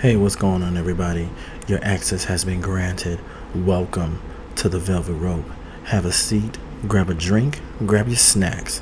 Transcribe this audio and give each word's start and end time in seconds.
Hey, 0.00 0.16
what's 0.16 0.36
going 0.36 0.62
on, 0.62 0.76
everybody? 0.76 1.28
Your 1.66 1.82
access 1.82 2.24
has 2.24 2.44
been 2.44 2.60
granted. 2.60 3.18
Welcome 3.52 4.20
to 4.54 4.68
the 4.68 4.78
Velvet 4.78 5.14
Rope. 5.14 5.44
Have 5.86 6.04
a 6.04 6.12
seat, 6.12 6.56
grab 6.86 7.10
a 7.10 7.14
drink, 7.14 7.60
grab 7.84 8.06
your 8.06 8.16
snacks, 8.16 8.80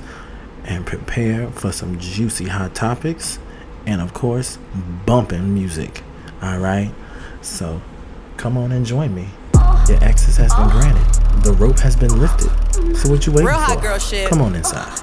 and 0.64 0.84
prepare 0.84 1.50
for 1.52 1.72
some 1.72 1.98
juicy 1.98 2.48
hot 2.48 2.74
topics 2.74 3.38
and, 3.86 4.02
of 4.02 4.12
course, 4.12 4.58
bumping 5.06 5.54
music. 5.54 6.02
All 6.42 6.58
right? 6.58 6.92
So, 7.40 7.80
come 8.36 8.58
on 8.58 8.70
and 8.72 8.84
join 8.84 9.14
me. 9.14 9.28
Your 9.88 10.02
access 10.04 10.36
has 10.36 10.54
been 10.54 10.68
granted. 10.68 11.44
The 11.44 11.52
rope 11.52 11.78
has 11.78 11.96
been 11.96 12.18
lifted. 12.20 12.50
So, 12.94 13.08
what 13.08 13.24
you 13.24 13.32
waiting 13.32 13.46
Real 13.46 13.56
for? 13.56 13.62
hot 13.62 13.82
girl 13.82 13.98
shit. 13.98 14.28
Come 14.28 14.42
on 14.42 14.54
inside. 14.54 15.00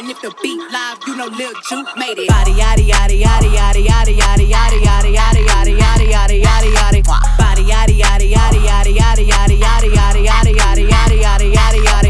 And 0.00 0.08
if 0.08 0.18
the 0.22 0.32
beat 0.40 0.56
live, 0.72 0.98
you 1.06 1.14
know 1.14 1.26
Lil 1.26 1.52
Juke 1.68 1.92
made 1.98 2.16
it. 2.16 2.26
Body 2.32 2.52
yaddy 2.52 2.88
yaddy 2.88 3.20
yaddy 3.20 3.52
yaddy 3.52 3.84
yaddy 3.84 4.16
yaddy 4.16 4.48
yaddy 4.48 4.80
yaddy 4.80 5.12
yaddy 5.12 5.76
yaddy 5.76 5.76
yaddy 5.76 6.40
yaddy 6.40 6.40
yaddy 6.40 6.72
yaddy. 6.72 7.04
Body 7.36 7.64
yaddy 7.68 8.00
yaddy 8.00 8.32
yaddy 8.32 8.64
yaddy 8.64 8.96
yaddy 8.96 9.28
yaddy 9.28 9.60
yaddy 9.60 10.24
yaddy 10.24 10.88
yaddy 10.88 11.20
yaddy 11.20 11.52
yaddy 11.52 11.84
yaddy 11.84 12.09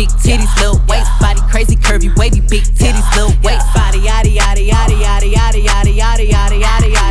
Big 0.00 0.08
titties 0.16 0.54
little 0.56 0.80
waist. 0.88 1.10
Body 1.20 1.40
crazy 1.50 1.76
curvy 1.76 2.14
wavy 2.16 2.40
big 2.40 2.64
titties 2.64 3.08
little 3.14 3.34
waist. 3.42 3.66
Body 3.74 4.00
yaddy 4.00 4.36
yaddy 4.36 4.68
yaddy 4.68 4.96
yaddy 5.04 5.32
yaddy 5.34 5.64
yaddy 5.64 5.64
yaddy 5.66 5.94
yaddy 5.96 6.30
yaddy 6.30 6.30
yaddy 6.30 6.30
yaddy 6.30 6.30
yaddy 6.30 6.62
yaddy 6.62 6.94
yaddy. 6.94 7.09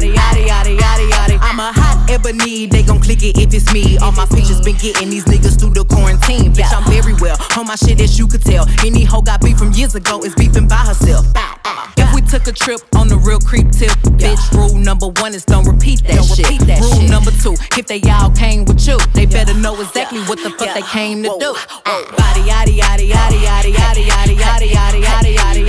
Hot 2.09 2.25
ebony, 2.25 2.65
they 2.65 2.81
gon' 2.81 2.99
click 2.99 3.21
it 3.21 3.37
if 3.37 3.53
it's 3.53 3.71
me. 3.71 3.97
All 3.99 4.11
my 4.11 4.25
pictures 4.25 4.59
been 4.61 4.75
getting 4.77 5.09
these 5.09 5.25
niggas 5.25 5.59
through 5.59 5.73
the 5.77 5.85
quarantine. 5.85 6.53
Bitch, 6.53 6.73
I'm 6.73 6.83
very 6.89 7.13
well 7.21 7.37
on 7.55 7.67
my 7.67 7.75
shit 7.75 8.01
as 8.01 8.17
you 8.17 8.25
could 8.25 8.41
tell. 8.41 8.65
Any 8.83 9.03
hoe 9.03 9.21
got 9.21 9.41
beef 9.41 9.57
from 9.57 9.71
years 9.73 9.93
ago 9.95 10.19
is 10.23 10.33
beefing 10.33 10.67
by 10.67 10.77
herself. 10.77 11.27
If 11.97 12.13
we 12.15 12.21
took 12.21 12.47
a 12.47 12.51
trip 12.51 12.81
on 12.95 13.09
the 13.09 13.17
real 13.17 13.39
creep 13.39 13.69
tip, 13.71 13.91
bitch, 14.17 14.41
rule 14.53 14.75
number 14.75 15.07
one 15.21 15.35
is 15.35 15.45
don't 15.45 15.67
repeat 15.67 16.01
that 16.05 16.25
shit. 16.25 16.49
rule 16.81 17.07
number 17.09 17.31
two, 17.31 17.53
if 17.77 17.85
they 17.85 18.01
all 18.09 18.31
came 18.31 18.65
with 18.65 18.81
you, 18.87 18.97
they 19.13 19.25
better 19.25 19.53
know 19.53 19.79
exactly 19.79 20.21
what 20.21 20.41
the 20.41 20.49
fuck 20.49 20.73
they 20.73 20.85
came 20.89 21.21
to 21.21 21.29
do. 21.39 21.53
Body 21.85 22.41
yaddy 22.49 22.73
yaddy 22.81 23.09
yaddy 23.13 23.37
yaddy 23.45 23.73
yaddy 23.73 24.05
yaddy 24.09 24.35
yaddy 24.35 24.69
yaddy 24.73 25.03
yaddy 25.05 25.35
yaddy 25.37 25.68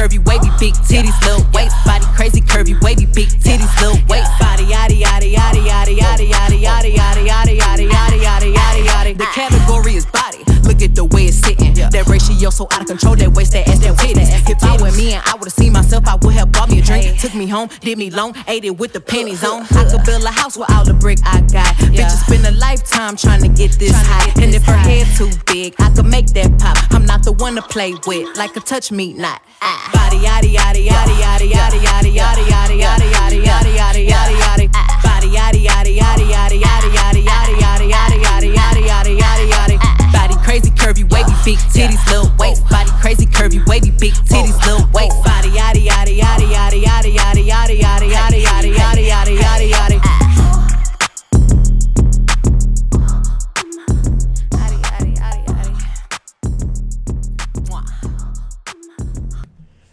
curvy 0.00 0.18
wavy 0.24 0.48
big 0.58 0.72
titties 0.88 1.18
little 1.26 1.44
waist. 1.52 1.76
Body 1.84 2.06
crazy 2.16 2.40
curvy 2.40 2.80
wavy 2.80 3.04
big 3.04 3.28
titties 3.28 3.68
little 3.82 4.00
waist. 4.08 4.32
Body 4.40 4.64
yaddy 4.64 5.02
yaddy 5.02 5.34
yaddy 5.34 5.60
yaddy 5.68 5.98
yaddy 5.98 6.30
yaddy 6.30 6.62
yaddy 6.64 6.94
yaddy 6.96 7.19
body. 10.90 11.00
The 11.00 11.14
way 11.14 11.24
it's 11.26 11.36
sitting. 11.36 11.74
That 11.74 12.06
ratio 12.06 12.50
so 12.50 12.68
out 12.72 12.82
of 12.82 12.86
control. 12.86 13.16
That 13.16 13.32
waist, 13.32 13.52
that 13.52 13.68
ass, 13.68 13.78
that 13.80 13.96
titties. 13.96 14.30
If 14.48 14.62
I 14.62 14.80
were 14.80 14.92
me 14.96 15.14
and 15.14 15.22
I 15.26 15.34
would've 15.36 15.52
seen 15.52 15.72
myself, 15.72 16.06
I 16.06 16.16
would 16.22 16.34
have 16.34 16.52
bought 16.52 16.70
me 16.70 16.80
a 16.80 16.82
drink. 16.82 17.18
Took 17.20 17.34
me 17.34 17.46
home, 17.46 17.68
did 17.80 17.98
me 17.98 18.10
long, 18.10 18.34
ate 18.48 18.64
it 18.64 18.76
with 18.78 18.92
the 18.92 19.00
pennies 19.00 19.44
on. 19.44 19.62
I 19.70 19.84
could 19.90 20.04
build 20.04 20.24
a 20.24 20.30
house 20.30 20.56
with 20.56 20.70
all 20.70 20.84
the 20.84 20.94
brick 20.94 21.18
I 21.24 21.40
got. 21.52 21.74
Bitches 21.76 22.24
spend 22.26 22.46
a 22.46 22.52
lifetime 22.58 23.16
trying 23.16 23.42
to 23.42 23.48
get 23.48 23.72
this 23.78 23.92
high. 23.94 24.32
And 24.42 24.54
if 24.54 24.64
her 24.64 24.76
head 24.76 25.06
too 25.16 25.30
big, 25.46 25.74
I 25.78 25.90
could 25.94 26.06
make 26.06 26.26
that 26.28 26.58
pop. 26.58 26.76
I'm 26.90 27.04
not 27.04 27.24
the 27.24 27.32
one 27.32 27.54
to 27.56 27.62
play 27.62 27.94
with, 28.06 28.36
like 28.36 28.56
a 28.56 28.60
touch 28.60 28.92
me 28.92 29.12
not. 29.12 29.42
Ah. 29.62 29.90
Body 29.92 30.24
yaddy 30.24 30.54
yaddy 30.54 30.86
yaddy 30.88 31.16
yaddy 31.20 31.50
yaddy 31.52 31.80
yaddy 31.80 32.12
yaddy 32.16 32.48
yaddy 32.48 32.80
yaddy 32.80 33.12
yaddy 33.12 33.44
yaddy 33.44 33.76
yaddy 33.76 34.06
yaddy 34.06 34.36
yaddy. 34.40 35.02
Body 35.02 35.28
yaddy 35.28 35.66
yaddy 35.66 35.96
yaddy 35.98 36.30
yaddy 36.30 36.60
yaddy 36.60 36.92
yaddy 36.96 37.60
yaddy 37.60 37.90
yaddy 37.92 38.54
yaddy 38.54 38.86
yaddy 38.86 39.18
yaddy 39.18 39.49
crazy 40.50 40.70
curvy 40.70 41.08
wavy 41.12 41.30
big 41.44 41.58
titties 41.70 42.04
little 42.10 42.28
waist. 42.36 42.68
Body 42.68 42.90
crazy 43.00 43.24
curvy 43.24 43.64
wavy 43.68 43.92
big 44.00 44.12
titties 44.26 44.58
little 44.66 44.84
waist. 44.90 45.14
Body 45.22 45.50
yaddy 45.50 45.86
yaddy 45.86 46.18
yaddy 46.18 46.50
yaddy 46.50 46.82
yaddy 46.82 47.14
yaddy 47.14 47.46
yaddy 47.46 47.78
yaddy 47.78 48.10
yaddy 48.10 48.42
yaddy. 48.42 48.74
Yaddy 48.74 49.06
yaddy 49.06 49.38
yaddy 49.38 49.70
yaddy. 49.70 50.00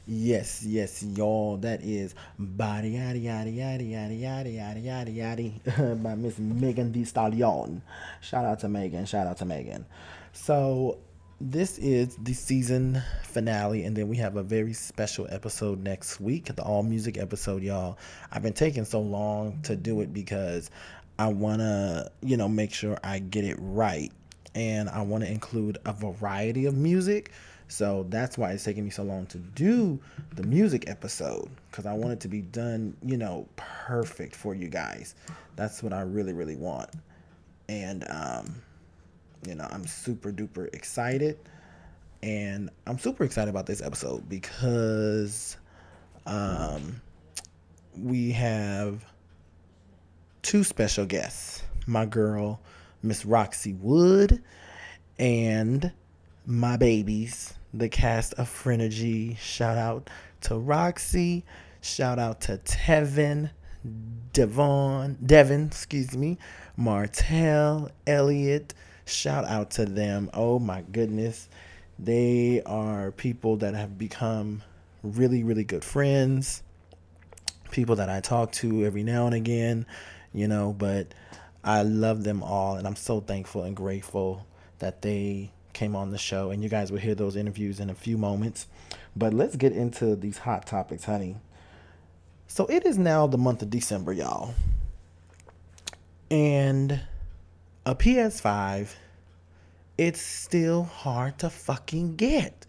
Yes, 0.08 0.64
yes, 0.64 1.04
y'all. 1.04 1.58
That 1.58 1.84
is 1.84 2.16
Body 2.40 2.94
Yaddy 2.94 3.24
Yaddy 3.26 3.58
Yaddy 3.58 3.92
Yaddy 3.92 4.22
Yaddy 4.22 4.56
Yaddy 4.56 4.84
Yaddy 4.84 5.16
Yaddy 5.16 6.04
by 6.04 6.16
Miss 6.16 6.40
Megan 6.40 6.92
Thee 6.92 7.06
Stallion. 7.06 7.82
Shout 8.22 8.44
out 8.44 8.60
to 8.62 8.68
Megan. 8.68 9.06
Shout 9.06 9.28
out 9.28 9.38
to 9.38 9.46
Megan. 9.46 9.86
So 10.40 11.00
this 11.42 11.78
is 11.80 12.16
the 12.24 12.32
season 12.32 13.02
finale, 13.24 13.84
and 13.84 13.98
then 13.98 14.08
we 14.08 14.16
have 14.18 14.38
a 14.38 14.44
very 14.44 14.72
special 14.72 15.28
episode 15.30 15.84
next 15.84 16.22
week, 16.22 16.56
the 16.56 16.62
all 16.62 16.84
music 16.84 17.18
episode, 17.18 17.64
y'all. 17.64 17.98
I've 18.32 18.44
been 18.44 18.54
taking 18.54 18.86
so 18.86 19.02
long 19.02 19.60
to 19.64 19.76
do 19.76 20.00
it 20.00 20.14
because 20.14 20.70
I 21.20 21.28
wanna, 21.28 22.12
you 22.22 22.38
know, 22.38 22.48
make 22.48 22.72
sure 22.72 22.98
I 23.04 23.20
get 23.20 23.44
it 23.44 23.58
right. 23.60 24.12
And 24.56 24.88
I 24.90 25.02
want 25.02 25.24
to 25.26 25.30
include 25.30 25.80
a 25.86 25.92
variety 25.92 26.66
of 26.66 26.78
music. 26.78 27.32
So 27.68 28.06
that's 28.10 28.38
why 28.38 28.52
it's 28.52 28.64
taking 28.64 28.86
me 28.86 28.92
so 28.92 29.04
long 29.04 29.26
to 29.28 29.40
do 29.40 30.00
the 30.36 30.44
music 30.44 30.88
episode 30.88 31.50
because 31.70 31.86
I 31.86 31.94
want 31.94 32.14
it 32.14 32.20
to 32.22 32.28
be 32.30 32.42
done, 32.42 32.96
you 33.04 33.18
know, 33.18 33.50
perfect 33.56 34.36
for 34.36 34.56
you 34.56 34.70
guys. 34.70 35.16
That's 35.58 35.84
what 35.84 35.94
I 35.94 36.02
really, 36.02 36.32
really 36.32 36.56
want. 36.56 36.92
And, 37.68 38.06
um, 38.10 38.62
you 39.46 39.56
know, 39.56 39.68
I'm 39.70 39.86
super 39.86 40.32
duper 40.32 40.74
excited. 40.74 41.38
And 42.24 42.70
I'm 42.88 42.98
super 42.98 43.24
excited 43.24 43.50
about 43.50 43.68
this 43.68 43.82
episode 43.82 44.28
because 44.28 45.58
um, 46.26 47.02
we 47.96 48.32
have 48.32 49.06
two 50.42 50.64
special 50.64 51.06
guests 51.06 51.64
my 51.86 52.06
girl, 52.06 52.60
Miss 53.02 53.26
Roxy 53.26 53.74
Wood, 53.74 54.44
and 55.18 55.92
my 56.46 56.76
babies, 56.76 57.54
the 57.74 57.88
cast 57.88 58.34
of 58.34 58.50
Frenergy. 58.50 59.38
Shout 59.38 59.78
out 59.78 60.10
to 60.42 60.58
Roxy. 60.58 61.46
Shout 61.82 62.20
out 62.20 62.42
to 62.42 62.58
Tevin, 62.58 63.52
Devon, 64.34 65.18
Devin, 65.26 65.68
excuse 65.68 66.16
me, 66.18 66.38
Martell, 66.76 67.90
Elliot. 68.06 68.74
Shout 69.08 69.46
out 69.46 69.72
to 69.72 69.86
them. 69.86 70.30
Oh 70.34 70.60
my 70.60 70.82
goodness. 70.82 71.48
They 71.98 72.62
are 72.66 73.12
people 73.12 73.56
that 73.58 73.74
have 73.74 73.98
become 73.98 74.64
really, 75.02 75.44
really 75.44 75.64
good 75.64 75.86
friends. 75.86 76.62
People 77.72 77.96
that 77.96 78.10
I 78.10 78.20
talk 78.20 78.52
to 78.54 78.86
every 78.86 79.04
now 79.04 79.26
and 79.26 79.34
again, 79.34 79.86
you 80.34 80.48
know, 80.50 80.76
but 80.78 81.14
I 81.64 81.84
love 81.84 82.26
them 82.26 82.44
all 82.44 82.76
and 82.76 82.86
I'm 82.86 82.98
so 82.98 83.22
thankful 83.22 83.64
and 83.64 83.76
grateful 83.76 84.46
that 84.80 85.02
they 85.02 85.52
came 85.72 85.96
on 85.96 86.12
the 86.12 86.18
show 86.18 86.52
and 86.52 86.62
you 86.62 86.68
guys 86.70 86.92
will 86.92 87.00
hear 87.00 87.16
those 87.16 87.38
interviews 87.38 87.80
in 87.80 87.90
a 87.90 87.96
few 87.96 88.18
moments. 88.18 88.68
But 89.16 89.34
let's 89.34 89.56
get 89.56 89.72
into 89.72 90.18
these 90.18 90.40
hot 90.40 90.66
topics, 90.66 91.06
honey. 91.06 91.38
So 92.48 92.66
it 92.66 92.86
is 92.86 92.98
now 92.98 93.26
the 93.26 93.38
month 93.38 93.62
of 93.62 93.70
December, 93.70 94.12
y'all. 94.12 94.54
And 96.30 97.02
a 97.86 97.96
PS5 97.96 98.90
it's 99.98 100.22
still 100.22 100.84
hard 100.84 101.40
to 101.40 101.50
fucking 101.50 102.16
get. 102.16 102.66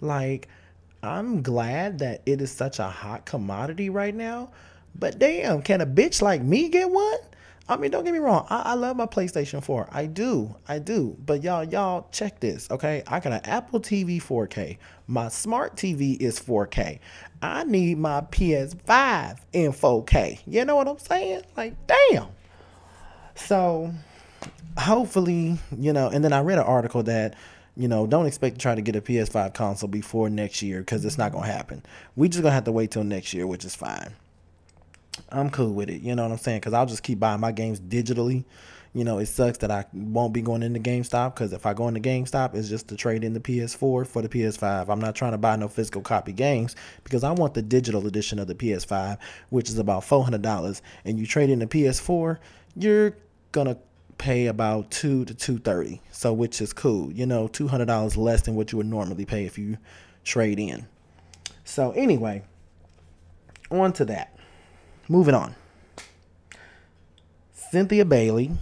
Like 0.00 0.48
I'm 1.02 1.42
glad 1.42 1.98
that 1.98 2.22
it 2.26 2.40
is 2.40 2.50
such 2.50 2.78
a 2.78 2.88
hot 2.88 3.26
commodity 3.26 3.90
right 3.90 4.14
now, 4.14 4.50
but 4.94 5.18
damn, 5.18 5.62
can 5.62 5.80
a 5.80 5.86
bitch 5.86 6.22
like 6.22 6.42
me 6.42 6.68
get 6.68 6.90
one? 6.90 7.18
I 7.66 7.76
mean, 7.78 7.90
don't 7.90 8.04
get 8.04 8.12
me 8.12 8.18
wrong. 8.18 8.46
I, 8.50 8.60
I 8.60 8.74
love 8.74 8.96
my 8.96 9.06
PlayStation 9.06 9.64
4. 9.64 9.88
I 9.90 10.04
do. 10.04 10.54
I 10.68 10.78
do. 10.78 11.16
But 11.24 11.42
y'all, 11.42 11.64
y'all 11.64 12.08
check 12.12 12.38
this, 12.38 12.70
okay? 12.70 13.02
I 13.06 13.20
got 13.20 13.32
an 13.32 13.40
Apple 13.44 13.80
TV 13.80 14.22
4K. 14.22 14.76
My 15.06 15.28
smart 15.28 15.74
TV 15.74 16.20
is 16.20 16.38
4K. 16.38 16.98
I 17.40 17.64
need 17.64 17.98
my 17.98 18.20
PS5 18.20 19.38
in 19.54 19.72
4K. 19.72 20.40
You 20.46 20.66
know 20.66 20.76
what 20.76 20.88
I'm 20.88 20.98
saying? 20.98 21.42
Like, 21.56 21.74
damn. 21.86 22.28
So, 23.34 23.92
hopefully, 24.78 25.58
you 25.76 25.92
know, 25.92 26.08
and 26.08 26.24
then 26.24 26.32
I 26.32 26.40
read 26.40 26.58
an 26.58 26.64
article 26.64 27.02
that, 27.04 27.34
you 27.76 27.88
know, 27.88 28.06
don't 28.06 28.26
expect 28.26 28.56
to 28.56 28.60
try 28.60 28.74
to 28.74 28.82
get 28.82 28.96
a 28.96 29.00
PS5 29.00 29.54
console 29.54 29.88
before 29.88 30.28
next 30.30 30.62
year 30.62 30.80
because 30.80 31.04
it's 31.04 31.18
not 31.18 31.32
going 31.32 31.44
to 31.44 31.52
happen. 31.52 31.82
We 32.16 32.28
just 32.28 32.42
going 32.42 32.50
to 32.50 32.54
have 32.54 32.64
to 32.64 32.72
wait 32.72 32.90
till 32.90 33.04
next 33.04 33.34
year, 33.34 33.46
which 33.46 33.64
is 33.64 33.74
fine. 33.74 34.14
I'm 35.30 35.50
cool 35.50 35.72
with 35.72 35.90
it. 35.90 36.02
You 36.02 36.14
know 36.14 36.22
what 36.22 36.32
I'm 36.32 36.38
saying? 36.38 36.60
Because 36.60 36.72
I'll 36.72 36.86
just 36.86 37.02
keep 37.02 37.20
buying 37.20 37.40
my 37.40 37.52
games 37.52 37.80
digitally. 37.80 38.44
You 38.92 39.02
know, 39.02 39.18
it 39.18 39.26
sucks 39.26 39.58
that 39.58 39.72
I 39.72 39.86
won't 39.92 40.32
be 40.32 40.40
going 40.40 40.62
into 40.62 40.78
GameStop 40.78 41.34
because 41.34 41.52
if 41.52 41.66
I 41.66 41.74
go 41.74 41.88
into 41.88 42.00
GameStop, 42.00 42.54
it's 42.54 42.68
just 42.68 42.86
to 42.88 42.96
trade 42.96 43.24
in 43.24 43.32
the 43.32 43.40
PS4 43.40 44.06
for 44.06 44.22
the 44.22 44.28
PS5. 44.28 44.88
I'm 44.88 45.00
not 45.00 45.16
trying 45.16 45.32
to 45.32 45.38
buy 45.38 45.56
no 45.56 45.66
physical 45.66 46.00
copy 46.00 46.32
games 46.32 46.76
because 47.02 47.24
I 47.24 47.32
want 47.32 47.54
the 47.54 47.62
digital 47.62 48.06
edition 48.06 48.38
of 48.38 48.46
the 48.46 48.54
PS5, 48.54 49.18
which 49.50 49.68
is 49.68 49.78
about 49.78 50.04
$400. 50.04 50.80
And 51.04 51.18
you 51.18 51.26
trade 51.26 51.50
in 51.50 51.58
the 51.58 51.66
PS4, 51.66 52.38
you're 52.76 53.16
gonna 53.50 53.78
pay 54.18 54.46
about 54.46 54.90
two 54.90 55.24
to 55.24 55.34
two 55.34 55.58
thirty. 55.58 56.00
So 56.10 56.32
which 56.32 56.60
is 56.60 56.72
cool. 56.72 57.12
You 57.12 57.26
know, 57.26 57.48
two 57.48 57.68
hundred 57.68 57.86
dollars 57.86 58.16
less 58.16 58.42
than 58.42 58.54
what 58.54 58.72
you 58.72 58.78
would 58.78 58.86
normally 58.86 59.24
pay 59.24 59.44
if 59.44 59.58
you 59.58 59.78
trade 60.24 60.58
in. 60.58 60.86
So 61.64 61.92
anyway, 61.92 62.42
on 63.70 63.92
to 63.94 64.04
that. 64.06 64.36
Moving 65.08 65.34
on. 65.34 65.54
Cynthia 67.52 68.04
Bailey 68.04 68.52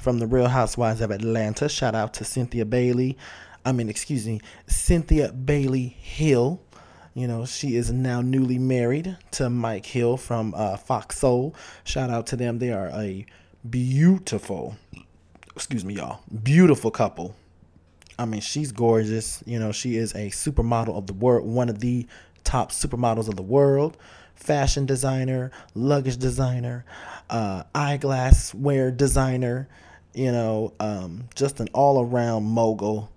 from 0.00 0.18
the 0.18 0.26
Real 0.26 0.48
Housewives 0.48 1.00
of 1.00 1.10
Atlanta. 1.10 1.68
Shout 1.68 1.94
out 1.94 2.14
to 2.14 2.24
Cynthia 2.24 2.64
Bailey. 2.64 3.16
I 3.64 3.72
mean, 3.72 3.88
excuse 3.88 4.26
me, 4.26 4.40
Cynthia 4.66 5.32
Bailey 5.32 5.88
Hill. 5.88 6.60
You 7.14 7.28
know, 7.28 7.46
she 7.46 7.76
is 7.76 7.92
now 7.92 8.20
newly 8.20 8.58
married 8.58 9.16
to 9.32 9.48
Mike 9.48 9.86
Hill 9.86 10.16
from 10.16 10.52
uh, 10.56 10.76
Fox 10.76 11.18
Soul. 11.18 11.54
Shout 11.84 12.10
out 12.10 12.26
to 12.28 12.36
them. 12.36 12.58
They 12.58 12.72
are 12.72 12.90
a 12.92 13.24
beautiful, 13.68 14.76
excuse 15.54 15.84
me, 15.84 15.94
y'all, 15.94 16.20
beautiful 16.42 16.90
couple. 16.90 17.34
I 18.18 18.26
mean, 18.26 18.40
she's 18.40 18.72
gorgeous. 18.72 19.42
You 19.46 19.58
know, 19.58 19.72
she 19.72 19.96
is 19.96 20.12
a 20.14 20.30
supermodel 20.30 20.96
of 20.96 21.06
the 21.06 21.12
world, 21.12 21.46
one 21.46 21.68
of 21.68 21.80
the 21.80 22.06
top 22.44 22.70
supermodels 22.70 23.28
of 23.28 23.36
the 23.36 23.42
world, 23.42 23.96
fashion 24.34 24.86
designer, 24.86 25.50
luggage 25.74 26.18
designer, 26.18 26.84
uh, 27.30 27.64
eyeglass 27.74 28.54
wear 28.54 28.90
designer. 28.90 29.68
You 30.12 30.30
know, 30.30 30.72
um, 30.78 31.24
just 31.34 31.58
an 31.58 31.68
all 31.72 32.00
around 32.04 32.44
mogul. 32.44 33.10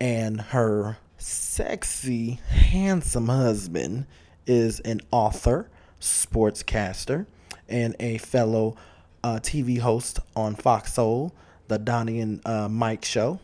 And 0.00 0.40
her 0.40 0.98
sexy, 1.16 2.38
handsome 2.48 3.26
husband 3.26 4.06
is 4.46 4.78
an 4.80 5.00
author, 5.10 5.68
sportscaster, 6.00 7.26
and 7.68 7.96
a 7.98 8.18
fellow 8.18 8.76
uh, 9.22 9.36
TV 9.36 9.78
host 9.78 10.20
on 10.36 10.54
Fox 10.54 10.94
Soul, 10.94 11.32
the 11.68 11.78
Donnie 11.78 12.20
and 12.20 12.46
uh, 12.46 12.68
Mike 12.68 13.04
show. 13.04 13.40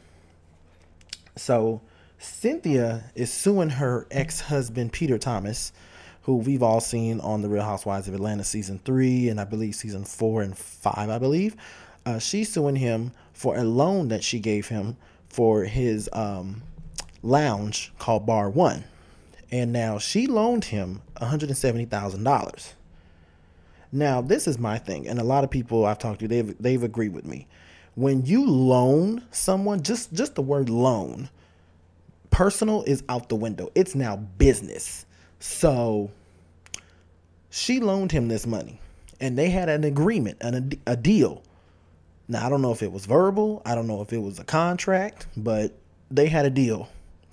So 1.37 1.81
Cynthia 2.19 3.05
is 3.15 3.33
suing 3.33 3.71
her 3.71 4.07
ex 4.11 4.41
husband, 4.43 4.93
Peter 4.93 5.19
Thomas, 5.19 5.73
who 6.23 6.37
we've 6.37 6.63
all 6.63 6.81
seen 6.81 7.21
on 7.21 7.43
The 7.43 7.49
Real 7.49 7.65
Housewives 7.65 8.09
of 8.09 8.15
Atlanta 8.15 8.45
season 8.45 8.81
three 8.85 9.29
and 9.29 9.41
I 9.41 9.45
believe 9.45 9.75
season 9.75 10.05
four 10.05 10.43
and 10.43 10.57
five, 10.57 11.11
I 11.11 11.19
believe. 11.19 11.57
Uh, 12.07 12.19
she's 12.19 12.53
suing 12.53 12.77
him 12.77 13.13
for 13.33 13.57
a 13.57 13.65
loan 13.65 14.09
that 14.09 14.23
she 14.23 14.39
gave 14.39 14.69
him 14.69 14.97
for 15.29 15.65
his 15.65 16.09
um, 16.13 16.63
lounge 17.23 17.93
called 17.99 18.27
Bar 18.27 18.51
One. 18.51 18.85
And 19.51 19.73
now 19.73 19.99
she 19.99 20.27
loaned 20.27 20.67
him 20.67 21.03
$170,000. 21.17 22.73
Now, 23.95 24.21
this 24.21 24.49
is 24.49 24.59
my 24.59 24.79
thing, 24.79 25.07
and 25.07 25.21
a 25.21 25.25
lot 25.25 25.45
of 25.45 25.51
people 25.51 25.87
I've 25.87 26.01
talked 26.01 26.19
to, 26.19 26.27
they've 26.27 26.59
they've 26.59 26.83
agreed 26.83 27.15
with 27.15 27.25
me. 27.25 27.47
When 27.95 28.27
you 28.27 28.45
loan 28.45 29.23
someone, 29.31 29.85
just 29.85 30.13
just 30.13 30.35
the 30.35 30.43
word 30.43 30.69
loan, 30.69 31.31
personal 32.31 32.83
is 32.83 33.05
out 33.09 33.29
the 33.29 33.37
window. 33.37 33.71
It's 33.77 33.95
now 33.95 34.17
business. 34.17 35.07
So 35.39 36.11
she 37.51 37.79
loaned 37.79 38.11
him 38.11 38.27
this 38.27 38.49
money, 38.49 38.81
and 39.21 39.39
they 39.39 39.51
had 39.51 39.69
an 39.69 39.85
agreement, 39.85 40.39
and 40.41 40.77
a, 40.87 40.93
a 40.95 40.97
deal. 40.97 41.45
Now 42.27 42.47
I 42.47 42.51
don't 42.51 42.63
know 42.63 42.73
if 42.73 42.83
it 42.83 42.91
was 42.91 43.07
verbal, 43.07 43.63
I 43.65 43.77
don't 43.77 43.87
know 43.87 44.03
if 44.03 44.13
it 44.13 44.19
was 44.19 44.41
a 44.41 44.45
contract, 44.45 45.29
but 45.37 45.73
they 46.11 46.27
had 46.27 46.45
a 46.47 46.51
deal. 46.51 46.89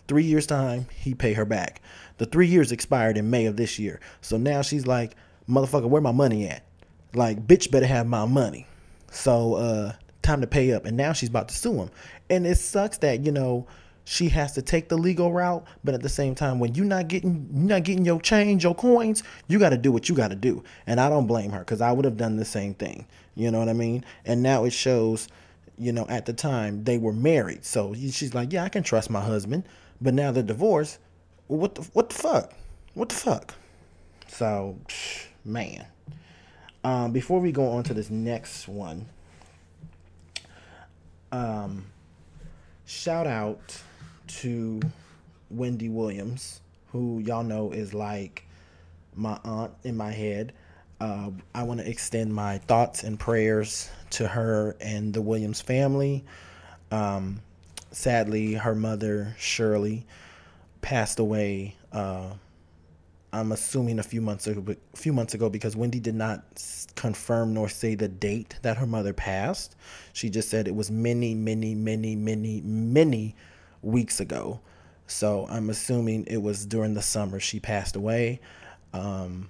Three 0.07 0.25
years 0.25 0.45
time, 0.45 0.85
he 0.93 1.15
pay 1.15 1.33
her 1.33 1.45
back. 1.45 1.81
The 2.19 2.27
three 2.27 2.47
years 2.47 2.71
expired 2.71 3.17
in 3.17 3.31
May 3.31 3.47
of 3.47 3.57
this 3.57 3.79
year, 3.79 3.99
so 4.21 4.37
now 4.37 4.61
she's 4.61 4.85
like 4.85 5.15
motherfucker, 5.49 5.89
where 5.89 6.01
my 6.01 6.11
money 6.11 6.47
at? 6.47 6.63
Like, 7.13 7.45
bitch 7.45 7.71
better 7.71 7.85
have 7.85 8.07
my 8.07 8.25
money. 8.25 8.67
So, 9.11 9.55
uh, 9.55 9.93
time 10.21 10.41
to 10.41 10.47
pay 10.47 10.73
up. 10.73 10.85
And 10.85 10.95
now 10.95 11.13
she's 11.13 11.29
about 11.29 11.49
to 11.49 11.55
sue 11.55 11.73
him. 11.73 11.89
And 12.29 12.47
it 12.47 12.57
sucks 12.57 12.97
that, 12.99 13.25
you 13.25 13.31
know, 13.31 13.67
she 14.03 14.29
has 14.29 14.53
to 14.53 14.61
take 14.61 14.89
the 14.89 14.97
legal 14.97 15.31
route, 15.31 15.65
but 15.83 15.93
at 15.93 16.01
the 16.01 16.09
same 16.09 16.35
time, 16.35 16.59
when 16.59 16.75
you're 16.75 16.85
not 16.85 17.07
getting 17.07 17.47
you're 17.53 17.67
not 17.67 17.83
getting 17.83 18.03
your 18.05 18.19
change, 18.19 18.63
your 18.63 18.75
coins, 18.75 19.23
you 19.47 19.59
got 19.59 19.69
to 19.69 19.77
do 19.77 19.91
what 19.91 20.09
you 20.09 20.15
got 20.15 20.29
to 20.29 20.35
do. 20.35 20.63
And 20.87 20.99
I 20.99 21.09
don't 21.09 21.27
blame 21.27 21.51
her 21.51 21.59
because 21.59 21.81
I 21.81 21.91
would 21.91 22.05
have 22.05 22.17
done 22.17 22.37
the 22.37 22.45
same 22.45 22.73
thing. 22.73 23.05
You 23.35 23.51
know 23.51 23.59
what 23.59 23.69
I 23.69 23.73
mean? 23.73 24.03
And 24.25 24.41
now 24.41 24.65
it 24.65 24.71
shows, 24.71 25.27
you 25.77 25.91
know, 25.91 26.05
at 26.09 26.25
the 26.25 26.33
time 26.33 26.83
they 26.83 26.97
were 26.97 27.13
married, 27.13 27.63
so 27.63 27.93
she's 27.93 28.33
like, 28.33 28.51
yeah, 28.51 28.63
I 28.63 28.69
can 28.69 28.83
trust 28.83 29.09
my 29.09 29.21
husband. 29.21 29.63
But 30.01 30.13
now 30.13 30.31
they're 30.31 30.43
divorced. 30.43 30.97
What 31.47 31.75
the 31.75 31.81
what 31.93 32.09
the 32.09 32.15
fuck? 32.15 32.53
What 32.93 33.09
the 33.09 33.15
fuck? 33.15 33.53
So. 34.27 34.77
Psh, 34.87 35.27
man. 35.43 35.85
Um, 36.83 37.11
before 37.11 37.39
we 37.39 37.51
go 37.51 37.69
on 37.69 37.83
to 37.83 37.93
this 37.93 38.09
next 38.09 38.67
one, 38.67 39.05
um, 41.31 41.85
shout 42.85 43.27
out 43.27 43.81
to 44.27 44.81
Wendy 45.49 45.89
Williams, 45.89 46.61
who 46.91 47.19
y'all 47.19 47.43
know 47.43 47.71
is 47.71 47.93
like 47.93 48.45
my 49.15 49.39
aunt 49.43 49.73
in 49.83 49.95
my 49.95 50.11
head. 50.11 50.53
Uh, 50.99 51.31
I 51.53 51.63
want 51.63 51.79
to 51.79 51.89
extend 51.89 52.33
my 52.33 52.59
thoughts 52.59 53.03
and 53.03 53.19
prayers 53.19 53.89
to 54.11 54.27
her 54.27 54.75
and 54.79 55.13
the 55.13 55.21
Williams 55.21 55.61
family. 55.61 56.23
Um, 56.91 57.41
sadly, 57.91 58.53
her 58.53 58.75
mother, 58.75 59.35
Shirley, 59.39 60.05
passed 60.81 61.19
away 61.19 61.75
uh, 61.91 62.31
I'm 63.33 63.51
assuming 63.51 63.99
a 63.99 64.03
few 64.03 64.21
months 64.21 64.47
ago, 64.47 64.75
a 64.93 64.97
few 64.97 65.13
months 65.13 65.33
ago, 65.33 65.49
because 65.49 65.75
Wendy 65.75 65.99
did 65.99 66.15
not 66.15 66.43
confirm 66.95 67.53
nor 67.53 67.69
say 67.69 67.95
the 67.95 68.07
date 68.07 68.57
that 68.61 68.77
her 68.77 68.85
mother 68.85 69.13
passed. 69.13 69.75
She 70.13 70.29
just 70.29 70.49
said 70.49 70.67
it 70.67 70.75
was 70.75 70.91
many, 70.91 71.33
many, 71.33 71.73
many, 71.73 72.15
many, 72.15 72.61
many 72.61 73.35
weeks 73.81 74.19
ago. 74.19 74.59
So 75.07 75.47
I'm 75.49 75.69
assuming 75.69 76.25
it 76.27 76.41
was 76.41 76.65
during 76.65 76.93
the 76.93 77.01
summer 77.01 77.39
she 77.39 77.59
passed 77.59 77.95
away. 77.95 78.41
Um, 78.93 79.49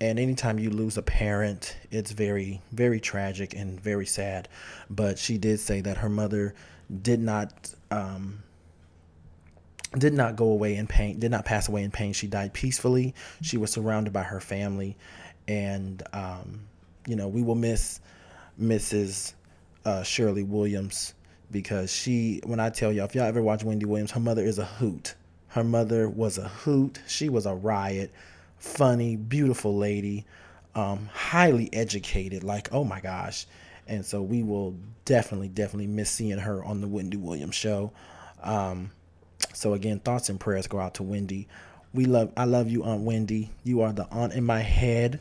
and 0.00 0.18
anytime 0.18 0.58
you 0.58 0.70
lose 0.70 0.96
a 0.96 1.02
parent, 1.02 1.76
it's 1.90 2.12
very, 2.12 2.62
very 2.72 3.00
tragic 3.00 3.54
and 3.54 3.78
very 3.78 4.06
sad. 4.06 4.48
But 4.88 5.18
she 5.18 5.36
did 5.36 5.60
say 5.60 5.82
that 5.82 5.98
her 5.98 6.08
mother 6.08 6.54
did 7.02 7.20
not 7.20 7.74
um, 7.90 8.42
did 9.98 10.12
not 10.12 10.36
go 10.36 10.46
away 10.46 10.76
in 10.76 10.86
pain, 10.86 11.18
did 11.18 11.30
not 11.30 11.44
pass 11.44 11.68
away 11.68 11.82
in 11.82 11.90
pain. 11.90 12.12
She 12.12 12.26
died 12.26 12.52
peacefully. 12.52 13.14
She 13.42 13.56
was 13.56 13.70
surrounded 13.72 14.12
by 14.12 14.22
her 14.22 14.40
family. 14.40 14.96
And, 15.48 16.02
um, 16.12 16.60
you 17.06 17.16
know, 17.16 17.28
we 17.28 17.42
will 17.42 17.56
miss 17.56 18.00
Mrs. 18.60 19.34
Uh, 19.84 20.02
Shirley 20.02 20.44
Williams 20.44 21.14
because 21.50 21.92
she, 21.92 22.40
when 22.44 22.60
I 22.60 22.70
tell 22.70 22.92
y'all, 22.92 23.06
if 23.06 23.14
y'all 23.14 23.24
ever 23.24 23.42
watch 23.42 23.64
Wendy 23.64 23.86
Williams, 23.86 24.12
her 24.12 24.20
mother 24.20 24.44
is 24.44 24.58
a 24.58 24.64
hoot. 24.64 25.14
Her 25.48 25.64
mother 25.64 26.08
was 26.08 26.38
a 26.38 26.46
hoot. 26.46 27.00
She 27.08 27.28
was 27.28 27.46
a 27.46 27.54
riot. 27.54 28.12
Funny, 28.58 29.16
beautiful 29.16 29.76
lady, 29.76 30.26
um, 30.74 31.08
highly 31.12 31.72
educated. 31.72 32.44
Like, 32.44 32.68
oh 32.72 32.84
my 32.84 33.00
gosh. 33.00 33.46
And 33.88 34.04
so 34.04 34.22
we 34.22 34.44
will 34.44 34.76
definitely, 35.04 35.48
definitely 35.48 35.88
miss 35.88 36.10
seeing 36.10 36.38
her 36.38 36.62
on 36.62 36.80
the 36.80 36.86
Wendy 36.86 37.16
Williams 37.16 37.56
show. 37.56 37.90
Um, 38.42 38.92
so 39.52 39.74
again, 39.74 40.00
thoughts 40.00 40.28
and 40.28 40.38
prayers 40.38 40.66
go 40.66 40.78
out 40.78 40.94
to 40.94 41.02
Wendy. 41.02 41.48
We 41.92 42.04
love 42.04 42.32
I 42.36 42.44
love 42.44 42.70
you, 42.70 42.84
Aunt 42.84 43.02
Wendy. 43.02 43.50
You 43.64 43.82
are 43.82 43.92
the 43.92 44.06
aunt 44.10 44.32
in 44.32 44.44
my 44.44 44.60
head. 44.60 45.20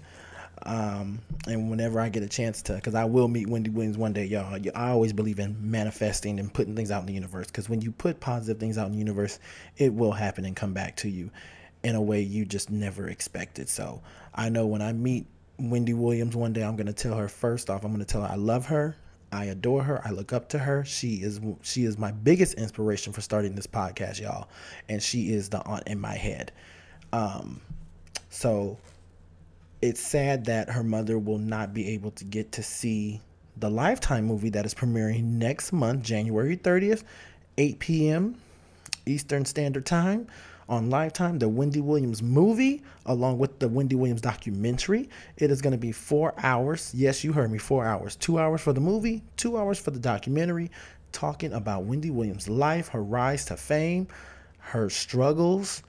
Um, 0.64 1.20
and 1.48 1.70
whenever 1.70 2.02
I 2.02 2.10
get 2.10 2.22
a 2.22 2.28
chance 2.28 2.62
to, 2.64 2.74
because 2.74 2.94
I 2.94 3.06
will 3.06 3.30
meet 3.30 3.48
Wendy 3.48 3.70
Williams 3.70 3.98
one 3.98 4.12
day, 4.12 4.26
y'all. 4.26 4.60
I 4.76 4.90
always 4.90 5.14
believe 5.14 5.40
in 5.40 5.56
manifesting 5.72 6.38
and 6.38 6.54
putting 6.54 6.76
things 6.76 6.92
out 6.92 7.00
in 7.00 7.06
the 7.06 7.14
universe. 7.14 7.48
Because 7.48 7.70
when 7.70 7.82
you 7.82 7.94
put 7.94 8.20
positive 8.20 8.60
things 8.60 8.78
out 8.78 8.88
in 8.88 8.92
the 8.92 8.98
universe, 8.98 9.40
it 9.78 9.94
will 9.94 10.12
happen 10.12 10.44
and 10.44 10.56
come 10.56 10.74
back 10.74 10.98
to 10.98 11.10
you 11.10 11.32
in 11.84 11.96
a 11.96 12.02
way 12.02 12.22
you 12.22 12.44
just 12.44 12.70
never 12.70 13.08
expected. 13.08 13.70
So 13.70 14.02
I 14.36 14.50
know 14.50 14.66
when 14.66 14.82
I 14.82 14.92
meet 14.92 15.28
Wendy 15.60 15.94
Williams 15.94 16.36
one 16.36 16.54
day. 16.54 16.64
I'm 16.64 16.76
gonna 16.76 16.94
tell 16.94 17.16
her 17.16 17.28
first 17.28 17.70
off. 17.70 17.84
I'm 17.84 17.92
gonna 17.92 18.06
tell 18.06 18.22
her 18.22 18.32
I 18.32 18.36
love 18.36 18.68
her. 18.68 18.96
I 19.32 19.46
adore 19.46 19.84
her. 19.84 20.02
I 20.06 20.12
look 20.12 20.34
up 20.34 20.50
to 20.50 20.60
her. 20.60 20.84
She 20.84 21.16
is 21.16 21.40
she 21.62 21.86
is 21.86 21.98
my 21.98 22.12
biggest 22.12 22.56
inspiration 22.56 23.14
for 23.14 23.22
starting 23.22 23.56
this 23.56 23.68
podcast, 23.68 24.20
y'all. 24.20 24.50
And 24.88 25.02
she 25.02 25.34
is 25.34 25.50
the 25.50 25.60
aunt 25.66 25.88
in 25.88 26.00
my 26.00 26.16
head. 26.16 26.52
Um, 27.14 27.62
so 28.30 28.78
it's 29.82 30.00
sad 30.00 30.46
that 30.46 30.70
her 30.70 30.84
mother 30.84 31.18
will 31.18 31.38
not 31.38 31.74
be 31.74 31.90
able 31.90 32.12
to 32.12 32.26
get 32.26 32.52
to 32.54 32.64
see 32.64 33.22
the 33.58 33.70
Lifetime 33.70 34.26
movie 34.26 34.50
that 34.50 34.66
is 34.66 34.74
premiering 34.74 35.24
next 35.24 35.72
month, 35.74 36.04
January 36.04 36.58
30th, 36.58 37.04
8 37.58 37.80
p.m. 37.80 38.36
Eastern 39.06 39.46
Standard 39.46 39.86
Time 39.86 40.28
on 40.70 40.90
Lifetime, 40.90 41.40
the 41.40 41.50
Wendy 41.50 41.82
Williams 41.82 42.22
movie, 42.22 42.84
along 43.08 43.40
with 43.40 43.58
the 43.60 43.68
Wendy 43.68 43.96
Williams 43.96 44.22
documentary. 44.22 45.10
It 45.38 45.50
is 45.50 45.62
going 45.62 45.72
to 45.72 45.80
be 45.80 45.92
four 45.92 46.34
hours. 46.38 46.94
Yes, 46.96 47.24
you 47.24 47.34
heard 47.34 47.52
me, 47.52 47.58
four 47.58 47.86
hours. 47.86 48.16
Two 48.16 48.40
hours 48.40 48.62
for 48.62 48.72
the 48.72 48.80
movie, 48.80 49.24
two 49.36 49.58
hours 49.58 49.80
for 49.80 49.92
the 49.92 50.00
documentary, 50.00 50.70
talking 51.12 51.54
about 51.54 51.86
Wendy 51.86 52.12
Williams' 52.12 52.48
life, 52.48 52.90
her 52.90 53.04
rise 53.04 53.46
to 53.46 53.58
fame, 53.58 54.08
her 54.60 54.90
struggles, 54.90 55.82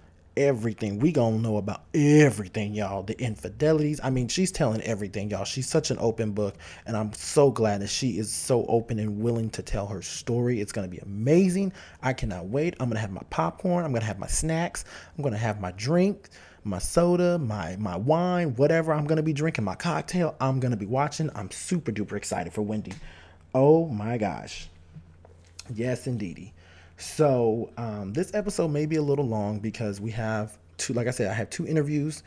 everything. 0.46 0.98
We 0.98 1.12
gonna 1.12 1.38
know 1.38 1.56
about 1.56 1.82
everything, 1.94 2.74
y'all. 2.74 3.02
The 3.02 3.14
infidelities. 3.14 4.00
I 4.02 4.10
mean, 4.10 4.28
she's 4.28 4.50
telling 4.50 4.80
everything, 4.82 5.30
y'all. 5.30 5.44
She's 5.44 5.68
such 5.68 5.90
an 5.90 5.98
open 6.00 6.32
book, 6.32 6.56
and 6.86 6.96
I'm 6.96 7.12
so 7.12 7.50
glad 7.50 7.82
that 7.82 7.88
she 7.88 8.18
is 8.18 8.32
so 8.32 8.64
open 8.66 8.98
and 8.98 9.20
willing 9.20 9.50
to 9.50 9.62
tell 9.62 9.86
her 9.88 10.02
story. 10.02 10.60
It's 10.60 10.72
gonna 10.72 10.88
be 10.88 10.98
amazing. 10.98 11.72
I 12.02 12.12
cannot 12.12 12.46
wait. 12.46 12.74
I'm 12.80 12.88
gonna 12.88 13.00
have 13.00 13.12
my 13.12 13.22
popcorn. 13.30 13.84
I'm 13.84 13.92
gonna 13.92 14.04
have 14.04 14.18
my 14.18 14.26
snacks. 14.26 14.84
I'm 15.16 15.22
gonna 15.22 15.36
have 15.36 15.60
my 15.60 15.72
drink, 15.72 16.28
my 16.64 16.78
soda, 16.78 17.38
my 17.38 17.76
my 17.76 17.96
wine, 17.96 18.54
whatever 18.56 18.92
I'm 18.92 19.06
gonna 19.06 19.22
be 19.22 19.32
drinking, 19.32 19.64
my 19.64 19.74
cocktail. 19.74 20.36
I'm 20.40 20.60
gonna 20.60 20.76
be 20.76 20.86
watching. 20.86 21.30
I'm 21.34 21.50
super 21.50 21.92
duper 21.92 22.16
excited 22.16 22.52
for 22.52 22.62
Wendy. 22.62 22.92
Oh 23.54 23.86
my 23.88 24.16
gosh. 24.16 24.68
Yes, 25.74 26.06
indeedy. 26.06 26.52
So 27.00 27.70
um, 27.78 28.12
this 28.12 28.34
episode 28.34 28.68
may 28.68 28.84
be 28.84 28.96
a 28.96 29.02
little 29.02 29.26
long 29.26 29.58
because 29.58 30.02
we 30.02 30.10
have 30.10 30.58
two. 30.76 30.92
Like 30.92 31.06
I 31.06 31.12
said, 31.12 31.30
I 31.30 31.32
have 31.32 31.48
two 31.48 31.66
interviews 31.66 32.22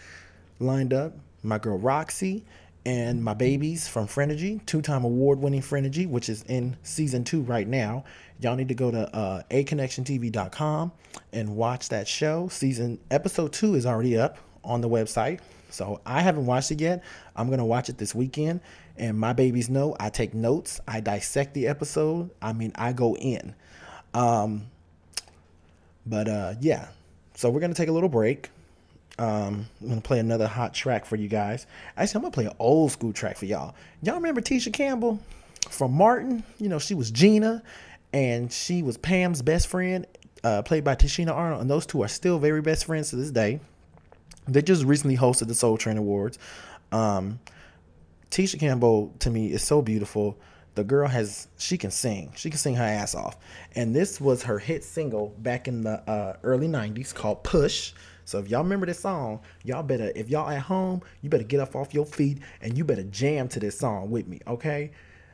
lined 0.60 0.94
up. 0.94 1.13
My 1.44 1.60
girl 1.60 1.77
Roxy 1.77 2.44
and 2.84 3.24
my 3.24 3.36
babies 3.36 3.88
from 3.88 4.08
Frenergy, 4.08 4.65
two-time 4.65 5.03
award-winning 5.06 5.62
Frenergy, 5.62 6.10
which 6.10 6.27
is 6.27 6.44
in 6.44 6.75
season 6.82 7.24
two 7.24 7.42
right 7.44 7.68
now. 7.68 8.03
Y'all 8.39 8.56
need 8.56 8.68
to 8.68 8.74
go 8.74 8.89
to 8.89 9.15
uh, 9.15 9.44
aconnectiontv.com 9.51 10.92
and 11.32 11.56
watch 11.56 11.89
that 11.89 12.08
show. 12.08 12.48
Season 12.48 13.00
episode 13.12 13.53
two 13.53 13.75
is 13.75 13.86
already 13.86 14.18
up 14.18 14.39
on 14.63 14.82
the 14.82 14.89
website. 14.89 15.39
So 15.70 16.01
I 16.03 16.22
haven't 16.22 16.48
watched 16.48 16.72
it 16.72 16.82
yet. 16.82 17.03
I'm 17.36 17.50
gonna 17.50 17.65
watch 17.65 17.89
it 17.89 18.00
this 18.00 18.15
weekend. 18.15 18.60
And 18.98 19.20
my 19.20 19.34
babies 19.34 19.70
know 19.70 19.96
I 20.00 20.10
take 20.10 20.34
notes. 20.34 20.82
I 20.88 21.00
dissect 21.00 21.53
the 21.53 21.68
episode. 21.68 22.32
I 22.42 22.53
mean, 22.53 22.72
I 22.74 22.94
go 22.94 23.15
in. 23.15 23.53
Um, 24.13 24.67
but 26.05 26.27
uh, 26.27 26.53
yeah, 26.60 26.88
so 27.36 27.50
we're 27.50 27.60
gonna 27.60 27.74
take 27.74 27.89
a 27.89 27.93
little 27.93 28.10
break. 28.10 28.50
Um, 29.20 29.67
I'm 29.82 29.89
gonna 29.89 30.01
play 30.01 30.20
another 30.20 30.48
hot 30.48 30.74
track 30.74 31.05
for 31.05 31.15
you 31.15 31.27
guys. 31.27 31.65
Actually, 31.98 32.17
I'm 32.17 32.22
gonna 32.24 32.32
play 32.34 32.46
an 32.46 32.55
old 32.60 32.91
school 32.91 33.13
track 33.13 33.38
for 33.38 33.46
y'all. 33.46 33.75
Y'all 34.01 34.15
remember 34.15 34.41
Tisha 34.41 34.74
Campbell 34.74 35.20
from 35.70 35.93
Martin? 35.93 36.43
You 36.60 36.70
know, 36.70 36.79
she 36.79 36.96
was 36.96 37.12
Gina, 37.12 37.63
and 38.12 38.51
she 38.51 38.82
was 38.82 38.98
Pam's 38.98 39.41
best 39.41 39.67
friend, 39.67 40.05
uh, 40.43 40.62
played 40.63 40.84
by 40.84 40.96
Tichina 40.96 41.32
Arnold, 41.32 41.62
and 41.62 41.70
those 41.70 41.86
two 41.86 42.01
are 42.03 42.08
still 42.08 42.39
very 42.39 42.62
best 42.62 42.86
friends 42.86 43.10
to 43.12 43.15
this 43.15 43.32
day. 43.32 43.60
They 44.48 44.62
just 44.62 44.84
recently 44.84 45.15
hosted 45.15 45.48
the 45.48 45.55
Soul 45.55 45.77
Train 45.77 45.98
Awards. 45.98 46.38
Um, 46.91 47.39
Tisha 48.29 48.60
Campbell 48.60 49.13
to 49.20 49.29
me 49.29 49.51
is 49.51 49.63
so 49.63 49.82
beautiful 49.82 50.38
the 50.75 50.84
girl 50.84 51.08
has 51.08 51.48
she 51.58 51.77
can 51.77 51.92
sing. 51.92 52.32
She 52.36 52.50
can 52.50 52.58
sing 52.58 52.75
her 52.75 52.84
ass 52.84 53.15
off. 53.15 53.38
And 53.75 53.96
this 53.96 54.20
was 54.20 54.44
her 54.44 54.60
hit 54.60 54.84
single 54.84 55.34
back 55.39 55.68
in 55.68 55.82
the 55.82 56.10
uh, 56.10 56.38
early 56.44 56.68
90s 56.68 57.13
called 57.13 57.44
push. 57.44 57.94
So 58.25 58.39
if 58.39 58.48
y'all 58.48 58.63
remember 58.63 58.86
this 58.86 59.00
song 59.00 59.42
y'all 59.63 59.84
better 59.84 60.12
if 60.15 60.30
y'all 60.30 60.50
at 60.50 60.62
home 60.62 61.01
you 61.22 61.30
better 61.30 61.44
get 61.44 61.60
up 61.60 61.75
off 61.75 61.94
your 61.94 62.06
feet 62.06 62.39
and 62.62 62.77
you 62.77 62.86
better 62.86 63.03
jam 63.03 63.50
to 63.50 63.60
this 63.60 63.77
song 63.77 64.10
with 64.10 64.27
me 64.27 64.39
okay? 64.48 64.92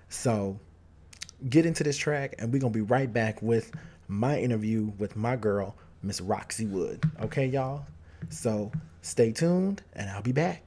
So 0.09 0.59
get 1.49 1.67
into 1.67 1.83
this 1.83 1.97
track 1.97 2.35
and 2.39 2.51
we're 2.51 2.59
gonna 2.59 2.73
be 2.73 2.81
right 2.81 3.11
back 3.11 3.41
with 3.43 3.71
my 4.07 4.39
interview 4.39 4.91
with 4.97 5.15
my 5.15 5.35
girl 5.35 5.75
miss 6.01 6.19
roxy 6.19 6.65
wood 6.65 7.03
okay 7.21 7.45
y'all? 7.45 7.85
So 8.29 8.71
stay 9.03 9.31
tuned 9.31 9.83
and 9.93 10.09
i'll 10.09 10.23
be 10.23 10.31
back. 10.31 10.63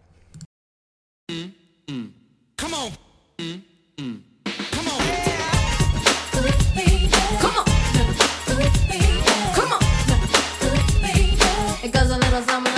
Mm-hmm. 1.29 2.07
come 2.57 2.75
on 2.75 2.93
mm-hmm. 6.45 6.73
what 12.35 12.49
I 12.51 12.59
like. 12.59 12.72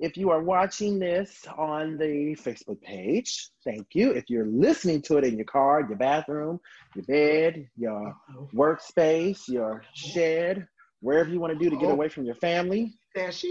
If 0.00 0.16
you 0.16 0.30
are 0.30 0.42
watching 0.42 0.98
this 0.98 1.46
on 1.58 1.98
the 1.98 2.34
Facebook 2.36 2.80
page, 2.80 3.50
thank 3.64 3.88
you. 3.94 4.12
If 4.12 4.30
you're 4.30 4.46
listening 4.46 5.02
to 5.02 5.18
it 5.18 5.24
in 5.24 5.36
your 5.36 5.44
car, 5.44 5.80
your 5.86 5.96
bathroom, 5.98 6.58
your 6.96 7.04
bed, 7.04 7.68
your 7.76 8.16
workspace, 8.54 9.46
your 9.48 9.82
shed, 9.94 10.66
wherever 11.00 11.28
you 11.30 11.38
want 11.38 11.52
to 11.52 11.58
do 11.58 11.70
to 11.70 11.76
get 11.76 11.90
away 11.90 12.08
from 12.08 12.24
your 12.24 12.34
family, 12.36 12.94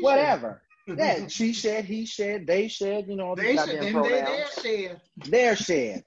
whatever. 0.02 0.62
Yeah, 0.88 1.28
she 1.28 1.54
shed, 1.54 1.86
he 1.86 2.04
shed, 2.08 2.48
they 2.48 2.68
shed, 2.68 3.06
you 3.08 3.16
know, 3.16 3.28
all 3.28 3.36
They 3.36 3.52
these 3.52 3.58
goddamn 3.58 3.84
they, 3.84 3.92
pronouns 3.92 4.56
they 4.64 4.88
shed. 4.88 5.02
their 5.18 5.56
shed. 5.56 6.04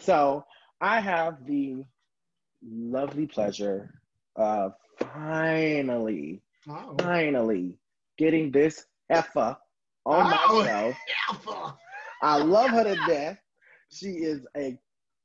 So 0.00 0.46
I 0.80 1.00
have 1.00 1.44
the 1.44 1.84
lovely 2.66 3.26
pleasure 3.26 3.92
of 4.36 4.72
finally, 4.98 6.40
Oh. 6.66 6.96
finally 6.98 7.74
getting 8.16 8.50
this 8.52 8.86
effa 9.10 9.58
on 10.06 10.30
my 10.30 10.38
Oh. 10.48 10.64
show. 10.64 10.94
Alpha. 11.28 11.78
I 12.22 12.36
love 12.38 12.70
her 12.70 12.84
to 12.84 12.94
death. 13.06 13.38
She 13.90 14.08
is 14.08 14.46
a 14.56 14.78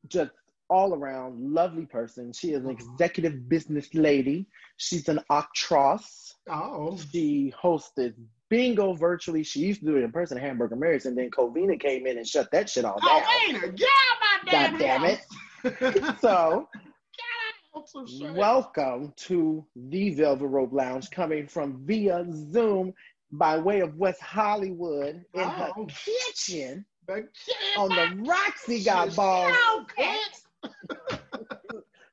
just 0.07 0.31
all 0.69 0.93
around 0.93 1.53
lovely 1.53 1.85
person. 1.85 2.33
She 2.33 2.51
is 2.51 2.65
an 2.65 2.75
mm-hmm. 2.75 2.91
executive 2.93 3.47
business 3.47 3.93
lady. 3.93 4.47
She's 4.77 5.07
an 5.07 5.19
actress. 5.31 6.35
Oh. 6.49 6.97
She 7.11 7.53
hosted 7.61 8.13
bingo 8.49 8.93
virtually. 8.93 9.43
She 9.43 9.61
used 9.61 9.81
to 9.81 9.85
do 9.85 9.95
it 9.97 10.03
in 10.03 10.11
person 10.11 10.37
at 10.37 10.43
Hamburger 10.43 10.75
Mary's, 10.75 11.05
and 11.05 11.17
then 11.17 11.29
Covina 11.31 11.79
came 11.79 12.07
in 12.07 12.17
and 12.17 12.27
shut 12.27 12.51
that 12.51 12.69
shit 12.69 12.85
all 12.85 12.99
down. 12.99 13.21
Oh, 13.23 13.49
Raina, 13.49 13.75
get 13.75 13.89
out 13.89 14.43
my 14.45 14.51
damn 14.51 14.71
God 14.71 14.79
damn 14.79 15.05
it. 15.05 15.19
So 16.21 16.67
Out 17.75 17.89
some 17.89 18.07
shit. 18.07 18.33
Welcome 18.33 19.13
to 19.17 19.65
the 19.75 20.11
Velvet 20.11 20.47
Rope 20.47 20.73
Lounge 20.73 21.09
coming 21.11 21.47
from 21.47 21.85
via 21.85 22.25
Zoom 22.31 22.93
by 23.31 23.57
way 23.57 23.81
of 23.81 23.95
West 23.97 24.21
Hollywood 24.21 25.23
in 25.33 25.49
her 25.49 25.71
Oh. 25.77 25.87
kitchen 25.87 26.85
on 27.77 27.89
the 27.89 28.23
Roxy 28.27 28.83
got 28.83 29.15
balls. 29.15 29.55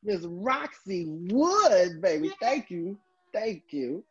Miss 0.03 0.22
Roxy 0.24 1.07
Wood, 1.09 2.00
baby. 2.03 2.33
Thank 2.40 2.70
you. 2.70 2.98
Thank 3.33 3.64
you. 3.70 4.05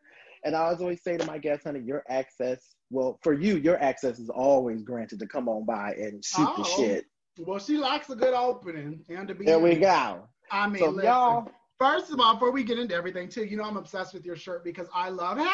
And 0.44 0.56
I 0.56 0.60
always 0.74 1.04
say 1.04 1.18
to 1.18 1.26
my 1.26 1.38
guests, 1.38 1.66
honey, 1.66 1.80
your 1.82 2.04
access, 2.10 2.76
well, 2.90 3.20
for 3.22 3.34
you, 3.34 3.58
your 3.58 3.82
access 3.82 4.20
is 4.20 4.30
always 4.30 4.84
granted 4.84 5.20
to 5.20 5.28
come 5.28 5.48
on 5.48 5.66
by 5.66 5.94
and 5.94 6.24
shoot 6.24 6.50
the 6.58 6.64
Oh. 6.64 6.78
shit. 6.78 7.06
Well, 7.40 7.60
she 7.60 7.78
likes 7.78 8.10
a 8.10 8.16
good 8.16 8.34
opening 8.34 9.04
and 9.10 9.28
to 9.28 9.34
be. 9.36 9.46
There 9.46 9.60
we 9.60 9.76
go. 9.76 10.28
I 10.52 10.68
mean, 10.68 10.80
So 10.80 10.90
listen, 10.90 11.06
y'all, 11.06 11.48
First 11.80 12.12
of 12.12 12.20
all, 12.20 12.36
before 12.36 12.52
we 12.52 12.64
get 12.64 12.78
into 12.78 12.94
everything, 12.96 13.28
too, 13.28 13.44
you 13.44 13.58
know 13.58 13.64
I'm 13.64 13.76
obsessed 13.78 14.14
with 14.14 14.26
your 14.26 14.36
shirt 14.36 14.64
because 14.64 14.88
I 14.94 15.10
love 15.10 15.38
Hey 15.38 15.44
Arnold. 15.44 15.52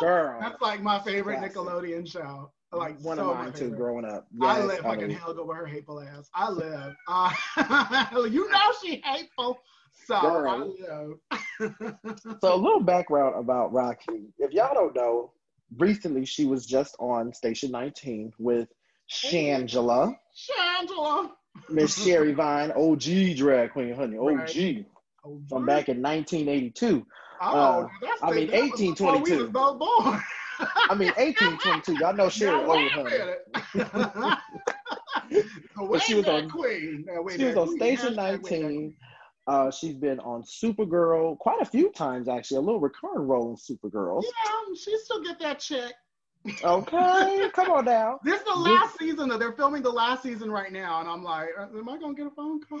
Girl, 0.00 0.38
That's 0.40 0.60
like 0.60 0.82
my 0.82 0.98
favorite 1.00 1.38
Classic. 1.38 1.56
Nickelodeon 1.56 2.10
show. 2.10 2.50
Like 2.72 2.98
one 3.00 3.16
so 3.16 3.30
of 3.30 3.38
mine 3.38 3.52
too, 3.52 3.70
growing 3.70 4.04
up. 4.04 4.26
I 4.42 4.58
Yes, 4.58 4.66
live 4.68 4.78
fucking 4.80 5.00
honey. 5.02 5.14
Helga 5.14 5.44
with 5.44 5.56
her 5.56 5.66
hateful 5.66 6.00
ass. 6.00 6.28
I 6.34 6.50
live. 6.50 6.94
Uh, 7.08 7.32
you 8.30 8.50
know 8.50 8.72
she 8.82 9.00
hateful. 9.04 9.58
So 10.06 10.20
Girl. 10.20 10.74
I 10.80 11.64
live. 11.64 12.38
So 12.40 12.54
a 12.54 12.56
little 12.56 12.80
background 12.84 13.36
about 13.38 13.72
Rocky. 13.72 14.32
If 14.38 14.52
y'all 14.52 14.74
don't 14.74 14.94
know, 14.94 15.32
recently 15.78 16.24
she 16.26 16.44
was 16.44 16.66
just 16.66 16.96
on 16.98 17.32
Station 17.32 17.70
19 17.70 18.32
with 18.38 18.68
Shangela, 19.10 20.14
Shangela. 20.36 21.30
Miss 21.70 21.96
Sherry 22.04 22.32
Vine, 22.32 22.72
OG 22.72 23.36
drag 23.36 23.72
queen, 23.72 23.94
honey, 23.94 24.18
OG 24.18 24.26
Right. 24.26 24.86
from 25.48 25.64
back 25.64 25.88
in 25.88 26.02
1982. 26.02 27.06
Oh, 27.40 27.82
uh, 27.82 27.88
that's 28.00 28.22
I 28.22 28.30
mean, 28.32 28.50
that 28.50 28.70
was 28.70 28.80
before 28.80 29.12
we 29.20 29.32
1822. 29.32 29.48
both 29.50 29.78
born. 29.78 30.22
I 30.58 30.94
mean 30.94 31.08
1822. 31.16 31.94
Y'all 32.02 32.14
know 32.14 32.28
Sherry 32.28 32.56
Now, 32.62 32.68
wait 32.68 32.96
old, 32.96 33.06
a 33.06 33.10
honey. 33.10 33.84
minute. 33.98 34.38
The 35.76 35.98
she 36.06 36.14
was 36.14 36.26
on- 36.26 36.48
Queen. 36.48 37.04
Now, 37.06 37.26
She 37.28 37.44
was 37.44 37.56
on 37.56 37.66
queen. 37.66 37.78
Station 37.78 38.14
19. 38.14 38.94
Uh, 39.46 39.70
she's 39.70 39.94
been 39.94 40.18
on 40.20 40.42
Supergirl 40.42 41.38
quite 41.38 41.60
a 41.60 41.64
few 41.64 41.90
times, 41.92 42.28
actually. 42.28 42.56
A 42.58 42.60
little 42.60 42.80
recurring 42.80 43.26
role 43.28 43.50
in 43.50 43.56
Supergirl. 43.56 44.22
Yeah, 44.22 44.74
she 44.74 44.96
still 44.98 45.22
get 45.22 45.38
that 45.40 45.60
check. 45.60 45.92
Okay, 46.64 47.48
come 47.54 47.70
on 47.70 47.84
now. 47.84 48.18
This 48.24 48.40
is 48.40 48.44
the 48.46 48.54
last 48.58 48.98
season. 48.98 49.28
Though. 49.28 49.38
They're 49.38 49.52
filming 49.52 49.82
the 49.82 49.90
last 49.90 50.22
season 50.22 50.50
right 50.50 50.72
now, 50.72 51.00
and 51.00 51.08
I'm 51.08 51.22
like, 51.22 51.48
uh, 51.58 51.66
am 51.76 51.88
I 51.88 51.98
gonna 51.98 52.14
get 52.14 52.26
a 52.26 52.30
phone 52.30 52.60
call? 52.60 52.80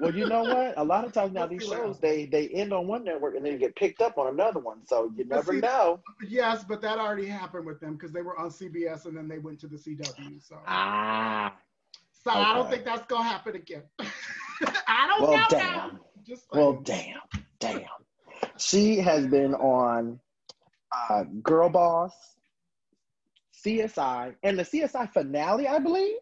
Well, 0.00 0.14
you 0.14 0.26
know 0.26 0.42
what? 0.42 0.74
A 0.78 0.82
lot 0.84 1.04
of 1.04 1.12
times 1.12 1.32
now 1.34 1.46
these 1.46 1.64
shows 1.66 1.98
they 2.00 2.24
they 2.24 2.48
end 2.48 2.72
on 2.72 2.86
one 2.86 3.04
network 3.04 3.36
and 3.36 3.44
then 3.44 3.58
get 3.58 3.76
picked 3.76 4.00
up 4.00 4.16
on 4.18 4.28
another 4.28 4.58
one, 4.58 4.86
so 4.86 5.12
you 5.16 5.24
But 5.26 5.36
never 5.36 5.52
see- 5.52 5.60
know. 5.60 6.00
yes, 6.26 6.64
but 6.64 6.80
that 6.80 6.98
already 6.98 7.26
happened 7.26 7.66
with 7.66 7.80
them 7.80 7.94
because 7.94 8.10
they 8.10 8.22
were 8.22 8.38
on 8.38 8.50
CBS 8.50 9.04
and 9.04 9.16
then 9.16 9.28
they 9.28 9.38
went 9.38 9.60
to 9.60 9.66
the 9.68 9.76
CW. 9.76 10.40
So, 10.42 10.56
Ah, 10.66 11.54
so 12.24 12.30
I 12.30 12.54
don't 12.54 12.70
think 12.70 12.84
that's 12.84 13.06
gonna 13.06 13.24
happen 13.28 13.56
again. 13.56 13.82
I 14.88 15.06
don't 15.06 15.22
well, 15.28 15.32
know. 15.38 15.46
damn. 15.50 15.60
now. 15.76 16.00
Just 16.26 16.44
Well, 16.52 16.72
damn, 16.82 17.20
damn. 17.58 17.82
She 18.58 18.96
has 18.98 19.26
been 19.26 19.54
on 19.54 20.18
uh, 21.10 21.24
Girl 21.42 21.68
Boss, 21.68 22.12
CSI, 23.64 24.34
and 24.42 24.58
the 24.58 24.62
CSI 24.64 25.12
finale, 25.12 25.68
I 25.68 25.78
believe. 25.78 26.16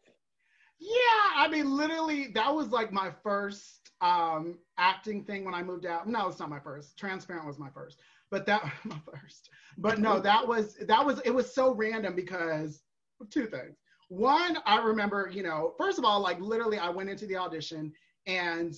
Yeah, 0.78 1.32
I 1.36 1.48
mean, 1.50 1.76
literally, 1.76 2.28
that 2.34 2.54
was 2.54 2.68
like 2.68 2.92
my 2.92 3.10
first 3.22 3.90
um, 4.00 4.58
acting 4.78 5.24
thing 5.24 5.44
when 5.44 5.54
I 5.54 5.62
moved 5.62 5.86
out. 5.86 6.08
No, 6.08 6.28
it's 6.28 6.38
not 6.38 6.50
my 6.50 6.60
first. 6.60 6.96
Transparent 6.96 7.46
was 7.46 7.58
my 7.58 7.70
first, 7.70 7.98
but 8.30 8.46
that 8.46 8.62
my 8.84 9.00
first. 9.12 9.50
But 9.76 9.98
no, 9.98 10.20
that 10.20 10.46
was 10.46 10.76
that 10.86 11.04
was 11.04 11.20
it 11.24 11.30
was 11.30 11.52
so 11.52 11.74
random 11.74 12.14
because 12.14 12.82
two 13.30 13.46
things. 13.46 13.76
One, 14.08 14.58
I 14.64 14.78
remember, 14.80 15.30
you 15.32 15.42
know, 15.42 15.74
first 15.76 15.98
of 15.98 16.04
all, 16.04 16.20
like 16.20 16.40
literally, 16.40 16.78
I 16.78 16.88
went 16.90 17.10
into 17.10 17.26
the 17.26 17.36
audition 17.36 17.92
and 18.26 18.74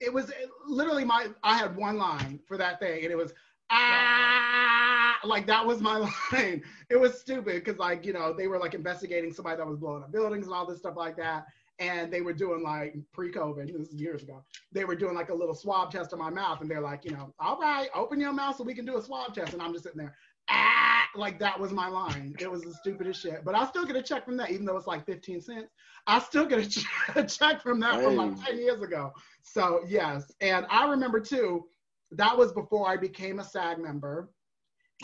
it 0.00 0.12
was 0.12 0.32
literally 0.66 1.04
my 1.04 1.28
I 1.42 1.56
had 1.58 1.76
one 1.76 1.96
line 1.98 2.40
for 2.48 2.56
that 2.56 2.80
thing, 2.80 3.04
and 3.04 3.12
it 3.12 3.16
was 3.16 3.32
ah, 3.72 5.18
like 5.24 5.46
that 5.46 5.66
was 5.66 5.80
my 5.80 5.96
line. 6.32 6.62
It 6.90 6.96
was 7.00 7.18
stupid 7.18 7.64
because 7.64 7.78
like 7.78 8.04
you 8.04 8.12
know 8.12 8.32
they 8.32 8.46
were 8.46 8.58
like 8.58 8.74
investigating 8.74 9.32
somebody 9.32 9.56
that 9.56 9.66
was 9.66 9.78
blowing 9.78 10.02
up 10.02 10.12
buildings 10.12 10.46
and 10.46 10.54
all 10.54 10.66
this 10.66 10.78
stuff 10.78 10.96
like 10.96 11.16
that, 11.16 11.46
and 11.78 12.12
they 12.12 12.20
were 12.20 12.32
doing 12.32 12.62
like 12.62 12.96
pre-COVID, 13.12 13.72
this 13.76 13.88
is 13.88 13.94
years 14.00 14.22
ago. 14.22 14.42
They 14.72 14.84
were 14.84 14.94
doing 14.94 15.14
like 15.14 15.30
a 15.30 15.34
little 15.34 15.54
swab 15.54 15.90
test 15.90 16.12
on 16.12 16.18
my 16.18 16.30
mouth, 16.30 16.60
and 16.60 16.70
they're 16.70 16.80
like, 16.80 17.04
you 17.04 17.12
know, 17.12 17.32
all 17.40 17.58
right, 17.58 17.88
open 17.94 18.20
your 18.20 18.32
mouth 18.32 18.56
so 18.56 18.64
we 18.64 18.74
can 18.74 18.84
do 18.84 18.98
a 18.98 19.02
swab 19.02 19.34
test, 19.34 19.52
and 19.52 19.62
I'm 19.62 19.72
just 19.72 19.84
sitting 19.84 19.98
there. 19.98 20.14
Ah, 20.50 21.06
like 21.14 21.38
that 21.38 21.58
was 21.58 21.72
my 21.72 21.88
line. 21.88 22.34
It 22.38 22.50
was 22.50 22.62
the 22.62 22.74
stupidest 22.74 23.22
shit. 23.22 23.44
But 23.44 23.54
I 23.54 23.66
still 23.66 23.86
get 23.86 23.96
a 23.96 24.02
check 24.02 24.24
from 24.24 24.36
that, 24.38 24.50
even 24.50 24.66
though 24.66 24.76
it's 24.76 24.86
like 24.86 25.06
15 25.06 25.40
cents. 25.40 25.70
I 26.06 26.18
still 26.18 26.46
get 26.46 26.58
a, 26.58 26.68
ch- 26.68 26.84
a 27.14 27.24
check 27.24 27.62
from 27.62 27.80
that 27.80 28.02
from 28.02 28.16
like 28.16 28.44
10 28.44 28.58
years 28.58 28.82
ago. 28.82 29.12
So 29.42 29.82
yes, 29.86 30.32
and 30.40 30.66
I 30.68 30.88
remember 30.88 31.20
too. 31.20 31.66
That 32.12 32.36
was 32.36 32.52
before 32.52 32.88
I 32.88 32.96
became 32.96 33.38
a 33.40 33.44
SAG 33.44 33.78
member, 33.78 34.28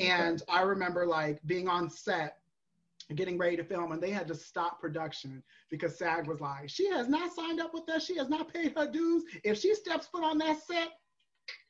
and 0.01 0.43
I 0.49 0.63
remember 0.63 1.07
like 1.07 1.41
being 1.47 1.69
on 1.69 1.89
set, 1.91 2.39
getting 3.15 3.39
ready 3.39 3.57
to 3.57 3.65
film, 3.65 3.93
and 3.93 4.03
they 4.03 4.11
had 4.11 4.29
to 4.29 4.35
stop 4.35 4.81
production 4.81 5.43
because 5.71 5.97
SAG 5.99 6.27
was 6.27 6.41
like, 6.41 6.69
"She 6.69 6.89
has 6.91 7.09
not 7.09 7.33
signed 7.35 7.61
up 7.61 7.73
with 7.75 7.89
us. 7.89 8.05
She 8.05 8.17
has 8.19 8.29
not 8.29 8.53
paid 8.53 8.75
her 8.77 8.87
dues. 8.91 9.25
If 9.45 9.59
she 9.59 9.75
steps 9.75 10.07
foot 10.07 10.23
on 10.25 10.39
that 10.39 10.63
set, 10.63 10.91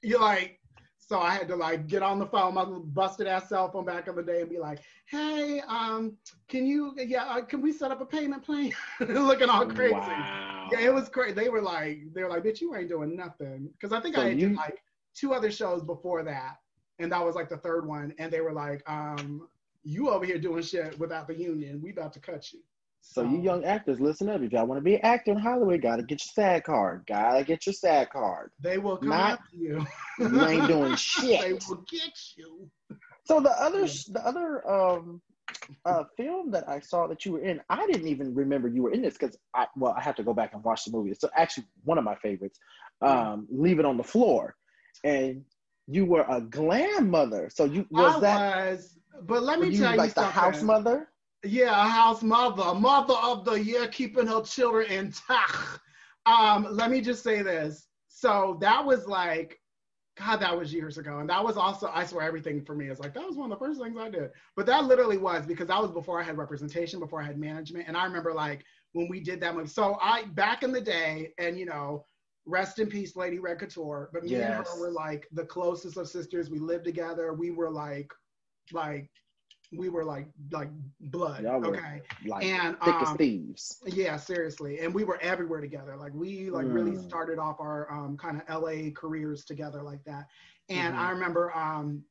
you're 0.03 0.21
like." 0.21 0.59
So 1.01 1.19
I 1.21 1.31
had 1.31 1.49
to 1.49 1.57
like 1.57 1.87
get 1.87 2.03
on 2.03 2.19
the 2.19 2.27
phone, 2.27 2.53
my 2.55 2.65
busted 2.67 3.27
ass 3.27 3.49
cell 3.49 3.71
phone 3.71 3.87
back 3.87 4.09
in 4.09 4.15
the 4.17 4.23
day, 4.23 4.41
and 4.43 4.51
be 4.51 4.59
like, 4.59 4.81
"Hey, 5.07 5.61
um, 5.67 6.19
can 6.49 6.67
you, 6.67 6.95
yeah, 6.99 7.25
uh, 7.25 7.41
can 7.41 7.63
we 7.63 7.73
set 7.73 7.91
up 7.91 8.01
a 8.03 8.05
payment 8.05 8.43
plan?" 8.45 8.73
Looking 9.01 9.49
all 9.49 9.65
crazy. 9.65 9.95
Wow. 9.95 10.69
Yeah, 10.71 10.81
it 10.81 10.93
was 10.93 11.09
crazy. 11.09 11.33
They 11.33 11.49
were 11.49 11.63
like, 11.63 12.13
they 12.13 12.23
were 12.25 12.29
like, 12.29 12.43
bitch, 12.43 12.61
you 12.61 12.75
ain't 12.77 12.91
doing 12.91 13.17
nothing. 13.17 13.71
Because 13.73 13.91
I 13.97 14.01
think 14.01 14.17
So 14.17 14.21
I 14.23 14.29
had 14.29 14.39
you- 14.41 14.49
did 14.51 14.57
like 14.57 14.83
two 15.19 15.33
other 15.33 15.51
shows 15.51 15.83
before 15.83 16.23
that, 16.25 16.57
and 16.99 17.11
that 17.13 17.25
was 17.25 17.35
like 17.35 17.49
the 17.49 17.57
third 17.59 17.87
one. 17.87 18.15
And 18.19 18.33
they 18.33 18.41
were 18.41 18.53
like, 18.53 18.83
um, 18.89 19.49
you 19.85 20.11
over 20.11 20.25
here 20.25 20.39
doing 20.39 20.63
shit 20.63 20.99
without 20.99 21.27
the 21.27 21.35
union. 21.35 21.81
We 21.83 21.91
about 21.91 22.13
to 22.15 22.21
cut 22.21 22.53
you. 22.53 22.61
So 23.01 23.23
you 23.23 23.41
young 23.41 23.65
actors, 23.65 24.01
listen 24.01 24.29
up. 24.29 24.43
If 24.43 24.53
y'all 24.53 24.67
want 24.67 24.79
to 24.79 24.85
be 24.85 24.97
an 24.97 25.01
actor 25.05 25.31
in 25.31 25.39
Hollywood, 25.39 25.81
gotta 25.81 26.03
get 26.03 26.21
your 26.21 26.33
SAG 26.35 26.65
card. 26.65 27.05
Gotta 27.07 27.45
get 27.45 27.65
your 27.65 27.73
SAG 27.73 28.11
card. 28.11 28.51
they 28.61 28.77
will 28.79 28.97
come 28.99 29.11
Not- 29.11 29.39
after 29.41 29.57
you. 29.57 29.87
You 30.19 30.45
ain't 30.47 30.67
doing 30.67 30.97
shit. 30.97 31.41
they 31.41 31.53
will 31.53 31.85
get 31.89 32.11
you. 32.37 32.69
So 33.25 33.39
the 33.41 33.51
other, 33.51 33.87
the 33.87 34.21
other 34.25 34.69
um, 34.69 35.23
uh, 35.85 36.05
film 36.17 36.51
that 36.51 36.69
I 36.69 36.81
saw 36.81 37.07
that 37.07 37.25
you 37.25 37.33
were 37.33 37.41
in, 37.41 37.61
I 37.71 37.87
didn't 37.87 38.09
even 38.09 38.35
remember 38.35 38.67
you 38.69 38.83
were 38.83 38.91
in 38.91 39.01
this 39.03 39.17
because 39.17 39.37
I, 39.55 39.67
well, 39.77 39.95
I 39.97 40.03
have 40.03 40.17
to 40.17 40.25
go 40.25 40.35
back 40.35 40.55
and 40.55 40.65
watch 40.65 40.85
the 40.85 40.91
movie. 40.91 41.15
So 41.15 41.31
actually, 41.37 41.67
one 41.85 41.99
of 41.99 42.05
my 42.05 42.17
favorites, 42.17 42.59
um, 43.01 43.47
Leave 43.51 43.79
It 43.79 43.85
on 43.85 43.97
the 43.97 44.03
Floor, 44.03 44.57
and 45.05 45.45
you 45.87 46.05
were 46.05 46.27
a 46.29 46.41
glam 46.41 47.11
mother. 47.11 47.49
So 47.53 47.65
you 47.65 47.87
was 47.91 48.17
I 48.17 48.21
that 48.21 48.71
was, 48.71 48.99
but 49.23 49.43
let 49.43 49.61
me 49.61 49.69
you 49.69 49.79
tell 49.79 49.93
you 49.93 49.99
like 49.99 50.15
the 50.15 50.23
something. 50.23 50.41
house 50.41 50.63
mother? 50.63 51.09
Yeah, 51.45 51.71
a 51.71 51.89
house 51.89 52.23
mother, 52.23 52.63
a 52.63 52.75
mother 52.75 53.15
of 53.23 53.45
the 53.45 53.53
year, 53.53 53.87
keeping 53.89 54.27
her 54.27 54.43
children 54.43 54.91
intact. 54.91 55.81
Um, 56.27 56.67
let 56.71 56.91
me 56.91 57.01
just 57.01 57.23
say 57.23 57.43
this. 57.43 57.87
So 58.09 58.59
that 58.61 58.85
was 58.85 59.07
like, 59.07 59.59
God, 60.19 60.39
that 60.41 60.59
was 60.59 60.75
years 60.75 60.99
ago. 60.99 61.21
And 61.21 61.31
that 61.31 61.43
was 61.43 61.57
also, 61.57 61.91
I 61.95 62.05
swear, 62.05 62.27
everything 62.27 62.65
for 62.65 62.75
me 62.75 62.89
is 62.89 62.99
like, 62.99 63.15
that 63.15 63.25
was 63.25 63.37
one 63.37 63.53
of 63.53 63.59
the 63.59 63.65
first 63.65 63.81
things 63.81 63.97
I 63.97 64.11
did. 64.11 64.31
But 64.57 64.67
that 64.67 64.85
literally 64.85 65.17
was 65.17 65.47
because 65.47 65.69
that 65.69 65.81
was 65.81 65.93
before 65.93 66.21
I 66.21 66.25
had 66.25 66.37
representation, 66.37 66.99
before 66.99 67.23
I 67.23 67.27
had 67.27 67.39
management. 67.39 67.87
And 67.87 67.97
I 67.97 68.05
remember 68.05 68.35
like 68.35 68.65
when 68.93 69.09
we 69.09 69.21
did 69.21 69.41
that 69.41 69.55
movie. 69.55 69.69
So 69.69 69.97
I, 70.03 70.25
back 70.35 70.65
in 70.65 70.73
the 70.73 70.81
day, 70.81 71.33
and 71.39 71.57
you 71.57 71.67
know, 71.67 72.05
rest 72.49 72.81
in 72.81 72.89
peace, 72.89 73.17
Lady 73.17 73.39
Red 73.39 73.61
Couture. 73.61 74.11
But 74.13 74.25
me 74.27 74.43
and 74.43 74.55
Yes. 74.55 74.67
her 74.67 74.81
were 74.81 74.91
like 74.93 75.29
the 75.33 75.45
closest 75.47 75.97
of 75.99 76.09
sisters. 76.09 76.51
We 76.51 76.59
lived 76.59 76.85
together. 76.85 77.33
We 77.35 77.51
were 77.51 77.71
like, 77.71 78.11
like, 78.73 79.11
we 79.73 79.89
were 79.91 80.05
like, 80.05 80.29
like 80.51 80.71
blood. 81.01 81.45
Okay. 81.65 82.03
Like 82.27 82.45
And 82.45 82.77
thick 82.85 83.03
as 83.03 83.11
um, 83.11 83.17
thieves. 83.17 83.83
yeah, 83.87 84.17
seriously. 84.17 84.81
And 84.81 84.95
we 84.95 85.05
were 85.05 85.19
everywhere 85.23 85.61
together. 85.61 85.97
Like 85.97 86.15
we 86.15 86.51
like 86.51 86.67
really 86.71 86.97
Mm. 86.97 87.01
started 87.01 87.39
off 87.39 87.61
our 87.61 87.91
um, 87.93 88.17
kind 88.17 88.41
of 88.41 88.49
LA 88.49 88.91
careers 88.93 89.45
together 89.45 89.83
like 89.83 90.05
that. 90.05 90.27
And 90.71 90.95
Mhm. 90.95 90.99
I 90.99 91.11
remember, 91.11 91.55
um, 91.57 92.05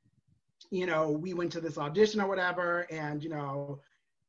you 0.72 0.86
know, 0.86 1.12
we 1.12 1.34
went 1.34 1.52
to 1.54 1.62
this 1.62 1.78
audition 1.78 2.22
or 2.22 2.28
whatever, 2.28 2.88
and 2.92 3.24
you 3.24 3.30
know, 3.30 3.82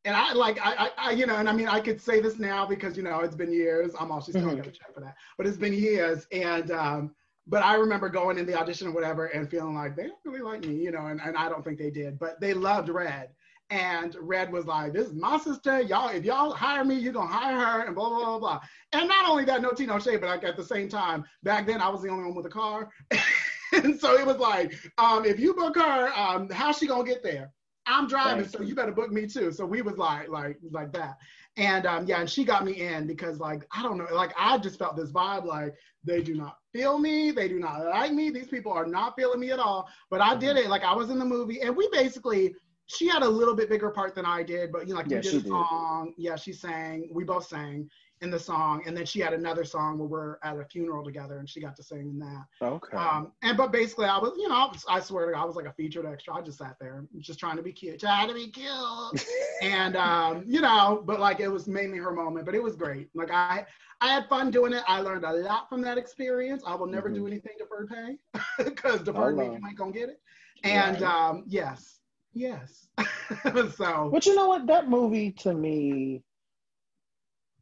and 0.09 0.17
I 0.17 0.33
like 0.35 0.59
I, 0.63 0.91
I, 0.99 1.13
you 1.13 1.27
know, 1.27 1.37
and 1.37 1.49
I 1.49 1.53
mean 1.53 1.69
I 1.69 1.81
could 1.81 2.01
say 2.01 2.21
this 2.21 2.39
now 2.39 2.67
because 2.67 2.97
you 2.97 3.05
know 3.05 3.21
it's 3.21 3.37
been 3.37 3.53
years. 3.53 3.93
I'm 4.01 4.21
still 4.23 4.43
Mhm. 4.43 4.57
gonna 4.57 4.73
check 4.73 4.95
for 4.95 5.01
that, 5.01 5.17
but 5.37 5.47
it's 5.47 5.59
been 5.59 5.75
years. 5.75 6.27
And 6.33 6.71
um, 6.73 7.15
but 7.47 7.63
I 7.65 7.75
remember 7.77 8.09
going 8.09 8.39
in 8.39 8.47
the 8.47 8.55
audition 8.59 8.89
or 8.89 8.93
whatever 8.93 9.27
and 9.27 9.51
feeling 9.51 9.75
like 9.75 9.97
they 9.97 10.05
don't 10.05 10.19
really 10.25 10.41
like 10.43 10.65
me, 10.65 10.77
you 10.77 10.93
know, 10.93 11.07
and, 11.07 11.21
and 11.21 11.37
I 11.37 11.49
don't 11.49 11.65
think 11.65 11.79
they 11.79 11.91
did, 11.91 12.19
but 12.19 12.41
they 12.41 12.55
loved 12.55 12.89
Red. 12.89 13.31
And 13.71 14.17
Red 14.21 14.53
was 14.53 14.67
like, 14.67 14.95
"This 14.95 15.09
is 15.09 15.15
my 15.15 15.39
sister. 15.39 15.81
Y'all, 15.83 16.09
if 16.09 16.25
y'all 16.25 16.53
hire 16.53 16.85
me, 16.85 16.97
you're 16.97 17.13
gonna 17.13 17.29
hire 17.29 17.59
her." 17.59 17.83
And 17.87 17.95
blah 17.95 18.09
blah 18.09 18.25
blah 18.25 18.39
blah. 18.39 18.61
And 18.93 19.09
not 19.09 19.29
only 19.29 19.45
that, 19.47 19.61
no 19.63 19.73
tea, 19.73 19.87
no 19.87 19.99
shade, 19.99 20.21
but 20.23 20.29
like 20.29 20.45
at 20.45 20.57
the 20.57 20.65
same 20.65 20.89
time, 20.89 21.25
back 21.43 21.67
then 21.67 21.83
I 21.83 21.89
was 21.91 22.03
the 22.03 22.09
only 22.09 22.25
one 22.25 22.35
with 22.35 22.47
a 22.47 22.51
car, 22.51 22.91
and 23.73 24.01
so 24.01 24.19
it 24.19 24.27
was 24.27 24.39
like, 24.39 24.75
um, 24.99 25.27
if 25.27 25.39
you 25.39 25.55
book 25.55 25.77
her, 25.77 26.13
um, 26.17 26.49
how's 26.51 26.79
she 26.79 26.87
gonna 26.87 27.05
get 27.05 27.23
there? 27.23 27.53
I'm 27.89 28.07
driving, 28.07 28.47
so 28.47 28.63
you 28.63 28.75
better 28.75 28.93
book 28.93 29.11
me 29.11 29.27
too. 29.27 29.51
So 29.51 29.65
we 29.65 29.83
was 29.83 29.97
like, 29.97 30.29
like, 30.29 30.59
like 30.71 30.93
that. 30.93 31.17
And 31.57 31.87
um, 31.87 32.07
yeah, 32.07 32.21
and 32.21 32.31
she 32.31 32.45
got 32.45 32.65
me 32.65 32.81
in 32.81 33.07
because 33.07 33.41
like 33.41 33.67
I 33.73 33.83
don't 33.83 33.99
know, 33.99 34.07
like 34.13 34.33
I 34.39 34.59
just 34.59 34.79
felt 34.79 34.97
this 34.97 35.11
vibe 35.11 35.45
like 35.45 35.75
they 36.05 36.23
do 36.23 36.35
not 36.35 36.59
feel 36.73 36.99
me, 36.99 37.31
they 37.31 37.49
do 37.49 37.59
not 37.59 37.85
like 37.87 38.13
me. 38.13 38.31
These 38.31 38.49
people 38.49 38.73
are 38.73 38.87
not 38.87 39.15
feeling 39.17 39.41
me 39.41 39.51
at 39.51 39.59
all. 39.59 39.89
But 40.11 40.21
I 40.21 40.37
did 40.37 40.57
it, 40.57 40.69
like 40.69 40.85
I 40.85 40.95
was 40.95 41.11
in 41.11 41.19
the 41.19 41.25
movie, 41.25 41.61
and 41.63 41.77
we 41.77 41.89
basically 41.91 42.55
she 42.87 43.07
had 43.07 43.23
a 43.23 43.29
little 43.29 43.55
bit 43.55 43.69
bigger 43.69 43.91
part 43.91 44.15
than 44.15 44.25
I 44.25 44.43
did, 44.43 44.73
but 44.73 44.87
you 44.87 44.95
know, 44.95 45.01
like 45.01 45.11
Yeah, 45.11 45.17
we 45.17 45.23
did 45.23 45.35
a 45.35 45.41
did. 45.41 46.15
Yeah, 46.17 46.37
she 46.37 46.53
sang. 46.53 47.11
We 47.13 47.25
both 47.25 47.47
sang 47.47 47.89
in 48.21 48.31
the 48.31 48.39
song, 48.39 48.83
and 48.87 48.97
then 48.97 49.07
she 49.07 49.21
had 49.21 49.33
another 49.33 49.65
song 49.65 49.99
where 49.99 50.09
we're 50.09 50.39
at 50.43 50.59
a 50.59 50.65
funeral 50.65 51.05
together, 51.05 51.39
and 51.39 51.49
she 51.49 51.61
got 51.61 51.77
to 51.77 51.83
sing 51.83 52.01
in 52.01 52.19
that. 52.19 52.45
Okay. 52.63 52.97
Um, 52.97 53.33
and 53.43 53.57
but 53.57 53.73
basically, 53.73 54.07
I 54.07 54.19
was, 54.19 54.33
you 54.37 54.49
know, 54.49 54.55
I, 54.55 54.67
was, 54.67 54.85
I 54.89 55.01
swear 55.01 55.27
to 55.27 55.33
God, 55.33 55.43
I 55.43 55.45
was 55.45 55.57
like 55.57 55.67
a 55.67 55.73
featured 55.73 56.07
extra. 56.07 56.35
I 56.35 56.43
just 56.43 56.59
sat 56.59 56.77
there, 56.81 57.05
just 57.19 57.39
trying 57.39 57.57
to 57.57 57.63
be 57.63 57.73
cute, 57.73 58.01
trying 58.01 58.29
to 58.29 58.35
be 58.35 58.49
cute, 58.49 59.27
and 59.63 59.97
um, 59.97 60.45
you 60.47 60.61
know, 60.61 61.03
but 61.07 61.21
like 61.21 61.41
it 61.41 61.49
was 61.49 61.67
mainly 61.69 61.99
her 61.99 62.13
moment, 62.13 62.47
but 62.47 62.55
it 62.55 62.63
was 62.63 62.77
great. 62.77 63.09
Like 63.15 63.31
I, 63.31 63.67
I 64.01 64.09
had 64.09 64.29
fun 64.29 64.51
doing 64.51 64.73
it. 64.73 64.83
I 64.87 65.01
learned 65.01 65.25
a 65.25 65.33
lot 65.33 65.69
from 65.69 65.81
that 65.83 65.99
experience. 65.99 66.63
I 66.67 66.75
will 66.75 66.87
never 66.87 67.09
do 67.09 67.27
anything 67.27 67.53
deferred 67.59 67.89
pay 67.91 68.19
because 68.65 69.03
deferred 69.03 69.37
means 69.37 69.59
you 69.61 69.67
ain't 69.67 69.79
gonna 69.79 69.93
get 69.93 70.09
it. 70.09 70.21
And 70.65 71.01
Right. 71.01 71.29
um, 71.29 71.45
yes, 71.47 72.01
yes. 72.33 72.89
so 73.77 74.11
But 74.13 74.27
you 74.27 74.35
know 74.35 74.49
what? 74.49 74.67
That 74.67 74.89
movie 74.89 75.33
to 75.33 75.55
me, 75.55 76.23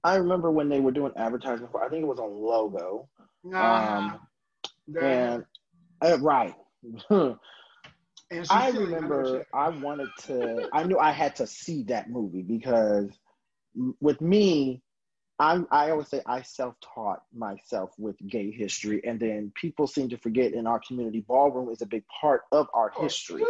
I 0.06 0.16
remember 0.16 0.50
when 0.52 0.68
they 0.68 0.78
were 0.78 0.92
doing 0.92 1.12
advertising 1.16 1.66
for. 1.72 1.82
I 1.84 1.88
think 1.88 2.02
it 2.02 2.06
was 2.06 2.20
on 2.20 2.30
Logo, 2.32 3.08
uh, 3.52 4.18
and 5.00 5.44
uh, 6.00 6.18
right. 6.20 6.54
and 7.10 7.36
I 8.50 8.70
remember. 8.70 9.44
I 9.52 9.68
wanted 9.70 10.08
to. 10.26 10.68
I 10.72 10.84
knew 10.84 10.98
I 10.98 11.10
had 11.10 11.34
to 11.36 11.46
see 11.46 11.82
that 11.84 12.08
movie 12.08 12.42
because 12.42 13.10
with 14.00 14.20
me, 14.20 14.80
I 15.40 15.60
I 15.72 15.90
always 15.90 16.08
say 16.08 16.22
I 16.24 16.42
self-taught 16.42 17.22
myself 17.34 17.90
with 17.98 18.16
gay 18.28 18.52
history, 18.52 19.02
and 19.04 19.18
then 19.18 19.52
people 19.60 19.88
seem 19.88 20.08
to 20.10 20.18
forget 20.18 20.52
in 20.52 20.68
our 20.68 20.80
community, 20.86 21.24
ballroom 21.26 21.68
is 21.70 21.82
a 21.82 21.86
big 21.86 22.04
part 22.20 22.42
of 22.52 22.68
our 22.72 22.92
Oh, 22.96 23.02
history. 23.02 23.42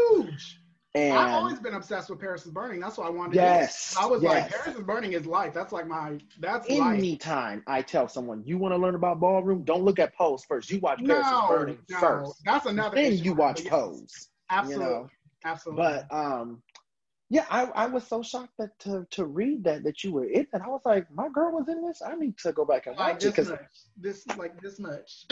Huge. 0.97 1.13
I've 1.13 1.33
always 1.33 1.59
been 1.59 1.75
obsessed 1.75 2.09
with 2.11 2.21
Paris 2.21 2.47
is 2.47 2.53
Burning. 2.53 2.81
That's 2.81 2.99
why 2.99 3.07
I 3.07 3.11
wanted 3.11 3.33
to 3.33 3.37
Yes, 3.37 3.93
it. 3.93 4.03
I 4.03 4.07
was 4.07 4.23
like. 4.23 4.49
Paris 4.51 4.77
is 4.79 4.83
Burning 4.85 5.13
is 5.13 5.27
life. 5.27 5.53
That's 5.55 5.73
like 5.73 5.87
my, 5.87 6.19
that's 6.41 6.69
life. 6.69 6.95
anytime 6.99 7.63
I 7.67 7.83
tell 7.83 8.09
someone 8.09 8.43
you 8.45 8.59
want 8.59 8.73
to 8.73 8.79
learn 8.79 8.95
about 8.95 9.21
ballroom, 9.21 9.63
don't 9.65 9.83
look 9.83 9.99
at 9.99 10.15
Pose 10.15 10.45
first. 10.45 10.71
You 10.71 10.81
watch 10.81 11.01
Paris 11.05 11.27
is 11.27 11.49
Burning 11.49 11.79
no, 11.91 11.99
first. 11.99 12.43
that's 12.45 12.67
another 12.67 12.95
thing. 12.97 13.05
Then 13.05 13.13
issue. 13.15 13.25
you 13.25 13.35
watch 13.35 13.61
yes, 13.61 13.69
Pose. 13.71 14.29
Absolutely, 14.51 14.85
You 14.85 14.91
know, 14.91 15.09
absolutely. 15.45 15.85
but 15.85 16.15
um, 16.17 16.63
yeah, 17.29 17.45
I, 17.51 17.65
I 17.65 17.87
was 17.87 18.07
so 18.07 18.23
shocked 18.23 18.53
that 18.59 18.79
to 18.81 19.07
to 19.11 19.25
read 19.25 19.65
that 19.65 19.83
that 19.85 20.05
you 20.05 20.13
were 20.13 20.27
in 20.27 20.47
that. 20.53 20.63
I 20.63 20.69
was 20.69 20.83
like, 20.85 21.11
my 21.13 21.29
girl 21.29 21.53
was 21.53 21.69
in 21.69 21.85
this. 21.85 22.01
I 22.03 22.15
need 22.15 22.39
to 22.39 22.53
go 22.53 22.65
back 22.65 22.87
and 22.87 22.97
like 22.97 23.15
watch 23.15 23.25
it 23.25 23.35
this 23.35 23.49
because 23.49 23.59
this 23.97 24.27
like 24.37 24.61
this 24.63 24.79
much. 24.79 25.27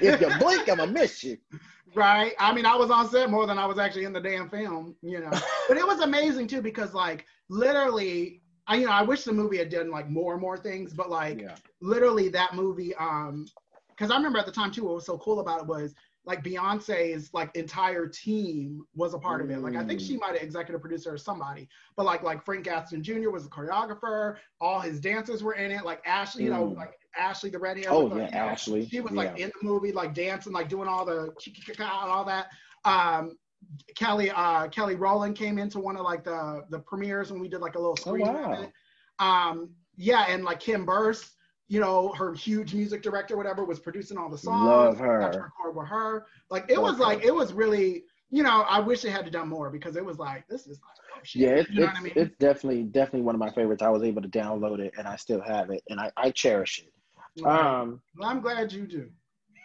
if 0.00 0.20
you 0.20 0.28
blink, 0.38 0.68
I'm 0.70 0.76
gonna 0.78 0.92
miss 0.92 1.24
you. 1.24 1.38
right? 1.96 2.32
I 2.38 2.52
mean, 2.52 2.64
I 2.64 2.76
was 2.76 2.90
on 2.90 3.08
set 3.08 3.28
more 3.30 3.46
than 3.46 3.58
I 3.58 3.66
was 3.66 3.78
actually 3.78 4.04
in 4.04 4.12
the 4.12 4.20
damn 4.20 4.48
film, 4.48 4.94
you 5.02 5.20
know. 5.20 5.30
but 5.68 5.76
it 5.76 5.86
was 5.86 6.00
amazing 6.00 6.46
too 6.46 6.62
because 6.62 6.94
like 6.94 7.26
literally, 7.48 8.40
I 8.68 8.76
you 8.76 8.86
know 8.86 8.92
I 8.92 9.02
wish 9.02 9.24
the 9.24 9.32
movie 9.32 9.58
had 9.58 9.70
done 9.70 9.90
like 9.90 10.08
more 10.08 10.34
and 10.34 10.40
more 10.40 10.56
things, 10.56 10.94
but 10.94 11.10
like 11.10 11.40
Yeah. 11.40 11.56
literally 11.80 12.28
that 12.28 12.54
movie 12.54 12.94
um 12.96 13.46
because 13.90 14.10
i 14.10 14.16
remember 14.16 14.38
at 14.38 14.46
the 14.46 14.52
time 14.52 14.70
too 14.70 14.84
what 14.84 14.94
was 14.94 15.04
so 15.04 15.18
cool 15.18 15.40
about 15.40 15.60
it 15.60 15.66
was 15.66 15.94
like 16.24 16.42
beyonce's 16.44 17.32
like 17.34 17.54
entire 17.56 18.06
team 18.06 18.84
was 18.94 19.12
a 19.14 19.18
part 19.18 19.40
of 19.40 19.50
it 19.50 19.58
like 19.58 19.74
i 19.76 19.84
think 19.84 20.00
Mm. 20.00 20.06
she 20.06 20.16
might 20.16 20.34
have 20.34 20.42
executive 20.42 20.80
producer 20.80 21.12
or 21.12 21.18
somebody 21.18 21.68
but 21.96 22.06
like 22.06 22.22
like 22.22 22.44
frank 22.44 22.64
gatson 22.66 23.02
jr 23.02 23.30
was 23.30 23.46
a 23.46 23.48
choreographer 23.48 24.36
all 24.60 24.80
his 24.80 25.00
dancers 25.00 25.42
were 25.42 25.54
in 25.54 25.70
it 25.70 25.84
like 25.84 26.00
ashley 26.06 26.44
you 26.44 26.50
know 26.50 26.66
Mm. 26.68 26.76
like 26.76 26.94
ashley 27.18 27.50
the 27.50 27.58
redhead. 27.58 27.86
Oh 27.90 28.06
with 28.06 28.18
yeah, 28.18 28.46
Ashley. 28.46 28.86
she 28.86 29.00
was 29.00 29.12
like 29.12 29.36
yeah. 29.36 29.44
in 29.46 29.52
the 29.60 29.66
movie 29.66 29.92
like 29.92 30.14
dancing 30.14 30.52
like 30.52 30.68
doing 30.70 30.88
all 30.88 31.04
the 31.04 31.32
and 31.68 31.80
all 31.90 32.24
that 32.24 32.46
um 32.84 33.36
Kelly 33.96 34.30
uh, 34.30 34.66
Kelly 34.68 34.96
Rowland 34.96 35.36
came 35.36 35.56
into 35.58 35.78
one 35.78 35.96
of 35.96 36.02
like 36.04 36.24
the 36.24 36.62
the 36.70 36.80
premieres 36.80 37.30
when 37.30 37.40
we 37.40 37.48
did 37.48 37.60
like 37.60 37.76
a 37.76 37.78
little 37.78 37.96
screen. 37.96 38.26
Oh, 38.26 38.32
wow. 38.32 39.50
Um, 39.50 39.70
yeah, 39.96 40.24
and 40.28 40.42
like 40.44 40.58
Kim 40.58 40.84
Burse, 40.84 41.30
you 41.72 41.80
know, 41.80 42.12
her 42.18 42.34
huge 42.34 42.74
music 42.74 43.00
director, 43.02 43.34
whatever, 43.34 43.64
was 43.64 43.80
producing 43.80 44.18
all 44.18 44.28
the 44.28 44.36
songs. 44.36 44.66
Love 44.66 45.00
We 45.00 45.06
got 45.06 45.32
to 45.32 45.38
her. 45.38 45.44
record 45.44 45.74
with 45.74 45.88
her. 45.88 46.26
Like 46.50 46.66
it 46.68 46.78
Love 46.78 46.82
was 46.82 46.98
like 46.98 47.22
her. 47.22 47.28
it 47.28 47.34
was 47.34 47.54
really, 47.54 48.04
you 48.28 48.42
know, 48.42 48.66
I 48.68 48.78
wish 48.78 49.00
they 49.00 49.08
had 49.08 49.30
done 49.32 49.48
more 49.48 49.70
because 49.70 49.96
it 49.96 50.04
was 50.04 50.18
like 50.18 50.46
this 50.48 50.66
is 50.66 50.78
like 50.82 50.98
oh, 51.16 51.20
shit. 51.22 51.40
Yeah, 51.40 51.48
it's, 51.48 51.70
you 51.70 51.80
know 51.80 51.86
it's, 51.86 51.98
I 51.98 52.02
mean? 52.02 52.12
it's 52.14 52.36
definitely 52.38 52.82
definitely 52.82 53.22
one 53.22 53.34
of 53.34 53.38
my 53.38 53.50
favorites. 53.52 53.82
I 53.82 53.88
was 53.88 54.02
able 54.02 54.20
to 54.20 54.28
download 54.28 54.80
it 54.80 54.92
and 54.98 55.08
I 55.08 55.16
still 55.16 55.40
have 55.40 55.70
it 55.70 55.82
and 55.88 55.98
I, 55.98 56.10
I 56.18 56.30
cherish 56.30 56.84
it. 56.84 57.42
Right. 57.42 57.80
Um, 57.80 58.02
well, 58.18 58.28
I'm 58.28 58.42
glad 58.42 58.70
you 58.70 58.86
do. 58.86 59.08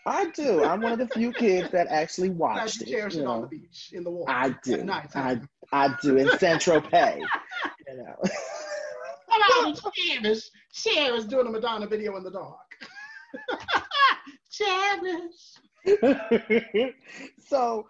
I 0.05 0.29
do. 0.29 0.63
I'm 0.63 0.79
one 0.79 0.93
of 0.93 0.99
the 0.99 1.09
few 1.09 1.33
kids 1.33 1.69
that 1.71 1.87
actually 1.87 2.29
watched 2.45 2.83
it. 2.83 2.87
cherish 2.87 3.15
you 3.15 3.23
it 3.23 3.27
on 3.27 3.41
the 3.41 3.47
beach 3.47 3.89
in 3.91 4.05
the 4.05 4.11
water. 4.11 4.31
I 4.31 4.55
do. 4.63 4.75
At 4.75 4.85
night 4.85 5.09
I. 5.13 5.41
I 5.73 5.93
do 6.01 6.15
in 6.15 6.29
Saint 6.39 6.61
Tropez. 6.61 7.19
you 7.89 7.97
know. 7.97 8.15
Come 9.37 9.65
on, 9.65 9.75
Cherish. 9.93 10.49
Cherish 10.73 11.25
doing 11.25 11.47
a 11.47 11.49
Madonna 11.49 11.87
video 11.87 12.15
in 12.17 12.23
the 12.23 12.31
dark. 12.31 12.57
Cherish. 14.51 15.33
so 17.47 17.87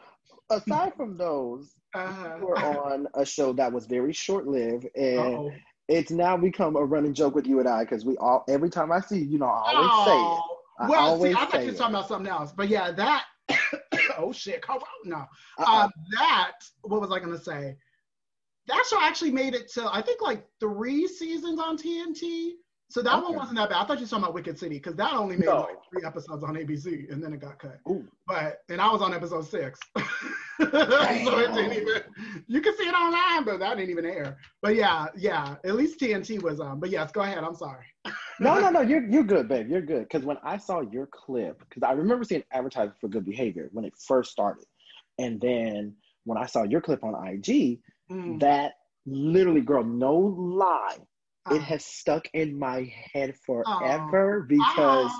aside 0.49 0.93
from 0.95 1.17
those, 1.17 1.73
Uh, 1.95 2.35
you 2.39 2.45
were 2.45 2.59
on 2.59 3.07
a 3.15 3.25
show 3.25 3.53
that 3.53 3.71
was 3.71 3.85
very 3.85 4.13
short 4.13 4.45
lived 4.45 4.87
and 4.95 5.19
uh-oh. 5.19 5.51
it's 5.87 6.11
now 6.11 6.35
become 6.37 6.75
a 6.75 6.83
running 6.83 7.13
joke 7.13 7.33
with 7.33 7.47
you 7.47 7.59
and 7.59 7.67
I 7.67 7.83
because 7.85 8.05
we 8.05 8.17
all 8.17 8.43
every 8.49 8.69
time 8.69 8.91
I 8.91 8.99
see 8.99 9.19
you, 9.19 9.25
you 9.25 9.37
know, 9.39 9.47
I 9.47 9.73
always 9.73 10.05
say 10.05 10.11
it. 10.11 10.17
Oh, 10.17 10.57
I 10.79 10.89
well, 10.89 10.99
always 10.99 11.33
see, 11.33 11.41
I 11.41 11.45
thought 11.45 11.61
you 11.63 11.71
were 11.71 11.77
talking 11.77 11.95
about 11.95 12.07
something 12.07 12.31
else. 12.31 12.51
But 12.51 12.67
yeah, 12.69 12.91
that. 12.91 13.23
oh 14.17 14.31
shit! 14.33 14.61
Corona. 14.61 14.83
No, 15.05 15.25
Uh-uh. 15.57 15.85
uh, 15.85 15.89
that. 16.19 16.57
What 16.81 17.01
was 17.01 17.11
I 17.11 17.19
gonna 17.19 17.39
say? 17.39 17.77
That 18.67 18.83
show 18.89 18.97
actually 19.01 19.31
made 19.31 19.53
it 19.53 19.71
to 19.73 19.89
I 19.91 20.01
think 20.01 20.21
like 20.21 20.45
three 20.59 21.07
seasons 21.07 21.59
on 21.59 21.77
TNT. 21.77 22.53
So 22.89 23.01
that 23.01 23.21
one 23.21 23.35
wasn't 23.35 23.57
that 23.57 23.69
bad. 23.69 23.83
I 23.83 23.85
thought 23.85 23.97
you 23.97 24.05
were 24.05 24.09
talking 24.09 24.23
about 24.23 24.33
Wicked 24.33 24.57
City 24.57 24.75
because 24.75 24.95
that 24.95 25.11
only 25.13 25.35
made 25.35 25.47
No. 25.47 25.61
like 25.61 25.75
three 25.91 26.05
episodes 26.05 26.41
on 26.43 26.55
ABC 26.55 27.11
and 27.11 27.21
then 27.21 27.33
it 27.33 27.41
got 27.41 27.59
cut. 27.59 27.79
Ooh. 27.89 28.07
But 28.27 28.61
and 28.69 28.79
I 28.79 28.89
was 28.91 29.01
on 29.01 29.13
episode 29.13 29.45
six. 29.45 29.77
so 29.97 30.03
it 30.59 31.53
didn't 31.53 31.73
even 31.73 32.01
you 32.47 32.61
can 32.61 32.77
see 32.77 32.83
it 32.87 32.93
online, 32.93 33.43
but 33.43 33.59
that 33.59 33.77
didn't 33.77 33.89
even 33.91 34.05
air. 34.05 34.37
But 34.61 34.75
yeah, 34.75 35.07
yeah. 35.17 35.55
At 35.65 35.75
least 35.75 35.99
TNT 35.99 36.41
was 36.41 36.59
on. 36.61 36.79
But 36.79 36.89
yes, 36.89 37.11
go 37.11 37.21
ahead. 37.21 37.43
I'm 37.43 37.55
sorry. 37.55 37.85
No, 38.39 38.59
no, 38.59 38.69
no. 38.69 38.81
You're 38.81 39.03
you're 39.03 39.23
good, 39.23 39.47
babe. 39.47 39.67
You're 39.67 39.81
good. 39.81 40.03
Because 40.03 40.23
when 40.23 40.37
I 40.43 40.57
saw 40.57 40.81
your 40.81 41.07
clip, 41.07 41.57
because 41.67 41.81
I 41.81 41.93
remember 41.93 42.23
seeing 42.23 42.43
advertising 42.51 42.93
for 43.01 43.07
Good 43.07 43.25
Behavior 43.25 43.69
when 43.71 43.83
it 43.83 43.93
first 43.97 44.31
started, 44.31 44.65
and 45.17 45.41
then 45.41 45.95
when 46.25 46.37
I 46.37 46.45
saw 46.45 46.61
your 46.61 46.79
clip 46.79 47.03
on 47.03 47.15
IG, 47.27 47.79
Mm. 48.11 48.39
that 48.39 48.73
literally, 49.05 49.61
girl, 49.61 49.83
no 49.83 50.15
lie, 50.15 50.97
it 51.51 51.61
has 51.61 51.85
stuck 51.85 52.27
in 52.33 52.57
my 52.57 52.91
head 53.13 53.35
forever 53.45 54.45
because 54.47 55.11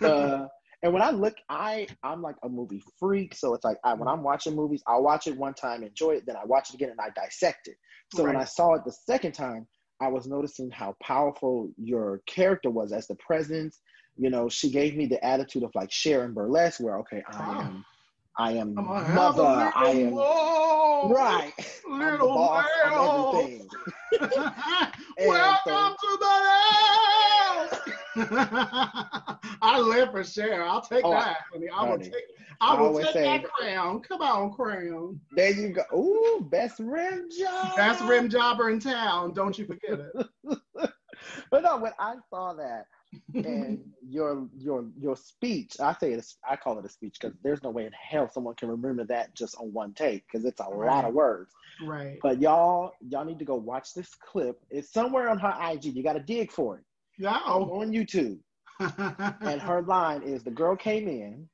the 0.00 0.48
and 0.82 0.92
when 0.92 1.02
I 1.02 1.10
look, 1.10 1.34
I 1.48 1.88
I'm 2.02 2.22
like 2.22 2.36
a 2.42 2.48
movie 2.48 2.82
freak, 2.98 3.34
so 3.34 3.54
it's 3.54 3.64
like 3.64 3.78
I, 3.84 3.94
when 3.94 4.08
I'm 4.08 4.22
watching 4.22 4.54
movies, 4.54 4.82
I'll 4.86 5.02
watch 5.02 5.26
it 5.26 5.36
one 5.36 5.54
time, 5.54 5.82
enjoy 5.82 6.12
it, 6.12 6.26
then 6.26 6.36
I 6.36 6.44
watch 6.44 6.70
it 6.70 6.74
again 6.74 6.90
and 6.90 7.00
I 7.00 7.10
dissect 7.10 7.68
it. 7.68 7.76
So 8.10 8.24
when 8.24 8.36
I 8.36 8.44
saw 8.44 8.74
it 8.74 8.84
the 8.84 8.92
second 8.92 9.32
time, 9.32 9.66
I 10.00 10.08
was 10.08 10.26
noticing 10.28 10.70
how 10.70 10.94
powerful 11.02 11.70
your 11.76 12.22
character 12.26 12.70
was 12.70 12.92
as 12.92 13.06
the 13.08 13.16
presence. 13.16 13.80
You 14.16 14.30
know, 14.30 14.48
she 14.48 14.70
gave 14.70 14.96
me 14.96 15.06
the 15.06 15.22
attitude 15.24 15.64
of 15.64 15.72
like 15.74 15.90
Cher 15.90 16.24
in 16.24 16.34
Burlesque, 16.34 16.80
where 16.80 16.98
okay, 16.98 17.22
I 17.28 17.32
Ah. 17.32 17.58
am, 17.62 17.84
I 18.40 18.52
am 18.52 18.78
I'm 18.78 18.84
gonna 18.86 19.04
have 19.04 19.16
a 19.38 19.42
mother, 19.42 19.72
I 19.74 19.88
am 19.90 20.10
whoa, 20.12 21.10
right, 21.12 21.52
little 21.90 22.28
boss 22.28 22.66
everything. 22.84 23.68
Welcome 25.26 25.96
to 26.00 26.18
the 26.20 26.34
house. 26.48 27.80
I 29.60 29.80
live 29.80 30.12
for 30.12 30.22
Cher. 30.22 30.64
I'll 30.64 30.80
take 30.82 31.04
Oh, 31.04 31.10
that, 31.10 31.38
honey. 31.52 31.66
I 31.74 31.88
will 31.90 31.98
take. 31.98 32.12
I 32.60 32.74
I 32.76 32.80
will 32.80 32.98
take 33.00 33.12
say- 33.12 33.22
that 33.24 33.44
crown. 33.44 34.00
Come 34.02 34.22
on, 34.22 34.52
crown. 34.52 35.20
There 35.32 35.50
you 35.50 35.70
go. 35.70 35.82
Ooh, 35.96 36.40
best 36.48 36.78
rim 36.78 37.28
job. 37.36 37.76
Best 37.76 38.02
rim 38.04 38.28
jobber 38.28 38.70
in 38.70 38.78
town. 38.78 39.32
Don't 39.34 39.58
you 39.58 39.66
forget 39.66 39.98
it. 39.98 40.28
But 41.50 41.64
no, 41.64 41.78
when 41.78 41.92
I 41.98 42.14
saw 42.30 42.52
that 42.54 42.84
and 43.34 43.80
your 44.08 44.48
your 44.56 44.86
your 44.98 45.16
speech, 45.16 45.76
I 45.80 45.94
say 45.94 46.12
it, 46.12 46.26
I 46.48 46.56
call 46.56 46.78
it 46.78 46.84
a 46.84 46.88
speech 46.88 47.16
because 47.20 47.36
there's 47.42 47.62
no 47.62 47.70
way 47.70 47.86
in 47.86 47.92
hell 47.92 48.28
someone 48.28 48.54
can 48.54 48.68
remember 48.68 49.04
that 49.04 49.34
just 49.34 49.56
on 49.56 49.72
one 49.72 49.94
take 49.94 50.24
because 50.26 50.44
it's 50.44 50.60
a 50.60 50.68
lot 50.68 51.04
of 51.04 51.14
words. 51.14 51.52
right. 51.86 52.18
But 52.22 52.40
y'all, 52.40 52.92
y'all 53.00 53.24
need 53.24 53.38
to 53.38 53.44
go 53.44 53.54
watch 53.54 53.94
this 53.94 54.14
clip. 54.14 54.60
It's 54.70 54.92
somewhere 54.92 55.28
on 55.28 55.38
her 55.38 55.54
IG. 55.70 55.84
You 55.86 56.02
got 56.02 56.14
to 56.14 56.20
dig 56.20 56.52
for 56.52 56.78
it. 56.78 56.84
Yeah. 57.18 57.34
On 57.34 57.92
YouTube. 57.92 58.38
And 59.40 59.60
her 59.60 59.82
line 59.82 60.22
is: 60.22 60.44
the 60.44 60.52
girl 60.52 60.76
came 60.76 61.08
in, 61.08 61.48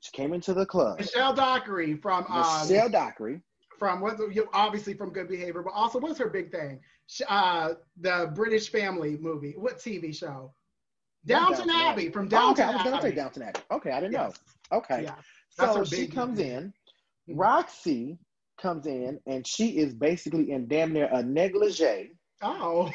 she 0.00 0.12
came 0.12 0.32
into 0.32 0.54
the 0.54 0.64
club. 0.64 0.98
Michelle 0.98 1.34
Dockery 1.34 1.96
from 1.96 2.24
um, 2.28 2.62
Michelle 2.62 2.88
Dockery. 2.88 3.42
from 3.78 4.00
what's 4.00 4.20
you 4.34 4.48
obviously 4.52 4.94
from 4.94 5.10
Good 5.10 5.28
Behavior, 5.28 5.62
but 5.62 5.72
also 5.74 5.98
what's 5.98 6.18
her 6.18 6.28
big 6.30 6.50
thing? 6.50 6.80
Uh, 7.28 7.74
the 8.00 8.30
British 8.34 8.70
Family 8.70 9.18
movie. 9.18 9.54
What 9.56 9.78
TV 9.78 10.14
show? 10.14 10.52
Downton 11.26 11.66
Downton 11.68 11.70
Abbey 11.86 12.10
from 12.10 12.26
Oh, 12.26 12.28
Downton 12.28 12.50
okay, 12.52 12.62
I 12.64 12.74
was 12.74 12.82
gonna 12.84 12.96
Abbey. 12.96 13.08
say 13.10 13.14
Downton 13.14 13.42
Abbey. 13.42 13.60
Okay, 13.70 13.90
I 13.90 14.00
didn't 14.00 14.12
Yes. 14.12 14.40
know. 14.70 14.78
Okay, 14.78 15.02
Yeah, 15.04 15.16
so 15.50 15.84
she 15.84 16.06
comes 16.06 16.38
in. 16.38 16.72
Mhm. 17.28 17.38
Roxy 17.38 18.18
comes 18.58 18.86
in 18.86 19.20
and 19.26 19.46
she 19.46 19.78
is 19.78 19.94
basically 19.94 20.50
in 20.52 20.68
damn 20.68 20.92
near 20.92 21.08
a 21.10 21.22
negligee. 21.22 22.12
Oh, 22.42 22.90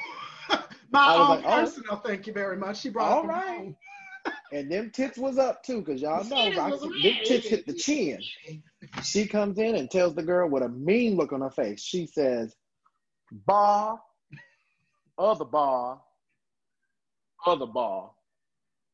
my 0.92 1.16
own 1.16 1.30
like, 1.30 1.46
oh. 1.46 1.62
personal. 1.62 1.98
Thank 1.98 2.28
you 2.28 2.34
very 2.34 2.58
much. 2.58 2.80
She 2.82 2.90
brought. 2.90 3.12
All 3.12 3.26
right. 3.28 3.76
And 4.52 4.70
them 4.72 4.90
tits 4.92 5.18
was 5.18 5.38
up 5.38 5.64
too, 5.64 5.80
because 5.82 6.02
y'all 6.02 6.24
know 6.24 6.52
Roxy, 6.56 6.90
them 7.02 7.16
tits 7.24 7.48
hit 7.48 7.66
the 7.68 7.74
chin. 7.74 8.22
She 9.04 9.28
comes 9.28 9.60
in 9.60 9.76
and 9.76 9.90
tells 9.92 10.16
the 10.16 10.24
girl 10.24 10.50
with 10.50 10.64
a 10.64 10.70
mean 10.70 11.16
look 11.16 11.32
on 11.32 11.42
her 11.42 11.50
face. 11.52 11.82
She 11.82 12.08
says, 12.08 12.56
bar, 13.32 14.00
other 15.18 15.46
bar, 15.46 16.02
other 17.46 17.68
bar, 17.68 18.12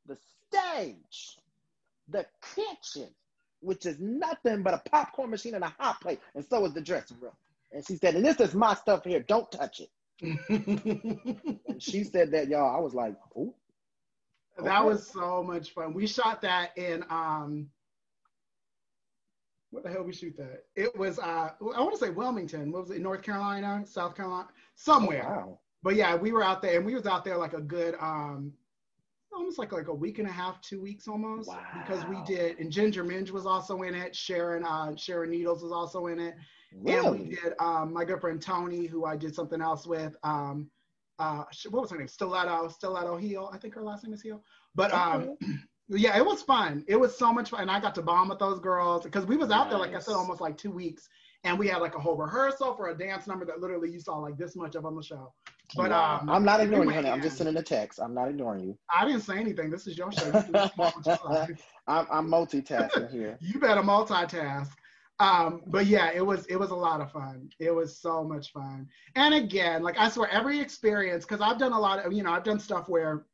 the 0.07 0.17
stage, 0.49 1.37
the 2.09 2.25
kitchen, 2.55 3.09
which 3.61 3.85
is 3.85 3.99
nothing 3.99 4.63
but 4.63 4.73
a 4.73 4.89
popcorn 4.89 5.29
machine 5.29 5.55
and 5.55 5.63
a 5.63 5.73
hot 5.79 5.99
plate, 6.01 6.19
and 6.35 6.45
so 6.45 6.65
is 6.65 6.73
the 6.73 6.81
dressing 6.81 7.17
room. 7.19 7.33
And 7.71 7.85
she 7.85 7.97
said, 7.97 8.15
and 8.15 8.25
this 8.25 8.39
is 8.39 8.53
my 8.53 8.73
stuff 8.73 9.03
here, 9.03 9.19
don't 9.21 9.51
touch 9.51 9.81
it. 9.81 9.89
And 11.67 11.83
she 11.83 12.03
said 12.03 12.31
that, 12.31 12.47
y'all, 12.47 12.73
I 12.73 12.79
was 12.79 12.93
like, 12.93 13.15
ooh. 13.35 13.53
that 14.63 14.85
was 14.85 15.07
so 15.07 15.43
much 15.43 15.71
fun. 15.71 15.93
We 15.93 16.07
shot 16.07 16.41
that 16.41 16.77
in 16.77 17.03
um. 17.09 17.69
What 19.71 19.83
the 19.83 19.89
hell 19.89 20.03
we 20.03 20.13
shoot 20.13 20.37
that? 20.37 20.63
It 20.77 20.97
was 20.97 21.19
uh 21.19 21.49
I 21.51 21.81
want 21.81 21.91
to 21.91 21.99
say 21.99 22.09
Wilmington. 22.11 22.71
What 22.71 22.83
was 22.83 22.91
it? 22.91 23.01
North 23.01 23.23
Carolina, 23.23 23.83
South 23.85 24.15
Carolina, 24.15 24.47
somewhere. 24.75 25.25
Wow. 25.27 25.59
But 25.83 25.95
yeah, 25.95 26.15
we 26.15 26.31
were 26.31 26.43
out 26.43 26.61
there 26.61 26.77
and 26.77 26.85
we 26.85 26.95
was 26.95 27.05
out 27.05 27.25
there 27.25 27.35
like 27.35 27.51
a 27.51 27.59
good 27.59 27.95
um 27.99 28.53
almost 29.35 29.59
like 29.59 29.71
like 29.71 29.87
a 29.87 29.93
week 29.93 30.19
and 30.19 30.27
a 30.27 30.31
half, 30.31 30.61
two 30.61 30.81
weeks 30.81 31.07
almost. 31.07 31.49
Because 31.73 32.05
we 32.05 32.21
did 32.23 32.59
and 32.59 32.71
Ginger 32.71 33.03
Minge 33.03 33.31
was 33.31 33.45
also 33.45 33.81
in 33.83 33.93
it. 33.95 34.15
Sharon 34.15 34.63
uh 34.63 34.95
Sharon 34.95 35.31
Needles 35.31 35.61
was 35.63 35.71
also 35.71 36.07
in 36.07 36.19
it. 36.19 36.35
And 37.05 37.11
we 37.11 37.29
did 37.35 37.53
um 37.59 37.93
my 37.93 38.05
good 38.05 38.21
friend 38.21 38.41
Tony, 38.41 38.85
who 38.85 39.05
I 39.05 39.15
did 39.15 39.35
something 39.35 39.61
else 39.61 39.85
with. 39.85 40.15
Um 40.23 40.69
uh 41.19 41.43
what 41.69 41.81
was 41.81 41.91
her 41.91 41.97
name? 41.97 42.07
Stiletto, 42.07 42.67
Stiletto 42.69 43.17
Heel. 43.17 43.49
I 43.53 43.57
think 43.57 43.73
her 43.75 43.83
last 43.83 44.03
name 44.03 44.13
is 44.13 44.21
Heel. 44.21 44.43
But 44.75 44.93
um 44.93 45.37
yeah, 45.89 46.17
it 46.17 46.25
was 46.25 46.41
fun. 46.41 46.83
It 46.87 46.95
was 46.95 47.17
so 47.17 47.31
much 47.31 47.49
fun. 47.51 47.61
And 47.61 47.71
I 47.71 47.79
got 47.79 47.95
to 47.95 48.01
bond 48.01 48.29
with 48.29 48.39
those 48.39 48.59
girls 48.59 49.03
because 49.03 49.25
we 49.25 49.37
was 49.37 49.51
out 49.51 49.69
there, 49.69 49.77
like 49.79 49.93
I 49.93 49.99
said, 49.99 50.15
almost 50.15 50.41
like 50.41 50.57
two 50.57 50.71
weeks. 50.71 51.07
And 51.43 51.59
we 51.59 51.67
had 51.67 51.77
like 51.77 51.95
a 51.95 51.99
whole 51.99 52.17
rehearsal 52.17 52.75
for 52.75 52.89
a 52.89 52.97
dance 52.97 53.27
number 53.27 53.45
that 53.45 53.59
literally 53.59 53.91
you 53.91 53.99
saw 53.99 54.17
like 54.17 54.35
this 54.35 54.55
much 54.55 54.73
of 54.75 54.85
on 54.85 54.95
the 54.95 55.03
show. 55.03 55.31
But 55.75 55.91
Wow. 55.91 56.19
um, 56.21 56.29
I'm 56.29 56.45
not 56.45 56.61
ignoring 56.61 56.89
you, 56.89 56.95
honey. 56.95 57.09
I'm 57.09 57.21
just 57.21 57.37
sending 57.37 57.57
a 57.57 57.63
text. 57.63 57.99
I'm 57.99 58.13
not 58.13 58.29
ignoring 58.29 58.63
you. 58.63 58.77
I 58.95 59.05
didn't 59.05 59.21
say 59.21 59.37
anything. 59.37 59.69
This 59.69 59.87
is 59.87 59.97
your 59.97 60.11
show. 60.11 60.27
You, 60.27 60.33
can 60.33 60.53
do 60.53 60.69
what 60.75 61.05
you 61.05 61.15
like. 61.25 61.57
I'm, 61.87 62.07
I'm 62.11 62.27
multitasking 62.27 63.09
here. 63.09 63.37
You 63.41 63.59
better 63.59 63.81
multitask. 63.81 64.69
Um, 65.19 65.63
but 65.67 65.85
yeah, 65.85 66.11
it 66.13 66.25
was 66.25 66.45
it 66.47 66.57
was 66.57 66.71
a 66.71 66.75
lot 66.75 66.99
of 66.99 67.11
fun. 67.11 67.49
It 67.59 67.71
was 67.71 67.99
so 67.99 68.23
much 68.23 68.51
fun. 68.51 68.87
And 69.15 69.33
again, 69.33 69.81
like 69.81 69.97
I 69.97 70.09
swear, 70.09 70.29
every 70.29 70.59
experience, 70.59 71.25
because 71.25 71.41
I've 71.41 71.57
done 71.57 71.71
a 71.71 71.79
lot 71.79 72.05
of, 72.05 72.11
you 72.11 72.21
know, 72.21 72.31
I've 72.31 72.43
done 72.43 72.59
stuff 72.59 72.89
where 72.89 73.25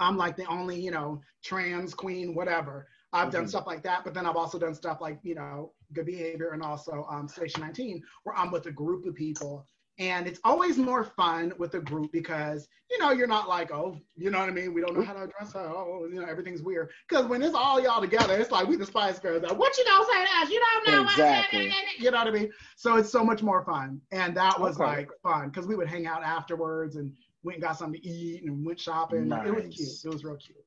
I'm 0.00 0.16
like 0.16 0.36
the 0.36 0.46
only, 0.46 0.80
you 0.80 0.90
know, 0.90 1.20
trans 1.44 1.94
queen, 1.94 2.34
whatever. 2.34 2.88
I've 3.12 3.30
done 3.30 3.44
Mhm. 3.44 3.48
stuff 3.48 3.66
like 3.66 3.82
that, 3.84 4.02
but 4.02 4.12
then 4.14 4.26
I've 4.26 4.36
also 4.36 4.58
done 4.58 4.74
stuff 4.74 5.00
like, 5.00 5.20
you 5.22 5.34
know, 5.34 5.72
good 5.92 6.06
behavior 6.06 6.50
and 6.50 6.62
also 6.62 7.06
um, 7.08 7.28
Station 7.28 7.60
19, 7.62 8.02
where 8.24 8.36
I'm 8.36 8.50
with 8.50 8.66
a 8.66 8.72
group 8.72 9.06
of 9.06 9.14
people 9.14 9.64
And 9.98 10.26
it's 10.26 10.40
always 10.44 10.76
more 10.76 11.04
fun 11.04 11.52
with 11.58 11.74
a 11.74 11.80
group 11.80 12.10
because, 12.12 12.68
you 12.90 12.98
know, 12.98 13.12
you're 13.12 13.28
not 13.28 13.48
like, 13.48 13.70
oh, 13.70 13.96
you 14.16 14.30
know 14.30 14.40
what 14.40 14.48
I 14.48 14.52
mean? 14.52 14.74
We 14.74 14.80
don't 14.80 14.94
know 14.94 15.02
how 15.02 15.12
to 15.12 15.28
dress 15.28 15.52
her. 15.52 15.60
Oh, 15.60 16.06
you 16.10 16.20
know, 16.20 16.26
everything's 16.26 16.62
weird. 16.62 16.90
Because 17.08 17.26
when 17.26 17.42
it's 17.42 17.54
all 17.54 17.80
y'all 17.80 18.00
together, 18.00 18.36
it's 18.36 18.50
like 18.50 18.66
we 18.66 18.76
the 18.76 18.86
Spice 18.86 19.20
Girls. 19.20 19.42
Like, 19.42 19.56
what 19.56 19.76
you 19.78 19.84
gonna 19.84 20.04
say 20.04 20.24
to 20.24 20.30
us? 20.42 20.50
You 20.50 20.60
don't 20.60 20.86
know 20.86 21.02
Exactly. 21.02 21.68
what 21.68 22.00
You 22.00 22.10
know 22.10 22.18
what 22.18 22.26
I 22.26 22.30
mean? 22.32 22.52
So 22.76 22.96
it's 22.96 23.10
so 23.10 23.24
much 23.24 23.42
more 23.42 23.64
fun. 23.64 24.00
And 24.10 24.36
that 24.36 24.60
was 24.60 24.76
Okay. 24.76 24.84
like 24.84 25.10
fun 25.22 25.48
because 25.50 25.66
we 25.66 25.76
would 25.76 25.88
hang 25.88 26.06
out 26.06 26.24
afterwards 26.24 26.96
and 26.96 27.12
went 27.44 27.56
and 27.56 27.62
got 27.62 27.76
something 27.78 28.00
to 28.00 28.08
eat 28.08 28.42
and 28.44 28.64
went 28.66 28.80
shopping. 28.80 29.30
It 29.44 29.54
was 29.54 29.68
cute. 29.68 30.04
It 30.04 30.08
was 30.08 30.24
real 30.24 30.36
cute. 30.36 30.58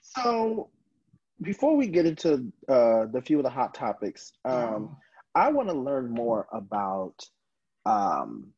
So, 0.00 0.70
before 1.42 1.76
we 1.76 1.88
get 1.88 2.06
into 2.06 2.52
uh, 2.68 3.06
the 3.06 3.20
few 3.24 3.38
of 3.38 3.44
the 3.44 3.50
hot 3.50 3.74
topics, 3.74 4.32
um, 4.44 4.96
I 5.34 5.50
want 5.52 5.68
to 5.68 5.74
learn 5.74 6.10
more 6.10 6.46
about. 6.52 7.28
Um, 7.86 8.53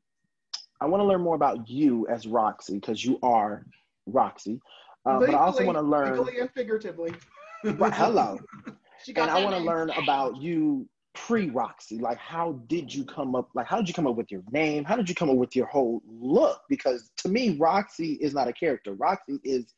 I 0.81 0.87
want 0.87 1.01
to 1.01 1.05
learn 1.05 1.23
more 1.23 1.35
about 1.35 1.69
you 1.69 2.07
as 2.09 2.27
Roxy 2.27 2.75
because 2.75 3.05
you 3.05 3.19
are 3.23 3.65
Roxy, 4.07 4.61
uh, 5.07 5.21
but 5.21 5.35
I 5.35 5.39
also 5.39 5.65
want 5.65 5.79
to 5.79 5.83
learn. 5.83 6.19
legally 6.19 6.41
and 6.41 6.51
figuratively. 6.51 7.15
But 7.79 7.95
hello, 7.95 8.39
and 9.17 9.31
I 9.31 9.43
want 9.43 9.57
to 9.57 9.63
learn 9.63 9.91
about 9.91 10.41
you 10.41 10.87
pre 11.15 11.51
Roxy. 11.51 11.99
Like, 11.99 12.19
how 12.19 12.61
did 12.69 12.95
you 12.95 13.05
come 13.05 13.35
up? 13.35 13.49
Like, 13.55 13.67
how 13.67 13.79
did 13.79 13.89
you 13.89 13.95
come 13.95 14.07
up 14.07 14.15
with 14.15 14.31
your 14.31 14.43
name? 14.53 14.85
How 14.85 14.95
did 14.95 15.09
you 15.09 15.15
come 15.15 15.31
up 15.31 15.37
with 15.37 15.57
your 15.57 15.67
whole 15.67 16.01
look? 16.07 16.61
Because 16.69 17.11
to 17.19 17.29
me, 17.29 17.57
Roxy 17.59 18.19
is 18.21 18.35
not 18.35 18.47
a 18.47 18.53
character. 18.53 18.93
Roxy 18.93 19.41
is 19.43 19.75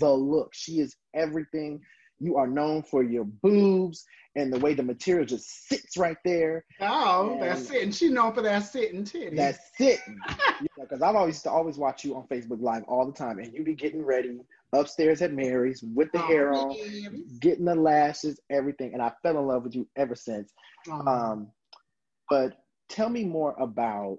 the 0.00 0.10
look. 0.10 0.50
She 0.52 0.80
is 0.80 0.96
everything. 1.14 1.80
You 2.20 2.36
are 2.36 2.46
known 2.46 2.82
for 2.82 3.02
your 3.02 3.24
boobs 3.24 4.04
and 4.36 4.52
the 4.52 4.58
way 4.58 4.74
the 4.74 4.82
material 4.82 5.24
just 5.24 5.68
sits 5.68 5.96
right 5.96 6.16
there. 6.24 6.64
Oh, 6.80 7.32
And- 7.32 7.42
that's 7.42 7.66
sitting. 7.68 7.90
She 7.90 8.08
known 8.08 8.34
for 8.34 8.42
that 8.42 8.60
sitting 8.60 9.04
titty. 9.04 9.36
That's 9.36 9.58
sitting. 9.76 10.18
Because 10.80 11.02
I've 11.02 11.16
always 11.16 11.34
used 11.34 11.42
to 11.44 11.50
always 11.50 11.76
watch 11.76 12.04
you 12.04 12.16
on 12.16 12.26
Facebook 12.28 12.62
Live 12.62 12.82
all 12.88 13.04
the 13.04 13.12
time, 13.12 13.38
and 13.40 13.52
you 13.52 13.62
be 13.62 13.74
getting 13.74 14.02
ready 14.04 14.40
upstairs 14.72 15.20
at 15.22 15.32
Mary's 15.32 15.82
with 15.82 16.10
the 16.12 16.18
Oh, 16.22 16.26
hair 16.26 16.52
on, 16.54 16.74
getting 17.40 17.64
the 17.66 17.74
lashes, 17.74 18.40
everything. 18.48 18.94
And 18.94 19.02
I 19.02 19.12
fell 19.22 19.38
in 19.38 19.46
love 19.46 19.64
with 19.64 19.74
you 19.74 19.86
ever 19.96 20.14
since. 20.14 20.52
Oh. 20.88 21.06
Um, 21.06 21.48
but 22.30 22.54
tell 22.88 23.08
me 23.10 23.24
more 23.24 23.54
about 23.58 24.18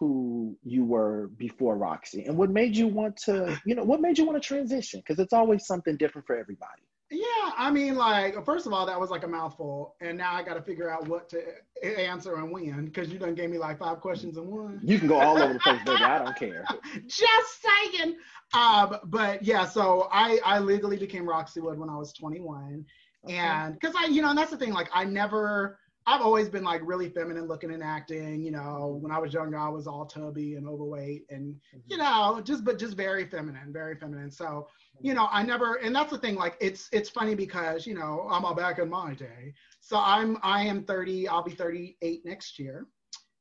who 0.00 0.56
you 0.64 0.84
were 0.84 1.28
before 1.36 1.76
Roxy 1.76 2.24
and 2.24 2.36
what 2.36 2.50
made 2.50 2.76
you 2.76 2.88
want 2.88 3.16
to, 3.24 3.60
you 3.66 3.74
know, 3.74 3.84
what 3.84 4.00
made 4.00 4.16
you 4.18 4.24
want 4.24 4.40
to 4.42 4.46
transition? 4.46 5.00
Because 5.00 5.18
it's 5.18 5.32
always 5.32 5.66
something 5.66 5.96
different 5.96 6.26
for 6.26 6.36
everybody. 6.36 6.82
Yeah, 7.14 7.52
I 7.56 7.70
mean, 7.70 7.94
like, 7.94 8.44
first 8.44 8.66
of 8.66 8.72
all, 8.72 8.86
that 8.86 8.98
was 8.98 9.10
like 9.10 9.22
a 9.22 9.28
mouthful, 9.28 9.94
and 10.00 10.18
now 10.18 10.34
I 10.34 10.42
got 10.42 10.54
to 10.54 10.62
figure 10.62 10.90
out 10.90 11.06
what 11.06 11.28
to 11.30 11.42
answer 11.82 12.34
and 12.36 12.50
when, 12.50 12.86
because 12.86 13.08
you 13.08 13.18
done 13.18 13.34
gave 13.34 13.50
me 13.50 13.58
like 13.58 13.78
five 13.78 14.00
questions 14.00 14.36
in 14.36 14.50
one. 14.50 14.80
You 14.82 14.98
can 14.98 15.06
go 15.06 15.20
all 15.20 15.40
over 15.40 15.52
the 15.52 15.58
place, 15.60 15.80
baby. 15.84 16.02
I 16.02 16.18
don't 16.18 16.36
care. 16.36 16.64
Just 17.06 17.62
saying. 17.62 18.16
Um, 18.52 18.96
but 19.04 19.44
yeah, 19.44 19.64
so 19.64 20.08
I 20.10 20.40
I 20.44 20.58
legally 20.58 20.96
became 20.96 21.28
Roxy 21.28 21.60
Wood 21.60 21.78
when 21.78 21.88
I 21.88 21.96
was 21.96 22.12
21, 22.12 22.84
and 23.28 23.74
because 23.74 23.94
I, 23.96 24.06
you 24.06 24.20
know, 24.20 24.30
and 24.30 24.38
that's 24.38 24.50
the 24.50 24.58
thing, 24.58 24.72
like, 24.72 24.90
I 24.92 25.04
never. 25.04 25.78
I've 26.06 26.20
always 26.20 26.50
been 26.50 26.64
like 26.64 26.82
really 26.84 27.08
feminine 27.08 27.48
looking 27.48 27.70
and 27.72 27.82
acting, 27.82 28.42
you 28.42 28.50
know. 28.50 28.98
When 29.00 29.10
I 29.10 29.18
was 29.18 29.32
younger, 29.32 29.56
I 29.56 29.68
was 29.68 29.86
all 29.86 30.04
tubby 30.04 30.56
and 30.56 30.68
overweight, 30.68 31.24
and 31.30 31.56
you 31.86 31.96
know, 31.96 32.42
just 32.44 32.62
but 32.62 32.78
just 32.78 32.94
very 32.94 33.24
feminine, 33.24 33.72
very 33.72 33.96
feminine. 33.96 34.30
So, 34.30 34.68
you 35.02 35.14
know, 35.14 35.28
I 35.30 35.42
never, 35.42 35.74
and 35.76 35.94
that's 35.94 36.10
the 36.10 36.18
thing. 36.18 36.34
Like, 36.36 36.56
it's 36.60 36.88
it's 36.92 37.08
funny 37.10 37.34
because 37.34 37.86
you 37.86 37.94
know 37.94 38.26
I'm 38.30 38.44
all 38.44 38.54
back 38.54 38.78
in 38.78 38.88
my 38.90 39.14
day. 39.14 39.54
So 39.80 39.98
I'm 39.98 40.38
I 40.42 40.62
am 40.64 40.84
30. 40.84 41.28
I'll 41.28 41.42
be 41.42 41.52
38 41.54 42.24
next 42.24 42.58
year. 42.58 42.86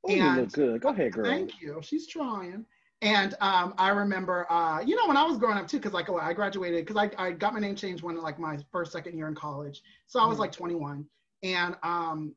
Oh, 0.03 0.15
you 0.15 0.31
look 0.31 0.51
good. 0.51 0.81
Go 0.81 0.89
ahead, 0.89 1.13
girl. 1.13 1.49
Thank 1.49 1.61
you. 1.61 1.79
She's 1.81 2.07
trying. 2.07 2.65
And 3.01 3.35
um, 3.41 3.73
I 3.77 3.89
remember, 3.89 4.45
uh, 4.51 4.81
you 4.81 4.95
know, 4.95 5.07
when 5.07 5.17
I 5.17 5.23
was 5.23 5.37
growing 5.37 5.57
up 5.57 5.67
too, 5.67 5.77
because 5.77 5.93
like 5.93 6.09
oh, 6.09 6.17
I 6.17 6.33
graduated, 6.33 6.85
because 6.85 6.97
I, 6.97 7.11
I 7.23 7.31
got 7.31 7.53
my 7.53 7.59
name 7.59 7.75
changed 7.75 8.03
when 8.03 8.17
like 8.21 8.39
my 8.39 8.57
first 8.71 8.91
second 8.91 9.17
year 9.17 9.27
in 9.27 9.35
college, 9.35 9.81
so 10.07 10.19
I 10.19 10.25
was 10.25 10.37
Mhm. 10.37 10.39
like 10.39 10.51
21, 10.51 11.05
and 11.43 11.75
um, 11.83 12.33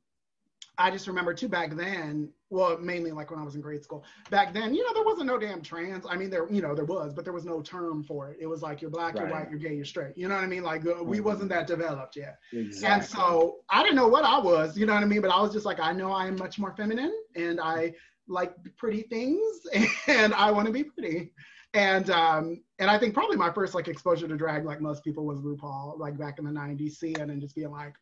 I 0.79 0.91
just 0.91 1.07
remember 1.07 1.35
too 1.35 1.49
back 1.49 1.75
then, 1.77 2.31
well, 2.51 2.79
mainly 2.79 3.11
like 3.13 3.31
when 3.31 3.41
I 3.41 3.45
was 3.45 3.55
in 3.57 3.61
grade 3.61 3.83
school. 3.83 4.05
Back 4.31 4.55
then, 4.55 4.75
you 4.75 4.85
know, 4.85 4.95
there 4.95 5.05
wasn't 5.05 5.27
no 5.27 5.39
damn 5.39 5.63
trans. 5.63 6.07
I 6.09 6.17
mean, 6.17 6.31
there, 6.31 6.49
you 6.51 6.63
know, 6.63 6.75
there 6.75 6.85
was, 6.85 7.13
but 7.13 7.25
there 7.25 7.33
was 7.33 7.45
no 7.45 7.61
term 7.61 8.03
for 8.05 8.31
it. 8.31 8.39
It 8.41 8.47
was 8.47 8.63
like 8.63 8.81
you're 8.81 8.91
black, 8.91 9.15
you're 9.15 9.27
white, 9.29 9.51
you're 9.51 9.59
gay, 9.59 9.75
you're 9.75 9.85
straight. 9.85 10.17
You 10.17 10.29
know 10.29 10.37
what 10.37 10.45
I 10.45 10.47
mean? 10.47 10.63
Like 10.63 10.87
uh, 10.87 11.03
we 11.03 11.19
Mhm. 11.19 11.25
wasn't 11.25 11.49
that 11.51 11.67
developed 11.67 12.17
yet. 12.17 12.39
Exactly. 12.53 12.95
And 12.95 13.05
so 13.05 13.57
I 13.71 13.83
didn't 13.83 13.97
know 13.97 14.09
what 14.09 14.25
I 14.25 14.39
was, 14.39 14.79
you 14.79 14.87
know 14.87 14.95
what 14.95 15.03
I 15.03 15.07
mean? 15.07 15.21
But 15.23 15.31
I 15.31 15.41
was 15.41 15.53
just 15.53 15.67
like, 15.67 15.81
I 15.81 15.93
know 15.93 16.13
I 16.13 16.27
am 16.27 16.37
much 16.37 16.59
more 16.59 16.73
feminine 16.77 17.13
and 17.35 17.61
I 17.61 17.95
like 18.29 18.55
pretty 18.77 19.03
things 19.03 19.61
and 20.07 20.33
I 20.35 20.51
want 20.51 20.67
to 20.67 20.73
be 20.73 20.85
pretty. 20.85 21.33
And 21.75 22.09
um, 22.11 22.63
and 22.79 22.91
I 22.91 22.99
think 22.99 23.13
probably 23.13 23.37
my 23.37 23.53
first 23.53 23.75
like 23.75 23.89
exposure 23.89 24.29
to 24.29 24.37
drag, 24.37 24.65
like 24.65 24.81
most 24.81 25.03
people, 25.05 25.27
was 25.27 25.41
RuPaul, 25.41 25.99
like 25.99 26.17
back 26.17 26.39
in 26.39 26.45
the 26.45 26.51
90s, 26.51 26.93
seeing 26.93 27.19
and 27.21 27.41
just 27.41 27.55
being 27.55 27.71
like, 27.71 27.95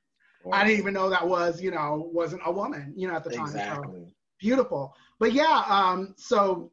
I 0.53 0.65
didn't 0.65 0.79
even 0.79 0.95
know 0.95 1.09
that 1.11 1.27
was, 1.27 1.61
you 1.61 1.71
know, 1.71 2.11
wasn't 2.13 2.43
a 2.45 2.53
woman, 2.53 2.93
you 2.97 3.09
know, 3.09 3.15
at 3.15 3.25
the 3.25 3.31
time. 3.31 3.49
So 3.49 3.57
Exactly. 3.57 4.15
Beautiful. 4.45 4.95
But 5.19 5.33
yeah, 5.33 5.65
um, 5.69 6.15
so 6.19 6.71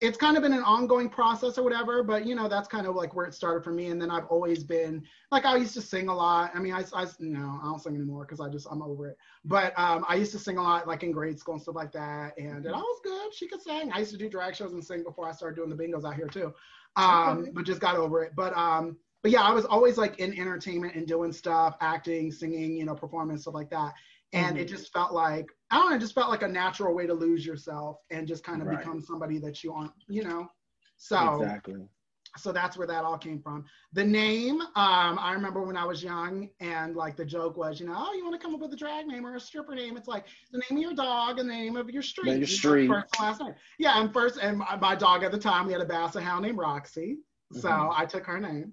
it's 0.00 0.16
kind 0.16 0.36
of 0.38 0.42
been 0.42 0.54
an 0.54 0.62
ongoing 0.62 1.10
process 1.10 1.58
or 1.58 1.62
whatever, 1.62 2.02
but 2.02 2.26
you 2.26 2.34
know, 2.34 2.48
that's 2.48 2.66
kind 2.66 2.86
of 2.86 2.94
like 2.94 3.14
where 3.14 3.26
it 3.26 3.34
started 3.34 3.62
for 3.62 3.72
me. 3.72 3.86
And 3.86 4.00
then 4.00 4.10
I've 4.10 4.24
always 4.26 4.64
been 4.64 5.02
like, 5.30 5.44
I 5.44 5.56
used 5.56 5.74
to 5.74 5.82
sing 5.82 6.08
a 6.08 6.14
lot. 6.14 6.50
I 6.54 6.60
mean, 6.60 6.72
I, 6.72 6.82
I 6.94 7.06
no, 7.20 7.60
I 7.62 7.66
don't 7.66 7.80
sing 7.80 7.94
anymore 7.94 8.24
because 8.24 8.40
I 8.40 8.48
just, 8.48 8.66
I'm 8.70 8.82
over 8.82 9.08
it. 9.08 9.18
But 9.44 9.78
um, 9.78 10.04
I 10.08 10.14
used 10.14 10.32
to 10.32 10.38
sing 10.38 10.56
a 10.56 10.62
lot 10.62 10.88
like 10.88 11.02
in 11.02 11.12
grade 11.12 11.38
school 11.38 11.54
and 11.54 11.62
stuff 11.62 11.74
like 11.74 11.92
that. 11.92 12.32
And, 12.38 12.64
and 12.64 12.74
I 12.74 12.78
was 12.78 13.00
good. 13.04 13.34
She 13.34 13.48
could 13.48 13.60
sing. 13.60 13.92
I 13.92 13.98
used 13.98 14.12
to 14.12 14.18
do 14.18 14.30
drag 14.30 14.56
shows 14.56 14.72
and 14.72 14.82
sing 14.82 15.04
before 15.04 15.28
I 15.28 15.32
started 15.32 15.56
doing 15.56 15.68
the 15.68 15.76
bingos 15.76 16.06
out 16.06 16.14
here 16.14 16.28
too. 16.28 16.54
Um, 16.96 17.50
but 17.52 17.64
just 17.64 17.80
got 17.80 17.96
over 17.96 18.22
it. 18.24 18.32
But, 18.34 18.56
um, 18.56 18.96
but 19.22 19.30
yeah, 19.30 19.42
I 19.42 19.52
was 19.52 19.66
always 19.66 19.98
like 19.98 20.18
in 20.20 20.38
entertainment 20.38 20.94
and 20.94 21.06
doing 21.06 21.32
stuff, 21.32 21.76
acting, 21.80 22.32
singing, 22.32 22.76
you 22.76 22.84
know, 22.84 22.94
performance, 22.94 23.42
stuff 23.42 23.54
like 23.54 23.70
that 23.70 23.92
and 24.34 24.58
it 24.58 24.68
just 24.68 24.92
felt 24.92 25.12
like 25.12 25.46
I 25.74 25.78
don't 25.78 25.90
know, 25.90 25.96
it 25.96 25.98
just 26.00 26.14
felt 26.14 26.30
like 26.30 26.42
a 26.42 26.48
natural 26.48 26.94
way 26.94 27.04
to 27.06 27.14
lose 27.14 27.44
yourself 27.44 27.96
and 28.10 28.28
just 28.28 28.44
kind 28.44 28.62
of 28.62 28.68
Right. 28.68 28.78
become 28.78 29.00
somebody 29.00 29.38
that 29.40 29.64
you 29.64 29.72
aren't, 29.72 29.90
you 30.06 30.22
know. 30.22 30.48
So 30.96 31.40
exactly. 31.42 31.88
so 32.36 32.52
that's 32.52 32.76
where 32.76 32.86
that 32.86 33.04
all 33.04 33.18
came 33.18 33.40
from. 33.40 33.64
The 33.92 34.04
name, 34.04 34.60
um, 34.60 35.18
I 35.18 35.32
remember 35.34 35.62
when 35.62 35.76
I 35.76 35.84
was 35.84 36.02
young 36.02 36.48
and 36.60 36.94
like 36.94 37.16
the 37.16 37.24
joke 37.24 37.56
was, 37.56 37.80
you 37.80 37.86
know, 37.86 37.94
oh, 37.96 38.12
you 38.14 38.24
want 38.24 38.40
to 38.40 38.44
come 38.44 38.54
up 38.54 38.60
with 38.60 38.72
a 38.72 38.76
drag 38.76 39.06
name 39.08 39.26
or 39.26 39.34
a 39.34 39.40
stripper 39.40 39.74
name? 39.74 39.96
It's 39.96 40.06
like 40.08 40.26
the 40.52 40.58
name 40.58 40.78
of 40.78 40.82
your 40.82 40.94
dog 40.94 41.40
and 41.40 41.48
the 41.48 41.54
name 41.54 41.76
of 41.76 41.90
your 41.90 42.02
street. 42.02 42.30
Your 42.30 42.38
you 42.40 42.46
street. 42.46 42.88
First 42.88 43.06
and 43.18 43.26
last 43.26 43.40
name. 43.40 43.54
Yeah, 43.80 44.00
and 44.00 44.12
first 44.12 44.38
and 44.40 44.58
my, 44.58 44.94
dog 44.94 45.24
at 45.24 45.32
the 45.32 45.38
time, 45.38 45.66
we 45.66 45.72
had 45.72 45.82
a 45.82 45.86
basset 45.86 46.22
hound 46.22 46.44
named 46.44 46.58
Roxy. 46.58 47.18
So 47.52 47.68
Mhm. 47.68 47.92
I 47.96 48.04
took 48.06 48.26
her 48.26 48.38
name. 48.38 48.72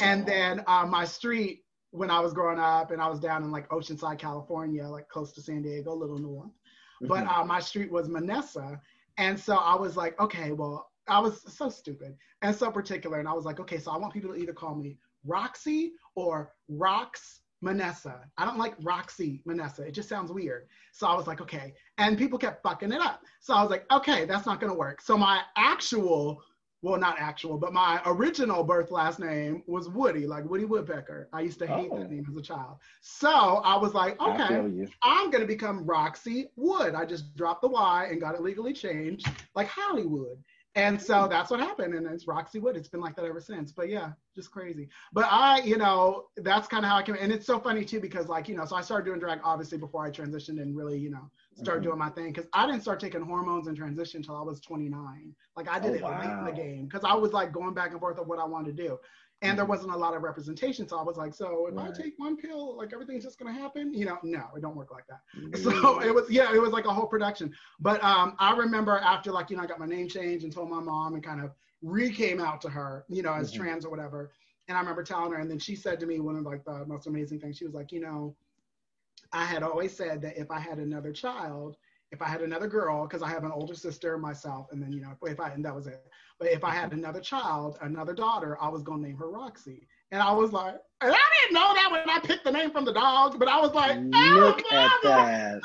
And 0.00 0.24
then 0.26 0.64
uh, 0.66 0.86
my 0.86 1.04
street, 1.04 1.64
when 1.90 2.10
I 2.10 2.20
was 2.20 2.32
growing 2.32 2.58
up 2.58 2.90
and 2.90 3.00
I 3.00 3.08
was 3.08 3.20
down 3.20 3.42
in 3.42 3.50
like 3.50 3.68
Oceanside, 3.70 4.18
California, 4.18 4.86
like 4.86 5.08
close 5.08 5.32
to 5.32 5.42
San 5.42 5.62
Diego, 5.62 5.92
a 5.92 5.94
little 5.94 6.18
north. 6.18 6.50
But 7.02 7.24
Mhm. 7.24 7.38
uh, 7.38 7.44
my 7.44 7.60
street 7.60 7.90
was 7.90 8.08
Manessa. 8.08 8.80
And 9.16 9.38
so 9.38 9.56
I 9.56 9.74
was 9.74 9.96
like, 9.96 10.18
okay, 10.20 10.52
well, 10.52 10.90
I 11.08 11.18
was 11.20 11.42
so 11.52 11.68
stupid 11.68 12.16
and 12.42 12.54
so 12.54 12.70
particular. 12.70 13.18
And 13.18 13.28
I 13.28 13.32
was 13.32 13.44
like, 13.44 13.60
okay, 13.60 13.78
so 13.78 13.90
I 13.90 13.96
want 13.96 14.12
people 14.12 14.30
to 14.34 14.36
either 14.36 14.52
call 14.52 14.74
me 14.74 14.98
Roxy 15.24 15.92
or 16.14 16.52
Rox 16.70 17.40
Manessa. 17.64 18.20
I 18.36 18.44
don't 18.44 18.58
like 18.58 18.74
Roxy 18.82 19.42
Manessa. 19.48 19.80
It 19.80 19.92
just 19.92 20.08
sounds 20.08 20.30
weird. 20.30 20.68
So 20.92 21.06
I 21.06 21.16
was 21.16 21.26
like, 21.26 21.40
okay. 21.40 21.74
And 21.96 22.16
people 22.18 22.38
kept 22.38 22.62
fucking 22.62 22.92
it 22.92 23.00
up. 23.00 23.22
So 23.40 23.54
I 23.54 23.62
was 23.62 23.70
like, 23.70 23.84
okay, 23.90 24.24
that's 24.26 24.46
not 24.46 24.60
going 24.60 24.72
to 24.72 24.78
work. 24.78 25.00
So 25.00 25.16
my 25.18 25.42
actual, 25.56 26.42
well, 26.82 26.98
not 26.98 27.16
actual, 27.18 27.58
but 27.58 27.72
my 27.72 28.00
original 28.06 28.62
birth 28.62 28.90
last 28.90 29.18
name 29.18 29.62
was 29.66 29.88
Woody, 29.88 30.26
like 30.26 30.44
Woody 30.44 30.64
Woodpecker. 30.64 31.28
I 31.32 31.40
used 31.40 31.58
to 31.58 31.66
hate 31.66 31.88
Oh. 31.92 31.98
that 31.98 32.10
name 32.10 32.24
as 32.28 32.36
a 32.36 32.42
child. 32.42 32.78
So 33.00 33.30
I 33.30 33.76
was 33.76 33.94
like, 33.94 34.20
okay. 34.20 34.86
I'm 35.02 35.30
gonna 35.30 35.44
become 35.46 35.84
Roxy 35.84 36.50
Wood. 36.56 36.94
I 36.94 37.04
just 37.04 37.34
dropped 37.36 37.62
the 37.62 37.68
Y 37.68 38.08
and 38.10 38.20
got 38.20 38.34
it 38.34 38.42
legally 38.42 38.72
changed, 38.72 39.28
like 39.54 39.66
Hollywood. 39.68 40.38
And 40.74 41.00
so 41.02 41.26
that's 41.26 41.50
what 41.50 41.58
happened, 41.58 41.94
and 41.94 42.06
it's 42.06 42.28
Roxy 42.28 42.60
Wood. 42.60 42.76
It's 42.76 42.88
been 42.88 43.00
like 43.00 43.16
that 43.16 43.24
ever 43.24 43.40
since. 43.40 43.72
But 43.72 43.88
yeah, 43.88 44.12
just 44.36 44.52
crazy. 44.52 44.88
But 45.12 45.26
I, 45.28 45.60
you 45.62 45.76
know, 45.76 46.26
that's 46.36 46.68
kind 46.68 46.84
of 46.84 46.90
how 46.90 46.98
I 46.98 47.02
came. 47.02 47.16
And 47.18 47.32
it's 47.32 47.46
so 47.46 47.58
funny 47.58 47.84
too 47.84 47.98
because, 47.98 48.28
like, 48.28 48.48
you 48.48 48.54
know, 48.56 48.64
so 48.64 48.76
I 48.76 48.82
started 48.82 49.06
doing 49.06 49.18
drag 49.18 49.40
obviously 49.42 49.78
before 49.78 50.04
I 50.04 50.10
transitioned 50.10 50.62
and 50.62 50.76
really, 50.76 50.96
you 50.96 51.10
know, 51.10 51.28
started 51.58 51.80
Mhm. 51.80 51.84
doing 51.84 51.98
my 51.98 52.10
thing. 52.10 52.32
Because 52.32 52.48
I 52.52 52.66
didn't 52.66 52.82
start 52.82 53.00
taking 53.00 53.22
hormones 53.22 53.66
and 53.68 53.76
transition 53.76 54.18
until 54.18 54.36
I 54.36 54.42
was 54.42 54.60
29. 54.60 55.34
Like 55.56 55.68
I 55.68 55.78
did 55.78 55.94
Oh, 55.94 55.94
it 55.94 56.04
late 56.18 56.38
in 56.38 56.44
the 56.44 56.52
game 56.52 56.86
because 56.86 57.04
I 57.04 57.14
was 57.14 57.32
like 57.32 57.52
going 57.52 57.74
back 57.74 57.90
and 57.92 58.00
forth 58.00 58.18
of 58.18 58.26
what 58.28 58.38
I 58.38 58.44
wanted 58.44 58.76
to 58.76 58.82
do. 58.88 58.98
And 59.42 59.56
there 59.56 59.64
Mhm. 59.64 59.68
wasn't 59.68 59.92
a 59.92 59.96
lot 59.96 60.14
of 60.14 60.22
representation, 60.22 60.88
so 60.88 60.98
I 60.98 61.02
was 61.02 61.16
like, 61.16 61.32
so 61.32 61.66
if 61.68 61.78
I 61.78 61.90
take 61.92 62.14
one 62.18 62.36
pill, 62.36 62.76
like 62.76 62.92
everything's 62.92 63.22
just 63.24 63.38
gonna 63.38 63.52
happen, 63.52 63.94
you 63.94 64.04
know? 64.04 64.18
No, 64.24 64.44
it 64.56 64.62
don't 64.62 64.74
work 64.76 64.90
like 64.90 65.06
that. 65.08 65.20
Mm-hmm. 65.36 65.52
So 65.62 66.00
it 66.00 66.12
was, 66.14 66.28
yeah, 66.30 66.52
it 66.52 66.60
was 66.60 66.72
like 66.72 66.86
a 66.86 66.92
whole 66.92 67.06
production. 67.06 67.54
But 67.78 68.02
um, 68.02 68.34
I 68.40 68.56
remember 68.56 68.96
after 68.98 69.30
like, 69.30 69.50
you 69.50 69.56
know, 69.56 69.62
I 69.62 69.66
got 69.66 69.78
my 69.78 69.86
name 69.86 70.08
changed 70.08 70.44
and 70.44 70.52
told 70.52 70.70
my 70.70 70.80
mom 70.80 71.14
and 71.14 71.22
kind 71.22 71.40
of 71.40 71.52
re-came 71.82 72.40
out 72.40 72.60
to 72.62 72.68
her, 72.68 73.04
you 73.08 73.22
know, 73.22 73.32
as 73.34 73.50
Mhm. 73.50 73.52
trans 73.52 73.84
or 73.84 73.90
whatever. 73.90 74.32
And 74.66 74.76
I 74.76 74.80
remember 74.80 75.02
telling 75.04 75.32
her, 75.32 75.38
and 75.38 75.50
then 75.50 75.58
she 75.58 75.76
said 75.76 76.00
to 76.00 76.06
me 76.06 76.18
one 76.20 76.36
of 76.36 76.44
like 76.44 76.64
the 76.64 76.84
most 76.86 77.06
amazing 77.06 77.40
things. 77.40 77.56
She 77.56 77.64
was 77.64 77.74
like, 77.74 77.92
you 77.92 78.00
know, 78.00 78.36
I 79.32 79.44
had 79.44 79.62
always 79.62 79.96
said 79.96 80.22
that 80.22 80.38
if 80.38 80.50
I 80.50 80.58
had 80.58 80.78
another 80.78 81.12
child 81.12 81.76
if 82.10 82.22
I 82.22 82.28
had 82.28 82.40
another 82.40 82.68
girl, 82.68 83.06
because 83.06 83.22
I 83.22 83.28
have 83.28 83.44
an 83.44 83.52
older 83.52 83.74
sister, 83.74 84.16
myself, 84.16 84.68
and 84.72 84.82
then 84.82 84.92
you 84.92 85.02
know, 85.02 85.12
if 85.22 85.40
I 85.40 85.50
and 85.50 85.64
that 85.64 85.74
was 85.74 85.86
it. 85.86 86.06
But 86.38 86.48
if 86.48 86.64
I 86.64 86.70
had 86.70 86.90
mm-hmm. 86.90 87.00
another 87.00 87.20
child, 87.20 87.78
another 87.82 88.14
daughter, 88.14 88.56
I 88.60 88.68
was 88.68 88.82
gonna 88.82 89.02
name 89.02 89.16
her 89.16 89.30
Roxy. 89.30 89.86
And 90.10 90.22
I 90.22 90.32
was 90.32 90.52
like, 90.52 90.76
and 91.02 91.12
I 91.14 91.40
didn't 91.40 91.54
know 91.54 91.74
that 91.74 91.88
when 91.90 92.08
I 92.08 92.18
picked 92.20 92.44
the 92.44 92.50
name 92.50 92.70
from 92.70 92.86
the 92.86 92.94
dog, 92.94 93.38
but 93.38 93.46
I 93.46 93.60
was 93.60 93.74
like, 93.74 93.98
oh, 93.98 94.34
Look 94.36 94.72
at 94.72 94.90
that. 95.02 95.60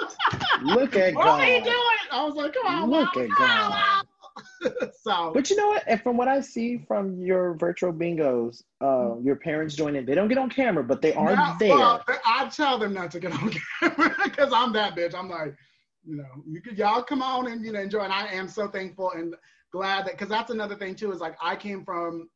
Look 0.61 0.95
at 0.97 1.15
What 1.15 1.27
are 1.27 1.47
you 1.47 1.59
God. 1.59 1.63
doing? 1.63 1.97
I 2.11 2.25
was 2.25 2.35
like, 2.35 2.53
come 2.53 2.67
on, 2.67 2.89
Look 2.89 3.15
at 3.15 3.29
God. 3.29 4.02
so 5.03 5.33
But 5.33 5.49
you 5.49 5.55
know 5.55 5.67
what? 5.69 5.83
And 5.87 6.01
from 6.01 6.17
what 6.17 6.27
I 6.27 6.39
see 6.41 6.77
from 6.77 7.21
your 7.21 7.55
virtual 7.55 7.91
bingos, 7.93 8.63
uh, 8.81 9.17
your 9.21 9.35
parents 9.35 9.75
join 9.75 9.95
in. 9.95 10.05
They 10.05 10.15
don't 10.15 10.27
get 10.27 10.37
on 10.37 10.49
camera, 10.49 10.83
but 10.83 11.01
they 11.01 11.13
are 11.13 11.35
Now, 11.35 11.55
there. 11.59 12.03
well, 12.03 12.03
I 12.25 12.47
tell 12.49 12.77
them 12.77 12.93
not 12.93 13.11
to 13.11 13.19
get 13.19 13.31
on 13.33 13.51
camera 13.79 14.15
because 14.23 14.51
I'm 14.53 14.73
that 14.73 14.95
bitch. 14.95 15.13
I'm 15.15 15.29
like, 15.29 15.55
you 16.05 16.17
know, 16.17 16.43
you 16.47 16.61
could 16.61 16.77
y'all 16.77 17.03
come 17.03 17.21
on 17.21 17.47
and 17.47 17.63
you 17.63 17.71
know 17.71 17.79
enjoy. 17.81 18.01
And 18.01 18.13
I 18.13 18.27
am 18.27 18.47
so 18.47 18.67
thankful 18.67 19.11
and 19.11 19.35
glad 19.71 20.05
that 20.05 20.13
because 20.13 20.29
that's 20.29 20.51
another 20.51 20.75
thing 20.75 20.95
too 20.95 21.11
is 21.11 21.21
like 21.21 21.35
I 21.41 21.55
came 21.55 21.83
from. 21.83 22.29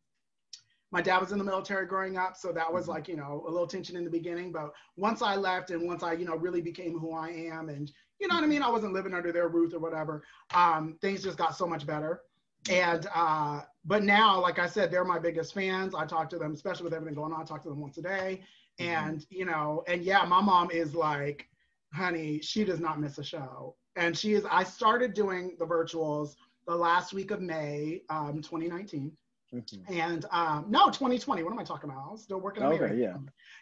My 0.92 1.02
dad 1.02 1.20
was 1.20 1.32
in 1.34 1.38
the 1.38 1.44
military 1.44 1.86
growing 1.86 2.18
up, 2.18 2.38
so 2.38 2.52
that 2.54 2.72
Mm-hmm. 2.72 2.72
was 2.72 2.88
like 2.88 3.08
you 3.08 3.18
know 3.18 3.44
a 3.48 3.52
little 3.52 3.68
tension 3.68 3.98
in 3.98 4.06
the 4.06 4.10
beginning. 4.12 4.52
But 4.52 4.72
once 4.96 5.22
I 5.22 5.36
left 5.36 5.72
and 5.72 5.86
once 5.86 6.04
I 6.04 6.14
you 6.14 6.26
know 6.26 6.36
really 6.36 6.62
became 6.62 6.98
who 6.98 7.14
I 7.14 7.30
am, 7.30 7.70
and 7.70 7.92
you 8.20 8.28
know 8.28 8.36
what 8.36 8.44
I 8.44 8.48
mean, 8.48 8.64
I 8.64 8.70
wasn't 8.70 8.94
living 8.94 9.14
under 9.14 9.32
their 9.32 9.48
roof 9.48 9.74
or 9.74 9.80
whatever. 9.80 10.24
Um, 10.54 10.98
things 11.02 11.24
just 11.24 11.38
got 11.38 11.56
so 11.56 11.68
much 11.68 11.86
better. 11.86 12.22
And 12.70 13.08
uh, 13.14 13.62
but 13.86 14.04
now, 14.04 14.42
like 14.42 14.60
I 14.60 14.68
said, 14.68 14.92
they're 14.92 15.06
my 15.06 15.20
biggest 15.20 15.54
fans. 15.54 15.96
I 15.96 16.06
talk 16.06 16.30
to 16.32 16.38
them, 16.38 16.54
especially 16.54 16.84
with 16.86 16.94
everything 16.94 17.16
going 17.16 17.32
on. 17.32 17.42
I 17.42 17.46
talk 17.46 17.64
to 17.64 17.70
them 17.70 17.80
once 17.80 17.98
a 17.98 18.02
day. 18.02 18.42
And 18.80 19.26
you 19.30 19.46
know, 19.46 19.84
and 19.88 20.04
yeah, 20.04 20.24
my 20.26 20.42
mom 20.42 20.70
is 20.72 20.94
like, 20.94 21.48
honey, 21.94 22.40
she 22.42 22.64
does 22.64 22.80
not 22.80 23.00
miss 23.00 23.18
a 23.18 23.24
show. 23.24 23.76
And 23.96 24.18
she 24.18 24.34
is. 24.34 24.46
I 24.50 24.64
started 24.64 25.14
doing 25.14 25.56
the 25.60 25.66
virtuals 25.66 26.36
the 26.68 26.76
last 26.76 27.14
week 27.14 27.32
of 27.32 27.42
May, 27.42 28.02
um, 28.10 28.42
2019. 28.42 29.12
Mhm. 29.54 29.90
And 29.90 30.26
um, 30.32 30.66
no, 30.68 30.88
2020. 30.88 31.44
What 31.44 31.54
am 31.54 31.60
I 31.60 31.64
talking 31.64 31.90
about? 31.90 32.10
I'm 32.12 32.18
still 32.18 32.42
working 32.42 32.64
on 32.64 32.74
Okay, 32.74 32.96
yeah. 32.98 33.16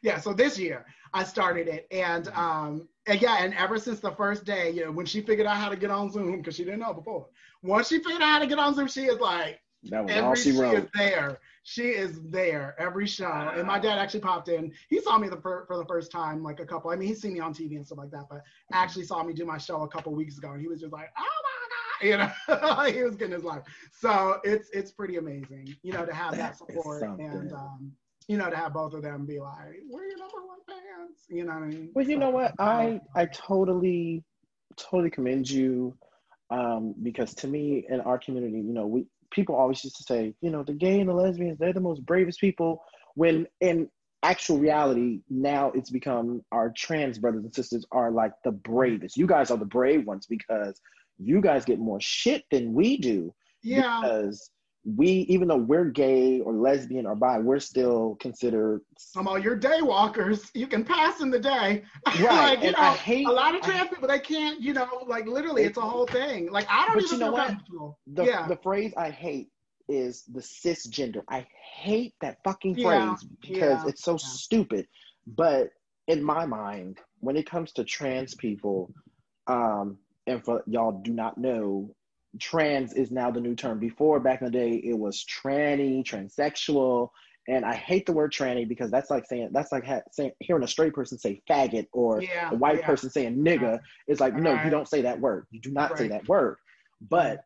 Yeah. 0.05 0.19
So 0.21 0.33
this 0.33 0.59
year 0.59 0.85
I 1.13 1.23
started 1.25 1.67
it, 1.67 1.87
and 1.91 2.29
um, 2.29 2.89
and 3.07 3.21
yeah, 3.21 3.37
and 3.43 3.53
ever 3.55 3.79
since 3.79 3.99
the 4.01 4.11
first 4.11 4.45
day, 4.45 4.71
you 4.71 4.85
know, 4.85 4.91
when 4.91 5.07
she 5.07 5.21
figured 5.21 5.47
out 5.47 5.57
how 5.57 5.69
to 5.69 5.77
get 5.77 5.91
on 5.91 6.11
Zoom 6.11 6.37
because 6.39 6.55
she 6.55 6.65
didn't 6.65 6.81
know 6.81 6.93
before. 6.93 7.27
Once 7.63 7.89
she 7.89 7.99
figured 7.99 8.21
out 8.23 8.29
how 8.29 8.39
to 8.39 8.47
get 8.47 8.59
on 8.59 8.75
Zoom, 8.75 8.87
she 8.87 9.05
is 9.05 9.19
like 9.19 9.61
That 9.89 10.05
was 10.05 10.17
every 10.17 10.27
all 10.27 10.35
she 10.35 10.51
is 10.73 10.85
there. 10.95 11.39
She 11.63 11.89
is 11.89 12.21
there 12.31 12.75
every 12.79 13.07
show. 13.07 13.51
And 13.55 13.67
my 13.67 13.79
dad 13.79 13.99
actually 13.99 14.21
popped 14.21 14.49
in. 14.49 14.71
He 14.89 15.01
saw 15.01 15.17
me 15.17 15.29
the 15.29 15.37
fir- 15.41 15.65
for 15.67 15.77
the 15.77 15.85
first 15.85 16.11
time, 16.11 16.43
like 16.43 16.59
a 16.59 16.65
couple. 16.65 16.91
I 16.91 16.95
mean, 16.95 17.07
he's 17.07 17.21
seen 17.21 17.33
me 17.33 17.39
on 17.39 17.53
TV 17.53 17.77
and 17.77 17.85
stuff 17.85 17.99
like 17.99 18.11
that, 18.11 18.27
but 18.29 18.43
actually 18.73 19.05
saw 19.05 19.23
me 19.23 19.33
do 19.33 19.45
my 19.45 19.57
show 19.57 19.83
a 19.83 19.89
couple 19.89 20.15
weeks 20.15 20.37
ago, 20.37 20.51
and 20.53 20.61
he 20.61 20.67
was 20.67 20.81
just 20.81 20.93
like, 20.93 21.11
"Oh 21.17 21.21
my 21.45 22.19
god," 22.19 22.31
you 22.49 22.57
know, 22.57 22.93
he 22.99 23.03
was 23.03 23.15
getting 23.15 23.33
his 23.33 23.43
life. 23.45 23.63
So 23.91 24.39
it's 24.43 24.69
it's 24.71 24.91
pretty 24.91 25.17
amazing, 25.17 25.77
you 25.83 25.93
know, 25.93 26.05
to 26.05 26.13
have 26.13 26.37
that 26.37 26.57
That 26.57 26.57
support 26.57 27.13
and 27.19 27.53
um, 27.53 27.93
you 28.27 28.37
know, 28.37 28.49
to 28.49 28.55
have 28.55 28.73
both 28.73 28.93
of 28.93 29.03
them 29.03 29.25
be 29.25 29.39
like, 29.39 29.81
"We're 29.89 30.05
your 30.05 30.17
number 30.17 30.45
one 30.45 30.59
fans," 30.67 31.25
you 31.29 31.43
know 31.45 31.53
what 31.53 31.63
I 31.63 31.67
mean? 31.67 31.91
Well, 31.93 32.05
you 32.05 32.15
So, 32.15 32.19
know 32.19 32.29
what? 32.29 32.53
I 32.59 32.99
I 33.15 33.25
totally 33.25 34.23
totally 34.77 35.09
commend 35.09 35.49
you 35.49 35.97
um, 36.49 36.95
because 37.01 37.33
to 37.35 37.47
me 37.47 37.85
in 37.89 38.01
our 38.01 38.17
community, 38.17 38.57
you 38.57 38.73
know, 38.73 38.87
we 38.87 39.05
people 39.31 39.55
always 39.55 39.83
used 39.83 39.97
to 39.97 40.03
say, 40.03 40.33
you 40.41 40.49
know, 40.49 40.63
the 40.63 40.73
gay 40.73 40.99
and 40.99 41.09
the 41.09 41.13
lesbians, 41.13 41.59
they're 41.59 41.73
the 41.73 41.79
most 41.79 42.05
bravest 42.05 42.39
people. 42.39 42.83
When 43.15 43.47
in 43.61 43.89
actual 44.23 44.57
reality, 44.57 45.21
now 45.29 45.71
it's 45.75 45.89
become 45.89 46.41
our 46.51 46.71
trans 46.75 47.17
brothers 47.19 47.43
and 47.43 47.53
sisters 47.53 47.85
are 47.91 48.11
like 48.11 48.31
the 48.43 48.51
bravest. 48.51 49.17
You 49.17 49.27
guys 49.27 49.51
are 49.51 49.57
the 49.57 49.65
brave 49.65 50.05
ones 50.05 50.25
because 50.25 50.79
you 51.17 51.41
guys 51.41 51.65
get 51.65 51.79
more 51.79 52.01
shit 52.01 52.43
than 52.51 52.73
we 52.73 52.97
do 52.97 53.33
yeah. 53.63 54.01
because 54.01 54.49
we, 54.85 55.07
even 55.07 55.47
though 55.47 55.57
we're 55.57 55.85
gay 55.85 56.39
or 56.41 56.53
lesbian 56.53 57.05
or 57.07 57.15
bi, 57.15 57.39
we're 57.39 57.59
still 57.59 58.15
considered 58.19 58.81
Some 58.97 59.27
of 59.27 59.43
your 59.43 59.55
day 59.55 59.81
walkers, 59.81 60.51
you 60.53 60.67
can 60.67 60.83
pass 60.83 61.21
in 61.21 61.31
the 61.31 61.39
day. 61.39 61.83
right. 62.21 62.35
like, 62.35 62.63
and 62.63 62.75
know, 62.75 62.81
I 62.81 62.91
hate 62.91 63.27
a 63.27 63.31
lot 63.31 63.55
of 63.55 63.61
trans 63.61 63.89
people 63.89 64.07
they 64.07 64.19
can't 64.19 64.61
you 64.61 64.73
know 64.73 64.87
like 65.07 65.25
literally 65.25 65.63
it's 65.63 65.77
a 65.77 65.81
whole 65.81 66.05
thing 66.05 66.51
like 66.51 66.67
i 66.69 66.85
don't 66.85 66.95
But 66.95 67.03
even 67.05 67.19
you 67.19 67.25
know 67.25 67.31
what? 67.31 67.47
comfortable 67.47 67.99
the, 68.07 68.25
yeah 68.25 68.47
the 68.47 68.57
phrase 68.57 68.93
I 68.97 69.09
hate 69.09 69.49
is 69.87 70.23
the 70.23 70.41
cisgender. 70.41 71.21
I 71.29 71.45
hate 71.75 72.13
that 72.21 72.37
fucking 72.43 72.75
Yeah, 72.75 73.15
phrase 73.15 73.27
because 73.41 73.83
yeah, 73.83 73.89
it's 73.89 74.03
so 74.03 74.13
yeah. 74.13 74.17
stupid. 74.17 74.87
But 75.27 75.69
in 76.07 76.23
my 76.23 76.45
mind, 76.45 76.99
when 77.19 77.35
it 77.35 77.49
comes 77.49 77.71
to 77.73 77.83
trans 77.83 78.35
people, 78.35 78.91
um, 79.47 79.97
and 80.27 80.43
for 80.43 80.63
y'all 80.67 81.01
do 81.03 81.11
not 81.13 81.37
know, 81.37 81.95
trans 82.39 82.93
is 82.93 83.11
now 83.11 83.31
the 83.31 83.41
new 83.41 83.55
term. 83.55 83.79
Before 83.79 84.19
back 84.19 84.41
in 84.41 84.45
the 84.45 84.51
day, 84.51 84.81
it 84.83 84.97
was 84.97 85.25
tranny, 85.25 86.03
transsexual, 86.03 87.09
and 87.47 87.63
I 87.63 87.75
hate 87.75 88.05
the 88.05 88.13
word 88.13 88.31
tranny 88.31 88.67
because 88.67 88.89
that's 88.89 89.09
like 89.09 89.25
saying 89.27 89.49
that's 89.51 89.71
like 89.71 89.85
ha- 89.85 90.01
saying 90.11 90.31
hearing 90.39 90.63
a 90.63 90.67
straight 90.67 90.93
person 90.93 91.17
say 91.17 91.41
faggot 91.49 91.87
or 91.93 92.21
yeah 92.21 92.51
a 92.51 92.55
white 92.55 92.79
yeah. 92.79 92.85
person 92.85 93.09
saying 93.09 93.37
nigga. 93.37 93.75
Uh-huh. 93.75 93.77
It's 94.07 94.19
like 94.19 94.35
no, 94.35 94.61
you 94.63 94.69
don't 94.69 94.87
say 94.87 95.01
that 95.01 95.19
word. 95.19 95.45
You 95.51 95.61
do 95.61 95.71
not 95.71 95.97
say 95.97 96.07
that 96.07 96.27
word. 96.27 96.57
But 97.09 97.43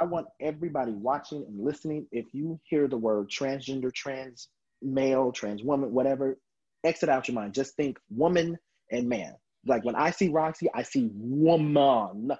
I 0.00 0.04
want 0.04 0.26
everybody 0.40 0.92
watching 0.92 1.44
and 1.46 1.64
listening, 1.64 2.06
if 2.12 2.26
you 2.32 2.60
hear 2.64 2.88
the 2.88 2.96
word 2.96 3.30
transgender, 3.30 3.92
trans 3.92 4.48
male, 4.82 5.32
trans 5.32 5.62
woman, 5.62 5.92
whatever, 5.92 6.38
exit 6.84 7.08
out 7.08 7.28
your 7.28 7.34
mind. 7.34 7.54
Just 7.54 7.76
think 7.76 7.98
woman 8.10 8.58
and 8.90 9.08
man. 9.08 9.34
Like 9.64 9.84
when 9.84 9.94
I 9.94 10.10
see 10.10 10.28
Roxy, 10.28 10.68
I 10.74 10.82
see 10.82 11.10
woman. 11.14 12.30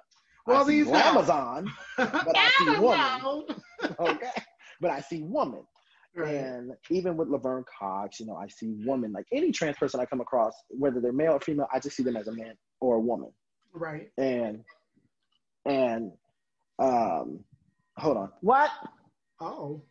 Well, 0.47 0.61
I 0.61 0.65
see 0.65 0.83
these 0.83 0.91
Amazon, 0.91 1.71
but 1.97 2.37
I 2.37 2.49
see 2.57 2.79
woman. 2.79 3.45
Okay? 3.99 4.31
But 4.79 4.91
I 4.91 5.01
see 5.01 5.21
woman. 5.23 5.63
right. 6.15 6.35
And 6.35 6.71
even 6.89 7.17
with 7.17 7.27
Laverne 7.29 7.65
Cox, 7.79 8.19
you 8.19 8.25
know, 8.25 8.35
I 8.35 8.47
see 8.47 8.75
woman. 8.85 9.11
Like 9.11 9.25
any 9.31 9.51
trans 9.51 9.77
person 9.77 9.99
I 9.99 10.05
come 10.05 10.21
across, 10.21 10.53
whether 10.69 11.01
they're 11.01 11.11
male 11.11 11.33
or 11.33 11.39
female, 11.39 11.67
I 11.73 11.79
just 11.79 11.95
see 11.95 12.03
them 12.03 12.15
as 12.15 12.27
a 12.27 12.31
man 12.31 12.53
or 12.79 12.95
a 12.95 12.99
woman. 12.99 13.31
right 13.73 14.09
And 14.17 14.63
and 15.65 16.11
um 16.79 17.43
hold 17.97 18.17
on. 18.17 18.31
What? 18.41 18.71
oh 19.41 19.83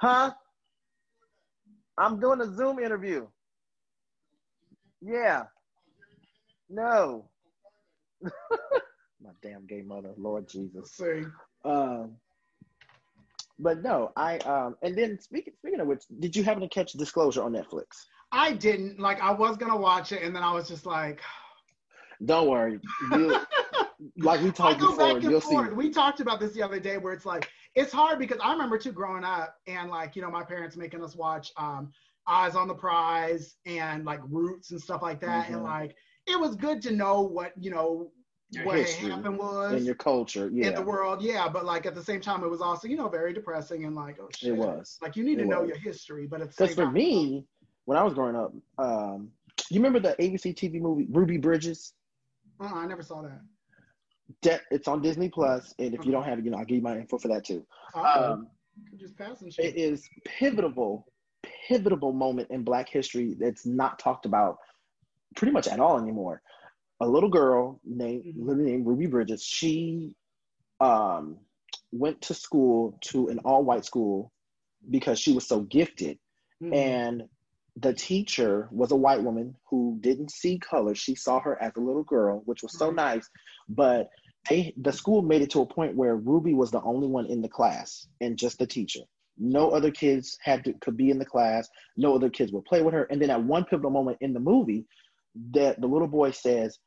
Huh? 0.00 0.32
I'm 1.98 2.20
doing 2.20 2.40
a 2.42 2.54
Zoom 2.54 2.78
interview. 2.78 3.26
Yeah. 5.00 5.44
No. 6.68 7.30
My 9.22 9.30
damn 9.42 9.66
gay 9.66 9.82
mother, 9.82 10.12
Lord 10.16 10.48
Jesus. 10.48 10.92
see 10.92 11.24
Um, 11.64 12.16
but 13.58 13.82
no, 13.82 14.12
I 14.16 14.38
um, 14.38 14.76
and 14.82 14.96
then 14.96 15.18
speaking 15.20 15.54
speaking 15.58 15.80
of 15.80 15.86
which, 15.86 16.04
did 16.20 16.36
you 16.36 16.44
happen 16.44 16.60
to 16.62 16.68
catch 16.68 16.92
Disclosure 16.92 17.42
on 17.42 17.52
Netflix? 17.52 17.86
i 18.32 18.52
didn't 18.52 18.98
like 18.98 19.20
i 19.22 19.30
was 19.30 19.56
gonna 19.56 19.76
watch 19.76 20.10
it 20.10 20.22
and 20.22 20.34
then 20.34 20.42
i 20.42 20.52
was 20.52 20.66
just 20.68 20.84
like 20.84 21.20
Don't 22.24 22.48
worry, 22.48 22.80
you 23.12 23.36
like 24.18 24.40
we 24.42 24.50
talked 24.50 24.80
before, 24.80 25.16
and 25.18 25.22
you'll 25.22 25.40
see. 25.40 25.58
We 25.74 25.90
talked 25.90 26.20
about 26.20 26.40
this 26.40 26.52
the 26.52 26.62
other 26.62 26.80
day 26.80 26.96
where 26.98 27.12
it's 27.12 27.26
like 27.26 27.48
it's 27.74 27.92
hard 27.92 28.18
because 28.18 28.38
I 28.42 28.52
remember 28.52 28.78
too 28.78 28.92
growing 28.92 29.22
up 29.22 29.54
and 29.66 29.90
like 29.90 30.16
you 30.16 30.22
know 30.22 30.30
my 30.30 30.42
parents 30.42 30.76
making 30.76 31.04
us 31.04 31.14
watch 31.14 31.52
um 31.58 31.92
Eyes 32.26 32.56
on 32.56 32.68
the 32.68 32.74
Prize 32.74 33.56
and 33.66 34.04
like 34.04 34.20
Roots 34.28 34.70
and 34.70 34.80
stuff 34.80 35.02
like 35.02 35.20
that 35.20 35.48
and 35.50 35.58
Mhm. 35.58 35.64
like 35.64 35.94
it 36.26 36.40
was 36.40 36.56
good 36.56 36.80
to 36.82 36.90
know 36.92 37.20
what 37.22 37.52
you 37.60 37.70
know 37.70 38.10
Your 38.50 38.64
what 38.64 38.76
history 38.76 39.10
happened 39.10 39.38
was 39.38 39.72
in 39.72 39.84
your 39.84 39.96
culture, 39.96 40.48
yeah, 40.52 40.68
in 40.68 40.74
the 40.74 40.82
world 40.82 41.20
yeah 41.20 41.48
but 41.48 41.64
like 41.64 41.84
at 41.84 41.94
the 41.96 42.02
same 42.02 42.20
time 42.20 42.44
it 42.44 42.48
was 42.48 42.60
also 42.60 42.86
you 42.86 42.96
know 42.96 43.08
very 43.08 43.32
depressing 43.32 43.84
and 43.86 43.96
like 43.96 44.18
oh 44.20 44.28
shit 44.36 44.50
it 44.50 44.56
was. 44.56 44.98
like 45.02 45.16
you 45.16 45.24
need 45.24 45.36
to 45.36 45.42
It 45.42 45.48
know 45.48 45.60
was. 45.62 45.68
your 45.68 45.78
history 45.78 46.26
but 46.28 46.40
it's 46.40 46.54
Because 46.56 46.74
for 46.74 46.90
me, 46.90 47.44
when 47.86 47.98
I 47.98 48.04
was 48.04 48.14
growing 48.14 48.36
up, 48.36 48.52
um, 48.78 49.30
you 49.70 49.80
remember 49.80 49.98
the 49.98 50.14
ABC 50.22 50.54
TV 50.54 50.80
movie 50.80 51.06
Ruby 51.10 51.38
Bridges? 51.38 51.94
uh, 52.60 52.70
I 52.72 52.86
never 52.86 53.02
saw 53.02 53.22
that 53.22 53.40
That 54.42 54.60
it's 54.70 54.86
on 54.86 55.02
Disney 55.02 55.28
Plus, 55.28 55.74
and 55.80 55.92
if 55.94 56.04
you 56.06 56.12
don't 56.12 56.24
have 56.24 56.38
it, 56.38 56.44
you 56.44 56.50
know, 56.52 56.58
I'll 56.58 56.64
give 56.64 56.76
you 56.76 56.82
my 56.82 56.96
info 56.96 57.18
for 57.18 57.28
that 57.28 57.44
too. 57.44 57.66
Um, 57.94 58.48
just 58.96 59.16
passing 59.16 59.50
shit 59.50 59.64
it 59.64 59.76
is 59.76 60.08
pivotal, 60.24 61.06
pivotal 61.68 62.12
moment 62.12 62.48
in 62.50 62.62
Black 62.62 62.88
history 62.88 63.34
that's 63.40 63.66
not 63.66 63.98
talked 63.98 64.24
about 64.26 64.58
pretty 65.34 65.52
much 65.52 65.66
at 65.66 65.80
all 65.80 65.98
anymore. 65.98 66.42
A 67.00 67.06
little 67.08 67.28
girl 67.28 67.80
named 67.84 68.24
Mhm. 68.24 68.34
literally 68.46 68.70
named 68.72 68.86
Ruby 68.86 69.06
Bridges. 69.06 69.42
She 69.42 70.14
um, 70.78 71.38
went 71.90 72.20
to 72.20 72.34
school 72.34 72.98
to 73.00 73.28
an 73.28 73.38
all-white 73.40 73.84
school 73.86 74.30
because 74.90 75.18
she 75.18 75.32
was 75.32 75.46
so 75.46 75.60
gifted, 75.60 76.18
Mhm. 76.62 76.74
and 76.74 77.28
the 77.76 77.94
teacher 77.94 78.68
was 78.70 78.92
a 78.92 78.96
white 78.96 79.22
woman 79.22 79.56
who 79.70 79.96
didn't 80.00 80.30
see 80.30 80.58
color. 80.58 80.94
She 80.94 81.14
saw 81.14 81.40
her 81.40 81.60
as 81.62 81.72
a 81.76 81.80
little 81.80 82.04
girl, 82.04 82.42
which 82.44 82.62
was 82.62 82.76
so 82.78 82.90
nice. 82.90 83.28
But 83.68 84.10
they, 84.48 84.74
the 84.76 84.92
school 84.92 85.22
made 85.22 85.42
it 85.42 85.50
to 85.50 85.62
a 85.62 85.66
point 85.66 85.96
where 85.96 86.16
Ruby 86.16 86.54
was 86.54 86.70
the 86.70 86.82
only 86.82 87.08
one 87.08 87.26
in 87.26 87.40
the 87.42 87.48
class 87.48 88.06
and 88.20 88.38
just 88.38 88.58
the 88.58 88.66
teacher. 88.66 89.00
No 89.38 89.70
other 89.70 89.90
kids 89.90 90.38
had 90.42 90.64
to 90.64 90.72
could 90.74 90.96
be 90.96 91.10
in 91.10 91.18
the 91.18 91.26
class. 91.26 91.68
No 91.96 92.14
other 92.14 92.30
kids 92.30 92.52
would 92.52 92.64
play 92.64 92.82
with 92.82 92.94
her. 92.94 93.04
And 93.04 93.20
then 93.20 93.30
at 93.30 93.42
one 93.42 93.64
pivotal 93.64 93.90
moment 93.90 94.18
in 94.20 94.32
the 94.32 94.40
movie, 94.40 94.86
that 95.52 95.80
the 95.80 95.86
little 95.86 96.08
boy 96.08 96.30
says, 96.30 96.78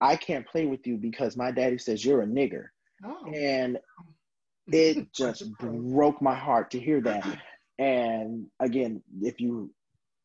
I 0.00 0.16
can't 0.16 0.46
play 0.46 0.64
with 0.66 0.86
you 0.86 0.96
because 0.96 1.36
my 1.36 1.50
daddy 1.50 1.76
says 1.78 2.04
you're 2.04 2.22
a 2.22 2.26
nigger. 2.26 2.66
Oh. 3.04 3.30
And 3.34 3.78
it 4.66 5.12
just 5.12 5.50
broke 5.58 6.22
my 6.22 6.34
heart 6.34 6.70
to 6.72 6.80
hear 6.80 7.00
that. 7.02 7.24
And 7.80 8.48
again, 8.58 9.04
if 9.22 9.40
you 9.40 9.72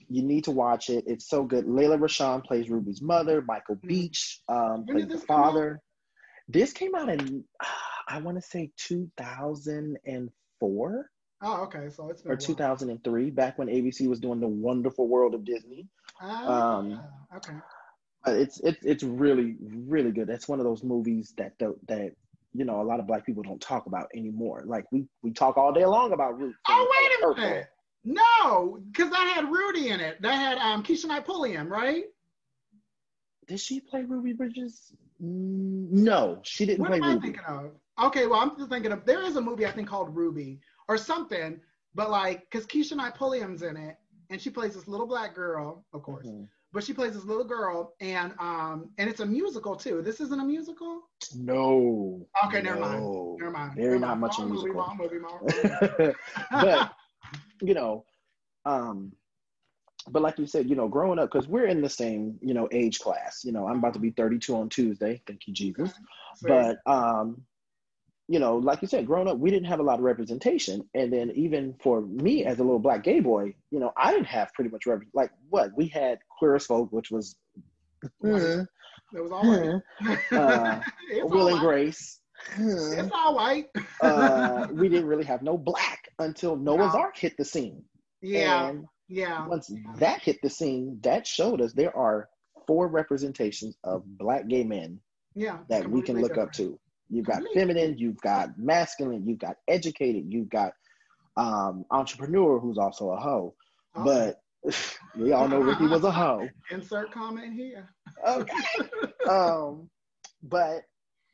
you 0.09 0.23
need 0.23 0.45
to 0.45 0.51
watch 0.51 0.89
it, 0.89 1.03
it's 1.05 1.29
so 1.29 1.43
good. 1.43 1.67
Lela 1.67 1.99
Rochon 1.99 2.43
plays 2.43 2.67
Ruby's 2.67 2.99
mother. 2.99 3.43
Michael 3.43 3.75
Mhm. 3.75 3.87
Beach 3.87 4.41
um, 4.49 4.87
plays 4.87 5.05
the 5.05 5.13
this 5.13 5.23
come 5.25 5.39
out? 5.39 5.45
father. 5.45 5.79
This 6.47 6.73
came 6.73 6.95
out 6.95 7.09
in 7.09 7.43
I 8.07 8.17
want 8.17 8.37
to 8.37 8.41
say 8.41 8.71
2004 8.77 11.09
Oh, 11.45 11.63
okay. 11.63 11.89
So 11.89 12.09
it's 12.09 12.23
or 12.25 12.37
2003, 12.37 13.29
back 13.31 13.59
when 13.59 13.67
ABC 13.67 14.07
was 14.07 14.19
doing 14.19 14.39
the 14.39 14.47
Wonderful 14.47 15.07
World 15.09 15.35
of 15.35 15.43
Disney. 15.43 15.87
Ah, 16.21 16.77
um, 16.77 17.01
okay. 17.35 17.53
It's 18.25 18.59
it's 18.61 18.85
it's 18.85 19.03
really 19.03 19.55
really 19.61 20.11
good. 20.11 20.27
That's 20.27 20.47
one 20.47 20.59
of 20.59 20.65
those 20.65 20.83
movies 20.83 21.33
that 21.37 21.53
the, 21.59 21.75
that 21.87 22.11
you 22.53 22.63
know 22.65 22.81
a 22.81 22.83
lot 22.83 22.99
of 22.99 23.07
black 23.07 23.25
people 23.25 23.43
don't 23.43 23.59
talk 23.61 23.85
about 23.85 24.07
anymore. 24.15 24.63
Like 24.65 24.85
we 24.91 25.05
we 25.21 25.31
talk 25.33 25.57
all 25.57 25.73
day 25.73 25.85
long 25.85 26.13
about 26.13 26.39
Roots. 26.39 26.57
Oh, 26.69 26.87
wait 26.91 27.11
a 27.11 27.25
Urkel. 27.33 27.43
minute. 27.49 27.67
No, 28.05 28.79
because 28.91 29.09
that 29.11 29.33
had 29.35 29.49
Rudy 29.51 29.89
in 29.89 29.99
it. 29.99 30.21
That 30.21 30.33
had 30.35 30.57
um 30.57 30.83
Keshia 30.83 31.05
Knight 31.07 31.25
Pulliam, 31.25 31.67
right? 31.69 32.05
Did 33.47 33.59
she 33.59 33.81
play 33.81 34.03
Ruby 34.03 34.33
Bridges? 34.33 34.93
Mm, 35.21 35.89
No, 35.91 36.39
she 36.43 36.65
didn't 36.65 36.79
What 36.81 36.89
play 36.89 36.97
am 36.99 37.03
I 37.03 37.13
Ruby. 37.13 37.27
thinking 37.27 37.43
of? 37.47 37.71
Okay, 38.05 38.25
well, 38.25 38.39
I'm 38.39 38.55
just 38.57 38.69
thinking 38.69 38.91
of 38.91 39.05
there 39.05 39.21
is 39.23 39.35
a 39.35 39.41
movie 39.41 39.65
I 39.65 39.71
think 39.71 39.87
called 39.87 40.15
Ruby 40.15 40.59
or 40.87 40.97
something, 40.97 41.59
but 41.93 42.09
like 42.09 42.41
because 42.49 42.65
Keshia 42.65 42.95
Knight 42.95 43.15
Pulliam's 43.15 43.61
in 43.63 43.75
it, 43.77 43.97
and 44.29 44.41
she 44.41 44.49
plays 44.49 44.73
this 44.75 44.87
little 44.87 45.07
black 45.07 45.35
girl, 45.35 45.85
of 45.93 46.03
course, 46.03 46.27
Mhm. 46.27 46.47
But 46.73 46.83
she 46.83 46.93
plays 46.93 47.13
this 47.13 47.23
little 47.25 47.43
girl, 47.45 47.93
and 48.01 48.33
um 48.39 48.89
and 48.97 49.09
it's 49.09 49.19
a 49.19 49.25
musical 49.25 49.75
too. 49.75 50.01
This 50.01 50.19
isn't 50.19 50.39
a 50.39 50.43
musical. 50.43 51.01
No. 51.35 52.25
Okay, 52.47 52.61
never 52.61 52.79
mind. 52.79 53.37
Never 53.39 53.51
mind. 53.51 53.75
Very 53.75 53.99
not 53.99 54.19
mind. 54.19 54.21
much 54.21 54.37
a 54.39 54.41
Wrong 54.41 54.49
movie, 54.51 54.71
musical. 54.71 54.81
wrong 54.81 54.97
movie, 54.97 55.17
wrong 55.17 55.39
movie. 55.99 56.13
but 56.51 56.91
you 57.61 57.73
know, 57.73 58.03
um, 58.65 59.13
but 60.09 60.21
like 60.21 60.37
you 60.37 60.45
said, 60.47 60.69
you 60.69 60.75
know, 60.75 60.87
growing 60.89 61.19
up, 61.19 61.31
because 61.31 61.47
we're 61.47 61.67
in 61.67 61.81
the 61.81 61.89
same, 61.89 62.37
you 62.41 62.53
know, 62.53 62.67
age 62.71 62.99
class. 62.99 63.43
You 63.45 63.51
know, 63.53 63.67
I'm 63.67 63.77
about 63.77 63.93
to 63.93 63.99
be 63.99 64.11
32 64.11 64.55
on 64.55 64.67
Tuesday. 64.69 65.21
Thank 65.25 65.47
you, 65.47 65.53
Jesus. 65.53 65.93
So, 66.35 66.47
But 66.47 66.91
um, 66.91 67.41
you 68.33 68.39
know, 68.39 68.57
like 68.57 68.81
you 68.81 68.87
said, 68.87 69.05
growing 69.05 69.27
up, 69.27 69.37
we 69.37 69.51
didn't 69.51 69.67
have 69.67 69.79
a 69.79 69.83
lot 69.83 69.99
of 69.99 70.05
representation, 70.05 70.75
and 70.95 71.13
then 71.13 71.29
even 71.35 71.75
for 71.83 72.01
me 72.01 72.45
as 72.45 72.57
a 72.59 72.63
little 72.63 72.79
black 72.79 73.03
gay 73.03 73.19
boy, 73.19 73.53
you 73.69 73.79
know, 73.79 73.91
I 73.95 74.11
didn't 74.11 74.25
have 74.37 74.51
pretty 74.55 74.71
much 74.71 74.87
rep- 74.87 75.01
like 75.13 75.29
what 75.49 75.69
we 75.77 75.87
had 75.87 76.17
Queer 76.39 76.55
as 76.55 76.65
Folk, 76.65 76.91
which 76.91 77.11
was 77.11 77.35
it 78.23 79.21
was 79.21 79.31
all 79.31 79.43
right. 79.45 79.81
Uh, 80.31 80.79
it's 81.11 81.31
Will 81.31 81.49
and. 81.49 81.59
Grace. 81.59 82.19
It's 82.57 83.11
all 83.13 83.35
right. 83.37 83.65
uh, 84.01 84.67
we 84.73 84.89
didn't 84.89 85.05
really 85.07 85.25
have 85.25 85.43
no 85.43 85.57
black 85.57 86.09
until 86.19 86.55
Noah's 86.55 86.93
No. 86.93 86.99
Ark 87.01 87.15
hit 87.17 87.37
the 87.37 87.45
scene. 87.45 87.83
yeah, 88.21 88.67
And 88.69 88.85
yeah. 89.07 89.47
once 89.47 89.71
that 89.99 90.21
hit 90.23 90.37
the 90.41 90.49
scene, 90.49 90.99
that 91.03 91.27
showed 91.27 91.61
us 91.61 91.73
there 91.73 91.95
are 91.95 92.29
four 92.67 92.87
representations 92.87 93.77
of 93.83 94.03
black 94.05 94.47
gay 94.47 94.63
men 94.63 94.99
Yeah. 95.35 95.59
that 95.69 95.87
we 95.89 96.01
can 96.01 96.19
look 96.19 96.37
up 96.37 96.51
to. 96.53 96.79
You've 97.13 97.25
got 97.25 97.43
feminine, 97.53 97.97
you've 97.97 98.19
got 98.21 98.57
masculine, 98.57 99.25
you've 99.27 99.39
got 99.39 99.57
educated, 99.67 100.25
you've 100.27 100.49
got 100.49 100.73
um, 101.37 101.85
entrepreneur 101.91 102.59
who's 102.59 102.77
also 102.77 103.11
a 103.11 103.17
hoe. 103.19 103.53
Oh, 103.95 104.03
But 104.03 104.41
we 105.17 105.31
all 105.31 105.47
know 105.47 105.59
Ricky 105.59 105.85
was 105.87 106.03
a 106.03 106.11
hoe. 106.11 106.47
insert 106.71 107.11
comment 107.11 107.53
here. 107.53 107.89
Okay. 108.27 108.89
um, 109.29 109.89
but 110.41 110.83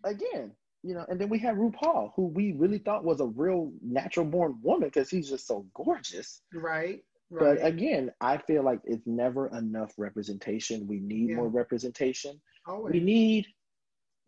again, 0.04 0.52
you 0.84 0.94
know, 0.94 1.06
and 1.10 1.20
then 1.20 1.30
we 1.30 1.40
had 1.40 1.56
RuPaul, 1.56 2.12
who 2.16 2.28
we 2.28 2.54
really 2.54 2.80
thought 2.80 3.04
was 3.04 3.20
a 3.22 3.26
real 3.26 3.72
natural 3.82 4.26
born 4.26 4.58
woman 4.62 4.88
because 4.90 5.10
he's 5.10 5.30
just 5.30 5.46
so 5.48 5.66
gorgeous. 5.74 6.42
Right. 6.54 7.04
But 7.32 7.64
again, 7.66 8.12
I 8.22 8.38
feel 8.38 8.64
like 8.64 8.80
it's 8.86 9.06
never 9.06 9.48
enough 9.56 9.94
representation. 9.98 10.88
We 10.88 11.00
need 11.00 11.30
Yeah. 11.30 11.36
more 11.36 11.48
representation. 11.48 12.42
Always. 12.66 12.94
We 12.94 13.00
need 13.02 13.46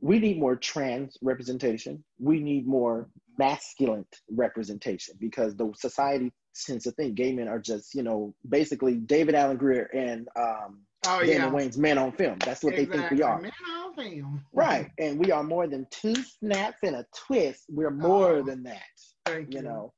we 0.02 0.20
need 0.20 0.40
more 0.40 0.56
trans 0.56 1.18
representation. 1.22 2.04
We 2.20 2.40
need 2.40 2.68
more 2.68 3.10
masculine 3.38 4.06
representation 4.30 5.16
because 5.20 5.56
the 5.56 5.72
society 5.76 6.32
tends 6.66 6.84
to 6.84 6.92
think 6.92 7.16
gay 7.16 7.32
men 7.34 7.48
are 7.48 7.60
just, 7.60 7.94
you 7.96 8.04
know, 8.04 8.34
basically 8.50 8.96
David 8.96 9.36
Alan 9.36 9.58
Grier 9.58 9.90
and 9.94 10.28
um, 10.36 10.82
oh 11.06 11.20
Dana 11.22 11.46
yeah. 11.46 11.52
Wayans 11.52 11.78
men 11.78 11.98
on 11.98 12.12
film. 12.12 12.38
That's 12.40 12.64
what 12.64 12.76
they 12.76 12.86
think 12.86 13.10
we 13.12 13.22
are. 13.22 13.40
Man, 13.40 13.52
I 13.66 13.82
film. 13.96 14.44
Right. 14.54 14.90
And 15.00 15.20
we 15.20 15.32
are 15.32 15.44
more 15.44 15.68
than 15.68 15.86
two 15.92 16.16
snaps 16.16 16.78
and 16.84 16.96
a 16.96 17.06
twist. 17.28 17.64
We're 17.70 17.92
more 17.92 18.38
Oh, 18.38 18.44
than 18.44 18.64
that, 18.64 18.82
Thank 19.26 19.54
you. 19.54 19.60
you 19.60 19.64
know. 19.64 19.94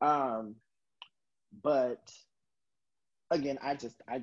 Um 0.00 0.56
but 1.62 2.00
again, 3.30 3.58
I 3.62 3.74
just 3.74 3.96
I 4.08 4.22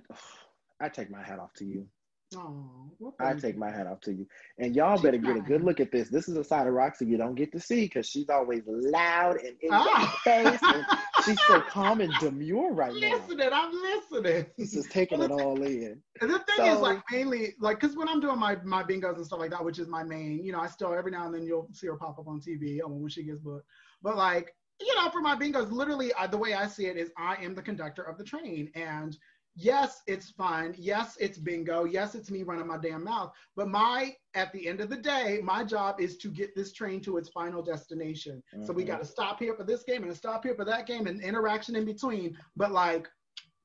I 0.81 0.89
take 0.89 1.11
my 1.11 1.21
hat 1.23 1.39
off 1.39 1.53
to 1.55 1.65
you. 1.65 1.87
Oh, 2.35 2.91
I 3.19 3.33
take 3.33 3.57
my 3.57 3.71
hat 3.71 3.87
off 3.87 4.01
to 4.01 4.13
you. 4.13 4.27
And 4.59 4.75
y'all 4.75 5.01
better 5.01 5.17
get 5.17 5.35
a 5.35 5.41
good 5.41 5.63
look 5.63 5.79
at 5.79 5.91
this. 5.91 6.09
This 6.09 6.27
is 6.29 6.37
a 6.37 6.43
side 6.43 6.67
of 6.67 6.73
Roxy 6.73 7.05
you 7.05 7.17
don't 7.17 7.35
get 7.35 7.51
to 7.53 7.59
see 7.59 7.85
because 7.85 8.07
she's 8.07 8.29
always 8.29 8.61
loud 8.67 9.37
and 9.37 9.57
in 9.61 9.69
Ah. 9.73 10.19
your 10.25 10.33
face. 10.33 10.59
And 10.61 10.85
she's 11.25 11.41
so 11.47 11.61
calm 11.61 12.01
and 12.01 12.13
demure 12.19 12.71
right 12.73 12.93
now. 12.93 13.17
listening. 13.17 13.49
I'm 13.51 13.71
listening. 13.71 14.45
She's 14.57 14.73
just 14.73 14.91
taking 14.91 15.21
it 15.21 15.31
all 15.31 15.61
in. 15.63 16.01
And 16.21 16.29
the 16.29 16.39
thing 16.39 16.65
is, 16.67 16.81
like, 16.81 17.01
mainly, 17.11 17.55
like, 17.59 17.79
because 17.79 17.95
when 17.95 18.09
I'm 18.09 18.19
doing 18.19 18.37
my 18.39 18.57
my 18.63 18.83
bingos 18.83 19.15
and 19.15 19.25
stuff 19.25 19.39
like 19.39 19.51
that, 19.51 19.63
which 19.63 19.79
is 19.79 19.87
my 19.87 20.03
main, 20.03 20.43
you 20.43 20.51
know, 20.51 20.59
I 20.59 20.67
still 20.67 20.93
every 20.93 21.11
now 21.11 21.25
and 21.25 21.33
then 21.33 21.43
you'll 21.43 21.69
see 21.71 21.87
her 21.87 21.95
pop 21.95 22.19
up 22.19 22.27
on 22.27 22.41
TV 22.41 22.79
um, 22.83 22.99
when 23.01 23.09
she 23.09 23.23
gets 23.23 23.39
booked. 23.39 23.65
But 24.01 24.17
like, 24.17 24.53
you 24.81 24.93
know, 24.95 25.09
for 25.09 25.21
my 25.21 25.35
bingos, 25.35 25.71
literally, 25.71 26.13
I, 26.13 26.27
the 26.27 26.37
way 26.37 26.53
I 26.53 26.67
see 26.67 26.85
it 26.87 26.97
is, 26.97 27.09
I 27.17 27.37
am 27.43 27.55
the 27.55 27.61
conductor 27.61 28.03
of 28.03 28.17
the 28.17 28.23
train, 28.23 28.69
and 28.75 29.17
yes, 29.59 30.01
it's 30.07 30.29
fun. 30.31 30.73
Yes, 30.77 31.17
it's 31.19 31.37
bingo. 31.37 31.83
Yes, 31.83 32.15
it's 32.15 32.31
me 32.31 32.43
running 32.43 32.67
my 32.67 32.77
damn 32.77 33.03
mouth. 33.03 33.31
But 33.55 33.67
my, 33.67 34.15
at 34.33 34.51
the 34.53 34.67
end 34.67 34.79
of 34.79 34.89
the 34.89 34.97
day, 34.97 35.39
my 35.43 35.63
job 35.63 35.99
is 35.99 36.17
to 36.19 36.29
get 36.29 36.55
this 36.55 36.71
train 36.73 37.01
to 37.01 37.17
its 37.17 37.29
final 37.29 37.61
destination. 37.61 38.41
So 38.63 38.73
we 38.73 38.83
Mhm. 38.83 38.87
got 38.87 38.99
to 39.01 39.05
stop 39.05 39.39
here 39.39 39.55
for 39.55 39.63
this 39.63 39.83
game 39.83 40.03
and 40.03 40.15
stop 40.15 40.43
here 40.43 40.55
for 40.55 40.65
that 40.65 40.85
game 40.87 41.07
and 41.07 41.21
interaction 41.21 41.75
in 41.75 41.85
between. 41.85 42.37
But 42.55 42.71
like, 42.71 43.07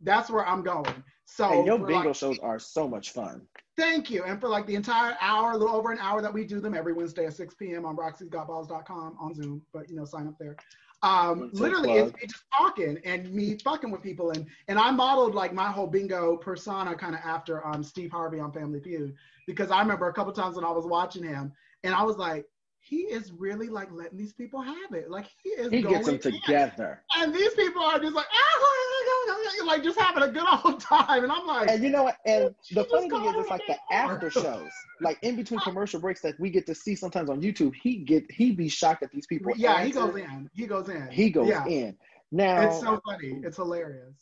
that's 0.01 0.30
where 0.30 0.47
I'm 0.47 0.62
going. 0.62 1.03
So 1.24 1.51
And 1.51 1.66
your 1.66 1.78
bingo 1.78 2.09
like, 2.09 2.14
shows 2.16 2.38
are 2.40 2.59
so 2.59 2.86
much 2.88 3.12
fun. 3.12 3.47
Thank 3.76 4.11
you. 4.11 4.24
And 4.24 4.40
for 4.40 4.49
like 4.49 4.66
the 4.66 4.74
entire 4.74 5.16
hour, 5.20 5.53
a 5.53 5.57
little 5.57 5.74
over 5.74 5.90
an 5.90 5.99
hour 5.99 6.20
that 6.22 6.32
we 6.32 6.45
do 6.45 6.61
them 6.61 6.74
every 6.74 6.92
Wednesday 6.92 7.26
at 7.26 7.34
6 7.34 7.55
p.m. 7.55 7.84
on 7.86 7.97
Roxy'sGotBalls.com 7.97 9.16
on 9.18 9.34
Zoom, 9.34 9.62
but 9.72 9.88
you 9.88 9.97
know, 9.97 10.05
sign 10.05 10.26
up 10.28 10.34
there. 10.38 10.57
Um, 11.05 11.50
literally, 11.52 11.92
it's 11.92 12.32
just 12.32 12.44
talking 12.57 12.98
and 13.05 13.30
me 13.30 13.59
fucking 13.62 13.90
with 13.90 14.02
people. 14.02 14.30
And 14.30 14.46
and 14.68 14.78
I 14.78 14.90
modeled 14.90 15.34
like 15.34 15.52
my 15.52 15.70
whole 15.70 15.86
bingo 15.86 16.38
persona 16.38 16.94
kind 16.94 17.14
of 17.14 17.20
after 17.22 17.64
um, 17.66 17.84
Steve 17.84 18.11
Harvey 18.11 18.40
on 18.40 18.50
Family 18.52 18.80
Feud 18.80 19.14
because 19.46 19.70
I 19.70 19.80
remember 19.80 20.09
a 20.09 20.14
couple 20.14 20.32
times 20.32 20.57
when 20.57 20.64
I 20.64 20.70
was 20.70 20.86
watching 20.86 21.22
him 21.22 21.52
and 21.82 21.94
I 21.94 22.02
was 22.02 22.16
like, 22.16 22.46
he 22.95 23.01
is 23.12 23.32
really 23.32 23.68
like 23.68 23.90
letting 23.90 24.16
these 24.18 24.32
people 24.32 24.61
have 24.61 24.92
it. 24.92 25.11
Like 25.11 25.26
he 25.42 25.51
is 25.51 25.70
He 25.70 25.82
gets 25.82 26.07
them 26.07 26.14
in. 26.16 26.20
together. 26.20 27.03
And 27.16 27.34
these 27.34 27.53
people 27.55 27.82
are 27.82 27.99
just 27.99 28.14
like, 28.14 28.26
ah, 28.32 29.66
like 29.66 29.82
just 29.82 29.99
having 29.99 30.22
a 30.22 30.28
good 30.30 30.45
old 30.64 30.80
time. 30.95 31.24
And 31.24 31.32
I'm 31.32 31.47
like, 31.47 31.70
And 31.70 31.82
you 31.82 31.90
know 31.90 32.05
what? 32.05 32.16
And 32.26 32.55
the 32.72 32.84
funny 32.84 33.11
thing 33.11 33.24
is, 33.24 33.34
it's 33.36 33.51
like 33.51 33.62
the 33.66 33.76
after 33.92 34.30
shows, 34.30 34.70
like 35.01 35.18
in 35.22 35.36
between 35.36 35.61
commercial 35.68 35.99
breaks 36.01 36.20
that 36.22 36.38
we 36.38 36.51
get 36.51 36.66
to 36.66 36.74
see 36.74 36.95
sometimes 36.95 37.30
on 37.30 37.40
YouTube. 37.42 37.74
He 37.82 37.97
get 37.99 38.30
he 38.30 38.53
be 38.53 38.68
shocked 38.68 39.03
at 39.03 39.11
these 39.11 39.26
people. 39.26 39.53
yeah, 39.57 39.84
he 39.84 39.90
goes 39.90 40.14
in. 40.16 40.51
He 40.55 40.66
goes 40.66 40.88
in. 40.88 41.09
He 41.11 41.30
goes 41.30 41.49
yeah. 41.49 41.66
in. 41.66 41.97
Now, 42.30 42.62
It's 42.62 42.80
so 42.80 43.01
funny. 43.05 43.40
It's 43.45 43.57
hilarious. 43.57 44.14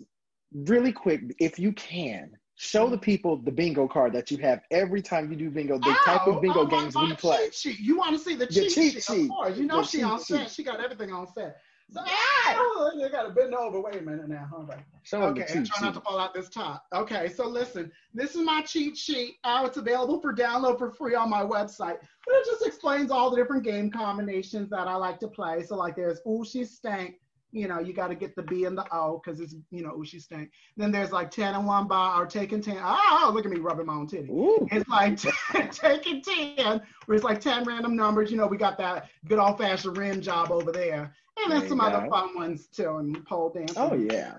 really 0.55 0.93
quick, 0.93 1.20
if 1.39 1.59
you 1.59 1.73
can, 1.73 2.31
show 2.63 2.89
the 2.89 2.97
people 2.97 3.37
the 3.37 3.51
bingo 3.51 3.89
card 3.89 4.13
that 4.13 4.31
you 4.31 4.39
have 4.39 4.61
every 4.71 5.03
time 5.03 5.29
you 5.31 5.37
do 5.37 5.51
bingo. 5.51 5.79
The 5.79 5.97
type 6.05 6.23
Oh, 6.27 6.37
of 6.37 6.43
bingo 6.43 6.61
oh, 6.61 6.67
games 6.67 6.95
my 6.95 7.07
we 7.07 7.15
play. 7.17 7.39
cheat 7.47 7.55
sheet. 7.55 7.81
You 7.81 7.97
want 7.99 8.13
to 8.17 8.19
see 8.23 8.37
the 8.37 8.47
Your 8.51 8.65
cheat, 8.65 8.73
cheat 8.73 8.93
sheet? 8.95 9.03
sheet. 9.05 9.23
Of 9.25 9.29
course. 9.31 9.59
You 9.59 9.67
know 9.67 9.77
Your 9.77 9.85
she 9.85 10.03
on 10.05 10.21
set. 10.21 10.49
She 10.51 10.63
got 10.63 10.81
everything 10.83 11.13
on 11.13 11.27
set. 11.27 11.57
So, 11.91 12.01
oh, 12.07 12.91
you 12.97 13.11
got 13.11 13.25
to 13.25 13.31
bend 13.31 13.53
over. 13.55 13.81
Wait 13.81 13.97
a 13.97 14.01
minute 14.01 14.29
now. 14.29 14.49
Hold 14.51 14.71
on. 14.71 14.79
Show 15.03 15.23
Okay, 15.25 15.45
the 15.47 15.59
and 15.59 15.67
try 15.67 15.85
not 15.85 15.95
to 15.95 16.01
fall 16.01 16.19
out 16.19 16.33
this 16.33 16.49
top. 16.49 16.87
Okay, 16.95 17.29
so 17.29 17.47
listen, 17.47 17.91
this 18.15 18.35
is 18.35 18.43
my 18.43 18.63
cheat 18.63 18.97
sheet. 18.97 19.35
Uh, 19.45 19.65
it's 19.67 19.77
available 19.77 20.21
for 20.21 20.33
download 20.33 20.79
for 20.79 20.91
free 20.91 21.15
on 21.17 21.29
my 21.29 21.43
website. 21.43 21.99
But 22.25 22.35
it 22.37 22.47
just 22.47 22.65
explains 22.65 23.11
all 23.11 23.29
the 23.29 23.37
different 23.37 23.65
game 23.65 23.91
combinations 23.91 24.71
that 24.71 24.87
I 24.87 24.95
like 24.95 25.19
to 25.21 25.29
play. 25.29 25.65
So 25.65 25.77
like 25.77 25.97
there's 25.97 26.21
Ooh 26.27 26.45
She 26.45 26.65
Stank. 26.65 27.17
You 27.53 27.68
know, 27.68 27.78
you 27.80 27.92
got 27.92 28.09
to 28.09 28.14
get 28.14 28.34
the 28.34 28.42
B 28.42 28.64
and 28.64 28.76
the 28.76 28.84
O 28.94 29.20
because 29.22 29.38
it's, 29.40 29.55
you 29.70 29.82
know, 29.82 30.03
She 30.03 30.18
Stank. 30.18 30.50
Then 30.76 30.90
there's 30.90 31.12
like 31.12 31.30
10 31.30 31.55
and 31.55 31.66
1 31.66 31.86
by 31.86 32.16
or 32.16 32.26
taking 32.26 32.62
10. 32.62 32.78
Oh, 32.80 33.30
look 33.34 33.44
at 33.44 33.50
me 33.50 33.59
rubbing 33.59 33.86
my 33.86 33.94
own 33.94 34.07
titty. 34.07 34.30
Ooh, 34.30 34.66
It's 34.72 34.88
like 34.88 35.18
taking 35.72 36.22
10, 36.22 36.80
where 37.07 37.14
it's 37.14 37.24
like 37.24 37.40
10 37.40 37.64
random 37.64 37.94
numbers. 37.94 38.30
You 38.30 38.38
know, 38.38 38.46
we 38.46 38.57
got 38.57 38.78
that 38.78 39.11
good 39.28 39.38
old 39.38 39.59
fashioned 39.59 39.96
rim 39.96 40.20
job 40.22 40.50
over 40.50 40.72
there. 40.72 41.14
And 41.44 41.53
then 41.53 41.68
some 41.68 41.80
other 41.80 42.07
fun 42.11 42.34
ones 42.34 42.66
too, 42.66 42.96
and 42.96 43.24
pole 43.24 43.50
dancing. 43.50 43.76
Oh, 43.78 43.94
yeah. 43.94 44.34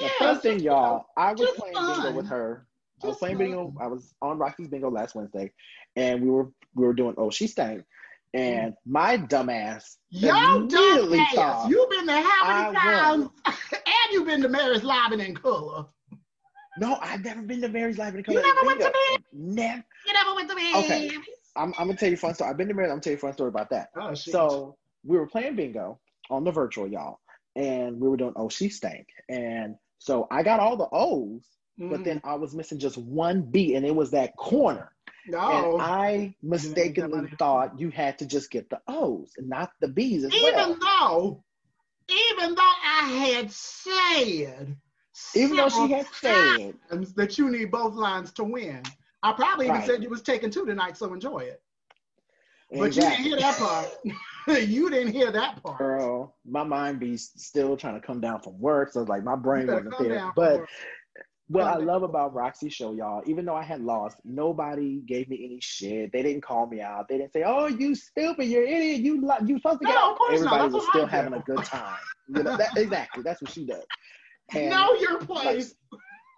Yeah, 0.00 0.08
the 0.08 0.08
fun 0.18 0.34
it's 0.34 0.42
thing, 0.42 0.60
y'all, 0.60 1.06
I 1.16 1.32
was 1.32 1.40
just 1.40 1.56
playing 1.56 1.74
bingo 1.74 2.12
with 2.12 2.26
her 2.28 2.66
I 3.02 3.06
was 3.06 3.12
Just 3.14 3.20
playing 3.20 3.38
like- 3.38 3.46
bingo. 3.46 3.74
I 3.80 3.86
was 3.86 4.14
on 4.22 4.38
Roxy's 4.38 4.68
bingo 4.68 4.90
last 4.90 5.14
Wednesday, 5.14 5.52
and 5.96 6.20
we 6.22 6.30
were 6.30 6.50
we 6.74 6.84
were 6.86 6.94
doing 6.94 7.14
oh 7.16 7.30
she 7.30 7.46
stank, 7.46 7.84
and 8.34 8.74
my 8.86 9.16
dumbass 9.18 9.96
Yo, 10.10 10.30
dumbass, 10.30 11.68
you've 11.68 11.90
been 11.90 12.06
to 12.06 12.12
how 12.12 12.46
many 12.46 12.76
I 12.78 13.12
times? 13.14 13.28
and 13.46 14.12
you've 14.12 14.26
been 14.26 14.42
to 14.42 14.48
Mary's 14.48 14.82
Live 14.84 15.12
in 15.12 15.34
Color. 15.34 15.86
no, 16.78 16.98
I've 17.00 17.24
never 17.24 17.42
been 17.42 17.60
to 17.62 17.68
Mary's 17.68 17.98
Live 17.98 18.14
in 18.14 18.22
color. 18.22 18.38
You 18.38 18.46
never 18.46 18.66
went 18.66 18.80
to 18.80 18.92
Bingo. 18.92 19.24
Never. 19.32 19.84
You 20.06 20.12
never 20.12 20.34
went 20.34 20.48
to 20.50 20.54
Mary's. 20.54 20.76
Okay. 20.76 21.10
I'm, 21.56 21.74
I'm 21.78 21.86
gonna 21.88 21.96
tell 21.96 22.08
you 22.08 22.14
a 22.14 22.18
fun 22.18 22.34
story. 22.34 22.50
I've 22.50 22.56
been 22.56 22.68
to 22.68 22.74
Mary's. 22.74 22.90
I'm 22.90 22.96
gonna 22.96 23.02
tell 23.02 23.10
you 23.12 23.16
a 23.16 23.20
fun 23.20 23.32
story 23.32 23.48
about 23.48 23.70
that. 23.70 23.88
Oh, 24.00 24.14
shit. 24.14 24.32
So 24.32 24.76
we 25.04 25.16
were 25.18 25.26
playing 25.26 25.56
bingo 25.56 25.98
on 26.30 26.44
the 26.44 26.52
virtual, 26.52 26.86
y'all, 26.86 27.18
and 27.56 28.00
we 28.00 28.08
were 28.08 28.16
doing 28.16 28.34
oh 28.36 28.48
she 28.48 28.68
stank, 28.68 29.06
and 29.28 29.74
so 29.98 30.28
I 30.30 30.42
got 30.44 30.60
all 30.60 30.76
the 30.76 30.88
O's, 30.92 31.42
but 31.78 32.00
Mhm. 32.00 32.04
then 32.04 32.20
I 32.22 32.34
was 32.34 32.54
missing 32.54 32.78
just 32.78 32.96
one 32.96 33.42
B, 33.42 33.74
and 33.74 33.84
it 33.84 33.94
was 33.94 34.12
that 34.12 34.36
corner. 34.36 34.92
No. 35.28 35.76
And 35.76 35.82
I 35.82 36.34
mistakenly 36.42 37.28
thought 37.38 37.78
you 37.78 37.90
had 37.90 38.18
to 38.18 38.26
just 38.26 38.50
get 38.50 38.68
the 38.70 38.80
O's 38.88 39.32
and 39.38 39.48
not 39.48 39.72
the 39.80 39.88
B's 39.88 40.24
as 40.24 40.32
even 40.32 40.52
well. 40.54 40.78
though, 40.80 41.44
even 42.08 42.54
though 42.54 42.72
I 42.84 43.34
had 43.34 43.50
said, 43.50 44.76
Even 45.34 45.56
though 45.56 45.68
she 45.68 45.92
had 45.92 46.06
said, 46.14 46.74
that 47.16 47.38
you 47.38 47.50
need 47.50 47.70
both 47.70 47.94
lines 47.94 48.32
to 48.32 48.44
win, 48.44 48.82
I 49.22 49.32
probably 49.32 49.66
even 49.66 49.78
Right. 49.78 49.86
said 49.86 50.02
you 50.02 50.10
was 50.10 50.22
taking 50.22 50.50
two 50.50 50.64
tonight, 50.64 50.96
so 50.96 51.12
enjoy 51.12 51.40
it. 51.40 51.62
But 52.70 52.86
exactly. 52.86 53.24
you 53.24 53.36
didn't 53.36 53.40
hear 53.40 53.50
that 53.50 53.58
part. 53.58 53.88
you 54.66 54.88
didn't 54.88 55.12
hear 55.12 55.30
that 55.30 55.62
part. 55.62 55.78
Girl, 55.78 56.34
my 56.46 56.64
mind 56.64 57.00
be 57.00 57.16
still 57.16 57.76
trying 57.76 58.00
to 58.00 58.06
come 58.06 58.20
down 58.20 58.40
from 58.40 58.58
work, 58.58 58.92
so 58.92 59.02
like 59.02 59.22
my 59.22 59.36
brain 59.36 59.66
wasn't 59.66 59.98
there. 59.98 60.32
But 60.34 60.64
What 61.48 61.64
I 61.66 61.76
love 61.76 62.02
about 62.02 62.34
Roxy's 62.34 62.74
Show, 62.74 62.92
y'all, 62.92 63.22
even 63.26 63.46
though 63.46 63.54
I 63.56 63.62
had 63.62 63.80
lost, 63.80 64.18
nobody 64.22 65.00
gave 65.06 65.28
me 65.30 65.42
any 65.44 65.58
shit. 65.62 66.12
They 66.12 66.22
didn't 66.22 66.42
call 66.42 66.66
me 66.66 66.82
out. 66.82 67.08
They 67.08 67.16
didn't 67.16 67.32
say, 67.32 67.42
"Oh, 67.46 67.66
you 67.66 67.94
stupid, 67.94 68.44
you're 68.44 68.64
an 68.64 68.68
idiot, 68.68 69.00
you 69.00 69.20
li- 69.26 69.46
you 69.46 69.56
supposed 69.58 69.80
to 69.80 69.86
get 69.86 69.94
No, 69.94 70.00
out." 70.00 70.12
of 70.12 70.18
course 70.18 70.40
not. 70.42 70.52
Everybody 70.54 70.62
That's 70.64 70.74
was 70.74 70.82
what 70.82 70.88
I 70.88 70.92
still 70.92 71.04
do. 71.06 71.10
having 71.10 71.32
a 71.34 71.42
good 71.46 71.64
time. 71.64 71.96
You 72.28 72.42
know, 72.42 72.56
that, 72.58 72.76
exactly. 72.76 73.22
That's 73.22 73.40
what 73.40 73.50
she 73.50 73.64
does. 73.64 73.84
And, 74.54 74.68
know 74.70 74.92
your 74.94 75.18
place. 75.20 75.74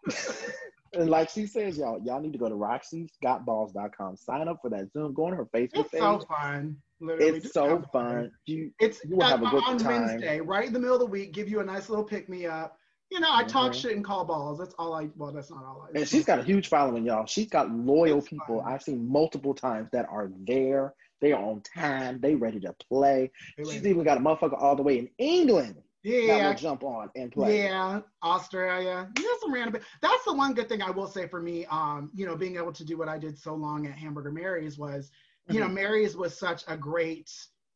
and 0.92 1.10
like 1.10 1.28
she 1.30 1.46
says, 1.46 1.78
y'all, 1.78 2.00
y'all 2.04 2.20
need 2.20 2.32
to 2.32 2.38
go 2.38 2.48
to 2.48 2.54
Roxy'sGotBalls.com. 2.54 4.16
Sign 4.16 4.48
up 4.48 4.58
for 4.62 4.70
that 4.70 4.92
Zoom. 4.92 5.14
Go 5.14 5.26
on 5.26 5.32
her 5.32 5.46
Facebook 5.46 5.70
It's 5.80 5.90
page. 5.90 6.00
so 6.00 6.20
fun. 6.20 6.76
Literally, 7.00 7.38
it's 7.38 7.52
so 7.52 7.82
fun. 7.92 8.30
You 8.46 8.70
It's 8.78 9.00
You 9.04 9.16
will 9.16 9.24
have 9.24 9.42
a 9.42 9.48
good 9.48 9.64
on 9.64 9.78
time. 9.78 10.06
Wednesday, 10.06 10.40
right 10.40 10.66
in 10.66 10.72
the 10.72 10.78
middle 10.78 10.94
of 10.96 11.00
the 11.00 11.06
week. 11.06 11.32
Give 11.32 11.48
you 11.48 11.60
a 11.60 11.64
nice 11.64 11.88
little 11.88 12.04
pick 12.04 12.28
me 12.28 12.46
up. 12.46 12.76
You 13.10 13.18
know, 13.20 13.28
I 13.30 13.42
talk 13.44 13.72
Mhm. 13.72 13.74
shit 13.74 13.96
and 13.96 14.04
call 14.04 14.24
balls. 14.24 14.58
That's 14.58 14.74
all 14.78 14.94
I. 14.94 15.10
Well, 15.16 15.32
that's 15.32 15.50
not 15.50 15.64
all 15.64 15.88
I. 15.88 15.98
And 15.98 16.08
she's 16.08 16.24
got 16.24 16.38
a 16.38 16.42
huge 16.44 16.68
following, 16.68 17.04
y'all. 17.04 17.26
She's 17.26 17.48
got 17.48 17.70
loyal 17.70 18.18
It's 18.18 18.28
people. 18.28 18.62
fun. 18.62 18.72
I've 18.72 18.82
seen 18.82 19.06
multiple 19.10 19.52
times 19.54 19.88
that 19.92 20.06
are 20.08 20.30
there. 20.46 20.94
They 21.20 21.32
are 21.32 21.42
on 21.42 21.60
time. 21.62 22.20
They 22.20 22.34
ready 22.36 22.60
to 22.60 22.72
play. 22.88 23.30
She's 23.58 23.86
even 23.86 24.04
got 24.04 24.16
a 24.16 24.20
motherfucker 24.20 24.60
all 24.60 24.76
the 24.76 24.82
way 24.82 24.98
in 24.98 25.10
England 25.18 25.82
Yeah, 26.02 26.20
that 26.28 26.38
Yeah, 26.38 26.48
will 26.48 26.54
jump 26.54 26.82
on 26.84 27.10
and 27.16 27.30
play. 27.32 27.64
Yeah, 27.64 28.00
Australia. 28.22 29.10
You 29.18 29.22
know, 29.24 29.36
some 29.40 29.52
random. 29.52 29.82
That's 30.00 30.24
the 30.24 30.32
one 30.32 30.54
good 30.54 30.68
thing 30.68 30.80
I 30.80 30.90
will 30.90 31.08
say 31.08 31.26
for 31.26 31.42
me. 31.42 31.66
Um, 31.66 32.10
you 32.14 32.24
know, 32.26 32.36
being 32.36 32.56
able 32.56 32.72
to 32.72 32.84
do 32.84 32.96
what 32.96 33.08
I 33.08 33.18
did 33.18 33.36
so 33.36 33.54
long 33.54 33.86
at 33.86 33.92
Hamburger 33.98 34.30
Mary's 34.32 34.78
was, 34.78 35.10
you 35.48 35.58
know, 35.60 35.66
Mhm. 35.68 35.74
Mary's 35.74 36.16
was 36.16 36.38
such 36.38 36.62
a 36.68 36.76
great 36.76 37.30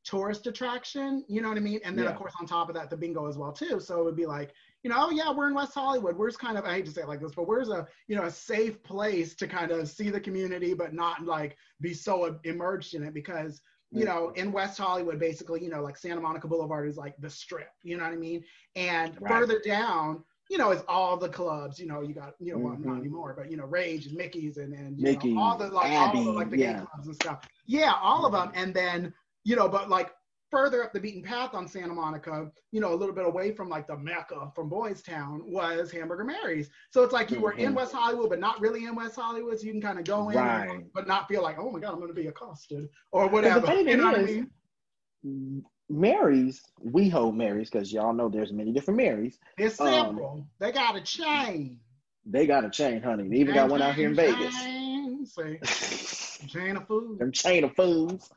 tourist 0.04 0.46
attraction. 0.46 1.24
You 1.28 1.42
know 1.42 1.48
what 1.48 1.56
I 1.58 1.60
mean? 1.62 1.80
And 1.84 1.98
then 1.98 2.04
Yeah. 2.04 2.12
of 2.12 2.16
course 2.16 2.34
on 2.40 2.46
top 2.46 2.68
of 2.68 2.74
that, 2.76 2.88
the 2.88 2.96
bingo 2.96 3.26
as 3.26 3.36
well 3.36 3.52
too. 3.52 3.80
So 3.80 4.00
it 4.00 4.04
would 4.04 4.16
be 4.16 4.26
like, 4.26 4.52
you 4.84 4.90
know, 4.90 4.96
oh 4.98 5.10
yeah, 5.10 5.32
we're 5.32 5.48
in 5.48 5.54
West 5.54 5.74
Hollywood. 5.74 6.16
Where's 6.16 6.36
kind 6.36 6.58
of 6.58 6.64
I 6.64 6.74
hate 6.74 6.86
to 6.86 6.92
say 6.92 7.02
it 7.02 7.08
like 7.08 7.20
this, 7.20 7.34
but 7.34 7.48
where's 7.48 7.70
a 7.70 7.88
you 8.06 8.14
know 8.14 8.24
a 8.24 8.30
safe 8.30 8.82
place 8.84 9.34
to 9.36 9.48
kind 9.48 9.72
of 9.72 9.88
see 9.88 10.10
the 10.10 10.20
community, 10.20 10.74
but 10.74 10.94
not 10.94 11.24
like 11.24 11.56
be 11.80 11.94
so 11.94 12.38
immersed 12.44 12.94
in 12.94 13.02
it 13.02 13.14
because 13.14 13.60
you 13.90 14.04
know, 14.04 14.30
in 14.30 14.50
West 14.50 14.76
Hollywood, 14.76 15.20
basically, 15.20 15.62
you 15.62 15.70
know, 15.70 15.80
like 15.80 15.96
Santa 15.96 16.20
Monica 16.20 16.48
Boulevard 16.48 16.88
is 16.88 16.96
like 16.96 17.14
the 17.20 17.30
strip, 17.30 17.70
you 17.84 17.96
know 17.96 18.02
what 18.02 18.12
I 18.12 18.16
mean? 18.16 18.42
And 18.74 19.20
Right. 19.20 19.30
further 19.30 19.60
down, 19.60 20.24
you 20.50 20.58
know, 20.58 20.72
is 20.72 20.82
all 20.88 21.16
the 21.16 21.28
clubs, 21.28 21.78
you 21.78 21.86
know, 21.86 22.02
you 22.02 22.12
got, 22.12 22.34
you 22.40 22.52
know, 22.52 22.58
well, 22.58 22.76
not 22.76 22.96
Mhm. 22.96 23.00
anymore, 23.00 23.34
but 23.38 23.50
you 23.50 23.56
know, 23.56 23.66
Rage 23.66 24.06
and 24.06 24.16
Mickey's 24.16 24.56
and, 24.56 24.74
and 24.74 24.98
you 24.98 25.04
Mickey's, 25.04 25.34
know, 25.34 25.40
all 25.40 25.56
the 25.56 25.68
like 25.68 25.92
all 25.92 26.12
the 26.12 26.32
like 26.32 26.50
the 26.50 26.56
gay 26.56 26.74
clubs 26.74 27.06
and 27.06 27.14
stuff. 27.14 27.48
Yeah, 27.66 27.92
all 28.02 28.26
of 28.26 28.32
them. 28.32 28.50
And 28.54 28.74
then, 28.74 29.14
you 29.44 29.54
know, 29.54 29.68
but 29.68 29.88
like 29.88 30.10
further 30.54 30.84
up 30.84 30.92
the 30.92 31.00
beaten 31.00 31.22
path 31.22 31.52
on 31.54 31.66
Santa 31.66 31.92
Monica, 31.92 32.48
you 32.70 32.80
know, 32.80 32.92
a 32.92 32.94
little 32.94 33.14
bit 33.14 33.26
away 33.26 33.50
from 33.52 33.68
like 33.68 33.88
the 33.88 33.96
Mecca 33.96 34.52
from 34.54 34.68
Boys 34.68 35.02
Town 35.02 35.42
was 35.46 35.90
Hamburger 35.90 36.22
Mary's. 36.24 36.70
So 36.90 37.02
it's 37.02 37.12
like 37.12 37.30
you 37.32 37.40
were 37.40 37.52
in 37.52 37.72
Mhm. 37.72 37.76
West 37.76 37.92
Hollywood, 37.92 38.30
but 38.30 38.38
not 38.38 38.60
really 38.60 38.84
in 38.84 38.94
West 38.94 39.16
Hollywood. 39.16 39.58
So 39.58 39.66
you 39.66 39.72
can 39.72 39.82
kind 39.82 39.98
of 39.98 40.04
go 40.04 40.28
in, 40.28 40.36
and- 40.38 40.92
but 40.94 41.08
not 41.08 41.26
feel 41.26 41.42
like, 41.42 41.58
oh 41.58 41.70
my 41.72 41.80
God, 41.80 41.90
I'm 41.92 41.96
going 41.98 42.08
to 42.08 42.14
be 42.14 42.28
accosted 42.28 42.88
or 43.10 43.26
whatever. 43.28 43.66
You 43.74 43.96
know 43.96 44.12
what 44.12 44.20
I 44.20 44.22
mean? 45.24 45.64
Mary's, 45.90 46.62
we 46.80 47.08
hold 47.08 47.36
Mary's 47.36 47.68
because 47.70 47.92
y'all 47.92 48.12
know 48.12 48.28
there's 48.28 48.52
many 48.52 48.72
different 48.72 48.98
Marys. 48.98 49.38
It's 49.58 49.80
um, 49.80 49.88
several. 49.88 50.46
they 50.58 50.72
got 50.72 50.96
a 50.96 51.00
chain. 51.00 51.80
They 52.26 52.46
got 52.46 52.64
a 52.64 52.70
chain, 52.70 53.02
honey. 53.02 53.28
They 53.28 53.36
even 53.36 53.54
got 53.54 53.68
one 53.68 53.82
out 53.82 53.94
here 53.94 54.08
in 54.08 54.16
Chain, 54.16 54.34
Vegas. 54.34 54.54
chain, 54.56 55.26
Say, 55.26 56.46
chain 56.46 56.76
of 56.76 56.86
food. 56.86 57.18
Them 57.18 57.32
chain 57.32 57.64
of 57.64 57.74
foods. 57.74 58.30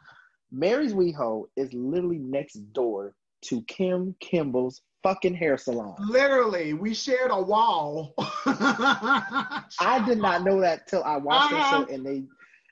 Mary's 0.52 0.93
WeHo 0.93 1.45
is 1.56 1.74
literally 1.74 2.18
next 2.20 2.56
door 2.74 3.14
to 3.43 3.62
Kim 3.64 4.16
Kimble's 4.20 4.82
fucking 5.04 5.36
hair 5.36 5.58
salon. 5.58 5.95
Literally, 6.00 6.74
we 6.74 6.93
shared 6.93 7.32
a 7.32 7.41
wall. 7.41 8.14
I 8.20 10.04
did 10.06 10.18
not 10.20 10.43
know 10.43 10.60
that 10.62 10.88
till 10.88 11.04
I 11.04 11.18
watched 11.18 11.54
Uh-huh. 11.54 11.80
the 11.82 11.88
show 11.88 11.93
and 11.93 12.06
they 12.06 12.24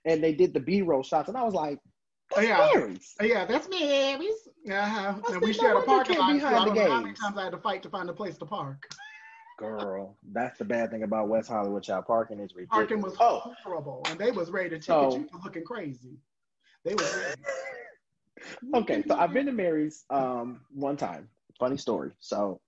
and 0.09 0.23
they 0.23 0.33
did 0.33 0.53
the 0.53 0.59
B-roll 0.59 1.01
shots 1.03 1.29
and 1.29 1.37
I 1.37 1.43
was 1.43 1.53
like, 1.53 1.79
that's 2.35 2.47
Yeah. 2.47 2.69
Mary's. 2.73 3.13
Yeah, 3.21 3.45
that's 3.45 3.67
Mary's. 3.69 4.47
Uh-huh. 4.71 5.13
And 5.31 5.41
we 5.41 5.53
said, 5.53 5.61
no 5.63 5.67
shared 5.69 5.77
a 5.77 5.81
parking 5.85 6.17
lot. 6.17 6.33
behind 6.33 6.55
I 6.55 6.59
the 6.59 6.65
don't 6.65 6.75
know 6.75 6.91
how 6.91 7.01
many 7.01 7.13
times 7.15 7.37
I 7.37 7.43
had 7.43 7.51
to 7.51 7.57
fight 7.59 7.83
to 7.83 7.89
find 7.89 8.09
a 8.09 8.13
place 8.13 8.37
to 8.37 8.45
park. 8.45 8.87
Girl, 9.59 10.17
that's 10.33 10.57
the 10.57 10.65
bad 10.65 10.91
thing 10.91 11.03
about 11.03 11.29
West 11.29 11.47
Hollywood. 11.49 11.81
Child 11.83 12.05
parking 12.07 12.39
is 12.39 12.53
ridiculous. 12.55 12.87
Parking 12.87 13.01
was 13.01 13.15
oh, 13.21 13.53
horrible, 13.63 14.01
and 14.09 14.19
they 14.19 14.31
was 14.31 14.49
ready 14.51 14.69
to 14.69 14.75
ticket 14.75 14.85
So- 14.85 15.17
you 15.17 15.27
for 15.31 15.39
looking 15.43 15.63
crazy. 15.63 16.17
They 16.85 16.93
was 16.93 17.15
ready. 17.25 17.41
okay. 18.75 19.03
So 19.07 19.15
I've 19.15 19.33
been 19.33 19.47
to 19.47 19.51
Mary's 19.51 20.05
um 20.09 20.61
one 20.71 20.97
time. 20.97 21.27
Funny 21.59 21.77
story. 21.77 22.11
So 22.19 22.61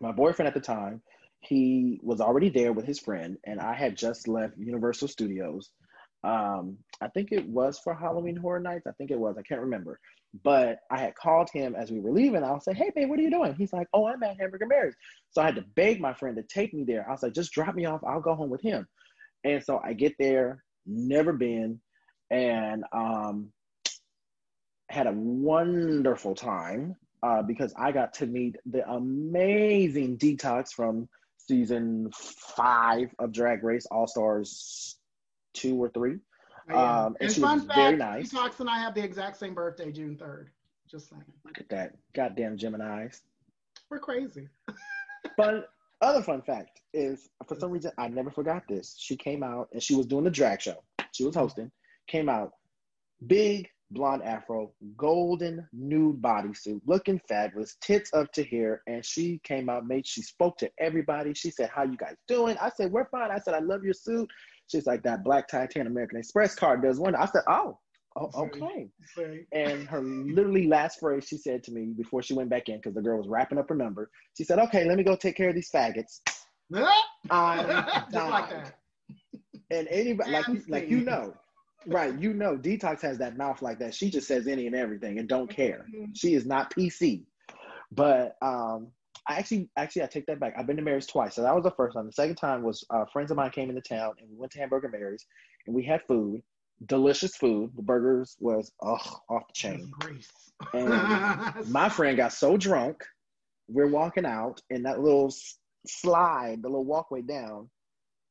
my 0.00 0.12
boyfriend 0.12 0.48
at 0.48 0.54
the 0.54 0.60
time, 0.60 1.02
he 1.40 2.00
was 2.02 2.20
already 2.20 2.48
there 2.48 2.72
with 2.72 2.86
his 2.86 2.98
friend, 2.98 3.36
and 3.44 3.60
I 3.60 3.74
had 3.74 3.96
just 3.96 4.28
left 4.28 4.56
Universal 4.58 5.08
Studios. 5.08 5.70
Um, 6.22 6.78
I 7.02 7.08
think 7.08 7.32
it 7.32 7.46
was 7.46 7.78
for 7.78 7.94
Halloween 7.94 8.36
Horror 8.36 8.60
Nights. 8.60 8.86
I 8.86 8.92
think 8.92 9.10
it 9.10 9.18
was. 9.18 9.36
I 9.38 9.42
can't 9.42 9.60
remember. 9.60 10.00
But 10.42 10.78
I 10.90 10.98
had 10.98 11.14
called 11.14 11.48
him 11.52 11.74
as 11.74 11.92
we 11.92 12.00
were 12.00 12.10
leaving. 12.12 12.42
I 12.42 12.52
was 12.52 12.66
like, 12.66 12.76
"Hey, 12.76 12.90
babe, 12.94 13.08
what 13.08 13.18
are 13.18 13.22
you 13.22 13.30
doing?" 13.30 13.54
He's 13.54 13.72
like, 13.72 13.88
"Oh, 13.92 14.06
I'm 14.06 14.22
at 14.22 14.38
Hamburger 14.38 14.66
Mary's." 14.66 14.96
So 15.30 15.42
I 15.42 15.46
had 15.46 15.56
to 15.56 15.64
beg 15.76 16.00
my 16.00 16.14
friend 16.14 16.36
to 16.36 16.42
take 16.42 16.72
me 16.74 16.84
there. 16.84 17.06
I 17.08 17.12
was 17.12 17.22
like, 17.22 17.34
"Just 17.34 17.52
drop 17.52 17.74
me 17.74 17.84
off. 17.84 18.02
I'll 18.04 18.20
go 18.20 18.34
home 18.34 18.50
with 18.50 18.62
him." 18.62 18.86
And 19.44 19.62
so 19.62 19.80
I 19.84 19.92
get 19.92 20.14
there, 20.18 20.64
never 20.86 21.32
been, 21.32 21.80
and 22.34 22.84
um, 22.92 23.52
had 24.88 25.06
a 25.06 25.12
wonderful 25.12 26.34
time 26.34 26.96
uh, 27.22 27.42
because 27.42 27.72
I 27.78 27.92
got 27.92 28.14
to 28.14 28.26
meet 28.26 28.56
the 28.66 28.88
amazing 28.90 30.18
Detox 30.18 30.72
from 30.72 31.08
season 31.38 32.10
five 32.12 33.14
of 33.18 33.32
Drag 33.32 33.62
Race 33.62 33.86
All 33.90 34.06
Stars 34.06 34.96
two 35.52 35.82
or 35.82 35.88
three. 35.90 36.18
Um, 36.72 36.78
and 36.78 37.16
and 37.20 37.32
she 37.32 37.40
fun 37.40 37.58
was 37.58 37.66
fact, 37.66 37.78
very 37.78 37.96
nice. 37.96 38.32
Detox 38.32 38.60
and 38.60 38.68
I 38.68 38.78
have 38.78 38.94
the 38.94 39.04
exact 39.04 39.38
same 39.38 39.54
birthday, 39.54 39.92
June 39.92 40.16
3rd. 40.20 40.46
Just 40.90 41.10
saying. 41.10 41.22
Look 41.44 41.58
at 41.58 41.68
that 41.68 41.94
goddamn 42.14 42.56
Gemini's. 42.56 43.22
We're 43.90 43.98
crazy. 44.00 44.48
but 45.36 45.68
Other 46.00 46.22
fun 46.22 46.42
fact 46.42 46.80
is, 46.92 47.28
for 47.46 47.54
some 47.54 47.70
reason, 47.70 47.92
I 47.96 48.08
never 48.08 48.30
forgot 48.30 48.64
this. 48.68 48.96
She 48.98 49.16
came 49.16 49.42
out 49.42 49.68
and 49.72 49.82
she 49.82 49.94
was 49.94 50.06
doing 50.06 50.24
the 50.24 50.30
drag 50.30 50.60
show. 50.60 50.82
She 51.12 51.24
was 51.24 51.34
hosting. 51.34 51.70
Came 52.08 52.28
out, 52.28 52.52
big 53.26 53.68
blonde 53.90 54.22
afro, 54.24 54.72
golden 54.96 55.66
nude 55.72 56.20
bodysuit, 56.20 56.80
looking 56.86 57.20
fabulous, 57.28 57.76
tits 57.80 58.12
up 58.12 58.30
to 58.32 58.42
here. 58.42 58.82
And 58.86 59.04
she 59.04 59.40
came 59.44 59.68
out, 59.68 59.86
made 59.86 60.06
she 60.06 60.22
spoke 60.22 60.58
to 60.58 60.70
everybody. 60.78 61.32
She 61.34 61.50
said, 61.50 61.70
"How 61.70 61.84
you 61.84 61.96
guys 61.96 62.16
doing?" 62.28 62.56
I 62.60 62.70
said, 62.70 62.92
"We're 62.92 63.08
fine." 63.08 63.30
I 63.30 63.38
said, 63.38 63.54
"I 63.54 63.60
love 63.60 63.84
your 63.84 63.94
suit." 63.94 64.28
She's 64.70 64.86
like, 64.86 65.02
"That 65.02 65.24
black 65.24 65.48
Titan 65.48 65.86
American 65.86 66.18
Express 66.18 66.54
card 66.54 66.82
does 66.82 66.98
wonder." 66.98 67.18
I 67.18 67.26
said, 67.26 67.42
"Oh, 67.48 67.78
oh 68.16 68.30
okay." 68.34 68.88
And 69.52 69.86
her 69.88 70.02
literally 70.02 70.66
last 70.66 71.00
phrase 71.00 71.26
she 71.26 71.38
said 71.38 71.62
to 71.64 71.72
me 71.72 71.92
before 71.96 72.22
she 72.22 72.34
went 72.34 72.50
back 72.50 72.68
in, 72.68 72.76
because 72.76 72.94
the 72.94 73.02
girl 73.02 73.18
was 73.18 73.28
wrapping 73.28 73.58
up 73.58 73.68
her 73.68 73.74
number, 73.74 74.10
she 74.36 74.44
said, 74.44 74.58
Okay, 74.58 74.84
let 74.84 74.96
me 74.96 75.04
go 75.04 75.16
take 75.16 75.36
care 75.36 75.48
of 75.48 75.54
these 75.54 75.70
faggots. 75.70 76.20
I'm 77.30 77.66
Just 78.12 78.30
like 78.30 78.50
that. 78.50 78.78
And 79.70 79.88
anybody 79.88 80.30
like 80.30 80.46
like 80.68 80.90
you 80.90 81.00
know, 81.00 81.34
right, 81.86 82.18
you 82.18 82.32
know, 82.32 82.56
Detox 82.56 83.00
has 83.02 83.18
that 83.18 83.36
mouth 83.36 83.62
like 83.62 83.78
that. 83.78 83.94
She 83.94 84.10
just 84.10 84.28
says 84.28 84.46
any 84.46 84.66
and 84.66 84.76
everything 84.76 85.18
and 85.18 85.28
don't 85.28 85.48
care. 85.48 85.86
She 86.14 86.34
is 86.34 86.46
not 86.46 86.74
PC. 86.74 87.24
But 87.92 88.36
um 88.42 88.88
I 89.26 89.38
actually, 89.38 89.70
actually, 89.76 90.02
I 90.02 90.06
take 90.06 90.26
that 90.26 90.38
back. 90.38 90.54
I've 90.56 90.66
been 90.66 90.76
to 90.76 90.82
Mary's 90.82 91.06
twice, 91.06 91.34
so 91.34 91.42
that 91.42 91.54
was 91.54 91.64
the 91.64 91.70
first 91.70 91.94
time. 91.94 92.06
The 92.06 92.12
second 92.12 92.36
time 92.36 92.62
was 92.62 92.84
uh, 92.90 93.06
friends 93.06 93.30
of 93.30 93.38
mine 93.38 93.50
came 93.50 93.70
into 93.70 93.80
town, 93.80 94.12
and 94.20 94.28
we 94.30 94.36
went 94.36 94.52
to 94.52 94.58
Hamburger 94.58 94.88
Mary's, 94.88 95.24
and 95.66 95.74
we 95.74 95.82
had 95.82 96.02
food, 96.02 96.42
delicious 96.84 97.34
food. 97.34 97.70
The 97.74 97.82
burgers 97.82 98.36
was 98.38 98.70
off 98.80 99.20
the 99.30 99.40
chain. 99.54 99.90
And 100.74 100.88
my 101.70 101.88
friend 101.88 102.16
got 102.16 102.34
so 102.34 102.58
drunk, 102.58 103.02
we're 103.66 103.86
walking 103.86 104.26
out, 104.26 104.60
and 104.68 104.84
that 104.84 105.00
little 105.00 105.32
slide, 105.86 106.62
the 106.62 106.68
little 106.68 106.84
walkway 106.84 107.22
down, 107.22 107.70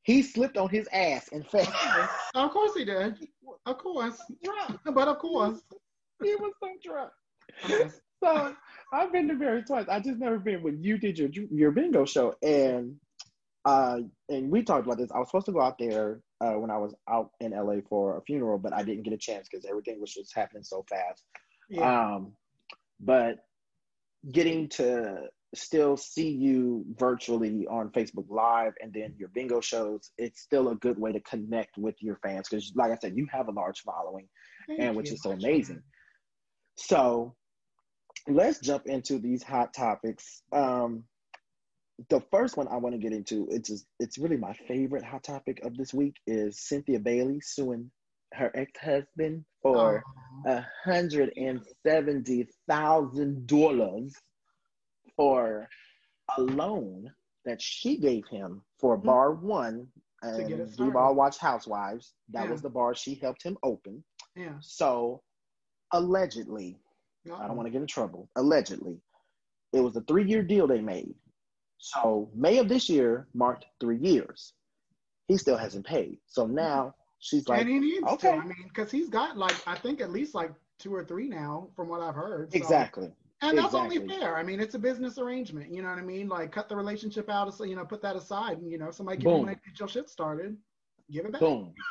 he 0.04 0.22
slipped 0.22 0.58
on 0.58 0.70
his 0.70 0.88
ass 0.92 1.30
and 1.32 1.46
fell. 1.48 1.74
of 2.36 2.52
course 2.52 2.76
he 2.76 2.86
did. 2.86 3.28
Of 3.66 3.78
course. 3.78 4.22
drunk. 4.44 4.80
But 4.94 5.08
of 5.08 5.20
course. 5.20 5.62
He 6.22 6.36
was 6.36 6.54
so 6.60 6.70
drunk. 6.84 7.12
Yes. 7.68 8.00
So 8.24 8.56
I've 8.94 9.12
been 9.12 9.28
to 9.28 9.34
Mary 9.34 9.64
twice. 9.64 9.88
I 9.90 10.00
just 10.00 10.20
never 10.20 10.40
been 10.40 10.64
when 10.64 10.82
you 10.82 10.98
did 10.98 11.18
your 11.18 11.30
your 11.52 11.72
bingo 11.72 12.06
show, 12.06 12.36
and 12.42 12.96
uh, 13.66 14.00
and 14.30 14.50
we 14.50 14.64
talked 14.64 14.86
about 14.86 14.98
this. 14.98 15.12
I 15.12 15.20
was 15.20 15.28
supposed 15.28 15.48
to 15.48 15.52
go 15.52 15.62
out 15.62 15.78
there 15.78 16.22
uh, 16.40 16.54
when 16.54 16.72
I 16.72 16.78
was 16.78 16.94
out 17.10 17.32
in 17.42 17.52
LA 17.52 17.82
for 17.88 18.18
a 18.18 18.22
funeral, 18.22 18.58
but 18.58 18.74
I 18.74 18.84
didn't 18.84 19.04
get 19.04 19.14
a 19.14 19.18
chance 19.18 19.48
because 19.50 19.66
everything 19.66 20.00
was 20.00 20.14
just 20.14 20.34
happening 20.36 20.64
so 20.64 20.86
fast. 20.90 21.24
Yeah. 21.70 22.14
Um, 22.16 22.34
but 23.00 23.40
getting 24.32 24.70
to 24.70 25.28
still 25.54 25.98
see 25.98 26.30
you 26.30 26.86
virtually 26.98 27.68
on 27.68 27.90
Facebook 27.90 28.26
Live 28.30 28.74
and 28.82 28.94
then 28.94 29.14
your 29.18 29.30
bingo 29.30 29.62
shows, 29.62 30.12
it's 30.18 30.42
still 30.42 30.70
a 30.70 30.76
good 30.76 31.00
way 31.00 31.12
to 31.12 31.20
connect 31.22 31.78
with 31.78 31.96
your 32.00 32.18
fans 32.24 32.48
because, 32.50 32.72
like 32.76 32.92
I 32.92 32.96
said, 32.96 33.16
you 33.16 33.28
have 33.32 33.48
a 33.48 33.52
large 33.52 33.82
following, 33.82 34.28
Thank 34.68 34.80
and 34.82 34.96
which 34.96 35.10
you. 35.10 35.16
is 35.16 35.22
so 35.22 35.32
amazing. 35.32 35.82
So 36.76 37.36
let's 38.28 38.60
jump 38.60 38.88
into 38.88 39.20
these 39.20 39.44
hot 39.44 39.74
topics. 39.74 40.42
Um, 40.52 41.04
the 42.10 42.22
first 42.32 42.58
one 42.58 42.68
I 42.68 42.78
want 42.78 42.96
to 42.96 43.00
get 43.00 43.14
into, 43.14 43.48
it's 43.52 43.70
just, 43.70 43.86
it's 44.00 44.18
really 44.18 44.38
my 44.38 44.54
favorite 44.68 45.04
hot 45.04 45.24
topic 45.24 45.64
of 45.64 45.78
this 45.78 45.94
week 45.94 46.16
is 46.26 46.60
Cynthia 46.60 47.00
Bailey 47.00 47.40
suing 47.42 47.92
her 48.34 48.52
ex-husband 48.56 49.46
for 49.62 50.04
a 50.48 50.66
hundred 50.84 51.32
and 51.38 51.62
seventy 51.86 52.48
thousand 52.68 53.46
dollars 53.46 54.16
for 55.16 55.68
a 56.38 56.42
loan 56.42 57.12
that 57.46 57.62
she 57.62 57.98
gave 57.98 58.26
him 58.28 58.62
for 58.80 58.98
bar 58.98 59.34
one. 59.34 59.88
Mm-hmm. 60.24 60.38
To 60.38 60.44
get 60.48 60.60
it 60.62 60.70
And 60.80 60.88
we've 60.88 60.96
all 60.96 61.14
watched 61.16 61.40
Housewives. 61.40 62.14
That 62.30 62.46
Yeah. 62.46 62.52
was 62.52 62.62
the 62.62 62.70
bar 62.70 62.96
she 62.96 63.16
helped 63.16 63.44
him 63.44 63.58
open. 63.62 64.04
yeah. 64.36 64.54
So 64.62 65.22
allegedly, 65.92 66.80
I 67.26 67.48
don't 67.48 67.56
want 67.58 67.68
to 67.68 67.72
get 67.72 67.82
in 67.82 67.88
trouble. 67.88 68.30
Allegedly, 68.36 69.02
it 69.74 69.80
was 69.82 69.96
a 69.96 70.02
three-year 70.02 70.44
deal 70.44 70.66
they 70.68 70.82
made. 70.82 71.14
So 71.78 72.30
May 72.34 72.58
of 72.60 72.70
this 72.70 72.90
year 72.90 73.28
marked 73.34 73.66
three 73.80 73.98
years. 73.98 74.54
He 75.28 75.38
still 75.38 75.58
hasn't 75.58 75.86
paid. 75.86 76.20
So 76.26 76.46
now 76.46 76.96
she's 77.20 77.48
like, 77.50 77.62
and 77.62 77.70
he 77.70 77.80
needs 77.80 78.06
okay. 78.08 78.32
to. 78.32 78.38
I 78.38 78.46
mean, 78.46 78.66
because 78.68 78.92
he's 78.92 79.10
got 79.10 79.38
like 79.38 79.56
I 79.68 79.76
think 79.76 80.00
at 80.02 80.10
least 80.12 80.34
like 80.36 80.54
two 80.80 80.94
or 80.94 81.04
three 81.04 81.28
now, 81.28 81.70
from 81.76 81.90
what 81.90 82.02
I've 82.02 82.16
heard. 82.16 82.52
So- 82.52 82.58
exactly. 82.58 83.12
And 83.44 83.58
that's 83.58 83.74
only 83.74 84.08
fair. 84.08 84.38
I 84.38 84.44
mean, 84.44 84.60
it's 84.60 84.76
a 84.76 84.80
business 84.80 85.18
arrangement. 85.18 85.74
You 85.74 85.82
know 85.82 85.90
what 85.90 85.98
I 85.98 86.04
mean? 86.04 86.28
Like, 86.30 86.52
cut 86.52 86.70
the 86.70 86.76
relationship 86.76 87.30
out. 87.30 87.48
Of 87.48 87.54
so 87.54 87.64
you 87.64 87.76
know, 87.76 87.86
put 87.86 88.02
that 88.02 88.16
aside. 88.16 88.60
And 88.60 88.72
you 88.72 88.78
know, 88.78 88.92
somebody 88.92 89.18
give 89.18 89.26
you 89.26 89.32
Boom. 89.32 89.46
money 89.46 89.56
to 89.56 89.70
get 89.70 89.80
your 89.80 89.90
shit 89.90 90.10
started. 90.10 90.58
Give 91.12 91.26
it 91.26 91.32
back. 91.32 91.42
Boom. 91.42 91.74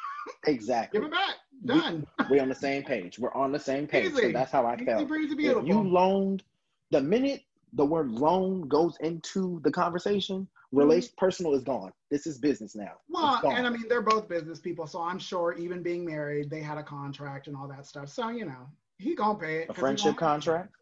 Exactly. 0.46 1.00
Give 1.00 1.08
it 1.08 1.10
back. 1.10 1.34
Done. 1.64 2.06
We're 2.30 2.42
on 2.42 2.48
the 2.48 2.54
same 2.54 2.84
page. 2.84 3.18
We're 3.18 3.34
on 3.34 3.50
the 3.50 3.58
same 3.58 3.88
page. 3.88 4.12
So 4.12 4.30
that's 4.30 4.52
how 4.52 4.64
I 4.64 4.76
Easy 4.76 4.84
felt. 4.84 5.08
breezy, 5.08 5.32
If 5.32 5.38
beautiful. 5.38 5.66
you 5.66 5.82
loaned, 5.82 6.44
the 6.92 7.00
minute 7.00 7.42
the 7.72 7.84
word 7.84 8.08
loan 8.10 8.68
goes 8.68 8.96
into 9.00 9.60
the 9.64 9.72
conversation, 9.72 10.46
relation 10.70 11.10
personal 11.16 11.54
is 11.54 11.64
gone. 11.64 11.92
This 12.10 12.26
is 12.26 12.38
business 12.38 12.76
now. 12.76 12.84
Mm-hmm. 13.12 13.14
Well, 13.14 13.56
and 13.56 13.66
I 13.66 13.70
mean, 13.70 13.88
they're 13.88 14.02
both 14.02 14.28
business 14.28 14.60
people, 14.60 14.86
so 14.86 15.02
I'm 15.02 15.18
sure 15.18 15.54
even 15.54 15.82
being 15.82 16.04
married, 16.04 16.50
they 16.50 16.60
had 16.60 16.78
a 16.78 16.82
contract 16.82 17.46
and 17.46 17.56
all 17.56 17.66
that 17.68 17.86
stuff. 17.86 18.08
So 18.08 18.28
you 18.28 18.44
know, 18.44 18.68
he 18.98 19.14
gonna 19.14 19.38
pay 19.38 19.62
it. 19.62 19.70
a 19.70 19.74
friendship 19.74 20.16
contract. 20.16 20.72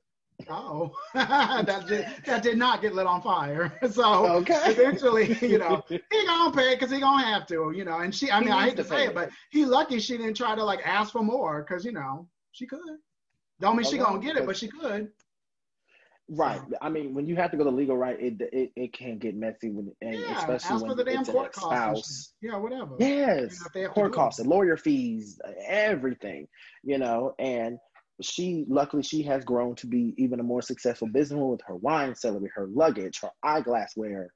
Oh, 0.48 0.90
that 1.14 1.84
did 1.86 2.06
that 2.26 2.42
did 2.42 2.56
not 2.56 2.80
get 2.80 2.94
lit 2.94 3.06
on 3.06 3.20
fire. 3.22 3.72
So 3.90 4.26
Okay. 4.36 4.60
eventually, 4.66 5.36
you 5.40 5.58
know, 5.58 5.82
he 5.88 6.26
gonna 6.26 6.54
pay 6.54 6.74
because 6.74 6.90
he 6.90 7.00
gonna 7.00 7.24
have 7.24 7.46
to, 7.48 7.72
you 7.74 7.84
know. 7.84 7.98
And 7.98 8.14
she, 8.14 8.30
I 8.30 8.38
He 8.38 8.44
mean, 8.44 8.52
I 8.54 8.64
hate 8.64 8.76
to 8.76 8.82
to 8.82 8.88
say 8.88 9.04
it, 9.04 9.10
it. 9.10 9.14
but 9.14 9.30
he 9.50 9.64
lucky 9.64 9.98
she 10.00 10.16
didn't 10.16 10.36
try 10.36 10.54
to 10.54 10.64
like 10.64 10.80
ask 10.86 11.12
for 11.12 11.22
more 11.22 11.62
because 11.62 11.84
you 11.84 11.92
know 11.92 12.28
she 12.52 12.66
could. 12.66 12.80
Don't 13.60 13.76
mean 13.76 13.84
she 13.84 13.98
gonna 13.98 14.20
get 14.20 14.36
it, 14.36 14.46
but- 14.46 14.56
she 14.56 14.68
could. 14.68 15.08
Right. 16.32 16.60
I 16.80 16.88
mean, 16.88 17.12
when 17.12 17.26
you 17.26 17.34
have 17.36 17.50
to 17.50 17.56
go 17.56 17.64
the 17.64 17.72
legal 17.72 17.96
right, 17.96 18.16
it 18.20 18.40
it, 18.52 18.70
it 18.76 18.92
can 18.92 19.18
get 19.18 19.34
messy 19.34 19.70
when, 19.70 19.90
and 20.00 20.14
Yeah, 20.14 20.38
especially 20.38 20.74
ask 20.76 20.82
when 20.84 20.90
for 20.92 20.94
the 20.94 21.02
damn 21.04 21.24
court 21.24 21.52
costs. 21.52 22.34
Yeah, 22.40 22.56
whatever. 22.56 22.94
Yes, 23.00 23.38
You 23.52 23.58
know, 23.60 23.66
if 23.66 23.72
they 23.72 23.80
have 23.80 23.90
to 23.90 23.94
court 23.94 24.12
costs, 24.12 24.40
the 24.40 24.48
lawyer 24.48 24.76
fees, 24.76 25.40
everything, 25.66 26.46
you 26.84 26.98
know. 26.98 27.34
And 27.40 27.78
she, 28.20 28.64
luckily, 28.68 29.02
she 29.02 29.22
has 29.22 29.44
grown 29.44 29.74
to 29.76 29.86
be 29.86 30.14
even 30.16 30.40
a 30.40 30.42
more 30.42 30.62
successful 30.62 31.08
businesswoman 31.08 31.50
with 31.52 31.62
her 31.66 31.76
wine 31.76 32.14
cellar, 32.14 32.40
her 32.54 32.66
luggage, 32.68 33.20
her 33.20 33.30
eyeglassware, 33.44 34.26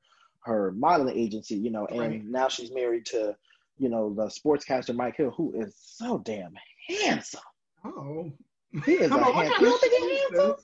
her 0.44 0.72
modeling 0.72 1.16
agency, 1.18 1.56
you 1.56 1.70
know. 1.70 1.86
And 1.86 1.98
Right. 2.00 2.24
now 2.24 2.48
she's 2.48 2.72
married 2.72 3.06
to, 3.06 3.36
you 3.78 3.88
know, 3.88 4.12
the 4.14 4.24
sportscaster 4.26 4.94
Mike 4.94 5.16
Hill, 5.16 5.30
who 5.30 5.52
is 5.60 5.74
so 5.78 6.18
damn 6.18 6.54
handsome. 6.88 7.40
Oh. 7.84 8.30
He 8.84 8.92
is 8.94 9.08
Come 9.10 9.22
a 9.22 9.26
on, 9.26 9.34
handsome. 9.34 9.64
You 9.64 9.70
don't 9.70 9.80
think 9.80 9.92
he's 10.10 10.20
handsome? 10.38 10.56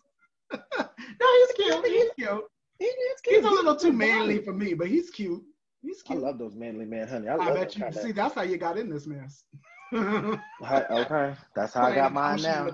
no, 1.21 1.27
he's 1.39 1.53
cute. 1.53 1.87
He's 1.87 2.11
cute. 2.18 2.45
He 2.79 2.85
is 2.87 3.21
He's 3.25 3.35
cute. 3.41 3.45
a 3.45 3.51
little 3.51 3.77
too 3.77 3.93
manly 3.93 4.39
for 4.43 4.53
me, 4.53 4.75
but 4.75 4.89
he's 4.89 5.11
cute. 5.11 5.43
He's 5.83 6.03
cute. 6.03 6.18
I 6.18 6.23
love 6.27 6.39
those 6.39 6.55
manly 6.55 6.87
men, 6.87 7.07
honey. 7.09 7.29
I 7.29 7.37
I, 7.37 7.53
bet 7.53 7.77
you 7.77 7.85
see 7.93 8.12
that's 8.12 8.35
how 8.35 8.43
you 8.43 8.57
got 8.57 8.79
in 8.79 8.89
this 8.91 9.07
mess. 9.07 9.45
Okay, 9.93 11.35
that's 11.57 11.75
how 11.75 11.83
I 11.87 11.95
got 11.95 12.12
mine 12.12 12.41
now. 12.43 12.68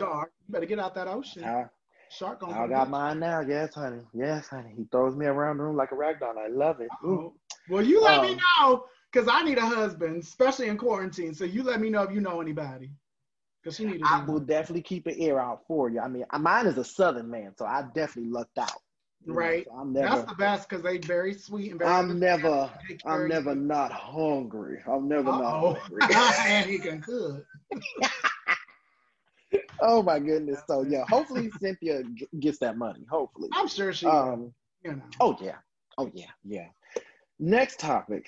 You 0.46 0.52
better 0.52 0.66
get 0.66 0.78
out 0.78 0.94
that 0.94 1.08
ocean. 1.08 1.42
How, 1.42 1.70
Shark 2.08 2.40
gonna 2.40 2.60
I 2.60 2.68
got 2.68 2.88
mine 2.88 3.18
now. 3.18 3.40
Yes, 3.40 3.74
honey. 3.74 4.02
Yes, 4.14 4.46
honey. 4.48 4.72
He 4.76 4.84
throws 4.92 5.16
me 5.16 5.26
around 5.26 5.58
the 5.58 5.64
room 5.64 5.76
like 5.76 5.90
a 5.92 5.96
rag 5.96 6.20
doll. 6.20 6.34
I 6.38 6.48
love 6.48 6.80
it. 6.80 6.88
Ooh. 7.04 7.08
Oh. 7.08 7.34
Well, 7.68 7.82
you 7.84 8.00
let 8.00 8.22
me 8.22 8.32
Um, 8.32 8.38
know 8.60 8.84
because 9.12 9.28
I 9.28 9.42
need 9.42 9.58
a 9.58 9.66
husband, 9.66 10.22
especially 10.22 10.68
in 10.68 10.78
quarantine. 10.78 11.34
So 11.34 11.44
you 11.44 11.64
let 11.64 11.80
me 11.80 11.90
know 11.90 12.02
if 12.02 12.12
you 12.12 12.20
know 12.20 12.40
anybody. 12.40 12.92
Because 13.62 13.80
you 13.80 13.88
need 13.88 13.98
to 13.98 14.06
I 14.08 14.24
will 14.24 14.38
definitely 14.38 14.82
keep 14.82 15.08
an 15.08 15.20
ear 15.20 15.40
out 15.40 15.64
for 15.66 15.88
you. 15.90 15.98
I 16.00 16.06
mean, 16.06 16.24
mine 16.38 16.66
is 16.66 16.78
a 16.78 16.84
southern 16.84 17.28
man, 17.28 17.54
so 17.58 17.64
I 17.66 17.82
definitely 17.94 18.30
lucked 18.30 18.58
out. 18.58 18.70
Right. 19.26 19.64
so 19.66 19.72
I'm 19.72 19.92
That's 19.92 20.14
never, 20.14 20.26
the 20.26 20.34
best 20.36 20.68
because 20.68 20.84
they 20.84 20.98
very 20.98 21.34
sweet 21.34 21.70
and 21.72 21.80
very. 21.80 21.90
I'm 21.90 22.20
never, 22.20 22.70
I'm 23.04 23.26
never 23.26 23.56
not 23.56 23.90
hungry. 23.90 24.80
I'm 24.86 25.08
never 25.08 25.24
not 25.24 25.42
Uh-oh. 25.42 25.74
hungry. 25.74 26.02
and 26.46 26.70
he 26.70 26.78
can 26.78 27.00
cook. 27.02 27.44
oh 29.80 30.02
my 30.02 30.18
goodness. 30.18 30.60
So 30.66 30.82
yeah, 30.82 31.04
hopefully 31.08 31.50
Cynthia 31.60 32.02
g- 32.14 32.28
gets 32.40 32.58
that 32.58 32.76
money. 32.76 33.04
Hopefully. 33.08 33.48
I'm 33.52 33.68
sure 33.68 33.92
she. 33.92 34.06
Um. 34.06 34.52
you 34.84 34.92
know. 34.92 35.02
Oh 35.20 35.36
yeah. 35.40 35.56
Oh 35.98 36.10
yeah. 36.14 36.30
Yeah. 36.44 36.68
Next 37.38 37.78
topic. 37.80 38.26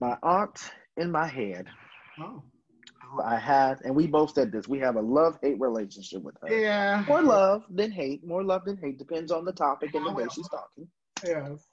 My 0.00 0.16
aunt 0.22 0.58
in 0.96 1.10
my 1.10 1.26
head. 1.26 1.66
Oh. 2.20 2.42
who 3.10 3.22
I 3.22 3.36
have, 3.36 3.80
and 3.84 3.94
we 3.94 4.06
both 4.06 4.34
said 4.34 4.52
this. 4.52 4.68
We 4.68 4.78
have 4.80 4.96
a 4.96 5.00
love-hate 5.00 5.58
relationship 5.60 6.22
with 6.22 6.36
her. 6.42 6.54
Yeah. 6.54 7.04
More 7.08 7.22
love 7.22 7.64
than 7.70 7.90
hate. 7.90 8.24
More 8.26 8.42
love 8.44 8.64
than 8.64 8.76
hate. 8.76 8.98
Depends 8.98 9.30
on 9.32 9.44
the 9.44 9.52
topic 9.52 9.94
and 9.94 10.04
the 10.06 10.12
way 10.12 10.26
she's 10.32 10.48
talking. 10.48 10.88
Yes. 11.24 11.66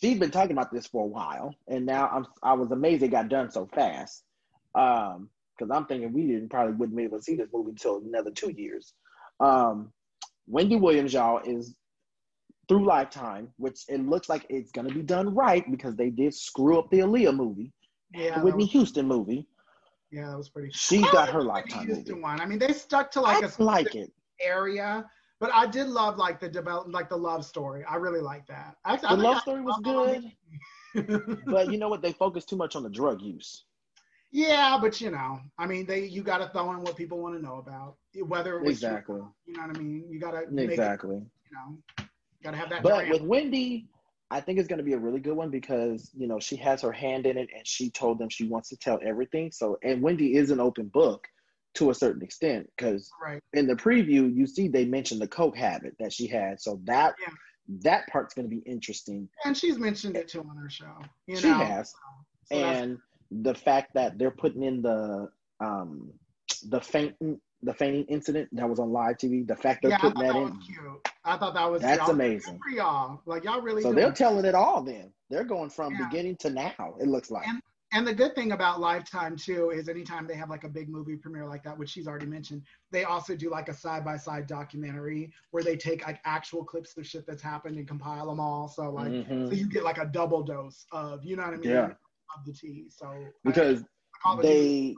She's 0.00 0.18
been 0.18 0.30
talking 0.30 0.52
about 0.52 0.72
this 0.72 0.86
for 0.86 1.04
a 1.04 1.06
while, 1.06 1.54
and 1.68 1.84
now 1.84 2.08
I'm 2.08 2.26
I 2.42 2.54
was 2.54 2.70
amazed 2.70 3.02
it 3.02 3.08
got 3.08 3.28
done 3.28 3.50
so 3.50 3.66
fast. 3.74 4.22
Um, 4.74 5.28
because 5.60 5.76
I'm 5.76 5.86
thinking 5.86 6.12
we 6.12 6.26
didn't 6.26 6.48
probably 6.48 6.72
wouldn't 6.74 6.96
be 6.96 7.04
able 7.04 7.18
to 7.18 7.22
see 7.22 7.36
this 7.36 7.48
movie 7.52 7.70
until 7.70 7.98
another 7.98 8.30
two 8.30 8.50
years. 8.50 8.94
Um, 9.40 9.92
Wendy 10.46 10.76
Williams, 10.76 11.12
y'all, 11.12 11.40
is 11.44 11.74
through 12.68 12.84
Lifetime, 12.86 13.48
which 13.58 13.80
it 13.88 14.00
looks 14.06 14.28
like 14.28 14.46
it's 14.48 14.72
gonna 14.72 14.92
be 14.94 15.02
done 15.02 15.34
right 15.34 15.68
because 15.70 15.96
they 15.96 16.08
did 16.10 16.34
screw 16.34 16.78
up 16.78 16.90
the 16.90 17.00
Aaliyah 17.00 17.34
movie, 17.36 17.72
Yeah. 18.14 18.38
the 18.38 18.44
Whitney 18.44 18.64
was- 18.64 18.72
Houston 18.72 19.06
movie. 19.06 19.46
Yeah, 20.12 20.30
that 20.30 20.36
was 20.38 20.48
pretty. 20.48 20.70
She 20.72 21.04
I 21.04 21.12
got 21.12 21.28
her 21.28 21.42
Lifetime 21.42 21.86
Houston 21.86 22.14
movie. 22.14 22.22
one. 22.22 22.40
I 22.40 22.46
mean, 22.46 22.58
they 22.58 22.72
stuck 22.72 23.10
to 23.12 23.20
like 23.20 23.44
a 23.44 23.62
like 23.62 23.94
it. 23.94 24.12
area, 24.40 25.08
but 25.38 25.50
I 25.54 25.66
did 25.68 25.86
love 25.88 26.16
like 26.16 26.40
the 26.40 26.48
develop, 26.48 26.88
like 26.92 27.08
the 27.08 27.16
love 27.16 27.44
story. 27.44 27.84
I 27.84 27.94
really 27.96 28.20
like 28.20 28.44
that. 28.48 28.76
Actually, 28.84 29.08
The 29.08 29.14
think 29.16 29.22
love 29.24 29.36
I- 29.36 29.40
story 29.40 29.62
was 29.62 29.80
good, 29.84 31.42
but 31.46 31.70
you 31.70 31.78
know 31.78 31.88
what? 31.88 32.02
They 32.02 32.12
focused 32.12 32.48
too 32.48 32.56
much 32.56 32.74
on 32.74 32.82
the 32.82 32.90
drug 32.90 33.20
use. 33.22 33.64
Yeah, 34.32 34.78
but 34.80 35.00
you 35.00 35.10
know, 35.10 35.40
I 35.58 35.66
mean, 35.66 35.86
they 35.86 36.04
you 36.06 36.22
got 36.22 36.38
to 36.38 36.48
throw 36.48 36.70
in 36.72 36.82
what 36.82 36.96
people 36.96 37.18
want 37.18 37.34
to 37.36 37.42
know 37.42 37.56
about, 37.58 37.96
whether 38.26 38.56
it 38.58 38.62
was 38.64 38.76
Exactly. 38.78 39.18
not, 39.20 39.32
You 39.46 39.54
know 39.56 39.66
what 39.66 39.76
I 39.76 39.80
mean? 39.80 40.04
You 40.08 40.20
got 40.20 40.32
to 40.32 40.50
make 40.50 40.68
it, 40.70 40.72
Exactly. 40.72 41.16
you 41.16 41.22
know, 41.52 41.78
got 42.42 42.52
to 42.52 42.56
have 42.56 42.70
that. 42.70 42.82
But 42.82 43.08
with 43.08 43.22
Wendy, 43.22 43.88
I 44.30 44.40
think 44.40 44.58
it's 44.60 44.68
going 44.68 44.78
to 44.78 44.84
be 44.84 44.92
a 44.92 44.98
really 44.98 45.18
good 45.20 45.36
one 45.36 45.50
because 45.50 46.10
you 46.16 46.26
know 46.28 46.38
she 46.38 46.56
has 46.56 46.80
her 46.82 46.92
hand 46.92 47.26
in 47.26 47.36
it, 47.36 47.48
and 47.56 47.66
she 47.66 47.90
told 47.90 48.18
them 48.18 48.28
she 48.28 48.46
wants 48.46 48.68
to 48.70 48.76
tell 48.76 49.00
everything. 49.04 49.50
So, 49.50 49.76
and 49.82 50.00
Wendy 50.02 50.36
is 50.36 50.50
an 50.50 50.60
open 50.60 50.88
book. 50.88 51.26
to 51.74 51.90
a 51.90 51.94
certain 51.94 52.20
extent 52.20 52.68
because 52.76 53.08
Right. 53.22 53.40
in 53.52 53.68
the 53.68 53.76
preview 53.76 54.34
you 54.34 54.44
see 54.44 54.66
they 54.66 54.84
mentioned 54.84 55.20
the 55.20 55.28
coke 55.28 55.56
habit 55.56 55.94
that 56.00 56.12
she 56.12 56.26
had 56.26 56.60
so 56.60 56.80
that 56.82 57.14
Yeah. 57.20 57.32
that 57.84 58.08
part's 58.08 58.34
going 58.34 58.50
to 58.50 58.52
be 58.52 58.60
interesting 58.68 59.28
And 59.44 59.56
she's 59.56 59.78
mentioned 59.78 60.16
it 60.16 60.26
too 60.26 60.40
on 60.40 60.56
her 60.56 60.68
show. 60.68 60.96
You 61.28 61.36
she 61.36 61.46
know? 61.46 61.54
has 61.58 61.94
So 62.46 62.56
that's- 62.56 62.80
and 62.82 62.98
the 63.30 63.54
fact 63.54 63.94
that 63.94 64.18
they're 64.18 64.30
putting 64.30 64.62
in 64.62 64.82
the 64.82 65.28
um 65.60 66.10
the 66.68 66.80
fainting 66.80 67.40
the 67.62 67.72
fainting 67.74 68.04
incident 68.06 68.48
that 68.52 68.68
was 68.68 68.78
on 68.78 68.90
live 68.90 69.16
tv 69.18 69.46
the 69.46 69.54
fact 69.54 69.82
they're 69.82 69.90
yeah, 69.92 69.98
putting 69.98 70.22
that, 70.22 70.32
that 70.32 70.42
in 70.42 70.58
cute. 70.60 71.08
I 71.24 71.36
thought 71.36 71.52
that 71.54 71.70
was 71.70 71.82
That's 71.82 72.08
amazing. 72.08 72.58
For 72.64 72.70
y'all, 72.70 73.20
like 73.26 73.44
y'all 73.44 73.60
really. 73.60 73.82
so 73.82 73.92
they're 73.92 74.08
it. 74.08 74.16
telling 74.16 74.44
it 74.46 74.54
all 74.54 74.82
then 74.82 75.12
they're 75.28 75.44
going 75.44 75.70
from 75.70 75.92
Yeah. 75.94 76.08
beginning 76.08 76.36
to 76.36 76.50
now 76.50 76.94
it 77.00 77.06
looks 77.06 77.30
like 77.30 77.46
And- 77.46 77.60
And 77.92 78.06
the 78.06 78.14
good 78.14 78.36
thing 78.36 78.52
about 78.52 78.78
Lifetime 78.80 79.36
too 79.36 79.70
is 79.70 79.88
anytime 79.88 80.26
they 80.28 80.36
have 80.36 80.48
like 80.48 80.62
a 80.62 80.68
big 80.68 80.88
movie 80.88 81.16
premiere 81.16 81.46
like 81.48 81.64
that, 81.64 81.76
which 81.76 81.90
she's 81.90 82.06
already 82.06 82.24
mentioned, 82.26 82.62
they 82.92 83.02
also 83.02 83.34
do 83.34 83.50
like 83.50 83.68
a 83.68 83.74
side 83.74 84.04
by 84.04 84.16
side 84.16 84.46
documentary 84.46 85.32
where 85.50 85.64
they 85.64 85.76
take 85.76 86.06
like 86.06 86.20
actual 86.24 86.64
clips 86.64 86.96
of 86.96 87.04
shit 87.04 87.26
that's 87.26 87.42
happened 87.42 87.76
and 87.78 87.88
compile 87.88 88.26
them 88.28 88.38
all. 88.38 88.68
So 88.68 88.90
like, 88.90 89.10
Mhm. 89.10 89.48
so 89.48 89.54
you 89.54 89.66
get 89.68 89.82
like 89.82 89.98
a 89.98 90.06
double 90.06 90.42
dose 90.44 90.86
of, 90.92 91.24
you 91.24 91.34
know 91.36 91.42
what 91.42 91.54
I 91.54 91.56
mean? 91.56 91.70
Yeah. 91.70 91.90
Of 92.36 92.44
the 92.46 92.52
tea. 92.52 92.86
So 92.90 93.12
because 93.44 93.82
the 93.82 94.42
they 94.42 94.96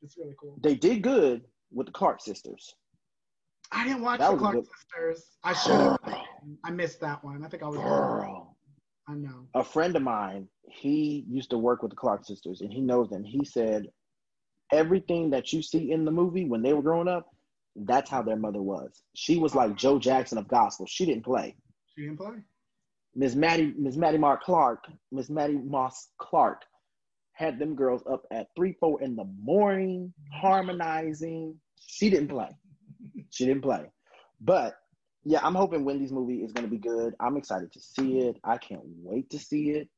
it's 0.00 0.16
really 0.16 0.34
cool. 0.40 0.56
they 0.62 0.74
did 0.74 1.02
good 1.02 1.42
with 1.70 1.86
the 1.86 1.92
clark 1.92 2.20
sisters 2.20 2.74
I 3.72 3.84
didn't 3.84 4.02
watch 4.02 4.20
That 4.20 4.32
the 4.32 4.36
Clark 4.36 4.56
sisters. 4.56 5.24
I 5.42 5.54
should 5.54 5.80
have. 5.80 5.98
I 6.64 6.70
missed 6.70 7.00
that 7.00 7.24
one. 7.24 7.42
I 7.42 7.48
think 7.48 7.62
I 7.62 7.68
was. 7.68 7.78
girl 7.78 8.56
I 9.08 9.14
know. 9.14 9.48
a 9.54 9.64
friend 9.64 9.96
of 9.96 10.02
mine, 10.02 10.46
he 10.70 11.24
used 11.28 11.50
to 11.50 11.58
work 11.58 11.82
with 11.82 11.90
the 11.90 11.96
Clark 11.96 12.24
sisters 12.24 12.60
and 12.60 12.72
he 12.72 12.80
knows 12.80 13.08
them. 13.08 13.24
He 13.24 13.44
said 13.44 13.86
everything 14.72 15.30
that 15.30 15.52
you 15.52 15.60
see 15.60 15.90
in 15.90 16.04
the 16.04 16.10
movie 16.10 16.44
when 16.44 16.62
they 16.62 16.72
were 16.72 16.82
growing 16.82 17.08
up, 17.08 17.26
that's 17.74 18.08
how 18.08 18.22
their 18.22 18.36
mother 18.36 18.62
was. 18.62 19.02
She 19.14 19.38
was 19.38 19.54
like 19.54 19.76
Joe 19.76 19.98
Jackson 19.98 20.38
of 20.38 20.46
gospel. 20.46 20.86
She 20.86 21.04
didn't 21.04 21.24
play. 21.24 21.56
She 21.96 22.02
didn't 22.02 22.18
play. 22.18 22.36
Miss 23.14 23.34
Mattie, 23.34 23.74
Miss 23.76 23.96
Mattie 23.96 24.18
Mark 24.18 24.42
Clark, 24.42 24.84
Miss 25.10 25.28
Mattie 25.28 25.58
Moss 25.58 26.08
Clark 26.18 26.62
had 27.34 27.58
them 27.58 27.74
girls 27.74 28.02
up 28.10 28.22
at 28.30 28.48
three, 28.56 28.74
four 28.78 29.00
in 29.02 29.16
the 29.16 29.24
morning, 29.42 30.12
harmonizing. 30.32 31.54
She 31.86 32.08
didn't 32.10 32.28
play. 32.28 32.48
She 33.30 33.46
didn't 33.46 33.62
play. 33.62 33.84
But 34.40 34.74
yeah, 35.24 35.40
I'm 35.42 35.54
hoping 35.54 35.84
Wendy's 35.84 36.12
movie 36.12 36.42
is 36.42 36.52
going 36.52 36.64
to 36.66 36.70
be 36.70 36.78
good. 36.78 37.14
I'm 37.20 37.36
excited 37.36 37.72
to 37.72 37.80
see 37.80 38.18
it. 38.18 38.36
I 38.44 38.58
can't 38.58 38.82
wait 39.02 39.30
to 39.30 39.38
see 39.38 39.70
it 39.70 39.88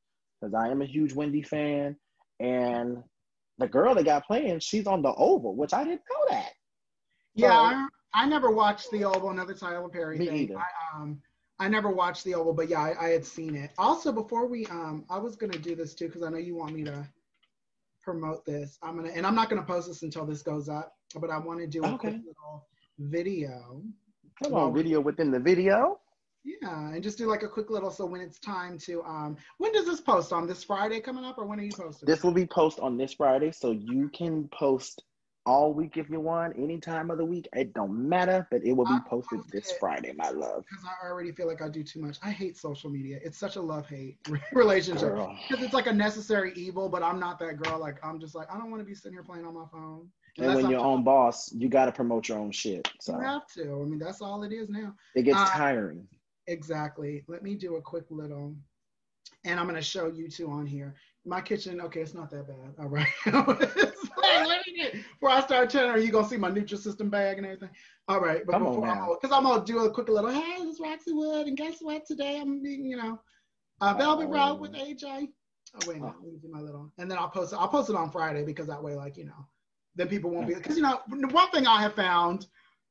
because 0.41 0.53
I 0.53 0.69
am 0.69 0.81
a 0.81 0.85
huge 0.85 1.13
Wendy 1.13 1.41
fan. 1.41 1.95
And 2.39 3.03
the 3.57 3.67
girl 3.67 3.95
that 3.95 4.05
got 4.05 4.25
playing, 4.25 4.59
she's 4.59 4.87
on 4.87 5.01
the 5.01 5.13
Oval, 5.13 5.55
which 5.55 5.73
I 5.73 5.83
didn't 5.83 6.01
know 6.11 6.25
that. 6.37 6.49
Yeah, 7.35 7.49
So- 7.49 7.53
I, 7.53 7.87
I 8.13 8.25
never 8.27 8.51
watched 8.51 8.91
the 8.91 9.03
Oval, 9.05 9.29
another 9.31 9.53
Tyler 9.53 9.89
Perry 9.89 10.17
Me 10.17 10.27
thing. 10.27 10.35
either. 10.37 10.57
I, 10.57 11.01
um, 11.01 11.21
I 11.59 11.69
never 11.69 11.89
watched 11.89 12.23
the 12.25 12.35
Oval, 12.35 12.53
but 12.53 12.69
yeah, 12.69 12.81
I, 12.81 13.05
I 13.05 13.09
had 13.09 13.25
seen 13.25 13.55
it. 13.55 13.71
Also, 13.77 14.11
before 14.11 14.45
we, 14.47 14.65
um, 14.67 15.05
I 15.09 15.17
was 15.17 15.35
gonna 15.35 15.57
do 15.57 15.75
this 15.75 15.93
too 15.93 16.07
because 16.07 16.23
I 16.23 16.29
know 16.29 16.37
you 16.37 16.55
want 16.55 16.73
me 16.73 16.83
to 16.83 17.07
promote 18.01 18.45
this. 18.45 18.77
I'm 18.83 18.97
gonna, 18.97 19.09
and 19.09 19.25
I'm 19.25 19.35
not 19.35 19.49
gonna 19.49 19.63
post 19.63 19.87
this 19.87 20.03
until 20.03 20.25
this 20.25 20.41
goes 20.41 20.67
up, 20.67 20.95
but 21.19 21.29
I 21.29 21.37
want 21.37 21.59
to 21.61 21.67
do 21.67 21.83
a 21.83 21.97
quick 21.97 22.15
little 22.15 22.67
video. 22.99 23.81
Come 24.43 24.53
on, 24.53 24.73
video 24.73 24.99
within 24.99 25.31
the 25.31 25.39
video. 25.39 25.99
Yeah, 26.43 26.89
and 26.89 27.01
just 27.01 27.17
do 27.17 27.27
like 27.27 27.41
a 27.41 27.47
quick 27.47 27.69
little. 27.71 27.89
So 27.89 28.05
when 28.05 28.21
it's 28.21 28.37
time 28.37 28.77
to, 28.79 29.01
um, 29.03 29.37
when 29.57 29.71
does 29.71 29.85
this 29.85 30.01
post 30.01 30.31
on 30.31 30.45
this 30.45 30.63
Friday 30.63 30.99
coming 30.99 31.25
up, 31.25 31.37
or 31.37 31.45
when 31.45 31.59
are 31.59 31.63
you 31.63 31.71
posting? 31.71 32.05
This 32.05 32.23
will 32.23 32.33
be 32.33 32.45
post 32.45 32.79
on 32.79 32.97
this 32.97 33.13
Friday, 33.13 33.51
so 33.51 33.71
you 33.71 34.09
can 34.09 34.47
post 34.49 35.01
all 35.45 35.73
week 35.73 35.97
if 35.97 36.09
you 36.09 36.19
want, 36.19 36.53
any 36.57 36.79
time 36.79 37.11
of 37.11 37.17
the 37.17 37.25
week. 37.25 37.47
It 37.53 37.73
don't 37.73 38.09
matter, 38.09 38.47
but 38.49 38.63
it 38.63 38.73
will 38.73 38.85
be 38.85 38.97
posted 39.07 39.39
this 39.51 39.69
it. 39.71 39.77
Friday, 39.79 40.13
my 40.17 40.29
love. 40.29 40.63
because 40.69 40.83
I 40.85 41.07
already 41.07 41.31
feel 41.31 41.47
like 41.47 41.61
I 41.61 41.69
do 41.69 41.83
too 41.83 42.01
much. 42.01 42.17
I 42.23 42.31
hate 42.31 42.57
social 42.57 42.89
media. 42.89 43.19
It's 43.23 43.37
such 43.37 43.55
a 43.55 43.61
love 43.61 43.87
hate 43.87 44.17
relationship. 44.53 45.13
Because 45.47 45.63
it's 45.63 45.73
like 45.73 45.87
a 45.87 45.93
necessary 45.93 46.51
evil, 46.55 46.89
but 46.89 47.03
I'm 47.03 47.19
not 47.19 47.39
that 47.39 47.57
girl. 47.57 47.79
Like 47.79 48.03
I'm 48.03 48.19
just 48.19 48.35
like 48.35 48.51
I 48.51 48.57
don't 48.57 48.71
want 48.71 48.81
to 48.81 48.85
be 48.85 48.95
sitting 48.95 49.13
here 49.13 49.23
playing 49.23 49.45
on 49.45 49.53
my 49.53 49.65
phone. 49.71 50.07
And 50.37 50.47
Unless 50.47 50.63
when 50.63 50.71
you're 50.71 50.81
own 50.81 51.03
boss, 51.03 51.51
you 51.53 51.69
got 51.69 51.85
to 51.85 51.91
promote 51.93 52.27
your 52.27 52.39
own 52.39 52.51
shit. 52.51 52.89
So 52.99 53.13
You 53.15 53.21
have 53.23 53.47
to. 53.55 53.61
I 53.81 53.85
mean, 53.85 53.99
that's 53.99 54.21
all 54.21 54.43
it 54.43 54.51
is 54.51 54.67
now. 54.69 54.93
it 55.15 55.23
gets 55.23 55.37
Uh, 55.39 55.45
tiring. 55.47 56.07
Exactly. 56.47 57.23
Let 57.27 57.41
me 57.41 57.55
do 57.55 57.75
a 57.75 57.81
quick 57.81 58.05
little, 58.09 58.55
and 59.45 59.59
I'm 59.59 59.65
gonna 59.65 59.81
show 59.81 60.07
you 60.07 60.27
two 60.29 60.49
on 60.49 60.65
here. 60.65 60.95
My 61.25 61.41
kitchen. 61.41 61.81
Okay, 61.81 62.01
it's 62.01 62.13
not 62.13 62.29
that 62.31 62.47
bad. 62.47 62.75
All 62.79 62.87
right. 62.89 63.07
It's 64.17 64.47
let 64.49 64.61
me 64.67 64.75
get- 64.75 64.93
before 64.93 65.29
I 65.29 65.41
start 65.41 65.69
telling 65.69 65.91
her, 65.91 65.97
you 65.97 66.11
gonna 66.11 66.27
see 66.27 66.37
my 66.37 66.51
Nutrisystem 66.51 67.09
bag 67.09 67.37
and 67.37 67.45
everything. 67.45 67.69
All 68.07 68.19
right, 68.19 68.45
but 68.45 68.53
Come 68.53 68.67
on 68.67 68.73
before 68.73 68.87
now. 68.87 69.17
because 69.19 69.35
I'm 69.35 69.43
gonna 69.43 69.65
do 69.65 69.79
a 69.79 69.91
quick 69.91 70.09
little. 70.09 70.29
Hey, 70.29 70.63
this 70.63 70.75
is 70.75 70.79
Roxy 70.79 71.11
Wood, 71.13 71.47
and 71.47 71.57
guess 71.57 71.77
what? 71.81 72.05
Today 72.05 72.39
I'm 72.39 72.61
being, 72.61 72.85
you 72.85 72.97
know, 72.97 73.19
uh, 73.81 73.93
Velvet 73.95 74.27
Oh. 74.27 74.31
Road 74.31 74.55
with 74.59 74.73
AJ. 74.75 75.29
Oh 75.75 75.79
wait, 75.87 75.99
no, 76.01 76.07
Oh. 76.07 76.23
let 76.23 76.33
me 76.33 76.39
do 76.41 76.47
my 76.49 76.59
little, 76.61 76.91
and 76.97 77.09
then 77.09 77.17
I'll 77.17 77.29
post 77.29 77.51
it. 77.53 77.57
I'll 77.57 77.67
post 77.67 77.89
it 77.89 77.95
on 77.95 78.11
Friday 78.11 78.43
because 78.43 78.67
that 78.67 78.81
way, 78.81 78.95
like 78.95 79.17
you 79.17 79.25
know, 79.25 79.45
then 79.95 80.07
people 80.07 80.29
won't 80.29 80.47
be 80.47 80.53
because 80.53 80.77
you 80.77 80.83
know 80.83 81.01
one 81.07 81.49
thing 81.51 81.67
I 81.67 81.81
have 81.81 81.93
found 81.95 82.47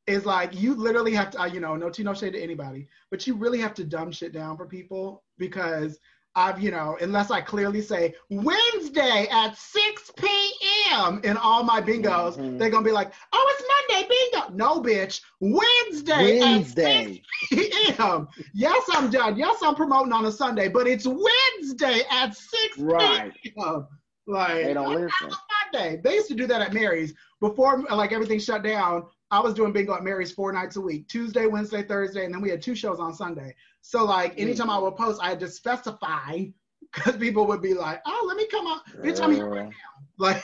is 0.07 0.27
like 0.27 0.55
you 0.55 0.75
literally 0.75 1.13
have 1.15 1.31
to, 1.31 1.41
uh, 1.41 1.47
you 1.47 1.61
know, 1.61 1.77
no 1.77 1.89
tea, 1.89 2.03
no 2.03 2.13
shade 2.13 2.35
to 2.35 2.43
anybody, 2.43 2.87
but 3.11 3.27
you 3.27 3.35
really 3.35 3.59
have 3.59 3.73
to 3.73 3.85
dumb 3.85 4.13
shit 4.13 4.33
down 4.33 4.55
for 4.55 4.67
people 4.67 5.25
because 5.39 5.99
I've, 6.37 6.61
you 6.61 6.71
know, 6.71 6.97
unless 7.01 7.31
I 7.31 7.41
clearly 7.41 7.81
say 7.81 8.15
Wednesday 8.29 9.29
at 9.31 9.57
6 9.57 10.13
p.m. 10.17 11.21
in 11.25 11.37
all 11.37 11.63
my 11.63 11.81
bingos, 11.81 12.37
Mhm. 12.37 12.59
they're 12.59 12.71
gonna 12.71 12.85
be 12.85 12.91
like, 12.91 13.13
oh, 13.33 13.57
it's 13.57 13.93
Monday 13.93 14.09
bingo. 14.09 14.55
No, 14.55 14.81
bitch, 14.83 15.21
Wednesday, 15.41 16.41
Wednesday. 16.41 17.23
at 17.53 17.59
6 17.59 17.69
p.m. 17.97 18.29
Yes, 18.53 18.83
I'm 18.93 19.11
done. 19.11 19.37
Yes, 19.37 19.59
I'm 19.63 19.75
promoting 19.75 20.13
on 20.13 20.25
a 20.27 20.33
Sunday, 20.33 20.69
but 20.69 20.87
it's 20.87 21.07
Wednesday 21.07 22.03
at 22.11 22.37
6 22.37 22.79
Right. 22.79 23.33
p.m. 23.43 23.87
Like, 24.27 24.65
They 24.65 24.75
don't 24.75 24.93
listen. 24.95 25.31
Monday. 25.73 26.01
They 26.03 26.15
used 26.15 26.29
to 26.29 26.35
do 26.35 26.47
that 26.47 26.63
at 26.63 26.73
Mary's 26.73 27.15
before, 27.41 27.83
like 27.91 28.13
everything 28.13 28.39
shut 28.39 28.63
down. 28.63 29.05
I 29.31 29.41
was 29.41 29.55
doing 29.55 29.73
bingo 29.73 29.95
at 29.95 30.03
Mary's 30.05 30.33
four 30.33 30.53
nights 30.53 30.77
a 30.77 30.81
week, 30.81 31.09
Tuesday, 31.09 31.47
Wednesday, 31.47 31.83
Thursday, 31.83 32.25
and 32.25 32.33
then 32.33 32.41
we 32.41 32.51
had 32.51 32.63
two 32.63 32.75
shows 32.75 33.01
on 33.01 33.13
Sunday. 33.15 33.55
So 33.87 34.03
like 34.03 34.41
anytime 34.41 34.71
I 34.71 34.79
would 34.79 34.97
post, 34.97 35.21
I 35.23 35.29
had 35.29 35.41
to 35.41 35.49
specify 35.49 36.47
because 36.81 37.19
people 37.19 37.47
would 37.47 37.61
be 37.61 37.75
like, 37.75 38.01
"Oh, 38.07 38.25
let 38.27 38.39
me 38.39 38.47
come 38.47 38.67
out, 38.67 38.81
bitch, 39.05 39.23
I'm 39.23 39.31
here 39.31 39.47
right 39.47 39.67
now." 39.67 39.73
Like 40.19 40.43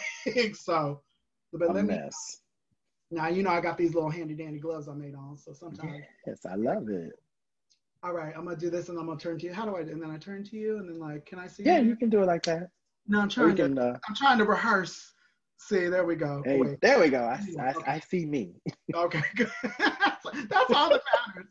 so, 0.54 1.00
but 1.50 1.70
a 1.70 1.72
let 1.72 1.86
me 1.86 1.98
now. 3.10 3.28
You 3.28 3.42
know 3.42 3.50
I 3.50 3.62
got 3.62 3.78
these 3.78 3.94
little 3.94 4.10
handy 4.10 4.34
dandy 4.34 4.58
gloves 4.58 4.88
I 4.88 4.92
made 4.92 5.14
on, 5.14 5.38
so 5.38 5.54
sometimes. 5.54 6.02
Yes, 6.26 6.44
I 6.44 6.54
love 6.56 6.90
it. 6.90 7.12
All 8.02 8.12
right, 8.12 8.34
I'm 8.36 8.44
gonna 8.44 8.56
do 8.56 8.68
this 8.68 8.90
and 8.90 8.98
I'm 8.98 9.06
gonna 9.06 9.18
turn 9.18 9.38
to 9.38 9.46
you. 9.46 9.54
How 9.54 9.64
do 9.64 9.74
I? 9.74 9.84
Do? 9.84 9.92
And 9.92 10.02
then 10.02 10.10
I 10.10 10.18
turn 10.18 10.44
to 10.44 10.56
you, 10.56 10.76
and 10.76 10.86
then 10.86 10.98
like, 10.98 11.24
can 11.24 11.38
I 11.38 11.46
see? 11.46 11.62
Yeah, 11.62 11.78
you? 11.78 11.88
you 11.88 11.96
can 11.96 12.10
do 12.10 12.22
it 12.22 12.26
like 12.26 12.42
that. 12.42 12.68
No, 13.08 13.20
I'm 13.20 13.30
trying 13.30 13.56
to. 13.56 13.64
uh, 13.64 13.96
I'm 14.06 14.14
trying 14.14 14.36
to 14.36 14.44
rehearse. 14.44 15.14
See, 15.56 15.88
there 15.88 16.04
we 16.04 16.14
go. 16.14 16.42
hey, 16.44 16.76
there 16.82 17.00
we 17.00 17.08
go. 17.08 17.22
I, 17.22 17.40
Okay. 17.58 17.90
I, 17.90 17.94
I 17.94 18.00
see 18.00 18.26
me. 18.26 18.52
Okay, 18.94 19.22
good. 19.36 19.50
That's 19.78 20.74
all 20.74 20.90
that 20.90 21.02
matters. 21.26 21.46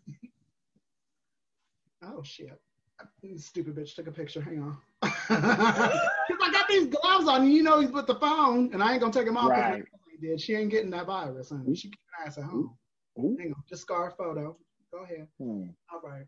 Oh 2.04 2.24
shit. 2.24 2.60
Stupid 3.38 3.76
bitch 3.76 3.96
took 3.96 4.08
a 4.08 4.12
picture. 4.12 4.42
Hang 4.42 4.62
on. 4.62 4.78
Because 5.30 6.48
I 6.48 6.52
got 6.52 6.68
these 6.68 6.88
gloves 6.88 7.28
on, 7.28 7.42
and 7.44 7.54
you 7.54 7.64
know 7.64 7.80
he's 7.80 7.92
with 7.92 8.06
the 8.06 8.16
phone, 8.16 8.72
and 8.74 8.84
I 8.84 8.92
ain't 8.94 9.02
gonna 9.02 9.14
take 9.14 9.26
them 9.26 9.38
off. 9.38 9.50
Right. 9.50 9.84
did. 10.22 10.40
She 10.42 10.54
ain't 10.54 10.70
getting 10.70 10.92
that 10.92 11.06
virus, 11.08 11.50
honey. 11.50 11.76
She 11.76 11.90
keep 11.90 12.00
her 12.18 12.28
ass 12.28 12.38
at 12.38 12.44
home. 12.44 12.76
Ooh. 13.20 13.36
Hang 13.40 13.54
on, 13.54 13.64
just 13.68 13.82
scar 13.84 14.14
photo. 14.18 14.56
Go 14.92 15.04
ahead. 15.04 15.28
Hmm. 15.40 15.70
All 15.92 16.02
right. 16.04 16.26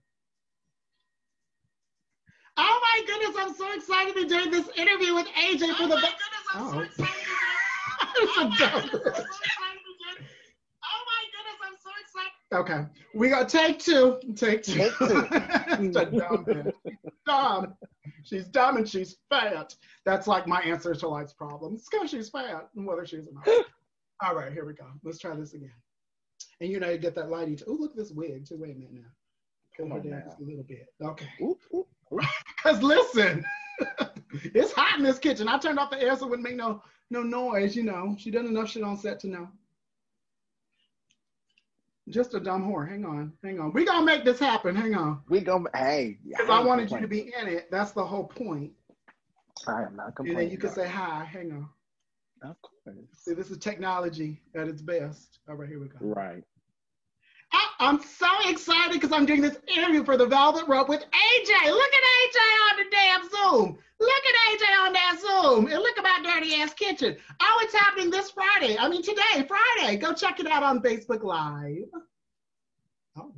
Oh 2.58 2.82
my 2.82 3.04
goodness, 3.08 3.36
I'm 3.40 3.54
so 3.56 3.74
excited 3.74 4.16
to 4.16 4.28
do 4.28 4.50
this 4.52 4.70
interview 4.78 5.14
with 5.16 5.28
AJ 5.28 5.76
for 5.76 5.88
the. 5.88 5.96
Oh 5.96 6.02
my 6.02 6.02
goodness, 6.02 6.46
I'm 6.54 6.70
so 6.72 6.80
excited. 6.80 7.14
It's 8.14 8.38
a 8.38 8.42
dumb- 8.44 8.90
Oh 10.84 11.02
my 11.08 11.22
goodness, 11.32 11.60
I'm 11.64 11.78
so 11.82 11.92
excited. 12.02 12.41
Okay, 12.54 12.86
we 13.16 13.30
got 13.30 13.48
take 13.48 13.80
two. 13.80 14.20
Take 14.36 14.64
two. 14.64 14.74
Take 14.74 14.98
two. 14.98 15.92
Dumb. 15.92 16.46
She's 16.46 17.14
dumb. 17.26 17.74
She's 18.24 18.48
dumb 18.48 18.78
and 18.78 18.88
she's 18.88 19.18
fat. 19.30 19.76
That's 20.06 20.28
like 20.28 20.48
my 20.48 20.62
answer 20.62 20.94
to 20.94 21.08
life's 21.08 21.34
problems. 21.34 21.88
Because 21.90 22.10
she's 22.10 22.30
fat 22.30 22.70
and 22.76 22.86
whether 22.86 23.06
she's 23.06 23.28
or 23.28 23.34
not. 23.34 23.66
All 24.24 24.36
right, 24.36 24.52
here 24.52 24.66
we 24.66 24.74
go. 24.74 24.86
Let's 25.04 25.20
try 25.20 25.36
this 25.36 25.54
again. 25.54 25.72
And 26.60 26.70
you 26.70 26.80
know, 26.80 26.90
you 26.90 26.98
get 26.98 27.16
that 27.16 27.30
lighting. 27.30 27.60
Oh, 27.68 27.74
look 27.74 27.92
at 27.92 27.98
this 27.98 28.12
wig. 28.12 28.46
Too. 28.48 28.58
Wait 28.58 28.72
a 28.72 28.74
minute 28.76 28.94
now. 28.94 29.10
Come 29.78 29.92
on 29.94 30.02
down 30.02 30.24
a 30.24 30.44
little 30.44 30.64
bit. 30.64 30.88
Okay. 31.02 31.28
Because 32.58 32.84
listen, 32.84 33.44
it's 34.54 34.74
hot 34.74 34.98
in 34.98 35.04
this 35.04 35.20
kitchen. 35.20 35.48
I 35.48 35.58
turned 35.58 35.80
off 35.80 35.90
the 35.90 36.02
air 36.02 36.16
so 36.16 36.26
it 36.26 36.30
wouldn't 36.30 36.48
make 36.48 36.58
no 36.58 36.84
no 37.10 37.24
noise. 37.24 37.76
You 37.76 37.84
know, 37.84 38.16
she 38.20 38.30
done 38.30 38.46
enough 38.46 38.70
shit 38.70 38.84
on 38.84 38.98
set 38.98 39.20
to 39.22 39.28
know. 39.28 39.48
Just 42.12 42.34
a 42.34 42.40
dumb 42.40 42.70
whore. 42.70 42.88
Hang 42.88 43.06
on, 43.06 43.34
hang 43.44 43.60
on. 43.60 43.72
We 43.74 43.86
gonna 43.86 44.06
make 44.06 44.24
this 44.26 44.40
happen. 44.40 44.76
Hang 44.76 44.94
on. 44.96 45.22
We 45.30 45.40
gonna 45.42 45.70
Hey, 45.76 46.18
Because 46.28 46.50
I 46.50 46.60
wanted 46.62 46.92
you 46.92 47.00
to 47.00 47.08
be 47.08 47.34
in 47.40 47.48
it. 47.48 47.70
That's 47.72 47.92
the 47.92 48.04
whole 48.06 48.26
point. 48.26 48.74
I 49.68 49.84
am 49.84 49.96
not 49.96 50.08
And 50.08 50.16
complaining. 50.16 50.44
then 50.44 50.52
you 50.52 50.58
can 50.58 50.72
say 50.72 50.88
hi. 50.88 51.24
Hang 51.24 51.52
on. 51.52 51.70
Of 52.44 52.56
course. 52.62 52.96
See, 53.14 53.34
this 53.34 53.52
is 53.52 53.58
technology 53.60 54.42
at 54.56 54.68
its 54.68 54.82
best. 54.82 55.40
All 55.48 55.56
right, 55.56 55.70
here 55.70 55.80
we 55.80 55.88
go. 55.88 55.98
Right. 56.02 56.44
I, 57.54 57.68
I'm 57.80 58.02
so 58.02 58.28
excited 58.50 58.94
because 58.94 59.12
I'm 59.12 59.26
doing 59.26 59.42
this 59.42 59.58
interview 59.68 60.04
for 60.04 60.18
the 60.18 60.26
Velvet 60.26 60.68
Rope 60.68 60.90
with 60.90 61.02
AJ. 61.02 61.66
Look 61.66 61.92
at 61.94 62.04
AJ 62.24 62.40
on 62.72 62.78
the 62.78 62.86
damn 62.92 63.30
Zoom. 63.30 63.78
Look 64.02 64.24
at 64.26 64.36
AJ 64.50 64.64
on 64.88 64.94
that 64.94 65.16
Zoom. 65.22 65.68
And 65.68 65.76
look 65.80 65.96
at 65.98 66.04
my 66.04 66.20
dirty 66.26 66.56
ass 66.56 66.74
kitchen. 66.74 67.16
Oh, 67.40 67.60
it's 67.62 67.74
happening 67.76 68.10
this 68.10 68.32
Friday. 68.32 68.76
I 68.78 68.90
mean, 68.90 69.04
today, 69.04 69.46
Friday. 69.48 69.98
Go 69.98 70.12
check 70.14 70.40
it 70.40 70.48
out 70.48 70.64
on 70.64 70.82
Facebook 70.82 71.22
Live. 71.24 71.86
Oh. 73.16 73.32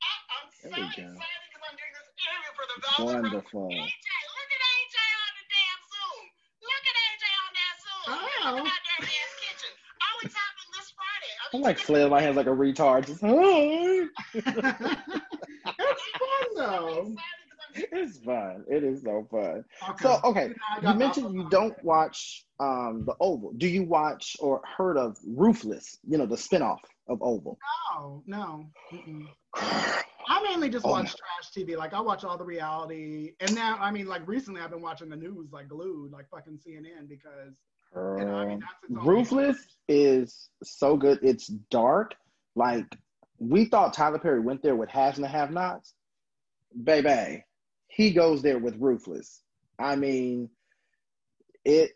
I, 0.00 0.12
I'm 0.32 0.48
so 0.50 0.68
There 0.70 0.78
we 0.80 0.84
excited 0.88 1.12
because 1.12 1.62
I'm 1.68 1.76
doing 1.76 1.92
this 1.92 2.08
interview 2.24 2.52
for 2.56 2.64
the 2.72 2.76
Velvet 2.80 3.12
Rope. 3.12 3.22
Wonderful. 3.22 3.68
AJ, 3.68 3.84
look 4.32 4.50
at 4.56 4.62
AJ 4.72 4.96
on 4.96 5.32
the 5.36 5.44
damn 5.52 5.82
Zoom. 5.92 6.24
Look 6.64 6.84
at 6.88 6.96
AJ 7.04 7.24
on 7.36 7.52
that 7.52 7.74
Zoom. 7.84 8.04
Oh. 8.08 8.16
Look 8.56 8.64
at 8.64 8.64
my 8.64 8.80
dirty 8.96 9.12
ass 9.12 9.34
kitchen. 9.44 9.72
Oh, 9.76 10.16
it's 10.24 10.32
happening 10.34 10.72
this 10.72 10.88
Friday. 10.96 11.32
I 11.36 11.52
I'm 11.52 11.60
mean, 11.60 11.68
like 11.68 11.76
today- 11.76 11.86
flailing 11.86 12.16
my 12.16 12.22
hands 12.24 12.36
like 12.40 12.48
a 12.48 12.56
retard. 12.56 13.04
Just, 13.06 13.20
it's 14.40 16.08
fun 16.16 16.48
though. 16.56 17.12
it's 17.92 18.18
fun. 18.18 18.64
It 18.68 18.84
is 18.84 19.02
so 19.02 19.26
fun. 19.30 19.64
Okay. 19.90 20.02
So 20.02 20.20
okay, 20.24 20.50
you 20.82 20.94
mentioned 20.94 21.34
you 21.34 21.48
don't 21.50 21.74
watch 21.84 22.44
um 22.60 23.04
the 23.06 23.14
Oval. 23.20 23.52
Do 23.56 23.66
you 23.68 23.84
watch 23.84 24.36
or 24.40 24.60
heard 24.76 24.96
of 24.96 25.16
Ruthless? 25.26 25.98
You 26.08 26.18
know 26.18 26.26
the 26.26 26.36
spinoff 26.36 26.78
of 27.08 27.20
Oval. 27.22 27.58
No, 27.94 28.22
no. 28.26 28.66
I 29.54 30.40
mainly 30.44 30.68
just 30.70 30.86
Oh 30.86 30.90
watch 30.90 31.04
my- 31.04 31.10
trash 31.10 31.50
TV. 31.56 31.76
Like 31.76 31.92
I 31.94 32.00
watch 32.00 32.24
all 32.24 32.38
the 32.38 32.44
reality, 32.44 33.32
and 33.40 33.54
now 33.54 33.76
I 33.80 33.90
mean, 33.90 34.06
like 34.06 34.26
recently 34.26 34.60
I've 34.60 34.70
been 34.70 34.82
watching 34.82 35.08
the 35.08 35.16
news 35.16 35.48
like 35.52 35.68
glued, 35.68 36.12
like 36.12 36.28
fucking 36.30 36.58
CNN, 36.58 37.08
because 37.08 37.54
you 37.94 38.24
know, 38.24 38.36
I 38.36 38.46
mean, 38.46 38.60
that's 38.60 38.90
its 38.90 39.04
Ruthless 39.06 39.58
is 39.88 40.48
so 40.62 40.96
good. 40.96 41.18
It's 41.22 41.48
dark. 41.70 42.14
Like 42.54 42.86
we 43.38 43.64
thought 43.64 43.92
Tyler 43.94 44.18
Perry 44.18 44.40
went 44.40 44.62
there 44.62 44.76
with 44.76 44.88
Has 44.90 45.16
and 45.16 45.24
the 45.24 45.28
Have 45.28 45.50
Nots. 45.50 45.94
Baby, 46.84 47.44
he 47.94 48.10
goes 48.12 48.42
there 48.42 48.58
with 48.58 48.76
Ruthless. 48.78 49.42
I 49.78 49.96
mean, 49.96 50.48
it 51.64 51.92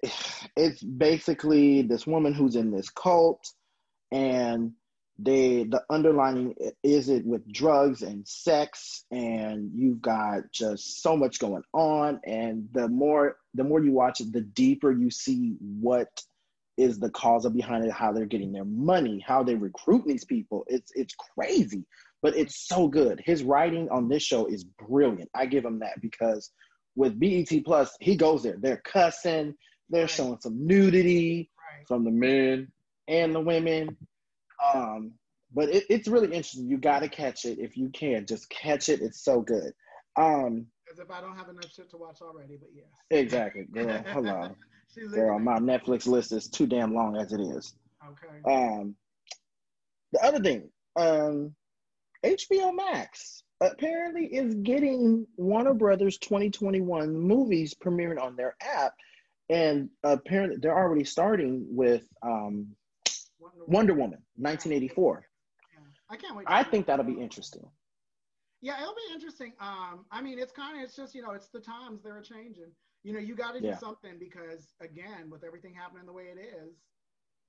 it's 0.56 0.82
basically 0.82 1.82
this 1.82 2.06
woman 2.06 2.34
who's 2.34 2.56
in 2.56 2.70
this 2.70 2.90
cult, 2.90 3.44
and 4.12 4.72
they 5.18 5.64
the 5.64 5.82
underlining 5.88 6.54
is 6.82 7.08
it 7.08 7.24
with 7.24 7.50
drugs 7.50 8.02
and 8.02 8.28
sex, 8.28 9.04
and 9.10 9.70
you've 9.74 10.02
got 10.02 10.52
just 10.52 11.02
so 11.02 11.16
much 11.16 11.38
going 11.38 11.62
on. 11.72 12.20
And 12.24 12.68
the 12.72 12.88
more 12.88 13.36
the 13.54 13.64
more 13.64 13.82
you 13.82 13.92
watch 13.92 14.20
it, 14.20 14.32
the 14.32 14.42
deeper 14.42 14.92
you 14.92 15.10
see 15.10 15.56
what 15.60 16.08
is 16.76 16.98
the 16.98 17.10
cause 17.10 17.46
of 17.46 17.54
behind 17.54 17.86
it, 17.86 17.90
how 17.90 18.12
they're 18.12 18.26
getting 18.26 18.52
their 18.52 18.66
money, 18.66 19.24
how 19.26 19.42
they 19.42 19.54
recruit 19.54 20.04
these 20.06 20.26
people. 20.26 20.64
It's 20.66 20.92
it's 20.94 21.14
crazy, 21.14 21.86
but 22.22 22.36
it's 22.36 22.66
so 22.66 22.88
good. 22.88 23.20
His 23.24 23.42
writing 23.42 23.88
on 23.90 24.08
this 24.08 24.22
show 24.22 24.46
is 24.46 24.64
brilliant. 24.64 25.30
I 25.34 25.46
give 25.46 25.64
him 25.64 25.78
that 25.80 26.00
because 26.00 26.50
with 26.96 27.18
BET 27.20 27.48
Plus, 27.64 27.94
he 28.00 28.16
goes 28.16 28.42
there. 28.42 28.56
They're 28.58 28.82
cussing, 28.84 29.54
they're 29.90 30.02
Right. 30.02 30.10
showing 30.10 30.38
some 30.40 30.66
nudity 30.66 31.50
Right. 31.56 31.86
from 31.86 32.04
the 32.04 32.10
men 32.10 32.72
and 33.08 33.34
the 33.34 33.40
women. 33.40 33.96
Um, 34.74 35.12
but 35.54 35.68
it, 35.68 35.84
it's 35.90 36.08
really 36.08 36.26
interesting. 36.28 36.68
You 36.68 36.78
got 36.78 37.00
to 37.00 37.08
catch 37.08 37.44
it 37.44 37.58
if 37.58 37.76
you 37.76 37.90
can. 37.90 38.26
Just 38.26 38.48
catch 38.50 38.88
it. 38.88 39.00
It's 39.00 39.22
so 39.22 39.40
good. 39.42 39.72
Um, 40.16 40.66
As 40.90 40.98
if 40.98 41.10
I 41.10 41.20
don't 41.20 41.36
have 41.36 41.48
enough 41.48 41.70
shit 41.72 41.90
to 41.90 41.96
watch 41.98 42.20
already, 42.22 42.56
but 42.56 42.70
yes. 42.74 42.86
exactly, 43.10 43.64
girl. 43.70 44.02
Hello, 44.06 44.56
girl. 45.12 45.38
My 45.38 45.58
Netflix 45.58 46.06
list 46.06 46.32
is 46.32 46.48
too 46.48 46.66
damn 46.66 46.94
long 46.94 47.16
as 47.16 47.32
it 47.32 47.40
is. 47.40 47.74
Okay. 48.04 48.50
Um, 48.50 48.96
the 50.12 50.24
other 50.24 50.40
thing, 50.40 50.70
um, 50.96 51.54
HBO 52.26 52.74
Max 52.74 53.42
apparently 53.60 54.26
is 54.26 54.54
getting 54.56 55.26
Warner 55.36 55.74
Brothers 55.74 56.18
2021 56.18 57.16
movies 57.16 57.74
premiering 57.74 58.20
on 58.20 58.36
their 58.36 58.56
app, 58.60 58.94
and 59.48 59.88
apparently 60.02 60.58
they're 60.60 60.76
already 60.76 61.04
starting 61.04 61.66
with 61.70 62.04
um, 62.22 62.74
Wonder 63.66 63.94
Woman 63.94 64.22
1984. 64.36 65.24
Yeah. 65.72 65.80
I 66.10 66.16
can't 66.16 66.36
wait. 66.36 66.46
I 66.48 66.62
think 66.64 66.86
that'll 66.86 67.04
be 67.04 67.20
interesting. 67.20 67.62
Yeah, 68.60 68.80
it'll 68.82 68.94
be 68.94 69.14
interesting. 69.14 69.52
Um, 69.60 70.06
I 70.10 70.22
mean, 70.22 70.38
it's 70.38 70.52
kind 70.52 70.78
of, 70.78 70.82
it's 70.84 70.96
just, 70.96 71.14
you 71.14 71.22
know, 71.22 71.30
it's 71.32 71.48
the 71.48 71.60
times 71.60 72.02
they're 72.02 72.22
changing. 72.22 72.72
You 73.04 73.12
know, 73.12 73.20
you 73.20 73.36
got 73.36 73.52
to 73.54 73.60
do 73.60 73.68
Yeah. 73.68 73.78
something 73.78 74.18
because, 74.18 74.74
again, 74.80 75.30
with 75.30 75.44
everything 75.44 75.74
happening 75.74 76.06
the 76.06 76.12
way 76.12 76.24
it 76.24 76.40
is, 76.40 76.74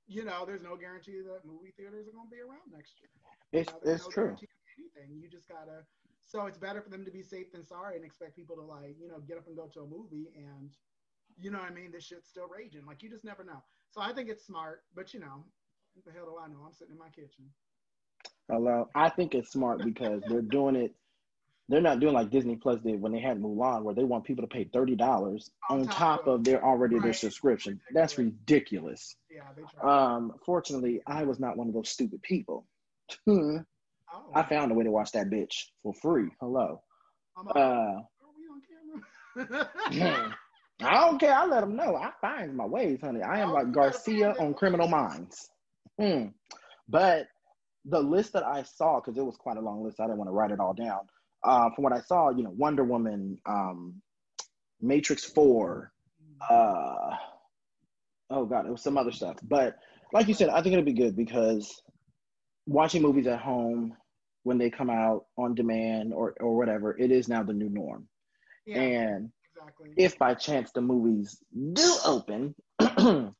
you 0.07 0.23
know, 0.23 0.45
there's 0.45 0.61
no 0.61 0.75
guarantee 0.75 1.21
that 1.21 1.45
movie 1.45 1.73
theaters 1.75 2.07
are 2.07 2.11
going 2.11 2.28
to 2.28 2.36
be 2.36 2.41
around 2.41 2.71
next 2.71 2.93
year. 2.99 3.09
You 3.51 3.59
It's 3.59 3.71
know, 3.71 3.80
it's 3.84 4.03
no 4.05 4.11
true. 4.11 4.36
Anything. 4.78 5.19
You 5.21 5.30
just 5.30 5.47
gotta. 5.47 5.84
So 6.25 6.45
it's 6.45 6.57
better 6.57 6.82
for 6.82 6.89
them 6.89 7.05
to 7.05 7.11
be 7.11 7.21
safe 7.23 7.51
than 7.53 7.63
sorry 7.63 7.95
and 7.95 8.03
expect 8.05 8.36
people 8.36 8.55
to 8.57 8.61
like, 8.61 8.95
you 8.99 9.07
know, 9.07 9.19
get 9.28 9.38
up 9.38 9.47
and 9.47 9.55
go 9.55 9.67
to 9.73 9.80
a 9.82 9.86
movie 9.88 10.28
and, 10.36 10.71
you 11.39 11.51
know 11.51 11.59
what 11.59 11.71
I 11.71 11.73
mean? 11.73 11.91
This 11.91 12.03
shit's 12.03 12.28
still 12.28 12.47
raging. 12.49 12.86
Like 12.86 13.01
you 13.01 13.09
just 13.09 13.23
never 13.23 13.43
know. 13.45 13.63
So 13.91 14.01
I 14.01 14.11
think 14.13 14.30
it's 14.30 14.45
smart, 14.45 14.84
but 14.93 15.13
you 15.13 15.21
know, 15.21 15.45
what 15.93 16.05
the 16.05 16.11
hell 16.11 16.25
do 16.25 16.38
I 16.43 16.47
know? 16.49 16.63
I'm 16.65 16.73
sitting 16.73 16.93
in 16.93 16.99
my 16.99 17.09
kitchen. 17.09 17.45
Hello, 18.49 18.89
I 18.95 19.09
think 19.09 19.36
it's 19.36 19.51
smart 19.51 19.84
because 19.84 20.21
they're 20.28 20.41
doing 20.41 20.75
it. 20.75 20.93
They're 21.69 21.82
not 21.82 21.99
doing 21.99 22.13
like 22.13 22.30
Disney 22.30 22.55
Plus 22.55 22.80
did 22.82 23.01
when 23.01 23.11
they 23.11 23.19
had 23.19 23.41
Mulan, 23.41 23.84
where 23.84 23.93
they 23.95 24.05
want 24.05 24.23
people 24.23 24.41
to 24.43 24.47
pay 24.47 24.63
thirty 24.65 24.95
dollars 24.95 25.51
On 25.69 25.86
top 25.86 26.21
of- 26.21 26.36
of 26.39 26.43
their 26.45 26.63
already 26.63 26.97
their 26.99 27.13
subscription. 27.13 27.82
That's 27.93 28.17
ridiculous. 28.17 29.15
Yeah, 29.30 29.41
they 29.55 29.63
try. 29.63 30.15
Um, 30.15 30.34
fortunately, 30.45 31.01
I 31.07 31.23
was 31.23 31.39
not 31.39 31.57
one 31.57 31.67
of 31.67 31.73
those 31.73 31.89
stupid 31.89 32.21
people. 32.21 32.65
Hmm. 34.07 34.17
oh, 34.17 34.31
I 34.39 34.43
found 34.43 34.71
a 34.71 34.75
way 34.75 34.83
to 34.83 34.91
watch 34.91 35.11
that 35.13 35.29
bitch 35.29 35.53
for 35.83 35.93
free. 36.01 36.29
Hello. 36.39 36.81
I'm 37.37 37.47
Uh, 37.47 37.59
are 37.59 38.05
we 38.35 38.47
on 38.49 39.59
camera? 39.91 40.33
I 40.81 40.93
don't 41.01 41.19
care. 41.19 41.33
I 41.33 41.45
let 41.45 41.61
them 41.61 41.75
know. 41.75 41.95
I 41.95 42.11
find 42.21 42.55
my 42.55 42.65
ways, 42.65 42.99
honey. 43.01 43.21
I 43.23 43.39
am 43.39 43.49
Oh, 43.49 43.53
like 43.53 43.71
Garcia 43.71 44.33
on 44.39 44.53
Criminal. 44.53 44.87
Minds. 44.87 45.49
Hmm. 45.99 46.27
But 46.87 47.27
the 47.85 47.99
list 47.99 48.33
that 48.33 48.43
I 48.45 48.63
saw, 48.63 48.99
because 48.99 49.17
it 49.17 49.25
was 49.25 49.35
quite 49.37 49.57
a 49.57 49.61
long 49.61 49.83
list, 49.83 49.99
I 49.99 50.03
didn't 50.05 50.17
want 50.17 50.27
to 50.29 50.33
write 50.33 50.51
it 50.51 50.59
all 50.59 50.73
down. 50.73 50.99
Uh, 51.43 51.69
from 51.73 51.83
what 51.83 51.93
I 51.93 52.01
saw, 52.01 52.29
you 52.29 52.43
know, 52.43 52.51
Wonder 52.55 52.83
Woman, 52.83 53.37
um, 53.47 54.01
Matrix 54.81 55.23
Four, 55.25 55.91
uh, 56.49 57.15
oh 58.29 58.45
god, 58.45 58.65
it 58.65 58.71
was 58.71 58.81
some 58.83 58.97
other 58.97 59.11
stuff. 59.11 59.37
But 59.41 59.77
like 60.13 60.27
you 60.27 60.33
said, 60.33 60.49
I 60.49 60.61
think 60.61 60.73
it'll 60.73 60.85
be 60.85 60.93
good 60.93 61.15
because 61.15 61.81
watching 62.68 63.01
movies 63.01 63.28
at 63.28 63.39
home 63.39 63.95
when 64.43 64.57
they 64.57 64.70
come 64.70 64.89
out 64.89 65.26
on 65.38 65.55
demand 65.55 66.13
or 66.13 66.36
or 66.39 66.55
whatever, 66.55 66.97
it 66.97 67.11
is 67.11 67.28
now 67.28 67.43
the 67.43 67.53
new 67.53 67.70
norm. 67.70 68.07
yeah, 68.65 68.80
And 68.80 69.32
exactly. 69.55 69.93
if 69.97 70.18
by 70.20 70.34
chance 70.36 70.72
the 70.72 70.82
movies 70.82 71.39
do 71.74 71.95
open, 72.05 72.53
a 72.80 73.34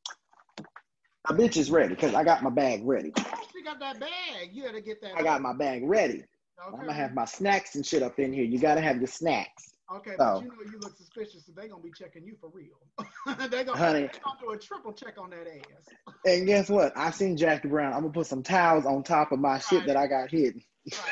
bitch 1.30 1.58
is 1.58 1.70
ready 1.70 1.94
because 1.96 2.14
I 2.14 2.24
got 2.24 2.42
my 2.44 2.50
bag 2.50 2.82
ready. 2.84 3.14
you 3.56 3.64
got 3.64 3.80
that 3.80 4.00
bag, 4.00 4.50
you 4.54 4.64
gotta 4.64 4.82
get 4.82 5.02
that. 5.02 5.16
I 5.18 5.24
got 5.24 5.42
my 5.42 5.54
bag 5.54 5.84
ready. 5.86 6.24
Okay. 6.60 6.74
I'm 6.74 6.80
gonna 6.80 6.94
have 6.94 7.14
my 7.14 7.26
snacks 7.26 7.76
and 7.76 7.86
shit 7.86 8.02
up 8.02 8.20
in 8.20 8.34
here. 8.34 8.44
You 8.44 8.60
gotta 8.60 8.82
have 8.82 8.98
your 8.98 9.08
snacks. 9.08 9.74
Okay, 9.96 10.16
but 10.18 10.34
Oh. 10.36 10.42
you 10.42 10.48
know 10.50 10.56
you 10.72 10.80
look 10.80 10.98
suspicious, 10.98 11.46
so 11.46 11.54
they're 11.56 11.68
gonna 11.70 11.82
be 11.82 11.92
checking 11.98 12.26
you 12.26 12.36
for 12.42 12.50
real. 12.50 12.76
they're 13.50 13.64
gonna, 13.64 13.78
Honey. 13.78 14.02
they 14.02 14.20
gonna 14.20 14.40
do 14.42 14.52
a 14.52 14.58
triple 14.58 14.92
check 14.92 15.18
on 15.18 15.30
that 15.30 15.48
ass. 15.48 16.14
And 16.26 16.46
guess 16.46 16.70
what? 16.70 16.92
I 16.98 17.12
seen 17.12 17.38
Jackie 17.38 17.70
Brown. 17.70 17.94
I'm 17.94 18.02
gonna 18.02 18.12
put 18.14 18.28
some 18.28 18.44
towels 18.44 18.86
on 18.86 19.04
top 19.04 19.32
of 19.32 19.40
my 19.40 19.60
shit 19.60 19.86
that 19.88 19.96
I 19.96 20.08
got 20.08 20.30
hidden. 20.30 20.62
Try 20.92 21.06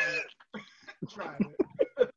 it. 0.54 0.62
Try 1.10 1.38
it. 2.00 2.10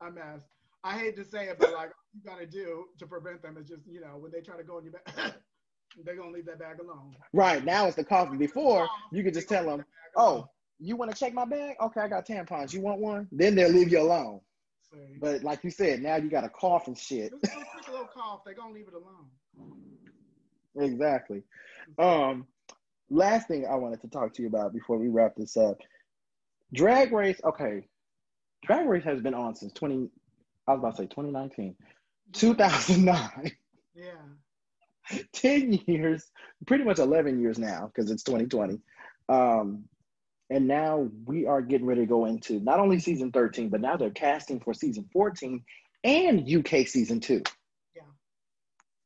I'm 0.00 0.18
asked. 0.18 0.46
I 0.84 0.98
hate 0.98 1.16
to 1.16 1.24
say 1.24 1.46
it, 1.46 1.58
but 1.58 1.72
like 1.72 1.88
all 1.88 2.12
you 2.14 2.20
gotta 2.24 2.46
do 2.46 2.86
to 2.98 3.06
prevent 3.06 3.40
them 3.42 3.56
is 3.56 3.68
just, 3.68 3.82
you 3.86 4.00
know, 4.00 4.18
when 4.18 4.32
they 4.32 4.40
try 4.40 4.56
to 4.56 4.64
go 4.64 4.78
in 4.78 4.84
your 4.84 4.94
bag, 4.94 5.32
they're 6.04 6.16
gonna 6.16 6.32
leave 6.32 6.46
that 6.46 6.58
bag 6.58 6.80
alone. 6.80 7.14
Right 7.32 7.64
now 7.64 7.86
it's 7.86 7.96
the 7.96 8.04
coffee. 8.04 8.36
Before 8.36 8.88
you 9.12 9.22
could 9.22 9.34
just 9.34 9.48
tell 9.48 9.64
them, 9.64 9.78
leave 9.78 9.86
that 9.86 10.16
bag 10.16 10.22
alone. 10.24 10.44
"Oh, 10.44 10.48
you 10.80 10.96
want 10.96 11.12
to 11.12 11.16
check 11.16 11.32
my 11.32 11.44
bag? 11.44 11.76
Okay, 11.80 12.00
I 12.00 12.08
got 12.08 12.26
tampons. 12.26 12.72
You 12.74 12.80
want 12.80 12.98
one?" 13.00 13.28
Then 13.30 13.54
they'll 13.54 13.70
leave 13.70 13.90
you 13.92 14.00
alone. 14.00 14.40
But 15.20 15.42
like 15.42 15.64
you 15.64 15.70
said, 15.70 16.02
now 16.02 16.16
you 16.16 16.28
got 16.28 16.42
to 16.42 16.48
cough 16.48 16.86
and 16.86 16.96
shit. 16.96 17.30
Just 17.30 17.54
a 17.54 17.58
little 17.58 17.72
quick 17.72 17.88
little 17.88 18.06
cough, 18.06 18.40
they're 18.44 18.54
gonna 18.54 18.74
leave 18.74 18.88
it 18.88 18.94
alone. 18.94 19.26
Exactly. 20.78 21.42
Um, 21.98 22.46
last 23.10 23.48
thing 23.48 23.66
I 23.66 23.74
wanted 23.76 24.00
to 24.02 24.08
talk 24.08 24.34
to 24.34 24.42
you 24.42 24.48
about 24.48 24.72
before 24.72 24.98
we 24.98 25.08
wrap 25.08 25.34
this 25.36 25.56
up. 25.56 25.78
Drag 26.72 27.12
Race, 27.12 27.40
okay. 27.44 27.86
Drag 28.64 28.86
Race 28.86 29.04
has 29.04 29.20
been 29.20 29.34
on 29.34 29.54
since 29.54 29.72
20 29.72 30.08
I 30.66 30.72
was 30.72 30.78
about 30.78 30.96
to 30.96 31.02
say 31.02 31.06
2019. 31.06 31.76
2009. 32.32 33.52
Yeah. 33.94 35.18
10 35.32 35.72
years, 35.86 36.30
pretty 36.66 36.84
much 36.84 36.98
11 36.98 37.40
years 37.40 37.58
now 37.58 37.90
because 37.92 38.10
it's 38.10 38.22
2020. 38.22 38.80
Um, 39.28 39.84
and 40.50 40.66
now 40.66 41.08
we 41.24 41.46
are 41.46 41.62
getting 41.62 41.86
ready 41.86 42.02
to 42.02 42.06
go 42.06 42.26
into 42.26 42.60
not 42.60 42.78
only 42.78 42.98
season 42.98 43.32
13, 43.32 43.68
but 43.68 43.80
now 43.80 43.96
they're 43.96 44.10
casting 44.10 44.60
for 44.60 44.74
season 44.74 45.08
14 45.12 45.64
and 46.04 46.50
UK 46.50 46.86
season 46.86 47.20
2. 47.20 47.42
Yeah. 47.96 48.02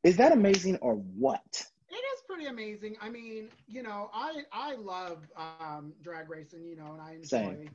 Is 0.02 0.16
that 0.16 0.32
amazing 0.32 0.76
or 0.76 0.94
what? 0.94 1.66
It 1.88 1.94
is 1.94 2.22
pretty 2.26 2.46
amazing. 2.46 2.96
I 3.00 3.10
mean, 3.10 3.48
you 3.68 3.82
know, 3.82 4.10
I 4.12 4.42
I 4.52 4.74
love 4.74 5.22
um, 5.36 5.92
drag 6.02 6.28
racing, 6.28 6.66
you 6.66 6.76
know, 6.76 6.92
and 6.92 7.00
I 7.00 7.12
enjoy 7.12 7.26
Same. 7.26 7.70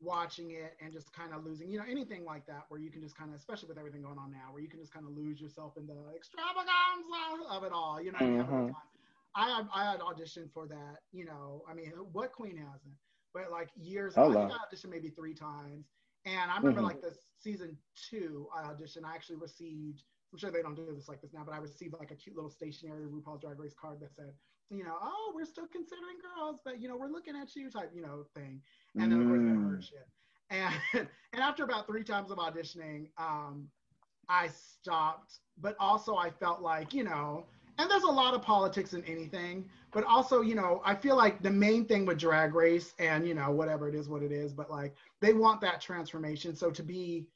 watching 0.00 0.52
it 0.52 0.76
and 0.80 0.92
just 0.92 1.12
kind 1.12 1.34
of 1.34 1.44
losing, 1.44 1.68
you 1.68 1.78
know, 1.78 1.84
anything 1.90 2.24
like 2.24 2.46
that 2.46 2.66
where 2.68 2.80
you 2.80 2.90
can 2.90 3.02
just 3.02 3.16
kind 3.16 3.30
of, 3.30 3.36
especially 3.36 3.68
with 3.68 3.78
everything 3.78 4.02
going 4.02 4.18
on 4.18 4.30
now, 4.30 4.52
where 4.52 4.62
you 4.62 4.68
can 4.68 4.78
just 4.78 4.92
kind 4.92 5.06
of 5.06 5.12
lose 5.16 5.40
yourself 5.40 5.76
in 5.76 5.86
the 5.86 5.98
extravaganza 6.14 7.48
of 7.50 7.64
it 7.64 7.72
all. 7.72 8.00
You 8.00 8.12
know, 8.12 8.18
you 8.20 8.74
have 9.46 9.58
a 9.58 9.62
good 9.62 9.70
time. 9.70 9.70
I 9.74 9.86
had 9.86 9.90
I 9.90 9.90
had 9.92 10.00
auditioned 10.00 10.52
for 10.52 10.66
that. 10.68 11.02
You 11.12 11.24
know, 11.24 11.62
I 11.68 11.74
mean, 11.74 11.92
what 12.12 12.32
queen 12.32 12.56
hasn't? 12.56 12.94
But 13.34 13.50
like 13.50 13.70
years, 13.76 14.16
Oh, 14.16 14.30
ago, 14.30 14.32
I 14.32 14.36
think 14.36 14.50
I 14.52 14.56
auditioned 14.74 14.90
maybe 14.90 15.10
three 15.10 15.34
times. 15.34 15.90
And 16.24 16.50
I 16.50 16.56
remember 16.58 16.80
Mhm. 16.80 16.84
like 16.84 17.00
this 17.00 17.32
season 17.38 17.78
two, 17.96 18.48
I 18.54 18.62
auditioned. 18.62 19.04
I 19.04 19.14
actually 19.14 19.36
received. 19.36 20.04
I'm 20.32 20.38
sure 20.38 20.50
they 20.50 20.62
don't 20.62 20.74
do 20.74 20.94
this 20.94 21.08
like 21.08 21.20
this 21.22 21.32
now, 21.32 21.44
but 21.44 21.54
I 21.54 21.58
received 21.58 21.94
like 21.98 22.10
a 22.10 22.16
cute 22.16 22.36
little 22.36 22.50
stationary 22.50 23.06
RuPaul's 23.06 23.40
Drag 23.40 23.58
Race 23.58 23.74
card 23.74 24.00
that 24.00 24.14
said, 24.14 24.34
you 24.70 24.84
know, 24.84 24.96
oh, 25.00 25.32
we're 25.34 25.46
still 25.46 25.66
considering 25.66 26.18
girls, 26.36 26.60
but 26.64 26.80
you 26.80 26.88
know, 26.88 26.96
we're 26.96 27.08
looking 27.08 27.36
at 27.36 27.54
you 27.56 27.70
type, 27.70 27.92
you 27.94 28.02
know, 28.02 28.24
thing. 28.34 28.62
And 28.98 29.10
then 29.10 29.20
of 29.20 29.26
course, 29.26 29.44
never 29.46 29.62
heard 29.62 29.82
Mm. 29.82 29.82
shit. 29.82 30.08
And 30.50 30.74
and 31.32 31.42
after 31.42 31.64
about 31.64 31.86
three 31.86 32.04
times 32.04 32.30
of 32.30 32.38
auditioning, 32.38 33.10
um, 33.18 33.70
I 34.28 34.48
stopped. 34.48 35.40
But 35.58 35.76
also, 35.78 36.16
I 36.16 36.30
felt 36.30 36.60
like, 36.62 36.92
you 36.94 37.04
know, 37.04 37.48
and 37.78 37.90
there's 37.90 38.02
a 38.02 38.10
lot 38.10 38.34
of 38.34 38.42
politics 38.42 38.92
in 38.92 39.04
anything, 39.04 39.68
but 39.92 40.04
also, 40.04 40.40
you 40.40 40.54
know, 40.54 40.82
I 40.84 40.94
feel 40.94 41.16
like 41.16 41.42
the 41.42 41.50
main 41.50 41.86
thing 41.86 42.04
with 42.04 42.18
Drag 42.18 42.54
Race, 42.54 42.94
and 42.98 43.26
you 43.26 43.34
know, 43.34 43.50
whatever 43.50 43.88
it 43.88 43.94
is, 43.94 44.08
what 44.08 44.22
it 44.22 44.32
is, 44.32 44.52
but 44.52 44.70
like 44.70 44.94
they 45.20 45.32
want 45.32 45.60
that 45.62 45.80
transformation. 45.80 46.54
So 46.54 46.70
to 46.70 46.82
be, 46.82 47.26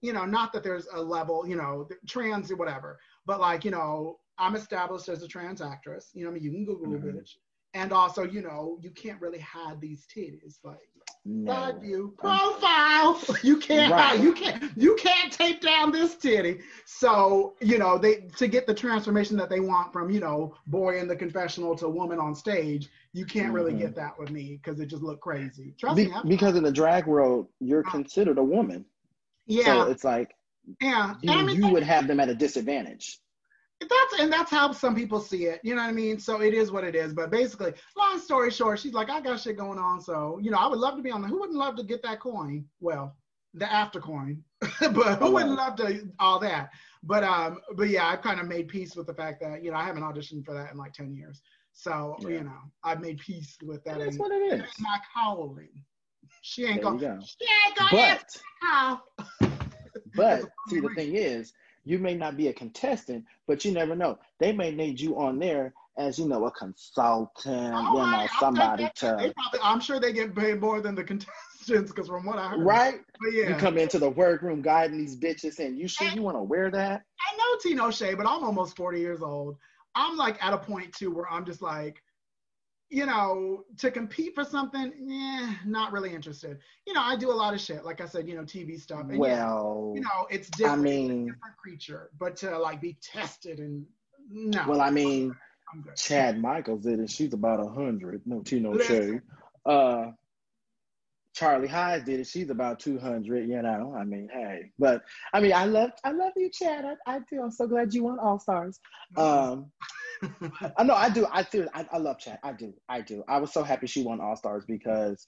you 0.00 0.12
know, 0.12 0.24
not 0.24 0.52
that 0.52 0.64
there's 0.64 0.86
a 0.92 1.00
level, 1.00 1.46
you 1.46 1.56
know, 1.56 1.88
trans, 2.08 2.50
or 2.50 2.56
whatever, 2.56 2.98
but 3.26 3.40
like, 3.40 3.64
you 3.64 3.70
know, 3.70 4.18
I'm 4.38 4.56
established 4.56 5.08
as 5.08 5.22
a 5.22 5.28
trans 5.28 5.60
actress. 5.60 6.10
You 6.14 6.24
know, 6.24 6.30
I 6.30 6.34
mean, 6.34 6.42
you 6.42 6.50
can 6.50 6.64
Google 6.64 6.88
Mhm. 6.88 7.08
it, 7.08 7.16
bitch. 7.16 7.36
And 7.74 7.92
also, 7.92 8.24
you 8.24 8.42
know, 8.42 8.78
you 8.82 8.90
can't 8.90 9.20
really 9.20 9.38
hide 9.38 9.80
these 9.80 10.06
titties, 10.06 10.58
like 10.64 10.90
No. 11.24 11.52
side 11.52 11.80
view 11.80 12.14
profile. 12.18 13.20
You 13.44 13.56
can't 13.58 13.92
Right. 13.92 14.20
you 14.20 14.32
can't 14.32 14.64
you 14.76 14.96
can't 14.96 15.32
tape 15.32 15.60
down 15.60 15.92
this 15.92 16.16
titty. 16.16 16.60
So 16.84 17.54
you 17.60 17.78
know 17.78 17.96
they 17.98 18.28
to 18.38 18.48
get 18.48 18.66
the 18.66 18.74
transformation 18.74 19.36
that 19.36 19.48
they 19.48 19.60
want 19.60 19.92
from 19.92 20.10
you 20.10 20.18
know 20.20 20.54
boy 20.66 20.98
in 20.98 21.06
the 21.06 21.14
confessional 21.16 21.76
to 21.76 21.88
woman 21.88 22.18
on 22.18 22.34
stage. 22.34 22.88
You 23.12 23.24
can't 23.24 23.52
really 23.52 23.72
Mhm. 23.72 23.78
get 23.78 23.94
that 23.96 24.18
with 24.18 24.30
me 24.30 24.60
because 24.62 24.80
it 24.80 24.86
just 24.86 25.02
looked 25.02 25.20
crazy. 25.20 25.74
Trust 25.78 25.96
Be- 25.96 26.06
me. 26.06 26.12
I've- 26.12 26.28
because 26.28 26.56
in 26.56 26.64
the 26.64 26.72
drag 26.72 27.06
world, 27.06 27.46
you're 27.60 27.86
Uh, 27.86 27.90
considered 27.90 28.38
a 28.38 28.42
woman. 28.44 28.84
yeah, 29.46 29.64
So 29.64 29.82
it's 29.90 30.02
like 30.04 30.34
yeah. 30.80 31.14
you, 31.22 31.30
I 31.32 31.42
mean, 31.42 31.62
you 31.62 31.68
would 31.72 31.82
have 31.84 32.06
them 32.08 32.18
at 32.20 32.28
a 32.30 32.34
disadvantage. 32.34 33.20
That's 33.88 34.20
and 34.20 34.32
that's 34.32 34.50
how 34.50 34.72
some 34.72 34.94
people 34.94 35.20
see 35.20 35.44
it. 35.46 35.60
You 35.62 35.74
know 35.74 35.82
what 35.82 35.88
I 35.88 35.92
mean? 35.92 36.18
So 36.18 36.40
it 36.40 36.54
is 36.54 36.70
what 36.70 36.84
it 36.84 36.94
is. 36.94 37.12
But 37.14 37.30
basically, 37.30 37.72
long 37.96 38.18
story 38.18 38.50
short, 38.50 38.78
she's 38.78 38.92
like, 38.94 39.10
I 39.10 39.20
got 39.20 39.40
shit 39.40 39.56
going 39.56 39.78
on. 39.78 40.00
So 40.00 40.38
you 40.42 40.50
know, 40.50 40.58
I 40.58 40.66
would 40.66 40.78
love 40.78 40.96
to 40.96 41.02
be 41.02 41.10
on 41.10 41.22
the. 41.22 41.28
Who 41.28 41.40
wouldn't 41.40 41.58
love 41.58 41.76
to 41.76 41.82
get 41.84 42.02
that 42.02 42.20
coin? 42.20 42.64
Well, 42.80 43.16
the 43.54 43.70
after 43.70 44.00
coin, 44.00 44.42
but 44.80 45.18
who 45.18 45.32
wouldn't 45.32 45.54
love 45.56 45.76
to 45.76 46.08
all 46.18 46.38
that? 46.40 46.70
But 47.02 47.24
um, 47.24 47.58
but 47.76 47.88
yeah, 47.88 48.06
I've 48.06 48.22
kind 48.22 48.40
of 48.40 48.46
made 48.46 48.68
peace 48.68 48.94
with 48.96 49.06
the 49.06 49.14
fact 49.14 49.40
that 49.42 49.62
you 49.64 49.70
know 49.70 49.76
I 49.76 49.84
haven't 49.84 50.02
auditioned 50.02 50.44
for 50.44 50.54
that 50.54 50.72
in 50.72 50.78
like 50.78 50.92
ten 50.92 51.14
years. 51.14 51.40
So 51.72 52.16
Yeah. 52.20 52.28
you 52.28 52.44
know, 52.44 52.58
I've 52.84 53.00
made 53.00 53.18
peace 53.18 53.56
with 53.62 53.82
that. 53.84 53.94
And 53.94 54.02
that's 54.02 54.10
and- 54.16 54.20
what 54.20 54.32
it 54.32 54.52
is. 54.60 54.70
my 54.78 54.98
calling. 55.14 55.68
She 56.42 56.64
ain't 56.64 56.76
There 56.82 56.84
gonna. 56.92 56.98
go. 56.98 57.18
She 57.24 57.46
ain't 57.66 57.76
gonna 57.76 59.00
But 59.40 59.64
but 60.14 60.42
see 60.68 60.80
the 60.80 60.88
thing 60.94 61.14
is, 61.16 61.52
you 61.84 61.98
may 61.98 62.14
not 62.14 62.36
be 62.36 62.48
a 62.48 62.52
contestant, 62.52 63.24
but 63.46 63.64
you 63.64 63.72
never 63.72 63.96
know. 63.96 64.18
They 64.38 64.52
may 64.52 64.70
need 64.70 65.00
you 65.00 65.18
on 65.18 65.38
there 65.38 65.74
as 65.98 66.18
you 66.18 66.26
know 66.26 66.46
a 66.46 66.50
consultant, 66.50 67.74
Oh, 67.74 68.04
you 68.04 68.10
know 68.10 68.26
somebody 68.38 68.84
shit. 68.84 69.16
They 69.18 69.28
to 69.28 69.34
probably, 69.34 69.60
I'm 69.62 69.80
sure 69.80 70.00
they 70.00 70.12
get 70.12 70.34
paid 70.34 70.60
more 70.60 70.80
than 70.80 70.94
the 70.94 71.04
contestants 71.04 71.90
because 71.92 72.08
from 72.08 72.24
what 72.24 72.38
I 72.38 72.48
heard. 72.48 72.60
right. 72.60 73.00
But 73.20 73.32
yeah, 73.32 73.50
You 73.50 73.54
come 73.56 73.78
into 73.78 73.98
the 73.98 74.10
workroom 74.10 74.62
guiding 74.62 74.98
these 74.98 75.16
bitches, 75.16 75.58
and 75.58 75.78
you 75.78 75.88
sure 75.88 76.08
you 76.08 76.22
want 76.22 76.36
to 76.36 76.42
wear 76.42 76.70
that? 76.70 77.02
I 77.20 77.36
know 77.36 77.58
Tino 77.62 77.90
Shea, 77.90 78.14
but 78.14 78.26
I'm 78.26 78.42
almost 78.42 78.76
40 78.76 79.00
years 79.00 79.22
old. 79.22 79.56
I'm 79.94 80.16
like 80.16 80.42
at 80.42 80.54
a 80.54 80.58
point 80.58 80.92
too 80.94 81.10
where 81.10 81.30
I'm 81.30 81.44
just 81.44 81.60
like, 81.60 82.02
you 82.92 83.06
know, 83.06 83.64
to 83.78 83.90
compete 83.90 84.34
for 84.34 84.44
something, 84.44 84.92
yeah, 85.06 85.54
not 85.64 85.92
really 85.92 86.14
interested. 86.14 86.58
You 86.86 86.92
know, 86.92 87.00
I 87.00 87.16
do 87.16 87.30
a 87.30 87.32
lot 87.32 87.54
of 87.54 87.60
shit, 87.60 87.86
like 87.86 88.02
I 88.02 88.06
said, 88.06 88.28
you 88.28 88.34
know, 88.36 88.42
TV 88.42 88.78
stuff. 88.78 89.00
And 89.00 89.12
yeah, 89.12 89.18
Well, 89.18 89.92
you 89.96 90.02
know, 90.02 90.26
it's 90.28 90.50
I 90.54 90.56
different. 90.58 90.80
a 90.80 90.82
mean, 90.82 91.26
different 91.26 91.56
creature, 91.56 92.10
but 92.18 92.36
to 92.36 92.58
like 92.58 92.82
be 92.82 92.98
tested 93.02 93.60
and 93.60 93.86
no. 94.30 94.64
well, 94.68 94.82
I 94.82 94.90
mean, 94.90 95.34
I'm 95.72 95.80
good. 95.80 95.96
Chad 95.96 96.38
Michaels 96.38 96.82
did 96.82 96.98
and 96.98 97.10
She's 97.10 97.32
about 97.32 97.60
a 97.64 97.68
hundred. 97.70 98.20
No 98.26 98.42
Tino 98.42 98.74
Listen. 98.74 99.22
Uh, 99.64 100.10
Charlie 101.34 101.68
Hides 101.68 102.04
did 102.04 102.20
it. 102.20 102.26
She's 102.26 102.50
about 102.50 102.78
two 102.80 102.98
hundred. 102.98 103.48
You 103.48 103.62
know, 103.62 103.94
I 103.98 104.04
mean, 104.04 104.28
hey, 104.32 104.70
but 104.78 105.02
I 105.32 105.40
mean, 105.40 105.52
I 105.52 105.64
love, 105.64 105.90
I 106.04 106.12
love 106.12 106.32
you, 106.36 106.50
Chad. 106.50 106.84
I, 106.84 107.14
I 107.16 107.20
do. 107.30 107.42
I'm 107.42 107.50
so 107.50 107.66
glad 107.66 107.94
you 107.94 108.04
won 108.04 108.18
All 108.18 108.38
Stars. 108.38 108.78
Um, 109.16 109.70
I 110.76 110.84
know 110.84 110.94
I 110.94 111.08
do. 111.08 111.26
I 111.30 111.42
do. 111.44 111.66
I, 111.74 111.86
I 111.92 111.98
love 111.98 112.18
Chad. 112.18 112.38
I 112.42 112.52
do. 112.52 112.74
I 112.88 113.00
do. 113.00 113.24
I 113.28 113.38
was 113.38 113.52
so 113.52 113.62
happy 113.62 113.86
she 113.86 114.02
won 114.02 114.20
All 114.20 114.36
Stars 114.36 114.64
because 114.66 115.26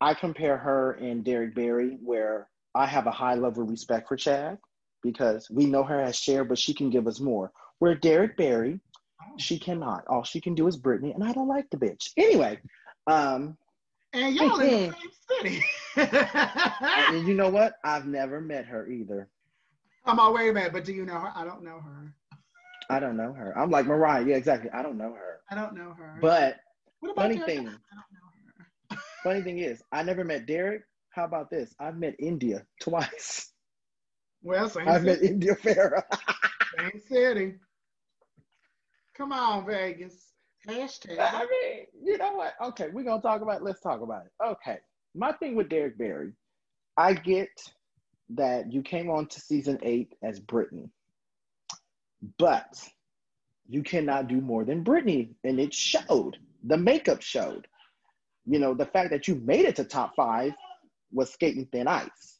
I 0.00 0.14
compare 0.14 0.56
her 0.56 0.92
and 0.92 1.24
Derrick 1.24 1.54
Barry, 1.54 1.98
where 2.02 2.48
I 2.74 2.86
have 2.86 3.06
a 3.06 3.12
high 3.12 3.34
level 3.34 3.62
of 3.62 3.70
respect 3.70 4.08
for 4.08 4.16
Chad 4.16 4.58
because 5.02 5.48
we 5.50 5.66
know 5.66 5.84
her 5.84 6.00
as 6.00 6.16
Cher, 6.16 6.44
but 6.44 6.58
she 6.58 6.74
can 6.74 6.90
give 6.90 7.06
us 7.06 7.20
more. 7.20 7.52
Where 7.78 7.94
Derrick 7.94 8.36
Barry, 8.36 8.80
she 9.38 9.58
cannot. 9.58 10.04
All 10.08 10.24
she 10.24 10.40
can 10.40 10.54
do 10.54 10.66
is 10.66 10.78
Britney, 10.78 11.14
and 11.14 11.22
I 11.22 11.32
don't 11.32 11.48
like 11.48 11.68
the 11.70 11.76
bitch. 11.76 12.10
Anyway, 12.16 12.58
um, 13.06 13.56
and 14.16 14.34
y'all 14.34 14.60
in 14.60 14.88
the 14.88 14.94
same 14.94 15.10
city. 15.42 15.64
and 15.96 17.28
you 17.28 17.34
know 17.34 17.48
what? 17.48 17.74
I've 17.84 18.06
never 18.06 18.40
met 18.40 18.66
her 18.66 18.88
either. 18.88 19.28
I'm 20.04 20.20
all 20.20 20.32
wait 20.32 20.48
a 20.48 20.52
minute, 20.52 20.72
but 20.72 20.84
do 20.84 20.92
you 20.92 21.04
know 21.04 21.18
her? 21.18 21.32
I 21.34 21.44
don't 21.44 21.62
know 21.62 21.80
her. 21.80 22.14
I 22.88 23.00
don't 23.00 23.16
know 23.16 23.32
her. 23.32 23.56
I'm 23.58 23.70
like 23.70 23.86
Mariah. 23.86 24.24
Yeah, 24.24 24.36
exactly. 24.36 24.70
I 24.70 24.82
don't 24.82 24.96
know 24.96 25.12
her. 25.12 25.40
I 25.50 25.54
don't 25.54 25.74
know 25.74 25.94
her. 25.98 26.18
But 26.20 26.56
what 27.00 27.12
about 27.12 27.22
funny 27.22 27.36
Derrick? 27.36 27.50
thing, 27.50 27.66
I 27.66 27.70
don't 27.70 27.72
know 27.72 28.96
her. 28.96 28.98
funny 29.22 29.42
thing 29.42 29.58
is, 29.58 29.82
I 29.92 30.02
never 30.02 30.24
met 30.24 30.46
Derrick. 30.46 30.82
How 31.10 31.24
about 31.24 31.50
this? 31.50 31.74
I've 31.80 31.96
met 31.96 32.14
India 32.18 32.64
twice. 32.80 33.52
Well, 34.42 34.68
same 34.68 34.88
I've 34.88 35.02
met 35.02 35.18
city. 35.18 35.32
India 35.32 35.54
Ferrah. 35.56 36.04
Same 36.78 37.00
city. 37.08 37.54
Come 39.16 39.32
on, 39.32 39.66
Vegas. 39.66 40.25
Hashtag. 40.68 41.18
I 41.18 41.40
mean, 41.40 41.86
you 42.02 42.18
know 42.18 42.34
what? 42.34 42.54
Okay, 42.62 42.88
we're 42.92 43.04
gonna 43.04 43.22
talk 43.22 43.42
about. 43.42 43.62
Let's 43.62 43.80
talk 43.80 44.00
about 44.00 44.24
it. 44.26 44.32
Okay, 44.44 44.78
my 45.14 45.32
thing 45.32 45.54
with 45.54 45.68
Derrick 45.68 45.96
Barry, 45.96 46.32
I 46.96 47.14
get 47.14 47.48
that 48.30 48.72
you 48.72 48.82
came 48.82 49.08
on 49.10 49.26
to 49.28 49.40
season 49.40 49.78
eight 49.82 50.14
as 50.22 50.40
Britney, 50.40 50.90
but 52.38 52.76
you 53.68 53.82
cannot 53.82 54.28
do 54.28 54.40
more 54.40 54.64
than 54.64 54.84
Britney, 54.84 55.34
and 55.44 55.60
it 55.60 55.72
showed. 55.72 56.38
The 56.64 56.76
makeup 56.76 57.22
showed. 57.22 57.66
You 58.44 58.58
know, 58.58 58.74
the 58.74 58.86
fact 58.86 59.10
that 59.10 59.28
you 59.28 59.36
made 59.36 59.64
it 59.64 59.76
to 59.76 59.84
top 59.84 60.14
five 60.16 60.52
was 61.12 61.32
skating 61.32 61.66
thin 61.66 61.88
ice. 61.88 62.38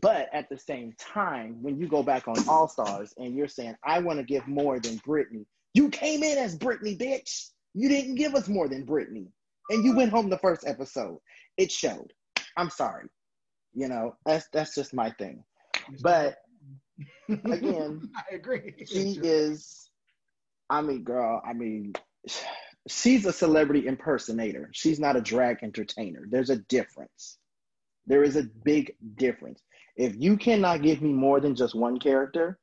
But 0.00 0.28
at 0.32 0.48
the 0.48 0.58
same 0.58 0.94
time, 0.98 1.62
when 1.62 1.78
you 1.78 1.88
go 1.88 2.02
back 2.02 2.26
on 2.26 2.36
All 2.48 2.68
Stars 2.68 3.12
and 3.18 3.36
you're 3.36 3.48
saying, 3.48 3.74
I 3.84 3.98
want 3.98 4.18
to 4.18 4.24
give 4.24 4.46
more 4.46 4.80
than 4.80 4.98
Britney, 5.00 5.44
you 5.74 5.90
came 5.90 6.22
in 6.22 6.38
as 6.38 6.56
Britney, 6.56 6.98
bitch. 6.98 7.50
You 7.74 7.88
didn't 7.88 8.14
give 8.14 8.34
us 8.34 8.48
more 8.48 8.68
than 8.68 8.86
Britney. 8.86 9.28
And 9.70 9.84
you 9.84 9.96
went 9.96 10.10
home 10.10 10.30
the 10.30 10.38
first 10.38 10.66
episode. 10.66 11.18
It 11.56 11.70
showed. 11.70 12.12
I'm 12.56 12.70
sorry. 12.70 13.08
You 13.74 13.88
know, 13.88 14.16
that's 14.24 14.48
that's 14.52 14.74
just 14.74 14.94
my 14.94 15.10
thing. 15.10 15.42
But 16.02 16.36
again, 17.28 18.10
I 18.16 18.34
agree. 18.34 18.74
she 18.86 19.18
is 19.22 19.84
I 20.70 20.80
mean, 20.80 21.02
girl, 21.04 21.42
I 21.44 21.52
mean, 21.52 21.94
she's 22.88 23.26
a 23.26 23.32
celebrity 23.32 23.86
impersonator. 23.86 24.70
She's 24.72 24.98
not 24.98 25.16
a 25.16 25.20
drag 25.20 25.62
entertainer. 25.62 26.26
There's 26.28 26.50
a 26.50 26.56
difference. 26.56 27.38
There 28.06 28.22
is 28.22 28.36
a 28.36 28.44
big 28.64 28.94
difference. 29.16 29.62
If 29.96 30.14
you 30.16 30.36
cannot 30.36 30.82
give 30.82 31.02
me 31.02 31.12
more 31.12 31.40
than 31.40 31.54
just 31.54 31.74
one 31.74 31.98
character, 31.98 32.58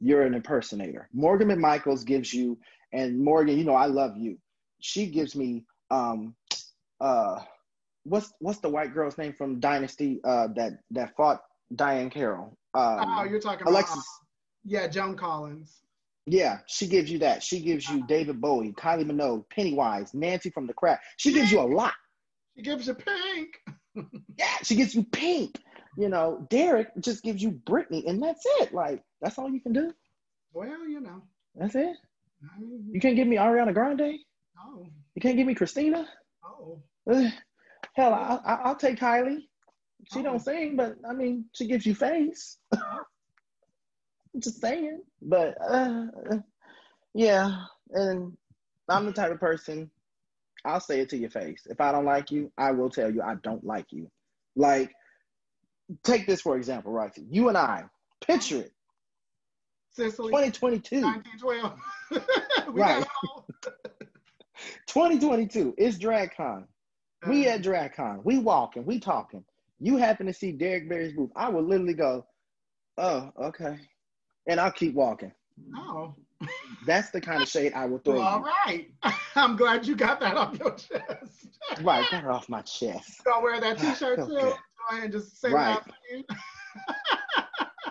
you're 0.00 0.22
an 0.22 0.34
impersonator. 0.34 1.08
Morgan 1.12 1.48
McMichaels 1.48 2.04
gives 2.04 2.32
you, 2.32 2.58
and 2.92 3.22
Morgan, 3.22 3.58
you 3.58 3.64
know, 3.64 3.74
I 3.74 3.86
love 3.86 4.16
you. 4.16 4.38
She 4.80 5.06
gives 5.06 5.36
me, 5.36 5.64
um, 5.90 6.34
uh, 7.00 7.40
what's 8.04 8.32
what's 8.38 8.60
the 8.60 8.68
white 8.68 8.94
girl's 8.94 9.18
name 9.18 9.34
from 9.34 9.60
Dynasty 9.60 10.20
uh, 10.24 10.48
that 10.56 10.78
that 10.92 11.16
fought 11.16 11.42
Diahann 11.74 12.10
Carroll? 12.10 12.56
Um, 12.74 12.98
oh, 13.00 13.24
you're 13.24 13.40
talking 13.40 13.62
about 13.62 13.72
Alexis. 13.72 13.98
uh, 13.98 14.24
yeah, 14.64 14.86
Joan 14.88 15.16
Collins. 15.16 15.80
Yeah, 16.26 16.58
she 16.66 16.86
gives 16.86 17.10
you 17.10 17.18
that. 17.20 17.42
She 17.42 17.60
gives 17.60 17.88
you 17.88 18.06
David 18.06 18.40
Bowie, 18.40 18.72
Kylie 18.72 19.04
Minogue, 19.10 19.44
Pennywise, 19.50 20.14
Nancy 20.14 20.50
from 20.50 20.66
the 20.66 20.74
Craft. 20.74 21.02
She 21.16 21.32
gives 21.32 21.50
you 21.50 21.60
a 21.60 21.62
lot. 21.62 21.94
She 22.56 22.62
gives 22.62 22.86
you 22.86 22.94
pink. 22.94 23.48
Yeah, 24.38 24.56
she 24.62 24.76
gives 24.76 24.94
you 24.94 25.02
Pink. 25.02 25.58
You 26.00 26.08
know, 26.08 26.46
Derrick 26.48 26.88
just 27.00 27.22
gives 27.22 27.42
you 27.42 27.50
Britney, 27.52 28.08
and 28.08 28.22
that's 28.22 28.42
it. 28.60 28.72
Like 28.72 29.02
that's 29.20 29.38
all 29.38 29.50
you 29.50 29.60
can 29.60 29.74
do. 29.74 29.92
Well, 30.54 30.88
you 30.88 31.00
know. 31.00 31.22
That's 31.54 31.74
it. 31.74 31.94
You 32.90 33.00
can't 33.00 33.16
give 33.16 33.28
me 33.28 33.36
Ariana 33.36 33.74
Grande. 33.74 34.18
Oh, 34.58 34.86
You 35.14 35.20
can't 35.20 35.36
give 35.36 35.46
me 35.46 35.54
Christina. 35.54 36.08
oh. 36.44 36.80
Hell, 37.94 38.14
I, 38.14 38.38
I, 38.44 38.54
I'll 38.64 38.76
take 38.76 38.98
Kylie. 38.98 39.40
She 40.12 40.20
Oh. 40.20 40.22
don't 40.22 40.38
sing, 40.40 40.76
but 40.76 40.96
I 41.08 41.12
mean, 41.12 41.44
she 41.54 41.66
gives 41.66 41.84
you 41.84 41.94
face. 41.94 42.56
Just 44.38 44.60
saying. 44.60 45.02
But 45.20 45.54
uh, 45.60 46.06
yeah, 47.14 47.64
and 47.90 48.36
I'm 48.88 49.04
the 49.06 49.12
type 49.12 49.32
of 49.32 49.40
person. 49.40 49.90
I'll 50.64 50.80
say 50.80 51.00
it 51.00 51.10
to 51.10 51.16
your 51.18 51.30
face. 51.30 51.66
If 51.68 51.80
I 51.80 51.92
don't 51.92 52.04
like 52.06 52.30
you, 52.30 52.50
I 52.56 52.70
will 52.70 52.90
tell 52.90 53.10
you 53.12 53.22
I 53.22 53.34
don't 53.42 53.64
like 53.64 53.86
you. 53.90 54.10
Like, 54.56 54.92
take 56.02 56.26
this 56.26 56.40
for 56.40 56.56
example, 56.56 56.92
right? 56.92 57.12
You 57.30 57.48
and 57.48 57.56
I, 57.58 57.84
picture 58.20 58.58
it, 58.58 58.72
Sicily, 59.90 60.30
2022. 60.32 61.00
1912. 61.02 61.78
we 62.74 62.80
Right. 62.80 63.00
got 63.00 63.08
all. 63.28 63.46
2022. 64.86 65.74
It's 65.78 65.98
DragCon. 65.98 66.64
We 67.28 67.46
Uh, 67.48 67.52
at 67.52 67.62
DragCon. 67.62 68.24
We 68.24 68.38
walking. 68.38 68.84
We 68.84 68.98
talking. 69.00 69.44
You 69.78 69.96
happen 69.96 70.26
to 70.26 70.32
see 70.32 70.52
Derrick 70.52 70.88
Barry's 70.88 71.12
booth. 71.14 71.30
I 71.36 71.48
will 71.48 71.62
literally 71.62 71.94
go, 71.94 72.26
oh, 72.98 73.30
okay. 73.40 73.78
And 74.46 74.60
I'll 74.60 74.72
keep 74.72 74.94
walking. 74.94 75.32
Oh, 75.76 76.14
That's 76.86 77.10
the 77.10 77.20
kind 77.20 77.42
of 77.42 77.48
shade 77.48 77.72
I 77.74 77.84
will 77.86 77.98
throw. 77.98 78.14
well, 78.14 78.22
all 78.26 78.40
right. 78.66 78.88
I'm 79.36 79.56
glad 79.56 79.86
you 79.86 79.94
got 79.94 80.20
that 80.20 80.36
off 80.36 80.58
your 80.58 80.70
chest. 80.72 81.48
Right, 81.82 82.04
get 82.10 82.24
it 82.24 82.30
off 82.30 82.48
my 82.48 82.62
chest. 82.62 83.20
I'll 83.32 83.42
wear 83.42 83.60
that 83.60 83.78
T-shirt 83.78 84.16
too. 84.26 84.36
Okay. 84.36 84.42
Go 84.50 84.52
ahead 84.90 85.04
and 85.04 85.12
just 85.12 85.40
say 85.40 85.50
Right. 85.52 85.74
that 85.74 85.84
for 85.84 86.16
you. 86.16 86.24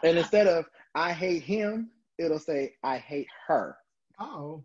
And 0.03 0.17
instead 0.17 0.47
of 0.47 0.65
I 0.95 1.11
hate 1.11 1.43
him, 1.43 1.89
it'll 2.17 2.39
say 2.39 2.73
I 2.83 2.97
hate 2.97 3.27
her. 3.47 3.77
Oh. 4.19 4.63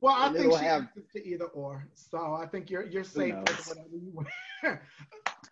Well, 0.00 0.14
I 0.16 0.32
think 0.32 0.52
she 0.52 0.64
have- 0.64 0.88
to 1.14 1.26
either 1.28 1.46
or. 1.46 1.88
So 1.94 2.34
I 2.34 2.46
think 2.46 2.70
you're 2.70 2.86
you're 2.86 3.04
safe 3.04 3.34
with 3.34 3.66
whatever 3.68 3.88
you 3.92 4.12
wear. 4.62 4.82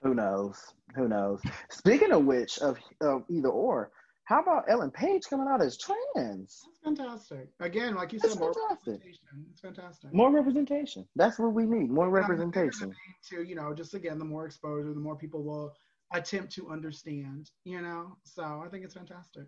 Who 0.03 0.15
knows? 0.15 0.63
Who 0.95 1.09
knows? 1.09 1.41
Speaking 1.71 2.13
of 2.13 2.25
which, 2.25 2.59
of, 2.59 2.79
of 3.01 3.25
either 3.29 3.49
or, 3.49 3.91
how 4.27 4.41
about 4.43 4.65
Ellen 4.69 4.91
Page 4.91 5.23
coming 5.31 5.47
out 5.47 5.63
as 5.63 5.79
trans? 5.79 6.05
That's 6.17 6.81
fantastic. 6.83 7.49
Again, 7.61 7.95
like 7.95 8.13
you 8.13 8.19
That's 8.19 8.35
said, 8.35 8.41
more 8.41 8.53
fantastic. 8.53 8.95
representation. 8.95 9.47
It's 9.53 9.61
fantastic. 9.61 10.13
More 10.13 10.33
representation. 10.33 11.07
That's 11.15 11.39
what 11.39 11.53
we 11.53 11.65
need. 11.65 11.91
More 11.91 12.07
And 12.09 12.17
I'm 12.17 12.23
bigger 12.33 12.33
representation. 12.33 12.93
To 13.31 13.43
you 13.45 13.55
know, 13.55 13.73
just 13.73 13.95
again, 13.95 14.19
the 14.19 14.25
more 14.25 14.45
exposure, 14.45 14.93
the 14.93 14.99
more 15.01 15.15
people 15.15 15.45
will 15.45 15.73
attempt 16.13 16.53
to 16.55 16.71
understand. 16.71 17.51
You 17.65 17.83
know, 17.83 18.17
so 18.25 18.63
I 18.65 18.69
think 18.69 18.85
it's 18.85 18.95
fantastic. 18.95 19.45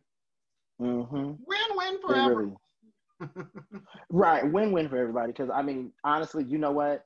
Mm-hmm. 0.80 1.16
Win-win 1.16 2.00
forever. 2.00 2.34
really, 2.36 3.32
right, 4.10 4.48
win-win 4.48 4.88
for 4.88 4.96
everybody. 4.96 5.32
Because 5.32 5.50
I 5.52 5.62
mean, 5.62 5.92
honestly, 6.04 6.44
you 6.44 6.56
know 6.56 6.70
what? 6.70 7.04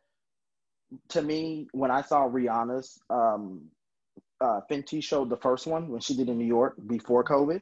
To 1.08 1.22
me, 1.22 1.68
when 1.72 1.90
I 1.90 2.02
saw 2.02 2.28
Rihanna's 2.28 2.98
um, 3.08 3.62
uh, 4.43 4.60
Fenty 4.70 5.02
showed 5.02 5.31
the 5.31 5.36
first 5.36 5.66
one 5.66 5.89
when 5.89 6.01
she 6.01 6.16
did 6.16 6.28
in 6.28 6.39
New 6.39 6.47
York 6.47 6.74
before 6.86 7.24
COVID, 7.24 7.60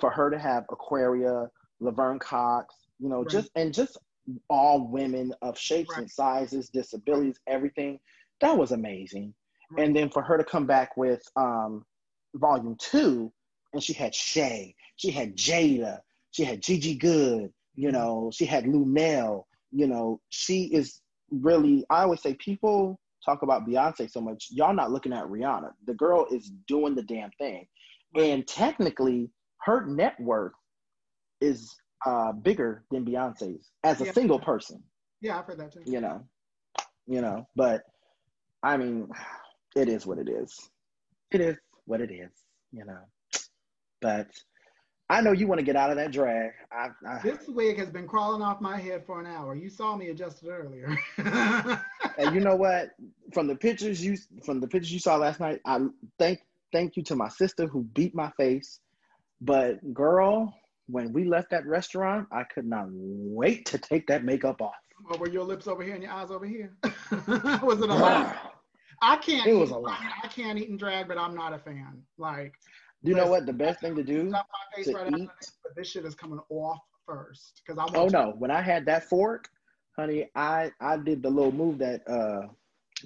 for 0.00 0.10
her 0.10 0.30
to 0.30 0.38
have 0.38 0.64
Aquaria, 0.70 1.48
Laverne 1.80 2.18
Cox, 2.18 2.74
you 2.98 3.08
know, 3.08 3.20
Right. 3.22 3.30
just 3.30 3.50
and 3.54 3.72
just 3.72 3.98
all 4.50 4.88
women 4.88 5.32
of 5.40 5.56
shapes 5.56 5.96
and 5.96 6.10
sizes, 6.10 6.68
disabilities, 6.68 7.38
everything, 7.46 8.00
that 8.40 8.56
was 8.58 8.72
amazing. 8.72 9.34
Right. 9.70 9.86
And 9.86 9.96
then 9.96 10.10
for 10.10 10.22
her 10.22 10.36
to 10.36 10.44
come 10.44 10.66
back 10.66 10.96
with 10.96 11.22
um, 11.36 11.84
Volume 12.34 12.76
Two, 12.78 13.32
and 13.72 13.82
she 13.82 13.92
had 13.92 14.14
Shay, 14.14 14.74
she 14.96 15.10
had 15.10 15.36
Jada, 15.36 16.00
she 16.32 16.44
had 16.44 16.62
Gigi 16.62 16.96
Goode, 16.96 17.52
you 17.74 17.92
know, 17.92 18.30
she 18.32 18.46
had 18.46 18.64
Lunel, 18.66 19.46
you 19.70 19.86
know, 19.86 20.20
she 20.30 20.64
is 20.64 21.00
really. 21.30 21.84
I 21.90 22.02
always 22.02 22.22
say 22.22 22.34
people 22.34 22.98
talk 23.26 23.42
about 23.42 23.66
Beyonce 23.66 24.10
so 24.10 24.20
much, 24.20 24.46
y'all 24.50 24.72
not 24.74 24.90
looking 24.92 25.12
at 25.12 25.24
Rihanna. 25.24 25.70
The 25.86 25.94
girl 25.94 26.26
is 26.30 26.52
doing 26.68 26.94
the 26.94 27.02
damn 27.02 27.30
thing, 27.38 27.66
and 28.16 28.46
technically, 28.46 29.30
her 29.62 29.84
net 29.86 30.14
worth 30.20 30.52
is 31.40 31.74
uh, 32.06 32.32
bigger 32.32 32.84
than 32.90 33.04
Beyonce's 33.04 33.70
as 33.84 34.00
a 34.00 34.04
Yeah. 34.06 34.12
single 34.12 34.38
person 34.38 34.82
Yeah, 35.20 35.38
I've 35.38 35.44
heard 35.46 35.58
that 35.58 35.72
too. 35.72 35.82
you 35.84 36.00
know, 36.00 36.22
you 37.06 37.20
know, 37.20 37.46
but 37.56 37.82
I 38.62 38.76
mean, 38.76 39.08
it 39.76 39.88
is 39.88 40.06
what 40.06 40.18
it 40.18 40.28
is. 40.28 40.58
It 41.32 41.40
is 41.40 41.56
what 41.84 42.00
it 42.00 42.10
is, 42.10 42.30
you 42.72 42.84
know. 42.84 43.00
But 44.00 44.28
I 45.08 45.20
know 45.20 45.32
you 45.32 45.46
want 45.46 45.58
to 45.60 45.64
get 45.64 45.76
out 45.76 45.90
of 45.90 45.96
that 45.96 46.12
drag. 46.12 46.50
I, 46.72 46.88
I, 47.06 47.20
This 47.22 47.46
wig 47.48 47.78
has 47.78 47.90
been 47.90 48.06
crawling 48.08 48.42
off 48.42 48.60
my 48.60 48.76
head 48.78 49.04
for 49.06 49.20
an 49.20 49.26
hour. 49.26 49.54
You 49.54 49.68
saw 49.68 49.96
me 49.96 50.08
adjust 50.08 50.42
it 50.42 50.48
earlier. 50.50 50.96
and 52.18 52.34
you 52.34 52.40
know 52.40 52.56
what? 52.56 52.90
From 53.32 53.46
the 53.46 53.56
pictures 53.56 54.04
you 54.04 54.16
from 54.44 54.60
the 54.60 54.68
pictures 54.68 54.92
you 54.92 54.98
saw 54.98 55.16
last 55.16 55.40
night, 55.40 55.60
I 55.66 55.80
thank 56.18 56.40
thank 56.72 56.96
you 56.96 57.02
to 57.04 57.16
my 57.16 57.28
sister 57.28 57.66
who 57.66 57.84
beat 57.94 58.14
my 58.14 58.30
face. 58.36 58.80
But 59.40 59.92
girl, 59.92 60.54
when 60.86 61.12
we 61.12 61.24
left 61.24 61.50
that 61.50 61.66
restaurant, 61.66 62.28
I 62.32 62.44
could 62.44 62.66
not 62.66 62.86
wait 62.90 63.66
to 63.66 63.78
take 63.78 64.06
that 64.06 64.24
makeup 64.24 64.60
off. 64.62 64.74
or 65.10 65.18
were 65.18 65.28
your 65.28 65.44
lips 65.44 65.66
over 65.66 65.82
here 65.82 65.94
and 65.94 66.02
your 66.02 66.12
eyes 66.12 66.30
over 66.30 66.46
here? 66.46 66.74
was 66.82 67.82
it 67.82 67.90
a 67.90 67.94
lot? 67.94 68.54
I 69.02 69.16
can't. 69.16 69.46
It 69.46 69.54
eat, 69.54 69.58
was 69.58 69.70
a 69.70 69.76
lot. 69.76 70.00
I 70.22 70.28
can't 70.28 70.58
eat 70.58 70.70
and 70.70 70.78
drag, 70.78 71.08
but 71.08 71.18
I'm 71.18 71.34
not 71.34 71.52
a 71.52 71.58
fan. 71.58 72.02
Like, 72.16 72.54
do 73.04 73.10
You 73.10 73.16
know 73.16 73.26
what? 73.26 73.46
The 73.46 73.52
best 73.52 73.80
thing 73.80 73.94
to 73.96 74.02
do 74.02 74.24
my 74.24 74.40
face 74.74 74.86
to 74.86 74.94
right 74.94 75.06
after 75.06 75.16
eat- 75.18 75.30
this, 75.40 75.52
but 75.62 75.76
this 75.76 75.88
shit 75.88 76.04
is 76.04 76.14
coming 76.14 76.40
off 76.48 76.78
first 77.06 77.60
because 77.64 77.78
I. 77.78 77.98
Oh 77.98 78.08
no! 78.08 78.34
When 78.38 78.50
I 78.50 78.62
had 78.62 78.86
that 78.86 79.04
fork, 79.08 79.48
honey, 79.96 80.28
I 80.34 80.70
I 80.80 80.96
did 80.96 81.22
the 81.22 81.30
little 81.30 81.52
move 81.52 81.78
that 81.78 82.06
uh 82.08 82.48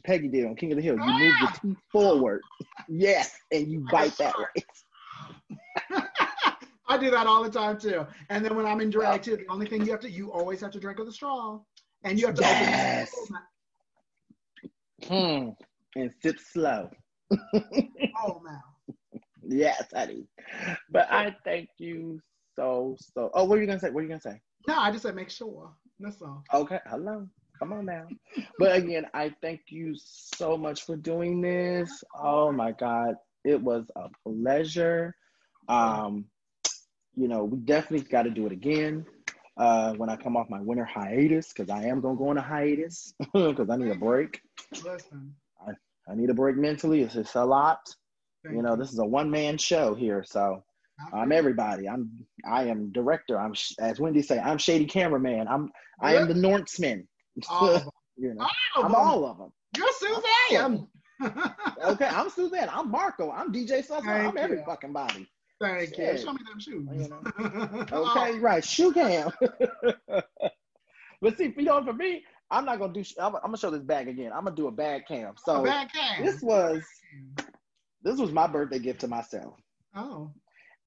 Peggy 0.05 0.29
did 0.29 0.47
on 0.47 0.57
King 0.57 0.73
of 0.73 0.77
the 0.77 0.83
Hill. 0.83 0.97
You 0.97 1.03
move 1.03 1.35
your 1.41 1.51
teeth 1.62 1.83
forward, 1.93 2.43
yes, 2.89 3.37
and 3.53 3.69
you 3.69 3.81
bite 3.91 4.17
that 4.19 4.35
way. 4.39 4.65
I 6.89 6.99
do 6.99 7.11
that 7.11 7.27
all 7.27 7.45
the 7.45 7.51
time 7.51 7.79
too. 7.79 8.05
And 8.31 8.45
then 8.45 8.57
when 8.57 8.67
I'm 8.67 8.81
in 8.81 8.91
drag 8.91 9.23
too, 9.23 9.37
the 9.37 9.47
only 9.49 9.67
thing 9.67 9.85
you 9.85 9.93
have 9.93 10.01
to, 10.01 10.11
you 10.11 10.33
always 10.33 10.61
have 10.61 10.73
to 10.73 10.81
drink 10.81 10.99
with 10.99 11.09
a 11.09 11.12
straw, 11.12 11.61
and 12.05 12.19
you 12.19 12.27
have 12.27 12.35
to 12.37 12.43
Yes. 12.43 13.15
Hmm. 15.07 15.51
And 15.97 16.12
sip 16.23 16.39
slow. 16.39 16.91
Oh 18.23 18.41
man. 18.45 18.61
Yes, 19.43 19.87
honey. 19.95 20.27
But 20.91 21.11
I 21.11 21.35
thank 21.45 21.71
you 21.79 22.21
so 22.55 22.97
so. 23.15 23.31
Oh, 23.33 23.45
what 23.45 23.59
are 23.59 23.62
you 23.62 23.67
gonna 23.67 23.79
say? 23.79 23.89
What 23.89 24.01
are 24.01 24.03
you 24.03 24.09
gonna 24.09 24.21
say? 24.21 24.41
No, 24.69 24.77
I 24.77 24.91
just 24.91 25.05
said 25.05 25.15
make 25.15 25.31
sure. 25.31 25.73
That's 26.01 26.20
all. 26.22 26.43
Okay, 26.52 26.81
hello. 26.86 27.28
Come 27.59 27.74
on 27.74 27.85
now. 27.85 28.06
But 28.59 28.77
again, 28.77 29.06
I 29.12 29.35
thank 29.43 29.60
you 29.68 29.94
so 29.97 30.56
much 30.56 30.86
for 30.86 30.97
doing 30.97 31.43
this. 31.43 32.02
Oh 32.18 32.51
my 32.51 32.72
God. 32.72 33.16
It 33.44 33.60
was 33.60 33.85
a 33.97 34.09
pleasure. 34.27 35.14
Um, 35.68 36.24
you 37.14 37.28
know, 37.28 37.44
we 37.44 37.59
definitely 37.59 38.06
got 38.09 38.22
to 38.22 38.31
do 38.31 38.47
it 38.47 38.52
again 38.52 39.05
uh, 39.59 39.93
when 39.94 40.09
I 40.09 40.16
come 40.16 40.36
off 40.36 40.48
my 40.48 40.60
winter 40.60 40.85
hiatus 40.85 41.52
because 41.52 41.68
I 41.70 41.85
am 41.85 42.01
going 42.01 42.16
to 42.16 42.18
go 42.18 42.31
on 42.31 42.39
a 42.39 42.43
hiatus 42.43 43.12
because 43.35 43.68
I 43.68 43.77
need 43.77 43.90
a 43.90 43.94
break. 43.94 44.40
Listen. 44.82 45.35
I 46.10 46.14
need 46.14 46.31
a 46.31 46.35
break 46.35 46.56
mentally. 46.56 47.02
It's 47.02 47.14
just 47.14 47.36
a 47.36 47.44
lot. 47.44 47.94
thank 48.43 48.56
You 48.56 48.62
know, 48.62 48.74
this 48.74 48.93
is 48.93 48.98
a 48.98 49.05
one 49.05 49.31
man 49.31 49.59
show 49.59 49.94
here. 49.94 50.24
So 50.27 50.40
I 50.40 50.70
I'm 51.12 51.32
everybody. 51.32 51.89
I'm 51.89 52.10
I 52.48 52.64
am 52.64 52.93
director. 52.93 53.39
I'm 53.39 53.55
as 53.81 54.01
Wendy 54.01 54.22
say. 54.22 54.39
I'm 54.39 54.59
shady 54.59 54.86
cameraman. 54.86 55.48
I'm 55.48 55.70
I 56.01 56.16
am 56.16 56.28
the 56.28 56.35
Nortsman. 56.35 57.06
All 57.48 57.70
of 57.70 57.82
'em. 57.82 57.90
you 58.16 58.35
know, 58.35 58.47
All 58.77 58.85
I'm 58.85 58.94
all 58.94 59.24
of 59.27 59.39
them. 59.39 59.52
You're 59.77 59.93
Suzanne. 59.93 60.86
Okay, 61.85 62.06
I'm 62.06 62.31
Suzanne. 62.31 62.68
I'm 62.72 62.90
Marco. 62.90 63.31
I'm 63.31 63.52
DJ 63.52 63.86
Sussman. 63.86 64.28
I'm 64.28 64.39
every 64.39 64.59
you. 64.59 64.64
fucking 64.64 64.93
body. 64.93 65.28
Thank 65.60 65.98
you. 65.98 66.16
Show 66.16 66.32
me 66.32 66.39
them 66.48 66.59
shoes. 66.59 66.89
You 66.93 67.09
know. 67.09 67.22
Okay, 67.93 68.32
oh. 68.32 68.39
right. 68.40 68.64
Shoe 68.64 68.93
cam. 68.93 69.31
but 71.20 71.36
see, 71.36 71.52
you 71.56 71.62
know, 71.64 71.85
for 71.85 71.93
me, 71.93 72.24
I'm 72.51 72.64
not 72.64 72.78
gonna 72.78 72.93
do. 72.93 73.05
I'm, 73.18 73.35
I'm 73.36 73.43
gonna 73.43 73.59
show 73.59 73.70
this 73.70 73.82
bag 73.82 74.09
again. 74.09 74.32
I'm 74.35 74.44
gonna 74.44 74.56
do 74.56 74.68
a 74.68 74.72
bag 74.72 75.02
cam. 75.06 75.35
Oh, 75.36 75.43
So 75.44 75.64
bad 75.64 75.93
cam. 75.93 76.24
this 76.24 76.40
was 76.43 76.82
this 78.02 78.18
was 78.18 78.32
my 78.32 78.47
birthday 78.47 78.78
gift 78.78 79.01
to 79.01 79.09
myself. 79.09 79.55
Oh. 79.94 80.31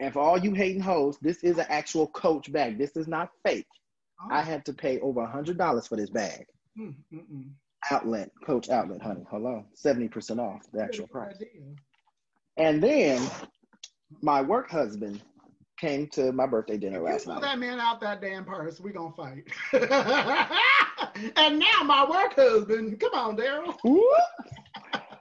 And 0.04 0.12
for 0.12 0.20
all 0.20 0.38
you 0.38 0.54
hating 0.54 0.82
hoes, 0.82 1.18
this 1.22 1.42
is 1.46 1.58
an 1.58 1.66
actual 1.70 2.08
Coach 2.08 2.52
bag. 2.52 2.78
This 2.78 2.98
is 2.98 3.08
not 3.08 3.30
fake. 3.46 3.66
oh. 4.22 4.28
I 4.30 4.42
had 4.42 4.66
to 4.66 4.74
pay 4.74 5.00
over 5.00 5.22
a 5.22 5.28
hundred 5.32 5.58
dollars 5.58 5.88
for 5.88 5.96
this 5.96 6.10
bag. 6.10 6.46
Mm, 6.78 6.94
mm, 7.14 7.20
mm. 7.34 7.50
Outlet, 7.90 8.30
Coach 8.46 8.70
Outlet, 8.70 9.02
honey. 9.02 9.24
Hello, 9.32 9.64
seventy 9.76 10.10
percent 10.10 10.42
off 10.42 10.62
the 10.74 10.84
actual 10.84 11.08
price. 11.08 11.38
And 12.58 12.84
then 12.84 13.26
my 14.22 14.42
work 14.42 14.70
husband 14.70 15.22
came 15.80 16.08
to 16.10 16.34
my 16.34 16.48
birthday 16.48 16.78
dinner 16.78 16.98
You 16.98 17.06
last 17.06 17.24
pull 17.24 17.36
night. 17.36 17.42
that 17.44 17.60
man 17.60 17.80
out 17.80 18.02
that 18.02 18.20
damn 18.20 18.44
purse, 18.44 18.82
we 18.82 18.92
gonna 18.92 19.14
fight. 19.16 19.46
and 21.38 21.60
now 21.60 21.84
my 21.86 22.06
work 22.10 22.36
husband, 22.36 23.00
come 23.00 23.14
on, 23.14 23.38
Daryl. 23.38 23.74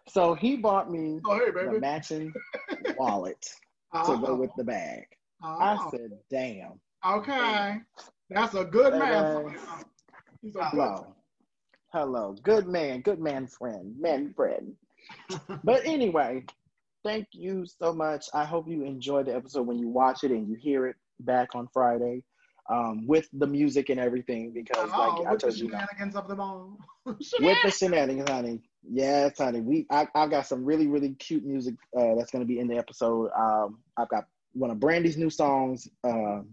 So 0.09 0.35
he 0.35 0.57
bought 0.57 0.91
me 0.91 1.21
Oh, 1.25 1.39
hey, 1.39 1.53
the 1.53 1.79
matching 1.81 2.33
wallet 2.97 3.49
to 3.95 4.01
Oh, 4.13 4.17
go 4.19 4.35
with 4.37 4.51
the 4.57 4.65
bag. 4.65 5.05
oh, 5.43 5.59
I 5.61 5.91
said, 5.91 6.11
"Damn." 6.31 6.81
okay. 7.07 7.81
That's 8.31 8.55
a 8.55 8.65
good 8.65 8.95
man. 8.95 9.45
Baby. 9.47 9.57
He's 10.41 10.57
a 10.57 10.59
good 10.59 10.65
Hello. 10.71 11.15
Hello. 11.93 12.35
Good 12.43 12.67
man. 12.67 13.01
Good 13.03 13.21
man 13.21 13.47
friend. 13.47 13.95
Man 14.01 14.33
friend. 14.35 14.75
but 15.65 15.85
anyway, 15.85 16.45
thank 17.05 17.27
you 17.33 17.67
so 17.67 17.93
much. 17.93 18.27
I 18.33 18.45
hope 18.45 18.69
you 18.69 18.85
enjoy 18.85 19.25
the 19.25 19.35
episode 19.35 19.67
when 19.67 19.79
you 19.79 19.89
watch 19.89 20.25
it 20.25 20.31
and 20.31 20.49
you 20.49 20.57
hear 20.57 20.87
it 20.87 20.97
back 21.21 21.55
on 21.55 21.69
Friday 21.73 22.23
um, 22.71 23.07
with 23.07 23.29
the 23.33 23.47
music 23.47 23.89
and 23.91 23.99
everything 23.99 24.53
because, 24.53 24.91
Oh, 24.95 25.23
like 25.25 25.27
I 25.27 25.37
told 25.37 25.57
you, 25.57 25.69
shenanigans 25.69 26.17
of 26.17 26.29
them 26.29 26.41
all. 26.41 26.79
with 27.05 27.19
the 27.65 27.71
shenanigans, 27.71 28.31
honey. 28.31 28.61
Yes, 28.89 29.39
honey. 29.39 29.61
We 29.61 29.87
I, 29.91 30.07
I 30.15 30.27
got 30.27 30.47
some 30.47 30.65
really 30.65 30.87
really 30.87 31.15
cute 31.15 31.45
music 31.45 31.75
uh, 31.97 32.15
that's 32.17 32.31
gonna 32.31 32.45
be 32.45 32.59
in 32.59 32.69
the 32.69 32.77
episode. 32.77 33.31
Um, 33.37 33.79
I've 33.97 34.09
got 34.09 34.25
one 34.53 34.71
of 34.71 34.81
Brandy's 34.81 35.17
new 35.17 35.31
songs, 35.31 35.89
um, 36.05 36.51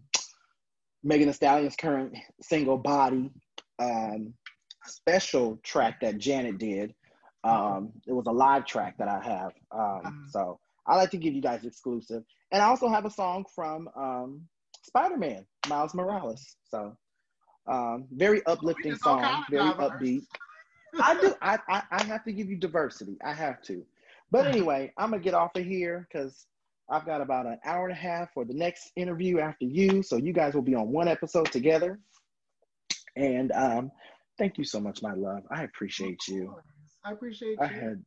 Megan 1.03 1.27
Thee 1.27 1.33
Stallion's 1.33 1.75
current 1.75 2.15
single 2.41 2.77
"Body," 2.77 3.31
um, 3.79 4.33
special 4.85 5.59
track 5.63 6.01
that 6.01 6.17
Janet 6.17 6.57
did. 6.57 6.93
Um, 7.43 7.93
it 8.05 8.13
was 8.13 8.25
a 8.27 8.31
live 8.31 8.65
track 8.65 8.97
that 8.97 9.07
I 9.07 9.23
have. 9.23 9.51
Um, 9.71 10.25
so 10.29 10.59
I 10.85 10.97
like 10.97 11.11
to 11.11 11.17
give 11.17 11.33
you 11.33 11.41
guys 11.41 11.63
exclusive, 11.65 12.23
and 12.51 12.61
I 12.61 12.65
also 12.65 12.89
have 12.89 13.05
a 13.05 13.09
song 13.11 13.45
from 13.55 13.89
um, 13.95 14.41
Spider-Man, 14.81 15.45
Miles 15.67 15.93
Morales. 15.93 16.55
So 16.69 16.95
um, 17.67 18.07
very 18.11 18.45
uplifting 18.45 18.95
song, 18.95 19.43
very 19.49 19.69
upbeat. 19.71 20.23
I 20.99 21.19
do. 21.19 21.35
I, 21.41 21.59
I 21.67 21.83
I 21.91 22.03
have 22.03 22.23
to 22.25 22.31
give 22.31 22.49
you 22.49 22.55
diversity. 22.55 23.17
I 23.23 23.33
have 23.33 23.61
to. 23.63 23.85
But 24.31 24.47
anyway, 24.47 24.91
I'm 24.97 25.11
gonna 25.11 25.21
get 25.21 25.33
off 25.33 25.55
of 25.55 25.63
here 25.63 26.07
because 26.11 26.47
I've 26.89 27.05
got 27.05 27.21
about 27.21 27.45
an 27.45 27.59
hour 27.65 27.87
and 27.87 27.91
a 27.95 27.99
half 27.99 28.33
for 28.33 28.45
the 28.45 28.53
next 28.53 28.91
interview 28.95 29.39
after 29.39 29.65
you. 29.65 30.01
So 30.01 30.17
you 30.17 30.33
guys 30.33 30.53
will 30.53 30.63
be 30.63 30.75
on 30.75 30.91
one 30.91 31.07
episode 31.07 31.51
together. 31.51 31.99
And 33.15 33.51
um, 33.51 33.91
thank 34.37 34.57
you 34.57 34.63
so 34.63 34.79
much, 34.79 35.01
my 35.01 35.13
love. 35.13 35.43
I 35.51 35.63
appreciate 35.63 36.27
you. 36.27 36.55
I 37.03 37.11
appreciate 37.11 37.51
you. 37.51 37.57
I 37.61 37.67
had 37.67 38.03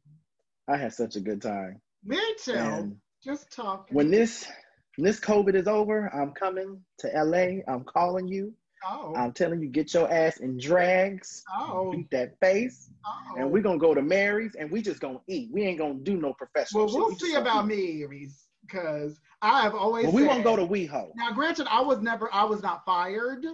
I 0.69 0.77
had 0.77 0.93
such 0.93 1.16
a 1.16 1.20
good 1.20 1.43
time. 1.43 1.81
Me 2.05 2.19
too. 2.43 2.53
And 2.55 2.97
Just 3.23 3.53
talking. 3.53 3.94
when 3.94 4.11
this 4.11 4.49
when 4.97 5.06
this 5.06 5.20
COVID 5.20 5.55
is 5.55 5.66
over, 5.66 6.09
I'm 6.14 6.32
coming 6.32 6.81
to 6.98 7.09
LA. 7.09 7.62
I'm 7.73 7.85
calling 7.85 8.28
you. 8.28 8.52
oh, 8.85 9.14
I'm 9.16 9.32
telling 9.32 9.60
you, 9.60 9.69
get 9.69 9.94
your 9.94 10.12
ass 10.12 10.39
in 10.39 10.59
drags, 10.59 11.43
oh, 11.56 11.93
beat 11.93 12.10
that 12.10 12.39
face, 12.40 12.90
oh. 13.06 13.35
and 13.39 13.51
we're 13.51 13.62
gonna 13.62 13.78
go 13.78 13.94
to 13.94 14.02
Mary's 14.02 14.55
and 14.56 14.70
we 14.70 14.82
just 14.82 15.01
gonna 15.01 15.20
eat. 15.28 15.51
We 15.52 15.62
ain't 15.62 15.78
gonna 15.78 15.94
do 15.94 16.16
no 16.16 16.35
professional. 16.35 16.86
well, 16.86 16.94
we'll 16.94 17.09
We 17.10 17.14
see 17.16 17.35
about 17.35 17.70
eat. 17.70 18.06
Reese, 18.06 18.47
because 18.66 19.20
I 19.40 19.62
have 19.62 19.74
always. 19.74 20.05
Well, 20.05 20.14
we 20.14 20.23
said, 20.23 20.28
won't 20.28 20.44
go 20.44 20.56
to 20.56 20.66
WeHo. 20.66 21.10
Now, 21.14 21.32
granted, 21.32 21.66
I 21.70 21.81
was 21.81 22.01
never, 22.01 22.28
I 22.32 22.44
was 22.44 22.62
not 22.62 22.85
fired. 22.85 23.44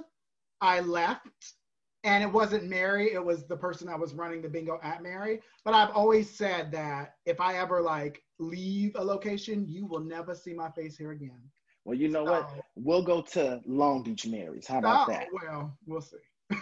I 0.61 0.81
left, 0.81 1.55
and 2.05 2.23
it 2.23 2.33
wasn't 2.33 2.65
Mary. 2.65 3.13
It 3.13 3.25
was 3.25 3.45
the 3.47 3.57
person 3.57 3.89
that 3.89 3.99
was 3.99 4.15
running 4.15 4.43
the 4.43 4.49
bingo 4.49 4.79
at 4.83 5.03
Mary. 5.03 5.41
But 5.65 5.75
I've 5.75 5.91
always 5.91 6.31
said 6.31 6.71
that 6.73 7.15
if 7.27 7.41
I 7.41 7.59
ever 7.59 7.81
like 7.81 8.23
leave 8.39 8.93
a 8.95 9.05
location, 9.05 9.67
you 9.67 9.87
will 9.87 10.01
never 10.01 10.35
see 10.35 10.55
my 10.55 10.71
face 10.71 10.97
here 10.97 11.13
again. 11.13 11.41
Well, 11.85 11.97
you 11.97 12.09
know 12.09 12.25
what? 12.25 12.51
We'll 12.77 13.03
go 13.03 13.23
to 13.33 13.61
Long 13.67 14.03
Beach 14.03 14.27
Mary's. 14.27 14.67
How 14.67 14.79
about 14.79 15.09
oh, 15.09 15.13
that? 15.13 15.27
well, 15.33 15.77
we'll 15.87 16.03
see. 16.03 16.19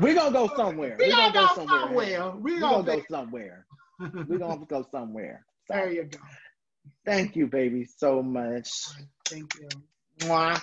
We're 0.00 0.14
gonna 0.14 0.32
go 0.32 0.50
somewhere. 0.56 0.96
we 0.98 1.06
We're 1.06 1.12
gonna 1.12 1.32
go 1.32 1.46
somewhere. 1.54 1.80
somewhere. 1.80 2.30
We 2.36 2.54
We're 2.54 2.60
gonna 2.60 2.82
gonna 2.82 2.86
go 2.86 2.96
go 2.96 3.04
somewhere. 3.08 3.66
We're 4.28 4.38
gonna 4.38 4.66
go 4.66 4.86
somewhere. 4.90 5.46
So, 5.68 5.74
There 5.74 5.92
you 5.92 6.04
go. 6.04 6.18
thank 7.04 7.36
you, 7.36 7.46
baby, 7.46 7.84
so 7.84 8.22
much. 8.22 8.70
Thank 9.26 9.54
you. 9.60 9.68
Mwah. 10.20 10.60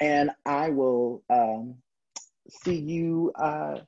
And 0.00 0.30
I 0.44 0.70
will 0.70 1.22
um, 1.30 1.76
see 2.48 2.76
you 2.76 3.32
uh, 3.36 3.78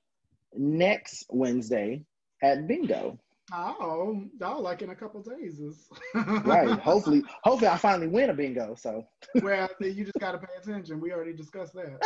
next 0.55 1.27
Wednesday 1.31 2.05
at 2.43 2.66
bingo. 2.66 3.19
Oh, 3.53 4.24
oh, 4.43 4.61
like 4.61 4.83
in 4.83 4.91
a 4.91 4.95
couple 4.95 5.23
days 5.23 5.61
is 5.61 5.89
Right. 6.15 6.69
hopefully, 6.81 7.23
hopefully 7.45 7.69
I 7.69 7.77
finally 7.77 8.09
win 8.09 8.31
a 8.31 8.35
bingo. 8.35 8.74
So 8.74 9.07
well, 9.41 9.69
you 9.81 10.05
just 10.05 10.19
got 10.19 10.33
to 10.33 10.39
pay 10.39 10.53
attention. 10.61 11.01
We 11.01 11.12
already 11.12 11.33
discussed 11.33 11.74
that. 11.74 12.01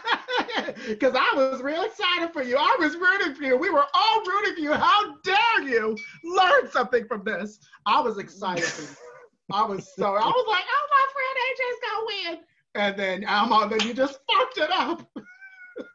Because 0.88 1.14
I 1.16 1.36
was 1.36 1.62
real 1.62 1.84
excited 1.84 2.32
for 2.34 2.44
you. 2.44 2.56
I 2.58 2.78
was 2.80 2.96
rooting 2.96 3.36
for 3.36 3.44
you. 3.44 3.58
We 3.58 3.70
were 3.70 3.86
all 3.94 4.22
rooting 4.26 4.56
for 4.56 4.62
you. 4.62 4.74
How 4.74 5.16
dare 5.24 5.64
you 5.64 5.98
learn 6.24 6.70
something 6.72 7.06
from 7.08 7.24
this? 7.24 7.60
I 7.86 8.02
was 8.02 8.18
excited 8.18 8.64
for 8.64 8.82
you. 8.82 8.98
I 9.54 9.64
was 9.66 9.94
so, 9.96 10.06
I 10.06 10.26
was 10.26 10.46
like, 10.48 10.64
oh, 10.68 10.88
my 10.92 11.06
friend 11.14 11.36
AJ's 11.52 11.80
to 11.82 12.30
win. 12.30 12.46
And 12.76 12.98
then 12.98 13.26
I'm 13.28 13.52
on, 13.52 13.70
then 13.70 13.82
you 13.82 13.94
just 13.94 14.20
fucked 14.32 14.58
it 14.58 14.70
up. 14.72 15.10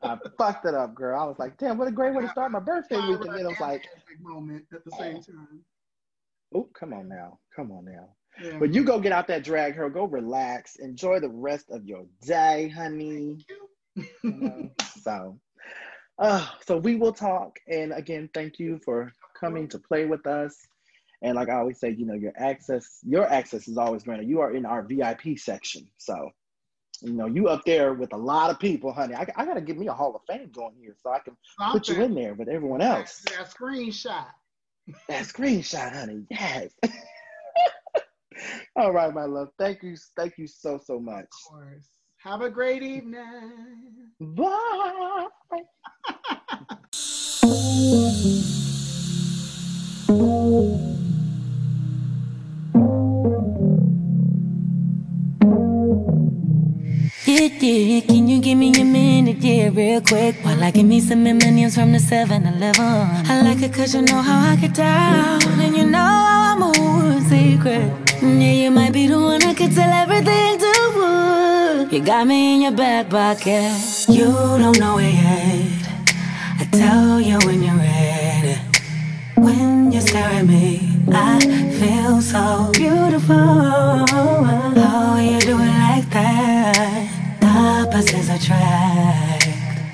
I 0.02 0.18
fucked 0.36 0.66
it 0.66 0.74
up, 0.74 0.94
girl. 0.94 1.20
I 1.20 1.24
was 1.24 1.38
like, 1.38 1.56
damn, 1.58 1.78
what 1.78 1.88
a 1.88 1.92
great 1.92 2.14
way 2.14 2.22
to 2.22 2.28
start 2.28 2.52
my 2.52 2.60
birthday 2.60 2.96
week. 2.96 3.20
And 3.20 3.34
then 3.34 3.46
I 3.46 3.48
was 3.48 3.60
like, 3.60 3.84
moment 4.20 4.64
at 4.72 4.84
the 4.84 4.90
same 4.92 5.22
time. 5.22 5.60
oh, 6.54 6.68
come 6.78 6.92
on 6.92 7.08
now. 7.08 7.38
Come 7.54 7.70
on 7.70 7.84
now. 7.84 8.08
Yeah. 8.42 8.58
But 8.58 8.74
you 8.74 8.84
go 8.84 9.00
get 9.00 9.12
out 9.12 9.26
that 9.28 9.44
drag, 9.44 9.74
her. 9.74 9.88
Go 9.88 10.04
relax. 10.04 10.76
Enjoy 10.76 11.20
the 11.20 11.28
rest 11.28 11.70
of 11.70 11.84
your 11.84 12.04
day, 12.22 12.68
honey. 12.68 13.38
You 13.94 14.06
know? 14.24 14.70
so, 15.02 15.38
uh, 16.18 16.46
so 16.66 16.76
we 16.76 16.96
will 16.96 17.12
talk. 17.12 17.58
And 17.68 17.92
again, 17.92 18.28
thank 18.34 18.58
you 18.58 18.78
for 18.84 19.12
coming 19.38 19.68
to 19.68 19.78
play 19.78 20.04
with 20.04 20.26
us. 20.26 20.54
And 21.22 21.34
like 21.34 21.48
I 21.48 21.54
always 21.54 21.80
say, 21.80 21.94
you 21.96 22.04
know, 22.04 22.14
your 22.14 22.34
access, 22.36 22.98
your 23.02 23.26
access 23.30 23.68
is 23.68 23.78
always 23.78 24.02
granted. 24.02 24.28
You 24.28 24.40
are 24.40 24.54
in 24.54 24.66
our 24.66 24.82
VIP 24.82 25.38
section. 25.38 25.88
So, 25.96 26.30
you 27.02 27.12
know, 27.12 27.26
you 27.26 27.48
up 27.48 27.64
there 27.64 27.94
with 27.94 28.12
a 28.12 28.16
lot 28.16 28.50
of 28.50 28.58
people, 28.58 28.92
honey. 28.92 29.14
I, 29.14 29.26
I 29.36 29.44
got 29.44 29.54
to 29.54 29.60
give 29.60 29.76
me 29.76 29.88
a 29.88 29.92
Hall 29.92 30.14
of 30.14 30.22
Fame 30.26 30.50
going 30.52 30.74
here 30.80 30.94
so 31.00 31.10
I 31.10 31.18
can 31.18 31.36
put 31.72 31.88
you 31.88 32.02
in 32.02 32.14
there 32.14 32.34
with 32.34 32.48
everyone 32.48 32.80
else. 32.80 33.22
That 33.26 33.50
screenshot. 33.50 34.26
That 35.08 35.24
screenshot, 35.24 35.92
honey. 35.92 36.24
Yes. 36.30 36.72
All 38.76 38.92
right, 38.92 39.12
my 39.12 39.24
love. 39.24 39.48
Thank 39.58 39.82
you. 39.82 39.96
Thank 40.16 40.38
you 40.38 40.46
so, 40.46 40.78
so 40.82 41.00
much. 41.00 41.24
Of 41.24 41.50
course. 41.50 41.88
Have 42.18 42.42
a 42.42 42.50
great 42.50 42.82
evening. 42.82 44.10
Bye. 44.20 45.26
Yeah, 57.66 58.00
can 58.02 58.28
you 58.28 58.40
give 58.40 58.56
me 58.56 58.70
a 58.80 58.84
minute, 58.84 59.38
yeah, 59.38 59.70
real 59.74 60.00
quick? 60.00 60.36
While 60.44 60.62
I 60.62 60.70
give 60.70 60.86
me 60.86 61.00
some 61.00 61.26
M&M's 61.26 61.74
from 61.74 61.90
the 61.90 61.98
7-Eleven 61.98 62.80
I 62.80 63.42
like 63.42 63.60
it 63.60 63.74
cause 63.74 63.92
you 63.92 64.02
know 64.02 64.22
how 64.22 64.52
I 64.52 64.54
get 64.54 64.72
down 64.72 65.42
And 65.58 65.76
you 65.76 65.84
know 65.84 65.98
how 65.98 66.54
I 66.54 66.58
move 66.60 67.16
in 67.16 67.24
secret. 67.24 67.90
Yeah, 68.22 68.52
you 68.52 68.70
might 68.70 68.92
be 68.92 69.08
the 69.08 69.18
one 69.18 69.42
I 69.42 69.52
could 69.52 69.72
tell 69.74 69.90
everything 69.90 70.58
to. 70.60 71.88
You 71.90 72.04
got 72.04 72.28
me 72.28 72.54
in 72.54 72.60
your 72.62 72.70
back 72.70 73.10
pocket. 73.10 73.72
You 74.08 74.26
don't 74.62 74.78
know 74.78 74.98
it 74.98 75.14
yet. 75.14 75.88
I 76.60 76.68
tell 76.70 77.20
you 77.20 77.36
when 77.46 77.64
you're 77.64 77.74
ready. 77.74 78.60
When 79.34 79.90
you 79.90 80.00
stare 80.02 80.22
at 80.22 80.46
me, 80.46 81.02
I 81.08 81.40
feel 81.80 82.20
so 82.22 82.70
beautiful. 82.74 83.34
Oh, 83.34 85.18
you 85.18 85.40
do 85.40 85.58
it 85.58 85.66
like 85.66 86.08
that. 86.10 87.05
Opposites 87.86 88.28
attract. 88.28 89.46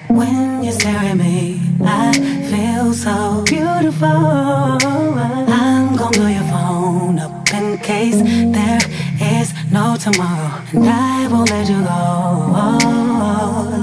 When 0.09 0.65
you 0.65 0.73
stare 0.73 0.97
at 0.97 1.15
me, 1.15 1.61
I 1.85 2.13
feel 2.51 2.95
so 2.95 3.45
beautiful. 3.45 4.09
I'm 4.09 5.95
gonna 5.95 6.17
blow 6.17 6.29
your 6.29 6.45
phone 6.45 7.19
up 7.19 7.53
in 7.53 7.77
case 7.79 8.17
there 8.57 8.81
is 9.21 9.53
no 9.71 9.97
tomorrow. 10.01 10.63
And 10.73 10.89
I 10.89 11.29
won't 11.31 11.51
let 11.51 11.69
you 11.69 11.83
go 11.83 12.79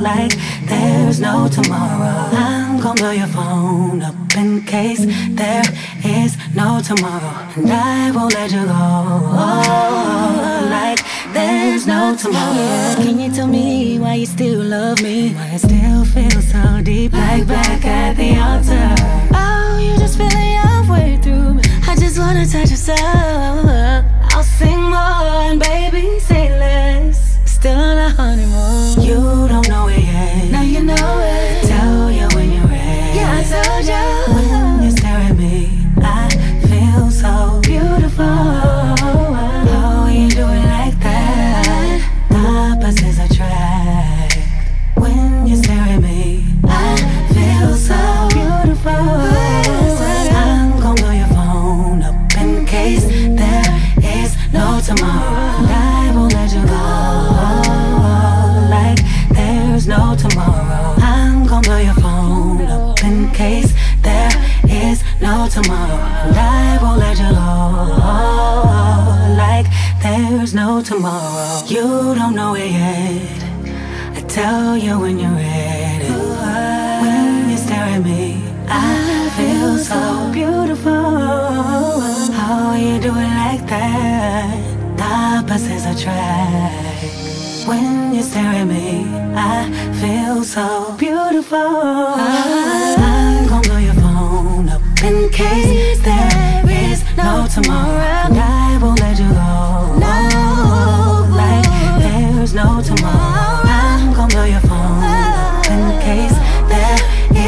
like 0.01 0.33
there's 0.65 1.19
no 1.19 1.47
tomorrow. 1.47 2.29
I'm 2.33 2.79
gonna 2.81 2.95
blow 3.01 3.11
your 3.11 3.27
phone 3.27 4.01
up 4.01 4.15
in 4.35 4.63
case 4.63 5.05
there 5.35 5.63
is 6.03 6.35
no 6.55 6.81
tomorrow. 6.83 7.47
And 7.57 7.71
I 7.71 8.09
won't 8.09 8.33
let 8.33 8.51
you 8.51 8.65
go 8.65 8.79
like 10.75 10.99
there's 11.33 11.85
no 11.87 12.15
tomorrow. 12.15 12.95
Can 13.03 13.19
you 13.19 13.31
tell 13.31 13.47
me 13.47 13.99
why 13.99 14.15
you 14.15 14.25
still 14.25 14.63
love 14.63 15.01
me? 15.01 15.33
Why 15.33 15.51
I 15.53 15.57
still 15.57 16.05
feel 16.05 16.41
so 16.41 16.81
deep, 16.83 17.13
like 17.13 17.47
back 17.47 17.85
at 17.85 18.15
the 18.17 18.37
altar? 18.39 18.95
Oh, 19.33 19.79
you 19.81 19.97
just 19.97 20.17
feeling 20.17 20.53
halfway 20.63 21.17
through. 21.17 21.55
Me. 21.55 21.61
I 21.87 21.95
just 21.95 22.17
wanna 22.19 22.45
touch 22.45 22.69
your 22.69 22.77
soul. 22.77 22.97
I'll 22.97 24.43
sing 24.43 24.81
more 24.81 25.41
and 25.47 25.59
baby 25.59 26.19
say 26.19 26.49
less. 26.59 27.37
Still 27.45 27.77
on 27.77 27.97
a 27.97 28.09
honeymoon. 28.09 29.01
You 29.01 29.47
don't 29.47 29.67
know 29.67 29.87
it 29.87 29.99
yet. 29.99 30.51
Now 30.51 30.61
you 30.61 30.83
know 30.83 31.19
it. 31.21 31.67
Tell 31.67 32.11
you 32.11 32.27
when 32.35 32.51
you're 32.51 32.65
ready. 32.65 33.17
Yeah, 33.17 33.39
I 33.39 33.43
told 33.53 33.85
you. 33.85 34.05
When 34.33 34.83
you 34.83 34.91
stare 34.91 35.17
at 35.29 35.35
me, 35.35 35.85
I 35.97 36.29
feel 36.67 37.11
so 37.11 37.59
beautiful. 37.61 38.68
Tomorrow. 65.49 65.97
I 66.35 66.77
won't 66.81 66.99
let 66.99 67.17
you 67.17 67.29
go. 67.29 67.49
Like 69.35 69.67
there's 70.01 70.53
no 70.53 70.81
tomorrow. 70.81 71.65
You 71.65 72.13
don't 72.13 72.35
know 72.35 72.53
it 72.55 72.69
yet. 72.69 73.43
I 74.17 74.21
tell 74.27 74.77
you 74.77 74.99
when 74.99 75.17
you're 75.17 75.31
ready. 75.31 76.09
When 77.01 77.49
you 77.49 77.57
stare 77.57 77.89
at 77.97 78.03
me, 78.03 78.43
I 78.67 79.29
feel 79.37 79.77
so 79.79 80.29
beautiful. 80.31 80.91
How 82.39 82.75
you 82.75 82.99
do 82.99 83.09
it 83.09 83.31
like 83.43 83.65
that? 83.67 84.53
The 84.97 85.03
opposites 85.03 85.85
attract. 85.85 87.67
When 87.67 88.13
you 88.13 88.21
stare 88.21 88.53
at 88.61 88.65
me, 88.65 89.05
I 89.35 89.65
feel 89.99 90.43
so 90.43 90.95
beautiful. 90.97 91.57
I'm 91.57 93.38
case 95.39 95.99
there 96.01 96.63
is 96.67 96.99
no 97.15 97.47
tomorrow. 97.47 98.27
And 98.27 98.37
I 98.37 98.77
won't 98.81 98.99
let 98.99 99.17
you 99.17 99.29
go. 99.29 99.95
No, 100.05 100.15
like 101.41 101.69
there's 102.03 102.53
no 102.53 102.81
tomorrow. 102.83 103.61
I'm 103.63 104.13
gonna 104.13 104.33
blow 104.33 104.43
your 104.43 104.59
phone 104.69 105.03
up 105.03 105.65
in 105.75 105.83
case 106.07 106.37
there 106.73 106.99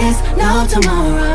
is 0.07 0.15
no 0.37 0.65
tomorrow. 0.69 1.30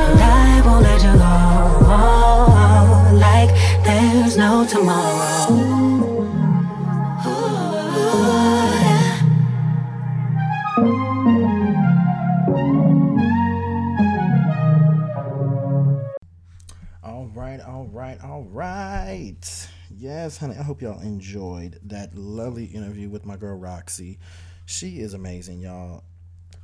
Yes, 20.17 20.39
honey. 20.39 20.57
I 20.59 20.63
hope 20.63 20.81
y'all 20.81 21.03
enjoyed 21.03 21.79
that 21.83 22.17
lovely 22.17 22.65
interview 22.65 23.11
with 23.11 23.27
my 23.27 23.37
girl 23.37 23.55
Roxy. 23.55 24.19
She 24.65 25.01
is 25.01 25.13
amazing, 25.13 25.61
y'all. 25.61 26.05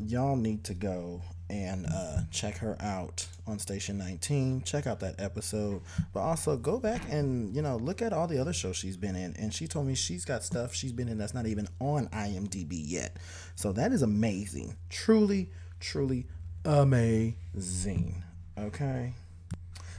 Y'all 0.00 0.36
need 0.36 0.64
to 0.64 0.74
go 0.74 1.20
and 1.50 1.84
uh, 1.84 2.20
check 2.30 2.56
her 2.56 2.78
out 2.80 3.26
on 3.46 3.58
Station 3.58 3.98
19. 3.98 4.62
Check 4.62 4.86
out 4.86 5.00
that 5.00 5.16
episode, 5.20 5.82
but 6.14 6.20
also 6.20 6.56
go 6.56 6.80
back 6.80 7.02
and 7.10 7.54
you 7.54 7.60
know 7.60 7.76
look 7.76 8.00
at 8.00 8.14
all 8.14 8.26
the 8.26 8.38
other 8.38 8.54
shows 8.54 8.74
she's 8.74 8.96
been 8.96 9.14
in. 9.14 9.36
And 9.36 9.52
she 9.52 9.68
told 9.68 9.86
me 9.86 9.94
she's 9.94 10.24
got 10.24 10.42
stuff 10.42 10.74
she's 10.74 10.92
been 10.92 11.08
in 11.08 11.18
that's 11.18 11.34
not 11.34 11.44
even 11.44 11.68
on 11.78 12.06
IMDb 12.06 12.70
yet. 12.70 13.18
So 13.54 13.70
that 13.72 13.92
is 13.92 14.00
amazing. 14.00 14.78
Truly, 14.88 15.50
truly 15.78 16.26
amazing. 16.64 18.24
Okay. 18.58 19.12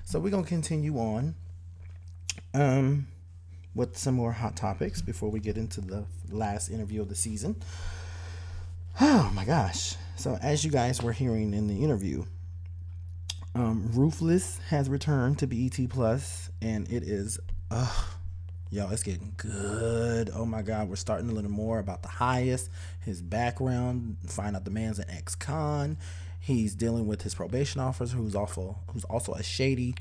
So 0.05 0.19
we're 0.19 0.31
gonna 0.31 0.43
continue 0.43 0.97
on 0.97 1.35
um 2.55 3.05
with 3.75 3.97
some 3.97 4.15
more 4.15 4.31
hot 4.31 4.55
topics 4.55 5.01
before 5.01 5.29
we 5.29 5.39
get 5.39 5.57
into 5.57 5.81
the 5.81 6.05
last 6.29 6.69
interview 6.69 7.01
of 7.01 7.09
the 7.09 7.15
season. 7.15 7.55
Oh 9.01 9.31
my 9.33 9.45
gosh. 9.45 9.95
So 10.15 10.37
as 10.41 10.63
you 10.63 10.71
guys 10.71 11.01
were 11.01 11.13
hearing 11.13 11.53
in 11.53 11.67
the 11.67 11.83
interview, 11.83 12.25
um 13.55 13.89
Ruthless 13.93 14.59
has 14.69 14.89
returned 14.89 15.39
to 15.39 15.47
BET 15.47 15.89
Plus 15.89 16.49
and 16.61 16.91
it 16.91 17.03
is 17.03 17.39
uh 17.71 18.03
Yo, 18.73 18.89
it's 18.89 19.03
getting 19.03 19.35
good. 19.37 20.31
Oh 20.33 20.47
my 20.47 20.63
God, 20.63 20.89
we're 20.89 20.95
starting 20.95 21.29
to 21.29 21.35
learn 21.35 21.47
more 21.51 21.77
about 21.77 22.01
the 22.01 22.07
highest, 22.07 22.71
his 23.05 23.21
background, 23.21 24.17
find 24.25 24.55
out 24.55 24.65
the 24.65 24.71
man's 24.71 24.97
an 24.97 25.05
ex-con. 25.11 25.95
He's 26.39 26.73
dealing 26.73 27.05
with 27.05 27.21
his 27.21 27.35
probation 27.35 27.81
officer, 27.81 28.17
who's 28.17 28.35
also 28.35 28.79
who's 28.91 29.03
also 29.03 29.33
a 29.33 29.43
shady 29.43 29.93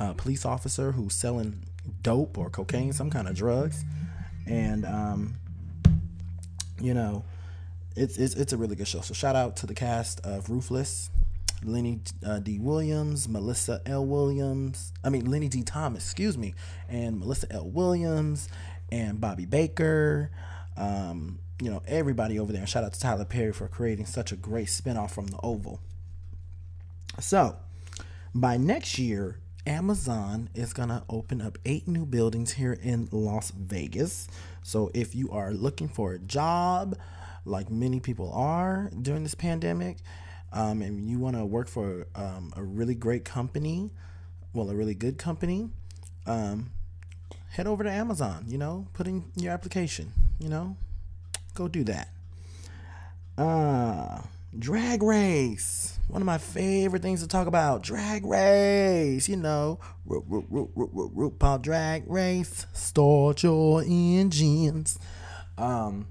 uh, 0.00 0.14
police 0.14 0.46
officer 0.46 0.92
who's 0.92 1.12
selling 1.12 1.64
dope 2.02 2.38
or 2.38 2.50
cocaine, 2.50 2.92
some 2.92 3.10
kind 3.10 3.28
of 3.28 3.36
drugs, 3.36 3.84
and 4.46 4.84
um, 4.84 5.34
you 6.80 6.94
know, 6.94 7.24
it's 7.96 8.16
it's 8.16 8.34
it's 8.34 8.52
a 8.52 8.56
really 8.56 8.76
good 8.76 8.88
show. 8.88 9.00
So 9.00 9.14
shout 9.14 9.36
out 9.36 9.56
to 9.56 9.66
the 9.66 9.74
cast 9.74 10.20
of 10.20 10.48
Ruthless, 10.50 11.10
Lenny 11.64 12.00
uh, 12.24 12.38
D. 12.38 12.58
Williams, 12.58 13.28
Melissa 13.28 13.80
L. 13.86 14.04
Williams. 14.06 14.92
I 15.04 15.10
mean 15.10 15.30
Lenny 15.30 15.48
D. 15.48 15.62
Thomas, 15.62 16.04
excuse 16.04 16.38
me, 16.38 16.54
and 16.88 17.18
Melissa 17.18 17.52
L. 17.52 17.68
Williams, 17.68 18.48
and 18.90 19.20
Bobby 19.20 19.46
Baker. 19.46 20.30
Um, 20.76 21.40
you 21.60 21.70
know 21.70 21.82
everybody 21.86 22.38
over 22.38 22.52
there. 22.52 22.60
And 22.60 22.68
shout 22.68 22.84
out 22.84 22.92
to 22.92 23.00
Tyler 23.00 23.24
Perry 23.24 23.52
for 23.52 23.68
creating 23.68 24.06
such 24.06 24.32
a 24.32 24.36
great 24.36 24.68
spinoff 24.68 25.10
from 25.10 25.26
the 25.26 25.38
Oval. 25.42 25.80
So, 27.20 27.56
by 28.34 28.56
next 28.56 28.98
year, 28.98 29.38
Amazon 29.68 30.48
is 30.54 30.72
going 30.72 30.88
to 30.88 31.02
open 31.10 31.42
up 31.42 31.58
eight 31.66 31.86
new 31.86 32.06
buildings 32.06 32.52
here 32.52 32.72
in 32.72 33.06
Las 33.12 33.50
Vegas. 33.50 34.26
So, 34.62 34.90
if 34.94 35.14
you 35.14 35.30
are 35.30 35.52
looking 35.52 35.88
for 35.88 36.14
a 36.14 36.18
job, 36.18 36.96
like 37.44 37.70
many 37.70 38.00
people 38.00 38.32
are 38.32 38.90
during 39.02 39.24
this 39.24 39.34
pandemic, 39.34 39.98
um, 40.54 40.80
and 40.80 41.06
you 41.08 41.18
want 41.18 41.36
to 41.36 41.44
work 41.44 41.68
for 41.68 42.06
um, 42.14 42.50
a 42.56 42.62
really 42.62 42.94
great 42.94 43.26
company, 43.26 43.90
well, 44.54 44.70
a 44.70 44.74
really 44.74 44.94
good 44.94 45.18
company, 45.18 45.68
um, 46.26 46.70
head 47.50 47.66
over 47.66 47.84
to 47.84 47.90
Amazon, 47.90 48.46
you 48.48 48.56
know, 48.56 48.86
put 48.94 49.06
in 49.06 49.22
your 49.36 49.52
application, 49.52 50.12
you 50.38 50.48
know, 50.48 50.78
go 51.54 51.68
do 51.68 51.84
that. 51.84 52.08
Uh, 53.36 54.22
drag 54.58 55.02
race. 55.02 55.97
One 56.08 56.22
of 56.22 56.26
my 56.26 56.38
favorite 56.38 57.02
things 57.02 57.20
to 57.20 57.28
talk 57.28 57.46
about. 57.46 57.82
Drag 57.82 58.24
race. 58.24 59.28
You 59.28 59.36
know, 59.36 59.78
Ru- 60.06 60.24
Ru- 60.26 60.46
Ru- 60.48 60.70
Ru- 60.74 60.90
Ru- 61.14 61.30
RuPaul 61.30 61.60
Drag 61.60 62.10
Race. 62.10 62.66
Start 62.72 63.42
your 63.42 63.82
engines. 63.82 64.98
Um, 65.58 66.08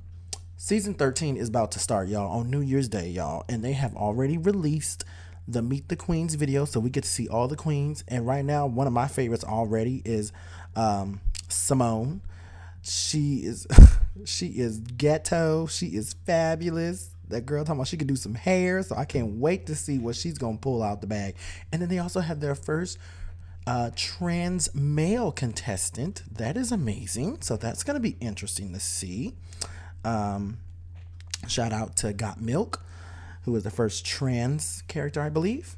season 0.56 0.94
13 0.94 1.36
is 1.36 1.50
about 1.50 1.72
to 1.72 1.80
start, 1.80 2.10
y'all, 2.10 2.30
on 2.40 2.52
New 2.52 2.62
Year's 2.62 2.88
Day, 2.88 3.10
y'all. 3.10 3.44
And 3.50 3.64
they 3.64 3.74
have 3.74 3.96
already 3.96 4.38
released 4.38 5.04
the 5.48 5.64
Meet 5.64 5.90
the 5.90 5.96
Queens 5.96 6.36
video. 6.36 6.66
So 6.66 6.80
we 6.80 6.92
get 6.92 7.04
to 7.04 7.10
see 7.10 7.28
all 7.28 7.48
the 7.48 7.56
queens. 7.56 8.04
And 8.08 8.28
right 8.28 8.46
now, 8.46 8.68
one 8.68 8.86
of 8.86 8.94
my 8.94 9.08
favorites 9.08 9.44
already 9.44 10.04
is 10.06 10.32
um, 10.76 11.22
Symone. 11.50 12.20
She 12.84 13.38
is 13.38 13.66
she 14.26 14.48
is 14.60 14.78
ghetto. 14.80 15.66
She 15.66 15.88
is 15.88 16.14
fabulous. 16.28 17.10
That 17.30 17.46
girl 17.46 17.64
talking 17.64 17.80
about 17.80 17.88
she 17.88 17.98
could 17.98 18.08
do 18.08 18.16
some 18.16 18.36
hair, 18.36 18.82
so 18.84 18.96
I 18.96 19.06
can't 19.06 19.40
wait 19.40 19.66
to 19.68 19.76
see 19.76 20.00
what 20.00 20.16
she's 20.16 20.38
gonna 20.38 20.58
pull 20.58 20.82
out 20.82 21.02
the 21.02 21.08
bag. 21.08 21.36
And 21.72 21.82
then 21.82 21.90
they 21.90 22.00
also 22.00 22.22
have 22.22 22.40
their 22.40 22.56
first 22.56 22.98
uh, 23.66 23.92
trans 23.96 24.74
male 24.74 25.32
contestant. 25.32 26.24
That 26.32 26.56
is 26.56 26.72
amazing. 26.72 27.42
So 27.42 27.58
that's 27.58 27.84
gonna 27.84 28.00
be 28.00 28.16
interesting 28.22 28.74
to 28.74 28.80
see. 28.80 29.34
Um, 30.06 30.60
shout 31.48 31.74
out 31.74 31.96
to 31.98 32.14
Gottmik, 32.14 32.80
who 33.44 33.52
was 33.52 33.64
the 33.64 33.72
first 33.72 34.06
trans 34.06 34.84
character, 34.88 35.22
I 35.22 35.30
believe. 35.30 35.76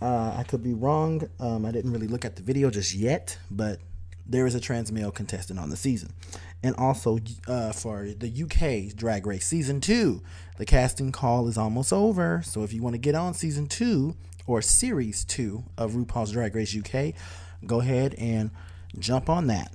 Uh, 0.00 0.34
I 0.36 0.44
could 0.44 0.62
be 0.62 0.74
wrong. 0.74 1.28
Um, 1.40 1.66
I 1.66 1.72
didn't 1.72 1.92
really 1.92 2.06
look 2.06 2.24
at 2.24 2.36
the 2.36 2.42
video 2.42 2.70
just 2.70 2.94
yet, 2.94 3.38
but 3.50 3.80
there 4.26 4.46
is 4.46 4.54
a 4.54 4.60
trans 4.60 4.92
male 4.92 5.10
contestant 5.10 5.58
on 5.58 5.70
the 5.70 5.76
season. 5.76 6.12
And 6.62 6.74
also 6.76 7.18
uh, 7.46 7.72
for 7.72 8.06
the 8.06 8.42
UK 8.42 8.94
Drag 8.94 9.26
Race 9.26 9.46
season 9.46 9.80
two, 9.80 10.22
the 10.58 10.66
casting 10.66 11.12
call 11.12 11.48
is 11.48 11.56
almost 11.56 11.92
over. 11.92 12.42
So 12.44 12.64
if 12.64 12.72
you 12.72 12.82
want 12.82 12.94
to 12.94 12.98
get 12.98 13.14
on 13.14 13.32
season 13.32 13.66
two 13.66 14.16
or 14.46 14.60
series 14.60 15.24
two 15.24 15.64
of 15.78 15.92
RuPaul's 15.92 16.32
Drag 16.32 16.54
Race 16.54 16.76
UK, 16.76 17.14
go 17.64 17.80
ahead 17.80 18.14
and 18.18 18.50
jump 18.98 19.30
on 19.30 19.46
that. 19.46 19.72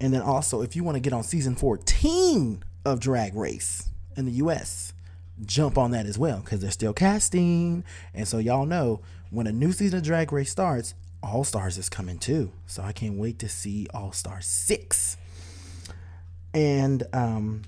And 0.00 0.12
then 0.12 0.22
also, 0.22 0.62
if 0.62 0.74
you 0.74 0.82
want 0.82 0.96
to 0.96 1.00
get 1.00 1.12
on 1.12 1.22
season 1.22 1.54
14 1.54 2.62
of 2.84 3.00
Drag 3.00 3.34
Race 3.34 3.88
in 4.16 4.24
the 4.24 4.32
US, 4.32 4.92
jump 5.44 5.78
on 5.78 5.92
that 5.92 6.06
as 6.06 6.18
well 6.18 6.40
because 6.40 6.60
they're 6.60 6.70
still 6.70 6.92
casting. 6.92 7.84
And 8.12 8.26
so, 8.26 8.38
y'all 8.38 8.66
know 8.66 9.00
when 9.30 9.46
a 9.46 9.52
new 9.52 9.72
season 9.72 9.98
of 9.98 10.04
Drag 10.04 10.32
Race 10.32 10.50
starts, 10.50 10.94
All 11.22 11.44
Stars 11.44 11.78
is 11.78 11.88
coming 11.88 12.18
too. 12.18 12.50
So, 12.66 12.82
I 12.82 12.92
can't 12.92 13.16
wait 13.16 13.38
to 13.40 13.48
see 13.48 13.86
All 13.92 14.12
Star 14.12 14.40
6. 14.40 15.16
And 16.52 17.04
um, 17.12 17.62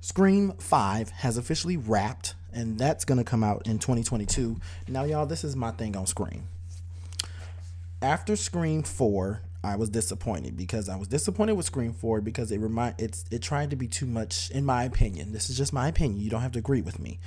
Scream 0.00 0.52
5 0.58 1.10
has 1.10 1.36
officially 1.36 1.76
wrapped, 1.76 2.34
and 2.52 2.78
that's 2.78 3.04
going 3.04 3.18
to 3.18 3.24
come 3.24 3.42
out 3.42 3.66
in 3.66 3.78
2022. 3.78 4.56
Now, 4.88 5.04
y'all, 5.04 5.26
this 5.26 5.44
is 5.44 5.56
my 5.56 5.70
thing 5.72 5.96
on 5.96 6.06
Scream 6.06 6.48
after 8.02 8.36
Scream 8.36 8.82
Four, 8.82 9.42
I 9.62 9.76
was 9.76 9.90
disappointed 9.90 10.56
because 10.56 10.88
I 10.88 10.96
was 10.96 11.08
disappointed 11.08 11.54
with 11.54 11.66
Scream 11.66 11.92
Four 11.92 12.20
because 12.20 12.52
it 12.52 12.58
remind 12.58 12.94
it's 12.98 13.24
it 13.30 13.42
tried 13.42 13.70
to 13.70 13.76
be 13.76 13.88
too 13.88 14.06
much, 14.06 14.50
in 14.50 14.64
my 14.64 14.84
opinion. 14.84 15.32
This 15.32 15.50
is 15.50 15.56
just 15.56 15.72
my 15.72 15.88
opinion. 15.88 16.20
You 16.20 16.30
don't 16.30 16.42
have 16.42 16.52
to 16.52 16.58
agree 16.58 16.80
with 16.80 16.98
me. 16.98 17.18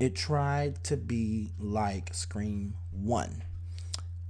It 0.00 0.14
tried 0.14 0.82
to 0.84 0.96
be 0.96 1.52
like 1.58 2.14
Scream 2.14 2.74
One. 2.90 3.44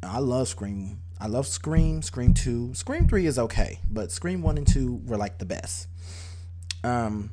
I 0.03 0.19
love 0.19 0.49
Scream. 0.49 1.01
I 1.21 1.27
love 1.27 1.47
Scream. 1.47 2.03
Scream 2.03 2.35
Two. 2.35 2.75
Scream 2.75 3.09
Three 3.09 3.27
is 3.27 3.39
okay, 3.39 3.81
but 3.91 4.13
Scream 4.13 4.43
One 4.43 4.59
and 4.59 4.67
Two 4.67 5.01
were 5.07 5.17
like 5.17 5.39
the 5.39 5.47
best. 5.47 5.89
Um, 6.85 7.31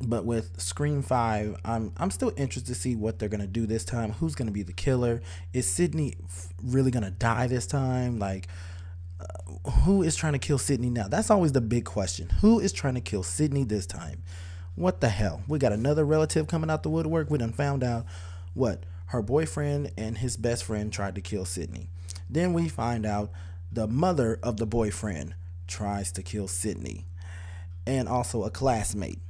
but 0.00 0.24
with 0.24 0.60
Scream 0.60 1.02
Five, 1.02 1.56
I'm 1.64 1.92
I'm 1.96 2.10
still 2.10 2.32
interested 2.36 2.72
to 2.72 2.78
see 2.78 2.96
what 2.96 3.18
they're 3.18 3.28
gonna 3.28 3.46
do 3.46 3.66
this 3.66 3.84
time. 3.84 4.12
Who's 4.12 4.34
gonna 4.34 4.50
be 4.50 4.62
the 4.62 4.72
killer? 4.72 5.22
Is 5.52 5.68
Sidney 5.68 6.14
really 6.62 6.90
gonna 6.90 7.10
die 7.10 7.46
this 7.46 7.66
time? 7.66 8.18
Like, 8.18 8.48
uh, 9.20 9.70
who 9.70 10.02
is 10.02 10.16
trying 10.16 10.34
to 10.34 10.38
kill 10.38 10.58
Sidney 10.58 10.90
now? 10.90 11.08
That's 11.08 11.30
always 11.30 11.52
the 11.52 11.60
big 11.60 11.84
question. 11.84 12.28
Who 12.40 12.60
is 12.60 12.72
trying 12.72 12.94
to 12.94 13.00
kill 13.00 13.22
Sidney 13.22 13.64
this 13.64 13.86
time? 13.86 14.22
What 14.74 15.00
the 15.00 15.08
hell? 15.08 15.42
We 15.48 15.58
got 15.58 15.72
another 15.72 16.04
relative 16.04 16.46
coming 16.46 16.68
out 16.68 16.82
the 16.82 16.90
woodwork. 16.90 17.30
We 17.30 17.38
done 17.38 17.52
found 17.52 17.82
out 17.82 18.04
what 18.52 18.84
her 19.06 19.22
boyfriend 19.22 19.92
and 19.96 20.18
his 20.18 20.36
best 20.36 20.64
friend 20.64 20.92
tried 20.92 21.14
to 21.14 21.20
kill 21.20 21.44
Sidney. 21.44 21.88
Then 22.28 22.52
we 22.52 22.68
find 22.68 23.06
out 23.06 23.30
the 23.72 23.86
mother 23.86 24.38
of 24.42 24.58
the 24.58 24.66
boyfriend 24.66 25.34
tries 25.66 26.12
to 26.12 26.22
kill 26.22 26.48
Sidney 26.48 27.06
and 27.86 28.08
also 28.08 28.44
a 28.44 28.50
classmate. 28.50 29.20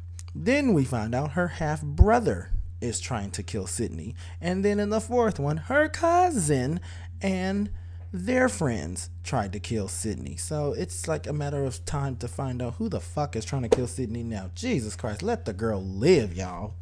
Then 0.45 0.75
we 0.75 0.85
find 0.85 1.15
out 1.15 1.33
her 1.33 1.49
half 1.49 1.83
brother 1.83 2.51
is 2.81 3.01
trying 3.01 3.31
to 3.33 3.43
kill 3.43 3.67
Sidney. 3.67 4.15
And 4.41 4.65
then 4.65 4.79
in 4.79 4.91
the 4.91 5.01
fourth 5.01 5.39
one, 5.39 5.57
her 5.57 5.89
cousin 5.89 6.81
and 7.23 7.71
their 8.13 8.49
friends 8.49 9.11
tried 9.25 9.53
to 9.55 9.61
kill 9.61 9.89
Sidney. 9.89 10.37
So 10.37 10.73
it's 10.73 11.09
like 11.09 11.27
a 11.27 11.33
matter 11.33 11.65
of 11.65 11.85
time 11.85 12.17
to 12.17 12.29
find 12.29 12.63
out 12.63 12.75
who 12.75 12.89
the 12.89 13.01
fuck 13.01 13.35
is 13.35 13.45
trying 13.45 13.63
to 13.63 13.69
kill 13.69 13.87
Sidney 13.87 14.23
now. 14.23 14.51
Jesus 14.55 14.95
Christ, 14.95 15.23
let 15.23 15.45
the 15.47 15.53
girl 15.53 15.83
live, 15.83 16.35
y'all. 16.35 16.75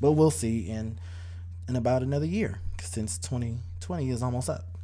But 0.00 0.12
we'll 0.12 0.30
see 0.30 0.68
in 0.68 0.98
in 1.68 1.76
about 1.76 2.02
another 2.02 2.26
year 2.26 2.60
since 2.80 3.18
2020 3.18 4.10
is 4.10 4.22
almost 4.22 4.48
up. 4.48 4.77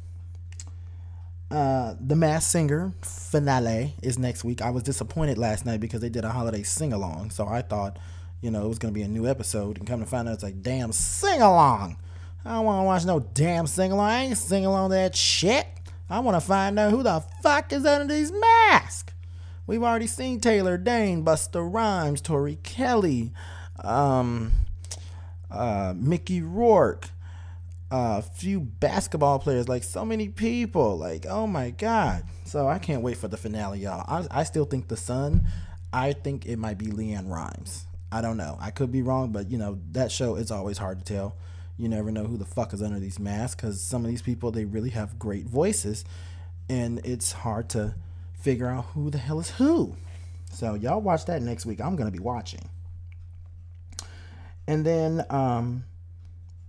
Uh, 1.51 1.93
the 1.99 2.15
Masked 2.15 2.51
Singer 2.51 2.93
finale 3.01 3.93
is 4.01 4.17
next 4.17 4.43
week. 4.43 4.61
I 4.61 4.71
was 4.71 4.83
disappointed 4.83 5.37
last 5.37 5.65
night 5.65 5.79
because 5.79 6.01
they 6.01 6.09
did 6.09 6.25
a 6.25 6.29
holiday 6.29 6.63
sing 6.63 6.91
along, 6.91 7.29
so 7.29 7.47
I 7.47 7.61
thought, 7.61 7.97
you 8.41 8.49
know, 8.49 8.65
it 8.65 8.67
was 8.67 8.79
gonna 8.79 8.93
be 8.93 9.03
a 9.03 9.07
new 9.07 9.27
episode, 9.27 9.77
and 9.77 9.87
come 9.87 9.99
to 9.99 10.05
find 10.05 10.27
out 10.27 10.33
it's 10.33 10.43
like 10.43 10.61
damn 10.61 10.91
sing 10.91 11.41
along. 11.41 11.97
I 12.43 12.53
don't 12.53 12.65
want 12.65 12.79
to 12.81 12.83
watch 12.83 13.05
no 13.05 13.19
damn 13.33 13.67
sing 13.67 13.91
along. 13.91 14.09
I 14.09 14.23
ain't 14.25 14.37
sing 14.37 14.65
along 14.65 14.91
that 14.91 15.15
shit. 15.15 15.67
I 16.09 16.19
want 16.19 16.39
to 16.39 16.45
find 16.45 16.77
out 16.77 16.91
who 16.91 17.01
the 17.01 17.23
fuck 17.41 17.73
is 17.73 17.85
under 17.85 18.13
these 18.13 18.31
masks. 18.31 19.13
We've 19.65 19.81
already 19.81 20.05
seen 20.05 20.39
Taylor 20.39 20.77
Dayne, 20.77 21.25
Busta 21.25 21.67
Rhymes, 21.67 22.21
Tori 22.21 22.59
Kelly, 22.61 23.33
um, 23.83 24.51
uh, 25.49 25.95
Mickey 25.97 26.41
Rourke, 26.43 27.09
a 27.91 28.21
few 28.21 28.59
basketball 28.59 29.39
players, 29.39 29.67
like 29.67 29.83
so 29.83 30.03
many 30.03 30.29
people. 30.29 30.97
Like, 30.97 31.25
oh 31.27 31.47
my 31.47 31.69
god! 31.69 32.23
So 32.45 32.67
I 32.67 32.79
can't 32.79 33.01
wait 33.01 33.17
for 33.17 33.27
the 33.27 33.37
finale, 33.37 33.79
y'all. 33.79 34.05
I, 34.07 34.41
I 34.41 34.43
still 34.43 34.65
think 34.65 34.87
the 34.87 34.97
son. 34.97 35.45
I 35.93 36.13
think 36.13 36.45
it 36.45 36.57
might 36.57 36.77
be 36.77 36.87
LeAnn 36.87 37.29
Rimes. 37.29 37.85
I 38.11 38.21
don't 38.21 38.37
know. 38.37 38.57
I 38.59 38.71
could 38.71 38.91
be 38.91 39.01
wrong, 39.01 39.31
but 39.31 39.49
you 39.49 39.57
know 39.57 39.79
that 39.91 40.11
show 40.11 40.35
is 40.35 40.51
always 40.51 40.77
hard 40.77 40.99
to 40.99 41.05
tell. 41.05 41.35
You 41.77 41.89
never 41.89 42.11
know 42.11 42.23
who 42.23 42.37
the 42.37 42.45
fuck 42.45 42.73
is 42.73 42.81
under 42.81 42.99
these 42.99 43.19
masks 43.19 43.55
because 43.55 43.81
some 43.81 44.03
of 44.03 44.09
these 44.09 44.21
people 44.21 44.51
they 44.51 44.65
really 44.65 44.91
have 44.91 45.19
great 45.19 45.45
voices, 45.45 46.05
and 46.69 46.99
it's 47.05 47.31
hard 47.31 47.69
to 47.69 47.95
figure 48.39 48.67
out 48.67 48.85
who 48.93 49.09
the 49.09 49.17
hell 49.17 49.39
is 49.39 49.51
who. 49.51 49.95
So 50.51 50.75
y'all 50.75 51.01
watch 51.01 51.25
that 51.25 51.41
next 51.41 51.65
week. 51.65 51.81
I'm 51.81 51.95
gonna 51.95 52.11
be 52.11 52.19
watching. 52.19 52.69
And 54.67 54.85
then 54.85 55.23
um, 55.29 55.83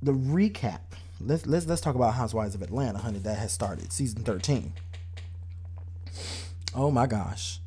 the 0.02 0.12
recap. 0.12 0.80
Let's 1.20 1.46
let's 1.46 1.66
let's 1.66 1.80
talk 1.80 1.94
about 1.94 2.14
Housewives 2.14 2.54
of 2.54 2.62
Atlanta, 2.62 2.98
honey. 2.98 3.18
That 3.18 3.38
has 3.38 3.52
started 3.52 3.92
season 3.92 4.22
13. 4.22 4.72
Oh 6.74 6.90
my 6.90 7.06
gosh. 7.06 7.60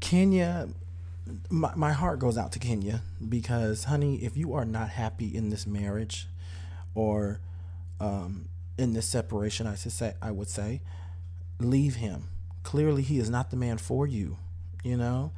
Kenya 0.00 0.68
my, 1.50 1.72
my 1.74 1.92
heart 1.92 2.18
goes 2.18 2.38
out 2.38 2.52
to 2.52 2.58
Kenya 2.58 3.02
because 3.26 3.84
honey, 3.84 4.16
if 4.16 4.36
you 4.36 4.54
are 4.54 4.64
not 4.64 4.90
happy 4.90 5.34
in 5.34 5.50
this 5.50 5.66
marriage 5.66 6.28
or 6.94 7.40
um, 8.00 8.48
in 8.76 8.92
this 8.92 9.06
separation, 9.06 9.66
I 9.66 9.74
should 9.74 9.92
say 9.92 10.14
I 10.22 10.30
would 10.30 10.48
say, 10.48 10.80
leave 11.58 11.96
him. 11.96 12.28
Clearly 12.62 13.02
he 13.02 13.18
is 13.18 13.30
not 13.30 13.50
the 13.50 13.56
man 13.56 13.78
for 13.78 14.06
you, 14.06 14.36
you 14.82 14.96
know? 14.96 15.32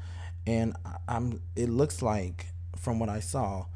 And 0.47 0.75
I'm 1.09 1.41
it 1.57 1.69
looks 1.69 2.03
like 2.03 2.47
from 2.77 2.99
what 2.99 3.09
I 3.09 3.21
saw, 3.21 3.67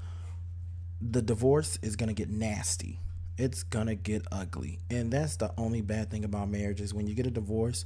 the 1.01 1.23
divorce 1.23 1.79
is 1.83 1.97
gonna 1.97 2.15
get 2.15 2.31
nasty. 2.31 3.01
It's 3.37 3.63
gonna 3.63 3.95
get 3.95 4.27
ugly. 4.31 4.81
And 4.91 5.13
that's 5.13 5.37
the 5.37 5.53
only 5.59 5.81
bad 5.81 6.11
thing 6.11 6.25
about 6.25 6.49
marriage 6.49 6.81
is 6.81 6.95
when 6.95 7.07
you 7.07 7.15
get 7.15 7.27
a 7.27 7.31
divorce, 7.31 7.85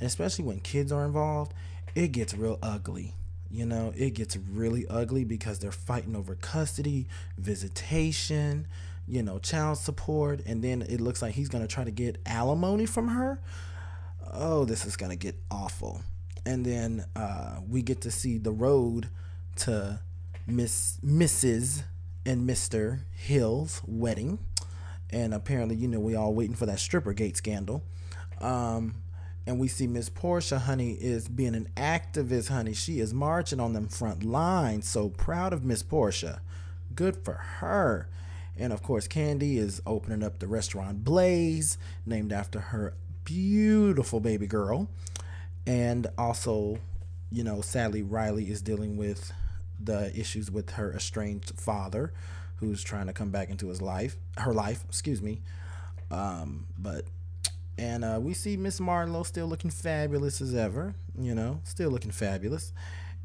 especially 0.00 0.44
when 0.44 0.60
kids 0.60 0.92
are 0.92 1.04
involved, 1.04 1.54
it 1.94 2.12
gets 2.12 2.34
real 2.34 2.58
ugly. 2.62 3.14
You 3.50 3.66
know, 3.66 3.92
it 3.96 4.10
gets 4.10 4.36
really 4.36 4.86
ugly 4.88 5.24
because 5.24 5.58
they're 5.58 5.72
fighting 5.72 6.14
over 6.14 6.36
custody, 6.36 7.08
visitation, 7.36 8.68
you 9.08 9.22
know, 9.22 9.38
child 9.40 9.78
support, 9.78 10.40
and 10.46 10.62
then 10.62 10.82
it 10.82 11.00
looks 11.00 11.20
like 11.20 11.34
he's 11.34 11.48
gonna 11.48 11.66
try 11.66 11.82
to 11.82 11.90
get 11.90 12.18
alimony 12.26 12.86
from 12.86 13.08
her. 13.08 13.40
Oh, 14.32 14.64
this 14.64 14.84
is 14.84 14.96
gonna 14.96 15.16
get 15.16 15.34
awful. 15.50 16.02
And 16.46 16.64
then 16.64 17.04
uh, 17.16 17.56
we 17.68 17.82
get 17.82 18.02
to 18.02 18.10
see 18.10 18.38
the 18.38 18.52
road 18.52 19.08
to 19.56 20.00
Miss 20.46 20.98
Mrs. 21.04 21.82
and 22.24 22.48
Mr. 22.48 23.00
Hill's 23.12 23.82
wedding. 23.86 24.38
And 25.10 25.34
apparently, 25.34 25.76
you 25.76 25.88
know, 25.88 25.98
we 26.00 26.14
all 26.14 26.34
waiting 26.34 26.54
for 26.54 26.66
that 26.66 26.78
stripper 26.78 27.12
gate 27.12 27.36
scandal. 27.36 27.82
Um, 28.40 28.94
and 29.46 29.58
we 29.58 29.68
see 29.68 29.86
Miss 29.86 30.08
Porsha, 30.08 30.58
honey, 30.58 30.92
is 30.92 31.26
being 31.26 31.54
an 31.54 31.68
activist, 31.76 32.48
honey. 32.48 32.74
She 32.74 33.00
is 33.00 33.12
marching 33.12 33.58
on 33.58 33.72
them 33.72 33.88
front 33.88 34.22
lines. 34.22 34.88
So 34.88 35.08
proud 35.08 35.52
of 35.52 35.64
Miss 35.64 35.82
Porsha. 35.82 36.40
Good 36.94 37.16
for 37.24 37.34
her. 37.34 38.08
And 38.56 38.72
of 38.72 38.82
course, 38.82 39.08
Kandi 39.08 39.56
is 39.56 39.80
opening 39.86 40.22
up 40.22 40.38
the 40.38 40.46
restaurant 40.46 41.02
Blaze, 41.02 41.78
named 42.04 42.32
after 42.32 42.60
her 42.60 42.94
beautiful 43.24 44.20
baby 44.20 44.46
girl. 44.46 44.88
And 45.66 46.06
also, 46.18 46.78
you 47.32 47.42
know, 47.42 47.60
sadly, 47.60 48.02
Riley 48.02 48.50
is 48.50 48.60
dealing 48.60 48.96
with 48.96 49.32
the 49.82 50.12
issues 50.18 50.50
with 50.50 50.70
her 50.70 50.92
estranged 50.92 51.52
father, 51.58 52.12
who's 52.56 52.82
trying 52.82 53.06
to 53.06 53.12
come 53.12 53.30
back 53.30 53.50
into 53.50 53.68
his 53.68 53.80
life, 53.80 54.16
her 54.36 54.52
life, 54.52 54.84
excuse 54.88 55.22
me. 55.22 55.40
Um, 56.10 56.66
but 56.78 57.04
and 57.78 58.04
uh, 58.04 58.18
we 58.20 58.34
see 58.34 58.56
Miss 58.56 58.78
Marlo 58.78 59.24
still 59.24 59.46
looking 59.46 59.70
fabulous 59.70 60.40
as 60.40 60.54
ever, 60.54 60.94
you 61.18 61.34
know, 61.34 61.60
still 61.64 61.90
looking 61.90 62.10
fabulous. 62.10 62.72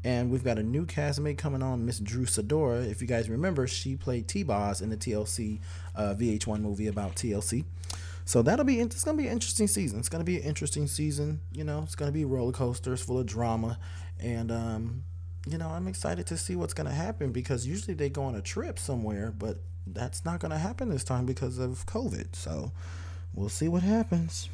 And 0.02 0.30
we've 0.30 0.44
got 0.44 0.58
a 0.58 0.62
new 0.62 0.86
castmate 0.86 1.36
coming 1.36 1.62
on, 1.62 1.84
Miss 1.84 1.98
Drew 1.98 2.24
Sidora. 2.26 2.88
If 2.88 3.02
you 3.02 3.08
guys 3.08 3.28
remember, 3.28 3.66
she 3.66 3.96
played 3.96 4.28
T-Boz 4.28 4.80
in 4.80 4.88
the 4.88 4.96
TLC 4.96 5.58
uh, 5.96 6.14
VH1 6.16 6.60
movie 6.60 6.86
about 6.86 7.16
TLC. 7.16 7.64
So 8.24 8.42
that'll 8.42 8.64
be 8.64 8.80
it's 8.80 9.04
gonna 9.04 9.18
be 9.18 9.26
an 9.26 9.32
interesting 9.32 9.68
season. 9.68 9.98
It's 9.98 10.08
gonna 10.08 10.24
be 10.24 10.36
an 10.36 10.42
interesting 10.42 10.86
season. 10.88 11.40
You 11.52 11.64
know, 11.64 11.82
it's 11.82 11.94
gonna 11.94 12.12
be 12.12 12.24
roller 12.24 12.52
coasters 12.52 13.00
full 13.00 13.18
of 13.18 13.26
drama, 13.26 13.78
and 14.18 14.50
um, 14.50 15.04
you 15.46 15.58
know, 15.58 15.68
I'm 15.68 15.86
excited 15.86 16.26
to 16.26 16.36
see 16.36 16.56
what's 16.56 16.74
gonna 16.74 16.92
happen 16.92 17.32
because 17.32 17.66
usually 17.66 17.94
they 17.94 18.10
go 18.10 18.24
on 18.24 18.34
a 18.34 18.42
trip 18.42 18.78
somewhere, 18.78 19.32
but 19.36 19.58
that's 19.86 20.24
not 20.24 20.40
gonna 20.40 20.58
happen 20.58 20.88
this 20.88 21.04
time 21.04 21.24
because 21.24 21.58
of 21.58 21.86
COVID. 21.86 22.34
So 22.34 22.72
we'll 23.34 23.48
see 23.48 23.68
what 23.68 23.82
happens. 23.82 24.48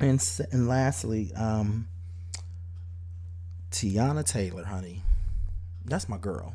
And 0.00 0.20
and 0.50 0.66
lastly, 0.66 1.32
um, 1.34 1.88
Teyana 3.70 4.24
Taylor, 4.24 4.64
honey, 4.64 5.02
that's 5.84 6.08
my 6.08 6.18
girl. 6.18 6.54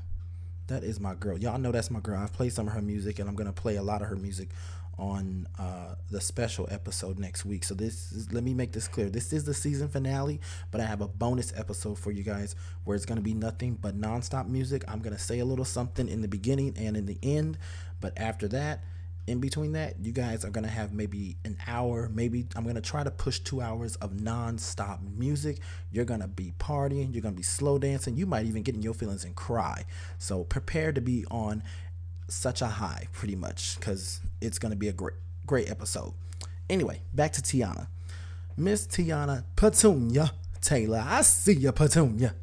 That 0.67 0.83
is 0.83 0.99
my 0.99 1.13
girl. 1.13 1.37
Y'all 1.37 1.59
know 1.59 1.71
that's 1.71 1.91
my 1.91 1.99
girl. 1.99 2.19
I've 2.19 2.33
played 2.33 2.51
some 2.51 2.67
of 2.67 2.73
her 2.73 2.81
music, 2.81 3.19
and 3.19 3.29
I'm 3.29 3.35
gonna 3.35 3.53
play 3.53 3.77
a 3.77 3.83
lot 3.83 4.01
of 4.01 4.09
her 4.09 4.15
music 4.15 4.49
on 4.97 5.47
uh, 5.59 5.95
the 6.09 6.21
special 6.21 6.67
episode 6.71 7.19
next 7.19 7.45
week. 7.45 7.63
So 7.63 7.73
this 7.73 8.11
is, 8.11 8.31
let 8.31 8.43
me 8.43 8.53
make 8.53 8.71
this 8.71 8.87
clear. 8.87 9.09
This 9.09 9.33
is 9.33 9.43
the 9.43 9.53
season 9.53 9.87
finale, 9.87 10.39
but 10.71 10.81
I 10.81 10.85
have 10.85 11.01
a 11.01 11.07
bonus 11.07 11.53
episode 11.57 11.99
for 11.99 12.11
you 12.11 12.23
guys 12.23 12.55
where 12.83 12.95
it's 12.95 13.05
gonna 13.05 13.21
be 13.21 13.33
nothing 13.33 13.77
but 13.81 13.99
nonstop 13.99 14.47
music. 14.47 14.83
I'm 14.87 14.99
gonna 14.99 15.19
say 15.19 15.39
a 15.39 15.45
little 15.45 15.65
something 15.65 16.07
in 16.07 16.21
the 16.21 16.27
beginning 16.27 16.75
and 16.77 16.95
in 16.95 17.05
the 17.05 17.17
end, 17.23 17.57
but 17.99 18.17
after 18.17 18.47
that, 18.49 18.83
in 19.27 19.39
between 19.39 19.71
that, 19.71 19.95
you 20.03 20.11
guys 20.11 20.45
are 20.45 20.51
gonna 20.51 20.67
have 20.67 20.93
maybe 20.93 21.35
an 21.45 21.57
hour, 21.65 22.09
maybe 22.13 22.45
I'm 22.55 22.63
gonna 22.63 22.79
try 22.79 23.03
to 23.03 23.09
push 23.09 23.39
two 23.39 23.59
hours 23.59 23.95
of 23.95 24.21
non-stop 24.21 25.01
music. 25.17 25.57
You're 25.91 26.05
gonna 26.05 26.27
be 26.27 26.53
partying, 26.59 27.11
you're 27.11 27.23
gonna 27.23 27.35
be 27.35 27.41
slow 27.41 27.79
dancing, 27.79 28.17
you 28.17 28.27
might 28.27 28.45
even 28.45 28.61
get 28.61 28.75
in 28.75 28.83
your 28.83 28.93
feelings 28.93 29.25
and 29.25 29.35
cry. 29.35 29.85
So 30.19 30.43
prepare 30.43 30.91
to 30.91 31.01
be 31.01 31.25
on 31.31 31.63
such 32.27 32.61
a 32.61 32.67
high, 32.67 33.07
pretty 33.11 33.35
much, 33.35 33.79
because 33.79 34.21
it's 34.41 34.59
gonna 34.59 34.75
be 34.75 34.87
a 34.87 34.93
great, 34.93 35.15
great 35.45 35.69
episode. 35.69 36.13
Anyway, 36.69 37.01
back 37.13 37.31
to 37.33 37.41
Teyana. 37.41 37.87
Miss 38.57 38.87
Teyana 38.87 39.43
Petunia 39.55 40.31
Taylor. 40.61 41.03
I 41.05 41.21
see 41.21 41.53
ya, 41.53 41.71
Petunia. 41.71 42.33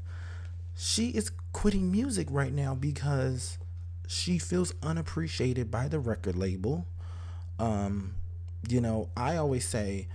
She 0.76 1.08
is 1.08 1.30
quitting 1.52 1.90
music 1.90 2.28
right 2.30 2.52
now 2.52 2.74
because 2.74 3.58
she 4.06 4.38
feels 4.38 4.74
unappreciated 4.82 5.70
by 5.70 5.88
the 5.88 5.98
record 5.98 6.36
label. 6.36 6.86
Um, 7.58 8.14
you 8.68 8.80
know, 8.80 9.08
I 9.16 9.36
always 9.36 9.66
say 9.66 10.08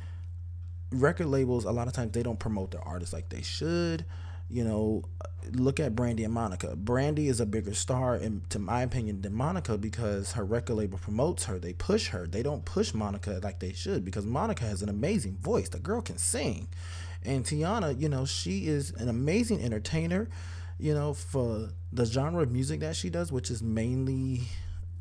record 0.92 1.28
labels 1.28 1.66
a 1.66 1.72
lot 1.72 1.88
of 1.88 1.94
times 1.94 2.12
they 2.12 2.24
don't 2.24 2.40
promote 2.40 2.72
their 2.72 2.82
artists 2.82 3.14
like 3.14 3.30
they 3.30 3.42
should. 3.42 4.06
You 4.50 4.64
know, 4.64 5.04
look 5.52 5.80
at 5.80 5.96
Brandy 5.96 6.24
and 6.24 6.34
Monica. 6.34 6.76
Brandy 6.76 7.28
is 7.28 7.40
a 7.40 7.46
bigger 7.46 7.74
star, 7.74 8.16
in, 8.16 8.44
to 8.50 8.60
my 8.60 8.82
opinion, 8.82 9.22
than 9.22 9.34
Monica 9.34 9.78
because 9.78 10.34
her 10.34 10.46
record 10.46 10.76
label 10.76 10.98
promotes 10.98 11.46
her. 11.46 11.60
They 11.60 11.74
push 11.74 12.10
her. 12.10 12.28
They 12.28 12.44
don't 12.44 12.64
push 12.64 12.94
Monica 12.94 13.40
like 13.44 13.60
they 13.60 13.74
should 13.74 14.06
because 14.06 14.26
Monica 14.26 14.64
has 14.64 14.82
an 14.82 14.90
amazing 14.90 15.38
voice. 15.38 15.70
The 15.70 15.80
girl 15.80 16.02
can 16.02 16.18
sing. 16.18 16.70
And 17.24 17.44
Teyana, 17.44 18.00
you 18.00 18.08
know, 18.10 18.26
she 18.26 18.68
is 18.68 18.92
an 18.92 19.10
amazing 19.10 19.62
entertainer, 19.62 20.30
you 20.80 20.94
know, 20.94 21.14
for 21.14 21.70
the 21.92 22.06
genre 22.06 22.44
of 22.44 22.52
music 22.52 22.80
that 22.82 22.96
she 22.96 23.10
does, 23.10 23.32
which 23.32 23.52
is 23.52 23.62
mainly 23.62 24.44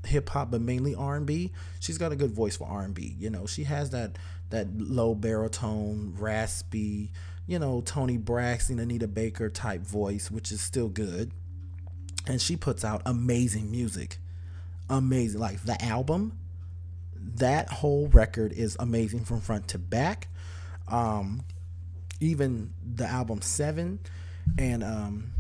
hip 0.05 0.29
hop 0.31 0.51
but 0.51 0.61
mainly 0.61 0.95
R&B. 0.95 1.53
She's 1.81 1.99
got 1.99 2.13
a 2.13 2.17
good 2.17 2.31
voice 2.31 2.57
for 2.57 2.67
R&B. 2.67 3.17
You 3.19 3.31
know, 3.31 3.47
she 3.47 3.65
has 3.65 3.91
that 3.91 4.19
that 4.51 4.69
low 4.79 5.15
baritone, 5.15 6.15
raspy, 6.17 7.11
you 7.47 7.59
know, 7.59 7.81
Toni 7.81 8.17
Braxton, 8.17 8.79
Anita 8.79 9.07
Baker 9.07 9.49
type 9.49 9.83
voice, 9.83 10.31
which 10.31 10.51
is 10.51 10.61
still 10.61 10.89
good. 10.89 11.33
And 12.27 12.41
she 12.43 12.57
puts 12.57 12.85
out 12.85 13.03
amazing 13.07 13.71
music. 13.71 14.19
Amazing. 14.91 15.41
Like 15.41 15.63
the 15.63 15.83
album, 15.85 16.39
that 17.37 17.69
whole 17.69 18.09
record 18.09 18.53
is 18.53 18.77
amazing 18.81 19.25
from 19.25 19.41
front 19.41 19.69
to 19.69 19.79
back. 19.79 20.29
Um 20.89 21.45
even 22.19 22.73
the 22.95 23.07
album 23.07 23.43
7 23.43 23.99
and 24.59 24.83
um 24.83 25.33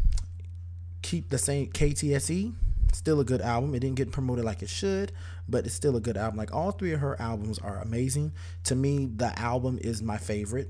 keep 1.02 1.30
the 1.30 1.38
same 1.38 1.68
KTSE. 1.70 2.54
Still 2.92 3.20
a 3.20 3.24
good 3.24 3.40
album. 3.40 3.74
It 3.74 3.80
didn't 3.80 3.96
get 3.96 4.10
promoted 4.12 4.44
like 4.44 4.62
it 4.62 4.68
should, 4.68 5.12
but 5.48 5.66
it's 5.66 5.74
still 5.74 5.96
a 5.96 6.00
good 6.00 6.16
album. 6.16 6.38
Like 6.38 6.54
all 6.54 6.70
three 6.70 6.92
of 6.92 7.00
her 7.00 7.20
albums 7.20 7.58
are 7.58 7.78
amazing. 7.78 8.32
To 8.64 8.74
me, 8.74 9.06
the 9.06 9.36
album 9.38 9.78
is 9.80 10.02
my 10.02 10.18
favorite. 10.18 10.68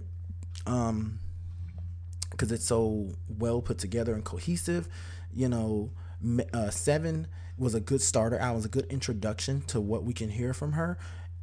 Um 0.67 1.19
because 2.37 2.53
it's 2.53 2.67
so 2.67 3.15
well 3.29 3.63
put 3.63 3.79
together 3.79 4.15
and 4.15 4.25
cohesive. 4.25 4.89
You 5.33 5.49
know, 5.49 5.91
uh, 6.53 6.71
Seven 6.71 7.27
was 7.59 7.75
a 7.75 7.81
good 7.81 8.03
starter 8.03 8.39
album, 8.39 8.57
was 8.57 8.65
a 8.67 8.69
good 8.69 8.87
introduction 8.87 9.63
to 9.69 9.81
what 9.81 10.05
we 10.05 10.13
can 10.13 10.29
hear 10.29 10.53
from 10.53 10.73
her. 10.73 10.99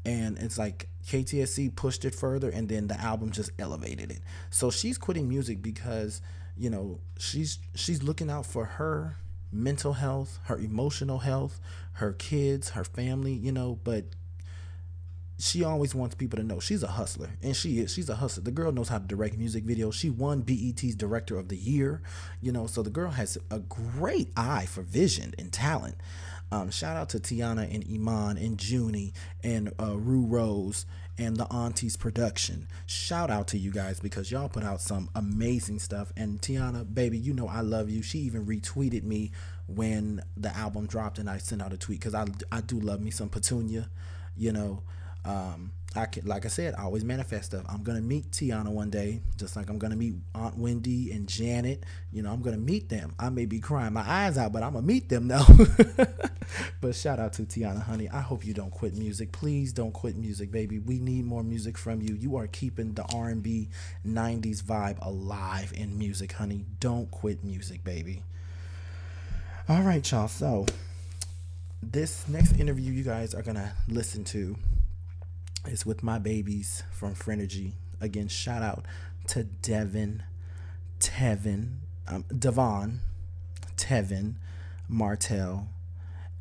And 0.06 0.38
it's 0.38 0.58
like 0.58 0.90
KTSE 1.08 1.76
pushed 1.76 2.04
it 2.04 2.14
further, 2.14 2.50
and 2.50 2.68
then 2.68 2.88
the 2.88 3.00
album 3.00 3.32
just 3.32 3.52
elevated 3.58 4.12
it. 4.12 4.20
So 4.50 4.70
she's 4.70 4.98
quitting 4.98 5.30
music 5.30 5.62
because 5.62 6.22
you 6.58 6.70
know 6.70 7.00
she's 7.18 7.60
she's 7.74 8.04
looking 8.04 8.30
out 8.30 8.46
for 8.46 8.66
her 8.66 9.18
mental 9.52 9.94
health, 9.94 10.40
her 10.44 10.58
emotional 10.58 11.20
health, 11.20 11.60
her 11.94 12.12
kids, 12.14 12.72
her 12.72 12.84
family. 12.84 13.34
You 13.34 13.54
know, 13.54 13.80
but 13.84 14.06
she 15.40 15.64
always 15.64 15.96
wants 15.96 16.16
people 16.16 16.38
to 16.38 16.44
know 16.44 16.60
she's 16.60 16.84
a 16.84 16.88
hustler 16.88 17.30
and 17.42 17.56
she 17.56 17.80
is. 17.80 17.94
She's 17.94 18.10
a 18.10 18.16
hustler. 18.16 18.44
The 18.44 18.52
girl 18.52 18.72
knows 18.72 18.90
how 18.90 19.00
to 19.00 19.06
direct 19.06 19.38
music 19.38 19.66
videos. 19.66 19.94
She 19.94 20.10
won 20.10 20.42
bet's 20.42 20.96
director 20.96 21.38
of 21.38 21.50
the 21.50 21.58
year 21.58 22.02
you 22.42 22.52
know 22.52 22.68
so 22.68 22.82
the 22.82 22.90
girl 22.90 23.12
has 23.12 23.38
a 23.52 23.60
great 23.60 24.30
eye 24.38 24.66
for 24.66 24.82
vision 24.82 25.34
and 25.38 25.52
talent. 25.52 25.96
Um, 26.52 26.70
shout 26.70 26.96
out 26.96 27.10
to 27.10 27.20
Teyana 27.20 27.74
and 27.74 27.84
iman 27.92 28.38
and 28.38 28.64
junie 28.64 29.14
and 29.44 29.74
uh, 29.80 29.98
rue 29.98 30.26
rose 30.26 30.86
and 31.18 31.36
the 31.36 31.52
aunties 31.52 31.98
production. 31.98 32.68
Shout 32.86 33.32
out 33.32 33.48
to 33.50 33.58
you 33.58 33.72
guys 33.72 34.00
because 34.00 34.32
y'all 34.32 34.50
put 34.50 34.64
out 34.64 34.82
some 34.82 35.10
amazing 35.16 35.80
stuff. 35.80 36.12
And 36.16 36.40
Teyana 36.42 36.92
baby 36.94 37.18
you 37.18 37.34
know 37.34 37.48
i 37.48 37.62
love 37.62 37.90
you. 37.90 38.02
She 38.04 38.20
even 38.20 38.46
retweeted 38.46 39.04
me 39.04 39.32
when 39.68 40.22
the 40.36 40.56
album 40.56 40.86
dropped 40.86 41.18
and 41.18 41.30
i 41.30 41.38
sent 41.38 41.62
out 41.62 41.72
a 41.72 41.78
tweet 41.78 42.00
because 42.00 42.14
I, 42.14 42.26
I 42.52 42.62
do 42.62 42.80
love 42.80 43.00
me 43.00 43.12
some 43.12 43.30
petunia 43.30 43.90
you 44.36 44.52
know 44.52 44.84
um, 45.26 45.72
I 45.96 46.06
can, 46.08 46.26
like 46.26 46.46
I 46.46 46.50
said, 46.50 46.74
I 46.76 46.84
always 46.84 47.04
manifest 47.04 47.46
stuff. 47.46 47.66
I'm 47.70 47.84
gonna 47.84 48.02
meet 48.02 48.32
Teyana 48.32 48.70
one 48.70 48.90
day, 48.90 49.22
just 49.38 49.56
like 49.56 49.70
I'm 49.70 49.78
gonna 49.78 49.96
meet 49.96 50.16
Aunt 50.34 50.58
Wendy 50.58 51.12
and 51.12 51.28
Janet. 51.28 51.84
You 52.12 52.24
know, 52.24 52.32
I'm 52.32 52.42
gonna 52.42 52.58
meet 52.58 52.90
them. 52.90 53.14
I 53.20 53.30
may 53.30 53.46
be 53.46 53.60
crying 53.60 53.94
my 53.94 54.02
eyes 54.02 54.38
out, 54.38 54.54
but 54.54 54.64
I'm 54.64 54.74
gonna 54.74 54.88
meet 54.88 55.10
them 55.10 55.28
though. 55.28 55.46
but 56.82 56.96
shout 56.96 57.20
out 57.20 57.34
to 57.34 57.44
Teyana, 57.44 57.84
honey. 57.84 58.10
I 58.10 58.22
hope 58.22 58.44
you 58.44 58.56
don't 58.56 58.72
quit 58.72 58.96
music. 58.96 59.32
Please 59.32 59.72
don't 59.72 59.92
quit 59.92 60.18
music, 60.18 60.52
baby. 60.52 60.80
We 60.80 61.00
need 61.00 61.26
more 61.26 61.44
music 61.44 61.78
from 61.78 62.02
you. 62.02 62.16
You 62.16 62.38
are 62.38 62.48
keeping 62.48 62.94
the 62.94 63.04
R&B 63.14 63.70
'90s 64.06 64.64
vibe 64.64 64.98
alive 65.06 65.74
in 65.76 66.00
music, 66.00 66.32
honey. 66.34 66.66
Don't 66.80 67.12
quit 67.12 67.44
music, 67.44 67.84
baby. 67.84 68.24
All 69.70 69.84
right, 69.84 70.10
y'all. 70.12 70.28
So 70.28 70.66
this 71.84 72.28
next 72.28 72.54
interview 72.60 72.92
you 72.92 73.04
guys 73.04 73.36
are 73.36 73.44
gonna 73.44 73.74
listen 73.88 74.24
to 74.24 74.56
is 75.68 75.86
with 75.86 76.04
my 76.04 76.20
babies 76.20 76.84
from 76.92 77.16
Frenergy. 77.16 77.74
Again, 78.02 78.28
shout 78.28 78.62
out 78.62 78.86
to 79.28 79.44
Devin, 79.44 80.24
Tevin, 81.00 81.78
um, 82.08 82.26
Devon, 82.38 83.00
Tevin, 83.78 84.36
Martell, 84.88 85.68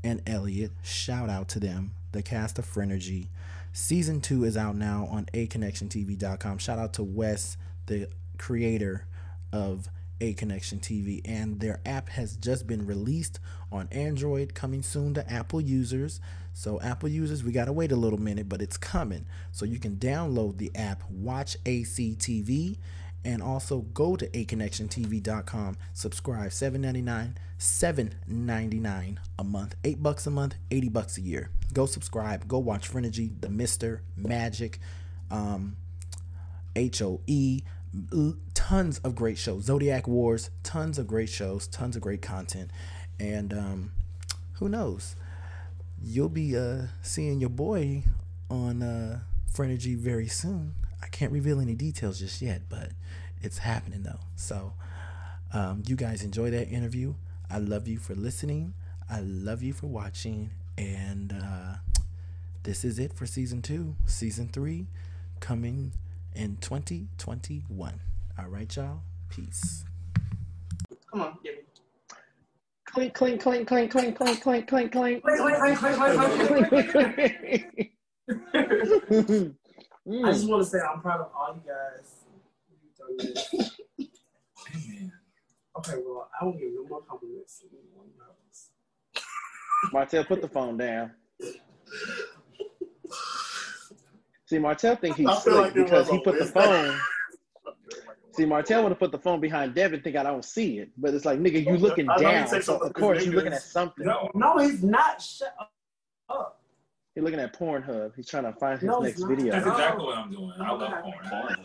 and 0.02 0.20
Elliot. 0.26 0.72
Shout 0.82 1.30
out 1.30 1.48
to 1.50 1.60
them, 1.60 1.92
the 2.12 2.22
cast 2.22 2.58
of 2.58 2.66
Frenergy. 2.66 3.28
Season 3.72 4.20
two 4.20 4.44
is 4.44 4.56
out 4.56 4.76
now 4.76 5.08
on 5.10 5.26
aconnectiontv.com. 5.32 6.58
Shout 6.58 6.78
out 6.78 6.92
to 6.94 7.02
Wes, 7.02 7.56
the 7.86 8.08
creator 8.38 9.06
of 9.52 9.88
A 10.20 10.34
Connection 10.34 10.78
TV, 10.78 11.22
and 11.24 11.60
their 11.60 11.80
app 11.86 12.10
has 12.10 12.36
just 12.36 12.66
been 12.66 12.86
released 12.86 13.38
on 13.70 13.88
Android, 13.90 14.54
coming 14.54 14.82
soon 14.82 15.14
to 15.14 15.32
Apple 15.32 15.60
users. 15.60 16.20
So, 16.54 16.80
Apple 16.80 17.08
users, 17.08 17.42
we 17.42 17.52
gotta 17.52 17.72
wait 17.72 17.92
a 17.92 17.96
little 17.96 18.20
minute, 18.20 18.48
but 18.48 18.62
it's 18.62 18.76
coming. 18.76 19.26
So, 19.52 19.64
you 19.64 19.78
can 19.78 19.96
download 19.96 20.58
the 20.58 20.70
app, 20.74 21.02
watch 21.10 21.56
ACTV, 21.64 22.78
and 23.24 23.42
also 23.42 23.80
go 23.80 24.16
to 24.16 24.26
aconnectiontv.com, 24.28 25.76
subscribe, 25.92 26.50
$7.99, 26.50 27.34
$7.99 27.58 29.18
a 29.38 29.44
month, 29.44 29.76
8 29.84 30.02
bucks 30.02 30.26
a 30.26 30.30
month, 30.30 30.56
80 30.70 30.88
bucks 30.88 31.18
a 31.18 31.20
year. 31.20 31.50
Go 31.72 31.86
subscribe, 31.86 32.48
go 32.48 32.58
watch 32.58 32.90
Frenergy, 32.90 33.40
The 33.40 33.48
Mister, 33.48 34.02
Magic, 34.16 34.78
um, 35.30 35.76
HOE, 36.76 37.60
tons 38.54 38.98
of 38.98 39.14
great 39.14 39.38
shows. 39.38 39.64
Zodiac 39.64 40.08
Wars, 40.08 40.50
tons 40.62 40.98
of 40.98 41.06
great 41.06 41.28
shows, 41.28 41.66
tons 41.66 41.96
of 41.96 42.02
great 42.02 42.22
content. 42.22 42.70
And 43.20 43.52
um, 43.52 43.92
who 44.54 44.68
knows? 44.68 45.16
You'll 46.04 46.28
be 46.28 46.56
uh, 46.56 46.86
seeing 47.02 47.40
your 47.40 47.50
boy 47.50 48.04
on 48.50 48.82
uh, 48.82 49.20
Frenergy 49.52 49.96
very 49.96 50.26
soon. 50.26 50.74
I 51.02 51.06
can't 51.06 51.32
reveal 51.32 51.60
any 51.60 51.74
details 51.74 52.18
just 52.18 52.42
yet, 52.42 52.62
but 52.68 52.90
it's 53.40 53.58
happening 53.58 54.02
though. 54.02 54.20
So 54.34 54.72
um, 55.52 55.82
you 55.86 55.96
guys 55.96 56.22
enjoy 56.22 56.50
that 56.50 56.68
interview. 56.68 57.14
I 57.50 57.58
love 57.58 57.86
you 57.86 57.98
for 57.98 58.14
listening. 58.14 58.74
I 59.08 59.20
love 59.20 59.62
you 59.62 59.72
for 59.72 59.86
watching. 59.86 60.50
And 60.76 61.32
uh, 61.32 61.76
this 62.62 62.84
is 62.84 62.98
it 62.98 63.12
for 63.12 63.26
season 63.26 63.62
two. 63.62 63.94
Season 64.06 64.48
three 64.48 64.88
coming 65.40 65.92
in 66.34 66.56
2021. 66.60 68.00
All 68.38 68.48
right, 68.48 68.74
y'all. 68.74 69.02
Peace. 69.28 69.84
Come 71.10 71.20
on, 71.20 71.38
me. 71.44 71.61
Clink, 72.94 73.14
clink, 73.14 73.40
clink, 73.40 73.66
clink, 73.66 73.90
clink, 73.90 74.16
clink, 74.16 74.42
clink, 74.42 74.68
clink, 74.68 74.92
clink. 74.92 75.24
Wait, 75.24 75.42
wait, 75.42 75.60
wait, 75.62 75.82
wait, 75.82 75.98
wait, 75.98 76.72
wait, 76.72 76.94
wait. 77.16 77.92
I 80.24 80.32
just 80.32 80.48
want 80.48 80.62
to 80.62 80.68
say 80.68 80.78
I'm 80.78 81.00
proud 81.00 81.20
of 81.20 81.30
all 81.34 81.54
you 81.54 81.62
guys. 81.66 82.26
Okay, 85.78 85.96
well, 86.06 86.28
I 86.38 86.44
won't 86.44 86.58
give 86.58 86.74
no 86.74 86.84
more 86.86 87.00
compliments. 87.02 87.64
Martell, 89.92 90.24
put 90.24 90.42
the 90.42 90.48
phone 90.48 90.76
down. 90.76 91.12
See, 94.46 94.58
Martell 94.58 94.96
think 94.96 95.16
he's 95.16 95.28
I 95.28 95.38
slick 95.38 95.56
like 95.56 95.72
because 95.74 96.10
he 96.10 96.18
a 96.18 96.20
put 96.20 96.38
the 96.38 96.44
phone. 96.44 96.94
See, 98.32 98.46
Martell 98.46 98.82
would 98.82 98.88
have 98.90 98.98
put 98.98 99.12
the 99.12 99.18
phone 99.18 99.40
behind 99.40 99.74
Devin, 99.74 100.00
think 100.00 100.16
I 100.16 100.22
don't 100.22 100.44
see 100.44 100.78
it, 100.78 100.90
but 100.96 101.12
it's 101.12 101.26
like, 101.26 101.38
nigga, 101.38 101.64
you 101.64 101.76
looking 101.76 102.08
I 102.08 102.18
down, 102.18 102.62
so 102.62 102.78
of 102.78 102.94
course 102.94 103.26
you 103.26 103.32
looking 103.32 103.52
at 103.52 103.62
something. 103.62 104.06
No, 104.06 104.30
no, 104.34 104.56
he's 104.58 104.82
not. 104.82 105.20
Shut 105.20 105.54
up. 106.30 106.58
He's 107.14 107.22
looking 107.22 107.40
at 107.40 107.52
Pornhub. 107.58 108.12
He's 108.16 108.26
trying 108.26 108.44
to 108.44 108.54
find 108.54 108.80
his 108.80 108.88
No, 108.88 109.00
next 109.00 109.20
not. 109.20 109.28
video. 109.28 109.52
That's 109.52 109.66
exactly 109.66 110.04
what 110.04 110.16
I'm 110.16 110.30
doing. 110.30 110.50
I 110.58 110.72
love 110.72 110.92
Okay. 110.94 111.28
porn. 111.28 111.56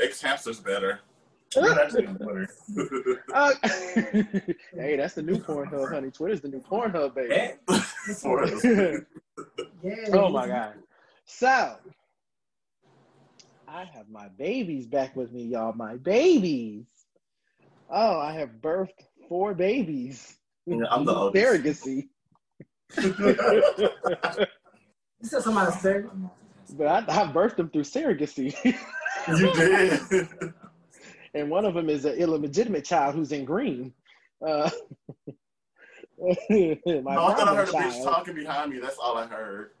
X 0.00 0.22
hamster's 0.22 0.60
better. 0.60 1.00
That's 1.54 1.94
better. 1.94 2.48
Uh, 3.34 3.52
hey, 4.74 4.96
that's 4.96 5.14
the 5.14 5.22
new 5.22 5.36
Pornhub, 5.36 5.90
honey. 5.90 6.10
Twitter's 6.10 6.40
the 6.42 6.48
new 6.48 6.60
Pornhub, 6.60 7.14
baby. 7.14 7.52
Yeah. 9.82 10.12
oh 10.12 10.28
my 10.30 10.46
god. 10.46 10.74
So 11.24 11.76
I 13.70 13.84
have 13.94 14.08
my 14.08 14.28
babies 14.28 14.86
back 14.86 15.14
with 15.14 15.30
me, 15.32 15.44
y'all. 15.44 15.74
My 15.74 15.96
babies. 15.96 16.86
Oh, 17.90 18.18
I 18.18 18.32
have 18.32 18.50
birthed 18.62 19.04
four 19.28 19.54
babies. 19.54 20.38
Yeah, 20.66 20.84
I'm 20.90 21.04
the 21.04 21.14
oldest. 21.14 21.44
Surrogacy. 21.44 22.08
You 25.20 25.28
said 25.28 25.42
somebody 25.42 25.72
said 25.72 26.08
But 26.76 26.86
I, 26.86 26.98
I 26.98 27.32
birthed 27.32 27.56
them 27.56 27.70
through 27.70 27.82
surrogacy. 27.82 28.54
you 29.26 29.52
did. 29.52 30.28
and 31.34 31.50
one 31.50 31.64
of 31.64 31.74
them 31.74 31.88
is 31.88 32.04
an 32.04 32.14
illegitimate 32.14 32.84
child 32.84 33.16
who's 33.16 33.32
in 33.32 33.44
green. 33.44 33.92
Uh, 34.46 34.70
my 36.20 36.36
No, 36.48 37.26
I 37.26 37.34
thought 37.34 37.48
I 37.48 37.54
heard 37.56 37.68
a 37.68 37.72
bitch 37.72 38.04
talking 38.04 38.36
behind 38.36 38.70
me. 38.70 38.78
That's 38.78 38.96
all 38.98 39.18
I 39.18 39.26
heard. 39.26 39.72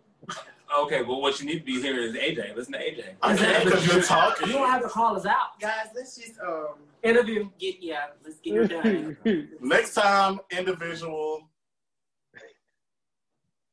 Okay, 0.76 1.02
well, 1.02 1.20
what 1.20 1.40
you 1.40 1.46
need 1.46 1.60
to 1.60 1.64
be 1.64 1.80
hearing 1.80 2.10
is 2.10 2.14
AJ. 2.14 2.54
Listen 2.54 2.74
to 2.74 2.78
AJ. 2.78 3.04
I 3.22 3.36
can't 3.36 3.64
because 3.64 3.86
you're 3.86 4.02
talking. 4.02 4.48
You 4.48 4.54
don't 4.54 4.68
have 4.68 4.82
to 4.82 4.88
call 4.88 5.16
us 5.16 5.26
out. 5.26 5.58
Guys, 5.60 5.88
let's 5.94 6.16
just 6.16 6.38
um 6.40 6.74
Interview. 7.02 7.48
get 7.58 7.76
yeah, 7.80 8.06
let's 8.24 8.38
get 8.40 8.54
her 8.54 8.66
done. 8.66 9.16
Next 9.60 9.94
time, 9.94 10.40
individual. 10.50 11.48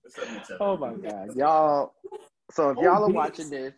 Except 0.06 0.32
me, 0.32 0.38
Tevin. 0.38 0.58
oh 0.60 0.78
my 0.78 0.94
god, 0.94 1.36
y'all! 1.36 1.94
So 2.52 2.70
if 2.70 2.78
y'all 2.78 3.04
are 3.04 3.10
watching 3.10 3.50
this 3.50 3.74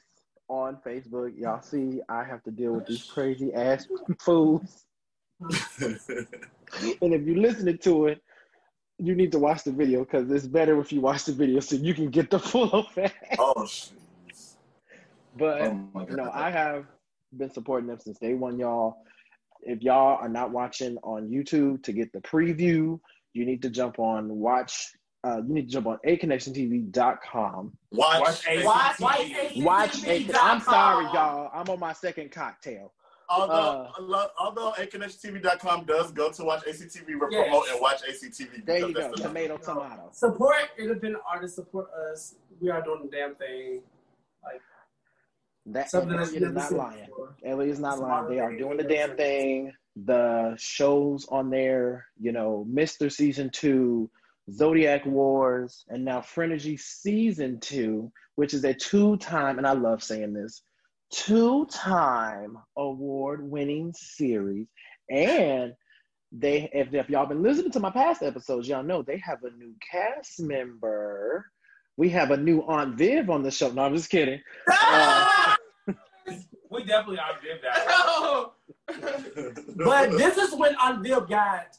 on 0.48 0.78
Facebook, 0.86 1.38
y'all 1.38 1.62
see 1.62 2.02
I 2.10 2.24
have 2.24 2.44
to 2.44 2.52
deal 2.52 2.74
with 2.74 2.86
these 2.86 3.04
crazy 3.04 3.54
ass 3.54 3.88
fools. 4.20 4.86
And 7.02 7.14
if 7.14 7.22
you're 7.26 7.38
listening 7.38 7.78
to 7.80 8.08
it, 8.08 8.22
you 9.00 9.16
need 9.16 9.32
to 9.34 9.40
watch 9.40 9.64
the 9.64 9.72
video 9.72 10.00
because 10.04 10.30
it's 10.32 10.48
better 10.48 10.80
if 10.80 10.92
you 10.92 11.02
watch 11.02 11.26
the 11.26 11.32
video 11.34 11.60
so 11.60 11.76
you 11.76 11.94
can 11.94 12.10
get 12.10 12.30
the 12.32 12.40
full 12.52 12.72
effect. 12.74 13.36
oh 13.40 13.66
shit. 13.68 13.94
But 15.38 15.62
Oh 15.62 15.74
my 15.94 16.06
you 16.08 16.16
know, 16.16 16.32
I 16.34 16.50
have 16.50 16.86
been 17.38 17.52
supporting 17.52 17.88
them 17.88 18.00
since 18.00 18.18
day 18.18 18.34
one, 18.34 18.58
y'all. 18.58 18.98
If 19.62 19.82
y'all 19.82 20.18
are 20.18 20.30
not 20.30 20.52
watching 20.52 20.98
on 21.04 21.30
YouTube 21.30 21.84
to 21.84 21.92
get 21.92 22.12
the 22.14 22.22
preview, 22.22 23.00
you 23.34 23.46
need 23.46 23.62
to 23.64 23.70
jump 23.70 24.00
on 24.00 24.30
watch. 24.30 24.94
Uh, 25.24 25.42
you 25.48 25.54
need 25.54 25.68
to 25.68 25.74
jump 25.74 25.88
on 25.88 25.98
aconnectiontv.com. 26.08 27.74
Watch. 27.92 28.20
Watch 28.22 28.44
A- 28.50 28.64
Watch, 28.66 28.98
ACTV. 28.98 29.02
watch, 29.02 29.56
Watch. 29.58 30.04
A- 30.04 30.24
ACTV.com. 30.24 30.40
I'm 30.52 30.62
sorry, 30.62 31.06
y'all. 31.06 31.52
I'm 31.54 31.70
on 31.70 31.80
my 31.80 31.94
second 31.94 32.32
cocktail. 32.32 32.94
Although, 33.30 33.92
Uh, 34.16 34.28
although 34.40 34.72
AConnectionTV.com 34.78 35.86
does 35.86 36.12
go 36.12 36.32
to 36.32 36.44
watch 36.46 36.64
ACTV, 36.66 37.16
we 37.16 37.28
Yes. 37.32 37.44
promote 37.50 37.70
and 37.70 37.82
watch 37.82 38.02
ACTV. 38.08 38.62
There 38.66 38.80
you 38.80 38.88
because 38.88 39.04
go. 39.04 39.10
that's 39.10 39.22
the- 39.22 39.28
Tomato, 39.28 39.58
tomato. 39.58 40.10
Support 40.14 40.56
independent 40.78 41.22
artists. 41.30 41.56
Support 41.58 41.90
us. 42.12 42.36
We 42.62 42.70
are 42.70 42.82
doing 42.82 43.04
the 43.04 43.10
damn 43.10 43.36
thing. 43.36 43.84
That 45.70 45.90
Something 45.90 46.12
Elliot 46.14 46.24
that's 46.32 46.36
is 46.36 46.42
never 46.42 46.54
not 46.54 46.70
seen 46.70 46.78
lying. 46.78 47.06
before. 47.08 47.36
Ellie 47.44 47.70
is 47.70 47.80
not 47.80 47.94
It's 47.96 48.02
lying. 48.02 48.30
They 48.30 48.40
are 48.40 48.56
doing 48.56 48.78
the 48.78 48.84
damn 48.86 49.18
thing. 49.18 49.74
The 49.98 50.56
shows 50.58 51.28
on 51.28 51.50
there, 51.50 52.06
you 52.18 52.32
know, 52.32 52.66
Mr. 52.72 53.12
Season 53.12 53.50
2, 53.50 54.10
Zodiac 54.50 55.06
Wars, 55.06 55.84
and 55.90 56.06
now 56.06 56.22
Frenergy 56.22 56.80
Season 56.80 57.60
2, 57.60 58.10
which 58.36 58.54
is 58.54 58.64
a 58.64 58.74
two 58.74 59.18
time, 59.18 59.58
and 59.58 59.68
I 59.68 59.74
love 59.74 60.02
saying 60.02 60.32
this, 60.32 60.62
two 61.12 61.66
time 61.68 62.58
award 62.76 63.50
winning 63.50 63.94
series. 63.96 64.68
And 65.10 65.74
they, 66.32 66.70
if, 66.74 66.94
if 66.94 67.10
y'all 67.10 67.26
been 67.26 67.44
listening 67.44 67.72
to 67.72 67.80
my 67.80 67.90
past 67.90 68.22
episodes, 68.22 68.68
y'all 68.68 68.84
know 68.84 69.02
they 69.02 69.18
have 69.20 69.44
a 69.44 69.52
new 69.52 69.74
cast 69.92 70.40
member. 70.40 71.46
We 71.96 72.10
have 72.10 72.32
a 72.32 72.38
new 72.38 72.62
Aunt 72.62 72.96
Viv 72.98 73.30
on 73.30 73.44
the 73.44 73.52
show. 73.52 73.72
No, 73.72 73.84
I'm 73.84 73.96
just 73.96 74.10
kidding. 74.10 74.42
Uh, 74.90 75.56
We 76.70 76.84
definitely 76.84 77.20
outdid 77.20 77.62
that. 77.64 78.52
But 79.78 80.12
this 80.12 80.38
is 80.38 80.54
when 80.56 80.76
Aunt 80.76 81.04
Viv 81.04 81.30
got 81.30 81.78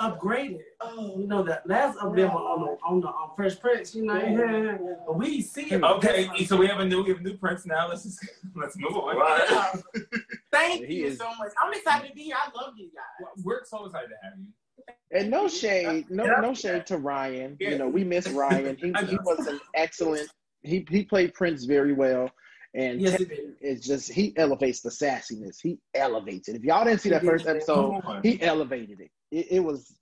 upgraded. 0.00 0.60
Oh. 0.80 1.18
You 1.18 1.26
know 1.26 1.42
that 1.44 1.66
last 1.68 1.98
Aunt 2.02 2.14
Viv 2.14 2.30
on 2.30 2.60
the 2.62 2.76
on 2.86 3.00
the 3.00 3.08
on 3.08 3.30
Fresh 3.36 3.58
Prince. 3.60 3.94
You 3.94 4.04
know, 4.06 4.16
yeah. 4.16 4.76
But 5.06 5.16
we 5.18 5.40
see 5.42 5.72
it. 5.72 5.82
Okay, 5.82 6.44
so 6.44 6.56
we 6.56 6.66
have 6.66 6.80
a 6.80 6.84
new, 6.84 7.02
we 7.02 7.10
have 7.10 7.18
a 7.20 7.22
new 7.22 7.36
prince 7.36 7.66
now. 7.66 7.88
Let's 7.88 8.04
just 8.04 8.24
let's 8.54 8.76
move 8.76 8.96
on. 8.96 9.16
Right. 9.16 9.72
Thank 10.52 10.86
He 10.86 10.96
you 11.00 11.06
is- 11.06 11.18
so 11.18 11.28
much. 11.38 11.52
I'm 11.62 11.72
excited 11.72 12.08
to 12.08 12.14
be 12.14 12.22
here. 12.24 12.36
I 12.40 12.50
love 12.60 12.74
you 12.76 12.90
guys. 12.94 13.44
We're 13.44 13.64
so 13.64 13.86
excited 13.86 14.08
to 14.08 14.14
have 14.22 14.38
you. 14.38 14.46
And 15.10 15.30
no 15.30 15.48
shade, 15.48 16.06
no 16.10 16.24
no 16.40 16.54
shade 16.54 16.86
to 16.86 16.98
Ryan. 16.98 17.56
You 17.60 17.78
know, 17.78 17.88
we 17.88 18.04
miss 18.04 18.28
Ryan. 18.28 18.76
He, 18.76 18.92
he 19.06 19.18
was 19.24 19.46
an 19.46 19.60
excellent. 19.74 20.28
He 20.62 20.86
he 20.90 21.04
played 21.04 21.34
Prince 21.34 21.64
very 21.64 21.92
well, 21.92 22.30
and 22.74 23.00
Yes, 23.00 23.18
Ted 23.18 23.30
is 23.60 23.82
just 23.86 24.10
he 24.10 24.34
elevates 24.36 24.80
the 24.80 24.90
sassiness. 24.90 25.56
He 25.62 25.78
elevates 25.94 26.48
it. 26.48 26.56
If 26.56 26.62
y'all 26.64 26.84
didn't 26.84 27.00
see 27.00 27.10
that 27.10 27.22
first 27.22 27.46
episode, 27.46 28.02
he 28.22 28.40
elevated 28.42 29.00
it. 29.00 29.10
It, 29.30 29.46
it 29.52 29.60
was. 29.60 29.94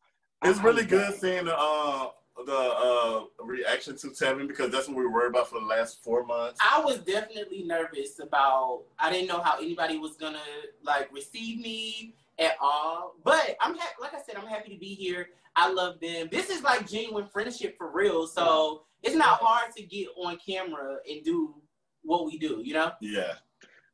It's 0.44 0.58
I- 0.58 0.62
really 0.62 0.82
I'm 0.82 0.88
good 0.88 1.08
glad. 1.08 1.20
seeing 1.20 1.44
the 1.46 1.56
uh, 1.56 2.08
the 2.44 2.52
uh, 2.52 3.24
reaction 3.42 3.96
to 3.96 4.08
Tevin 4.08 4.46
because 4.46 4.70
that's 4.70 4.88
what 4.88 4.96
we 4.96 5.04
were 5.04 5.12
worried 5.12 5.30
about 5.30 5.48
for 5.48 5.58
the 5.58 5.66
last 5.66 6.02
four 6.04 6.24
months. 6.24 6.60
I 6.62 6.80
was 6.80 6.98
definitely 6.98 7.62
nervous 7.64 8.18
about. 8.20 8.82
I 8.98 9.10
didn't 9.10 9.28
know 9.28 9.40
how 9.40 9.58
anybody 9.58 9.98
was 9.98 10.16
gonna 10.16 10.38
like 10.82 11.12
receive 11.12 11.60
me 11.60 12.14
at 12.38 12.56
all. 12.60 13.14
But 13.24 13.56
I'm 13.60 13.74
happy. 13.76 13.94
Like 14.00 14.14
I 14.14 14.20
said, 14.22 14.36
I'm 14.36 14.46
happy 14.46 14.72
to 14.74 14.78
be 14.78 14.94
here. 14.94 15.30
I 15.56 15.72
love 15.72 15.98
them. 16.00 16.28
This 16.30 16.50
is 16.50 16.62
like 16.62 16.86
genuine 16.86 17.26
friendship 17.26 17.76
for 17.78 17.90
real. 17.90 18.26
So 18.26 18.82
it's 19.02 19.16
not 19.16 19.40
hard 19.40 19.74
to 19.76 19.82
get 19.82 20.08
on 20.18 20.36
camera 20.36 20.98
and 21.08 21.24
do 21.24 21.54
what 22.02 22.26
we 22.26 22.38
do. 22.38 22.60
You 22.62 22.74
know. 22.74 22.92
Yeah. 23.00 23.32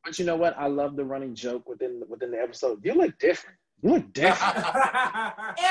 But 0.04 0.18
you 0.18 0.24
know 0.24 0.34
what? 0.36 0.58
I 0.58 0.66
love 0.66 0.96
the 0.96 1.04
running 1.04 1.36
joke 1.36 1.68
within 1.68 2.02
within 2.08 2.32
the 2.32 2.38
episode. 2.40 2.84
You 2.84 2.94
look 2.94 3.16
different. 3.20 3.56
You 3.82 3.90
look 3.90 4.12
different. 4.12 4.56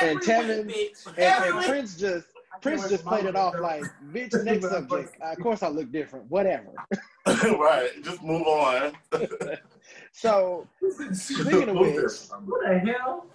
Every 0.00 0.16
Tevin- 0.16 0.70
bitch. 0.70 1.06
and, 1.06 1.18
Every 1.18 1.56
and. 1.56 1.66
Prince 1.66 1.96
just 1.96 2.26
Prince 2.60 2.88
just 2.88 3.04
played 3.04 3.24
it 3.24 3.34
off 3.34 3.58
like, 3.58 3.82
bitch, 4.12 4.32
next 4.44 4.68
subject. 4.68 5.16
Of 5.20 5.38
course 5.38 5.62
I 5.62 5.68
look 5.68 5.90
different. 5.90 6.30
Whatever. 6.30 6.72
right. 7.26 7.90
Just 8.02 8.22
move 8.22 8.46
on. 8.46 8.92
So 10.12 10.68
speaking 11.12 11.70
of 11.70 11.76
which, 11.76 12.12
What 12.44 12.60
the 12.66 12.92
hell? 12.92 13.26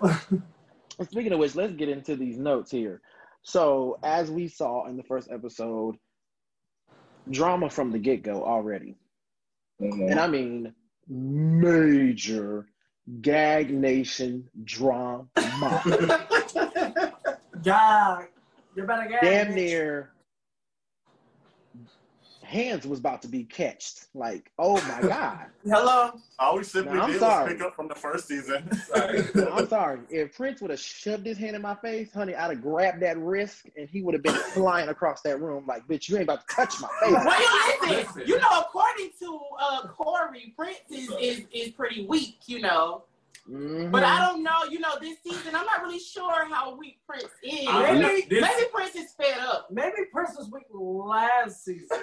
speaking 1.10 1.34
of 1.34 1.40
which, 1.40 1.56
let's 1.56 1.74
get 1.74 1.90
into 1.90 2.16
these 2.16 2.38
notes 2.38 2.70
here. 2.72 3.02
So 3.42 3.98
as 4.04 4.30
we 4.30 4.48
saw 4.48 4.88
in 4.88 4.96
the 4.96 5.04
first 5.04 5.32
episode, 5.32 5.98
drama 7.32 7.70
from 7.70 7.92
the 7.92 7.98
get 8.00 8.22
go 8.24 8.44
already, 8.44 8.96
mm-hmm. 9.82 10.10
and 10.10 10.20
I 10.20 10.28
mean 10.28 10.74
major 11.08 12.68
gag 13.22 13.72
nation 13.72 14.50
drama. 14.64 15.28
God, 17.64 18.28
you 18.76 18.84
better 18.84 19.08
get 19.10 19.22
Damn 19.22 19.56
near 19.56 20.12
hands 22.48 22.88
was 22.88 23.00
about 23.00 23.22
to 23.22 23.28
be 23.28 23.44
catched. 23.44 24.08
Like, 24.16 24.52
oh 24.58 24.76
my 24.88 25.02
god. 25.08 25.48
Hello. 25.66 26.12
All 26.40 26.58
we 26.58 26.64
simply 26.64 26.96
No, 26.96 27.02
I'm 27.02 27.12
did 27.12 27.20
sorry. 27.20 27.44
was 27.46 27.54
pick 27.54 27.62
up 27.68 27.76
from 27.76 27.88
the 27.90 27.96
first 27.96 28.28
season. 28.28 28.70
I'm 28.96 29.68
sorry. 29.68 30.00
If 30.10 30.36
Prince 30.36 30.62
would 30.62 30.72
have 30.72 30.80
shoved 30.80 31.26
his 31.26 31.38
hand 31.38 31.56
in 31.56 31.62
my 31.62 31.76
face, 31.76 32.14
honey, 32.14 32.36
I'd 32.36 32.52
have 32.52 32.62
grabbed 32.62 33.02
that 33.02 33.18
wrist 33.18 33.64
and 33.76 33.90
he 33.90 34.02
would 34.02 34.14
have 34.14 34.24
been 34.24 34.34
flying 34.34 34.88
across 34.90 35.22
that 35.24 35.42
room 35.42 35.66
like, 35.68 35.86
bitch, 35.88 36.08
you 36.08 36.16
ain't 36.16 36.24
about 36.24 36.48
to 36.48 36.56
touch 36.56 36.74
my 36.80 36.88
face. 37.02 37.12
Well, 37.12 37.40
you 37.42 37.90
listen. 37.90 37.98
Listen. 37.98 38.24
You 38.28 38.40
know, 38.40 38.62
according 38.62 39.10
to 39.20 39.40
uh, 39.60 39.88
Corey, 39.90 40.54
Prince 40.56 40.80
is, 40.90 41.12
is 41.20 41.42
is 41.54 41.70
pretty 41.72 42.06
weak. 42.08 42.38
You 42.46 42.62
know, 42.62 43.04
Mhm. 43.50 43.92
but 43.92 44.04
I 44.04 44.20
don't 44.28 44.44
know. 44.44 44.64
You 44.70 44.80
know, 44.80 44.98
this 45.00 45.18
season 45.24 45.56
I'm 45.56 45.66
not 45.66 45.82
really 45.82 46.00
sure 46.00 46.46
how 46.46 46.76
weak 46.76 47.00
Prince 47.08 47.30
is. 47.44 47.68
Uh, 47.68 47.94
maybe 47.94 48.28
this- 48.30 48.42
maybe 48.42 48.70
Prince 48.74 48.96
is 48.96 49.14
fed 49.14 49.38
up. 49.40 49.70
Maybe 49.72 50.06
Prince 50.12 50.36
was 50.38 50.50
weak 50.52 50.66
last 50.72 51.64
season. 51.64 51.98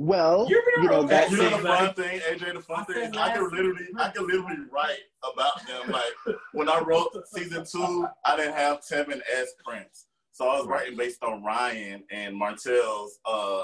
Well, 0.00 0.46
You're 0.48 0.62
know, 0.84 0.98
okay. 0.98 1.08
that's 1.08 1.30
You 1.32 1.38
know 1.38 1.56
the 1.56 1.62
fun 1.68 1.94
thing, 1.94 2.20
AJ. 2.20 2.52
The 2.54 2.60
fun 2.60 2.84
thing 2.84 2.96
is 2.98 3.16
I 3.16 3.32
can 3.32 3.50
literally, 3.50 3.88
I 3.98 4.10
can 4.10 4.28
literally 4.28 4.58
write 4.70 5.00
about 5.24 5.66
them. 5.66 5.90
Like 5.90 6.36
when 6.52 6.68
I 6.68 6.78
wrote 6.78 7.10
season 7.26 7.64
two, 7.64 8.06
I 8.24 8.36
didn't 8.36 8.54
have 8.54 8.80
Tevin 8.82 9.20
as 9.36 9.54
Prince, 9.64 10.06
so 10.30 10.48
I 10.48 10.56
was 10.56 10.68
writing 10.68 10.96
based 10.96 11.24
on 11.24 11.42
Ryan 11.42 12.04
and 12.12 12.36
Martell's, 12.36 13.18
uh, 13.24 13.62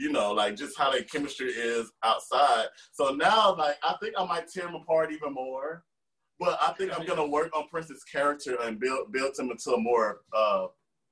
you 0.00 0.10
know, 0.10 0.32
like 0.32 0.56
just 0.56 0.78
how 0.78 0.90
their 0.90 1.02
chemistry 1.02 1.48
is 1.48 1.92
outside. 2.02 2.66
So 2.92 3.10
now, 3.10 3.54
like, 3.54 3.76
I 3.84 3.94
think 4.00 4.14
I 4.18 4.24
might 4.24 4.48
tear 4.48 4.64
them 4.64 4.74
apart 4.74 5.12
even 5.12 5.34
more. 5.34 5.84
But 6.38 6.58
I 6.62 6.72
think 6.72 6.98
I'm 6.98 7.04
gonna 7.04 7.26
work 7.26 7.54
on 7.54 7.68
Prince's 7.68 8.02
character 8.02 8.56
and 8.62 8.80
build 8.80 9.12
build 9.12 9.38
him 9.38 9.50
into 9.50 9.72
a 9.72 9.78
more 9.78 10.22
uh 10.32 10.68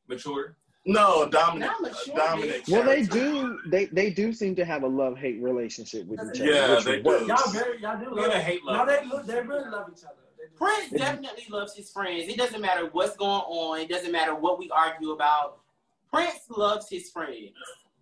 Mature. 0.09 0.57
no 0.87 1.29
dominant 1.29 1.71
Not 1.71 1.83
mature, 1.83 2.17
dominant. 2.17 2.65
Well, 2.67 2.83
they 2.85 3.03
do. 3.03 3.59
They 3.67 3.85
they 3.87 4.09
do 4.09 4.33
seem 4.33 4.57
to 4.57 4.65
have 4.65 4.85
a 4.85 4.87
love 4.87 5.19
hate 5.19 5.43
relationship 5.43 6.07
with 6.07 6.21
each 6.21 6.41
other. 6.41 6.51
Yeah, 6.51 6.81
they 6.83 7.03
do. 7.03 7.27
Y'all 7.27 7.51
very, 7.51 7.79
y'all 7.83 8.03
do 8.03 8.09
Look 8.09 8.21
at 8.21 8.25
love 8.25 8.33
the 8.33 8.41
hate 8.41 8.61
No, 8.65 8.87
they 8.87 9.05
look, 9.05 9.27
they 9.27 9.41
really 9.43 9.69
love 9.69 9.91
each 9.93 10.05
other. 10.05 10.15
Prince 10.57 10.91
definitely 10.91 11.45
loves 11.51 11.77
his 11.77 11.91
friends. 11.91 12.25
It 12.27 12.39
doesn't 12.39 12.63
matter 12.63 12.89
what's 12.93 13.17
going 13.17 13.43
on. 13.43 13.81
It 13.81 13.91
doesn't 13.91 14.11
matter 14.11 14.35
what 14.35 14.59
we 14.59 14.71
argue 14.71 15.11
about. 15.11 15.59
Prince 16.11 16.41
loves 16.49 16.89
his 16.89 17.11
friends. 17.11 17.53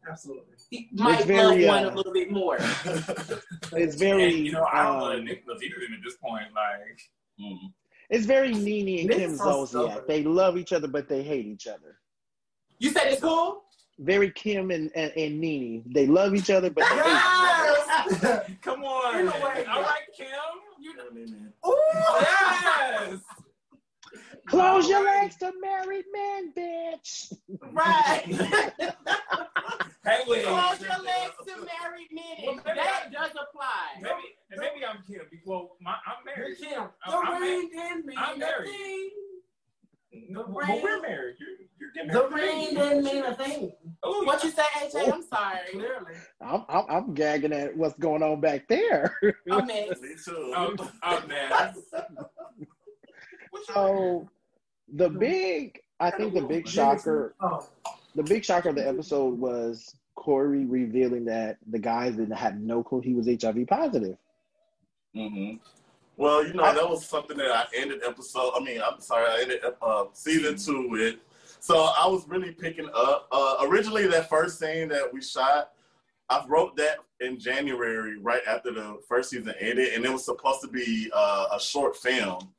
Absolutely. 0.08 0.55
He 0.70 0.88
might 0.92 1.24
very, 1.24 1.64
love 1.64 1.84
one 1.84 1.84
uh, 1.84 1.90
a 1.90 1.94
little 1.94 2.12
bit 2.12 2.30
more. 2.30 2.58
It's 3.72 3.94
very. 3.96 4.24
And, 4.24 4.46
you 4.46 4.52
know, 4.52 4.66
I 4.72 4.82
don't 4.84 4.98
know 4.98 5.06
um, 5.06 5.16
that 5.16 5.24
Nick 5.24 5.44
loves 5.46 5.62
either 5.62 5.76
at 5.76 6.02
this 6.04 6.16
point. 6.16 6.46
Like, 6.54 7.00
Mm. 7.40 7.72
It's 8.08 8.24
very 8.24 8.52
Nene 8.54 9.00
and 9.00 9.08
Nick's 9.08 9.20
Kim 9.20 9.36
so 9.36 9.44
Zolciak. 9.44 9.68
stubborn. 9.68 10.04
They 10.08 10.22
love 10.22 10.56
each 10.56 10.72
other, 10.72 10.88
but 10.88 11.08
they 11.08 11.22
hate 11.22 11.46
each 11.46 11.66
other. 11.66 11.98
You 12.78 12.90
said 12.90 13.08
it's 13.08 13.20
cool? 13.20 13.62
Very 13.98 14.30
Kim 14.30 14.70
and, 14.70 14.90
and, 14.94 15.12
and 15.16 15.40
Nene. 15.40 15.82
They 15.86 16.06
love 16.06 16.34
each 16.34 16.50
other, 16.50 16.70
but 16.70 16.84
they 16.88 16.96
hate 16.96 18.16
each 18.16 18.24
other. 18.24 18.46
Come 18.62 18.84
on. 18.84 19.20
In 19.20 19.28
a 19.28 19.30
way, 19.32 19.64
All 19.66 19.82
right, 19.82 20.00
Kim. 20.16 20.28
You 20.80 20.96
know, 20.96 21.10
married 21.12 21.30
men. 21.30 21.52
Yes. 21.64 23.20
Close 24.46 24.88
your 24.88 25.04
legs 25.04 25.36
to 25.36 25.52
married 25.60 26.04
men, 26.12 26.52
bitch. 26.56 27.32
Right. 27.72 28.24
Hey, 30.04 30.20
wait. 30.28 30.44
Close 30.44 30.80
your 30.80 31.02
legs 31.02 31.34
to 31.46 31.56
married 31.56 32.06
men. 32.12 32.60
That 32.64 33.10
does 33.12 33.30
apply. 33.32 34.00
Maybe, 34.00 34.14
and 34.52 34.60
maybe 34.60 34.84
I'm 34.88 35.02
Kim. 35.04 35.22
Well, 35.44 35.72
my, 35.80 35.96
I'm 36.06 36.24
married. 36.24 36.58
Kim, 36.58 36.82
I'm, 37.04 37.10
the 37.10 37.16
I'm 37.16 37.42
ring 37.42 37.68
didn't 37.72 38.06
mean 38.06 38.16
I'm 38.16 38.38
married. 38.38 38.68
nothing. 38.70 39.10
No, 40.30 40.44
The 40.46 40.52
well, 40.52 40.68
ring- 40.68 40.80
we're 40.84 41.02
married. 41.02 41.34
You're, 41.40 41.48
you're 41.80 41.90
getting 41.92 42.12
The 42.12 42.30
married. 42.30 42.44
ring 42.44 42.74
didn't 42.76 43.02
mean 43.04 43.24
a 43.24 43.34
thing. 43.34 43.72
Oh, 44.04 44.22
What 44.22 44.44
you 44.44 44.50
say, 44.50 44.62
AJ? 44.76 44.90
Oh, 44.94 45.10
I'm 45.14 45.22
sorry. 45.24 45.58
Clearly. 45.72 46.12
I'm, 46.40 46.64
I'm, 46.68 46.84
I'm 46.88 47.14
gagging 47.14 47.52
at 47.52 47.76
what's 47.76 47.98
going 47.98 48.22
on 48.22 48.40
back 48.40 48.68
there. 48.68 49.18
I'm 49.50 49.66
next. 49.66 50.02
Me 50.02 50.10
too. 50.24 50.52
I'm, 50.56 50.76
I'm 51.02 51.26
mad. 51.26 51.74
so 53.66 54.28
the 54.92 55.08
big, 55.08 55.80
I 56.00 56.10
think 56.10 56.34
the 56.34 56.42
big 56.42 56.68
shocker, 56.68 57.34
the 58.14 58.22
big 58.22 58.44
shocker 58.44 58.70
of 58.70 58.76
the 58.76 58.86
episode 58.86 59.38
was 59.38 59.94
Corey 60.14 60.64
revealing 60.64 61.24
that 61.26 61.58
the 61.66 61.78
guys 61.78 62.16
didn't 62.16 62.36
have 62.36 62.58
no 62.58 62.82
clue 62.82 63.00
he 63.00 63.14
was 63.14 63.26
HIV 63.26 63.66
positive. 63.66 64.16
hmm 65.14 65.54
Well, 66.16 66.46
you 66.46 66.54
know, 66.54 66.62
that 66.74 66.88
was 66.88 67.06
something 67.06 67.36
that 67.36 67.50
I 67.50 67.64
ended 67.76 68.00
episode. 68.06 68.52
I 68.56 68.60
mean, 68.60 68.80
I'm 68.80 69.00
sorry, 69.00 69.26
I 69.28 69.42
ended 69.42 69.60
uh, 69.82 70.04
season 70.12 70.56
two 70.56 70.88
with. 70.88 71.16
So 71.60 71.76
I 71.98 72.06
was 72.06 72.28
really 72.28 72.52
picking 72.52 72.88
up. 72.94 73.28
Uh, 73.32 73.56
originally, 73.62 74.06
that 74.08 74.28
first 74.28 74.58
scene 74.58 74.88
that 74.88 75.12
we 75.12 75.20
shot, 75.20 75.72
I 76.28 76.44
wrote 76.48 76.76
that 76.76 76.98
in 77.20 77.38
January, 77.38 78.18
right 78.18 78.42
after 78.46 78.72
the 78.72 79.00
first 79.08 79.30
season 79.30 79.54
ended, 79.60 79.94
and 79.94 80.04
it 80.04 80.12
was 80.12 80.24
supposed 80.24 80.60
to 80.62 80.68
be 80.68 81.10
uh, 81.14 81.46
a 81.52 81.60
short 81.60 81.96
film. 81.96 82.52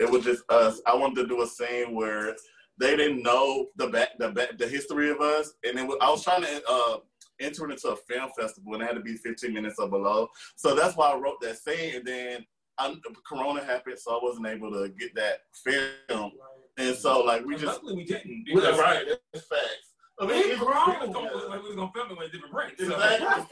It 0.00 0.10
was 0.10 0.24
just 0.24 0.42
us. 0.50 0.80
I 0.86 0.94
wanted 0.94 1.22
to 1.22 1.26
do 1.26 1.42
a 1.42 1.46
scene 1.46 1.94
where 1.94 2.36
they 2.78 2.96
didn't 2.96 3.22
know 3.22 3.66
the 3.76 3.88
back, 3.88 4.10
the 4.18 4.30
back, 4.30 4.56
the 4.58 4.68
history 4.68 5.10
of 5.10 5.20
us, 5.20 5.52
and 5.64 5.76
then 5.76 5.90
I 6.00 6.10
was 6.10 6.22
trying 6.22 6.42
to 6.42 6.62
uh, 6.68 6.96
enter 7.40 7.68
it 7.68 7.72
into 7.72 7.88
a 7.88 7.96
film 7.96 8.30
festival, 8.38 8.74
and 8.74 8.82
it 8.82 8.86
had 8.86 8.94
to 8.94 9.00
be 9.00 9.16
15 9.16 9.52
minutes 9.52 9.78
or 9.78 9.88
below. 9.88 10.28
So 10.56 10.74
that's 10.74 10.96
why 10.96 11.10
I 11.10 11.16
wrote 11.16 11.40
that 11.40 11.58
scene, 11.58 11.96
and 11.96 12.04
then 12.04 12.46
i 12.78 12.94
Corona 13.26 13.64
happened, 13.64 13.98
so 13.98 14.16
I 14.16 14.20
wasn't 14.22 14.46
able 14.46 14.70
to 14.70 14.88
get 14.90 15.14
that 15.16 15.40
film, 15.52 16.32
and 16.78 16.96
so 16.96 17.20
like 17.22 17.44
we 17.44 17.54
And 17.54 17.62
just 17.62 17.82
luckily 17.82 17.96
we 17.96 18.04
didn't. 18.04 18.44
we 18.46 18.54
Because 18.54 18.78
right. 18.78 19.04
That's 19.32 19.46
facts. 19.46 19.94
I 20.20 20.26
mean, 20.26 20.36
We 20.36 20.52
it's 20.52 20.60
grown. 20.60 21.00
We 21.00 21.06
was 21.06 21.14
gonna, 21.14 21.60
we 21.60 21.68
was 21.68 21.76
gonna 21.76 21.92
film 21.92 22.10
it 22.10 22.18
with 22.18 22.28
a 22.28 22.30
different 22.30 22.54
print. 22.54 22.74
So. 22.78 22.84
Exactly. 22.84 23.44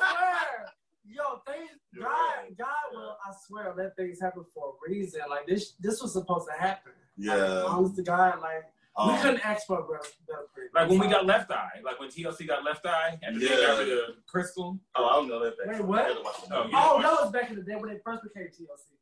I 1.09 1.15
swear. 1.15 1.27
Yo, 1.27 1.43
things, 1.47 1.71
God. 1.99 2.57
God 2.59 2.67
will, 2.93 3.17
I 3.25 3.33
swear, 3.47 3.75
let 3.77 3.97
things 3.97 4.21
happen 4.21 4.45
for 4.55 4.71
a 4.71 4.91
reason. 4.91 5.21
Like 5.29 5.47
this, 5.47 5.73
this 5.81 6.03
was 6.03 6.13
supposed 6.13 6.49
to 6.49 6.61
happen. 6.61 6.93
Like, 7.19 7.39
Yeah. 7.39 7.65
honest 7.67 7.97
to 7.97 8.03
God, 8.03 8.41
like 8.41 8.65
we 8.99 9.13
Um, 9.13 9.19
couldn't 9.21 9.45
ask 9.47 9.67
for 9.67 9.81
a 9.81 9.83
better, 9.83 10.09
better. 10.27 10.71
Like 10.75 10.89
when 10.89 10.99
we 10.99 11.09
got 11.09 11.27
Left 11.27 11.51
Eye, 11.51 11.81
like 11.85 12.01
when 12.01 12.09
TLC 12.09 12.47
got 12.47 12.65
Left 12.65 12.85
Eye, 12.87 13.19
and 13.23 13.41
they 13.41 13.47
Yeah. 13.47 13.67
got 13.67 13.79
rid 13.79 13.93
of 13.93 14.27
Crystal. 14.27 14.79
Oh, 14.95 15.05
I 15.07 15.13
don't 15.15 15.29
know 15.29 15.39
that. 15.45 15.55
Wait, 15.67 15.81
what? 15.85 16.01
I 16.01 16.09
gotta 16.15 16.19
Oh, 16.55 16.67
yeah. 16.71 16.91
Oh, 16.93 17.03
that 17.03 17.13
was 17.25 17.31
back 17.33 17.51
in 17.51 17.57
the 17.57 17.63
day 17.63 17.77
when 17.77 17.91
they 17.93 17.99
first 18.05 18.23
became 18.23 18.49
TLC. 18.49 18.97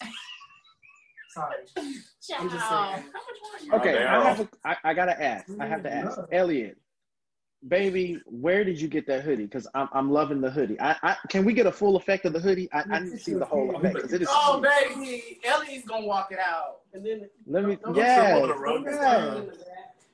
Sorry. 1.30 1.56
I'm 2.38 2.50
just 2.50 2.68
saying. 2.68 3.04
Okay, 3.72 3.94
Oh, 3.94 4.08
I 4.08 4.12
damn. 4.12 4.22
have 4.22 4.40
a, 4.40 4.48
I, 4.64 4.76
I 4.84 4.94
gotta 4.94 5.22
ask. 5.22 5.50
I 5.60 5.66
have 5.66 5.82
to 5.82 5.92
ask, 5.94 6.18
Elliot, 6.32 6.78
baby, 7.66 8.20
where 8.26 8.62
did 8.64 8.80
you 8.80 8.88
get 8.88 9.06
that 9.08 9.22
hoodie? 9.22 9.44
Because 9.44 9.66
I'm 9.74 9.88
I'm 9.92 10.10
loving 10.10 10.40
the 10.40 10.50
hoodie. 10.50 10.80
I, 10.80 10.96
I 11.02 11.16
can 11.28 11.44
we 11.44 11.52
get 11.52 11.66
a 11.66 11.72
full 11.72 11.96
effect 11.96 12.24
of 12.24 12.32
the 12.32 12.40
hoodie? 12.40 12.68
I, 12.72 12.84
I 12.90 12.98
need 13.00 13.10
to 13.10 13.18
see 13.18 13.34
the 13.34 13.44
whole 13.44 13.74
effect 13.76 13.94
because 13.96 14.12
it 14.12 14.22
is. 14.22 14.28
Oh, 14.30 14.60
baby. 14.60 15.40
Ellie's 15.44 15.84
going 15.84 16.02
to 16.02 16.08
walk 16.08 16.30
it 16.30 16.38
out. 16.38 16.80
And 16.92 17.04
then 17.04 17.28
Let 17.46 17.64
me. 17.64 17.76
Don't 17.82 17.96
Yeah. 17.96 18.38
trip 18.38 18.60
over 18.66 18.90
yeah. 18.90 19.40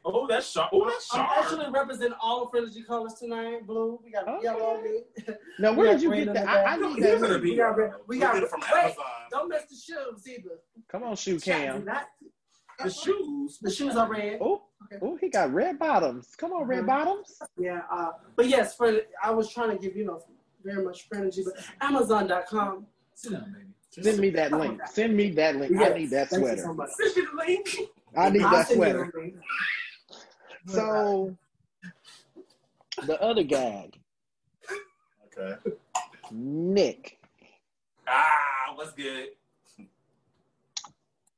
Oh, 0.06 0.26
that's 0.26 0.50
sharp. 0.50 0.68
Oh, 0.72 0.84
that's 0.86 1.08
I'm 1.14 1.20
actually 1.20 1.70
representing 1.70 2.16
all 2.20 2.50
the 2.52 2.58
Frenergy 2.58 2.86
colors 2.86 3.14
tonight. 3.14 3.66
Blue, 3.66 3.98
we 4.04 4.10
got 4.10 4.28
Okay. 4.28 4.42
yellow. 4.44 4.82
Now, 5.58 5.72
where 5.72 5.86
got 5.86 5.92
did 5.94 6.02
you 6.02 6.14
get 6.14 6.34
that? 6.34 6.46
I, 6.46 6.64
I 6.74 6.76
need 6.76 7.02
that. 7.02 7.20
gonna 7.20 7.32
hoodie. 7.34 7.50
We 7.52 7.56
got 7.56 7.76
red. 7.76 7.92
We 8.06 8.16
We 8.16 8.20
got 8.20 8.42
it 8.42 8.50
from 8.50 8.60
wait, 8.60 8.82
Amazon. 8.84 9.04
Don't 9.30 9.48
miss 9.48 9.62
the 9.64 9.76
shoes 9.76 10.28
either. 10.28 10.58
Come 10.88 11.04
on, 11.04 11.16
shoe 11.16 11.40
cam. 11.40 11.86
Not- 11.86 12.08
The 12.82 12.90
shoes. 12.90 13.58
The 13.62 13.70
shoes 13.70 13.96
are 13.96 14.10
red. 14.10 14.40
Oh, 14.42 14.64
Okay. 14.84 14.98
oh, 15.02 15.16
he 15.16 15.28
got 15.28 15.52
red 15.52 15.78
bottoms. 15.78 16.34
Come 16.36 16.52
on, 16.52 16.66
red 16.66 16.84
Mhm. 16.84 16.86
bottoms. 16.86 17.40
Yeah, 17.56 17.82
uh, 17.90 18.12
but 18.36 18.48
yes, 18.48 18.76
for 18.76 19.00
I 19.22 19.30
was 19.30 19.52
trying 19.52 19.70
to 19.70 19.78
give 19.78 19.96
you 19.96 20.04
know 20.04 20.22
very 20.62 20.84
much 20.84 21.08
energy, 21.14 21.42
but 21.44 21.54
Amazon.com. 21.80 22.86
Sit 23.14 23.32
down, 23.32 23.52
baby. 23.52 23.66
Send 24.02 24.18
me 24.18 24.30
that 24.30 24.52
link. 24.52 24.80
Send 24.88 25.16
me 25.16 25.30
that 25.30 25.56
link. 25.56 25.76
I 25.76 25.80
Yes, 25.80 25.98
need 25.98 26.10
that 26.10 26.30
thank 26.30 26.42
you 26.42 26.48
so 26.48 26.54
sweater. 26.56 26.74
much. 26.74 26.90
Send 26.90 27.16
me 27.16 27.22
the 27.30 27.36
link. 27.46 27.78
I 28.16 28.30
need 28.30 28.42
I'll 28.42 28.50
that 28.50 28.68
sweater. 28.68 29.12
So, 30.66 31.36
the 33.06 33.20
other 33.22 33.42
gag, 33.42 33.98
Okay. 35.36 35.56
Nick, 36.30 37.18
Ah, 38.06 38.72
what's 38.74 38.92
good? 38.92 39.30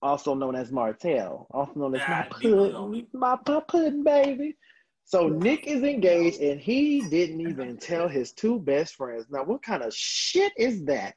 Also 0.07 0.35
known 0.35 0.55
as 0.55 0.73
Martell, 0.73 1.47
also 1.51 1.73
known 1.75 1.95
as 1.97 2.09
my 2.09 2.29
leave 2.41 2.73
pudding, 2.73 3.07
my 3.13 3.37
pop 3.45 3.69
pudding 3.69 4.05
baby. 4.05 4.57
So 5.05 5.29
Nick 5.29 5.69
is 5.69 5.85
engaged, 5.85 6.41
and 6.41 6.61
he 6.61 7.09
didn't 7.09 7.41
even 7.41 7.77
tell 7.77 8.09
his 8.09 8.33
two 8.33 8.59
best 8.59 8.97
friends. 8.97 9.27
Now, 9.31 9.45
what 9.45 9.63
kind 9.63 9.85
of 9.85 9.95
shit 9.95 10.53
is 10.57 10.85
that? 10.87 11.17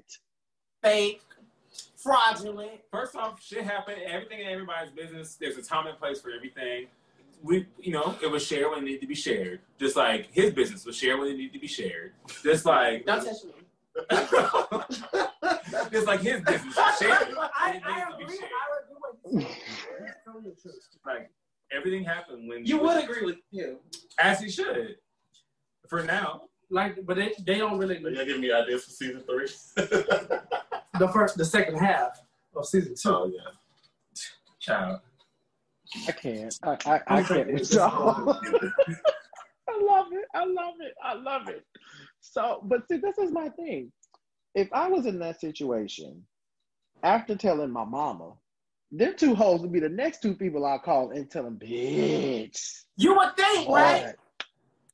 Fake. 0.84 1.22
Fraudulent. 1.98 2.82
First 2.92 3.16
off, 3.16 3.42
shit 3.42 3.64
happened. 3.64 3.98
Everything 4.06 4.42
in 4.42 4.48
everybody's 4.48 4.92
business. 4.92 5.36
There's 5.36 5.58
a 5.58 5.64
time 5.64 5.88
and 5.88 5.98
place 5.98 6.22
for 6.22 6.30
everything. 6.32 6.86
We, 7.42 7.66
you 7.80 7.92
know, 7.92 8.16
it 8.22 8.30
was 8.30 8.46
shared 8.46 8.70
when 8.70 8.80
it 8.80 8.86
needed 8.86 9.02
to 9.02 9.08
be 9.08 9.16
shared. 9.16 9.62
Just 9.80 9.96
like 9.96 10.32
his 10.32 10.54
business 10.54 10.86
was 10.86 10.96
shared 10.96 11.20
when 11.20 11.30
it 11.30 11.38
needed 11.38 11.54
to 11.54 11.60
be 11.60 11.68
shared. 11.68 12.14
Just 12.44 12.66
like, 12.66 13.06
Don't 13.06 13.24
touch 13.24 13.44
me. 13.44 13.54
just 15.92 16.08
like 16.08 16.22
his 16.22 16.42
business 16.42 16.76
was 16.76 16.98
shared. 17.00 17.36
I, 17.38 17.82
I 17.84 17.96
needed 17.96 18.12
to 18.12 18.18
be 18.18 18.24
agree. 18.24 18.38
I 18.40 18.79
agree 19.38 19.46
with 19.46 20.46
you. 20.46 20.54
That's. 20.64 20.78
Like 21.06 21.30
everything 21.72 22.04
happened 22.04 22.48
when 22.50 22.66
You 22.66 22.80
would 22.80 23.04
agree 23.04 23.26
with 23.26 23.38
you. 23.52 23.80
as 24.20 24.42
he 24.42 24.50
should. 24.50 24.96
For 25.88 26.04
now, 26.04 26.44
Like, 26.70 27.04
but 27.06 27.16
they, 27.16 27.34
they 27.46 27.58
don't 27.58 27.78
really 27.80 27.98
Are 27.98 28.10
y'all 28.10 28.26
giving 28.26 28.42
me 28.42 28.52
ideas 28.52 28.86
for 28.86 28.92
season 28.92 29.22
three? 29.22 29.48
the 29.76 31.10
first, 31.12 31.38
the 31.38 31.46
second 31.46 31.78
half 31.78 32.20
of 32.56 32.66
season 32.68 32.94
two. 33.02 33.10
oh 33.10 33.32
yeah. 33.34 33.52
child. 34.60 35.00
I 36.08 36.12
can't. 36.12 36.56
I, 36.64 36.78
I, 36.86 37.02
I 37.08 37.24
can't 37.24 37.52
with. 37.52 37.76
I 37.78 37.88
love 39.82 40.08
it. 40.12 40.26
I 40.36 40.46
love 40.46 40.76
it. 40.82 40.94
I 41.04 41.14
love 41.16 41.48
it. 41.48 41.66
So, 42.20 42.62
but 42.66 42.88
see, 42.88 42.98
this 42.98 43.18
is 43.18 43.32
my 43.32 43.50
thing. 43.50 43.92
If 44.54 44.72
I 44.74 44.88
was 44.88 45.06
in 45.08 45.18
that 45.20 45.40
situation, 45.40 46.24
after 47.02 47.36
telling 47.36 47.72
my 47.72 47.86
mama, 47.86 48.34
them 48.92 49.14
two 49.18 49.36
hoes 49.36 49.62
would 49.62 49.72
be 49.72 49.80
the 49.80 49.90
next 49.90 50.22
two 50.22 50.34
people 50.34 50.66
I 50.66 50.78
call 50.78 51.12
and 51.12 51.30
tell 51.30 51.44
them, 51.44 51.58
bitch. 51.58 52.84
You 52.98 53.16
would 53.16 53.36
think, 53.38 53.70
right? 53.70 54.16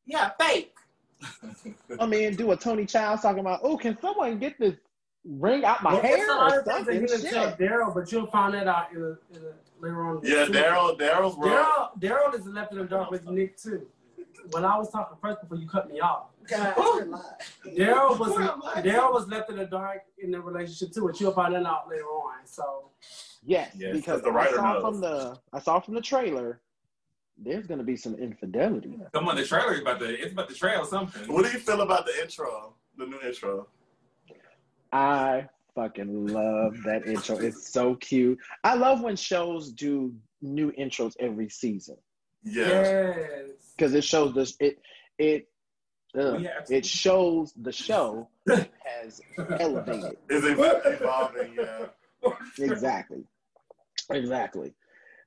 Yeah, 0.05 0.31
fake. 0.39 0.73
I 1.99 2.05
mean, 2.05 2.35
do 2.35 2.51
a 2.51 2.57
Toni 2.57 2.85
Childs 2.85 3.21
talking 3.21 3.39
about, 3.39 3.61
oh, 3.63 3.77
can 3.77 3.97
someone 3.99 4.37
get 4.37 4.59
this 4.59 4.75
ring 5.23 5.65
out 5.65 5.81
my 5.81 5.93
Well, 5.93 6.01
hair 6.01 6.17
it's 6.17 6.29
a 6.29 6.35
lot 6.35 6.53
or 6.53 6.59
of 6.59 6.65
things 6.65 6.85
that 6.85 6.93
something? 6.93 7.01
he 7.01 7.07
didn't 7.07 7.29
tell 7.31 7.51
Daryl, 7.53 7.93
but 7.93 8.11
you'll 8.11 8.27
find 8.27 8.53
that 8.53 8.67
out 8.67 8.91
in 8.91 8.97
a, 8.97 9.07
in 9.35 9.43
a, 9.43 9.81
later 9.81 10.05
on. 10.05 10.19
Yeah. 10.23 10.45
Daryl. 10.45 10.99
Daryl's 10.99 11.37
wrong. 11.37 11.89
Daryl, 11.99 12.33
Daryl 12.33 12.39
is 12.39 12.45
left 12.45 12.73
in 12.73 12.79
the 12.79 12.85
dark 12.85 13.09
with 13.09 13.27
Nick 13.27 13.57
too. 13.57 13.87
When 14.51 14.65
I 14.65 14.77
was 14.77 14.91
talking 14.91 15.17
first 15.21 15.41
before 15.41 15.57
you 15.57 15.67
cut 15.67 15.91
me 15.91 15.99
off, 15.99 16.27
Daryl 16.49 18.19
was 18.19 18.31
Daryl 18.83 19.13
was 19.13 19.27
left 19.27 19.49
in 19.49 19.57
the 19.57 19.65
dark 19.65 20.01
in 20.19 20.31
the 20.31 20.39
relationship 20.39 20.93
too, 20.93 21.05
which 21.05 21.19
you'll 21.19 21.33
find 21.33 21.55
that 21.55 21.65
out 21.65 21.89
later 21.89 22.05
on. 22.05 22.45
So 22.45 22.89
Yes, 23.43 23.71
Yes, 23.77 23.95
because 23.95 24.21
the 24.21 24.31
writer 24.31 24.59
I 24.59 24.63
saw 24.63 24.73
knows. 24.73 24.81
from 24.81 25.01
the 25.01 25.39
I 25.53 25.59
saw 25.59 25.79
from 25.79 25.93
the 25.95 26.01
trailer, 26.01 26.61
there's 27.37 27.67
gonna 27.67 27.83
be 27.83 27.95
some 27.95 28.15
infidelity. 28.15 28.99
Come 29.13 29.27
on, 29.27 29.35
the 29.35 29.45
trailer 29.45 29.73
is 29.73 29.81
about 29.81 29.99
to 29.99 30.05
it's 30.05 30.33
about 30.33 30.49
to 30.49 30.55
trail 30.55 30.85
something. 30.85 31.31
What 31.31 31.45
do 31.45 31.51
you 31.51 31.59
feel 31.59 31.81
about 31.81 32.05
the 32.05 32.21
intro? 32.21 32.75
The 32.97 33.05
new 33.05 33.19
intro. 33.21 33.67
I 34.91 35.47
fucking 35.75 36.27
love 36.27 36.77
that 36.85 37.05
intro. 37.05 37.37
It's 37.37 37.67
so 37.69 37.95
cute. 37.95 38.39
I 38.63 38.75
love 38.75 39.01
when 39.01 39.15
shows 39.15 39.71
do 39.71 40.13
new 40.41 40.71
intros 40.73 41.15
every 41.19 41.49
season 41.49 41.97
Yeah. 41.97 42.01
Yes, 42.45 43.49
because 43.75 43.93
it 43.93 44.03
shows 44.03 44.33
this 44.33 44.55
it 44.59 44.79
it 45.17 45.47
uh, 46.17 46.37
We 46.69 46.75
it 46.77 46.85
shows 46.85 47.53
the 47.53 47.71
show 47.71 48.29
has 48.47 49.21
elevated. 49.59 50.17
Is 50.29 50.45
it 50.45 50.57
evolving? 50.85 51.55
Yeah. 51.57 51.87
Exactly. 52.59 53.23
Exactly. 54.09 54.73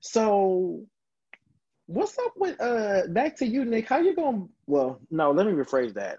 So 0.01 0.83
what's 1.87 2.19
up 2.19 2.33
with 2.37 2.61
uh 2.61 3.07
back 3.09 3.37
to 3.37 3.47
you, 3.47 3.65
Nick? 3.65 3.89
How 3.89 3.99
you 3.99 4.15
gonna 4.15 4.47
well, 4.67 5.01
no, 5.11 5.31
let 5.33 5.47
me 5.47 5.53
rephrase 5.53 5.95
that. 5.95 6.19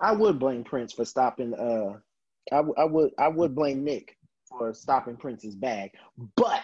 I 0.00 0.12
would 0.12 0.38
blame 0.38 0.64
Prince 0.64 0.92
for 0.92 1.04
stopping 1.04 1.54
uh 1.54 1.98
I, 2.52 2.56
w- 2.56 2.74
I 2.76 2.84
would 2.84 3.10
I 3.18 3.28
would 3.28 3.54
blame 3.54 3.82
Nick 3.84 4.16
for 4.48 4.72
stopping 4.74 5.16
Prince's 5.16 5.54
bag, 5.56 5.90
but 6.36 6.62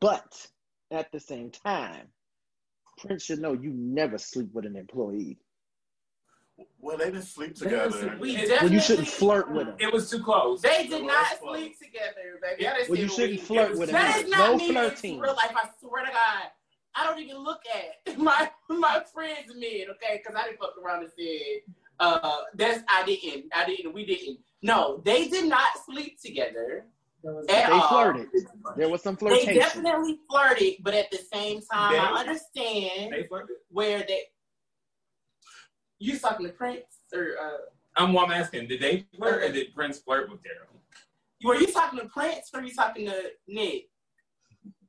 but 0.00 0.46
at 0.90 1.10
the 1.12 1.20
same 1.20 1.50
time, 1.50 2.06
Prince 2.98 3.24
should 3.24 3.40
know 3.40 3.52
you 3.52 3.70
never 3.70 4.18
sleep 4.18 4.52
with 4.52 4.66
an 4.66 4.76
employee. 4.76 5.38
Well, 6.78 6.98
they 6.98 7.06
didn't 7.06 7.22
sleep 7.22 7.56
They 7.56 7.70
didn't 7.70 7.92
together. 7.92 8.08
sleep. 8.10 8.20
We 8.20 8.36
definitely, 8.36 8.58
Well, 8.66 8.72
you 8.72 8.80
shouldn't 8.80 9.08
flirt 9.08 9.50
with 9.50 9.68
him. 9.68 9.76
It 9.78 9.92
was 9.92 10.10
too 10.10 10.22
close. 10.22 10.60
They 10.60 10.86
did 10.88 11.00
It 11.00 11.06
not 11.06 11.40
was 11.42 11.56
sleep 11.58 11.78
together, 11.78 12.38
baby. 12.42 12.64
That 12.64 12.80
is 12.80 12.88
Well, 12.90 12.98
you 12.98 13.08
shouldn't 13.08 13.40
flirt 13.40 13.70
with 13.70 13.78
was- 13.80 13.90
That 13.90 14.16
him. 14.18 14.24
is 14.26 14.30
not 14.30 14.50
No 14.50 14.56
me 14.56 14.66
in 14.68 14.72
flirting. 14.74 15.18
real 15.20 15.34
life. 15.34 15.54
I 15.56 15.68
swear 15.80 16.04
to 16.04 16.10
God. 16.10 16.44
I 16.94 17.06
don't 17.06 17.18
even 17.20 17.38
look 17.38 17.60
at 18.06 18.18
my 18.18 18.50
my 18.68 19.02
friends 19.14 19.48
men, 19.54 19.86
okay? 19.92 20.20
Because 20.22 20.34
I 20.36 20.44
didn't 20.46 20.58
fuck 20.58 20.74
around 20.76 21.04
and 21.04 21.12
said, 21.18 21.74
uh, 22.00 22.38
that's 22.54 22.82
I 22.88 23.04
didn't. 23.06 23.46
I 23.54 23.64
didn't. 23.64 23.94
We 23.94 24.04
didn't. 24.04 24.40
No, 24.60 25.00
they 25.04 25.28
did 25.28 25.46
not 25.48 25.68
sleep 25.86 26.20
together 26.20 26.78
at 26.78 26.86
They 27.22 27.62
all. 27.64 27.88
flirted. 27.88 28.28
There 28.76 28.88
was 28.88 29.02
some 29.02 29.16
flirtation. 29.16 29.54
They 29.54 29.60
definitely 29.60 30.20
flirted, 30.30 30.74
but 30.82 30.94
at 30.94 31.10
the 31.10 31.18
same 31.32 31.60
time, 31.72 31.92
They- 31.92 31.98
I 31.98 32.06
understand 32.20 33.12
They 33.12 33.24
flirted. 33.24 33.56
where 33.68 33.98
they. 34.06 34.22
You 35.98 36.18
talking 36.18 36.46
to 36.46 36.52
Prince 36.52 36.84
or 37.14 37.34
uh, 37.40 37.58
I'm, 37.96 38.12
well, 38.14 38.24
I'm 38.24 38.32
asking, 38.32 38.68
did 38.68 38.80
they 38.80 39.06
flirt 39.16 39.42
or 39.42 39.52
did 39.52 39.74
Prince 39.74 39.98
flirt 39.98 40.30
with 40.30 40.40
Daryl? 40.40 40.66
were 41.44 41.56
you 41.56 41.66
talking 41.66 41.98
to 41.98 42.06
Prince 42.06 42.50
or 42.54 42.60
were 42.60 42.66
you 42.66 42.74
talking 42.74 43.06
to 43.06 43.30
Nick? 43.48 43.84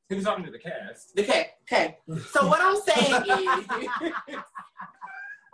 He 0.07 0.15
was 0.15 0.23
talking 0.25 0.45
to 0.45 0.51
the 0.51 0.59
cast. 0.59 1.17
Okay, 1.17 1.51
okay. 1.63 1.97
So 2.31 2.47
what 2.47 2.59
I'm 2.61 2.75
saying 2.81 3.23
is, 3.23 3.67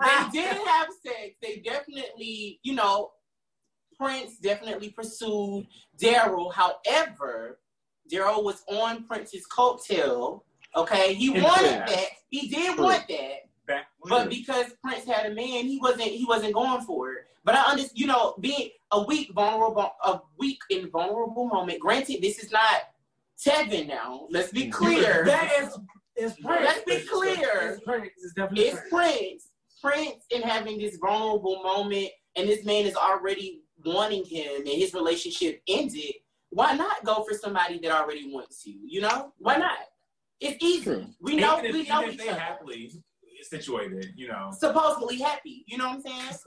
they 0.02 0.30
did 0.32 0.58
have 0.68 0.88
sex. 1.06 1.36
They 1.42 1.62
definitely, 1.64 2.60
you 2.64 2.74
know, 2.74 3.12
Prince 4.00 4.38
definitely 4.38 4.90
pursued 4.90 5.68
Daryl. 5.98 6.54
However, 6.54 7.60
Daryl 8.12 8.44
was 8.44 8.64
on 8.70 9.04
Prince's 9.06 9.46
coattail. 9.48 10.42
Okay, 10.76 11.14
he 11.14 11.36
In 11.36 11.44
wanted 11.44 11.70
fact. 11.70 11.90
that. 11.90 12.08
He 12.30 12.48
did 12.48 12.76
True. 12.76 12.86
want 12.86 13.08
that. 13.08 13.34
Back 13.66 13.88
But 14.04 14.30
because 14.30 14.68
Prince 14.82 15.06
had 15.06 15.26
a 15.26 15.36
man, 15.36 15.66
he 15.66 15.78
wasn't 15.82 16.04
he 16.04 16.26
wasn't 16.26 16.54
going 16.54 16.82
for 16.82 17.12
it. 17.14 17.26
But 17.44 17.56
I 17.56 17.64
understand, 17.64 17.98
you 18.00 18.08
know, 18.08 18.36
being 18.40 18.70
a 18.92 19.02
weak 19.04 19.32
vulnerable, 19.34 19.90
a 20.04 20.20
weak 20.38 20.60
and 20.70 20.90
vulnerable 20.92 21.48
moment. 21.48 21.80
Granted, 21.80 22.22
this 22.22 22.40
is 22.40 22.52
not 22.52 22.82
Tevin 23.44 23.88
now. 23.88 24.28
Let's 24.30 24.52
be 24.52 24.70
clear. 24.70 25.26
That 25.26 25.52
is 25.60 25.78
is 26.16 26.34
Prince. 26.44 26.66
Let's 26.66 26.84
be 26.84 27.08
clear. 27.08 27.74
It's 27.74 27.84
Prince. 27.84 28.12
It's 28.24 28.34
definitely 28.34 28.66
It's 28.66 28.80
Prince. 28.90 28.90
Prince. 28.92 29.50
Prince 29.82 30.26
in 30.32 30.42
having 30.42 30.78
this 30.80 30.98
vulnerable 30.98 31.62
moment, 31.62 32.10
and 32.36 32.48
this 32.50 32.66
man 32.66 32.86
is 32.86 32.96
already 32.96 33.62
wanting 33.88 34.26
him, 34.26 34.58
and 34.60 34.68
his 34.68 34.94
relationship 34.94 35.62
ended. 35.68 36.14
Why 36.50 36.74
not 36.76 37.04
go 37.04 37.24
for 37.24 37.36
somebody 37.38 37.80
that 37.80 37.92
already 37.92 38.32
wants 38.32 38.66
you? 38.66 38.80
You 38.86 39.02
know, 39.02 39.34
why 39.38 39.58
not? 39.58 39.78
It's 40.40 40.64
easy. 40.64 40.84
True. 40.84 41.06
We 41.20 41.36
know. 41.36 41.60
even 41.60 41.66
if, 41.66 41.74
we 41.74 41.82
even 41.82 41.94
know 41.94 42.08
if 42.08 42.18
they 42.18 42.30
other. 42.30 42.40
happily 42.40 42.92
situated, 43.42 44.14
you 44.16 44.28
know. 44.28 44.52
Supposedly 44.58 45.20
happy. 45.20 45.64
You 45.68 45.78
know 45.78 45.88
what 45.88 45.96
I'm 45.96 46.02
saying? 46.02 46.38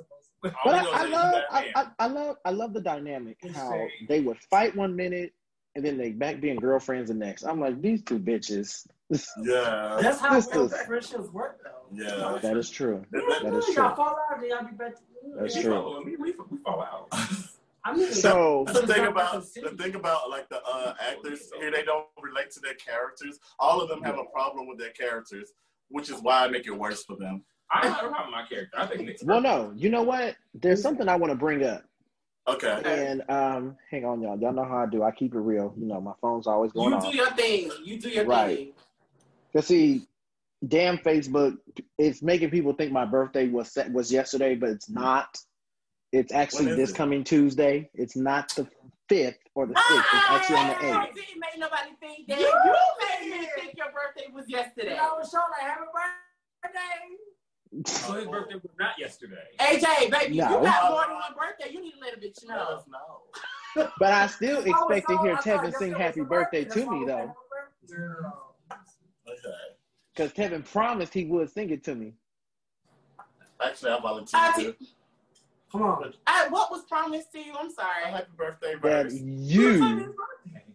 But 0.43 0.55
I, 0.65 0.71
I 0.71 1.05
love, 1.07 1.33
got 1.33 1.43
a 1.43 1.53
I, 1.53 1.61
man. 1.61 1.73
I, 1.75 1.87
I 1.99 2.07
love, 2.07 2.37
I 2.47 2.51
love 2.51 2.73
the 2.73 2.81
dynamic 2.81 3.37
how 3.55 3.87
they 4.09 4.21
would 4.21 4.39
fight 4.51 4.75
one 4.75 4.97
minute 4.97 5.33
and 5.75 5.85
then 5.85 5.97
they 5.97 6.11
back 6.11 6.41
being 6.41 6.57
girlfriends 6.57 7.09
the 7.11 7.15
next. 7.15 7.45
I'm 7.45 7.61
like, 7.61 7.81
these 7.81 8.03
two 8.03 8.19
bitches. 8.19 8.87
Yeah. 9.43 9.99
That's 10.01 10.21
how 10.21 10.31
real 10.39 10.67
is- 10.67 10.83
friendships 10.87 11.29
work, 11.33 11.59
though. 11.65 11.71
Yeah. 11.93 12.39
that 12.43 12.57
is 12.57 12.71
true. 12.71 13.05
That- 13.11 13.41
That 13.43 13.55
is 13.55 13.67
y'all 13.69 13.89
true. 13.89 13.97
fall 13.97 14.17
out, 14.31 14.41
then 14.41 14.51
y'all 14.51 14.65
be 14.65 14.77
back. 14.77 14.95
That's 15.37 15.57
We 15.57 15.63
true. 15.63 15.73
fall- 15.73 16.05
We, 16.05 16.17
we, 16.17 16.35
we 16.49 16.59
fall 16.59 16.81
out. 16.83 17.09
I 17.85 17.97
mean, 17.97 18.13
So 18.13 18.65
the 18.73 18.87
thing 18.87 19.07
about 19.07 19.43
the 19.55 19.71
thing 19.71 19.95
about 19.97 20.29
like 20.31 20.49
the 20.51 20.61
uh, 20.63 20.95
actors 21.01 21.51
here, 21.59 21.71
they 21.73 21.83
don't 21.83 22.07
relate 22.23 22.51
to 22.53 22.61
their 22.61 22.75
characters. 22.75 23.39
All 23.59 23.81
of 23.81 23.89
them 23.89 24.03
have 24.03 24.17
a 24.19 24.25
problem 24.33 24.69
with 24.69 24.79
their 24.79 24.91
characters, 24.91 25.51
which 25.89 26.11
is 26.11 26.21
why 26.21 26.45
I 26.45 26.49
make 26.49 26.67
it 26.67 26.79
worse 26.79 27.03
for 27.05 27.17
them. 27.17 27.43
I 27.73 27.83
don't 27.83 27.93
have 27.95 28.05
a 28.05 28.09
problem 28.11 28.27
with 28.33 28.43
my 28.43 28.47
character. 28.47 28.79
I 28.79 28.87
think 28.87 29.01
Nick's 29.07 29.25
well, 29.25 29.41
no, 29.41 29.73
you 29.75 29.89
know 29.89 30.03
what? 30.03 30.37
There's 30.55 30.83
something 30.83 31.09
I 31.09 31.17
want 31.17 31.33
to 31.33 31.39
bring 31.39 31.65
up, 31.65 31.83
Okay. 32.55 32.82
and 32.85 33.22
um, 33.28 33.77
hang 33.90 34.05
on, 34.05 34.20
y'all. 34.22 34.39
Y'all 34.39 34.52
know 34.52 34.64
how 34.64 34.78
I 34.78 34.86
do. 34.86 35.02
I 35.02 35.10
keep 35.10 35.35
it 35.35 35.39
real. 35.39 35.72
You 35.78 35.86
know, 35.86 36.01
my 36.01 36.12
phone's 36.20 36.47
always 36.47 36.72
going 36.72 36.90
You 36.90 36.97
off. 36.97 37.10
do 37.10 37.16
your 37.16 37.31
thing. 37.32 37.70
You 37.85 37.98
do 38.01 38.09
your 38.09 38.24
Right. 38.24 38.56
thing. 38.59 38.72
Cause 39.55 39.66
see, 39.66 40.06
damn 40.66 40.98
Facebook, 40.98 41.59
it's 41.98 42.22
making 42.22 42.51
people 42.51 42.72
think 42.72 42.93
my 42.93 43.05
birthday 43.05 43.48
was 43.48 43.70
set, 43.72 43.93
was 43.93 44.12
yesterday, 44.12 44.55
but 44.55 44.70
it's 44.70 44.89
not. 44.89 45.36
It's 46.12 46.32
actually 46.32 46.74
this 46.74 46.90
it? 46.90 46.97
coming 46.97 47.22
Tuesday. 47.24 47.89
It's 47.94 48.16
not 48.16 48.48
the 48.56 48.66
fifth 49.09 49.39
or 49.55 49.66
the 49.66 49.74
sixth. 49.77 50.09
It's 50.14 50.31
actually 50.31 50.56
on 50.56 50.66
the 50.68 50.74
I 50.77 51.05
eighth. 51.06 51.14
didn't 51.14 51.40
make 51.40 51.59
nobody 51.59 51.90
think 52.01 52.27
that. 52.28 52.39
You 52.40 52.47
You, 52.47 52.74
made 53.01 53.31
made 53.31 53.40
me 53.40 53.48
think 53.56 53.77
your 53.77 53.86
birthday 53.93 54.27
was 54.32 54.48
you 54.48 54.56
yesterday. 54.56 54.97
know, 54.97 55.20
show 55.31 55.39
like 55.51 55.62
happy 55.62 55.82
birthday. 55.93 57.16
So 57.87 58.15
his 58.15 58.27
birthday 58.27 58.55
was 58.55 58.73
not 58.79 58.99
yesterday. 58.99 59.45
AJ, 59.61 60.11
baby, 60.11 60.37
No. 60.39 60.59
you 60.59 60.65
got 60.65 60.91
more 60.91 61.05
than 61.07 61.15
one 61.15 61.35
birthday. 61.39 61.73
You 61.73 61.81
need 61.83 61.93
to 61.93 62.01
let 62.01 62.15
a 62.15 62.17
bitch 62.21 62.45
Let 62.49 62.57
know. 62.57 62.63
us 62.65 62.85
know. 62.89 63.87
But 64.01 64.13
I 64.13 64.27
still 64.27 64.59
Oh, 64.59 64.89
expect 64.89 65.09
to 65.09 65.19
hear 65.19 65.33
I 65.35 65.37
thought 65.37 65.45
Tevin 65.65 65.75
sing 65.77 65.93
"Happy 65.93 66.23
Birthday" 66.23 66.65
birthday. 66.65 66.81
to 66.83 66.91
me 66.91 67.05
though, 67.07 67.19
all 67.19 67.37
Girl. 67.89 68.55
Okay. 69.29 69.39
because 70.13 70.33
Tevin 70.33 70.65
promised 70.69 71.15
he 71.15 71.27
would 71.27 71.49
sing 71.53 71.71
it 71.71 71.85
to 71.85 71.95
me. 71.95 72.15
Actually, 73.65 73.93
I 73.93 73.97
I 73.97 74.01
volunteered. 74.01 74.55
did- 74.57 74.79
to. 74.81 74.87
Come 75.71 75.83
on. 75.83 76.13
I, 76.27 76.49
what 76.49 76.73
was 76.73 76.83
promised 76.87 77.31
to 77.31 77.39
you? 77.39 77.53
I'm 77.57 77.71
sorry. 77.71 78.03
Happy 78.07 78.27
birthday, 78.37 78.75
That 78.83 79.13
you 79.13 80.13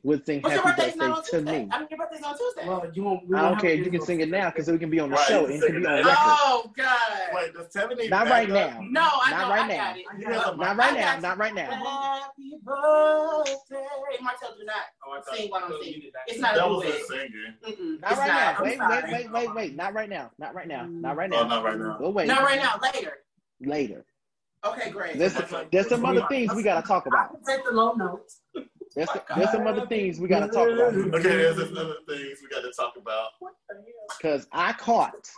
would 0.06 0.24
sing 0.24 0.42
What's 0.42 0.56
your 0.56 0.64
"Happy 0.64 0.82
birthday's 0.82 0.96
not 0.98 1.10
on 1.10 1.16
Birthday" 1.16 1.32
to 1.32 1.38
Tuesday? 1.44 1.64
me. 1.66 1.70
I 1.72 1.80
mean, 1.80 1.88
your 1.90 1.98
birthday's 1.98 2.24
on 2.24 2.38
Tuesday. 2.38 2.68
Well, 2.68 2.92
you 2.94 3.04
won't. 3.04 3.28
we 3.28 3.36
I 3.36 3.42
won't 3.42 3.56
don't 3.56 3.62
care. 3.62 3.74
You 3.74 3.90
can 3.90 4.02
sing 4.02 4.20
it 4.20 4.30
now 4.30 4.50
because 4.52 4.68
we 4.70 4.78
can 4.78 4.90
be 4.92 5.00
on 5.00 5.10
the 5.10 5.16
Right, 5.16 5.26
show 5.28 5.46
and 5.46 5.56
it 5.56 5.66
can 5.66 5.82
be 5.82 5.88
on 5.88 5.94
now. 5.96 5.98
record. 5.98 6.16
oh 6.16 6.72
God. 6.78 6.98
Wait, 7.34 7.54
does 7.54 7.68
Tevin 7.74 7.98
need 7.98 8.10
Not 8.12 8.28
right 8.30 8.48
backup? 8.48 8.82
now. 8.82 8.88
No, 8.92 9.02
I 9.24 9.32
Not 9.32 9.42
know. 9.48 9.50
right 9.50 9.64
I 9.64 9.68
now. 9.68 9.76
got 9.76 9.98
it. 9.98 10.06
He 10.20 10.24
has 10.26 10.36
a 10.48 10.56
Not 10.56 10.78
right 10.78 10.94
now. 10.94 11.20
Not 11.20 11.38
right 11.40 11.56
now. 11.56 11.72
Happy 11.72 12.60
birthday. 12.64 14.18
Martell, 14.22 14.56
do 14.58 14.66
not. 14.66 14.76
Oh, 15.06 15.12
I 15.32 15.36
Sing 15.36 15.50
while 15.50 15.64
I'm 15.66 15.72
singing. 15.82 16.12
It's 16.28 16.40
not 16.40 16.56
That 16.56 16.66
a 16.66 16.70
was 16.70 16.86
a 16.86 17.04
singer. 17.06 17.30
Mm-mm, 17.68 18.02
Not 18.02 18.12
it's 18.12 18.20
right 18.20 18.28
not. 18.28 18.60
now. 18.60 18.64
Wait, 18.64 18.80
wait, 18.80 19.04
wait, 19.12 19.32
wait, 19.32 19.56
wait. 19.56 19.76
Not 19.76 19.94
right 19.94 20.10
now. 20.10 20.32
Not 20.38 20.54
right 20.56 20.68
now. 20.68 20.86
Not 20.88 21.16
right 21.18 21.32
Oh, 21.34 21.44
now. 21.44 21.50
not 21.50 21.64
right 21.64 21.78
now. 21.80 21.98
We'll 22.00 22.14
wait. 22.14 22.28
Not 22.28 22.44
right 22.44 22.60
now. 22.62 22.80
Later. 22.82 23.14
Later. 23.60 24.06
Okay, 24.66 24.90
great. 24.92 25.18
There's, 25.18 25.34
there's 25.72 25.90
some 25.90 26.06
other 26.06 26.26
things 26.30 26.54
we 26.54 26.64
gotta 26.64 26.86
talk 26.88 27.06
I 27.06 27.10
about. 27.10 27.32
can 27.32 27.56
take 27.58 27.66
the 27.66 27.72
low 27.72 27.94
notes. 27.94 28.42
There's, 28.96 29.10
there's 29.36 29.52
some 29.52 29.68
other 29.68 29.86
things 29.88 30.20
we 30.20 30.28
gotta 30.28 30.48
talk 30.48 30.70
about. 30.70 30.96
Okay, 30.96 31.22
there's 31.22 31.58
another 31.60 31.96
things 32.08 32.40
we 32.42 32.48
got 32.50 32.62
to 32.62 32.72
talk 32.72 32.96
about. 32.98 33.30
Cause 34.22 34.48
I 34.52 34.74
caught, 34.74 35.30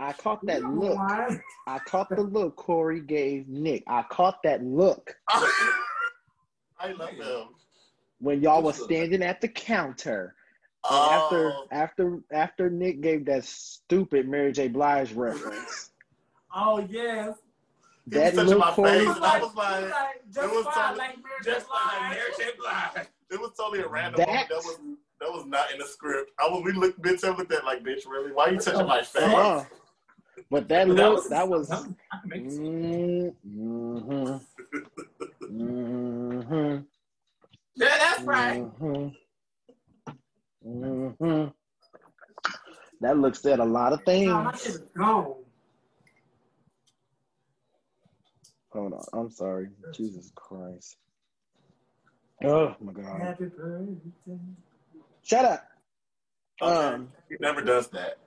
I 0.00 0.12
caught 0.12 0.44
that 0.46 0.62
look. 0.64 0.96
Why? 0.98 1.40
I 1.66 1.78
caught 1.78 2.08
the 2.10 2.22
look 2.22 2.56
Corey 2.56 3.00
gave 3.00 3.48
Nick. 3.48 3.84
I 3.86 4.02
caught 4.02 4.42
that 4.42 4.62
look 4.64 5.14
I 5.28 6.92
love 6.98 7.16
them. 7.16 7.48
when 8.18 8.42
y'all 8.42 8.62
was 8.62 8.82
standing 8.82 9.22
at 9.22 9.40
the 9.40 9.48
counter. 9.48 10.34
And 10.90 10.98
after 10.98 11.52
Oh, 11.52 11.66
after 11.70 12.18
after 12.32 12.68
Nick 12.68 13.00
gave 13.00 13.24
that 13.26 13.44
stupid 13.44 14.28
Mary 14.28 14.50
J. 14.50 14.66
Blige 14.66 15.12
reference, 15.12 15.92
Oh 16.52 16.80
yes. 16.90 17.36
He 18.10 18.18
was 18.18 18.32
that 18.32 18.34
touching 18.34 18.58
my 18.58 18.70
Corey, 18.72 18.90
face, 18.90 19.16
and 19.16 19.24
I 19.24 19.38
was 19.40 19.54
like, 19.54 19.84
just 20.32 20.38
it 20.38 20.54
was 20.54 20.64
fine, 20.64 20.74
totally- 20.74 20.98
like 20.98 21.16
Mary 21.16 21.40
Just 21.44 21.66
J. 21.66 21.72
like 21.72 22.10
Mary 22.10 22.30
J. 22.36 22.44
Blige. 22.58 23.06
it 23.30 23.40
was 23.40 23.50
totally 23.56 23.80
a 23.80 23.88
random 23.88 24.18
That- 24.18 24.48
That 24.48 24.56
was 24.64 24.78
that 25.20 25.30
was 25.30 25.46
not 25.46 25.70
in 25.72 25.78
the 25.78 25.84
script. 25.86 26.32
I 26.40 26.48
was 26.48 26.62
we 26.64 26.72
looked 26.72 27.00
bitch 27.00 27.20
Tim 27.20 27.36
looked 27.36 27.52
at 27.52 27.64
like 27.64 27.84
bitch 27.84 28.06
really. 28.08 28.32
Why 28.32 28.46
are 28.46 28.52
you 28.52 28.58
touching 28.58 28.86
my 28.88 29.02
face? 29.02 29.22
uh-uh. 29.22 29.64
but 30.50 30.68
that 30.68 30.88
But 30.88 30.96
look 30.96 31.28
that 31.28 31.48
was. 31.48 31.70
I 31.70 31.76
can. 32.28 33.32
Mm-hmm. 33.46 34.36
Mm-hmm. 35.44 36.78
Yeah, 37.76 37.98
that's 37.98 38.22
right. 38.22 38.60
Mm-hmm. 38.80 39.08
Mm-hmm. 40.66 41.48
That 43.00 43.18
looks 43.18 43.40
said 43.40 43.60
a 43.60 43.64
lot 43.64 43.92
of 43.92 44.02
things. 44.04 44.26
Nah, 44.26 44.42
my 44.42 44.56
shit 44.56 44.66
is 44.74 44.78
gone. 44.96 45.34
Hold 48.72 48.94
on. 48.94 49.04
I'm 49.12 49.30
sorry. 49.30 49.68
Jesus 49.92 50.32
Christ. 50.34 50.96
Oh 52.44 52.74
my 52.80 52.92
God. 52.92 53.20
Happy 53.20 53.44
birthday. 53.44 54.38
Shut 55.22 55.44
up. 55.44 55.68
Um, 56.60 57.10
he 57.28 57.36
never 57.40 57.60
does 57.60 57.88
that. 57.88 58.18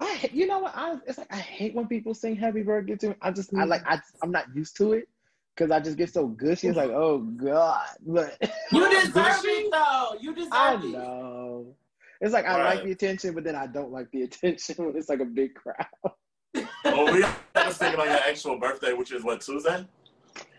I 0.00 0.30
you 0.32 0.46
know 0.46 0.60
what? 0.60 0.72
I 0.76 0.96
it's 1.06 1.18
like 1.18 1.32
I 1.32 1.38
hate 1.38 1.74
when 1.74 1.88
people 1.88 2.14
sing 2.14 2.36
happy 2.36 2.62
birthday 2.62 2.96
to 2.96 3.08
me. 3.08 3.14
I 3.20 3.32
just 3.32 3.50
I 3.56 3.64
like 3.64 3.82
I 3.86 4.00
I'm 4.22 4.30
not 4.30 4.46
used 4.54 4.76
to 4.76 4.92
it 4.92 5.08
because 5.54 5.70
I 5.70 5.80
just 5.80 5.96
get 5.96 6.12
so 6.12 6.28
gushy. 6.28 6.68
It's 6.68 6.76
like 6.76 6.90
oh 6.90 7.18
God, 7.18 7.86
but 8.06 8.38
You 8.72 8.88
deserve 8.88 9.44
it 9.44 9.72
though. 9.72 10.16
You 10.20 10.34
deserve 10.34 10.52
it. 10.52 10.54
I 10.54 10.74
it. 10.74 10.92
know. 10.92 11.74
It's 12.20 12.32
like 12.32 12.46
I 12.46 12.62
like 12.62 12.84
the 12.84 12.92
attention, 12.92 13.34
but 13.34 13.44
then 13.44 13.56
I 13.56 13.66
don't 13.66 13.90
like 13.90 14.10
the 14.12 14.22
attention 14.28 14.86
when 14.86 14.96
it's 14.96 15.08
like 15.08 15.20
a 15.20 15.24
big 15.24 15.54
crowd. 15.54 16.12
Well, 16.92 17.12
we 17.12 17.20
got 17.20 17.38
to 17.54 17.72
sing 17.74 17.92
it 17.92 17.98
on 17.98 18.06
your 18.06 18.16
actual 18.16 18.58
birthday, 18.58 18.92
which 18.92 19.12
is 19.12 19.24
what 19.24 19.40
Tuesday. 19.40 19.84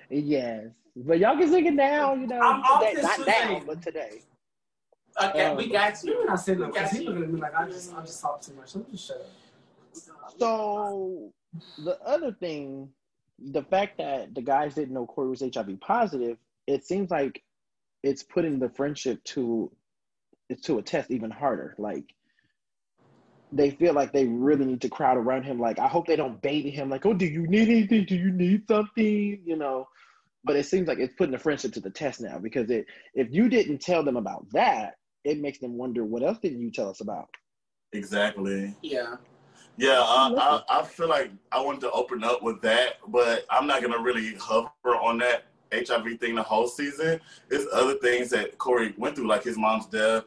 Yes, 0.09 0.67
but 0.95 1.19
y'all 1.19 1.37
can 1.37 1.49
sing 1.49 1.65
it 1.65 1.73
now. 1.73 2.13
You 2.13 2.27
know, 2.27 2.39
I'm 2.39 2.79
today, 2.79 2.95
this 2.95 3.03
not 3.03 3.27
now, 3.27 3.61
but 3.65 3.81
today. 3.81 4.21
Okay, 5.21 5.45
Um, 5.45 5.57
we 5.57 5.67
got 5.69 6.01
you. 6.03 6.13
You're 6.13 6.27
not 6.27 6.39
saying 6.39 6.59
no 6.59 6.67
We 6.67 6.71
got 6.73 6.79
because 6.83 6.91
he's 6.91 7.01
you. 7.01 7.09
looking 7.09 7.23
at 7.23 7.29
me 7.31 7.41
like 7.41 7.55
I 7.55 7.67
just 7.67 7.93
I 7.93 8.01
just 8.01 8.21
talk 8.21 8.41
too 8.41 8.53
much. 8.53 8.75
Let 8.75 8.85
me 8.85 8.91
just 8.93 9.07
shut 9.07 9.17
up. 9.17 9.27
So 10.37 11.31
the 11.79 11.99
other 12.05 12.31
thing, 12.33 12.89
the 13.39 13.63
fact 13.63 13.97
that 13.97 14.35
the 14.35 14.41
guys 14.41 14.75
didn't 14.75 14.93
know 14.93 15.05
Corey 15.07 15.29
was 15.29 15.41
HIV 15.41 15.79
positive, 15.81 16.37
it 16.67 16.85
seems 16.85 17.09
like 17.09 17.41
it's 18.03 18.23
putting 18.23 18.59
the 18.59 18.69
friendship 18.69 19.23
to 19.25 19.71
it's 20.49 20.61
to 20.63 20.77
a 20.77 20.81
test 20.81 21.11
even 21.11 21.31
harder. 21.31 21.75
Like 21.77 22.13
they 23.52 23.72
feel 23.72 23.94
like 23.94 24.11
they 24.11 24.26
really 24.26 24.65
need 24.65 24.82
to 24.82 24.90
crowd 24.90 25.18
around 25.18 25.44
him. 25.44 25.60
Like 25.60 25.80
I 25.80 25.88
hope 25.88 26.07
they 26.07 26.15
don't 26.15 26.41
baby 26.41 26.69
him. 26.69 26.90
Like, 26.90 27.06
oh, 27.06 27.14
do 27.14 27.26
you 27.26 27.48
need 27.48 27.69
anything? 27.69 28.06
Do 28.06 28.15
you 28.15 28.32
need 28.32 28.68
something? 28.68 29.41
You 29.45 29.56
know. 29.56 29.88
But 30.44 30.56
it 30.56 30.65
seems 30.65 30.88
like 30.88 30.99
it's 30.99 31.14
putting 31.15 31.34
the 31.34 31.40
friendship 31.40 31.74
to 31.74 31.82
the 31.82 31.90
test 31.90 32.22
now 32.22 32.40
because 32.40 32.69
it 32.69 32.86
if 33.14 33.28
you 33.32 33.49
didn't 33.49 33.80
tell 33.80 34.03
them 34.03 34.18
about 34.18 34.45
that, 34.52 34.95
it 35.24 35.40
makes 35.40 35.60
them 35.60 35.78
wonder 35.78 36.06
what 36.06 36.24
else 36.24 36.38
didn't 36.40 36.61
you 36.61 36.72
tell 36.72 36.90
us 36.90 37.02
about? 37.02 37.28
Exactly. 37.94 38.76
Yeah. 38.82 39.15
Yeah, 39.78 40.02
I, 40.02 40.64
I, 40.69 40.80
I 40.80 40.84
feel 40.84 41.07
like 41.07 41.32
I 41.52 41.61
wanted 41.61 41.82
to 41.82 41.91
open 41.91 42.24
up 42.24 42.41
with 42.41 42.61
that, 42.61 42.95
but 43.10 43.45
I'm 43.52 43.68
not 43.68 43.82
gonna 43.82 44.02
really 44.02 44.34
hover 44.36 44.72
on 44.86 45.19
that 45.19 45.45
HIV 45.72 46.19
thing 46.19 46.36
the 46.36 46.44
whole 46.44 46.68
season. 46.68 47.19
There's 47.49 47.68
other 47.72 47.95
things 47.95 48.30
that 48.32 48.57
Corey 48.57 48.95
went 48.98 49.15
through, 49.15 49.28
like 49.28 49.44
his 49.44 49.57
mom's 49.57 49.86
death. 49.86 50.24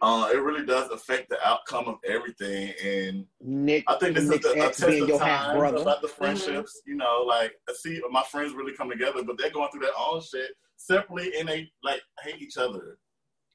Uh, 0.00 0.30
it 0.32 0.36
really 0.36 0.64
does 0.64 0.88
affect 0.90 1.28
the 1.28 1.36
outcome 1.46 1.86
of 1.88 1.96
everything, 2.06 2.72
and 2.84 3.26
Nick, 3.40 3.84
I 3.88 3.96
think 3.98 4.14
this 4.14 4.28
Nick's 4.28 4.46
is 4.46 4.52
the, 4.54 4.60
a 4.60 4.62
test 4.70 4.82
of 4.82 5.08
your 5.08 5.18
time 5.18 5.56
brother. 5.58 5.78
about 5.78 6.02
the 6.02 6.08
friendships. 6.08 6.80
You 6.86 6.94
know, 6.96 7.24
like 7.26 7.52
I 7.68 7.72
see 7.72 8.00
my 8.10 8.22
friends 8.30 8.52
really 8.54 8.74
come 8.74 8.88
together, 8.90 9.22
but 9.24 9.36
they're 9.38 9.50
going 9.50 9.70
through 9.72 9.80
their 9.80 9.98
own 9.98 10.20
shit 10.20 10.50
separately, 10.76 11.32
and 11.38 11.48
they 11.48 11.70
like 11.82 12.00
hate 12.22 12.40
each 12.40 12.56
other. 12.56 12.98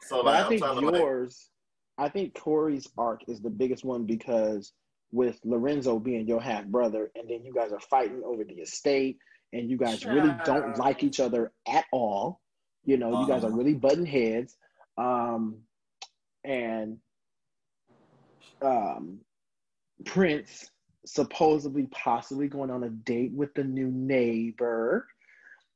So 0.01 0.19
like, 0.21 0.35
I 0.35 0.41
I'm 0.41 0.47
think 0.49 0.61
trying 0.63 0.79
to 0.81 0.85
like, 0.85 0.95
yours, 0.99 1.49
I 1.97 2.09
think 2.09 2.33
Corey's 2.37 2.87
arc 2.97 3.21
is 3.29 3.39
the 3.41 3.49
biggest 3.49 3.85
one 3.85 4.05
because 4.05 4.73
with 5.13 5.39
Lorenzo 5.45 5.97
being 5.97 6.27
your 6.27 6.41
half 6.41 6.65
brother, 6.65 7.09
and 7.15 7.29
then 7.29 7.45
you 7.45 7.53
guys 7.53 7.71
are 7.71 7.79
fighting 7.79 8.21
over 8.25 8.43
the 8.43 8.55
estate, 8.55 9.17
and 9.53 9.69
you 9.69 9.77
guys 9.77 10.05
really 10.05 10.35
don't 10.43 10.77
like 10.77 11.03
each 11.03 11.21
other 11.21 11.53
at 11.69 11.85
all. 11.93 12.41
You 12.83 12.97
know, 12.97 13.21
you 13.21 13.27
guys 13.27 13.43
are 13.45 13.47
Uh-huh. 13.47 13.55
really 13.55 13.75
butting 13.75 14.05
heads, 14.05 14.57
um, 14.97 15.59
and 16.43 16.97
um, 18.61 19.19
Prince 20.05 20.69
supposedly 21.05 21.87
possibly 21.91 22.47
going 22.47 22.69
on 22.69 22.83
a 22.83 22.89
date 22.89 23.33
with 23.33 23.53
the 23.53 23.63
new 23.63 23.87
neighbor, 23.87 25.07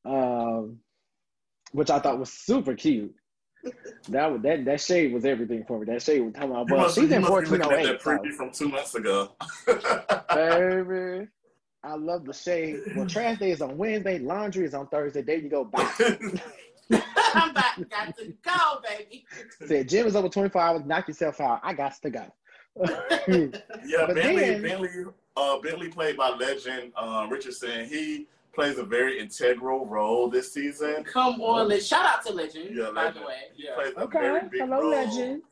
um, 0.05 0.77
which 1.71 1.89
I 1.89 1.99
thought 1.99 2.19
was 2.19 2.31
super 2.31 2.75
cute. 2.75 3.13
That 4.09 4.31
was 4.31 4.41
that 4.43 4.63
that 4.63 4.79
shade 4.79 5.11
was 5.13 5.25
everything 5.25 5.65
for 5.67 5.79
me. 5.79 5.85
That 5.87 6.01
shade 6.01 6.21
was 6.21 6.33
talking 6.33 6.51
about. 6.51 6.69
you 6.69 6.75
Well, 6.75 6.83
must, 6.83 6.95
she's 6.95 7.09
you 7.09 7.15
in 7.15 7.21
must 7.21 7.27
be 7.27 7.27
fourteen 7.27 7.59
looking 7.59 7.73
oh 7.73 7.83
that 7.83 8.01
preview 8.01 8.31
from 8.31 8.51
two 8.51 8.69
months 8.69 8.95
ago. 8.95 9.31
Baby, 10.33 11.27
I 11.83 11.95
love 11.95 12.23
the 12.23 12.31
shade. 12.31 12.79
Well, 12.95 13.07
trash 13.07 13.39
day 13.39 13.51
is 13.51 13.61
on 13.61 13.77
Wednesday. 13.77 14.19
Laundry 14.19 14.63
is 14.63 14.73
on 14.73 14.87
Thursday. 14.87 15.23
There 15.23 15.37
you 15.37 15.49
go. 15.49 15.65
Bye. 15.65 15.91
I'm 17.37 17.49
about 17.51 17.89
got 17.89 18.17
to 18.17 18.33
go, 18.43 18.81
baby. 18.87 19.25
Said 19.65 19.87
gym 19.89 20.07
is 20.07 20.15
over 20.15 20.29
twenty 20.29 20.49
four 20.49 20.61
hours. 20.61 20.81
Knock 20.85 21.07
yourself 21.07 21.39
out. 21.41 21.59
I 21.63 21.73
got 21.73 21.93
to 22.01 22.09
go. 22.09 22.25
Yeah, 23.27 24.05
But 24.05 24.15
Bentley, 24.15 24.35
then- 24.35 24.61
Bentley, 24.61 24.89
uh, 25.35 25.59
Bentley 25.59 25.89
played 25.89 26.17
by 26.17 26.29
legend 26.29 26.91
uh, 26.95 27.27
Richardson. 27.29 27.85
He 27.85 28.27
plays 28.53 28.77
a 28.79 28.83
very 28.83 29.19
integral 29.19 29.85
role 29.85 30.29
this 30.29 30.51
season. 30.53 31.03
Come 31.03 31.41
on, 31.41 31.67
let 31.67 31.83
shout 31.83 32.05
out 32.05 32.25
to 32.25 32.33
Legend, 32.33 32.75
Yeah, 32.75 32.89
by 32.93 33.05
Legend. 33.05 33.23
the 33.23 33.27
way. 33.27 33.35
He 33.55 33.65
Yeah. 33.65 33.75
plays 33.75 33.93
a 33.97 34.01
Okay. 34.01 34.19
very 34.19 34.49
big 34.49 34.61
Hello, 34.61 34.81
role. 34.81 34.89
legend. 34.91 35.43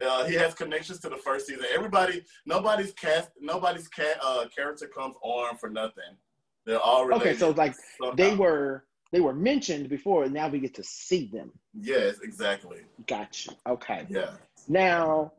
Uh, 0.00 0.24
he 0.26 0.34
has 0.34 0.54
connections 0.54 1.00
to 1.00 1.08
the 1.08 1.16
first 1.16 1.46
season. 1.46 1.64
Everybody, 1.74 2.22
nobody's 2.46 2.92
cast, 2.92 3.30
nobody's 3.40 3.88
cat 3.88 4.16
uh, 4.22 4.46
character 4.54 4.86
comes 4.86 5.16
on 5.22 5.58
for 5.58 5.68
nothing. 5.68 6.16
They're 6.64 6.78
all 6.80 7.04
related. 7.06 7.28
Okay, 7.30 7.38
so 7.38 7.50
it's 7.50 7.58
like 7.58 7.74
somehow. 8.00 8.14
they 8.14 8.34
were 8.36 8.84
they 9.12 9.20
were 9.20 9.32
mentioned 9.34 9.88
before, 9.88 10.24
and 10.24 10.34
now 10.34 10.48
we 10.48 10.58
get 10.60 10.74
to 10.74 10.84
see 10.84 11.30
them. 11.32 11.50
Yes, 11.74 12.20
exactly. 12.22 12.80
Gotcha. 13.06 13.52
Okay. 13.66 14.06
Yeah. 14.08 14.32
Now, 14.68 15.32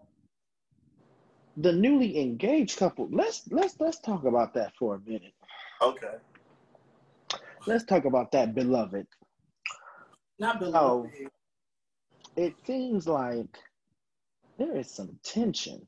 the 1.58 1.72
newly 1.74 2.20
engaged 2.20 2.78
couple. 2.78 3.08
Let's 3.12 3.44
let's 3.52 3.76
let's 3.80 4.00
talk 4.00 4.24
about 4.24 4.54
that 4.56 4.74
for 4.78 4.96
a 4.96 5.00
minute. 5.10 5.34
Okay. 5.82 6.16
Let's 7.68 7.84
talk 7.84 8.06
about 8.06 8.32
that, 8.32 8.56
beloved. 8.56 9.06
Not 10.40 10.62
Oh, 10.62 11.04
beloved. 11.04 11.30
it 12.38 12.54
seems 12.66 13.08
like 13.08 13.58
there 14.58 14.76
is 14.78 14.90
some 14.90 15.20
tension 15.24 15.86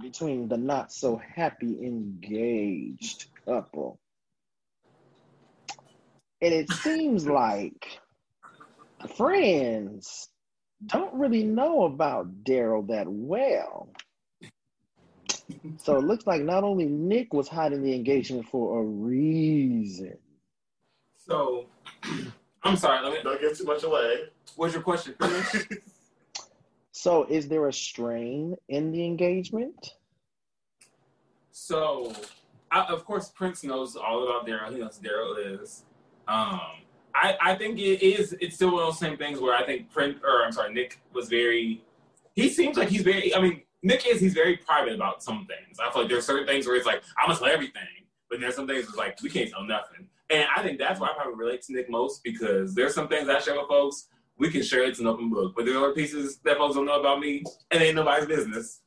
between 0.00 0.48
the 0.48 0.56
not 0.56 0.92
so 0.92 1.16
happy 1.34 1.78
engaged 1.84 3.26
couple. 3.44 3.98
And 6.40 6.54
it 6.54 6.70
seems 6.72 7.26
like 7.26 8.00
friends 9.16 10.28
don't 10.86 11.12
really 11.14 11.42
know 11.42 11.84
about 11.84 12.44
Daryl 12.44 12.86
that 12.88 13.06
well. 13.08 13.88
So 15.78 15.96
it 15.96 16.04
looks 16.04 16.26
like 16.26 16.42
not 16.42 16.62
only 16.62 16.86
Nick 16.86 17.32
was 17.32 17.48
hiding 17.48 17.82
the 17.82 17.94
engagement 17.94 18.46
for 18.48 18.80
a 18.80 18.84
reason. 18.84 20.16
So, 21.16 21.66
I'm 22.62 22.76
sorry. 22.76 23.02
Let 23.02 23.12
me. 23.12 23.18
Don't 23.22 23.40
give 23.40 23.56
too 23.56 23.64
much 23.64 23.82
away. 23.82 24.24
What's 24.56 24.74
your 24.74 24.82
question? 24.82 25.14
Finish. 25.20 25.66
So 26.98 27.26
is 27.30 27.46
there 27.46 27.68
a 27.68 27.72
strain 27.72 28.56
in 28.68 28.90
the 28.90 29.04
engagement? 29.04 29.94
So, 31.52 32.12
I, 32.72 32.86
of 32.86 33.04
course, 33.04 33.28
Prince 33.28 33.62
knows 33.62 33.94
all 33.94 34.24
about 34.24 34.48
Daryl. 34.48 34.72
He 34.72 34.80
knows 34.80 34.98
Daryl 34.98 35.62
is. 35.62 35.84
Um, 36.28 36.60
I, 37.14 37.36
I 37.40 37.54
think 37.56 37.78
it 37.78 38.04
is. 38.04 38.36
It's 38.40 38.54
still 38.54 38.72
one 38.72 38.82
of 38.82 38.88
those 38.88 38.98
same 38.98 39.16
things 39.16 39.40
where 39.40 39.54
I 39.56 39.64
think 39.64 39.90
Prince, 39.90 40.18
or 40.22 40.44
I'm 40.44 40.52
sorry, 40.52 40.72
Nick 40.72 41.00
was 41.12 41.28
very. 41.28 41.82
He 42.34 42.48
seems 42.48 42.76
like 42.76 42.88
he's 42.88 43.02
very. 43.02 43.34
I 43.34 43.40
mean, 43.40 43.62
Nick 43.82 44.06
is. 44.06 44.20
He's 44.20 44.34
very 44.34 44.56
private 44.58 44.94
about 44.94 45.22
some 45.22 45.46
things. 45.46 45.78
I 45.80 45.90
feel 45.90 46.02
like 46.02 46.10
there's 46.10 46.26
certain 46.26 46.46
things 46.46 46.66
where 46.66 46.76
it's 46.76 46.86
like 46.86 47.02
I'm 47.18 47.28
gonna 47.28 47.38
tell 47.38 47.48
everything, 47.48 47.82
but 48.30 48.40
there's 48.40 48.54
some 48.54 48.68
things 48.68 48.84
it's 48.84 48.96
like 48.96 49.20
we 49.22 49.30
can't 49.30 49.50
tell 49.50 49.64
nothing. 49.64 50.06
And 50.30 50.46
I 50.54 50.62
think 50.62 50.78
that's 50.78 51.00
why 51.00 51.08
I 51.08 51.14
probably 51.14 51.34
relate 51.34 51.62
to 51.62 51.72
Nick 51.72 51.90
most 51.90 52.22
because 52.22 52.74
there's 52.74 52.94
some 52.94 53.08
things 53.08 53.28
I 53.28 53.40
share 53.40 53.58
with 53.58 53.68
folks. 53.68 54.08
We 54.36 54.50
can 54.50 54.62
share 54.62 54.84
it's 54.84 55.00
an 55.00 55.06
open 55.06 55.30
book, 55.30 55.54
but 55.56 55.64
there 55.64 55.78
are 55.78 55.92
pieces 55.92 56.38
that 56.44 56.58
folks 56.58 56.76
don't 56.76 56.84
know 56.84 57.00
about 57.00 57.18
me, 57.18 57.42
and 57.72 57.82
ain't 57.82 57.96
nobody's 57.96 58.26
business. 58.26 58.82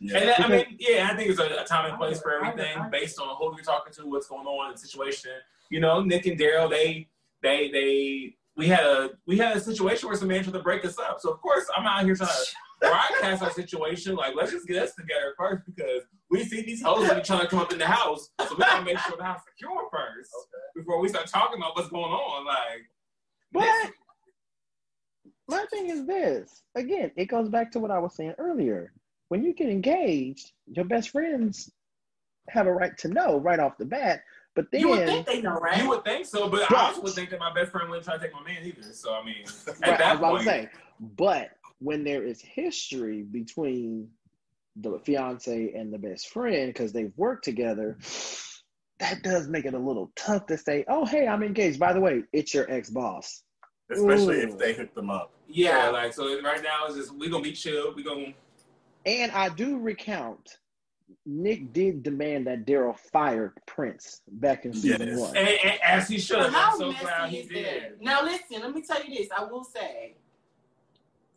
Yeah. 0.00 0.16
And 0.18 0.28
that, 0.28 0.40
I 0.40 0.48
mean, 0.48 0.64
yeah, 0.78 1.10
I 1.12 1.16
think 1.16 1.30
it's 1.30 1.38
a, 1.38 1.44
a 1.44 1.64
time 1.64 1.90
and 1.90 1.98
place 1.98 2.20
for 2.20 2.32
everything 2.32 2.76
based 2.90 3.20
on 3.20 3.36
who 3.36 3.54
you're 3.54 3.62
talking 3.62 3.92
to, 3.92 4.06
what's 4.06 4.28
going 4.28 4.46
on 4.46 4.68
in 4.68 4.72
the 4.72 4.78
situation. 4.78 5.30
You 5.70 5.80
know, 5.80 6.00
Nick 6.00 6.26
and 6.26 6.40
Daryl, 6.40 6.70
they, 6.70 7.08
they, 7.42 7.70
they, 7.70 8.36
we 8.56 8.66
had 8.66 8.84
a 8.84 9.10
we 9.26 9.38
had 9.38 9.56
a 9.56 9.60
situation 9.60 10.08
where 10.08 10.16
some 10.16 10.28
man 10.28 10.42
tried 10.42 10.52
to 10.52 10.62
break 10.62 10.84
us 10.84 10.98
up. 10.98 11.20
So 11.20 11.30
of 11.30 11.40
course 11.40 11.66
I'm 11.76 11.86
out 11.86 12.04
here 12.04 12.14
trying 12.14 12.28
to 12.28 12.46
broadcast 12.80 13.42
our 13.42 13.50
situation. 13.52 14.16
Like, 14.16 14.34
let's 14.34 14.50
just 14.50 14.66
get 14.66 14.82
us 14.82 14.94
together 14.94 15.34
first 15.38 15.64
because 15.66 16.02
we 16.30 16.44
see 16.44 16.62
these 16.62 16.82
hoes 16.82 17.08
that 17.08 17.24
trying 17.24 17.40
to 17.40 17.46
come 17.46 17.58
up 17.58 17.72
in 17.72 17.78
the 17.78 17.86
house. 17.86 18.28
So 18.40 18.54
we 18.56 18.58
gotta 18.58 18.84
make 18.84 18.98
sure 18.98 19.16
the 19.16 19.24
house 19.24 19.40
secure 19.48 19.88
first 19.90 20.30
before 20.74 21.00
we 21.00 21.08
start 21.08 21.26
talking 21.26 21.58
about 21.58 21.76
what's 21.76 21.88
going 21.88 22.12
on. 22.12 22.44
Like, 22.44 22.86
But 23.52 23.92
my 25.48 25.64
thing 25.70 25.88
is 25.88 26.06
this 26.06 26.62
again, 26.74 27.12
it 27.16 27.26
goes 27.26 27.48
back 27.48 27.70
to 27.72 27.78
what 27.78 27.90
I 27.90 27.98
was 27.98 28.14
saying 28.14 28.34
earlier. 28.38 28.92
When 29.30 29.44
you 29.44 29.54
get 29.54 29.68
engaged, 29.68 30.50
your 30.66 30.84
best 30.84 31.10
friends 31.10 31.70
have 32.48 32.66
a 32.66 32.72
right 32.72 32.98
to 32.98 33.08
know 33.08 33.38
right 33.38 33.60
off 33.60 33.78
the 33.78 33.84
bat. 33.84 34.22
But 34.56 34.66
then 34.72 34.80
You 34.80 34.88
would 34.88 35.06
think 35.06 35.24
they 35.24 35.40
know, 35.40 35.54
right? 35.54 35.80
you 35.80 35.88
would 35.88 36.04
think 36.04 36.26
so, 36.26 36.48
but 36.48 36.68
But- 36.68 36.76
I 36.76 36.86
also 36.88 37.02
would 37.02 37.12
think 37.12 37.30
that 37.30 37.38
my 37.38 37.52
best 37.54 37.70
friend 37.70 37.88
wouldn't 37.88 38.04
try 38.04 38.16
to 38.16 38.20
take 38.22 38.32
my 38.32 38.42
man 38.42 38.58
either. 38.64 38.82
So 38.92 39.14
I 39.14 39.24
mean, 39.24 39.36
at 39.44 39.66
Right, 39.80 39.98
that 39.98 40.02
I 40.02 40.14
was 40.14 40.42
point, 40.42 40.44
saying. 40.44 40.68
But 41.16 41.50
when 41.78 42.02
there 42.02 42.24
is 42.24 42.42
history 42.42 43.22
between 43.22 44.10
the 44.74 44.98
fiance 45.04 45.72
and 45.74 45.92
the 45.92 45.98
best 45.98 46.28
friend 46.30 46.66
because 46.72 46.92
they've 46.92 47.12
worked 47.16 47.44
together, 47.44 47.98
that 48.98 49.22
does 49.22 49.46
make 49.46 49.64
it 49.64 49.74
a 49.74 49.78
little 49.78 50.10
tough 50.16 50.46
to 50.46 50.58
say, 50.58 50.84
"Oh, 50.88 51.04
hey, 51.06 51.28
I'm 51.28 51.44
engaged." 51.44 51.78
By 51.78 51.92
the 51.92 52.00
way, 52.00 52.24
it's 52.32 52.52
your 52.52 52.68
ex 52.68 52.90
boss. 52.90 53.44
Especially 53.92 54.38
Ooh. 54.40 54.48
if 54.48 54.58
they 54.58 54.72
hook 54.74 54.92
them 54.94 55.08
up. 55.10 55.30
yeah, 55.48 55.84
yeah. 55.84 55.90
like 55.90 56.12
so 56.12 56.40
right 56.42 56.62
now 56.64 56.86
it's 56.86 56.96
just 56.96 57.14
we're 57.16 57.30
gonna 57.30 57.44
be 57.44 57.52
chill. 57.52 57.94
We're 57.94 58.04
gonna 58.04 58.34
And 59.06 59.32
I 59.32 59.48
do 59.48 59.78
recount, 59.78 60.58
Nick 61.26 61.72
did 61.72 62.02
demand 62.02 62.46
that 62.46 62.66
Daryl 62.66 62.98
fire 63.12 63.54
Prince 63.66 64.20
back 64.30 64.64
in 64.64 64.72
season 64.72 65.08
Yes. 65.08 65.18
one. 65.18 65.36
and, 65.36 65.48
and 65.48 65.80
as 65.82 66.08
he 66.08 66.18
should. 66.18 66.38
But 66.38 66.46
I'm 66.48 66.52
how 66.52 66.76
so 66.78 66.92
glad 66.92 67.22
messy 67.22 67.36
he 67.36 67.42
is 67.42 67.48
did. 67.48 67.82
that? 67.82 68.02
Now 68.02 68.22
listen, 68.22 68.60
let 68.62 68.74
me 68.74 68.82
tell 68.82 69.02
you 69.04 69.16
this. 69.16 69.28
I 69.36 69.44
will 69.44 69.64
say, 69.64 70.16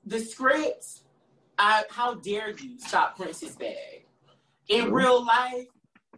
the 0.05 0.19
script. 0.19 0.85
I 1.57 1.83
how 1.89 2.15
dare 2.15 2.49
you 2.51 2.79
stop 2.79 3.15
Prince's 3.15 3.55
bag? 3.55 4.05
In 4.69 4.85
True. 4.85 4.95
real 4.95 5.23
life, 5.25 5.67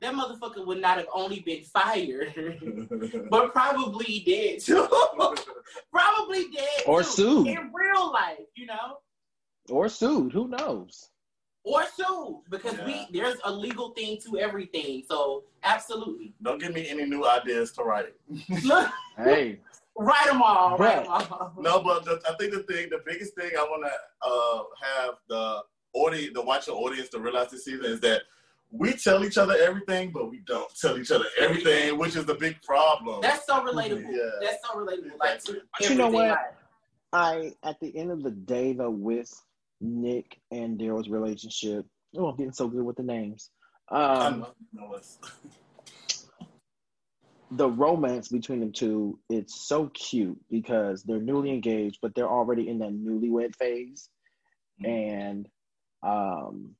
that 0.01 0.13
motherfucker 0.13 0.65
would 0.65 0.79
not 0.81 0.97
have 0.97 1.07
only 1.13 1.39
been 1.41 1.63
fired, 1.63 2.33
but 3.29 3.51
probably 3.53 4.23
dead 4.25 4.59
too. 4.61 4.87
probably 5.91 6.45
dead 6.51 6.83
Or 6.87 7.03
too. 7.03 7.09
sued. 7.09 7.47
in 7.47 7.71
real 7.73 8.11
life, 8.11 8.39
you 8.55 8.65
know, 8.65 8.97
Or 9.69 9.89
sued. 9.89 10.31
Who 10.31 10.47
knows? 10.47 11.09
Or 11.65 11.83
sued 11.95 12.41
because 12.49 12.77
Yeah. 12.77 12.85
we 12.85 13.07
there's 13.11 13.37
a 13.43 13.51
legal 13.51 13.89
thing 13.89 14.17
to 14.25 14.37
everything. 14.39 15.03
So 15.09 15.43
absolutely, 15.63 16.33
Don't 16.41 16.59
give 16.61 16.73
me 16.73 16.87
any 16.87 17.05
new 17.05 17.25
ideas 17.27 17.71
to 17.73 17.83
write. 17.83 18.13
look, 18.63 18.89
Hey, 19.17 19.59
write 19.97 20.27
them 20.27 20.41
all, 20.41 20.77
write 20.77 21.03
them 21.03 21.11
all. 21.11 21.53
No, 21.59 21.81
but 21.81 22.05
the, 22.05 22.21
I 22.29 22.35
think 22.37 22.53
the 22.53 22.63
thing, 22.63 22.89
the 22.89 23.01
biggest 23.05 23.33
thing 23.35 23.51
I 23.59 23.63
want 23.63 23.83
to 23.85 24.29
uh, 24.29 24.63
have 24.85 25.15
the 25.27 25.61
audience, 25.93 26.31
the 26.33 26.41
watching 26.41 26.73
audience, 26.75 27.09
to 27.09 27.19
realize 27.19 27.49
this 27.51 27.65
season 27.65 27.85
is 27.85 27.99
that 28.01 28.21
we 28.71 28.93
tell 28.93 29.23
each 29.23 29.37
other 29.37 29.55
everything, 29.61 30.11
but 30.11 30.29
we 30.29 30.39
don't 30.45 30.69
tell 30.79 30.97
each 30.99 31.09
other 31.11 31.25
everything, 31.39 31.97
which 31.97 32.15
is 32.15 32.25
the 32.25 32.35
big 32.35 32.61
problem. 32.61 33.21
That's 33.21 33.45
so 33.45 33.63
relatable. 33.65 34.05
Yeah. 34.11 34.29
That's 34.41 34.57
so 34.67 34.75
relatable. 34.77 35.17
Like 35.19 35.41
to 35.45 35.61
But 35.79 35.89
you 35.89 35.95
know 35.95 36.09
what? 36.09 36.29
life. 36.29 36.37
I 37.13 37.53
at 37.63 37.79
the 37.79 37.95
end 37.97 38.11
of 38.11 38.21
the 38.23 38.31
day 38.31 38.73
though, 38.73 38.89
with 38.89 39.31
Nick 39.85 40.39
and 40.51 40.79
Daryl's 40.79 41.09
relationship, 41.09 41.85
oh, 42.17 42.27
I'm 42.27 42.37
getting 42.37 42.53
so 42.53 42.67
good 42.67 42.83
with 42.83 42.97
the 42.97 43.03
names. 43.03 43.49
Um, 43.89 44.39
know- 44.39 44.53
know 44.73 44.93
it's- 44.95 45.19
the 47.51 47.69
romance 47.69 48.27
between 48.27 48.59
them 48.59 48.71
two, 48.71 49.19
it's 49.29 49.67
so 49.67 49.87
cute 49.93 50.39
because 50.49 51.03
they're 51.03 51.21
newly 51.21 51.51
engaged, 51.51 51.99
but 52.01 52.15
they're 52.15 52.29
already 52.29 52.67
in 52.67 52.79
that 52.79 52.91
newlywed 52.91 53.55
phase. 53.55 54.09
And 54.83 55.47
um 56.03 56.75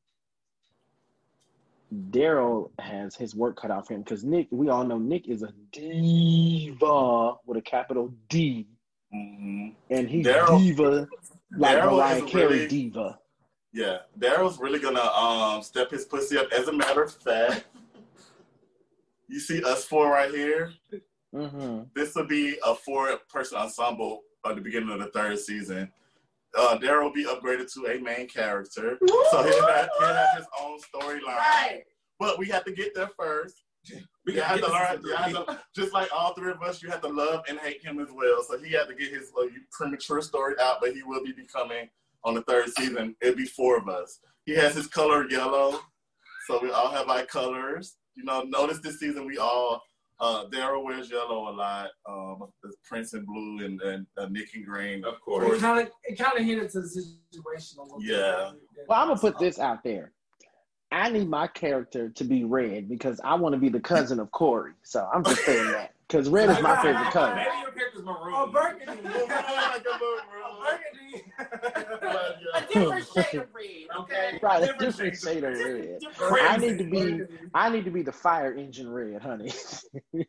Daryl 1.94 2.72
has 2.80 3.15
his 3.15 3.36
work 3.36 3.56
cut 3.57 3.72
out 3.72 3.88
for 3.88 3.94
him 3.94 4.02
because 4.02 4.23
Nick, 4.23 4.48
we 4.52 4.68
all 4.69 4.84
know 4.84 4.98
Nick 4.98 5.30
is 5.30 5.44
a 5.44 5.53
diva 5.72 7.36
with 7.45 7.57
a 7.57 7.61
capital 7.61 8.14
D, 8.27 8.68
Mhm. 9.14 9.76
and 9.91 10.10
he's 10.10 10.26
Daryl- 10.26 10.57
diva 10.60 11.07
like 11.57 11.77
Daryl 11.77 11.97
Mariah 11.97 12.23
is 12.23 12.31
Carey 12.31 12.47
really- 12.47 12.67
diva. 12.67 13.19
Yeah, 13.73 13.97
Daryl's 14.17 14.57
really 14.59 14.80
gonna 14.80 15.01
um 15.01 15.61
step 15.61 15.91
his 15.91 16.05
pussy 16.05 16.38
up. 16.38 16.51
As 16.53 16.67
a 16.69 16.73
matter 16.73 17.03
of 17.03 17.13
fact, 17.13 17.65
you 19.27 19.39
see 19.39 19.61
us 19.63 19.84
four 19.85 20.09
right 20.11 20.31
here. 20.31 20.72
hmm 21.34 21.81
This 21.93 22.15
will 22.15 22.26
be 22.27 22.57
a 22.65 22.73
four-person 22.76 23.57
ensemble 23.57 24.22
at 24.45 24.55
the 24.55 24.61
beginning 24.61 24.91
of 24.91 24.99
the 24.99 25.07
third 25.07 25.38
season. 25.39 25.91
Uh, 26.57 26.77
Daryl 26.77 27.03
will 27.03 27.11
be 27.11 27.26
upgraded 27.26 27.69
to 27.73 27.88
a 27.88 27.99
main 27.99 28.30
character, 28.30 28.97
so 29.30 29.43
he'll 29.43 29.67
have, 29.67 29.89
he'll 29.99 30.07
have 30.07 30.38
his 30.38 30.45
own 30.61 30.80
storyline. 30.80 31.35
Right. 31.35 31.84
But 32.17 32.39
we 32.39 32.47
have 32.47 32.63
to 32.63 32.72
get 32.72 32.95
there 32.95 33.09
first. 33.19 33.64
We 34.25 34.33
You 34.33 34.41
have 34.41 34.59
gotta 34.61 34.73
learn, 34.73 35.01
this 35.01 35.09
you 35.11 35.15
have 35.35 35.45
to, 35.47 35.59
just 35.75 35.93
like 35.93 36.09
all 36.13 36.33
three 36.33 36.51
of 36.51 36.61
us, 36.61 36.81
you 36.81 36.89
have 36.89 37.01
to 37.01 37.07
love 37.07 37.43
and 37.47 37.59
hate 37.59 37.83
him 37.83 37.99
as 37.99 38.07
well. 38.13 38.43
So 38.43 38.57
he 38.57 38.71
had 38.71 38.87
to 38.87 38.95
get 38.95 39.11
his 39.11 39.31
uh, 39.39 39.45
premature 39.71 40.21
story 40.21 40.55
out, 40.61 40.77
but 40.81 40.93
he 40.93 41.03
will 41.03 41.23
be 41.23 41.31
becoming 41.31 41.89
on 42.23 42.33
the 42.33 42.41
third 42.43 42.69
season. 42.77 43.15
It'll 43.21 43.35
be 43.35 43.45
four 43.45 43.77
of 43.77 43.87
us. 43.87 44.19
He 44.45 44.53
has 44.55 44.75
his 44.75 44.87
color 44.87 45.29
yellow, 45.29 45.79
so 46.47 46.59
we 46.61 46.71
all 46.71 46.91
have 46.91 47.09
our 47.09 47.25
colors. 47.25 47.95
You 48.15 48.23
know, 48.23 48.41
notice 48.43 48.79
this 48.79 48.99
season 48.99 49.25
we 49.25 49.37
all 49.37 49.81
uh 50.21 50.45
Daryl 50.45 50.83
wears 50.83 51.11
yellow 51.11 51.49
a 51.49 51.53
lot. 51.53 51.89
Um, 52.07 52.45
Prince 52.85 53.13
in 53.13 53.25
blue 53.25 53.65
and, 53.65 53.81
and 53.81 54.07
uh, 54.17 54.27
Nick 54.27 54.55
in 54.55 54.63
green. 54.63 55.03
Of 55.03 55.15
It 55.15 55.21
course. 55.21 55.59
kind 55.61 55.81
of 55.85 55.91
it 56.05 56.17
kind 56.17 56.39
of 56.39 56.45
hinted 56.45 56.69
to 56.71 56.81
the 56.81 56.87
situation 56.87 57.79
a 57.79 57.83
little 57.83 57.99
bit. 57.99 58.07
Yeah. 58.09 58.51
Well, 58.87 59.01
I'm 59.01 59.09
gonna 59.09 59.19
put 59.19 59.37
this 59.37 59.59
out 59.59 59.83
there. 59.83 60.13
I 60.91 61.09
need 61.09 61.29
my 61.29 61.47
character 61.47 62.09
to 62.09 62.23
be 62.23 62.43
red 62.43 62.87
because 62.87 63.19
I 63.23 63.35
want 63.35 63.53
to 63.53 63.59
be 63.59 63.69
the 63.69 63.79
cousin 63.79 64.19
of 64.19 64.31
Corey. 64.31 64.73
So 64.83 65.07
I'm 65.13 65.23
just 65.23 65.43
saying 65.45 65.71
that 65.71 65.93
because 66.07 66.29
red 66.29 66.49
is 66.49 66.61
my 66.61 66.81
favorite 66.81 67.11
color. 67.11 67.35
Maybe 67.35 67.49
your 67.61 67.71
character's 67.71 68.03
maroon. 68.03 68.33
Oh, 68.33 68.47
burgundy. 68.47 69.09
Like 69.27 69.85
a 69.85 69.99
Oh, 70.01 70.61
burgundy. 70.61 71.25
But, 72.01 72.37
A 72.55 72.61
different 72.73 73.07
shade 73.07 73.39
of 73.41 73.47
red, 73.53 73.99
okay? 73.99 74.39
Right, 74.41 74.63
a 74.63 74.65
Different 74.67 74.79
different 74.79 75.17
shade 75.17 75.43
of 75.43 75.53
red. 75.53 75.99
Different 75.99 76.43
I 76.43 76.57
need 76.57 76.77
to 76.77 76.83
be, 76.83 77.21
I 77.53 77.69
need 77.69 77.85
to 77.85 77.91
be 77.91 78.01
the 78.03 78.11
fire 78.11 78.53
engine 78.53 78.89
red, 78.89 79.21
honey. 79.21 79.51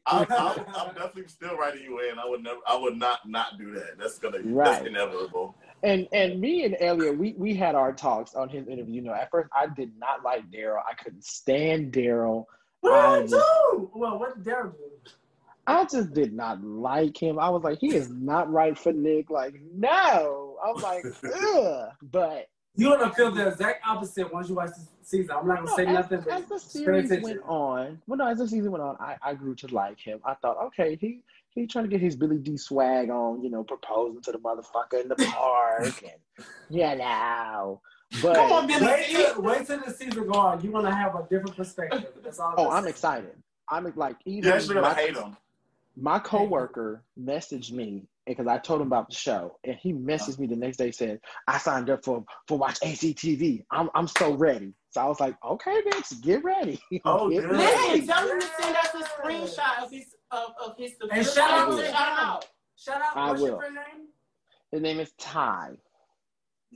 I, 0.07 0.27
I, 0.29 0.65
I'm 0.81 0.95
definitely 0.95 1.29
still 1.29 1.57
writing 1.57 1.83
you 1.83 2.01
in. 2.01 2.19
I 2.19 2.27
would 2.29 2.43
never, 2.43 2.61
I 2.67 2.77
would 2.77 2.97
not 2.97 3.29
not 3.29 3.59
do 3.59 3.73
that. 3.73 3.99
That's 3.99 4.19
gonna, 4.19 4.39
Right. 4.43 4.65
that's 4.73 4.87
inevitable. 4.87 5.55
And 5.83 6.09
and 6.13 6.41
me 6.41 6.65
and 6.65 6.77
Elliot, 6.81 7.19
we 7.19 7.35
we 7.37 7.55
had 7.55 7.75
our 7.75 7.93
talks 7.93 8.35
on 8.35 8.49
his 8.49 8.67
interview. 8.67 8.95
You 8.95 9.03
know, 9.03 9.13
at 9.13 9.31
first 9.31 9.51
I 9.55 9.67
did 9.67 9.93
not 9.99 10.25
like 10.25 10.51
Daryl. 10.51 10.81
I 10.91 10.95
couldn't 10.95 11.25
stand 11.25 11.93
Daryl. 11.93 12.45
I 12.85 12.89
What 12.89 13.21
just, 13.23 13.35
um, 13.35 13.41
do? 13.41 13.91
Well, 13.95 14.19
what 14.19 14.37
did 14.37 14.45
Daryl 14.45 14.73
do? 14.73 15.11
I 15.67 15.85
just 15.85 16.15
did 16.15 16.33
not 16.33 16.63
like 16.63 17.21
him. 17.21 17.39
I 17.39 17.49
was 17.49 17.65
like, 17.65 17.79
he 17.81 17.95
is 17.95 18.11
not 18.11 18.51
right 18.53 18.79
for 18.79 18.93
Nick. 18.93 19.31
Like, 19.31 19.55
no. 19.75 20.57
I'm 20.65 20.81
like, 20.81 21.05
ugh. 21.25 21.89
But 22.03 22.47
You're 22.77 22.97
gonna 22.97 23.13
feel 23.13 23.33
the 23.33 23.49
exact 23.49 23.87
opposite 23.87 24.33
once 24.33 24.49
you 24.49 24.55
watch 24.55 24.71
this 24.71 24.89
season. 25.03 25.35
I'm 25.37 25.47
not 25.47 25.65
gonna 25.65 25.77
say 25.77 25.85
No, 25.87 25.93
nothing. 25.95 26.19
As, 26.19 26.25
but 26.25 26.33
as 26.35 26.45
the 26.47 26.59
series 26.61 27.11
went 27.23 27.41
on, 27.45 28.01
well, 28.07 28.19
no, 28.19 28.29
as 28.29 28.39
the 28.39 28.49
season 28.49 28.71
went 28.71 28.83
on, 28.83 28.97
I, 29.01 29.17
I 29.23 29.35
grew 29.35 29.55
to 29.57 29.75
like 29.75 29.99
him. 29.99 30.21
I 30.25 30.35
thought, 30.35 30.57
okay, 30.67 30.97
he 31.01 31.21
he 31.57 31.67
trying 31.67 31.85
to 31.87 31.91
get 31.91 32.01
his 32.01 32.15
Billy 32.15 32.39
Dee 32.39 32.59
swag 32.59 33.11
on, 33.11 33.43
you 33.43 33.51
know, 33.51 33.65
proposing 33.65 34.21
to 34.23 34.33
the 34.33 34.39
motherfucker 34.39 35.01
in 35.01 35.09
the 35.09 35.17
park, 35.33 36.03
and 36.03 36.47
you 36.69 36.97
know. 36.97 37.81
But 38.23 38.37
Come 38.37 38.53
on, 38.53 38.67
Billy. 38.67 38.87
Wait 38.87 39.07
till, 39.09 39.43
wait 39.43 39.67
till 39.67 39.81
the 39.81 39.91
season 39.91 40.29
go 40.29 40.35
on. 40.35 40.61
You're 40.63 40.73
gonna 40.73 40.95
have 40.95 41.15
a 41.17 41.23
different 41.29 41.57
perspective. 41.57 42.07
That's 42.23 42.39
all. 42.39 42.55
oh, 42.57 42.71
I'm 42.71 42.85
say. 42.85 42.91
excited. 42.91 43.35
I'm 43.69 43.91
like 43.97 44.17
even 44.27 44.45
You're 44.45 44.55
actually 44.59 44.75
gonna 44.75 44.89
my, 44.89 44.95
hate 44.95 45.17
him. 45.17 45.37
my 45.97 46.19
coworker 46.21 47.03
messaged 47.19 47.73
me 47.73 48.07
because 48.27 48.47
I 48.47 48.59
told 48.59 48.81
him 48.81 48.89
about 48.89 49.09
the 49.09 49.15
show, 49.15 49.59
and 49.65 49.77
he 49.77 49.93
messaged 49.93 50.39
me 50.39 50.47
the 50.47 50.57
next 50.57 50.77
day 50.79 50.91
said, 50.91 51.21
"I 51.47 51.59
signed 51.59 51.91
up 51.91 52.05
for 52.05 52.25
for 52.49 52.59
watch 52.59 52.81
ACTV. 52.81 53.65
I'm 53.71 53.89
I'm 53.95 54.09
so 54.09 54.35
ready." 54.35 54.75
So 54.91 55.01
I 55.01 55.07
was 55.07 55.21
like, 55.21 55.37
"Okay, 55.45 55.81
bitch, 55.83 56.21
get 56.23 56.43
ready." 56.45 56.81
Oh, 57.05 57.31
Get 57.31 57.43
good. 57.43 57.57
Listen, 57.57 58.07
tell 58.07 58.29
him 58.29 58.41
to 58.41 58.47
send 58.61 58.77
us 58.77 58.95
a 58.95 59.05
screenshot 59.05 59.85
of 59.85 59.91
his 59.91 60.07
of, 60.31 60.49
of 60.65 60.77
his 60.77 60.95
And 61.11 61.27
shout 61.27 61.51
out 61.51 61.79
shout 61.85 62.19
out. 62.19 62.47
Shout 62.77 63.01
out. 63.03 63.17
I 63.17 63.33
will. 63.33 63.61
name? 63.61 64.09
His 64.73 64.83
name 64.83 65.01
is 65.01 65.13
Ty. 65.19 65.77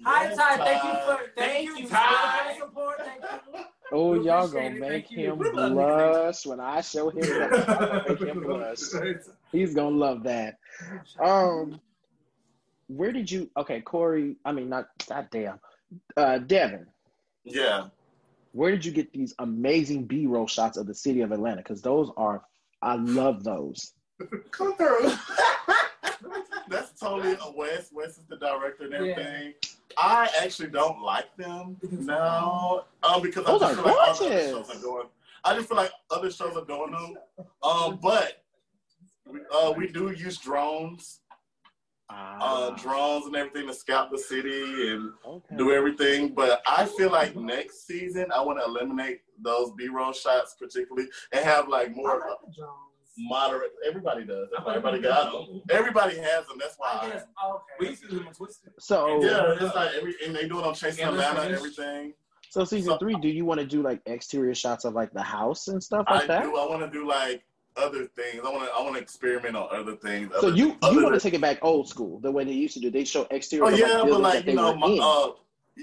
Hi, 0.04 0.34
Ty. 0.34 0.56
Thank 0.64 0.84
you 0.84 0.90
for 1.04 1.30
thank, 1.36 1.36
Thank 1.36 1.68
you 1.68 1.76
you, 1.78 1.86
for 1.88 1.94
Ty. 1.94 2.54
the 2.54 2.60
support. 2.64 2.96
Thank 3.04 3.22
you. 3.52 3.60
Oh, 3.92 4.12
We 4.18 4.26
y'all 4.26 4.46
appreciate 4.46 4.62
gonna 4.62 4.76
it. 4.76 4.80
make 4.80 4.90
Thank 5.08 5.10
you. 5.10 5.32
him 5.32 5.38
We 5.38 5.50
love 5.50 5.68
you. 5.70 5.74
blush 5.74 6.46
when 6.46 6.60
I 6.60 6.80
show 6.80 7.10
him 7.10 7.20
that. 7.20 8.04
I'm 8.08 8.08
make 8.20 8.28
him 8.28 8.40
blush. 8.42 8.78
He's 9.52 9.74
gonna 9.74 9.96
love 9.96 10.22
that. 10.24 10.58
Um, 11.18 11.80
where 12.88 13.12
did 13.12 13.30
you? 13.30 13.50
Okay, 13.56 13.80
Corey. 13.80 14.36
I 14.44 14.52
mean, 14.52 14.68
not 14.68 14.86
goddamn. 15.08 15.58
Uh, 16.16 16.38
Devin. 16.38 16.86
Yeah. 17.44 17.88
Where 18.52 18.70
did 18.70 18.84
you 18.84 18.92
get 18.92 19.12
these 19.12 19.34
amazing 19.38 20.04
B-roll 20.06 20.46
shots 20.46 20.76
of 20.76 20.86
the 20.86 20.94
city 20.94 21.20
of 21.20 21.30
Atlanta? 21.32 21.58
Because 21.58 21.82
those 21.82 22.10
are, 22.16 22.42
I 22.82 22.96
love 22.96 23.44
those. 23.44 23.92
Come 24.50 24.76
through. 24.76 25.12
That's 26.68 26.98
totally 27.00 27.32
a 27.40 27.52
Wes. 27.56 27.90
Wes 27.92 28.18
is 28.18 28.24
the 28.28 28.36
director 28.36 28.84
and 28.84 28.94
everything. 28.94 29.54
I 29.98 30.28
actually 30.42 30.70
don't 30.70 31.02
like 31.02 31.36
them. 31.36 31.76
No. 31.90 32.84
Um, 33.02 33.22
because 33.22 33.44
Those 33.44 33.62
I 33.62 33.72
are 33.72 33.74
just 33.74 33.84
feel 33.84 33.96
like 33.96 34.08
other 34.08 34.50
shows 34.50 34.76
are 34.76 34.80
doing. 34.80 35.06
I 35.44 35.54
just 35.54 35.68
feel 35.68 35.76
like 35.76 35.90
other 36.10 36.30
shows 36.30 36.56
are 36.56 36.64
doing 36.64 36.90
them. 36.92 37.46
Um, 37.62 37.98
but 38.02 38.42
we, 39.26 39.40
uh, 39.54 39.72
we 39.76 39.88
do 39.88 40.10
use 40.10 40.38
drones, 40.38 41.20
uh, 42.10 42.70
drones 42.70 43.26
and 43.26 43.36
everything 43.36 43.66
to 43.68 43.74
scout 43.74 44.10
the 44.10 44.18
city 44.18 44.88
and 44.88 45.12
okay. 45.26 45.56
do 45.56 45.72
everything. 45.72 46.34
But 46.34 46.62
I 46.66 46.84
feel 46.84 47.10
like 47.10 47.36
next 47.36 47.86
season 47.86 48.26
I 48.34 48.40
want 48.42 48.58
to 48.58 48.64
eliminate 48.64 49.20
those 49.42 49.70
B-roll 49.76 50.12
shots 50.12 50.56
particularly 50.58 51.08
and 51.32 51.44
have 51.44 51.68
like 51.68 51.88
I 51.88 51.92
more 51.92 52.18
like 52.18 52.38
the 52.46 52.52
Jones. 52.52 52.89
Moderate. 53.18 53.72
Everybody 53.86 54.24
does. 54.24 54.48
That's 54.52 54.64
why 54.64 54.72
everybody 54.76 55.00
got 55.02 55.32
them. 55.32 55.62
Everybody 55.70 56.16
has 56.18 56.46
them. 56.46 56.58
That's 56.58 56.76
I 56.84 56.96
why. 57.06 57.10
guess. 57.12 57.22
Okay. 57.44 57.62
We 57.80 57.88
used 57.90 58.02
to 58.02 58.08
do 58.08 58.18
them 58.20 58.28
Twisted. 58.34 58.72
So, 58.78 59.22
Yeah, 59.22 59.54
it's 59.64 59.74
like 59.74 59.90
every 59.96 60.14
and 60.24 60.34
they 60.34 60.48
do 60.48 60.58
it 60.58 60.64
on 60.64 60.74
Chasing 60.74 61.00
Yeah, 61.04 61.10
Atlanta 61.10 61.40
and 61.42 61.54
everything. 61.54 62.14
so 62.48 62.64
season 62.64 62.92
So- 62.92 62.98
three, 62.98 63.14
do 63.16 63.28
you 63.28 63.44
want 63.44 63.60
to 63.60 63.66
do 63.66 63.82
like 63.82 64.00
exterior 64.06 64.54
shots 64.54 64.84
of 64.84 64.94
like 64.94 65.12
the 65.12 65.22
house 65.22 65.68
and 65.68 65.82
stuff 65.82 66.06
like 66.10 66.24
I 66.24 66.26
that? 66.26 66.42
do. 66.44 66.56
I 66.56 66.66
want 66.66 66.82
to 66.82 66.90
do 66.90 67.06
like 67.06 67.42
other 67.76 68.06
things. 68.06 68.40
I 68.44 68.50
want 68.50 68.64
to. 68.68 68.70
I 68.74 68.82
want 68.82 68.96
to 68.96 69.00
experiment 69.02 69.56
on 69.56 69.68
other 69.70 69.96
things. 69.96 70.30
So 70.40 70.48
other- 70.48 70.56
you 70.56 70.76
other 70.82 70.94
you 70.94 71.02
want 71.04 71.14
to 71.14 71.20
take 71.20 71.34
it 71.34 71.40
back 71.40 71.58
old 71.62 71.88
school, 71.88 72.18
the 72.20 72.30
way 72.30 72.44
they 72.44 72.52
used 72.52 72.74
to 72.74 72.80
do. 72.80 72.90
They 72.90 73.04
show 73.04 73.26
exterior. 73.30 73.64
Oh 73.66 73.68
of, 73.68 73.78
yeah, 73.78 74.02
but 74.08 74.20
like 74.20 74.46
you 74.46 74.54
know, 74.54 74.74
my, 74.76 74.98
uh, 75.00 75.32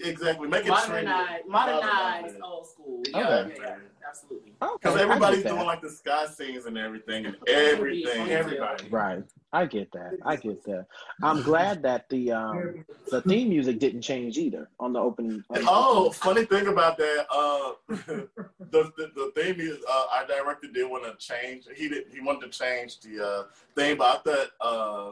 exactly. 0.07 0.47
Make 0.47 0.65
it 0.65 0.71
trendy. 0.71 1.05
Modernize, 1.05 1.41
modernize 1.47 2.33
old 2.43 2.67
school. 2.67 2.99
Okay. 3.15 3.55
yeah, 3.59 3.75
absolutely. 4.07 4.53
Okay, 4.61 4.73
Because 4.81 4.95
I 4.97 5.01
everybody's 5.03 5.43
doing 5.43 5.65
like 5.65 5.81
the 5.81 5.89
sky 5.89 6.25
scenes 6.27 6.65
and 6.65 6.77
everything 6.77 7.25
and 7.25 7.35
everything. 7.47 8.29
Everybody. 8.29 8.89
Right. 8.89 9.23
I 9.53 9.65
get 9.65 9.91
that. 9.93 10.13
I 10.25 10.35
get 10.35 10.63
that. 10.65 10.85
I'm 11.23 11.41
glad 11.41 11.81
that 11.83 12.09
the 12.09 12.31
um 12.31 12.85
the 13.11 13.21
theme 13.21 13.49
music 13.49 13.79
didn't 13.79 14.01
change 14.01 14.37
either 14.37 14.69
on 14.79 14.93
the 14.93 14.99
opening. 14.99 15.43
on 15.49 15.61
the 15.61 15.67
Oh, 15.69 15.97
opening. 16.07 16.13
funny 16.13 16.45
thing 16.45 16.67
about 16.67 16.97
that. 16.97 17.25
Uh, 17.31 17.71
the, 17.87 18.91
the, 18.97 19.11
the 19.15 19.31
theme 19.35 19.59
is 19.59 19.77
uh, 19.89 20.05
our 20.13 20.27
director 20.27 20.67
did 20.67 20.89
want 20.89 21.03
to 21.05 21.15
change. 21.17 21.65
He 21.75 21.87
did. 21.89 22.05
He 22.13 22.19
wanted 22.21 22.51
to 22.51 22.57
change 22.59 22.99
the 22.99 23.25
uh, 23.25 23.43
thing, 23.75 23.97
but 23.97 24.07
I 24.07 24.17
thought 24.19 24.47
uh, 24.61 25.11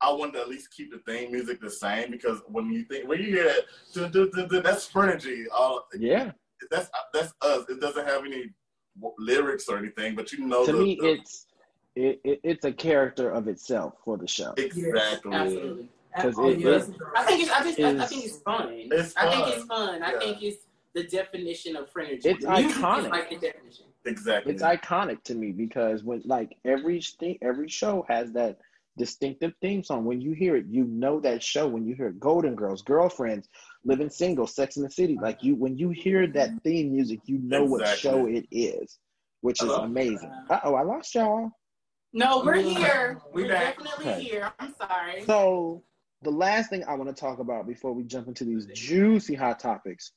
I 0.00 0.12
wanted 0.12 0.34
to 0.34 0.40
at 0.40 0.48
least 0.48 0.70
keep 0.74 0.90
the 0.90 0.98
theme 1.10 1.32
music 1.32 1.60
the 1.60 1.70
same 1.70 2.10
because 2.10 2.40
when 2.48 2.70
you 2.72 2.82
think 2.84 3.08
when 3.08 3.18
you 3.20 3.26
hear 3.26 3.44
that, 3.94 4.62
that's 4.64 4.90
Frenergy. 4.90 5.44
Uh, 5.54 5.78
Yeah. 5.98 6.32
That's 6.70 6.90
that's 7.12 7.32
us. 7.42 7.64
It 7.68 7.80
doesn't 7.80 8.06
have 8.06 8.24
any 8.24 8.50
lyrics 9.18 9.68
or 9.68 9.78
anything, 9.78 10.14
but 10.14 10.32
you 10.32 10.46
know 10.46 10.64
to 10.66 10.72
the, 10.72 10.78
me, 10.78 10.98
the- 11.00 11.12
it's 11.12 11.46
it, 11.94 12.20
it, 12.24 12.40
it's 12.44 12.64
a 12.66 12.72
character 12.72 13.30
of 13.30 13.48
itself 13.48 13.94
for 14.04 14.18
the 14.18 14.26
show. 14.28 14.52
exactly. 14.56 15.32
Absolutely. 15.34 15.88
Because 16.14 16.34
Oh, 16.38 16.50
it, 16.50 16.58
yes. 16.60 16.90
I 17.14 17.24
think 17.24 17.42
it's 17.42 17.50
I, 17.50 17.62
just, 17.62 17.80
I, 17.80 18.04
I 18.04 18.06
think 18.06 18.24
it's 18.24 18.36
fun. 18.38 18.68
It's 18.70 19.12
fun. 19.12 19.28
I 19.28 19.30
think 19.34 19.56
it's 19.56 19.64
fun. 19.66 20.02
I 20.02 20.18
think 20.18 20.42
it's 20.42 20.64
the 20.94 21.04
definition 21.04 21.76
of 21.76 21.92
Frenergy. 21.92 22.24
It's 22.24 22.44
music 22.44 22.76
iconic. 22.76 23.10
Like 23.10 23.30
the 23.30 23.36
definition. 23.36 23.86
Exactly. 24.06 24.52
it's 24.52 24.62
iconic 24.62 25.22
to 25.24 25.34
me 25.34 25.52
because 25.52 26.04
when 26.04 26.22
like 26.24 26.56
every 26.64 27.00
thing, 27.00 27.38
every 27.42 27.68
show 27.68 28.04
has 28.08 28.32
that 28.32 28.58
distinctive 28.96 29.52
theme 29.60 29.82
song. 29.84 30.04
When 30.04 30.20
you 30.20 30.32
hear 30.32 30.56
it, 30.56 30.66
you 30.68 30.84
know 30.84 31.20
that 31.20 31.42
show. 31.42 31.66
When 31.68 31.86
you 31.86 31.94
hear 31.94 32.10
Golden 32.10 32.54
Girls, 32.54 32.82
Girlfriends, 32.82 33.48
Living 33.84 34.10
Single, 34.10 34.46
Sex 34.46 34.76
in 34.76 34.82
the 34.82 34.90
City, 34.90 35.18
like 35.20 35.42
you 35.42 35.54
when 35.54 35.76
you 35.76 35.90
hear 35.90 36.26
that 36.28 36.50
theme 36.64 36.92
music, 36.92 37.20
you 37.24 37.38
know 37.38 37.64
what 37.64 37.86
show 37.88 38.26
it 38.26 38.46
is, 38.50 38.98
which 39.40 39.62
is 39.62 39.70
amazing. 39.70 40.30
Uh 40.50 40.60
oh, 40.64 40.74
I 40.74 40.82
lost 40.82 41.14
y'all. 41.14 41.50
No, 42.12 42.42
we're 42.44 42.54
here. 42.54 43.20
We 43.32 43.42
We're 43.42 43.48
back. 43.50 43.76
definitely 43.78 44.12
Okay. 44.12 44.22
here. 44.22 44.52
I'm 44.58 44.74
sorry. 44.80 45.22
So 45.24 45.82
the 46.22 46.30
last 46.30 46.70
thing 46.70 46.82
I 46.88 46.94
want 46.94 47.14
to 47.14 47.20
talk 47.20 47.40
about 47.40 47.66
before 47.66 47.92
we 47.92 48.04
jump 48.04 48.28
into 48.28 48.44
these 48.44 48.66
juicy 48.66 49.34
hot 49.34 49.58
topics. 49.60 50.12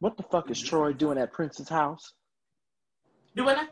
What 0.00 0.16
the 0.16 0.22
fuck 0.22 0.50
is 0.50 0.60
Troy 0.60 0.92
doing 0.92 1.18
at 1.18 1.32
Prince's 1.32 1.68
house? 1.68 2.12
Doing 3.34 3.56
it? 3.58 3.68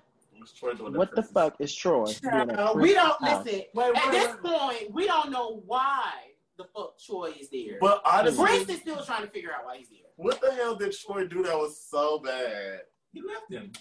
Let's 0.63 0.79
doing 0.79 0.95
What 0.95 1.11
the 1.15 1.23
first. 1.23 1.35
fuck 1.35 1.57
is 1.61 1.75
Troy 1.75 2.05
doing 2.07 2.49
we 2.77 2.95
don't 2.95 3.21
house? 3.23 3.45
listen. 3.45 3.63
Wait, 3.75 3.97
At 3.97 4.05
wait, 4.05 4.13
this 4.13 4.29
wait. 4.29 4.43
point, 4.43 4.93
we 4.95 5.07
don't 5.07 5.31
know 5.31 5.63
why 5.67 6.13
the 6.57 6.65
fuck 6.65 6.99
Troy 7.05 7.33
is 7.39 7.51
there. 7.51 7.79
But 7.81 8.01
honestly, 8.05 8.45
Prince 8.45 8.69
is 8.71 8.81
still 8.81 9.05
trying 9.05 9.23
to 9.23 9.29
figure 9.29 9.51
out 9.53 9.65
why 9.65 9.79
he's 9.79 9.89
there. 9.89 9.99
what 10.17 10.41
the 10.41 10.53
hell 10.55 10.77
did 10.77 10.93
Troy 10.93 11.27
do 11.27 11.43
that 11.43 11.57
was 11.57 11.81
so 11.81 12.21
bad? 12.21 12.81
He 13.13 13.23
left 13.23 13.51
him. 13.51 13.73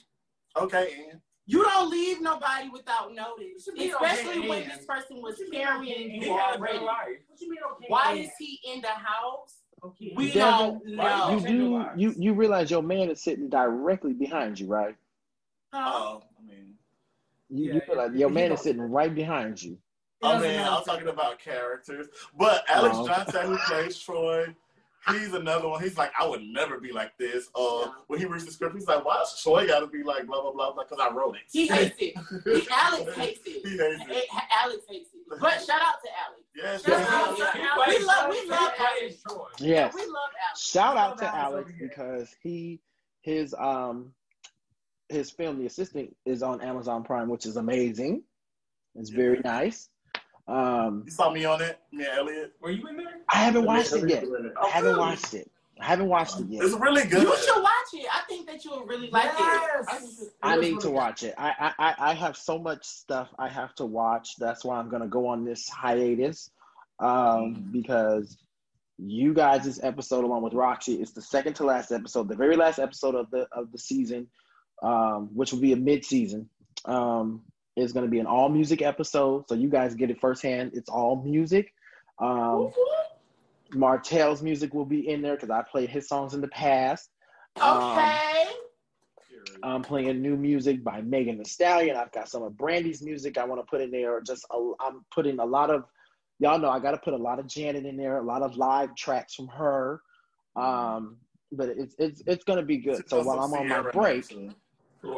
Okay, 0.58 0.94
Ian. 1.08 1.22
You 1.48 1.64
don't 1.64 1.92
leave 1.92 2.22
nobody 2.22 2.70
without 2.70 3.14
notice, 3.14 3.68
What 3.68 3.78
you 3.78 3.84
mean, 3.86 3.94
especially 3.94 4.50
when 4.50 4.68
this 4.68 4.84
person 4.86 5.22
was 5.22 5.34
What 5.34 5.40
you 5.40 5.50
mean, 5.52 5.62
carrying 5.62 6.12
you 6.24 6.34
had 6.36 6.56
a 6.56 6.58
already. 6.58 6.80
life. 6.80 7.20
What 7.28 7.40
you 7.40 7.50
mean, 7.52 7.60
okay? 7.74 7.86
Why 7.88 8.14
yeah. 8.14 8.24
is 8.24 8.30
he 8.40 8.60
in 8.74 8.82
the 8.82 8.88
house? 8.88 9.62
Okay. 9.84 10.14
We 10.16 10.32
Devin, 10.34 10.82
don't 10.96 10.98
why 10.98 11.32
You 11.32 11.40
do 11.48 11.86
you 12.02 12.16
you 12.18 12.34
realize 12.34 12.72
your 12.72 12.82
man 12.82 13.12
is 13.12 13.22
sitting 13.22 13.48
directly 13.50 14.14
behind 14.14 14.60
you, 14.60 14.66
right? 14.66 14.96
Oh, 15.72 15.78
I 15.78 16.14
mean, 16.14 16.35
You, 17.58 17.68
Yeah, 17.70 17.74
you 17.76 17.82
realize 17.88 18.10
yeah, 18.14 18.20
your 18.20 18.30
man 18.30 18.52
is 18.52 18.62
sitting 18.62 18.82
right 18.82 19.14
behind 19.14 19.62
you. 19.62 19.78
I 20.24 20.40
mean, 20.40 20.60
I'm 20.60 20.84
talking 20.84 21.08
about 21.08 21.40
characters. 21.40 22.08
But 22.38 22.64
Alex 22.70 22.96
Oh. 23.00 23.08
Johnson, 23.08 23.46
who 23.48 23.58
plays 23.68 24.00
Troy, 24.00 24.56
he's 25.12 25.34
another 25.34 25.68
one. 25.68 25.84
He's 25.84 25.98
like, 25.98 26.12
I 26.20 26.26
would 26.28 26.42
never 26.42 26.80
be 26.80 26.92
like 26.92 27.16
this. 27.20 27.50
Uh, 27.54 27.92
when 28.08 28.20
he 28.20 28.26
reads 28.26 28.46
the 28.46 28.52
script, 28.52 28.74
he's 28.76 28.88
like, 28.88 29.06
Why 29.06 29.18
does 29.18 29.40
Troy 29.44 29.68
got 29.68 29.82
to 29.82 29.88
be 29.88 30.02
like 30.04 30.26
blah 30.26 30.42
blah 30.42 30.52
blah? 30.52 30.84
Because 30.84 31.00
I 31.00 31.14
wrote 31.14 31.36
it. 31.36 31.42
He 31.52 31.68
hates 31.76 31.96
it. 32.00 32.16
He, 32.44 32.68
Alex 32.72 33.16
hates 33.16 33.42
it. 33.46 33.68
He 33.68 33.78
hates 33.78 34.04
it. 34.10 34.26
Alex 34.64 34.84
hates 34.90 35.10
it. 35.14 35.40
But 35.40 35.62
shout 35.64 35.82
out 35.82 35.96
to 36.04 36.10
Alex. 36.26 36.42
Yes, 36.56 36.84
Shout 36.84 37.00
yes, 37.00 37.10
out 37.10 37.36
yes. 37.38 37.54
to 37.54 37.62
Alex. 37.62 38.00
We 38.00 38.06
love, 38.06 38.30
we 38.30 38.50
love 38.50 38.72
Alex. 38.80 39.22
Troy. 39.28 39.46
Yes. 39.60 39.94
We 39.94 40.02
love 40.02 40.12
Alex. 40.48 40.62
Shout 40.62 40.98
out 40.98 41.18
to 41.20 41.26
Alex 41.26 41.38
Alex 41.38 41.70
over 41.70 41.78
here. 41.78 41.88
because 41.90 42.36
he 42.42 42.80
his 43.22 43.54
um 43.60 44.14
his 45.10 45.30
film 45.32 45.60
The 45.60 45.66
Assistant 45.66 46.16
is 46.26 46.42
on 46.44 46.62
Amazon 46.62 47.04
Prime, 47.04 47.30
which 47.30 47.46
is 47.46 47.58
amazing. 47.58 48.24
It's 48.96 49.10
very 49.10 49.40
nice. 49.44 49.90
Um 50.48 51.04
You 51.06 51.12
saw 51.12 51.32
me 51.32 51.46
on 51.46 51.62
it, 51.62 51.80
yeah, 51.92 52.16
Elliot. 52.18 52.54
Were 52.62 52.72
you 52.72 52.88
in 52.88 52.98
there? 52.98 53.22
I 53.30 53.38
haven't 53.38 53.66
watched 53.66 53.94
it 53.94 54.10
yet. 54.10 54.24
Oh, 54.28 54.66
I 54.66 54.70
haven't 54.70 54.92
really? 54.92 55.00
watched 55.00 55.34
it. 55.34 55.50
I 55.82 55.86
haven't 55.86 56.08
watched 56.08 56.40
it 56.40 56.48
yet. 56.48 56.64
It's 56.64 56.76
really 56.76 57.04
good. 57.04 57.24
You 57.24 57.36
should 57.38 57.62
watch 57.62 57.72
it. 57.94 58.08
I 58.14 58.22
think 58.30 58.48
that 58.48 58.64
you'll 58.64 58.86
really 58.86 59.10
like 59.10 59.32
Yes. 59.38 59.82
it. 59.82 59.90
I 59.90 59.98
think 59.98 60.12
you- 60.20 60.28
I 60.42 60.56
need 60.56 60.62
really 60.62 60.72
to 60.78 60.88
good. 60.88 60.94
watch 60.94 61.24
it. 61.24 61.34
I, 61.38 61.50
I 61.60 61.74
I- 61.90 62.12
I 62.12 62.14
have 62.14 62.38
so 62.38 62.58
much 62.60 62.86
stuff 62.86 63.30
I 63.40 63.50
have 63.50 63.74
to 63.76 63.86
watch. 63.86 64.36
That's 64.38 64.64
why 64.64 64.78
I'm 64.80 64.88
gonna 64.90 65.08
go 65.08 65.28
on 65.28 65.44
this 65.44 65.68
hiatus. 65.68 66.50
Um, 67.00 67.68
because 67.74 68.38
you 68.98 69.34
guys' 69.34 69.82
episode 69.84 70.24
along 70.24 70.44
with 70.44 70.54
Roxy 70.54 71.02
is 71.02 71.12
the 71.12 71.22
second 71.22 71.56
to 71.56 71.66
last 71.66 71.92
episode, 71.92 72.30
the 72.30 72.36
very 72.38 72.56
last 72.56 72.80
episode 72.80 73.16
of 73.16 73.30
the 73.32 73.46
of 73.52 73.72
the 73.74 73.78
season, 73.78 74.28
um, 74.82 75.30
which 75.34 75.52
will 75.52 75.60
be 75.60 75.74
a 75.74 75.78
mid 75.78 76.06
season. 76.06 76.50
Um, 76.86 77.42
is 77.76 77.92
gonna 77.92 78.08
be 78.08 78.20
an 78.20 78.26
all 78.26 78.48
music 78.50 78.82
episode, 78.82 79.48
so 79.50 79.56
you 79.56 79.70
guys 79.70 79.96
get 79.96 80.10
it 80.10 80.20
firsthand. 80.22 80.72
It's 80.74 80.90
all 80.90 81.22
music. 81.24 81.74
Um, 82.20 82.72
Martell's 83.74 84.42
music 84.42 84.74
will 84.74 84.86
be 84.86 85.10
in 85.10 85.22
there 85.22 85.36
because 85.36 85.50
I 85.50 85.62
played 85.64 85.90
his 85.90 86.08
songs 86.08 86.34
in 86.34 86.42
the 86.42 86.48
past. 86.48 87.10
Um, 87.60 87.92
Okay. 87.92 88.46
I'm 89.64 89.82
playing 89.82 90.22
new 90.22 90.36
music 90.38 90.84
by 90.84 91.02
Megan 91.02 91.38
Thee 91.38 91.44
Stallion. 91.44 91.96
I've 91.98 92.12
got 92.12 92.30
some 92.30 92.44
of 92.44 92.56
Brandy's 92.58 93.02
music 93.02 93.38
I 93.38 93.46
want 93.46 93.62
to 93.62 93.66
put 93.66 93.82
in 93.82 93.90
there. 93.90 94.22
Just 94.22 94.46
a, 94.52 94.72
I'm 94.80 95.06
putting 95.14 95.40
a 95.40 95.46
lot 95.46 95.70
of, 95.70 95.86
y'all 96.40 96.60
know 96.60 96.70
I 96.70 96.80
got 96.80 96.92
to 96.92 96.98
put 96.98 97.14
a 97.14 97.18
lot 97.18 97.40
of 97.40 97.48
Janet 97.48 97.86
in 97.86 97.98
there, 97.98 98.18
a 98.18 98.24
lot 98.24 98.42
of 98.42 98.56
live 98.58 98.96
tracks 98.96 99.34
from 99.34 99.48
her. 99.48 100.02
Um, 100.56 101.18
but 101.52 101.70
it's 101.70 101.96
it's 102.00 102.22
it's 102.26 102.44
gonna 102.44 102.64
be 102.64 102.78
good. 102.78 103.10
So 103.10 103.22
while 103.24 103.40
I'm 103.40 103.54
on 103.54 103.68
my 103.68 103.82
break, 103.92 104.26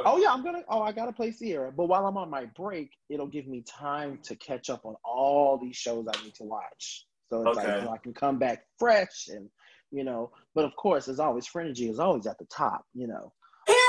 oh 0.06 0.18
yeah, 0.18 0.32
I'm 0.32 0.44
gonna 0.44 0.64
oh 0.70 0.82
I 0.82 0.92
gotta 0.92 1.12
play 1.12 1.32
Ciara. 1.32 1.72
But 1.72 1.86
while 1.86 2.06
I'm 2.06 2.18
on 2.18 2.30
my 2.30 2.46
break, 2.46 2.92
it'll 3.10 3.28
give 3.28 3.48
me 3.48 3.64
time 3.68 4.20
to 4.24 4.36
catch 4.36 4.70
up 4.70 4.86
on 4.86 4.96
all 5.04 5.58
these 5.58 5.76
shows 5.76 6.06
I 6.08 6.24
need 6.24 6.36
to 6.36 6.44
watch. 6.44 7.06
So 7.30 7.48
it's 7.48 7.58
Okay. 7.58 7.86
like 7.86 7.90
I 7.90 7.98
can 7.98 8.14
come 8.14 8.38
back 8.40 8.64
fresh 8.80 9.28
and 9.30 9.50
you 9.92 10.04
know. 10.04 10.32
But 10.56 10.66
of 10.66 10.76
course, 10.76 11.08
as 11.08 11.20
always, 11.20 11.48
Frenergy 11.48 11.90
is 11.90 12.00
always 12.00 12.26
at 12.28 12.38
the 12.40 12.46
top. 12.46 12.86
You 12.94 13.08
know. 13.08 13.34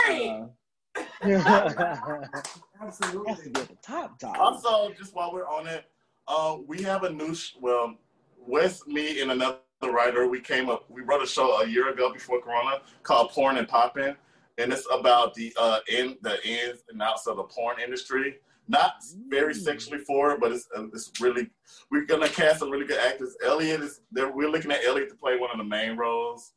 Period. 0.07 0.31
Uh, 0.31 0.47
has 2.81 3.01
Absolutely. 3.01 3.45
to 3.45 3.51
be 3.51 3.61
at 3.61 3.69
the 3.69 3.77
top, 3.83 4.19
dog. 4.19 4.37
Also, 4.39 4.93
just 4.95 5.15
while 5.15 5.33
we're 5.33 5.47
on 5.49 5.67
it, 5.67 5.85
uh, 6.27 6.57
we 6.67 6.83
have 6.83 7.05
a 7.05 7.11
new, 7.11 7.35
sh- 7.35 7.55
well, 7.61 7.95
Wes, 8.47 8.87
me, 8.87 9.21
and 9.21 9.31
another 9.33 9.59
writer, 9.83 10.29
we 10.29 10.41
came 10.41 10.69
up, 10.69 10.85
we 10.91 11.03
wrote 11.03 11.23
a 11.23 11.27
show 11.27 11.61
a 11.63 11.67
year 11.67 11.91
ago 11.91 12.13
before 12.13 12.41
Corona 12.41 12.81
called 13.03 13.31
Porn 13.31 13.57
and 13.59 13.69
Poppin'. 13.69 14.17
And 14.59 14.73
it's 14.73 14.87
about 14.93 15.35
the 15.35 15.53
uh, 15.59 15.79
in 15.89 16.17
the 16.23 16.37
ins 16.47 16.83
and 16.91 17.01
outs 17.01 17.27
of 17.27 17.37
the 17.37 17.45
porn 17.45 17.77
industry. 17.81 18.37
Not 18.71 18.93
very 19.29 19.55
sexually 19.55 20.01
forward, 20.01 20.41
but 20.41 20.53
it's 20.53 20.69
uh, 20.77 20.89
it's 20.89 21.11
really 21.21 21.49
we're 21.91 22.05
gonna 22.05 22.29
cast 22.29 22.59
some 22.59 22.71
really 22.71 22.85
good 22.85 23.01
actors. 23.01 23.35
Elliot 23.45 23.81
is 23.81 24.01
there. 24.13 24.31
We're 24.31 24.51
looking 24.51 24.73
at 24.73 24.85
Elliot 24.85 25.09
to 25.11 25.15
play 25.17 25.39
one 25.39 25.51
of 25.51 25.59
the 25.59 25.65
main 25.65 25.97
roles 25.97 26.53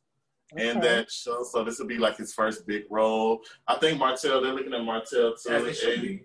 in 0.56 0.80
that 0.80 1.10
show. 1.10 1.42
So 1.44 1.64
this 1.64 1.78
will 1.78 1.86
be 1.86 1.96
like 1.96 2.18
his 2.18 2.34
first 2.34 2.66
big 2.66 2.82
role. 2.90 3.40
I 3.66 3.76
think 3.76 3.98
Martell. 3.98 4.42
They're 4.42 4.52
looking 4.52 4.74
at 4.74 4.84
Martell 4.84 5.34
too. 5.36 5.50
As 5.52 5.82
it 5.82 5.98
and- 6.00 6.20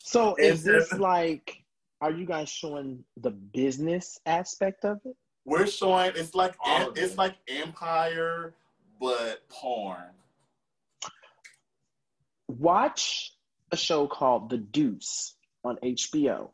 So 0.00 0.34
is 0.36 0.66
And- 0.66 0.74
this 0.74 0.92
like? 0.94 1.62
Are 2.00 2.12
you 2.12 2.26
guys 2.26 2.48
showing 2.48 3.04
the 3.16 3.30
business 3.32 4.20
aspect 4.24 4.84
of 4.84 5.00
it? 5.04 5.16
We're 5.44 5.66
showing 5.66 6.12
it's 6.14 6.34
like 6.34 6.54
All 6.60 6.90
it's 6.90 7.12
it. 7.12 7.18
like 7.18 7.34
Empire, 7.48 8.54
but 9.00 9.48
porn. 9.48 10.10
Watch 12.48 13.32
a 13.70 13.76
show 13.76 14.06
called 14.06 14.50
The 14.50 14.58
Deuce 14.58 15.34
on 15.64 15.76
HBO. 15.84 16.50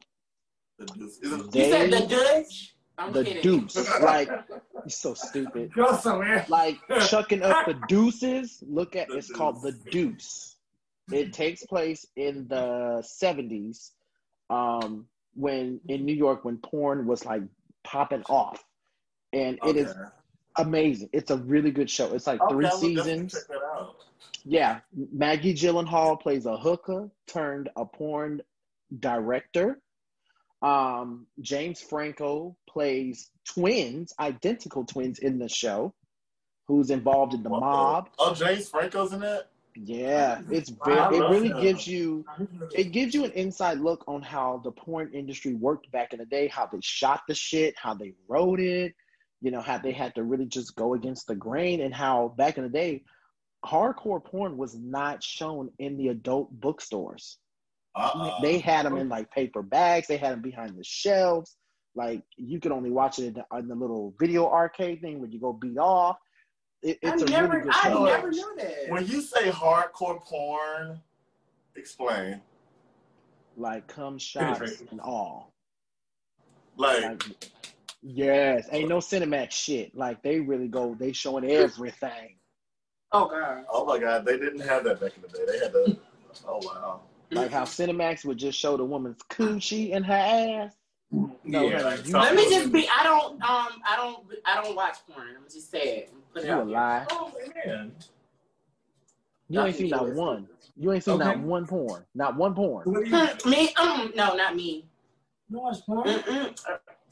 The 0.79 0.87
deuce. 0.87 1.19
Is 1.19 1.33
it- 1.33 1.55
You 1.55 1.65
said 1.71 1.91
the 1.93 2.07
Dutch? 2.07 2.71
I'm 2.97 3.13
the 3.13 3.25
kidding. 3.25 3.43
Deuce, 3.43 3.77
like 4.03 4.29
you're 4.29 4.89
so 4.89 5.15
stupid. 5.15 5.73
Go 5.75 5.97
somewhere. 5.97 6.45
Like 6.49 6.79
chucking 7.09 7.43
up 7.43 7.67
the 7.67 7.75
deuces. 7.89 8.63
Look 8.67 8.95
at 8.95 9.09
The 9.09 9.17
it's 9.17 9.31
called 9.33 9.63
The 9.63 9.73
Deuce. 9.73 9.91
Deuce. 9.91 10.57
It 11.13 11.33
takes 11.33 11.65
place 11.67 12.07
in 12.17 12.47
the 12.49 13.03
seventies, 13.03 13.93
um, 14.49 15.07
when 15.35 15.81
in 15.89 16.05
New 16.05 16.15
York 16.15 16.45
when 16.45 16.57
porn 16.59 17.07
was 17.07 17.25
like 17.27 17.43
popping 17.83 18.23
off, 18.29 18.65
and 19.33 19.59
it 19.67 19.77
is 19.77 19.91
Okay. 19.91 20.01
amazing. 20.59 21.11
It's 21.13 21.31
a 21.33 21.37
really 21.37 21.73
good 21.73 21.91
show. 21.91 22.15
It's 22.15 22.27
like 22.29 22.41
Okay, 22.41 22.55
three 22.55 22.67
I 22.67 22.75
will 22.75 22.81
definitely 22.95 23.29
seasons. 23.29 23.45
Check 24.33 24.43
that 24.45 24.51
out. 24.51 24.53
Yeah, 24.53 24.81
Maggie 25.13 25.55
Gyllenhaal 25.55 26.21
plays 26.21 26.47
a 26.47 26.57
hooker 26.57 27.11
turned 27.27 27.71
a 27.77 27.85
porn 27.85 28.43
director. 29.01 29.81
Um, 30.63 31.27
James 31.41 31.81
Franco 31.81 32.57
plays 32.69 33.31
twins, 33.47 34.15
identical 34.19 34.85
twins 34.85 35.19
in 35.19 35.39
the 35.39 35.49
show, 35.49 35.95
who's 36.67 36.91
involved 36.91 37.35
in 37.35 37.43
the 37.43 37.51
What 37.51 37.61
the- 37.61 37.67
mob. 37.67 38.09
Oh, 38.19 38.35
James 38.35 38.69
Franco's 38.69 39.13
in 39.13 39.23
it. 39.23 39.47
Yeah, 39.77 40.41
it's 40.51 40.71
very. 40.71 41.17
It 41.17 41.29
really 41.31 41.61
gives 41.61 41.87
you. 41.87 42.25
It 42.77 42.93
gives 42.93 43.13
you 43.13 43.25
an 43.25 43.33
inside 43.33 43.81
look 43.81 44.05
on 44.07 44.23
how 44.23 44.61
the 44.63 44.71
porn 44.71 45.11
industry 45.13 45.55
worked 45.55 45.91
back 45.91 46.13
in 46.13 46.21
the 46.21 46.27
day, 46.27 46.47
how 46.47 46.67
they 46.67 46.79
shot 46.81 47.23
the 47.27 47.35
shit, 47.35 47.75
how 47.77 47.93
they 47.93 48.15
wrote 48.29 48.61
it, 48.61 48.95
you 49.43 49.51
know, 49.51 49.61
how 49.61 49.79
they 49.79 49.91
had 49.91 50.15
to 50.15 50.23
really 50.23 50.47
just 50.47 50.77
go 50.77 50.95
against 50.95 51.27
the 51.27 51.35
grain, 51.35 51.81
and 51.81 51.93
how 51.93 52.29
back 52.39 52.57
in 52.57 52.63
the 52.63 52.71
day, 52.71 53.03
hardcore 53.65 54.23
porn 54.23 54.57
was 54.57 54.75
not 54.77 55.23
shown 55.23 55.71
in 55.79 55.97
the 55.97 56.09
adult 56.09 56.49
bookstores. 56.61 57.39
Uh-uh. 57.97 58.41
They 58.43 58.59
had 58.59 58.87
them 58.87 58.97
in 58.97 59.09
like 59.09 59.31
paper 59.31 59.63
bags. 59.63 60.07
They 60.09 60.17
had 60.17 60.33
them 60.33 60.43
behind 60.43 60.77
the 60.77 60.85
shelves. 60.85 61.57
Like 61.95 62.23
you 62.37 62.61
could 62.61 62.73
only 62.73 62.91
watch 62.91 63.19
it 63.19 63.27
in 63.27 63.35
the, 63.35 63.59
in 63.59 63.69
the 63.69 63.75
little 63.75 64.15
video 64.19 64.49
arcade 64.49 65.01
thing 65.01 65.21
where 65.21 65.31
you 65.31 65.39
go 65.41 65.53
beat 65.53 65.79
off. 65.79 66.17
It, 66.83 66.99
I 67.05 67.13
it's 67.15 67.23
a 67.23 67.27
never, 67.27 67.49
really 67.49 67.63
good 67.63 67.73
I 67.73 67.89
show. 67.89 68.05
never 68.05 68.31
knew 68.31 68.55
that. 68.59 68.91
When 68.91 69.07
you 69.07 69.21
say 69.23 69.49
hardcore 69.51 70.21
porn, 70.21 71.01
explain. 71.77 72.41
Like 73.57 73.87
come 73.87 74.19
shots 74.19 74.83
and 74.91 75.01
all. 75.01 75.55
Like, 76.77 77.03
Like, 77.03 77.23
yes, 78.03 78.67
ain't 78.73 78.89
no 78.89 78.99
Cinemax 78.99 79.53
shit. 79.53 79.97
Like 79.97 80.23
they 80.25 80.41
really 80.41 80.67
go. 80.69 80.97
They 80.99 81.13
showing 81.13 81.49
everything. 81.49 82.37
Oh 83.15 83.29
god. 83.29 83.65
oh 83.71 83.85
my 83.87 83.99
god, 83.99 84.25
they 84.27 84.37
didn't 84.37 84.61
have 84.61 84.83
that 84.85 85.01
back 85.01 85.13
in 85.17 85.23
the 85.23 85.29
day. 85.29 85.45
They 85.47 85.59
had 85.61 85.73
the. 85.73 85.97
Oh 86.49 86.59
wow. 86.65 87.01
Like 87.31 87.53
how 87.53 87.63
Cinemax 87.63 88.25
would 88.25 88.39
just 88.39 88.59
show 88.59 88.77
the 88.77 88.85
woman's 88.85 89.23
coochie 89.31 89.95
and 89.95 90.05
her 90.05 90.13
ass. 90.13 90.75
No, 91.45 91.69
Yeah, 91.69 91.83
like 91.83 92.07
you, 92.07 92.13
Let 92.13 92.35
me 92.35 92.49
just 92.51 92.73
be. 92.73 92.89
I 92.89 93.05
don't. 93.05 93.35
Um. 93.35 93.69
I 93.89 93.95
don't. 93.97 94.27
I 94.45 94.61
don't 94.61 94.75
watch 94.75 94.97
porn. 95.09 95.29
I'm 95.37 95.45
just 95.45 95.71
saying. 95.71 96.07
Put 96.33 96.43
it 96.43 96.49
you 96.49 96.53
a 96.53 96.57
out 96.57 96.67
there. 96.67 96.75
lie. 96.75 97.07
Oh 97.13 97.33
man. 97.65 97.93
You 99.49 99.63
ain't 99.63 99.77
seen 99.77 99.91
not 99.91 100.13
one. 100.13 100.49
You 100.77 100.93
ain't 100.93 101.05
seen 101.05 101.19
not 101.19 101.39
one 101.39 101.67
porn. 101.67 102.05
Not 102.17 102.37
one 102.37 102.55
porn. 102.55 102.91
What 102.91 103.05
do 103.05 103.11
you, 103.11 103.51
me? 103.51 103.73
Um. 103.77 104.13
No, 104.17 104.35
not 104.35 104.57
me. 104.57 104.87
You 105.49 105.61
watch 105.61 105.79
porn? 105.87 106.09
Mm-mm. 106.09 106.59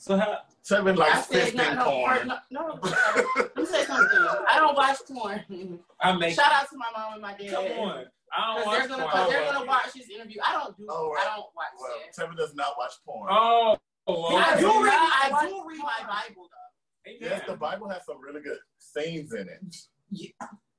So 0.03 0.17
how? 0.17 0.39
Seven 0.63 0.95
I 0.97 0.99
like 0.99 1.25
said 1.25 1.43
fifteen 1.45 1.57
no, 1.59 1.75
no, 1.75 1.85
porn. 1.85 2.29
no, 2.29 2.37
no. 2.51 2.79
Let 2.83 3.57
me 3.57 3.67
say 3.67 3.85
something. 3.85 4.19
I 4.49 4.55
don't 4.59 4.77
watch 4.77 4.99
porn. 5.09 5.79
I 6.01 6.13
make. 6.17 6.35
Shout 6.35 6.53
out 6.53 6.69
to 6.71 6.77
my 6.77 6.87
mom 6.97 7.13
and 7.15 7.23
my 7.23 7.35
dad. 7.37 7.51
Come 7.53 7.79
on. 7.81 8.05
I 8.37 8.55
don't 8.55 8.57
Because 8.59 8.67
watch 8.67 8.79
they're 8.79 8.89
gonna, 8.89 9.09
porn. 9.11 9.31
they're 9.31 9.53
gonna 9.53 9.67
watch 9.67 9.93
this 9.95 10.09
interview. 10.09 10.41
I 10.45 10.53
don't 10.55 10.77
do. 10.77 10.87
Oh, 10.89 11.15
I 11.21 11.25
don't 11.25 11.47
watch 11.55 11.67
Well, 11.81 11.91
that. 12.05 12.15
Seven 12.15 12.37
does 12.37 12.55
not 12.55 12.75
watch 12.79 12.93
porn. 13.07 13.29
Oh. 13.31 13.77
oh, 14.09 14.37
I 14.37 14.59
do 14.59 14.67
read. 14.85 14.93
I 14.95 15.31
I 15.35 15.47
do 15.49 15.65
read 15.69 15.79
my 15.79 16.01
Bible 16.29 16.49
though. 16.51 17.13
Yes, 17.21 17.43
the 17.47 17.57
Bible 17.57 17.89
has 17.89 18.05
some 18.07 18.21
really 18.21 18.41
good 18.41 18.59
scenes 18.79 19.33
in 19.35 19.49
it. 19.49 19.77
Yeah. 20.11 20.29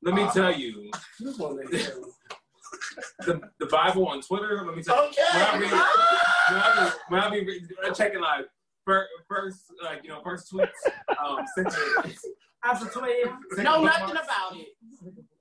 Let 0.02 0.16
me 0.16 0.24
Uh, 0.24 0.32
tell 0.34 0.54
you, 0.54 0.92
You 1.20 1.34
want 1.38 1.70
to 1.72 1.78
hear? 1.78 1.94
the, 3.20 3.42
the 3.60 3.66
Bible 3.68 4.08
on 4.08 4.22
Twitter. 4.22 4.64
Let 4.66 4.76
me 4.78 4.84
tell 4.84 5.04
you. 5.04 5.10
Okay. 5.10 5.24
When 5.34 5.44
I 5.44 5.60
be, 5.60 5.66
when 6.54 6.62
I 6.62 6.90
be, 6.90 6.96
when 7.10 7.20
I 7.22 7.30
be 7.30 7.46
re- 7.46 7.94
checking 7.94 8.22
like 8.22 8.46
first, 8.86 9.10
first, 9.28 9.60
like 9.84 10.04
you 10.04 10.10
know, 10.10 10.22
first 10.24 10.52
tweets, 10.52 10.68
um, 11.24 11.40
section, 11.56 12.14
After 12.64 12.86
12, 12.88 13.10
section 13.50 13.64
Know 13.64 13.74
bookmarks. 13.82 14.00
nothing 14.00 14.16
about 14.16 14.56
it. 14.58 14.68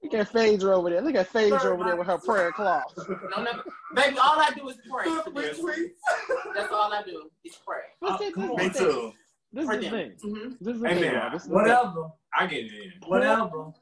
Look 0.03 0.15
at 0.15 0.29
Phaedra 0.33 0.77
over 0.77 0.91
there. 0.91 1.01
Look 1.01 1.15
at 1.15 1.29
Phaedra 1.29 1.73
over 1.73 1.85
there 1.85 1.97
with 1.97 2.07
her 2.09 2.19
prayer 2.19 2.51
cloth. 2.53 2.93
Know 2.99 3.43
nothing. 3.43 3.61
Baby, 3.95 4.19
all 4.19 4.39
I 4.41 4.51
do 4.57 4.69
is 4.69 4.77
pray. 4.91 5.07
Retweets. 5.07 5.91
That's 6.55 6.73
all 6.73 6.93
I 6.93 7.03
do 7.05 7.31
is 7.45 7.57
pray. 7.67 7.83
This, 8.03 8.19
this, 8.19 8.35
this. 8.35 8.37
Me 8.37 8.69
this, 8.69 8.77
too. 8.79 9.13
This 9.53 9.65
is 9.65 9.69
the 9.71 9.77
them. 9.77 9.91
thing. 9.91 10.13
hmm 10.23 10.49
This 10.61 10.75
is 10.77 10.83
the 10.83 10.89
thing. 10.89 11.01
This 11.33 11.43
is 11.43 11.49
the 11.49 11.49
thing. 11.49 11.53
whatever, 11.53 12.07
I 12.39 12.47
get 12.47 12.65
it 12.65 12.93
whatever. 13.07 13.73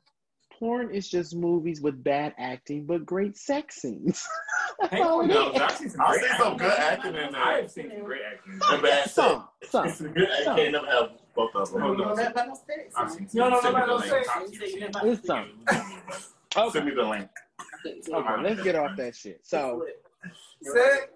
Porn 0.61 0.91
is 0.91 1.09
just 1.09 1.35
movies 1.35 1.81
with 1.81 2.05
bad 2.05 2.35
acting 2.39 2.85
but 2.85 3.07
great 3.07 3.37
sex 3.39 3.81
scenes. 3.81 4.27
That's 4.81 4.93
Hey, 4.95 5.01
all 5.01 5.23
it 5.23 5.29
no, 5.29 5.51
is. 5.53 5.61
I've 5.61 5.71
seen 5.77 5.89
some 5.91 6.07
great 6.07 6.25
some 6.37 6.57
good 6.59 6.79
acting 6.79 7.15
in 7.15 7.33
there. 7.33 7.43
I've 7.43 7.71
seen 7.71 7.91
some 7.91 8.05
great 8.05 8.21
acting. 8.31 8.59
The 8.59 8.79
bad 8.83 9.05
sex. 9.11 9.43
Some, 9.71 9.89
some. 9.91 10.13
Good. 10.13 10.29
I 10.31 10.45
can't 10.57 10.73
never 10.73 10.87
have 10.87 11.09
both 11.35 11.55
of 11.55 11.73
them. 11.73 11.81
No. 11.81 11.93
Know 11.95 12.05
nothing 12.11 12.27
about 12.27 12.49
no 12.49 12.55
sex. 12.55 12.95
I've 12.97 13.11
seen 13.11 13.29
You 13.33 13.41
don't 13.41 13.51
know 13.53 13.61
some. 13.63 13.75
about 13.75 13.89
no 13.89 14.01
Send 14.01 14.13
me 14.13 14.19
the 14.19 14.25
sex? 14.25 14.37
link. 14.39 14.53
You 14.53 14.61
say 14.61 14.73
you 14.75 14.81
never- 14.81 15.09
It's 15.13 15.27
some. 15.27 15.51
Okay. 16.57 16.71
Send 16.73 16.87
me 16.87 16.95
the 16.95 17.03
link. 17.05 17.29
Okay, 17.87 18.43
let's 18.43 18.63
get 18.63 18.77
off 18.77 18.97
that 18.99 19.17
shit. 19.17 19.41
So, 19.43 19.87
Sex. 20.63 21.07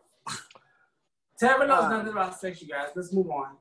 Tara 1.38 1.66
knows 1.66 1.84
Uh, 1.84 1.88
nothing 1.90 2.12
about 2.12 2.38
sex, 2.40 2.62
you 2.62 2.68
guys. 2.68 2.88
Let's 2.94 3.12
move 3.12 3.28
on. 3.30 3.56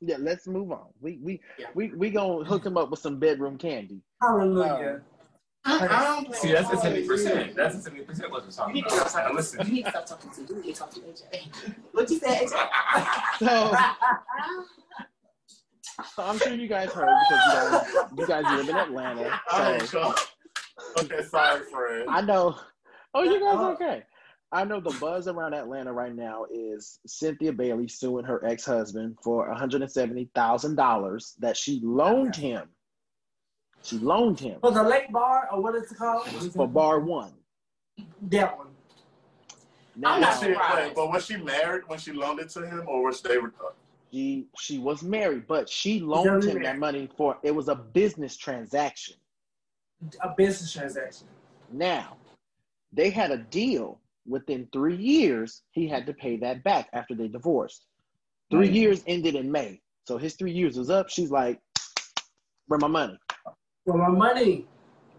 yeah, 0.00 0.16
let's 0.18 0.46
move 0.48 0.72
on. 0.72 0.86
We 1.00 1.18
we 1.22 1.40
Yeah. 1.58 1.66
we 1.74 1.90
we 1.94 2.10
gonna 2.10 2.42
hook 2.44 2.64
him 2.66 2.76
up 2.76 2.90
with 2.90 2.98
some 3.00 3.18
bedroom 3.20 3.58
candy. 3.58 4.00
Hallelujah. 4.22 5.02
I 5.64 6.04
don't 6.04 6.26
play 6.26 6.38
See, 6.38 6.52
that's 6.52 6.68
the 6.68 6.74
with 6.74 6.82
seventy 6.82 7.00
toys. 7.06 7.08
percent. 7.08 7.56
That's 7.56 7.76
the 7.76 7.82
seventy 7.82 8.04
percent 8.04 8.30
what 8.30 8.42
you're 8.42 8.50
You 8.50 8.52
talking 8.56 8.74
need 8.74 8.84
to 8.84 8.90
stop 8.90 9.00
about. 9.00 9.14
Now 9.14 9.20
talking. 9.22 9.36
listen. 9.36 9.66
You 9.66 9.72
need 9.72 9.84
to 9.84 9.90
stop 9.90 10.06
talking 10.06 10.30
to. 10.30 10.54
You 10.54 10.62
need 10.62 10.74
to 10.74 10.80
talk 10.80 10.90
to 10.92 11.00
AJ. 11.00 11.22
What 11.92 12.10
you 12.10 12.18
say, 12.18 12.46
AJ? 12.46 12.68
So, 13.38 13.74
so 16.14 16.22
I'm 16.22 16.38
sure 16.38 16.54
you 16.54 16.68
guys 16.68 16.90
heard 16.92 17.08
because 17.28 17.44
you 17.46 17.52
guys 17.52 17.86
you 18.18 18.26
guys 18.26 18.44
live 18.56 18.68
in 18.68 18.76
Atlanta. 18.76 19.40
Oh, 19.52 19.78
So 19.80 20.00
God. 20.02 20.18
Okay, 21.00 21.22
sorry, 21.24 21.62
Fred. 21.70 22.06
I 22.08 22.20
know. 22.22 22.56
Oh, 23.14 23.22
you 23.22 23.40
guys 23.40 23.54
uh-huh. 23.54 23.70
okay? 23.72 24.02
I 24.52 24.64
know 24.64 24.80
the 24.80 24.96
buzz 25.00 25.28
around 25.28 25.54
Atlanta 25.54 25.92
right 25.92 26.14
now 26.14 26.44
is 26.52 26.98
Cynthia 27.06 27.52
Bailey 27.52 27.86
suing 27.86 28.24
her 28.24 28.44
ex-husband 28.44 29.18
for 29.22 29.48
$170,000 29.54 31.34
that 31.38 31.56
she 31.56 31.80
loaned 31.84 32.34
oh, 32.36 32.40
him. 32.40 32.68
She 33.82 33.98
loaned 33.98 34.38
him 34.40 34.60
For 34.60 34.70
the 34.72 34.82
late 34.82 35.10
bar, 35.10 35.48
or 35.52 35.62
what 35.62 35.74
is 35.74 35.90
it 35.90 35.98
called? 35.98 36.26
for 36.52 36.66
bar 36.68 37.00
one. 37.00 37.32
That 38.22 38.56
one. 38.56 38.68
Now, 39.96 40.14
I'm 40.14 40.20
not 40.20 40.34
She, 40.38 40.46
surprised. 40.46 40.86
wait, 40.88 40.94
but 40.94 41.08
was 41.10 41.26
she 41.26 41.36
married 41.36 41.82
when 41.86 41.98
she 41.98 42.12
loaned 42.12 42.40
it 42.40 42.48
to 42.50 42.66
him, 42.66 42.84
or 42.86 43.04
was 43.04 43.20
they? 43.20 43.36
she 44.12 44.46
she 44.58 44.78
was 44.78 45.02
married, 45.02 45.46
but 45.46 45.68
she 45.68 46.00
loaned 46.00 46.44
him 46.44 46.62
that 46.62 46.78
money 46.78 47.08
for 47.16 47.38
it 47.42 47.54
was 47.54 47.68
a 47.68 47.74
business 47.74 48.36
transaction. 48.36 49.16
A 50.22 50.30
business 50.36 50.72
transaction. 50.72 51.26
Now, 51.72 52.16
they 52.92 53.10
had 53.10 53.30
a 53.30 53.38
deal. 53.38 54.00
Within 54.26 54.68
three 54.72 54.96
years, 54.96 55.62
he 55.72 55.88
had 55.88 56.06
to 56.06 56.12
pay 56.12 56.36
that 56.36 56.62
back 56.62 56.88
after 56.92 57.14
they 57.14 57.26
divorced. 57.26 57.86
Three 58.50 58.66
Right. 58.68 58.72
years 58.72 59.02
ended 59.06 59.34
in 59.34 59.50
May. 59.50 59.80
So 60.06 60.18
his 60.18 60.34
three 60.34 60.52
years 60.52 60.76
was 60.78 60.90
up. 60.90 61.08
She's 61.08 61.30
like, 61.30 61.60
where 62.66 62.78
my 62.78 62.86
money? 62.86 63.18
For 63.86 63.96
my 63.96 64.08
money. 64.08 64.66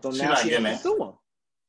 So 0.04 0.12
She 0.12 0.22
now 0.22 0.30
not 0.30 0.40
she 0.40 0.50
getting 0.50 0.66
has 0.66 0.80
it. 0.80 0.84
to 0.84 0.90
sue 0.90 1.04
him. 1.04 1.14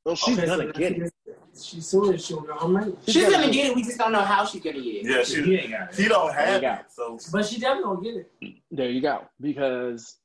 Well, 0.04 0.16
she's 0.16 0.38
Okay, 0.38 0.46
gonna 0.46 0.66
that's 0.66 0.78
get 0.78 0.92
it. 0.92 1.02
it. 1.26 1.38
She's 1.60 1.86
suing, 1.86 2.16
she'll 2.18 2.40
get 2.40 2.58
her 2.60 2.68
money. 2.68 2.92
She's 3.06 3.28
gonna 3.30 3.50
get 3.50 3.66
it. 3.70 3.76
We 3.76 3.82
just 3.82 3.98
don't 3.98 4.12
know 4.12 4.20
how 4.22 4.44
she's 4.44 4.62
gonna 4.62 4.80
get 4.80 4.94
it. 4.96 5.04
Yeah, 5.04 5.18
He 5.18 5.24
she. 5.24 5.54
ain't 5.56 5.70
got 5.70 5.90
it. 5.92 5.94
He 6.00 6.08
don't 6.08 6.32
have 6.34 6.62
it, 6.62 6.84
so 6.90 7.18
But 7.30 7.46
she 7.46 7.60
definitely 7.60 7.84
gonna 7.84 8.02
get 8.02 8.16
it. 8.16 8.54
There 8.70 8.90
you 8.90 9.00
go. 9.00 9.22
Because 9.40 10.16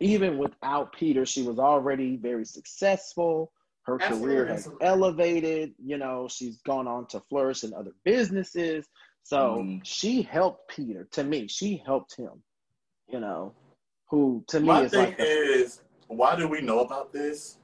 even 0.00 0.38
without 0.38 0.92
Peter, 0.94 1.26
she 1.26 1.42
was 1.42 1.58
already 1.58 2.16
very 2.16 2.44
successful. 2.44 3.52
Her 3.82 3.98
career 3.98 4.46
Absolutely. 4.46 4.52
has 4.52 4.68
elevated. 4.82 5.74
You 5.82 5.96
know, 5.98 6.28
she's 6.28 6.58
gone 6.62 6.86
on 6.86 7.06
to 7.08 7.20
flourish 7.28 7.64
in 7.64 7.72
other 7.74 7.92
businesses. 8.04 8.86
So 9.24 9.58
Mhm. 9.64 9.80
she 9.84 10.22
helped 10.22 10.68
Peter. 10.68 11.04
To 11.12 11.24
me, 11.24 11.48
she 11.48 11.82
helped 11.84 12.14
him. 12.14 12.42
You 13.08 13.20
know, 13.20 13.54
who 14.10 14.42
to 14.48 14.60
me 14.60 14.66
my 14.66 14.82
is 14.82 14.90
thing 14.90 15.04
like 15.04 15.18
the, 15.18 15.24
is, 15.24 15.82
why 16.08 16.34
do 16.36 16.48
we 16.48 16.60
know 16.60 16.80
about 16.80 17.12
this? 17.12 17.58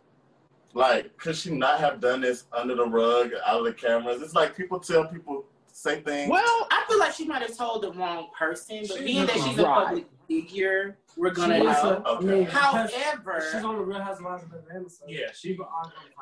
Like, 0.74 1.16
could 1.16 1.36
she 1.36 1.50
not 1.52 1.78
have 1.80 2.00
done 2.00 2.20
this 2.20 2.44
under 2.52 2.74
the 2.74 2.84
rug, 2.86 3.30
out 3.46 3.60
of 3.60 3.64
the 3.64 3.72
cameras? 3.72 4.20
It's 4.22 4.34
like 4.34 4.56
people 4.56 4.80
tell 4.80 5.06
people 5.06 5.44
say 5.72 6.00
things. 6.02 6.30
well. 6.30 6.66
I 6.70 6.84
feel 6.88 6.98
like 6.98 7.12
she 7.12 7.26
might 7.26 7.42
have 7.42 7.56
told 7.56 7.82
the 7.82 7.92
wrong 7.92 8.28
person, 8.38 8.80
but 8.88 8.98
She- 8.98 9.04
being 9.04 9.26
that 9.26 9.36
she's 9.36 9.58
a 9.58 9.64
public 9.64 10.06
figure, 10.28 10.96
we're 11.16 11.30
gonna 11.30 11.60
She 11.60 11.66
is 11.66 11.82
know. 11.82 11.90
a- 11.90 12.08
I 12.08 12.10
Okay. 12.16 12.26
mean, 12.26 12.44
because 12.44 12.92
However, 12.92 13.44
she's 13.52 13.64
on 13.64 13.76
the 13.76 13.82
Real 13.84 14.00
Housewives 14.00 14.42
of 14.44 14.52
Atlanta. 14.52 14.90
So 14.90 15.04
Yeah, 15.08 15.26
she. 15.32 15.48
she 15.48 15.54
She 15.54 15.60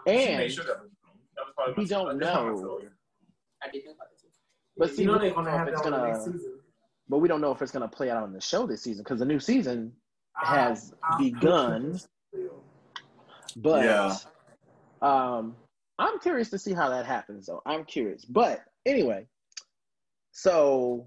And 0.06 0.36
made 0.38 0.52
sure 0.52 0.64
that 0.64 0.80
was. 0.82 0.90
That 1.34 1.44
was 1.46 1.54
probably 1.56 1.74
we 1.82 1.88
don't 1.88 2.18
that's 2.18 2.34
not 2.34 2.44
my 2.46 2.50
know. 2.52 2.80
I 3.62 3.68
didn't 3.70 3.86
know 3.86 3.92
about 3.92 4.06
it. 4.12 4.18
But 4.76 4.90
see, 4.90 5.02
you 5.02 5.08
know 5.08 5.18
they're 5.18 5.32
gonna 5.32 5.50
have 5.50 5.68
it's 5.68 5.80
that 5.82 5.92
on 5.92 6.00
the 6.00 6.06
next 6.08 6.24
season. 6.24 6.60
But 7.08 7.18
we 7.18 7.28
don't 7.28 7.40
know 7.40 7.52
if 7.52 7.62
it's 7.62 7.72
gonna 7.72 7.88
play 7.88 8.10
out 8.10 8.22
on 8.22 8.32
the 8.32 8.40
show 8.40 8.66
this 8.66 8.82
season 8.82 9.02
because 9.04 9.18
the 9.18 9.24
new 9.24 9.40
season 9.40 9.92
has 10.34 10.92
I- 11.02 11.14
I- 11.14 11.18
begun. 11.18 12.00
But 13.56 13.84
Yeah. 13.84 14.16
um, 15.02 15.56
I'm 15.98 16.18
curious 16.20 16.48
to 16.50 16.58
see 16.58 16.72
how 16.72 16.88
that 16.88 17.04
happens, 17.06 17.46
though. 17.46 17.62
I'm 17.66 17.84
curious. 17.84 18.24
But 18.24 18.64
anyway, 18.86 19.26
so 20.32 21.06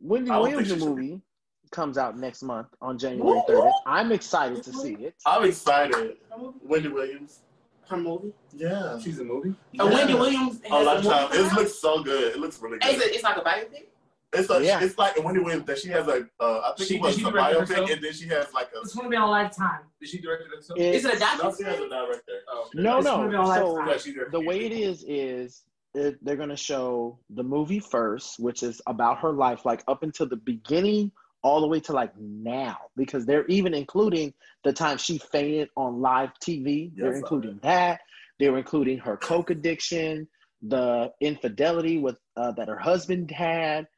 Wendy 0.00 0.30
I 0.30 0.38
Williams' 0.38 0.68
think 0.68 0.68
new 0.68 0.74
she 0.74 0.80
should 0.80 0.96
movie 0.96 1.22
comes 1.70 1.98
out 1.98 2.16
next 2.18 2.42
month 2.42 2.68
on 2.80 2.98
January 2.98 3.42
30th. 3.48 3.72
I'm 3.86 4.12
excited 4.12 4.62
to 4.64 4.72
see 4.72 4.94
it. 4.94 5.14
I'm 5.26 5.44
excited. 5.44 6.16
Wendy 6.62 6.88
Williams. 6.88 7.40
Her 7.88 7.96
movie. 7.96 8.32
Yeah. 8.54 8.98
She's 8.98 9.18
a 9.18 9.24
movie. 9.24 9.54
Uh, 9.78 9.86
Wendy 9.92 10.14
Williams 10.14 10.60
A 10.64 10.68
has 10.68 10.80
a 10.82 10.84
lifetime. 11.10 11.28
It 11.32 11.52
looks 11.54 11.74
so 11.74 12.02
good. 12.02 12.34
It 12.34 12.38
looks 12.38 12.60
really 12.60 12.78
good. 12.78 12.90
It's, 12.94 13.02
a, 13.04 13.14
it's 13.14 13.22
like 13.24 13.36
a 13.38 13.40
biopic. 13.40 13.86
It's 14.32 14.50
a, 14.50 14.62
Yeah. 14.62 14.80
it's 14.82 14.98
like 14.98 15.16
a 15.18 15.22
Wendy 15.22 15.40
Williams 15.40 15.64
that 15.66 15.78
she 15.78 15.88
has 15.88 16.06
a, 16.06 16.28
uh, 16.38 16.60
I 16.70 16.72
think 16.76 16.88
She- 16.88 16.96
it 16.96 17.00
was 17.02 17.16
a 17.16 17.18
she 17.18 17.24
direct 17.24 17.36
it 17.36 17.56
biopic, 17.56 17.68
herself? 17.68 17.90
and 17.90 18.04
then 18.04 18.12
she 18.12 18.26
has 18.28 18.52
like 18.52 18.68
a. 18.76 18.80
It's 18.80 18.94
gonna 18.94 19.08
be 19.08 19.16
on 19.16 19.30
Lifetime. 19.30 19.80
Did 20.00 20.08
she 20.10 20.20
direct 20.20 20.42
it 20.42 20.48
herself? 20.54 20.78
It- 20.78 20.94
Is 20.96 21.04
it 21.06 21.14
a 21.14 21.18
No, 21.18 21.54
she 21.56 21.64
has 21.64 21.80
a 21.80 21.88
director. 21.88 22.32
Oh, 22.50 22.68
no, 22.74 22.98
It's 22.98 23.06
gonna 23.06 23.28
be 23.30 23.36
on 23.36 23.44
no. 23.48 23.54
So 23.54 23.72
Lifetime. 23.72 24.14
Yeah, 24.16 24.22
the 24.30 24.40
way 24.40 24.66
it 24.66 24.72
is 24.72 25.02
is 25.08 25.62
it, 25.94 26.22
they're 26.22 26.36
going 26.36 26.50
to 26.50 26.56
show 26.56 27.18
the 27.30 27.42
movie 27.42 27.80
first, 27.80 28.38
which 28.38 28.62
is 28.62 28.82
about 28.86 29.18
her 29.20 29.32
life, 29.32 29.64
like 29.64 29.82
up 29.88 30.02
until 30.02 30.28
the 30.28 30.36
beginning 30.36 31.10
all 31.42 31.62
the 31.62 31.66
way 31.66 31.80
to 31.80 31.92
like 31.92 32.12
now 32.18 32.76
because 32.96 33.24
they're 33.24 33.46
even 33.46 33.72
including 33.72 34.34
the 34.64 34.72
time 34.72 34.98
she 34.98 35.16
fainted 35.18 35.70
on 35.76 36.00
live 36.02 36.30
TV. 36.44 36.92
They're 36.94 37.06
Yes, 37.06 37.14
I 37.14 37.18
including 37.18 37.58
that. 37.62 38.00
They're 38.38 38.58
including 38.58 38.98
her 38.98 39.16
coke 39.16 39.48
addiction, 39.50 40.28
the 40.60 41.10
infidelity 41.20 41.98
with 41.98 42.20
uh, 42.36 42.52
that 42.52 42.68
her 42.68 42.78
husband 42.78 43.30
had, 43.30 43.88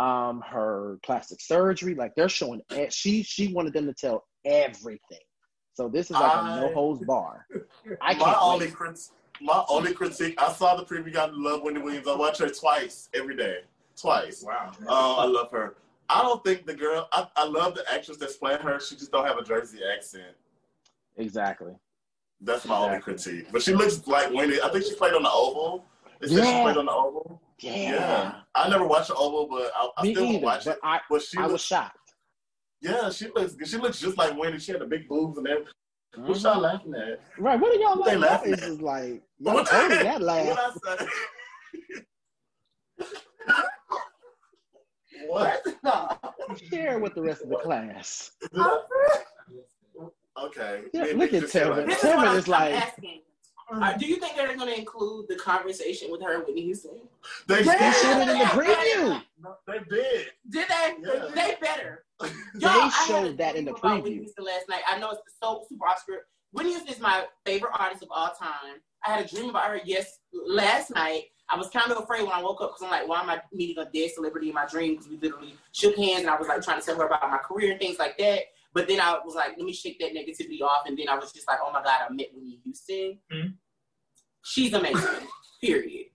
um, 0.00 0.40
her 0.46 0.98
plastic 1.04 1.40
surgery. 1.40 1.94
Like 1.94 2.14
they're 2.16 2.28
showing. 2.28 2.62
She 2.90 3.22
she 3.22 3.52
wanted 3.52 3.72
them 3.74 3.86
to 3.86 3.94
tell 3.94 4.24
everything. 4.44 5.18
So 5.74 5.88
this 5.88 6.06
is 6.06 6.12
like 6.12 6.32
a 6.32 6.36
I- 6.36 6.60
no 6.60 6.72
holds 6.74 7.04
bar. 7.04 7.46
I 8.00 8.14
my 8.14 8.24
can't 8.24 8.38
only 8.40 8.66
wait. 8.66 8.74
crit- 8.74 9.08
my 9.42 9.64
only 9.68 9.94
critique. 9.94 10.34
I 10.40 10.52
saw 10.52 10.76
the 10.76 10.84
preview. 10.84 11.16
I 11.16 11.26
love 11.32 11.62
Wendy 11.62 11.80
Williams. 11.80 12.06
I 12.08 12.14
watch 12.16 12.38
her 12.38 12.48
twice 12.50 13.08
every 13.14 13.36
day. 13.36 13.60
Twice. 13.96 14.42
Wow. 14.46 14.72
Uh, 14.86 15.16
I 15.16 15.24
love 15.24 15.50
her. 15.50 15.76
I 16.10 16.22
don't 16.22 16.42
think 16.44 16.66
the 16.66 16.74
girl. 16.74 17.08
I, 17.12 17.26
I 17.36 17.46
love 17.46 17.74
the 17.74 17.84
actress 17.90 18.16
that's 18.18 18.36
playing 18.36 18.60
her. 18.60 18.80
She 18.80 18.96
just 18.96 19.12
don't 19.12 19.26
have 19.26 19.38
a 19.38 19.44
Jersey 19.44 19.78
accent. 19.96 20.34
Exactly. 21.16 21.72
That's 22.42 22.64
my 22.66 22.76
only 22.76 23.00
critique. 23.00 23.46
But 23.52 23.62
she 23.62 23.74
looks 23.74 24.06
like 24.06 24.32
Wendy. 24.32 24.60
I 24.62 24.68
think 24.70 24.84
she 24.84 24.94
played 24.94 25.14
on 25.14 25.22
the 25.22 25.30
Oval. 25.30 25.84
They 26.20 26.28
said 26.28 26.44
she 26.44 26.50
Yeah. 26.50 26.62
played 26.62 26.76
on 26.76 26.86
the 26.86 26.92
Oval. 26.92 27.40
Yeah. 27.60 27.74
yeah. 27.76 28.34
I 28.54 28.68
never 28.68 28.86
watched 28.86 29.08
the 29.08 29.14
Oval, 29.14 29.48
but 29.50 29.70
I, 29.74 29.88
I 29.98 30.02
Me 30.04 30.14
still 30.14 30.26
either. 30.26 30.44
watch 30.44 30.64
But 30.64 30.76
it. 30.76 30.80
I 30.82 31.00
But 31.10 31.22
she 31.22 31.38
I 31.38 31.46
was 31.46 31.62
shocked. 31.62 31.96
yeah, 32.80 33.10
she 33.10 33.28
looks 33.34 33.54
she 33.68 33.76
looks 33.78 34.00
just 34.00 34.16
like 34.18 34.38
Wendy. 34.38 34.58
She 34.58 34.72
had 34.72 34.80
the 34.80 34.86
big 34.86 35.08
boobs 35.08 35.38
and 35.38 35.46
everything. 35.48 35.72
What 36.16 36.36
Mhm. 36.38 36.42
y'all 36.42 36.60
laughing 36.60 36.94
at? 36.94 37.20
Right. 37.38 37.60
What 37.60 37.72
are 37.72 37.76
y'all 37.80 37.96
What 37.98 38.06
laughing 38.06 38.22
at? 38.24 38.30
laughing 38.30 38.52
It's 38.54 38.62
at? 38.62 38.68
just 38.68 38.82
like 38.82 39.22
y'all 39.38 39.54
What 39.54 39.70
that 39.70 40.22
laugh. 40.22 40.46
What 40.46 40.58
I 40.88 40.96
say? 40.96 41.06
what? 45.28 45.62
Share 46.70 46.98
with 46.98 47.14
the 47.14 47.22
rest 47.22 47.42
of 47.42 47.50
the 47.50 47.56
class. 47.56 48.32
Okay. 50.42 50.82
Yeah, 50.92 51.04
look 51.14 51.32
at 51.34 51.42
just 51.42 51.52
said 51.52 51.66
Tevin. 51.68 51.88
is 51.88 51.94
Tevin 51.98 52.36
is 52.36 52.48
like- 52.48 52.74
asking. 52.74 53.22
Uh, 53.72 53.96
do 53.96 54.06
you 54.06 54.16
think 54.16 54.36
they're 54.36 54.54
going 54.56 54.68
to 54.68 54.78
include 54.78 55.26
the 55.28 55.36
conversation 55.36 56.10
with 56.10 56.22
her 56.22 56.34
and 56.34 56.44
Whitney 56.46 56.62
Houston? 56.62 56.98
They 57.46 57.62
They 57.62 57.92
showed 58.02 58.20
it 58.22 58.28
in 58.28 58.38
the 58.38 58.44
preview. 58.46 59.22
They 59.66 59.78
did. 59.88 60.26
Did 60.48 60.68
they? 60.68 60.94
Yeah. 61.00 61.26
They 61.34 61.56
better. 61.60 62.04
They 62.20 62.28
Y'all, 62.58 62.70
I 62.70 62.88
had 62.88 63.06
showed 63.06 63.26
a 63.26 63.32
that 63.36 63.56
in 63.56 63.64
the 63.64 63.72
dream 63.72 63.92
about 63.92 64.02
Whitney 64.02 64.18
preview. 64.18 64.20
Houston 64.22 64.44
last 64.44 64.68
night. 64.68 64.82
I 64.88 64.98
know 64.98 65.10
it's 65.10 65.22
so 65.42 65.64
super 65.68 65.86
Oscar. 65.86 66.26
Whitney 66.52 66.72
Houston 66.72 66.92
is 66.92 67.00
my 67.00 67.26
favorite 67.46 67.72
artist 67.78 68.02
of 68.02 68.08
all 68.10 68.30
time. 68.38 68.80
I 69.06 69.12
had 69.12 69.24
a 69.24 69.28
dream 69.28 69.50
about 69.50 69.70
her 69.70 69.80
yes 69.84 70.18
last 70.32 70.92
night. 70.94 71.24
I 71.48 71.56
was 71.56 71.68
kind 71.68 71.90
of 71.90 71.98
afraid 71.98 72.22
when 72.22 72.32
I 72.32 72.42
woke 72.42 72.60
up 72.60 72.70
because 72.70 72.82
I'm 72.82 72.90
like, 72.90 73.08
why 73.08 73.20
am 73.22 73.30
I 73.30 73.40
meeting 73.52 73.82
a 73.82 73.88
dead 73.90 74.10
celebrity 74.14 74.48
in 74.48 74.54
my 74.54 74.66
dream? 74.66 74.94
Because 74.94 75.08
we 75.08 75.16
literally 75.16 75.54
shook 75.72 75.96
hands 75.96 76.20
and 76.20 76.30
I 76.30 76.36
was 76.36 76.48
like 76.48 76.62
trying 76.62 76.80
to 76.80 76.86
tell 76.86 76.96
her 76.96 77.06
about 77.06 77.28
my 77.30 77.38
career 77.38 77.72
and 77.72 77.80
things 77.80 77.98
like 77.98 78.16
that. 78.18 78.42
But 78.72 78.86
then 78.88 79.00
I 79.00 79.18
was 79.24 79.34
like, 79.34 79.56
let 79.56 79.66
me 79.66 79.72
shake 79.72 79.98
that 80.00 80.12
negativity 80.14 80.60
off. 80.62 80.86
And 80.86 80.96
then 80.96 81.08
I 81.08 81.16
was 81.16 81.32
just 81.32 81.48
like, 81.48 81.58
oh 81.64 81.72
my 81.72 81.82
God, 81.82 82.00
I 82.08 82.12
met 82.12 82.26
Whitney 82.32 82.60
Houston. 82.64 83.18
Mhm. 83.32 83.54
She's 84.44 84.72
amazing. 84.72 85.26
Period. 85.60 86.06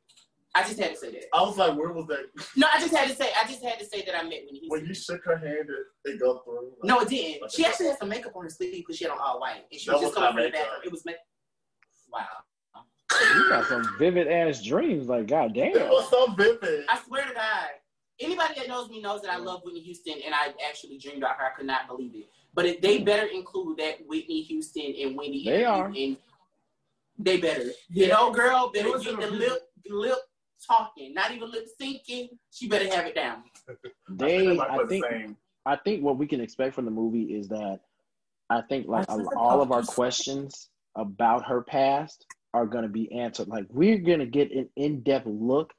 I 0.58 0.64
just 0.64 0.80
had 0.80 0.92
to 0.92 0.98
say 0.98 1.12
that. 1.12 1.24
I 1.34 1.42
was 1.42 1.58
like, 1.58 1.78
where 1.78 1.92
was 1.92 2.08
that? 2.08 2.28
No, 2.56 2.68
I 2.74 2.80
just 2.80 2.96
had 2.96 3.10
to 3.10 3.16
say. 3.16 3.30
I 3.38 3.46
just 3.46 3.62
had 3.62 3.78
to 3.78 3.86
say 3.86 4.04
that 4.06 4.16
I 4.18 4.24
met 4.24 4.44
Whitney 4.46 4.60
Houston. 4.60 4.70
When 4.70 4.86
you 4.86 4.94
shook 4.94 5.24
her 5.26 5.36
hand, 5.38 5.68
it, 5.70 6.10
it 6.12 6.20
go 6.20 6.40
through. 6.46 6.72
Like, 6.82 6.86
No, 6.86 7.00
it 7.02 7.10
didn't. 7.10 7.44
Okay. 7.44 7.54
She 7.54 7.66
actually 7.66 7.88
had 7.88 7.98
some 8.00 8.08
makeup 8.08 8.32
on 8.36 8.44
her 8.44 8.50
sleeve 8.50 8.72
because 8.74 8.96
she 8.98 9.04
had 9.04 9.12
on 9.12 9.20
all 9.20 9.42
white, 9.42 9.64
and 9.70 9.80
she 9.82 9.90
That 9.90 9.96
was 9.98 10.02
just 10.04 10.16
was 10.16 10.24
coming 10.24 10.24
not 10.24 10.34
from 10.36 10.44
the 10.44 10.52
bathroom. 10.52 10.82
It 10.86 10.92
was 10.94 11.04
make. 11.06 11.16
Wow. 12.12 12.26
You 13.36 13.50
got 13.50 13.66
some 13.68 13.86
vivid 14.00 14.28
ass 14.30 14.62
dreams. 14.64 15.08
Like, 15.08 15.28
god 15.28 15.56
It 15.58 15.74
damn. 15.74 15.90
was 15.90 16.10
so 16.10 16.32
vivid. 16.34 16.86
I 16.90 17.00
swear 17.06 17.26
to 17.26 17.34
God, 17.34 17.68
anybody 18.22 18.54
that 18.56 18.68
knows 18.70 18.90
me 18.90 19.02
knows 19.02 19.22
that 19.24 19.32
I 19.32 19.38
love 19.38 19.62
Whitney 19.66 19.82
Houston, 19.82 20.16
and 20.26 20.34
I 20.34 20.54
actually 20.68 20.98
dreamed 20.98 21.18
about 21.20 21.36
her. 21.38 21.46
I 21.46 21.50
could 21.56 21.66
not 21.68 21.88
believe 21.88 22.12
it. 22.16 22.30
But 22.56 22.66
if 22.66 22.82
they 22.82 23.00
better 23.00 23.28
include 23.28 23.78
that 23.80 23.96
Whitney 24.08 24.42
Houston 24.44 24.94
and 25.02 25.16
Wendy. 25.18 25.44
They 25.44 25.64
interview, 25.66 25.68
are. 25.68 25.88
And 25.88 26.18
they 27.20 27.38
better. 27.38 27.66
You 27.90 28.08
know, 28.08 28.32
girl, 28.32 28.72
better 28.74 28.88
It 28.88 28.94
was 28.94 29.04
get 29.04 29.20
the 29.20 29.28
a- 29.28 29.30
lip 29.30 29.62
lip 29.90 30.18
talking, 30.66 31.14
not 31.14 31.32
even 31.32 31.52
lip 31.52 31.68
syncing. 31.80 32.30
She 32.52 32.68
better 32.68 32.90
have 32.96 33.06
it 33.06 33.16
down. 33.16 33.44
They, 34.10 34.48
I 34.48 34.78
was 34.78 34.90
the 34.90 35.02
think. 35.02 35.36
I 35.66 35.76
think 35.76 36.04
what 36.04 36.18
we 36.18 36.28
can 36.28 36.40
expect 36.42 36.76
from 36.76 36.86
the 36.86 36.92
movie 36.92 37.24
is 37.36 37.48
that 37.50 37.80
I 38.50 38.62
think 38.62 38.88
like 38.88 39.10
I 39.10 39.18
all 39.36 39.62
of 39.62 39.72
our 39.72 39.82
questions 39.84 40.70
about 40.96 41.46
her 41.48 41.62
past 41.62 42.26
are 42.54 42.66
going 42.66 42.84
to 42.84 42.90
be 42.90 43.12
answered. 43.12 43.48
Like 43.48 43.66
we're 43.70 43.98
going 43.98 44.20
to 44.20 44.26
get 44.26 44.52
an 44.52 44.70
in-depth 44.78 45.26
look 45.28 45.74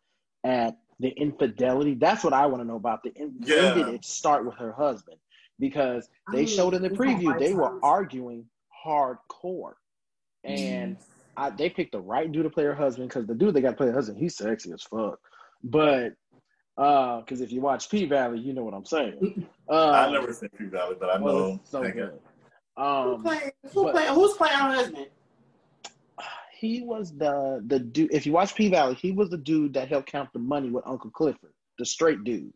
at 0.45 0.77
the 1.01 1.09
infidelity. 1.09 1.95
That's 1.95 2.23
what 2.25 2.33
I 2.33 2.47
want 2.47 2.63
to 2.63 2.67
know 2.69 2.77
about. 2.77 3.03
The 3.05 3.13
in- 3.15 3.37
Yeah. 3.41 3.75
when 3.75 3.87
did 3.87 3.95
it 3.95 4.05
start 4.05 4.45
with 4.45 4.57
her 4.57 4.73
husband? 4.73 5.17
Because 5.59 6.09
they 6.33 6.39
mean, 6.45 6.47
showed 6.49 6.75
in 6.75 6.83
the 6.83 6.91
preview 6.91 7.39
they 7.39 7.55
were 7.55 7.63
Lifetimes. 7.63 7.81
arguing 7.83 8.45
hardcore, 8.87 9.73
and 10.45 10.97
I, 11.37 11.51
they 11.51 11.71
picked 11.71 11.93
the 11.93 12.01
right 12.01 12.31
dude 12.31 12.45
to 12.45 12.51
play 12.51 12.65
her 12.65 12.75
husband 12.75 13.09
because 13.09 13.27
the 13.27 13.35
dude 13.35 13.55
they 13.55 13.61
got 13.63 13.71
to 13.71 13.77
play 13.77 13.87
her 13.87 13.93
husband 13.95 14.19
he's 14.19 14.37
sexy 14.37 14.73
as 14.73 14.83
fuck. 14.83 15.19
But 15.65 16.11
because 16.77 17.41
if 17.41 17.51
you 17.53 17.63
watch 17.63 17.89
P 17.91 18.05
Valley, 18.05 18.39
you 18.39 18.53
know 18.53 18.65
what 18.65 18.75
I'm 18.75 18.85
saying. 18.85 19.47
Uh, 19.69 19.91
I 19.91 20.13
never 20.13 20.31
seen 20.33 20.51
P 20.59 20.67
Valley, 20.67 20.97
but 21.01 21.09
I 21.09 21.17
know. 21.19 21.59
it's 21.63 21.71
so 21.71 21.83
Thank 21.83 21.95
good. 21.95 22.19
Who 22.77 22.83
Um, 22.83 23.23
playing? 23.23 23.51
Who 23.73 23.85
but- 23.85 23.93
playing? 23.95 24.13
Who's 24.15 24.33
playing 24.35 24.55
her 24.59 24.75
husband? 24.75 25.07
he 26.59 26.83
was 26.83 27.17
the 27.17 27.63
the 27.67 27.79
dude. 27.79 28.13
If 28.13 28.27
you 28.27 28.33
watch 28.33 28.55
P 28.55 28.69
Valley, 28.69 28.95
he 28.95 29.13
was 29.13 29.31
the 29.31 29.39
dude 29.39 29.73
that 29.73 29.89
helped 29.89 30.11
count 30.13 30.29
the 30.35 30.39
money 30.39 30.69
with 30.69 30.87
Uncle 30.87 31.11
Clifford, 31.11 31.53
the 31.79 31.87
straight 31.87 32.25
dude. 32.25 32.53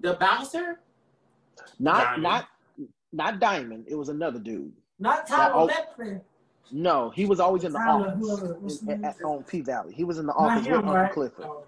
The 0.00 0.14
bouncer? 0.14 0.80
Not 1.78 2.02
Diamond. 2.04 2.22
not 2.22 2.48
not 3.12 3.40
Diamond. 3.40 3.84
It 3.88 3.94
was 3.94 4.08
another 4.08 4.38
dude. 4.38 4.72
Not 4.98 5.26
That- 5.26 5.36
Tyler 5.36 5.54
oh, 5.54 5.68
Lepley. 5.68 6.20
No, 6.70 7.08
he 7.10 7.24
was 7.24 7.40
always 7.40 7.64
in 7.64 7.72
the 7.72 7.78
Tyler, 7.78 8.08
office 8.08 8.20
whoever- 8.40 8.58
in- 8.58 8.86
name? 8.86 9.04
at- 9.04 9.22
on 9.24 9.42
P 9.44 9.60
Valley. 9.62 9.94
He 9.94 10.04
was 10.04 10.18
in 10.18 10.26
the 10.26 10.34
Not 10.34 10.40
office 10.50 10.66
with 10.66 10.74
him, 10.74 10.78
Uncle 10.80 10.94
right? 10.94 11.12
Clifford. 11.12 11.44
Oh, 11.46 11.64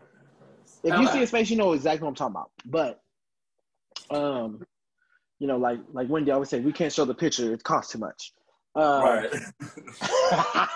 If 0.82 0.92
you 0.94 1.02
Okay. 1.04 1.12
see 1.12 1.18
his 1.20 1.30
face, 1.30 1.48
you 1.50 1.56
know 1.56 1.72
exactly 1.72 2.02
what 2.04 2.10
I'm 2.10 2.14
talking 2.16 2.34
about. 2.36 2.50
But 2.66 3.00
um, 4.10 4.62
you 5.38 5.46
know, 5.46 5.56
like 5.56 5.78
like 5.92 6.08
Wendy 6.10 6.30
always 6.30 6.48
say, 6.50 6.60
we 6.60 6.72
can't 6.72 6.92
show 6.92 7.04
the 7.06 7.14
picture; 7.14 7.52
it 7.54 7.62
costs 7.64 7.92
too 7.92 7.98
much. 7.98 8.32
Uh, 8.76 9.00
Right. 9.02 9.30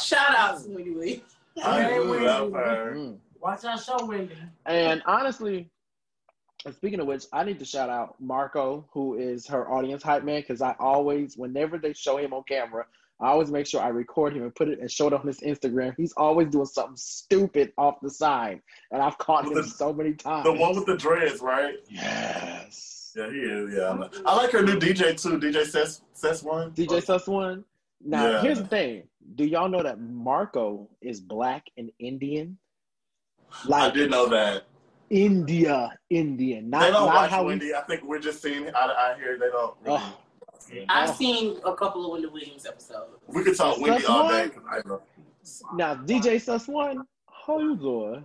Shout 0.00 0.34
out 0.36 0.62
to 0.62 0.68
Wendy 0.70 0.90
Williams. 0.90 1.22
I 1.62 1.82
Hey, 1.82 2.00
Wendy. 2.00 2.24
love 2.26 2.52
her. 2.52 2.94
mm. 2.96 3.18
Watch 3.40 3.64
our 3.64 3.78
show, 3.78 4.04
Wendy. 4.06 4.36
And 4.66 5.02
honestly, 5.06 5.70
and 6.66 6.74
speaking 6.74 6.98
of 7.00 7.06
which, 7.06 7.24
I 7.32 7.44
need 7.44 7.60
to 7.60 7.64
shout 7.64 7.88
out 7.88 8.16
Marco, 8.20 8.84
who 8.92 9.14
is 9.16 9.46
her 9.46 9.70
audience 9.70 10.02
hype 10.02 10.24
man, 10.24 10.40
because 10.40 10.60
I 10.60 10.74
always, 10.80 11.36
whenever 11.36 11.78
they 11.78 11.92
show 11.92 12.16
him 12.18 12.34
on 12.34 12.42
camera, 12.48 12.86
I 13.20 13.28
always 13.28 13.50
make 13.52 13.66
sure 13.66 13.80
I 13.80 13.88
record 13.88 14.36
him 14.36 14.42
and 14.42 14.54
put 14.54 14.68
it 14.68 14.80
and 14.80 14.90
show 14.90 15.06
it 15.06 15.12
on 15.14 15.24
his 15.26 15.40
Instagram. 15.40 15.94
He's 15.96 16.12
always 16.16 16.48
doing 16.48 16.66
something 16.66 16.96
stupid 16.96 17.72
off 17.78 18.00
the 18.02 18.10
side, 18.10 18.60
and 18.90 19.00
I've 19.00 19.16
caught 19.16 19.46
him 19.46 19.54
The- 19.54 19.62
so 19.62 19.92
many 19.92 20.12
times. 20.14 20.44
The 20.44 20.52
one 20.52 20.74
with 20.74 20.86
the 20.86 20.96
dreads, 20.96 21.40
right? 21.40 21.76
yes, 21.88 23.12
Yeah, 23.16 23.30
he 23.30 23.38
is. 23.38 23.74
Yeah, 23.74 24.08
I. 24.26 24.32
I 24.32 24.36
like 24.36 24.50
her 24.50 24.62
new 24.62 24.78
DJ 24.78 25.14
too. 25.14 25.38
DJ 25.38 25.64
Suss 25.64 26.02
Suss 26.12 26.42
one. 26.42 26.72
DJ 26.72 27.00
Suss 27.02 27.26
one. 27.26 27.64
Now 28.04 28.28
Yeah. 28.28 28.42
here's 28.42 28.58
the 28.58 28.66
thing: 28.66 29.04
Do 29.36 29.44
y'all 29.46 29.70
know 29.70 29.82
that 29.82 29.98
Marco 30.00 30.90
is 31.00 31.20
black 31.20 31.64
and 31.78 31.90
Indian? 31.98 32.58
I 33.64 33.68
Like 33.68 33.94
did 33.94 34.10
know 34.10 34.26
that. 34.28 34.64
India, 35.10 35.96
Indian, 36.10 36.70
not 36.70 36.80
they 36.80 36.90
don't 36.90 37.06
not 37.06 37.14
watch 37.14 37.30
how 37.30 37.42
we. 37.42 37.48
Wendy. 37.48 37.74
I 37.74 37.82
think 37.82 38.02
we're 38.04 38.18
just 38.18 38.42
seeing. 38.42 38.68
I, 38.74 39.12
I 39.14 39.16
hear 39.18 39.38
they 39.38 39.48
don't. 39.48 39.76
Really. 39.84 39.98
Oh. 40.00 40.18
I've 40.88 41.10
Oh. 41.10 41.14
seen 41.14 41.58
a 41.64 41.74
couple 41.74 42.04
of 42.04 42.10
Wendy 42.12 42.26
Williams 42.26 42.66
episodes. 42.66 43.10
We 43.28 43.44
could 43.44 43.56
talk 43.56 43.74
Sus 43.76 43.82
Wendy 43.82 44.04
all 44.06 44.28
day. 44.28 44.50
I 44.70 44.80
love. 44.88 45.02
Now, 45.74 45.94
DJ 45.94 46.40
Suss 46.40 46.66
One, 46.66 47.04
how 47.46 47.60
you 47.60 47.76
doing? 47.76 48.24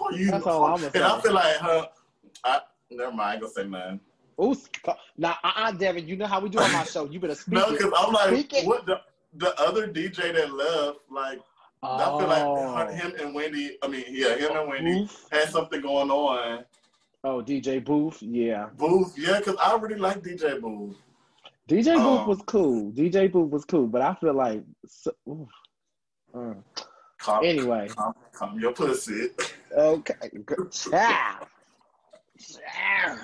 Oh, 0.00 0.10
you 0.10 0.30
That's 0.30 0.46
all 0.46 0.64
I'm 0.64 0.76
gonna 0.76 0.90
And 0.94 1.02
I 1.04 1.20
feel 1.20 1.32
like 1.32 1.56
her. 1.56 1.88
I 2.44 2.60
never 2.90 3.10
mind. 3.10 3.20
I 3.20 3.32
ain't 3.34 3.40
gonna 3.42 3.52
say 3.52 3.64
man. 3.64 4.00
Ooh, 4.42 4.54
sc- 4.54 4.88
now, 5.16 5.36
uh-uh, 5.44 5.72
Devin, 5.72 6.08
you 6.08 6.16
know 6.16 6.26
how 6.26 6.40
we 6.40 6.48
do 6.48 6.58
on 6.58 6.72
my 6.72 6.82
show. 6.92 7.04
You 7.08 7.20
better 7.20 7.34
speak 7.36 7.54
No, 7.54 7.70
because 7.70 7.92
I'm 7.96 8.12
like, 8.12 8.28
Speak 8.50 8.66
what 8.66 8.86
the 8.86 9.00
the 9.36 9.58
other 9.60 9.88
DJ 9.88 10.32
that 10.34 10.52
left? 10.52 10.98
Like, 11.10 11.40
I 11.84 12.18
feel 12.18 12.28
like 12.28 12.42
Oh. 12.44 12.86
him 12.92 13.12
and 13.20 13.34
Wendy. 13.34 13.78
I 13.82 13.88
mean, 13.88 14.04
yeah, 14.08 14.34
him 14.36 14.56
and 14.56 14.68
Wendy 14.68 15.00
Boof. 15.02 15.26
had 15.30 15.48
something 15.50 15.80
going 15.80 16.10
on. 16.10 16.64
Oh, 17.22 17.42
DJ 17.42 17.82
Boof, 17.84 18.22
yeah. 18.22 18.68
Boof, 18.76 19.12
yeah, 19.16 19.38
because 19.38 19.56
I 19.62 19.76
really 19.76 19.96
like 19.96 20.22
DJ 20.22 20.60
Boof. 20.60 20.96
DJ 21.68 21.94
Boof 21.94 22.20
Oh. 22.22 22.26
was 22.28 22.42
cool. 22.46 22.90
DJ 22.92 23.30
Boof 23.30 23.50
was 23.50 23.64
cool, 23.64 23.86
but 23.86 24.02
I 24.02 24.14
feel 24.14 24.34
like, 24.34 24.62
so. 24.86 25.12
Mm. 26.34 26.62
Calm, 27.18 27.44
anyway, 27.44 27.88
calm, 27.88 28.12
calm 28.32 28.58
your 28.60 28.72
pussy. 28.72 29.30
okay, 29.72 30.14
child. 30.70 31.46
Child. 32.38 33.18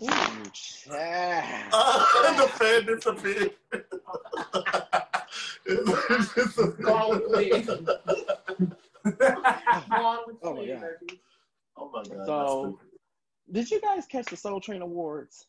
Ooh, 0.00 0.50
child. 0.52 1.72
the 2.38 2.48
fan 2.54 2.86
disappeared. 2.86 3.52
It's- 5.66 6.36
it's 6.36 6.58
a- 6.58 6.68
Gone 6.68 7.10
with 7.10 7.30
the 7.30 7.36
wind. 7.36 7.66
Gone 9.88 10.18
with 10.26 10.40
the 10.40 10.46
Oh 10.48 10.54
my 10.54 10.66
God. 10.66 10.84
oh 11.76 11.90
my 11.92 12.02
god. 12.02 12.26
So- 12.26 12.78
Did 13.50 13.70
you 13.70 13.80
guys 13.80 14.06
catch 14.06 14.26
the 14.26 14.36
Soul 14.36 14.60
Train 14.60 14.82
Awards? 14.82 15.46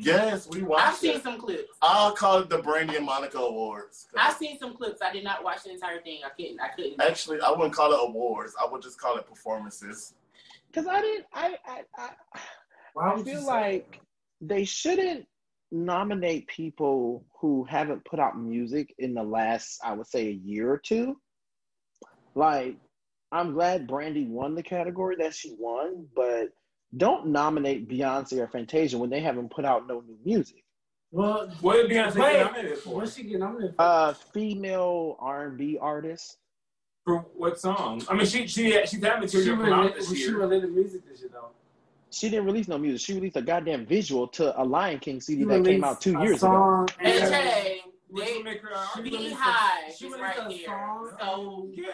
Yes, 0.00 0.48
we 0.48 0.62
watched 0.62 0.86
I've 0.86 0.94
seen 0.96 1.16
it. 1.16 1.22
some 1.24 1.40
clips. 1.40 1.76
I'll 1.82 2.12
call 2.12 2.38
it 2.38 2.48
the 2.48 2.58
Brandy 2.58 2.94
and 2.96 3.04
Monica 3.04 3.38
Awards. 3.38 4.06
I've 4.16 4.36
seen 4.36 4.56
some 4.56 4.76
clips. 4.76 5.02
I 5.02 5.12
did 5.12 5.24
not 5.24 5.42
watch 5.42 5.64
the 5.64 5.72
entire 5.72 6.00
thing. 6.00 6.20
I 6.24 6.28
couldn't. 6.28 6.60
I 6.60 6.68
couldn't. 6.68 7.00
Actually, 7.02 7.40
I 7.40 7.50
wouldn't 7.50 7.74
call 7.74 7.92
it 7.92 7.98
awards. 8.00 8.54
I 8.62 8.66
would 8.70 8.80
just 8.80 9.00
call 9.00 9.16
it 9.16 9.26
performances. 9.26 10.14
Because 10.68 10.86
I 10.86 11.00
didn't. 11.00 11.26
I 11.34 11.56
I 11.66 11.82
I, 11.96 12.10
I 13.00 13.22
feel 13.24 13.40
say 13.40 13.46
like 13.46 14.00
they 14.40 14.64
shouldn't 14.64 15.26
nominate 15.70 16.46
people 16.48 17.24
who 17.40 17.64
haven't 17.64 18.04
put 18.04 18.18
out 18.20 18.38
music 18.40 18.94
in 18.98 19.14
the 19.14 19.22
last, 19.22 19.80
I 19.84 19.92
would 19.92 20.06
say, 20.06 20.28
a 20.28 20.32
year 20.32 20.70
or 20.72 20.78
two. 20.78 21.16
Like, 22.34 22.76
I'm 23.32 23.52
glad 23.52 23.86
Brandy 23.86 24.24
won 24.26 24.54
the 24.54 24.62
category 24.62 25.16
that 25.16 25.34
she 25.34 25.54
won, 25.58 26.06
but 26.16 26.48
don't 26.96 27.26
nominate 27.28 27.88
Beyonce 27.88 28.38
or 28.38 28.48
Fantasia 28.48 28.96
when 28.96 29.10
they 29.10 29.20
haven't 29.20 29.50
put 29.50 29.64
out 29.64 29.86
no 29.86 30.00
new 30.00 30.16
music. 30.24 30.64
Well, 31.10 31.48
What 31.60 31.76
did 31.76 31.90
Beyonce 31.90 32.16
wait, 32.16 32.32
get 32.34 32.46
nominated 32.46 32.78
for? 32.78 32.94
What's 32.96 33.14
she 33.16 33.24
get 33.24 33.40
nominated 33.40 33.76
for? 33.76 33.82
Uh, 33.82 34.12
female 34.14 35.16
R&B 35.20 35.78
artist. 35.80 36.38
For 37.04 37.18
what 37.34 37.58
song? 37.58 38.02
I 38.10 38.14
mean, 38.14 38.26
she 38.26 38.46
she 38.46 38.70
she's 38.86 39.02
had 39.02 39.20
material 39.20 39.30
she 39.30 39.44
come 39.50 39.60
really, 39.60 39.72
out 39.88 39.94
this 39.94 40.10
she 40.10 40.18
year. 40.20 40.36
related 40.36 40.70
music 40.74 41.08
this 41.08 41.20
year 41.20 41.30
though. 41.32 41.48
She 42.10 42.28
didn't 42.30 42.46
release 42.46 42.68
no 42.68 42.78
music. 42.78 43.00
She 43.04 43.14
released 43.14 43.36
a 43.36 43.42
goddamn 43.42 43.86
visual 43.86 44.26
to 44.28 44.58
a 44.60 44.64
Lion 44.64 44.98
King 44.98 45.20
CD 45.20 45.44
that 45.44 45.64
came 45.64 45.84
out 45.84 46.00
two 46.00 46.16
a 46.18 46.22
years 46.22 46.42
ago. 46.42 46.52
song 46.52 46.88
and- 47.00 47.12
AJ, 47.24 47.80
Which 48.10 48.24
they 48.26 48.36
would 48.36 48.44
make 48.44 48.60
She 48.94 49.02
released 49.02 49.14
a- 49.16 49.28
Beehive 49.28 49.88
is 49.90 50.02
right 50.18 50.50
here. 50.50 50.66
song. 50.66 51.10
So 51.20 51.68
Yeah. 51.74 51.90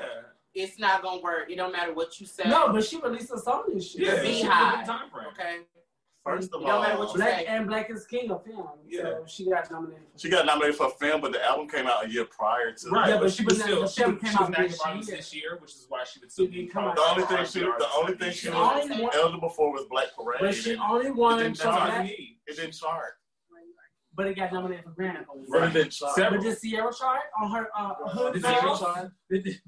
it's 0.55 0.79
not 0.79 1.03
gonna 1.03 1.21
work. 1.21 1.51
It 1.51 1.57
don't 1.57 1.73
matter 1.73 1.93
what 1.93 2.21
you 2.21 2.27
say. 2.27 2.45
No, 2.49 2.73
but 2.73 2.85
she 2.85 2.99
released 3.01 3.33
a 3.33 3.39
song 3.39 3.65
this 3.75 3.97
year. 3.97 4.15
Yeah. 4.15 4.23
Beehive. 4.23 4.41
she 4.43 4.45
was 4.81 4.89
a 4.89 4.93
time 4.93 5.11
frame. 5.11 5.27
Okay. 5.33 5.57
First 6.25 6.55
of 6.55 6.63
It 6.63 6.65
don't 6.67 6.81
matter 6.81 6.95
all, 6.95 6.99
what 7.01 7.09
you 7.11 7.15
Black 7.17 7.41
say. 7.41 7.45
and 7.47 7.67
Black 7.67 7.91
is 7.91 8.07
King 8.07 8.31
of 8.31 8.43
Film. 8.45 8.67
Yeah. 8.89 9.03
So 9.03 9.25
she 9.27 9.45
got 9.51 9.71
nominated. 9.71 10.05
For 10.15 10.19
she 10.19 10.31
got 10.31 10.47
nominated 10.47 10.77
for 10.77 10.89
film, 10.93 11.21
but 11.21 11.33
the 11.33 11.45
album 11.45 11.69
came 11.69 11.87
out 11.87 12.07
a 12.07 12.09
year 12.11 12.25
prior 12.25 12.73
to. 12.73 12.89
Right, 12.89 13.09
Yeah, 13.11 13.15
but, 13.17 13.23
but 13.25 13.31
she 13.33 13.37
she 13.39 13.45
was 13.45 13.55
was 13.55 13.63
still 13.63 13.81
not- 13.83 13.91
she 13.91 14.03
the 14.05 14.09
was, 14.09 14.19
film 14.19 14.19
she 14.21 14.27
came 14.27 14.67
was 14.69 14.81
out 14.81 14.97
this 14.97 15.09
year. 15.09 15.17
this 15.17 15.35
year, 15.35 15.59
which 15.61 15.71
is 15.73 15.85
why 15.91 16.05
she 16.05 16.21
would 16.21 16.33
still 16.33 16.47
be 16.47 16.67
Come 16.67 16.85
on. 16.85 16.95
The 16.95 17.03
only 17.03 17.25
thing 17.25 17.45
she, 17.45 17.61
the 17.61 17.87
only 17.99 18.15
thing 18.15 18.31
she 18.33 18.39
She 18.39 18.49
was 18.49 18.83
only 18.91 19.03
won- 19.03 19.11
eligible 19.15 19.49
for 19.51 19.71
was 19.73 19.85
Black 19.91 20.07
Parade. 20.17 20.39
But 20.41 20.55
she 20.55 20.77
only 20.77 21.11
won 21.11 21.39
didn't 21.41 21.59
for 21.59 21.65
That's 21.65 21.67
all 21.67 21.87
chart. 21.87 21.89
you 21.91 21.95
Black, 21.99 22.05
need. 22.19 22.39
It 22.47 22.57
didn't 22.57 22.73
chart. 22.73 23.13
but 24.17 24.27
it 24.29 24.37
got 24.37 24.53
nominated 24.53 24.85
for 24.85 24.91
Grammy. 24.93 25.25
But 25.51 25.63
it 25.65 25.73
didn't 25.75 25.91
chart. 25.91 26.15
Several. 26.15 26.43
But 26.43 26.49
did 26.63 26.71
Ciara 26.71 26.93
chart 26.95 27.21
on 27.39 27.51
her 27.51 27.69
uh, 27.77 27.95
Hood 28.09 28.33
Did 29.31 29.61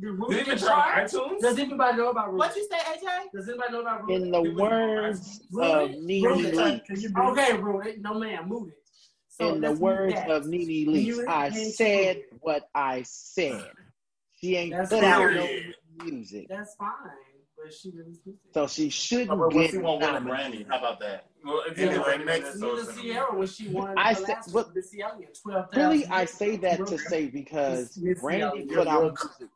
it? 0.00 0.06
Did 0.06 0.08
it 0.08 0.18
Rooted? 0.18 0.28
Did 0.30 0.36
did 0.36 0.38
Rooted 0.38 0.38
it 0.38 0.40
even 0.40 0.58
get 0.58 0.58
chart 0.58 0.70
on 0.70 1.08
chart? 1.08 1.10
iTunes? 1.10 1.40
Does 1.40 1.58
anybody 1.58 1.96
know 1.98 2.10
about 2.10 2.26
Rooted? 2.32 2.38
What 2.38 2.56
you 2.56 2.68
say, 2.70 2.78
AJ? 2.78 3.32
Does 3.34 3.48
anybody 3.48 3.72
know 3.72 3.80
about 3.80 4.02
Rooted? 4.06 4.22
In 4.22 4.30
the 4.30 4.38
It 4.42 4.54
was 4.54 4.60
on 4.60 4.70
words 4.70 5.40
of 5.60 5.90
Nene 6.02 6.24
Rooted. 6.24 6.54
Leakes, 6.54 7.16
Okay, 7.30 7.56
Rooted. 7.56 8.02
No, 8.02 8.14
ma'am, 8.14 8.48
Rooted. 8.50 8.74
So 9.28 9.54
in 9.54 9.60
the 9.60 9.72
words 9.72 10.14
of 10.28 10.46
Nene 10.46 10.66
Leakes, 10.88 11.04
Music 11.04 11.28
I 11.28 11.50
said 11.50 12.22
what 12.40 12.68
I 12.74 13.02
said. 13.06 13.64
She 14.40 14.56
ain't 14.56 14.72
That's 14.72 14.90
put 14.90 15.04
out 15.04 15.32
no 15.34 15.46
music, 16.04 16.46
That's 16.48 16.74
fine, 16.76 16.88
but 17.62 17.72
she 17.74 17.90
released 17.90 18.20
music. 18.24 18.40
so 18.54 18.66
she 18.66 18.88
shouldn't 18.88 19.28
How 19.28 19.34
about 19.36 19.52
when 19.54 19.62
get 19.64 19.70
she 19.72 19.78
won't 19.78 20.00
win 20.00 20.10
a 20.14 20.20
nominated. 20.20 20.66
Grammy? 20.66 20.70
How 20.70 20.78
about 20.78 21.00
that? 21.00 21.26
Well, 21.44 21.62
it's 21.66 21.78
Anyway, 21.78 21.94
anyway, 22.14 22.24
next 22.24 22.56
next 22.56 22.60
Neither 22.60 22.92
Ciara 23.02 23.36
when 23.38 23.46
she 23.46 23.68
won 23.68 23.98
I 23.98 24.14
the 24.14 24.20
said- 24.20 24.28
last 24.28 24.52
but- 24.52 24.66
one, 24.66 24.74
Missy 24.74 25.02
Elliott, 25.02 25.38
twelve 25.42 25.66
Really. 25.76 26.06
I 26.06 26.24
say 26.24 26.56
that 26.56 26.86
to 26.86 26.98
say 26.98 27.26
because 27.28 27.96
Miss 27.98 28.20
Brandy 28.20 28.64
put 28.66 28.86
out 28.86 29.02
music. 29.02 29.48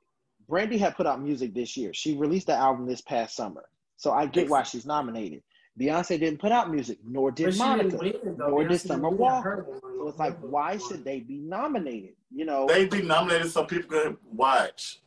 Brandy 0.49 0.79
had 0.79 0.97
put 0.97 1.07
out 1.07 1.21
music 1.23 1.55
this 1.55 1.77
year. 1.77 1.93
She 1.95 2.17
released 2.17 2.47
the 2.49 2.55
album 2.55 2.87
this 2.87 3.01
past 3.01 3.35
summer, 3.37 3.65
so 3.97 4.13
I 4.13 4.27
get 4.27 4.49
why 4.49 4.63
she's 4.63 4.87
nominated. 4.87 5.43
Beyonce 5.81 6.21
didn't 6.21 6.39
put 6.39 6.53
out 6.53 6.71
music, 6.71 6.99
nor 7.05 7.33
did 7.33 7.57
Monica, 7.59 7.99
didn't 7.99 8.25
win, 8.25 8.37
nor 8.39 8.61
Beyonce 8.63 8.69
did 8.69 8.81
Summer 8.83 9.09
Walker. 9.11 9.67
So 9.83 10.09
it's 10.09 10.19
like, 10.19 10.39
why 10.39 10.77
should 10.79 11.05
they 11.05 11.21
be 11.21 11.39
nominated? 11.39 12.15
You 12.33 12.45
know, 12.45 12.67
They 12.69 12.87
be 12.87 13.03
nominated 13.03 13.51
so 13.51 13.65
people 13.65 13.99
can 14.01 14.17
watch 14.33 15.01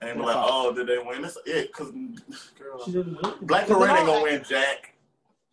and 0.00 0.18
be 0.18 0.24
like, 0.24 0.36
oh, 0.36 0.72
did 0.74 0.88
they 0.88 0.98
win? 0.98 1.22
That's 1.22 1.38
it. 1.46 1.68
Because 1.72 1.92
She 2.84 2.92
didn't 2.92 3.20
win. 3.22 3.34
Black 3.42 3.66
Because 3.66 3.68
Parade 3.86 3.96
ain't 3.98 4.06
gonna 4.06 4.22
win 4.24 4.42
Jack. 4.48 4.94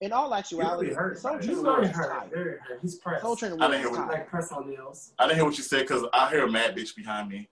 in 0.01 0.11
all 0.11 0.33
actuality, 0.33 0.85
Really 0.85 0.95
hurt. 0.95 1.19
Soul 1.19 1.37
He's 1.37 1.45
Train 1.45 1.63
very 1.63 1.75
Awards 1.75 1.89
hurt. 1.89 2.31
hurt. 2.35 2.61
He's 2.81 2.95
pressed. 2.95 3.21
Soul 3.21 3.35
Train 3.35 3.51
I 3.51 3.55
Awards 3.55 3.71
didn't 3.71 3.81
hear 3.81 3.91
what- 3.91 3.97
tired. 4.07 4.19
like 4.19 4.29
press 4.29 4.51
on 4.51 4.69
nails. 4.69 5.13
I 5.19 5.25
didn't 5.25 5.35
hear 5.37 5.45
what 5.45 5.57
you 5.57 5.63
said 5.63 5.81
because 5.81 6.03
I 6.11 6.29
hear 6.31 6.45
a 6.45 6.51
mad 6.51 6.75
bitch 6.75 6.95
behind 6.95 7.29
me. 7.29 7.49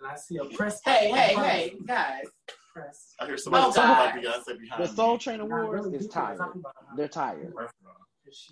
And 0.00 0.10
I 0.10 0.16
see 0.16 0.36
a 0.38 0.44
press. 0.44 0.80
Hey, 0.84 1.10
hey, 1.10 1.34
hey, 1.34 1.72
guys. 1.86 2.24
Press. 2.72 3.14
I 3.20 3.26
hear 3.26 3.36
somebody 3.36 3.64
Oh, 3.66 3.72
talking 3.72 3.90
about 3.90 4.14
God. 4.14 4.44
Beyonce 4.48 4.60
behind 4.60 4.82
The. 4.84 4.88
Soul 4.88 5.18
Train 5.18 5.40
Awards 5.40 5.84
really 5.84 5.96
is 5.96 6.08
tired. 6.08 6.38
talking 6.38 6.60
about 6.60 6.74
her. 6.78 6.96
They're 6.96 7.08
tired. 7.08 7.52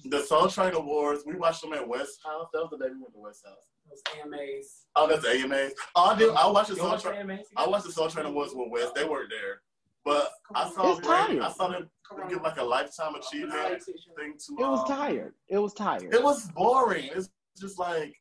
The 0.07 0.21
Soul 0.23 0.49
Train 0.49 0.75
Awards, 0.75 1.23
we 1.25 1.37
watched 1.37 1.63
them 1.63 1.73
at 1.73 1.87
West 1.87 2.19
House. 2.25 2.49
That 2.53 2.63
was 2.63 2.71
the 2.73 2.79
day 2.79 2.91
we 2.93 3.01
went 3.01 3.13
to 3.15 3.21
West 3.21 3.45
House. 3.47 3.71
Those 3.89 4.03
AMAs. 4.23 4.87
Oh, 4.97 5.07
that's 5.09 5.23
the 5.23 5.31
AMAs. 5.31 5.73
Oh, 5.95 6.11
I 6.11 6.19
did. 6.19 6.31
I 6.35 6.47
watched 6.49 6.69
the 6.69 6.75
You 6.75 6.81
Soul 6.81 6.91
watch 6.91 7.03
Train. 7.03 7.21
AMAs? 7.21 7.47
I 7.57 7.67
watched 7.67 7.87
the 7.87 7.93
Soul 7.93 8.09
Train 8.09 8.27
Awards 8.27 8.53
with 8.55 8.69
West. 8.71 8.95
They 8.97 9.05
weren't 9.05 9.31
there, 9.31 9.63
but 10.05 10.31
I 10.55 10.69
saw 10.69 10.91
It's 10.99 11.07
Brandy. 11.07 11.39
tired. 11.39 11.49
I 11.49 11.53
saw 11.53 11.69
them 11.69 11.89
give 12.29 12.43
like 12.43 12.59
a 12.59 12.65
lifetime 12.65 13.15
achievement 13.15 13.83
thing 13.83 14.35
to. 14.47 14.53
It 14.59 14.69
was 14.69 14.81
um, 14.91 14.97
tired. 14.97 15.35
It 15.49 15.59
was 15.59 15.73
tired. 15.75 16.13
It 16.13 16.23
was 16.23 16.49
boring. 16.51 17.09
It's 17.15 17.31
just 17.59 17.79
like 17.79 18.15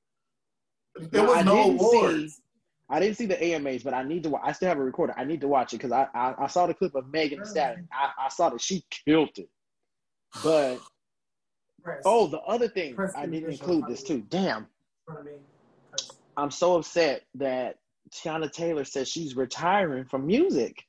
there 1.12 1.24
was 1.24 1.38
I 1.38 1.42
no 1.42 1.72
awards. 1.72 2.36
see. 2.36 2.42
I 2.90 3.00
didn't 3.00 3.18
see 3.18 3.26
the 3.26 3.42
AMAs, 3.44 3.84
but 3.84 3.94
I 3.94 4.04
need 4.04 4.24
to. 4.24 4.36
I 4.38 4.54
still 4.54 4.70
have 4.70 4.78
a 4.78 4.84
recorder. 4.84 5.14
I 5.18 5.26
need 5.26 5.42
to 5.42 5.48
watch 5.48 5.74
it 5.74 5.78
because 5.78 5.92
I, 5.92 6.08
I 6.14 6.36
I 6.40 6.48
saw 6.48 6.68
the 6.68 6.74
clip 6.74 6.96
of 6.96 7.12
Megan 7.12 7.40
Thee 7.40 7.46
Stallion. 7.46 7.88
I, 7.92 8.26
I 8.26 8.30
saw 8.30 8.50
that 8.50 8.62
she 8.62 8.86
killed 8.90 9.38
it. 9.38 9.50
But 10.42 10.80
Press. 11.84 12.04
oh, 12.06 12.28
the 12.28 12.40
other 12.42 12.70
thing 12.70 12.96
Press 12.96 13.14
I 13.16 13.26
need 13.26 13.42
to 13.42 13.50
include 13.50 13.88
this 13.88 14.04
too. 14.04 14.24
Damn, 14.30 14.58
In 14.60 14.66
front 15.06 15.20
of 15.20 15.26
me. 15.26 15.32
Press. 15.92 16.12
I'm 16.38 16.52
so 16.52 16.78
upset 16.78 17.24
that 17.36 17.78
Teyana 18.12 18.52
Taylor 18.52 18.86
says 18.86 19.10
she's 19.10 19.36
retiring 19.36 20.06
from 20.06 20.26
music. 20.26 20.84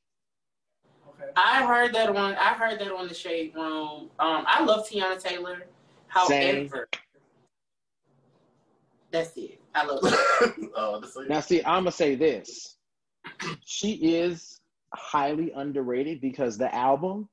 Okay. 1.09 1.31
I 1.36 1.67
heard 1.67 1.93
that 1.94 2.10
on 2.10 2.35
I 2.35 2.55
heard 2.55 2.78
that 2.78 2.93
on 2.93 3.09
the 3.09 3.15
Shade 3.15 3.55
Room. 3.57 4.10
Um, 4.20 4.44
I 4.47 4.62
love 4.62 4.89
Teyana 4.89 5.20
Taylor. 5.20 5.67
Same. 6.27 6.68
However, 6.68 6.89
that's 9.10 9.36
it. 9.36 9.58
I 9.78 9.84
love 9.86 10.02
her. 10.02 10.55
oh, 10.76 11.02
Now, 11.28 11.40
see, 11.40 11.62
I'm 11.65 11.82
gonna 11.84 11.92
say 11.92 12.15
this: 12.15 12.76
she 13.65 13.92
is 14.16 14.60
highly 14.94 15.52
underrated 15.52 16.20
because 16.20 16.58
the 16.58 16.74
album, 16.74 17.28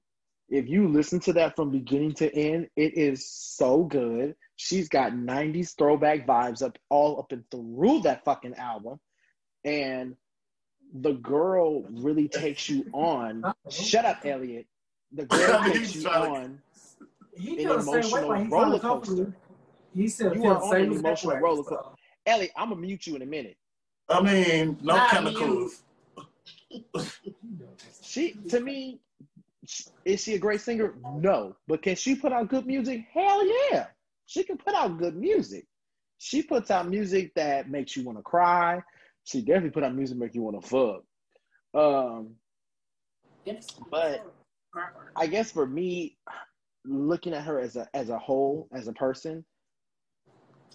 if 0.49 0.67
you 0.67 0.87
listen 0.87 1.19
to 1.21 1.33
that 1.33 1.55
from 1.55 1.71
beginning 1.71 2.13
to 2.15 2.33
end, 2.35 2.67
it 2.75 2.97
is 2.97 3.27
so 3.29 3.83
good. 3.83 4.35
She's 4.57 4.89
got 4.89 5.13
'90s 5.13 5.75
throwback 5.77 6.27
vibes 6.27 6.61
up 6.61 6.77
all 6.89 7.19
up 7.19 7.31
and 7.31 7.43
through 7.49 8.01
that 8.01 8.23
fucking 8.25 8.55
album, 8.55 8.99
and 9.63 10.15
the 10.93 11.13
girl 11.13 11.83
really 11.89 12.27
takes 12.27 12.69
you 12.69 12.85
on. 12.93 13.43
Shut 13.69 14.05
up, 14.05 14.25
Elliot. 14.25 14.67
The 15.13 15.25
girl 15.25 15.63
takes 15.63 15.95
you 15.95 16.03
trying 16.03 16.23
to- 16.23 16.29
on. 16.29 16.61
He 17.37 17.51
An 17.51 17.57
feel 17.57 17.77
the 17.77 17.81
same 17.83 17.91
way, 17.93 17.99
emotional 17.99 18.29
roller 18.31 18.49
roller 18.49 18.79
coaster. 18.79 19.33
He 19.93 20.07
said 20.07 20.35
you 20.35 20.45
are 20.45 20.53
the 20.55 20.59
on 20.61 20.71
same 20.71 20.91
an 20.91 20.97
emotional 20.99 21.37
roller 21.37 21.63
coaster. 21.63 21.94
Elliot, 22.25 22.51
I'm 22.55 22.69
gonna 22.69 22.81
mute 22.81 23.05
you 23.07 23.15
in 23.15 23.21
a 23.21 23.25
minute. 23.25 23.57
I 24.09 24.21
mean, 24.21 24.77
no 24.81 24.95
Not 24.95 25.09
chemicals. 25.09 25.81
She 28.01 28.33
to 28.49 28.59
me, 28.59 28.99
is 30.05 30.23
she 30.23 30.35
a 30.35 30.37
great 30.39 30.61
singer? 30.61 30.95
No, 31.15 31.55
but 31.67 31.81
can 31.81 31.95
she 31.95 32.15
put 32.15 32.31
out 32.31 32.49
good 32.49 32.65
music? 32.65 33.05
Hell 33.13 33.45
yeah, 33.71 33.87
she 34.25 34.43
can 34.43 34.57
put 34.57 34.73
out 34.75 34.97
good 34.97 35.15
music. 35.15 35.65
She 36.17 36.41
puts 36.43 36.71
out 36.71 36.87
music 36.89 37.33
that 37.35 37.69
makes 37.69 37.95
you 37.95 38.03
want 38.03 38.17
to 38.17 38.21
cry. 38.23 38.81
She 39.25 39.41
definitely 39.41 39.71
put 39.71 39.83
out 39.83 39.95
music 39.95 40.17
make 40.17 40.35
you 40.35 40.43
want 40.43 40.61
to 40.61 40.67
fuck. 40.67 41.03
Um, 41.73 42.35
But- 43.89 44.25
I 45.15 45.27
guess 45.27 45.51
for 45.51 45.65
me, 45.65 46.17
looking 46.85 47.33
at 47.33 47.43
her 47.43 47.59
as 47.59 47.75
a 47.75 47.87
as 47.93 48.09
a 48.09 48.19
whole, 48.19 48.67
as 48.73 48.87
a 48.87 48.93
person, 48.93 49.45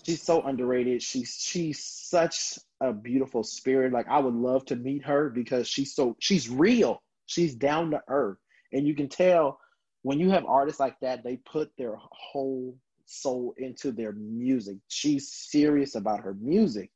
she's 0.05 0.23
so 0.23 0.43
underrated. 0.43 1.03
She's 1.03 1.37
she's 1.39 1.85
such 1.85 2.59
a 2.81 2.93
beautiful 2.93 3.43
spirit. 3.43 3.93
Like 3.93 4.09
I 4.09 4.19
would 4.19 4.35
love 4.35 4.65
to 4.67 4.77
meet 4.77 5.05
her 5.05 5.31
because 5.31 5.69
she's 5.69 5.95
so 5.95 6.17
she's 6.19 6.49
real. 6.49 7.03
She's 7.27 7.55
down 7.55 7.93
to 7.93 8.01
earth, 8.09 8.39
and 8.73 8.87
you 8.87 8.95
can 8.95 9.09
tell 9.09 9.61
when 10.03 10.19
you 10.19 10.31
have 10.31 10.45
artists 10.47 10.81
like 10.81 10.99
that, 11.01 11.23
they 11.23 11.37
put 11.37 11.71
their 11.77 11.97
whole 11.97 12.77
soul 13.07 13.55
into 13.59 13.93
their 13.93 14.13
music. 14.13 14.79
She's 14.89 15.33
serious 15.33 15.95
about 15.95 16.21
her 16.21 16.35
music, 16.35 16.91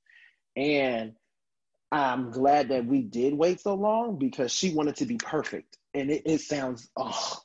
and 0.56 1.12
I'm 1.92 2.30
glad 2.30 2.70
that 2.70 2.86
we 2.86 3.02
did 3.02 3.34
wait 3.34 3.60
so 3.60 3.74
long 3.74 4.18
because 4.18 4.50
she 4.50 4.74
wanted 4.74 4.96
to 4.96 5.06
be 5.06 5.16
perfect, 5.16 5.78
and 5.92 6.10
it, 6.10 6.22
it 6.24 6.40
sounds 6.40 6.88
oh, 6.96 7.42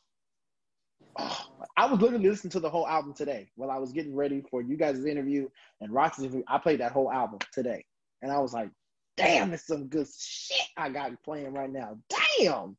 oh. 1.18 1.49
I 1.80 1.85
was 1.85 2.01
literally 2.01 2.27
listening 2.27 2.51
to 2.51 2.59
the 2.59 2.69
whole 2.69 2.85
album 2.85 3.14
today 3.14 3.49
while 3.56 3.72
I 3.72 3.77
was 3.77 3.93
getting 3.93 4.14
ready 4.14 4.43
for 4.51 4.61
you 4.61 4.75
guys' 4.75 5.06
interview 5.06 5.48
and 5.80 5.93
Roxy's 5.93 6.25
interview. 6.25 6.43
I 6.45 6.58
played 6.58 6.82
that 6.82 6.91
whole 6.91 7.09
album 7.09 7.40
today, 7.53 7.85
and 8.22 8.33
I 8.33 8.40
was 8.40 8.51
like, 8.51 8.69
"Damn, 9.16 9.53
it's 9.53 9.66
some 9.66 9.88
good 9.88 10.06
shit 10.14 10.67
I 10.75 10.90
got 10.90 11.24
playing 11.24 11.53
right 11.53 11.72
now." 11.72 11.98
Damn, 12.09 12.75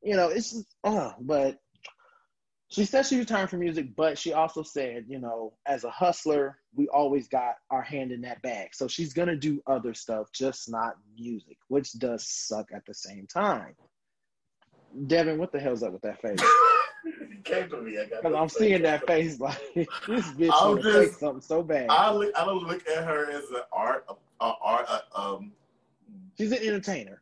you 0.00 0.16
know, 0.16 0.28
it's 0.28 0.52
just, 0.52 0.74
uh, 0.82 1.12
but 1.20 1.58
she 2.70 2.86
said 2.86 3.04
she 3.04 3.18
retired 3.18 3.50
from 3.50 3.60
music, 3.60 3.94
but 3.94 4.16
she 4.16 4.32
also 4.32 4.62
said, 4.62 5.04
you 5.08 5.18
know, 5.18 5.52
as 5.66 5.84
a 5.84 5.90
hustler, 5.90 6.56
we 6.74 6.88
always 6.88 7.28
got 7.28 7.56
our 7.70 7.82
hand 7.82 8.12
in 8.12 8.22
that 8.22 8.40
bag. 8.40 8.74
So 8.74 8.88
she's 8.88 9.12
gonna 9.12 9.36
do 9.36 9.60
other 9.66 9.92
stuff, 9.92 10.32
just 10.32 10.70
not 10.70 10.94
music, 11.18 11.58
which 11.68 11.92
does 11.98 12.26
suck 12.26 12.70
at 12.72 12.86
the 12.86 12.94
same 12.94 13.26
time. 13.26 13.76
Devin, 15.06 15.38
what 15.38 15.52
the 15.52 15.60
hell's 15.60 15.82
up 15.82 15.92
with 15.92 16.00
that 16.00 16.22
face? 16.22 16.40
He 17.30 17.38
came 17.42 17.68
to 17.70 17.80
me. 17.80 17.98
I 17.98 18.04
got 18.06 18.22
Because 18.22 18.36
I'm 18.36 18.48
seeing 18.48 18.82
that 18.82 19.06
face 19.06 19.38
like 19.40 19.58
this 19.74 19.86
bitch 20.06 20.50
I'm 20.54 20.76
to 20.76 20.82
just- 20.82 21.20
something 21.20 21.40
so 21.40 21.62
bad. 21.62 21.86
I 21.90 22.10
look, 22.12 22.32
I 22.36 22.44
don't 22.44 22.64
look 22.64 22.86
at 22.88 23.04
her 23.04 23.30
as 23.30 23.44
an 23.50 23.62
art, 23.72 24.06
a, 24.08 24.44
a 24.44 24.54
art, 24.62 24.86
a, 24.88 25.20
um. 25.20 25.52
She's 26.36 26.52
an 26.52 26.58
entertainer. 26.58 27.20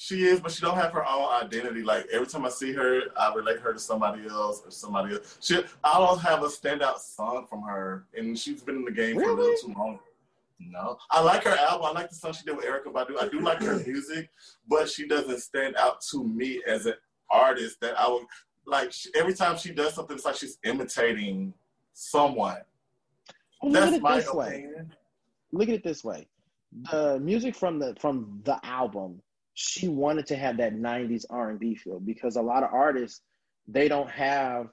She 0.00 0.26
is, 0.26 0.38
but 0.38 0.52
she 0.52 0.60
don't 0.60 0.76
have 0.76 0.92
her 0.92 1.04
own 1.04 1.28
identity. 1.42 1.82
Like 1.82 2.06
every 2.12 2.28
time 2.28 2.44
I 2.46 2.50
see 2.50 2.72
her, 2.72 3.00
I 3.18 3.34
relate 3.34 3.58
her 3.58 3.72
to 3.72 3.80
somebody 3.80 4.28
else 4.28 4.62
or 4.64 4.70
somebody 4.70 5.14
else. 5.14 5.38
She, 5.40 5.56
I 5.82 5.98
don't 5.98 6.20
have 6.20 6.44
a 6.44 6.46
standout 6.46 6.98
song 6.98 7.46
from 7.50 7.62
her, 7.62 8.04
and 8.16 8.38
she's 8.38 8.62
been 8.62 8.76
in 8.76 8.84
the 8.84 8.92
game 8.92 9.16
for 9.16 9.30
a 9.30 9.34
little 9.34 9.56
too 9.60 9.74
long. 9.76 9.98
No, 10.60 10.98
I 11.10 11.20
like 11.20 11.42
her 11.44 11.50
album. 11.56 11.86
I 11.86 11.90
like 11.92 12.10
the 12.10 12.14
song 12.14 12.32
she 12.32 12.44
did 12.44 12.56
with 12.56 12.64
Erykah 12.64 12.92
Badu. 12.92 13.20
I 13.20 13.28
do 13.28 13.40
like 13.40 13.60
her 13.62 13.76
music, 13.86 14.28
but 14.68 14.88
she 14.88 15.06
doesn't 15.08 15.40
stand 15.40 15.74
out 15.76 16.00
to 16.12 16.22
me 16.22 16.62
as 16.66 16.86
an 16.86 16.94
artist. 17.28 17.80
That 17.80 17.98
I 17.98 18.08
would 18.08 18.26
like. 18.68 18.92
She, 18.92 19.10
every 19.14 19.34
time 19.34 19.56
she 19.56 19.72
does 19.72 19.94
something, 19.94 20.16
it's 20.16 20.24
like 20.24 20.36
she's 20.36 20.58
imitating 20.64 21.54
someone. 21.92 22.58
Well, 23.62 23.72
look 23.72 23.82
at 23.88 23.92
it 23.94 24.02
my 24.02 24.16
this 24.16 24.32
way. 24.32 24.66
Look 25.52 25.68
at 25.68 25.74
it 25.74 25.84
this 25.84 26.04
way. 26.04 26.28
The 26.90 27.18
music 27.20 27.56
from 27.56 27.78
the 27.78 27.96
from 27.98 28.40
the 28.44 28.64
album, 28.64 29.20
she 29.54 29.88
wanted 29.88 30.26
to 30.26 30.36
have 30.36 30.58
that 30.58 30.74
90s 30.74 31.24
R&B 31.30 31.74
feel 31.76 31.98
because 31.98 32.36
a 32.36 32.42
lot 32.42 32.62
of 32.62 32.72
artists 32.72 33.22
they 33.66 33.88
don't 33.88 34.10
have 34.10 34.68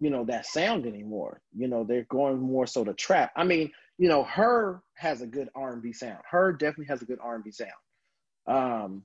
you 0.00 0.10
know 0.10 0.24
that 0.24 0.46
sound 0.46 0.86
anymore. 0.86 1.40
You 1.56 1.68
know, 1.68 1.84
they're 1.84 2.06
going 2.10 2.38
more 2.38 2.66
so 2.66 2.84
to 2.84 2.94
trap. 2.94 3.32
I 3.36 3.44
mean, 3.44 3.70
you 3.98 4.08
know, 4.08 4.24
her 4.24 4.82
has 4.94 5.22
a 5.22 5.26
good 5.26 5.48
R&B 5.54 5.92
sound. 5.92 6.18
Her 6.28 6.52
definitely 6.52 6.86
has 6.86 7.02
a 7.02 7.04
good 7.04 7.18
R&B 7.22 7.50
sound. 7.52 7.70
Um 8.46 9.02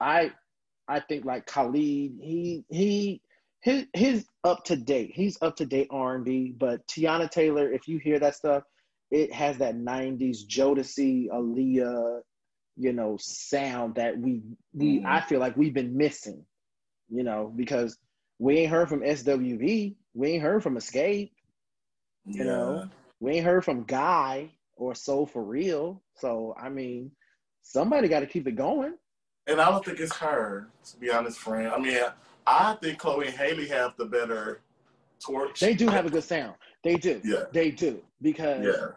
I 0.00 0.32
I 0.88 1.00
think 1.00 1.24
like 1.24 1.46
Khalid, 1.46 2.18
he 2.20 2.64
he 2.70 3.22
his 3.62 3.86
his 3.94 4.26
up 4.44 4.64
to 4.64 4.76
date. 4.76 5.12
He's 5.14 5.38
up 5.40 5.56
to 5.56 5.66
date 5.66 5.88
R&B, 5.90 6.54
but 6.58 6.86
Teyana 6.88 7.30
Taylor, 7.30 7.72
if 7.72 7.88
you 7.88 7.98
hear 7.98 8.18
that 8.18 8.34
stuff, 8.34 8.64
it 9.10 9.32
has 9.32 9.58
that 9.58 9.76
90s 9.76 10.46
Jodeci, 10.46 11.28
Aaliyah, 11.28 12.20
you 12.76 12.92
know, 12.92 13.16
sound 13.20 13.94
that 13.94 14.18
we 14.18 14.42
we 14.74 15.00
Mhm. 15.00 15.06
I 15.06 15.20
feel 15.20 15.38
like 15.38 15.56
we've 15.56 15.74
been 15.74 15.96
missing, 15.96 16.44
you 17.08 17.22
know, 17.22 17.52
because 17.54 17.98
we 18.38 18.58
ain't 18.58 18.70
heard 18.70 18.88
from 18.88 19.04
SWV, 19.04 19.94
we 20.14 20.28
ain't 20.30 20.42
heard 20.42 20.62
from 20.62 20.76
Xscape, 20.76 21.30
you 22.24 22.44
know, 22.44 22.88
we 23.20 23.32
ain't 23.32 23.46
heard 23.46 23.64
from 23.64 23.84
Guy 23.84 24.50
or 24.74 24.94
Soul 24.96 25.26
for 25.26 25.44
Real. 25.44 26.02
So 26.16 26.54
I 26.58 26.68
mean, 26.68 27.12
somebody 27.62 28.08
got 28.08 28.20
to 28.20 28.26
keep 28.26 28.48
it 28.48 28.56
going. 28.56 28.96
And 29.46 29.60
I 29.60 29.70
don't 29.70 29.84
think 29.84 30.00
it's 30.00 30.16
her, 30.16 30.68
to 30.84 30.96
be 30.96 31.10
honest, 31.10 31.38
friend. 31.38 31.68
I 31.68 31.78
mean, 31.78 31.96
I 31.96 32.12
think 32.80 32.98
Chloe 32.98 33.26
and 33.26 33.36
Halle 33.36 33.66
have 33.68 33.96
the 33.96 34.04
better 34.06 34.60
torch. 35.24 35.60
They 35.60 35.74
do 35.74 35.88
have 35.88 36.06
a 36.06 36.10
good 36.10 36.24
sound. 36.24 36.54
They 36.82 36.96
do. 36.96 37.20
Yeah. 37.24 37.44
They 37.52 37.70
do 37.70 38.02
because 38.20 38.64
Yeah. 38.64 38.88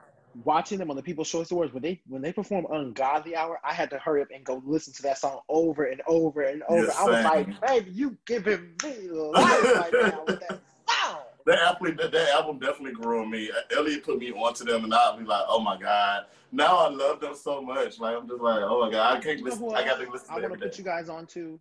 watching 0.43 0.79
them 0.79 0.89
on 0.89 0.95
the 0.95 1.03
People's 1.03 1.29
Choice 1.29 1.51
Awards 1.51 1.73
when 1.73 1.83
they 1.83 2.01
when 2.07 2.21
they 2.21 2.33
perform 2.33 2.65
Ungodly 2.71 3.35
Hour, 3.35 3.59
I 3.63 3.73
had 3.73 3.89
to 3.91 3.99
hurry 3.99 4.21
up 4.21 4.29
and 4.33 4.43
go 4.43 4.61
listen 4.65 4.93
to 4.93 5.01
that 5.03 5.17
song 5.17 5.39
over 5.49 5.85
and 5.85 6.01
over 6.07 6.41
and 6.41 6.63
over. 6.63 6.85
Yeah, 6.85 6.91
I 6.97 7.03
was 7.05 7.23
like, 7.23 7.61
baby, 7.61 7.91
you 7.91 8.17
giving 8.25 8.73
me 8.83 9.09
life 9.09 9.75
right 9.75 9.93
now 9.93 10.23
with 10.27 10.39
that 10.41 10.59
sound. 10.89 11.19
That 11.45 11.59
album, 11.59 11.95
that, 11.97 12.11
that 12.11 12.29
album 12.29 12.57
definitely 12.57 12.93
grew 12.93 13.21
on 13.21 13.29
me. 13.29 13.51
Elliot 13.75 14.03
put 14.03 14.17
me 14.17 14.31
onto 14.31 14.63
them, 14.65 14.83
and 14.83 14.91
I'll 14.91 15.15
be 15.15 15.25
like, 15.25 15.43
"Oh 15.47 15.59
my 15.59 15.77
god!" 15.79 16.25
Now 16.51 16.75
I 16.77 16.89
love 16.89 17.19
them 17.19 17.35
so 17.35 17.61
much. 17.61 17.99
Like 17.99 18.17
I'm 18.17 18.27
just 18.27 18.41
like, 18.41 18.61
"Oh 18.63 18.81
my 18.83 18.89
god!" 18.91 19.17
I 19.17 19.19
can't 19.21 19.37
You 19.37 19.45
know 19.45 19.51
listen. 19.51 19.75
I 19.75 19.85
got 19.85 19.99
to 20.03 20.09
listen 20.09 20.27
I 20.31 20.39
to 20.39 20.47
want 20.47 20.53
to 20.59 20.67
put 20.69 20.77
you 20.79 20.83
guys 20.83 21.07
on 21.07 21.27
to 21.27 21.59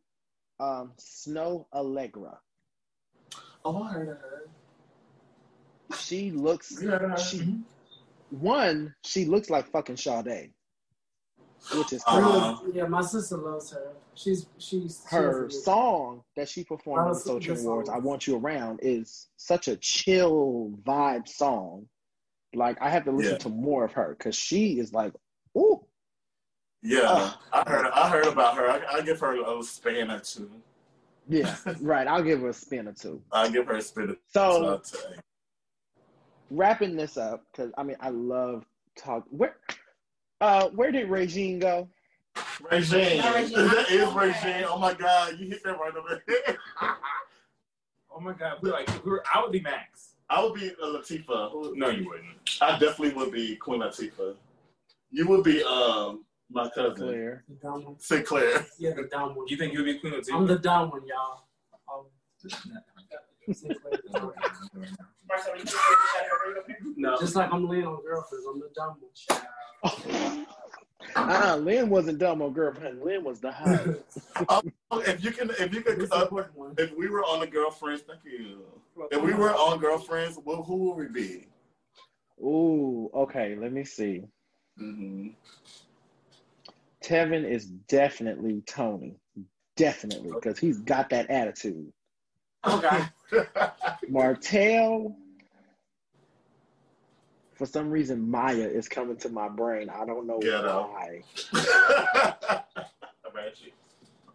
um, 0.60 0.92
Snoh 0.99 1.66
Aalegra. 1.74 2.36
Oh, 3.65 3.83
I 3.83 3.92
heard 3.92 4.08
of 4.10 4.18
her. 4.18 4.49
She 5.99 6.31
looks 6.31 6.70
You 6.81 6.91
heard 6.91 7.02
of 7.05 7.10
her? 7.12 7.16
she 7.18 7.58
one, 8.31 8.94
she 9.05 9.24
looks 9.26 9.50
like 9.50 9.66
fucking 9.70 9.97
Sade. 9.97 10.50
Which 11.74 11.92
is 11.94 12.02
Uh-huh. 12.07 12.57
Uh, 12.62 12.70
Yeah, 12.74 12.86
my 12.86 13.00
sister 13.00 13.36
loves 13.39 13.70
her. 13.70 13.92
She's 14.15 14.47
she's 14.58 15.02
her 15.07 15.44
has 15.44 15.55
a- 15.57 15.60
song 15.62 16.23
that 16.36 16.49
she 16.49 16.62
performed 16.65 17.00
on 17.00 17.05
the 17.07 17.10
Honestly, 17.12 17.33
Social 17.33 17.58
Awards, 17.70 17.89
"I 17.89 17.99
Want 17.99 18.26
You 18.26 18.36
Around," 18.36 18.81
is 18.83 19.28
such 19.36 19.68
a 19.68 19.76
chill 19.76 20.73
vibe 20.83 21.26
song. 21.28 21.89
Like 22.55 22.81
I 22.83 22.91
have 22.91 23.05
to 23.05 23.12
listen 23.12 23.33
Yeah. 23.33 23.39
to 23.39 23.49
more 23.49 23.84
of 23.84 23.92
her 23.92 24.15
because 24.16 24.36
she 24.36 24.78
is 24.78 24.92
like, 24.92 25.15
ooh, 25.57 25.84
Yeah, 26.86 27.00
Oh. 27.06 27.40
I 27.52 27.68
heard. 27.70 27.86
I 27.86 28.10
heard 28.10 28.26
about 28.26 28.56
her. 28.58 28.68
I, 28.70 28.82
I 28.96 29.00
give 29.00 29.18
her 29.20 29.34
a 29.40 29.62
span 29.62 30.10
or 30.10 30.20
two. 30.20 30.50
yeah, 31.28 31.56
right. 31.80 32.06
I'll 32.06 32.22
give 32.22 32.40
her 32.42 32.50
a 32.50 32.52
spin 32.52 32.86
or 32.88 32.92
two. 32.92 33.22
I'll 33.32 33.50
give 33.50 33.66
her 33.68 33.76
a 33.76 33.82
spin. 33.82 34.10
Or 34.10 34.16
So 34.28 34.82
two. 34.84 34.98
wrapping 36.50 36.94
this 36.94 37.16
up 37.16 37.42
because 37.50 37.72
I 37.78 37.82
mean 37.84 37.96
I 38.00 38.10
love 38.10 38.66
talk. 38.98 39.24
Where, 39.30 39.56
uh, 40.42 40.68
where 40.68 40.92
did 40.92 41.08
Regine 41.08 41.58
go? 41.58 41.88
Regine. 42.70 43.16
Yeah, 43.16 43.34
Regine. 43.34 43.56
That 43.68 43.90
is 43.90 44.12
Regine. 44.12 44.64
Oh 44.68 44.78
my 44.78 44.92
god, 44.92 45.38
you 45.38 45.48
hit 45.48 45.64
that 45.64 45.78
right 45.80 45.94
over 45.96 46.22
there. 46.26 46.58
Oh 48.16 48.20
my 48.20 48.32
god, 48.32 48.58
we 48.62 48.70
like 48.70 48.88
we 49.04 49.10
were, 49.10 49.24
I 49.34 49.42
would 49.42 49.50
be 49.50 49.58
Max. 49.60 50.10
I 50.30 50.40
would 50.40 50.54
be 50.54 50.68
a 50.68 50.86
Latifah. 50.86 51.74
No, 51.74 51.88
you 51.88 52.08
wouldn't. 52.08 52.38
I 52.60 52.78
definitely 52.78 53.12
would 53.12 53.32
be 53.32 53.56
Queen 53.56 53.80
Latifah. 53.80 54.36
You 55.10 55.26
would 55.26 55.42
be 55.42 55.64
um 55.64 56.24
my 56.55 56.68
cousin 56.70 56.94
Claire. 56.94 57.44
the 57.49 57.55
dumb 57.57 57.84
one. 57.84 57.99
Sinclair. 57.99 58.66
Yeah, 58.78 58.94
the 58.94 59.08
dumb 59.10 59.34
one. 59.34 59.47
You 59.49 59.57
think 59.57 59.73
you'll 59.74 59.84
be 59.84 59.99
Queen 59.99 60.12
Latifah? 60.15 60.34
I'm 60.34 60.47
the 60.47 60.58
dumb 60.58 60.91
one, 60.91 61.02
y'all. 61.07 61.42
Um, 61.92 62.07
no. 66.97 67.18
just 67.18 67.34
like 67.34 67.52
I'm 67.52 67.68
laying 67.68 67.86
on 67.86 68.02
girlfriends, 68.02 68.47
I'm 68.49 68.60
the 68.60 68.70
dumb 68.74 68.97
one. 69.83 70.47
Uh, 71.16 71.57
Lynn 71.60 71.91
wasn't 71.91 72.18
dumb 72.18 72.41
on 72.41 72.52
girlfriend. 72.52 73.02
Lynn 73.02 73.24
was 73.24 73.41
the 73.41 73.50
high. 73.50 73.86
Oh, 74.91 75.00
if 75.00 75.24
you 75.24 75.33
can, 75.33 75.50
if 75.50 75.74
you 75.74 75.81
could, 75.81 76.08
uh, 76.12 76.28
if 76.78 76.97
we 76.97 77.08
were 77.08 77.24
on 77.24 77.41
the 77.41 77.47
girlfriends, 77.47 78.02
thank 78.02 78.20
you. 78.24 78.60
If 79.10 79.20
we 79.23 79.33
were 79.34 79.52
on 79.52 79.81
girlfriends, 79.81 80.39
well, 80.44 80.62
who 80.62 80.76
would 80.76 80.97
we 80.97 81.08
be? 81.08 81.47
Ooh, 82.41 83.10
okay. 83.15 83.57
Let 83.57 83.73
me 83.73 83.84
see. 83.84 84.23
hmm 84.78 85.28
Tevin 87.05 87.44
is 87.44 87.66
definitely 87.66 88.62
Toni. 88.66 89.16
Definitely, 89.76 90.31
because 90.33 90.58
he's 90.58 90.78
got 90.78 91.10
that 91.10 91.28
attitude. 91.31 91.92
Okay. 92.66 93.02
Martell, 94.08 95.16
for 97.55 97.66
some 97.66 97.91
reason, 97.91 98.31
Maya 98.31 98.68
is 98.68 98.89
coming 98.89 99.16
to 99.18 99.28
my 99.28 99.49
brain. 99.49 99.91
I 99.91 100.07
don't 100.07 100.26
know 100.26 100.39
Ghetto. 100.39 100.91
why. 100.92 101.23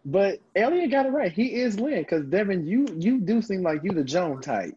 But 0.05 0.39
Elliot 0.55 0.91
got 0.91 1.05
it 1.05 1.09
right. 1.09 1.31
He 1.31 1.55
is 1.55 1.79
Lynn, 1.79 2.01
because 2.01 2.25
Devin, 2.25 2.65
you 2.65 2.87
you 2.97 3.19
do 3.19 3.41
seem 3.41 3.61
like 3.61 3.83
you 3.83 3.91
the 3.91 4.03
Joan 4.03 4.41
type. 4.41 4.73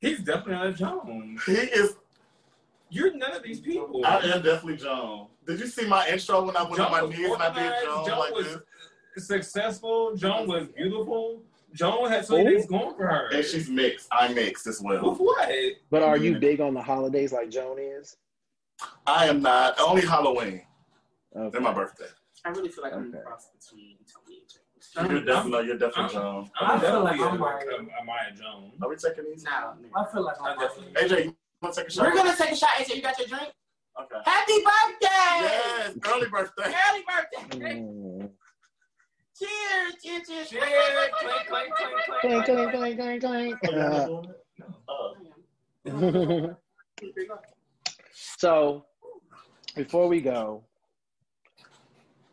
He's 0.00 0.18
definitely 0.18 0.54
not 0.54 0.66
a 0.66 0.72
Joan. 0.72 1.38
He 1.46 1.52
is. 1.52 1.94
You're 2.90 3.16
none 3.16 3.32
of 3.32 3.42
these 3.42 3.60
people. 3.60 4.02
I 4.04 4.18
am 4.18 4.42
definitely 4.42 4.76
Joan. 4.76 5.28
Did 5.46 5.60
you 5.60 5.66
see 5.66 5.86
my 5.86 6.06
intro 6.08 6.44
when 6.44 6.56
I 6.56 6.62
went 6.62 6.80
on 6.80 6.92
my 6.92 7.02
was 7.02 7.16
knees 7.16 7.30
and 7.30 7.42
I 7.42 7.52
did 7.52 7.62
organized, 7.62 7.84
John 7.84 8.06
Joan 8.06 8.18
like 8.18 8.34
was 8.34 8.46
this? 9.16 9.26
successful. 9.26 10.16
Joan 10.16 10.46
was 10.48 10.68
beautiful. 10.68 11.42
Joan 11.74 12.08
had 12.08 12.24
so 12.24 12.36
many 12.36 12.50
things 12.56 12.66
going 12.66 12.94
for 12.96 13.06
her. 13.06 13.28
And 13.32 13.44
she's 13.44 13.68
mixed. 13.68 14.06
I 14.12 14.28
mixed 14.32 14.66
as 14.66 14.80
With 14.80 15.02
well. 15.02 15.14
what? 15.16 15.48
But 15.90 16.02
are 16.02 16.16
you 16.16 16.36
mm. 16.36 16.40
big 16.40 16.60
on 16.60 16.72
the 16.74 16.82
holidays 16.82 17.32
like 17.32 17.50
Joan 17.50 17.78
is? 17.80 18.16
I 19.06 19.26
am 19.26 19.42
not. 19.42 19.78
Only 19.80 20.02
Halloween. 20.02 20.62
Okay. 21.36 21.56
And 21.56 21.64
my 21.64 21.72
birthday. 21.72 22.06
I 22.44 22.50
really 22.50 22.68
feel 22.68 22.84
like 22.84 22.92
I'm 22.92 23.08
Okay. 23.08 23.18
a 23.18 23.22
cross 23.22 23.48
between 23.58 23.96
Toni 24.06 24.38
and 24.40 24.48
James. 24.48 25.10
You're 25.10 25.24
definitely, 25.24 25.50
no, 25.50 25.60
you're 25.60 25.78
definitely 25.78 26.02
I'm- 26.02 26.12
John. 26.12 26.50
I'm 26.60 26.70
I 26.70 26.80
feel 26.80 27.00
like 27.02 27.18
definitely 27.18 27.36
I'm 27.36 27.40
a, 27.40 27.44
like- 27.44 27.64
a, 27.64 28.02
a 28.02 28.04
Maya 28.04 28.30
Jones. 28.36 28.74
Are 28.82 28.88
we 28.88 28.96
taking 28.96 29.24
these? 29.24 29.42
Now, 29.42 29.74
I 29.96 30.04
feel 30.12 30.22
like 30.22 30.36
I 30.40 30.52
I'm 30.52 30.58
definitely. 30.58 30.92
AJ, 30.94 31.34
you 31.62 31.66
want 31.66 31.74
to 31.74 31.80
take 31.80 31.88
a 31.88 31.92
shot? 31.92 32.04
we're 32.04 32.14
gonna 32.14 32.36
take 32.36 32.50
a 32.52 32.56
shot. 32.56 32.68
AJ, 32.78 32.96
you 32.96 33.02
got 33.02 33.18
your 33.18 33.28
drink? 33.28 33.52
Okay. 34.00 34.16
Happy 34.24 34.52
birthday! 34.54 35.06
Yes, 35.40 35.94
early 36.06 36.28
birthday. 36.28 36.64
Early 36.64 37.04
birthday! 37.06 37.80
Mm. 37.80 38.30
Cheers! 39.38 39.94
Cheers! 40.02 40.28
Cheers! 40.28 40.48
Cheers! 40.50 40.62
Clink, 41.20 41.46
clink, 41.48 41.70
clink, 41.74 41.94
Clink, 42.20 42.44
clink, 42.44 42.70
clink, 42.72 42.98
clink, 42.98 43.24
clink, 43.24 43.58
Oh, 43.64 43.74
you're 43.74 43.90
not 43.90 44.06
clink. 44.06 44.24
doing 45.86 46.46
it? 46.46 46.50
Oh. 46.50 46.56
so, 48.12 48.84
before 49.76 50.08
we 50.08 50.20
go, 50.20 50.64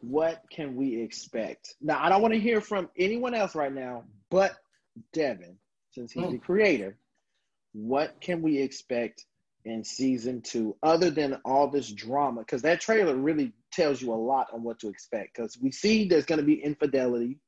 what 0.02 0.42
can 0.50 0.76
we 0.76 1.00
expect? 1.02 1.76
Now, 1.82 2.04
I 2.04 2.10
don't 2.10 2.22
want 2.22 2.34
to 2.34 2.40
hear 2.40 2.60
from 2.62 2.90
anyone 2.98 3.34
else 3.36 3.54
right 3.56 3.74
now, 3.74 4.04
but 4.30 4.56
Devin. 5.14 5.58
since 5.92 6.12
he's 6.14 6.24
Hmm. 6.26 6.32
the 6.32 6.38
creator, 6.40 6.98
what 7.74 8.20
can 8.22 8.42
we 8.42 8.58
expect 8.58 9.26
in 9.64 9.84
season 9.84 10.42
two 10.42 10.76
other 10.82 11.10
than 11.10 11.40
all 11.46 11.68
this 11.68 11.92
drama? 11.92 12.42
Because 12.42 12.64
that 12.64 12.82
trailer 12.82 13.16
really 13.16 13.54
tells 13.72 14.02
you 14.02 14.14
a 14.14 14.16
lot 14.16 14.48
on 14.54 14.64
what 14.64 14.80
to 14.80 14.90
expect. 14.90 15.36
Because 15.36 15.58
we 15.62 15.72
see 15.72 16.08
there's 16.08 16.26
going 16.26 16.40
to 16.40 16.46
be 16.46 16.56
infidelity, 16.56 17.40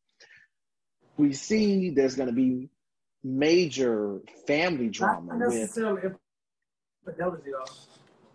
we 1.17 1.33
see 1.33 1.89
there's 1.89 2.15
going 2.15 2.29
to 2.29 2.35
be 2.35 2.69
major 3.23 4.19
family 4.47 4.89
drama 4.89 5.37
Not 5.37 5.49
with. 5.49 5.77
infidelity 7.05 7.51
though. 7.51 7.71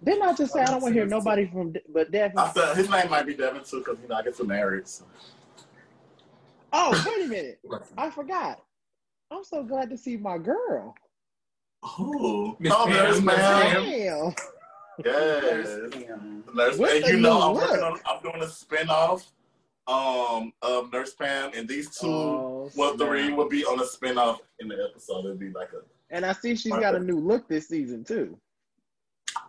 Didn't 0.04 0.22
I 0.22 0.32
just 0.32 0.52
say 0.52 0.62
I 0.62 0.66
don't 0.66 0.80
want 0.80 0.94
to 0.94 1.00
hear 1.00 1.08
nobody 1.08 1.46
from 1.46 1.74
but 1.92 2.10
Devin? 2.12 2.38
I 2.38 2.52
said 2.52 2.76
his 2.76 2.88
name 2.88 3.10
might 3.10 3.26
be 3.26 3.34
Devin 3.34 3.64
too, 3.64 3.78
because 3.80 3.98
you 4.00 4.08
know 4.08 4.14
I 4.14 4.22
get 4.22 4.36
so 4.36 4.44
married. 4.44 4.86
So. 4.86 5.04
Oh, 6.72 7.04
wait 7.06 7.26
a 7.26 7.28
minute. 7.28 7.60
I 7.96 8.10
forgot. 8.10 8.60
I'm 9.30 9.44
so 9.44 9.64
glad 9.64 9.90
to 9.90 9.98
see 9.98 10.16
my 10.16 10.38
girl. 10.38 10.94
Oh, 11.82 12.56
Miss 12.58 12.72
oh, 12.74 12.86
Pam, 12.86 12.92
there's 12.92 13.22
Miss 13.22 13.36
ma'am. 13.36 13.84
Damn. 13.84 14.34
Yes. 15.04 15.66
Nurse 15.66 15.90
Pam. 15.92 16.44
the 16.54 17.04
You 17.06 17.20
know, 17.20 17.40
I'm 17.40 17.54
working 17.54 17.82
on. 17.82 18.00
I'm 18.06 18.22
doing 18.22 18.42
a 18.42 18.46
spinoff 18.46 19.26
um 19.88 20.52
of 20.60 20.92
Nurse 20.92 21.14
Pam, 21.14 21.50
and 21.54 21.66
these 21.66 21.96
two, 21.96 22.06
Oh, 22.06 22.70
well, 22.76 22.96
three 22.96 23.32
will 23.32 23.48
be 23.48 23.64
on 23.64 23.80
a 23.80 23.84
spinoff 23.84 24.38
in 24.60 24.68
the 24.68 24.88
episode. 24.90 25.24
It'll 25.24 25.36
be 25.36 25.50
like 25.50 25.70
a. 25.72 25.80
And 26.10 26.26
I 26.26 26.32
see 26.32 26.54
she's 26.54 26.72
got 26.72 26.94
a 26.94 26.98
new 26.98 27.18
look 27.18 27.48
this 27.48 27.68
season 27.68 28.04
too. 28.04 28.38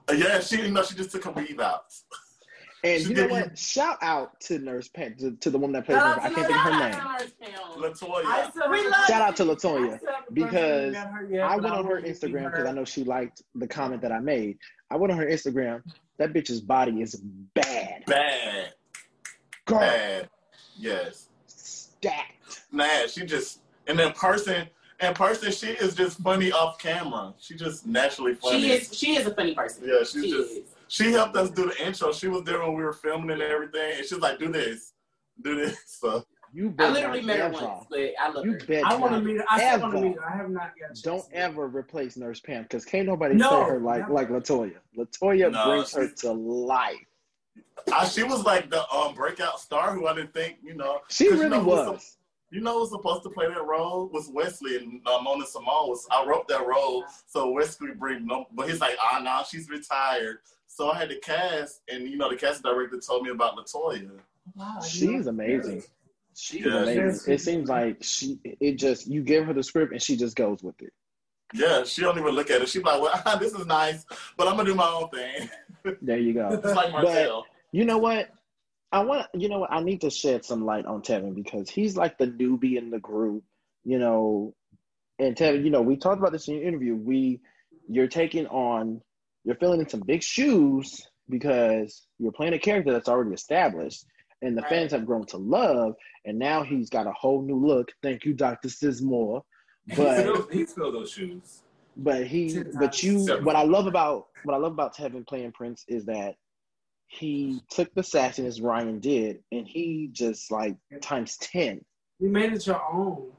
Uh, 0.08 0.14
yeah, 0.14 0.40
she 0.40 0.62
you 0.62 0.72
know 0.72 0.84
she 0.84 0.96
just 0.96 1.12
took 1.12 1.26
a 1.26 1.32
weave 1.32 1.60
out. 1.60 1.86
And 2.84 3.04
you 3.06 3.14
know 3.14 3.28
what? 3.28 3.58
Shout 3.58 3.98
out 4.02 4.40
to 4.42 4.58
Nurse 4.60 4.88
Pam, 4.88 5.16
to, 5.16 5.32
to 5.32 5.50
the 5.50 5.58
woman 5.58 5.74
that 5.74 5.86
plays 5.86 5.98
Shout 5.98 6.16
her. 6.16 6.22
I 6.22 6.30
can't 6.34 6.48
think 6.48 6.50
of 6.50 6.56
her 6.56 6.72
Shout 6.72 6.92
name. 6.92 7.02
out 7.02 7.96
to 8.00 8.06
Latoya. 8.06 8.26
I 8.26 8.50
still 8.50 8.70
We 8.72 8.78
haven't- 8.78 8.92
love 8.92 9.06
Shout 9.08 9.22
out 9.22 9.36
to 9.38 9.44
Latoya 9.44 9.58
still 9.58 9.80
haven't 9.82 10.00
personally 10.02 10.34
because 10.34 10.94
met 10.94 11.08
her 11.12 11.28
yet, 11.30 11.42
I 11.44 11.56
went 11.58 11.66
on 11.76 11.86
her 11.86 11.92
want 11.94 12.06
to 12.06 12.16
see 12.16 12.28
Instagram 12.28 12.52
because 12.52 12.66
I 12.68 12.72
know 12.72 12.86
she 12.86 13.04
liked 13.04 13.44
the 13.56 13.68
comment 13.68 14.02
that 14.02 14.12
I 14.14 14.20
made. 14.20 14.58
I 14.90 14.96
went 14.96 15.12
on 15.12 15.18
her 15.20 15.26
Instagram. 15.28 15.84
That 16.18 16.32
bitch's 16.34 16.62
body 16.62 17.02
is 17.02 17.16
bad. 17.16 18.04
Bad, 18.06 18.74
Girl, 19.66 19.80
bad. 19.80 20.30
Yes. 20.78 21.28
stacked. 21.48 22.62
Nah, 22.72 23.08
she 23.08 23.26
just 23.26 23.60
and 23.88 24.00
in 24.00 24.12
person, 24.14 24.68
in 25.02 25.14
person, 25.14 25.52
she 25.52 25.68
is 25.68 25.96
just 25.96 26.20
funny 26.20 26.52
off 26.52 26.78
camera. 26.80 27.34
She 27.40 27.56
just 27.56 27.86
naturally 27.86 28.36
funny. 28.36 28.62
She 28.62 28.72
is 28.72 28.98
she 28.98 29.16
is 29.18 29.28
a 29.28 29.34
funny 29.34 29.54
person. 29.54 29.84
Yeah, 29.86 30.00
she's 30.00 30.24
She 30.24 30.32
just. 30.32 30.52
is. 30.52 30.62
She 30.90 31.12
helped 31.12 31.38
us 31.38 31.52
do 31.52 31.68
the 31.68 31.86
intro. 31.86 32.12
She 32.12 32.28
was 32.28 32.44
there 32.44 32.60
when 32.62 32.74
we 32.74 32.84
were 32.84 32.94
filming 32.94 33.30
and 33.30 33.42
everything, 33.42 33.94
and 33.98 34.06
she's 34.06 34.18
like, 34.20 34.40
"Do 34.40 34.52
this, 34.52 34.94
do 35.42 35.56
this." 35.56 35.78
So 36.02 36.26
You 36.52 36.74
I 36.80 36.90
literally 36.90 37.20
not 37.22 37.28
met 37.28 37.40
her 37.40 37.50
once, 37.50 37.86
but 37.92 38.00
I 38.20 38.30
love 38.32 38.44
You 38.44 38.54
her. 38.54 38.60
bet 38.68 38.86
I 38.86 38.96
want 38.96 39.14
to 39.14 39.22
meet 39.22 39.38
her. 39.38 39.46
I 39.50 39.60
still 39.60 39.82
want 39.82 39.94
to 39.94 40.02
meet 40.02 40.16
her. 40.16 40.26
I 40.28 40.36
have 40.36 40.50
not 40.50 40.72
yet. 40.80 40.98
Don't 41.04 41.30
to 41.30 41.36
ever 41.36 41.68
replace 41.68 42.18
Nurse 42.18 42.40
Pam 42.40 42.64
because 42.64 42.86
can't 42.86 43.06
nobody 43.06 43.36
No, 43.36 43.50
play 43.50 43.70
her 43.70 43.80
like 43.80 44.00
never. 44.02 44.14
like 44.14 44.30
Latoya. 44.30 44.78
Latoya 44.98 45.52
No, 45.52 45.64
brings 45.66 45.94
her 45.94 46.08
to 46.08 46.32
life. 46.32 46.96
I, 47.94 48.06
she 48.06 48.24
was 48.24 48.44
like 48.44 48.70
the 48.72 48.84
um, 48.92 49.14
breakout 49.14 49.60
star 49.60 49.94
who 49.94 50.08
I 50.08 50.16
didn't 50.16 50.34
think, 50.34 50.58
you 50.64 50.74
know. 50.74 51.02
She 51.10 51.26
'cause 51.30 51.38
you 51.38 51.44
really 51.44 51.58
know 51.58 51.64
who 51.64 51.92
was. 51.92 52.18
You 52.52 52.62
know 52.62 52.80
who's 52.80 52.90
supposed 52.90 53.24
to 53.24 53.30
play 53.30 53.48
that 53.48 53.66
role 53.66 54.10
was 54.12 54.30
Wesley 54.34 54.78
and 54.78 55.02
uh, 55.06 55.20
Mona 55.22 55.46
Simone. 55.46 55.90
Was, 55.90 56.08
I 56.12 56.26
wrote 56.26 56.48
that 56.48 56.66
role, 56.66 57.06
so 57.28 57.52
Wesley 57.52 57.90
bring 57.96 58.26
no, 58.26 58.46
but 58.54 58.70
he's 58.70 58.82
like, 58.82 58.98
ah, 59.02 59.20
nah, 59.24 59.44
she's 59.44 59.70
retired. 59.70 60.38
So 60.68 60.90
I 60.90 60.98
had 60.98 61.10
to 61.10 61.20
cast, 61.20 61.82
and 61.90 62.08
you 62.08 62.18
know, 62.18 62.30
the 62.30 62.36
casting 62.36 62.64
director 62.72 63.00
told 63.00 63.24
me 63.24 63.30
about 63.32 63.56
Latoya. 63.56 64.10
Wow, 64.56 64.80
She's 64.82 65.28
amazing. 65.28 65.84
She's 66.36 66.66
Yeah, 66.66 66.84
amazing. 66.84 67.34
It 67.34 67.42
seems 67.42 67.70
like 67.70 67.98
she 68.02 68.40
it 68.44 68.78
just 68.78 69.08
you 69.08 69.22
give 69.22 69.46
her 69.46 69.54
the 69.54 69.64
script 69.64 69.92
and 69.92 70.02
she 70.02 70.16
just 70.16 70.36
goes 70.36 70.64
with 70.64 70.82
it. 70.82 70.94
Yeah, 71.54 71.84
she 71.84 72.02
don't 72.02 72.18
even 72.18 72.34
look 72.34 72.50
at 72.50 72.62
it. 72.62 72.70
She's 72.70 72.84
like, 72.84 73.02
well, 73.02 73.38
this 73.40 73.54
is 73.54 73.66
nice, 73.66 74.06
but 74.38 74.48
I'm 74.48 74.56
gonna 74.56 74.70
do 74.70 74.76
my 74.76 74.88
own 74.88 75.10
thing. 75.10 75.50
There 76.02 76.18
you 76.18 76.34
go. 76.34 76.50
It's 76.64 76.76
like 76.76 76.92
But 76.92 77.04
Marcel. 77.04 77.46
you 77.72 77.86
know 77.86 77.98
what? 77.98 78.30
I 78.92 79.04
want 79.04 79.28
you 79.34 79.50
know 79.50 79.60
what? 79.60 79.72
I 79.72 79.82
need 79.84 80.02
to 80.02 80.10
shed 80.10 80.44
some 80.46 80.66
light 80.66 80.86
on 80.86 81.02
Tevin 81.02 81.36
because 81.36 81.70
he's 81.70 81.96
like 81.96 82.18
the 82.18 82.28
newbie 82.28 82.78
in 82.78 82.90
the 82.90 83.00
group, 83.00 83.44
you 83.84 84.00
know. 84.00 84.56
And 85.20 85.36
Tevin, 85.36 85.64
you 85.64 85.70
know, 85.70 85.82
we 85.82 85.98
talked 85.98 86.18
about 86.20 86.32
this 86.32 86.48
in 86.48 86.56
your 86.56 86.64
interview. 86.64 86.96
We 86.96 87.42
you're 87.88 88.08
taking 88.08 88.48
on 88.48 89.02
you're 89.44 89.56
filling 89.56 89.80
in 89.80 89.90
some 89.90 90.02
big 90.02 90.24
shoes 90.24 91.08
because 91.30 92.08
you're 92.20 92.32
playing 92.32 92.54
a 92.54 92.60
character 92.60 92.92
that's 92.92 93.10
already 93.10 93.34
established 93.34 94.06
and 94.42 94.58
the 94.58 94.62
Right. 94.64 94.70
fans 94.70 94.92
have 94.92 95.06
grown 95.06 95.26
to 95.28 95.38
love 95.38 95.96
and 96.26 96.38
now 96.40 96.64
he's 96.64 96.90
got 96.90 97.08
a 97.08 97.12
whole 97.12 97.42
new 97.42 97.56
look. 97.56 97.92
Thank 98.02 98.26
you, 98.26 98.34
Dr. 98.34 98.70
Sizmore. 98.70 99.44
He 99.88 99.96
But 99.96 100.52
he 100.52 100.66
filled 100.66 100.96
those 100.96 101.12
shoes. 101.12 101.62
but 101.98 102.26
he 102.26 102.64
but 102.80 103.04
you 103.04 103.26
what 103.44 103.56
I 103.56 103.64
love 103.64 103.88
about 103.88 104.28
what 104.44 104.54
I 104.54 104.58
love 104.58 104.74
about 104.74 104.96
Tevin 104.96 105.28
playing 105.28 105.52
Prince 105.52 105.84
is 105.88 106.06
that 106.06 106.36
he 107.12 107.60
took 107.72 107.94
the 107.96 108.02
sassiness 108.02 108.62
Ryan 108.64 109.00
did 109.00 109.40
and 109.52 109.68
he 109.68 110.10
just 110.12 110.52
like 110.52 110.76
times 111.02 111.38
ten. 111.38 111.84
You 112.20 112.30
made 112.30 112.54
it 112.54 112.66
your 112.68 112.82
own. 112.94 113.32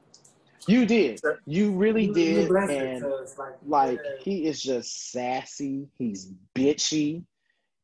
You 0.67 0.85
did. 0.85 1.19
You 1.47 1.71
really 1.71 2.03
You- 2.03 2.09
you 2.09 2.13
did. 2.13 2.49
blessed 2.49 2.71
it 2.71 2.81
And 3.03 3.05
like, 3.37 3.53
like 3.65 3.99
yeah. 4.03 4.11
he 4.19 4.45
is 4.45 4.61
just 4.61 5.11
sassy, 5.11 5.87
he's 5.97 6.31
bitchy, 6.53 7.23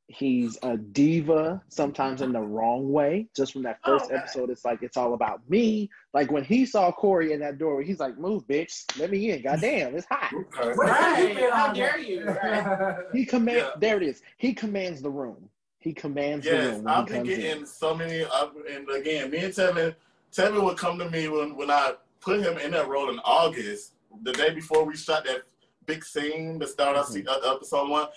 he's 0.07 0.57
a 0.61 0.77
diva, 0.77 1.61
sometimes 1.69 2.21
in 2.21 2.33
the 2.33 2.39
wrong 2.41 2.91
way. 2.91 3.27
Just 3.35 3.53
from 3.53 3.63
that 3.63 3.79
first 3.83 4.05
oh, 4.05 4.07
Okay. 4.07 4.15
episode, 4.17 4.49
it's 4.49 4.65
like 4.65 4.83
it's 4.83 4.97
all 4.97 5.13
about 5.13 5.49
me. 5.49 5.89
Like 6.13 6.29
when 6.31 6.43
he 6.43 6.65
saw 6.65 6.91
Corey 6.91 7.31
in 7.31 7.39
that 7.39 7.57
doorway, 7.57 7.85
he's 7.85 7.99
like, 7.99 8.17
Move, 8.17 8.45
bitch, 8.45 8.83
let 8.99 9.09
me 9.09 9.31
in. 9.31 9.41
Goddamn, 9.41 9.95
it's 9.95 10.05
hot. 10.11 10.31
Okay. 10.33 10.73
Wait, 10.75 10.89
how 10.89 11.17
you 11.17 11.27
Right. 11.39 11.53
How 11.53 11.73
dare 11.73 11.97
you? 11.99 12.25
Right. 12.25 12.95
He 13.13 13.25
command. 13.25 13.57
Yeah. 13.57 13.69
There 13.79 13.97
it 13.97 14.03
is. 14.03 14.21
He 14.37 14.53
commands 14.53 15.01
the 15.01 15.09
room. 15.11 15.49
He 15.79 15.93
commands 15.93 16.45
the 16.45 16.51
Yes, 16.53 16.77
room 16.77 16.87
I've 16.87 17.05
been 17.05 17.23
getting 17.23 17.59
in. 17.59 17.65
so 17.65 17.93
many. 17.93 18.23
I've, 18.25 18.49
and 18.69 18.89
again, 18.89 19.29
me 19.29 19.39
and 19.45 19.53
Tevin, 19.53 19.95
Tevin 20.31 20.63
would 20.63 20.77
come 20.77 20.97
to 20.99 21.09
me 21.09 21.27
when 21.27 21.55
when 21.55 21.69
I 21.69 21.93
put 22.19 22.39
him 22.41 22.57
in 22.57 22.71
that 22.71 22.87
role 22.87 23.09
in 23.09 23.19
August, 23.23 23.93
the 24.23 24.33
day 24.33 24.49
before 24.53 24.83
we 24.83 24.95
shot 24.97 25.25
that 25.25 25.43
big 25.85 26.03
scene 26.03 26.59
that 26.59 26.67
started 26.69 26.99
off 26.99 27.09
Mhm. 27.09 27.27
uh, 27.27 27.55
episode 27.55 27.89
one. 27.89 28.07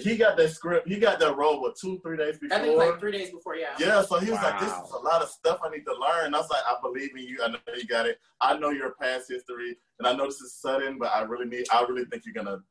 He 0.00 0.16
got 0.16 0.36
that 0.36 0.50
script. 0.50 0.86
He 0.88 0.98
got 0.98 1.18
that 1.18 1.36
role 1.36 1.60
what 1.60 1.76
two, 1.76 1.98
three 2.00 2.16
days 2.16 2.38
before. 2.38 2.58
I 2.58 2.60
think 2.62 2.76
like 2.76 3.00
three 3.00 3.12
days 3.12 3.30
before, 3.30 3.56
yeah. 3.56 3.74
Yeah, 3.78 4.02
so 4.02 4.18
he 4.18 4.30
was 4.30 4.40
like, 4.40 4.58
"This 4.60 4.70
is 4.70 4.90
a 4.92 4.98
lot 4.98 5.20
of 5.20 5.28
stuff 5.28 5.60
I 5.64 5.68
need 5.70 5.84
to 5.84 5.92
learn." 5.94 6.32
I 6.34 6.38
was 6.38 6.48
like, 6.50 6.62
"I 6.66 6.76
believe 6.80 7.10
in 7.16 7.22
you. 7.24 7.42
I 7.42 7.48
know 7.48 7.58
you 7.76 7.84
got 7.86 8.06
it. 8.06 8.20
I 8.40 8.56
know 8.56 8.70
your 8.70 8.90
past 8.92 9.28
history, 9.28 9.76
and 9.98 10.06
I 10.06 10.12
know 10.14 10.26
this 10.26 10.40
is 10.40 10.52
sudden, 10.52 10.98
but 10.98 11.12
I 11.14 11.22
really 11.22 11.46
need. 11.46 11.66
I 11.72 11.82
really 11.82 12.04
think 12.04 12.24
you're 12.24 12.34
gonna 12.34 12.62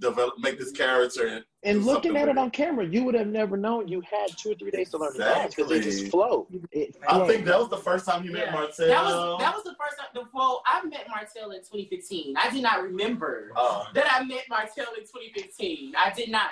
develop, 0.00 0.34
make 0.38 0.58
this 0.58 0.72
character." 0.72 1.26
And, 1.26 1.44
And 1.64 1.84
looking 1.84 2.16
at 2.16 2.28
it 2.28 2.36
on 2.38 2.50
camera, 2.50 2.84
you 2.86 3.04
would 3.04 3.14
have 3.14 3.26
never 3.28 3.56
known 3.56 3.86
you 3.88 4.00
had 4.00 4.36
two 4.36 4.50
or 4.52 4.54
three 4.54 4.70
days 4.70 4.90
to 4.90 4.98
learn 4.98 5.12
the 5.12 5.20
dance 5.20 5.54
because 5.54 5.70
it 5.70 5.76
Exactly. 5.76 6.00
just 6.00 6.10
flowed. 6.10 6.46
It 6.72 6.96
I 7.08 7.14
flowed. 7.14 7.26
think 7.28 7.44
that 7.44 7.58
was 7.58 7.68
the 7.68 7.76
first 7.78 8.06
time 8.06 8.24
you 8.24 8.32
met 8.32 8.46
Yeah. 8.46 8.52
Martell. 8.52 8.86
That 8.88 9.04
was 9.04 9.40
that 9.40 9.54
was 9.54 9.64
the 9.64 9.74
first 9.80 9.98
time. 9.98 10.08
The, 10.14 10.24
well, 10.34 10.62
I 10.66 10.82
met 10.84 11.06
Martell 11.08 11.50
in 11.52 11.60
2015. 11.60 12.34
I 12.36 12.50
do 12.50 12.60
not 12.60 12.82
remember 12.82 13.52
Oh. 13.56 13.86
that 13.94 14.06
I 14.12 14.24
met 14.24 14.44
Martell 14.48 14.92
in 14.98 15.02
2015. 15.04 15.94
I 15.96 16.10
did 16.12 16.30
not. 16.30 16.50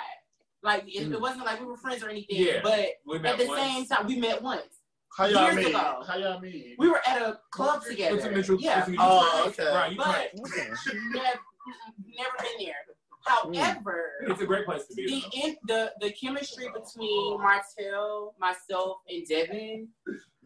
Like 0.63 0.83
it, 0.87 1.09
Mm. 1.09 1.13
it 1.13 1.19
wasn't 1.21 1.45
like 1.45 1.59
we 1.59 1.65
were 1.65 1.75
friends 1.77 2.03
or 2.03 2.09
anything. 2.09 2.37
Yeah. 2.37 2.59
But 2.61 2.79
at 3.25 3.37
the 3.39 3.47
once. 3.47 3.59
same 3.61 3.85
time, 3.87 4.05
we 4.07 4.17
met 4.19 4.41
once. 4.41 4.61
How 5.17 5.25
y'all 5.25 5.43
Years 5.51 5.55
meet? 5.57 5.67
ago. 5.69 6.03
How 6.07 6.15
y'all 6.17 6.39
meet? 6.39 6.75
We 6.77 6.87
were 6.87 7.01
at 7.05 7.21
a 7.21 7.39
club 7.49 7.83
together. 7.83 8.15
It's 8.15 8.25
a 8.25 8.31
mutual- 8.31 8.61
yeah. 8.61 8.79
it's 8.79 8.87
a 8.87 8.91
mutual 8.91 9.07
Oh, 9.09 9.43
okay. 9.47 9.65
Right, 9.65 9.97
But 9.97 10.05
can't. 10.05 10.39
Okay. 10.39 10.97
never, 11.13 11.39
never 12.05 12.35
been 12.39 12.65
there. 12.65 12.75
However, 13.25 14.11
It's 14.27 14.41
a 14.41 14.45
great 14.45 14.65
place 14.65 14.85
to 14.87 14.95
be. 14.95 15.05
the 15.05 15.21
though. 15.21 15.47
in, 15.47 15.57
the 15.67 15.93
the 16.01 16.11
chemistry 16.13 16.67
between 16.73 17.37
Martell, 17.39 18.35
myself, 18.39 18.97
and 19.09 19.25
Devin, 19.27 19.87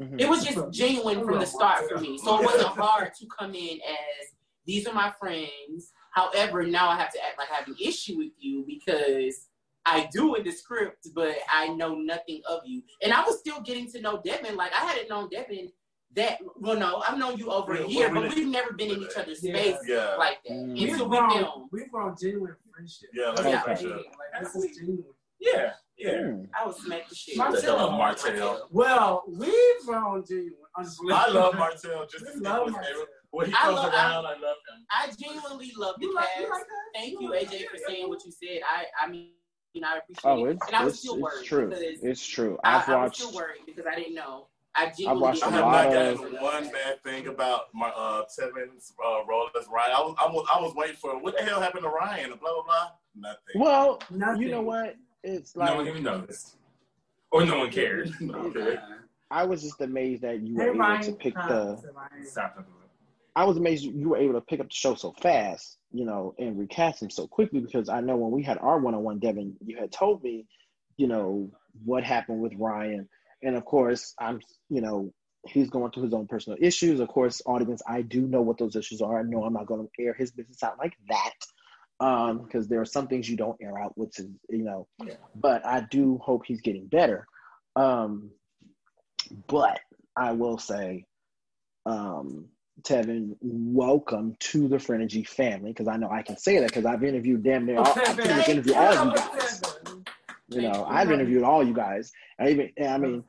Mhm. 0.02 0.20
it 0.22 0.28
was 0.30 0.44
just 0.46 0.70
genuine 0.72 1.24
from 1.26 1.40
the 1.40 1.46
start 1.46 1.88
for 1.90 1.98
me. 2.00 2.18
So 2.18 2.40
it 2.40 2.46
wasn't 2.46 2.68
hard 2.70 3.14
to 3.16 3.26
come 3.28 3.54
in 3.56 3.80
as 3.82 4.28
these 4.66 4.88
are 4.88 4.94
my 4.94 5.12
friends. 5.20 5.92
However, 6.12 6.64
now 6.64 6.90
I 6.90 6.96
have 6.98 7.12
to 7.14 7.24
act 7.24 7.38
like 7.38 7.52
I 7.52 7.56
have 7.56 7.68
an 7.68 7.76
issue 7.80 8.18
with 8.18 8.32
you 8.38 8.64
because 8.68 9.50
I 9.86 10.10
do 10.12 10.34
in 10.36 10.44
the 10.44 10.52
script, 10.52 11.08
but 11.14 11.36
I 11.52 11.68
know 11.70 11.96
nothing 11.96 12.42
of 12.50 12.62
you. 12.66 12.82
And 13.04 13.14
I 13.14 13.24
was 13.24 13.40
still 13.40 13.62
getting 13.62 13.90
to 13.92 14.02
know 14.02 14.20
Devin. 14.24 14.56
Like 14.56 14.74
I 14.74 14.84
hadn't 14.86 15.10
known 15.10 15.30
Devin 15.30 15.72
that 16.16 16.40
well 16.56 16.80
no, 16.80 17.04
I've 17.08 17.18
known 17.18 17.38
you 17.38 17.52
over 17.52 17.74
a 17.74 17.86
year, 17.88 18.10
well, 18.12 18.22
but 18.24 18.30
we 18.36 18.42
we've 18.44 18.48
never 18.52 18.72
been 18.74 18.90
in 18.90 19.02
each 19.02 19.18
other's 19.18 19.44
Yeah. 19.44 19.54
space 19.56 19.78
Yeah. 19.86 20.16
like 20.16 20.42
that. 20.46 20.54
Mm. 20.54 20.74
We've 20.80 20.90
Until 20.94 21.10
we 21.10 21.18
grown, 21.18 21.30
filmed. 21.32 21.70
we've 21.74 21.92
grown 21.92 22.16
genuine 22.20 22.56
friendship. 22.76 23.10
Yeah, 23.14 23.30
like 23.30 23.46
what 23.46 23.56
I 23.56 23.62
friendship. 23.64 23.92
Like, 24.34 24.44
this 24.44 24.56
is 24.56 24.78
genuine. 24.78 25.04
Yeah, 25.40 25.72
yeah. 25.98 26.22
Hmm. 26.22 26.42
I 26.60 26.66
would 26.66 26.76
smack 26.76 27.10
the 27.10 27.16
shit. 27.16 27.38
Martell. 27.38 27.62
The 27.62 27.68
hell 27.68 27.80
of 27.90 27.92
Martell. 27.94 28.68
Well, 28.72 29.24
we've 29.28 29.86
grown 29.86 30.24
genuine. 30.28 30.54
I'm 30.78 30.86
I 31.12 31.30
love 31.30 31.56
Martell. 31.56 32.06
Just 32.12 32.26
We 32.36 32.42
love 32.42 32.64
was 32.66 32.74
Martell. 32.74 33.06
when 33.32 33.48
he 33.48 33.54
I 33.54 33.56
comes 33.64 33.76
love- 33.78 33.94
around, 33.94 34.26
I, 34.26 34.30
love 34.32 34.40
him. 34.40 34.86
I 34.92 35.10
genuinely 35.20 35.72
love 35.78 35.96
the 36.00 36.06
You 36.06 36.14
like, 36.16 36.26
cast. 36.26 36.40
you 36.42 36.50
like? 36.52 36.64
Thank 36.94 37.12
You 37.14 37.22
you, 37.22 37.32
AJ, 37.32 37.66
for 37.70 37.78
saying 37.88 38.10
what 38.10 38.20
you 38.26 38.32
said. 38.32 38.62
I, 38.70 39.06
I 39.06 39.10
mean, 39.10 39.32
I 39.84 39.98
appreciate 39.98 40.30
Oh, 40.32 40.46
it. 40.46 40.52
it's, 40.54 40.68
and 40.68 40.76
I 40.76 40.84
was 40.86 40.94
it's, 40.94 41.00
still 41.02 41.28
it's 41.28 41.44
true. 41.44 41.72
It's 41.74 42.26
true. 42.28 42.58
I, 42.64 42.78
I've 42.78 42.90
I 42.90 43.04
was 43.04 43.14
still 43.18 43.34
worried 43.34 43.62
because 43.66 43.86
I 43.90 43.96
didn't 43.96 44.16
know. 44.16 44.48
I 44.78 44.92
I 45.08 45.14
watched 45.14 45.44
I 45.44 45.48
a 45.48 45.52
didn't 45.52 45.64
have 45.64 45.72
lot 45.74 45.94
not 45.94 45.96
of- 45.96 46.18
gotten 46.22 46.42
one 46.44 46.64
bad 46.72 47.02
thing 47.04 47.28
about 47.28 47.74
my 47.74 47.90
uh 47.90 48.24
Tevin's 48.38 48.94
uh, 49.04 49.26
role 49.26 49.48
as 49.60 49.68
Ryan. 49.72 49.92
I 49.96 50.02
was, 50.02 50.16
I 50.20 50.26
was 50.28 50.48
I 50.56 50.62
was 50.62 50.76
waiting 50.76 50.96
for 50.98 51.18
what 51.20 51.38
the 51.38 51.44
hell 51.44 51.62
happened 51.62 51.84
to 51.84 51.90
Ryan? 51.90 52.30
Blah 52.30 52.38
blah 52.40 52.64
blah. 52.64 52.90
Nothing. 53.16 53.62
Well, 53.62 54.00
Nothing. 54.10 54.42
you 54.42 54.52
know 54.52 54.62
what? 54.62 54.96
It's 55.24 55.56
like 55.56 55.70
no 55.70 55.76
one 55.78 55.86
like 55.86 55.92
even 55.94 56.04
noticed, 56.04 56.58
or 57.32 57.46
no 57.46 57.60
one 57.60 57.72
cared. 57.72 58.12
Okay. 58.22 58.78
I 59.32 59.44
was 59.44 59.64
just 59.64 59.82
amazed 59.82 60.22
that 60.22 60.42
you 60.42 60.56
were 60.56 60.62
Hey, 60.64 60.70
able 60.70 60.80
Ryan. 60.80 61.02
to 61.04 61.12
pick 61.14 61.36
Hi, 61.36 61.48
the. 61.48 61.92
Ryan. 61.96 62.26
Stop 62.26 62.56
talking 62.56 62.66
about 62.72 62.82
I 63.38 63.44
was 63.44 63.58
amazed 63.58 63.84
you 63.84 64.10
were 64.10 64.18
able 64.18 64.34
to 64.36 64.42
pick 64.42 64.60
up 64.60 64.68
the 64.70 64.74
show 64.76 64.96
so 64.96 65.14
fast, 65.22 65.78
you 65.92 66.06
know, 66.06 66.36
and 66.38 66.58
recast 66.58 67.02
him 67.02 67.10
so 67.10 67.28
quickly 67.28 67.60
because 67.60 67.90
I 67.90 68.00
know 68.02 68.16
when 68.16 68.32
we 68.32 68.44
had 68.44 68.58
our 68.60 68.78
one-on-one, 68.80 69.20
Devin, 69.20 69.56
you 69.66 69.76
had 69.78 69.92
told 69.92 70.24
me, 70.24 70.46
you 70.96 71.08
know, 71.08 71.50
what 71.84 72.04
happened 72.06 72.40
with 72.40 72.54
Ryan, 72.58 73.10
and 73.46 73.56
of 73.56 73.64
course, 73.64 74.14
I'm, 74.20 74.40
you 74.70 74.82
know, 74.82 75.14
he's 75.48 75.70
going 75.70 75.92
through 75.92 76.04
his 76.04 76.14
own 76.14 76.28
personal 76.28 76.58
issues. 76.60 77.00
Of 77.00 77.08
course, 77.08 77.42
audience, 77.46 77.82
I 77.88 78.02
do 78.02 78.22
know 78.22 78.42
what 78.42 78.58
those 78.58 78.76
issues 78.76 79.02
are. 79.02 79.20
I 79.20 79.24
know 79.24 79.44
I'm 79.44 79.54
not 79.54 79.68
going 79.68 79.88
to 79.88 80.04
air 80.04 80.14
his 80.14 80.32
business 80.32 80.64
out 80.64 80.80
like 80.80 80.94
that, 81.10 82.06
um, 82.06 82.40
because 82.40 82.68
there 82.68 82.82
are 82.82 82.86
some 82.86 83.08
things 83.08 83.30
you 83.30 83.38
don't 83.38 83.58
air 83.62 83.78
out, 83.78 83.96
which 83.96 84.20
is, 84.20 84.28
you 84.50 84.64
know, 84.64 84.88
but 85.36 85.66
I 85.66 85.82
do 85.82 86.18
hope 86.18 86.46
he's 86.46 86.62
getting 86.62 86.88
better. 86.88 87.28
Um, 87.76 88.32
but 89.48 89.80
I 90.16 90.32
will 90.32 90.58
say, 90.58 91.06
um, 91.86 92.46
Tevin, 92.82 93.36
welcome 93.42 94.36
to 94.40 94.68
the 94.68 94.78
Frenergy 94.78 95.28
family 95.28 95.72
because 95.72 95.88
I 95.88 95.98
know 95.98 96.10
I 96.10 96.24
can 96.24 96.38
say 96.38 96.60
that 96.60 96.68
because 96.68 96.86
I've 96.86 97.04
interviewed 97.04 97.44
damn 97.44 97.66
near 97.66 97.78
all, 97.78 97.88
I've 97.88 98.16
pretty 98.16 98.28
man. 98.28 98.38
much 98.38 98.50
interviewed 98.50 98.76
all 98.76 98.98
of 98.98 99.14
you 99.14 99.40
guys. 99.40 99.62
You 100.50 100.62
know, 100.62 100.86
I've 100.88 101.12
interviewed 101.12 101.44
all 101.44 101.64
you 101.64 101.74
guys. 101.74 102.12
I 102.40 102.50
even, 102.50 102.72
I 102.88 102.98
mean, 102.98 103.24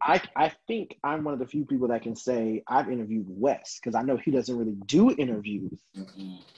I 0.00 0.20
I 0.36 0.52
think 0.68 0.96
I'm 1.02 1.24
one 1.24 1.34
of 1.34 1.40
the 1.40 1.46
few 1.46 1.64
people 1.64 1.88
that 1.88 2.02
can 2.02 2.14
say 2.14 2.62
I've 2.68 2.88
interviewed 2.90 3.26
Wes 3.28 3.80
because 3.82 3.96
I 3.96 4.02
know 4.02 4.16
he 4.16 4.30
doesn't 4.30 4.56
really 4.56 4.76
do 4.86 5.10
interviews 5.16 5.80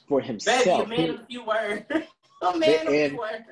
for 0.06 0.20
Baby, 0.20 0.24
a 0.24 0.26
himself. 0.26 0.88
man 0.88 1.10
of 1.10 1.26
few 1.26 1.44
words. 1.44 1.84
a 2.42 2.58
man 2.58 2.86
of 2.86 2.92
And- 2.92 3.10
few 3.12 3.18
words. 3.18 3.44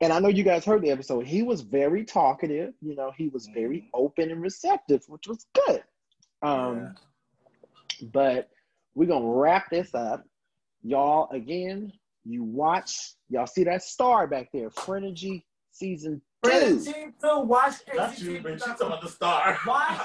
and 0.00 0.12
I 0.12 0.18
know 0.18 0.28
you 0.28 0.42
guys 0.42 0.64
heard 0.64 0.82
the 0.82 0.90
episode. 0.90 1.26
He 1.26 1.42
was 1.42 1.60
very 1.60 2.04
talkative. 2.04 2.74
You 2.82 2.96
know, 2.96 3.12
he 3.16 3.28
was 3.28 3.46
very 3.54 3.88
open 3.94 4.30
and 4.32 4.42
receptive, 4.42 5.04
which 5.06 5.28
was 5.28 5.46
good. 5.66 5.84
Um, 6.42 6.94
but 8.12 8.48
we're 8.96 9.06
gonna 9.08 9.26
wrap 9.30 9.70
this 9.70 9.94
up, 9.94 10.24
y'all. 10.82 11.30
Again, 11.30 11.92
you 12.24 12.42
watch, 12.42 13.12
y'all 13.28 13.46
see 13.46 13.64
that 13.64 13.82
star 13.82 14.26
back 14.26 14.48
there, 14.52 14.70
Frenergy 14.70 15.44
season 15.84 16.20
two. 16.44 16.50
Frenergy 16.50 17.12
to 17.20 17.40
watch 17.40 17.74
Not 17.94 18.20
you, 18.20 18.40
bitch. 18.40 18.50
You 18.52 18.56
talking 18.58 18.86
about 18.86 19.02
the 19.02 19.08
star. 19.08 19.58
Watch, 19.66 20.00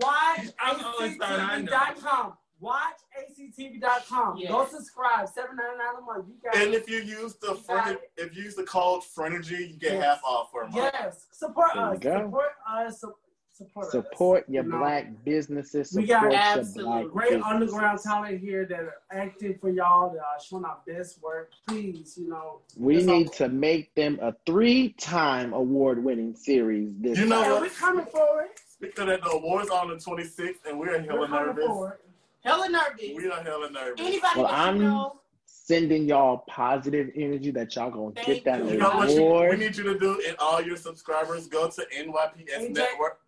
watch 0.00 0.40
I'm 0.60 0.78
the 0.78 0.86
only 0.86 1.14
star 1.14 1.28
I 1.38 1.60
know. 1.60 1.72
actv.com. 1.72 2.32
Watch 2.60 2.94
actv.com. 3.18 4.36
Yes. 4.38 4.50
Go 4.50 4.66
subscribe. 4.66 5.28
Seven 5.28 5.56
ninety 5.56 5.78
nine 5.78 5.96
a 5.98 6.04
month. 6.04 6.26
You 6.28 6.34
got 6.42 6.56
And 6.56 6.72
it. 6.74 6.76
if 6.82 6.88
you 6.88 6.98
use 6.98 7.34
the 7.34 7.48
You 7.48 7.54
got 7.54 7.84
Fren- 7.84 7.94
it. 7.94 8.10
if 8.16 8.36
you 8.36 8.44
use 8.44 8.54
the 8.54 8.62
code 8.64 9.02
Frenergy, 9.16 9.68
you 9.72 9.76
get 9.78 9.94
Yes. 9.94 10.04
half 10.04 10.20
off 10.24 10.50
for 10.50 10.62
a 10.62 10.70
month. 10.70 10.76
Yes. 10.94 11.26
Support 11.32 11.70
There 11.74 11.82
you 11.84 11.90
us. 11.90 12.24
Support 12.24 12.50
us. 12.70 13.00
Su- 13.00 13.14
Support, 13.56 13.90
Support 13.92 14.48
your 14.48 14.64
You 14.64 14.70
know, 14.70 14.78
black 14.78 15.24
businesses. 15.24 15.92
We 15.94 16.06
Support 16.08 16.08
got 16.08 16.32
your 16.32 16.40
absolute 16.40 16.84
black 16.86 17.04
Great 17.06 17.28
businesses. 17.30 17.52
underground 17.52 18.00
talent 18.00 18.40
here 18.40 18.66
that 18.66 18.80
are 18.80 18.94
acting 19.12 19.56
for 19.60 19.70
y'all, 19.70 20.10
that 20.12 20.18
are 20.18 20.40
showing 20.44 20.64
our 20.64 20.78
best 20.84 21.22
work. 21.22 21.52
Please, 21.68 22.18
you 22.20 22.28
know. 22.28 22.58
We 22.76 22.96
that's 22.96 23.06
all- 23.08 23.14
need 23.18 23.32
to 23.34 23.48
make 23.48 23.94
them 23.94 24.18
a 24.20 24.34
three-time 24.44 25.52
award-winning 25.52 26.34
series. 26.34 26.94
This 26.98 27.16
You 27.16 27.26
know 27.26 27.42
time. 27.44 27.52
And 27.52 27.60
we're 27.62 27.68
coming 27.70 28.06
for 28.06 28.42
it. 28.42 28.60
Speaking 28.68 29.08
of 29.08 29.20
the 29.22 29.30
awards 29.30 29.70
on 29.70 29.88
the 29.88 29.96
26th, 29.98 30.66
and 30.68 30.76
we're 30.80 31.00
hella 31.00 31.20
We're 31.20 31.26
coming 31.28 31.46
nervous. 31.46 31.66
for 31.66 31.92
it. 31.92 32.00
Hella 32.44 32.68
nervous. 32.68 33.00
We 33.14 33.30
are 33.30 33.40
hella 33.40 33.70
nervous. 33.70 34.00
Anybody 34.00 34.40
Well, 34.40 34.48
that 34.48 34.52
I'm- 34.52 34.78
know, 34.80 35.20
sending 35.46 36.06
y'all 36.08 36.38
positive 36.48 37.10
energy 37.14 37.50
that 37.52 37.74
y'all 37.76 37.90
gonna 37.90 38.10
Thank 38.16 38.26
get 38.26 38.44
that 38.44 38.64
you. 38.64 38.72
You 38.72 38.78
know 38.78 38.90
what 38.96 39.10
you, 39.10 39.56
we 39.56 39.64
need 39.64 39.76
you 39.76 39.84
to 39.84 39.98
do, 39.98 40.20
and 40.26 40.36
all 40.40 40.60
your 40.60 40.76
subscribers 40.76 41.46
go 41.46 41.70
to 41.70 41.86
NYPS 41.96 42.50
AJ. 42.64 42.68
Network 42.74 43.20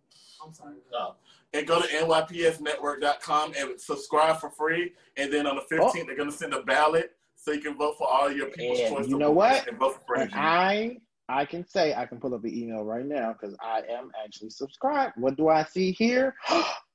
I'm 0.45 0.53
sorry. 0.53 0.75
uh, 0.97 1.11
and 1.53 1.65
go 1.65 1.81
to 1.81 1.87
NYPSNetwork.com 1.87 3.53
and 3.57 3.79
subscribe 3.79 4.39
for 4.39 4.49
free. 4.49 4.93
And 5.15 5.31
then 5.31 5.47
on 5.47 5.55
the 5.55 5.75
15th, 5.75 6.05
they're 6.07 6.15
gonna 6.15 6.31
send 6.31 6.53
a 6.53 6.61
ballot 6.63 7.11
so 7.35 7.51
you 7.51 7.61
can 7.61 7.77
vote 7.77 7.95
for 7.97 8.07
all 8.07 8.31
your 8.31 8.47
people's 8.49 8.79
And 8.79 8.95
choice. 8.95 9.07
you 9.07 9.17
know 9.17 9.31
what? 9.31 9.67
And 9.67 9.77
vote 9.77 10.01
for 10.05 10.15
And 10.15 10.31
I 10.33 10.97
I 11.29 11.45
can 11.45 11.65
say 11.67 11.93
I 11.93 12.05
can 12.05 12.19
pull 12.19 12.33
up 12.33 12.41
the 12.41 12.61
email 12.61 12.83
right 12.83 13.05
now 13.05 13.33
because 13.33 13.55
I 13.61 13.81
am 13.89 14.11
actually 14.23 14.49
subscribed. 14.49 15.13
What 15.17 15.35
do 15.37 15.49
I 15.49 15.63
see 15.63 15.91
here? 15.91 16.35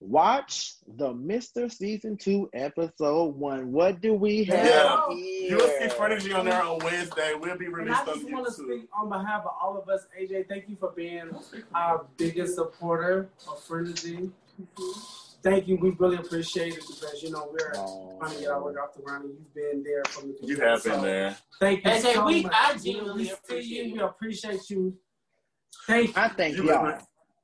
Watch 0.00 0.74
the 0.98 1.14
Mister 1.14 1.68
Season 1.70 2.18
Two 2.18 2.50
Episode 2.52 3.34
One. 3.36 3.72
What 3.72 4.02
do 4.02 4.12
we 4.12 4.44
have 4.44 4.66
Yeah. 4.66 5.08
here? 5.14 5.50
You 5.50 5.56
will 5.56 5.68
see 5.68 5.86
Frenergy 5.96 6.38
on 6.38 6.44
there 6.44 6.62
on 6.62 6.78
Wednesday. 6.80 7.32
We'll 7.34 7.56
be 7.56 7.64
And 7.66 7.74
released 7.76 7.98
I 8.06 8.12
on 8.12 8.18
just 8.20 8.30
want 8.30 8.46
to 8.46 8.52
speak 8.52 8.88
on 8.92 9.08
behalf 9.08 9.46
of 9.46 9.52
all 9.60 9.78
of 9.78 9.88
us. 9.88 10.06
AJ, 10.20 10.48
thank 10.48 10.68
you 10.68 10.76
for 10.78 10.92
being 10.94 11.30
our 11.74 12.06
biggest 12.18 12.56
supporter 12.56 13.30
of 13.48 13.58
Frenergy. 13.66 14.30
Thank 15.42 15.66
you. 15.66 15.76
We 15.76 15.90
really 15.90 16.16
appreciate 16.16 16.74
it 16.74 16.84
because, 16.86 17.22
you 17.22 17.30
know, 17.30 17.48
we're 17.50 17.72
trying 17.72 18.34
to 18.34 18.40
get 18.40 18.48
our 18.50 18.62
work 18.62 18.76
off 18.78 18.94
the 18.94 19.02
ground 19.02 19.24
and 19.24 19.34
you've 19.38 19.54
been 19.54 19.82
there 19.82 20.02
from 20.06 20.28
the 20.28 20.34
beginning. 20.34 20.56
You 20.58 20.62
have 20.68 20.84
been 20.84 20.92
So, 20.94 21.00
there. 21.02 21.36
Thank 21.58 21.84
you 21.84 21.90
AJ, 21.90 22.12
so 22.14 22.26
we- 22.26 22.42
much. 22.42 22.52
I 22.54 22.76
genuinely 22.76 23.24
we 23.24 23.30
appreciate 23.30 23.86
you. 23.86 23.92
We 23.94 24.00
appreciate 24.00 24.70
you. 24.70 24.98
Thank 25.86 26.08
you. 26.08 26.12
I 26.16 26.28
thank 26.28 26.56
You 26.56 26.64
y'all. 26.64 26.98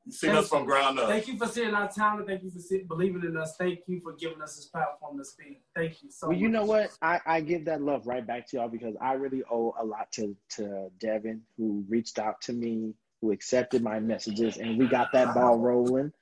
You 0.04 0.12
seen 0.12 0.30
us 0.30 0.48
from 0.48 0.64
ground 0.64 0.98
up. 0.98 1.08
Thank 1.08 1.28
you 1.28 1.36
for 1.36 1.46
seeing 1.46 1.74
our 1.74 1.88
talent. 1.88 2.26
Thank 2.26 2.42
you 2.42 2.50
for 2.50 2.58
see, 2.58 2.82
believing 2.82 3.22
in 3.24 3.36
us. 3.36 3.54
Thank 3.56 3.80
you 3.86 4.00
for 4.00 4.14
giving 4.14 4.42
us 4.42 4.56
this 4.56 4.66
platform 4.66 5.16
to 5.18 5.24
speak. 5.24 5.62
Thank 5.76 6.02
you 6.02 6.10
so 6.10 6.28
Well, 6.28 6.36
you 6.36 6.48
know 6.48 6.64
what? 6.64 6.90
I, 7.02 7.20
I 7.24 7.40
give 7.40 7.64
that 7.66 7.82
love 7.82 8.06
right 8.06 8.26
back 8.26 8.48
to 8.48 8.56
y'all 8.56 8.68
because 8.68 8.96
I 9.00 9.12
really 9.12 9.44
owe 9.50 9.74
a 9.78 9.84
lot 9.84 10.10
to, 10.12 10.36
to 10.56 10.88
Devin, 10.98 11.42
who 11.56 11.84
reached 11.88 12.18
out 12.18 12.40
to 12.42 12.52
me, 12.52 12.94
who 13.20 13.30
accepted 13.30 13.82
my 13.82 14.00
messages, 14.00 14.56
and 14.56 14.76
we 14.76 14.88
got 14.88 15.12
that 15.12 15.34
ball 15.34 15.58
rolling. 15.58 16.12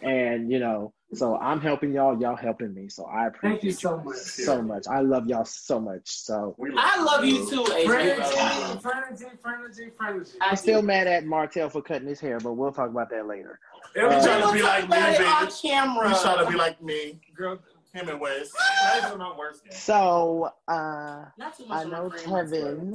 And, 0.00 0.50
you 0.50 0.58
know, 0.58 0.94
so 1.12 1.36
I'm 1.38 1.60
helping 1.60 1.92
y'all, 1.92 2.20
y'all 2.20 2.36
helping 2.36 2.72
me. 2.72 2.88
So 2.88 3.04
I 3.04 3.26
appreciate 3.26 3.50
Thank 3.60 3.64
you 3.64 3.72
so 3.72 3.98
much. 4.00 4.16
so 4.16 4.62
much. 4.62 4.86
I 4.88 5.00
love 5.00 5.26
y'all 5.26 5.44
so 5.44 5.80
much. 5.80 6.02
So 6.04 6.54
I 6.76 7.02
love 7.02 7.24
you 7.24 7.48
too, 7.48 7.62
AJ. 7.64 7.86
Frenergy, 7.86 8.80
Frenergy, 8.80 9.38
Frenergy, 9.40 9.92
Frenergy. 9.92 10.34
I'm 10.40 10.56
still 10.56 10.82
mad 10.82 11.06
at 11.06 11.24
Martell 11.24 11.68
for 11.68 11.82
cutting 11.82 12.06
his 12.08 12.20
hair, 12.20 12.38
but 12.38 12.52
we'll 12.52 12.72
talk 12.72 12.90
about 12.90 13.10
that 13.10 13.26
later. 13.26 13.58
He'll 13.94 14.08
be 14.08 14.14
Uh, 14.14 14.24
trying 14.24 14.42
to 14.46 14.52
be 14.52 14.62
like 14.62 14.88
me, 14.88 14.96
About 14.96 15.20
it 15.20 15.26
on 15.26 15.50
camera. 15.50 16.08
He's 16.10 16.20
trying 16.22 16.44
to 16.44 16.50
be 16.50 16.56
like 16.56 16.80
me. 16.82 17.20
Girl, 17.34 17.58
Him 17.92 18.08
and 18.08 18.20
Wes. 18.20 18.52
that 18.84 19.10
is 19.12 19.18
my 19.18 19.36
worst. 19.36 19.62
So 19.72 20.50
uh, 20.68 21.24
Not 21.36 21.56
too 21.56 21.66
much 21.66 21.78
I 21.80 21.82
on 21.84 21.90
my 21.90 21.98
know 21.98 22.10
friend. 22.10 22.94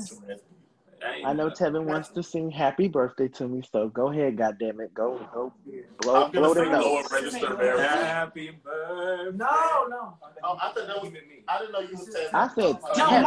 Tevin. 1.05 1.15
ain't 1.15 1.25
I 1.27 1.33
know 1.33 1.47
know. 1.47 1.53
Tevin 1.53 1.85
wants 1.85 2.09
to 2.09 2.23
sing 2.23 2.51
"Happy 2.51 2.87
Birthday" 2.87 3.27
to 3.29 3.47
me, 3.47 3.63
so 3.71 3.89
go 3.89 4.11
ahead, 4.11 4.35
goddammit, 4.37 4.93
go 4.93 5.19
go 5.33 5.53
blow 6.01 6.15
I'm 6.25 6.31
gonna 6.31 6.31
blow 6.31 6.53
the 6.53 6.61
sing 6.61 6.71
lower 6.71 7.01
notes. 7.01 7.11
register 7.11 7.55
very 7.55 7.79
Happy 7.79 8.51
birthday. 8.63 9.37
No, 9.37 9.87
no. 9.89 10.17
Oh, 10.43 10.57
I 10.61 10.71
thought 10.71 10.87
that 10.87 11.01
was 11.01 11.11
me. 11.11 11.19
I 11.47 11.59
didn't 11.59 11.73
know 11.73 11.79
you 11.79 11.91
was 11.97 12.07
Tevin. 12.09 12.33
I 12.33 12.47
said 12.49 12.81
No, 12.97 13.05
Tevin. 13.05 13.23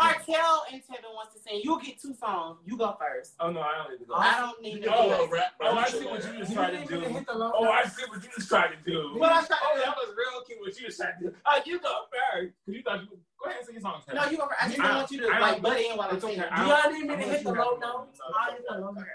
And 0.73 0.83
Tevin 0.83 1.15
wants 1.15 1.35
to 1.35 1.41
sing. 1.41 1.61
You'll 1.65 1.79
get 1.79 2.01
two 2.01 2.15
songs. 2.15 2.59
You 2.67 2.77
go 2.77 2.97
first. 2.99 3.35
Oh 3.41 3.51
no, 3.51 3.61
I 3.61 3.77
don't 3.79 3.91
need 3.93 3.99
to 4.01 4.05
go. 4.07 4.15
I 4.15 4.41
don't 4.41 4.63
need 4.63 4.83
to 4.83 4.95
Oh, 4.95 5.27
do 5.27 5.33
rap, 5.33 5.53
oh, 5.61 5.77
I 5.77 5.85
oh, 5.87 5.91
see 5.91 6.05
what 6.07 6.25
you 6.25 6.39
just 6.39 6.53
tried 6.53 6.71
to 6.73 6.85
do. 6.87 7.01
hit 7.01 7.27
the 7.27 7.35
low 7.35 7.53
Oh, 7.55 7.69
I 7.71 7.85
see 7.87 8.05
what 8.09 8.23
you 8.23 8.29
just 8.37 8.49
tried 8.49 8.69
to 8.69 8.77
do. 8.91 9.15
What 9.19 9.33
I 9.33 9.45
tried- 9.47 9.59
Oh, 9.63 9.79
that 9.79 9.97
was 9.97 10.15
real 10.17 10.43
cute. 10.47 10.61
What 10.61 10.79
you 10.81 10.87
just 10.87 10.99
tried 11.01 11.15
to 11.21 11.27
do. 11.31 11.35
Oh, 11.47 11.61
you 11.65 11.81
go 11.81 11.95
first. 12.11 12.53
Cause 12.67 12.75
you 12.75 12.83
thought 12.83 13.03
you. 13.03 13.19
Go 13.41 13.47
ahead 13.47 13.59
and 13.59 13.67
sing 13.67 13.75
your 13.77 13.83
song. 13.83 14.01
Tevin. 14.07 14.15
No, 14.15 14.31
you 14.31 14.37
go 14.37 14.47
first. 14.49 14.61
I 14.61 14.67
just 14.69 14.81
I- 14.81 14.83
don't 14.89 14.97
want 14.97 15.11
you 15.11 15.21
to 15.21 15.29
I 15.29 15.39
like 15.39 15.63
butt 15.63 15.81
in 15.81 15.97
while 15.97 16.09
I'm 16.11 16.17
it's 16.17 16.25
okay. 16.25 16.35
singing. 16.35 16.51
Do 16.57 16.63
y'all 16.67 16.91
need 16.93 17.03
me 17.07 17.09
to 17.09 17.23
hit 17.23 17.45
the 17.45 17.51
let 17.53 17.57
you 17.57 17.63
low 17.63 17.71
have 17.71 17.73
it. 17.75 17.81
notes? 17.81 18.19
I'll 18.39 18.53
hit 18.53 18.65
the 18.69 18.75
low 18.79 18.91
notes. 18.91 19.07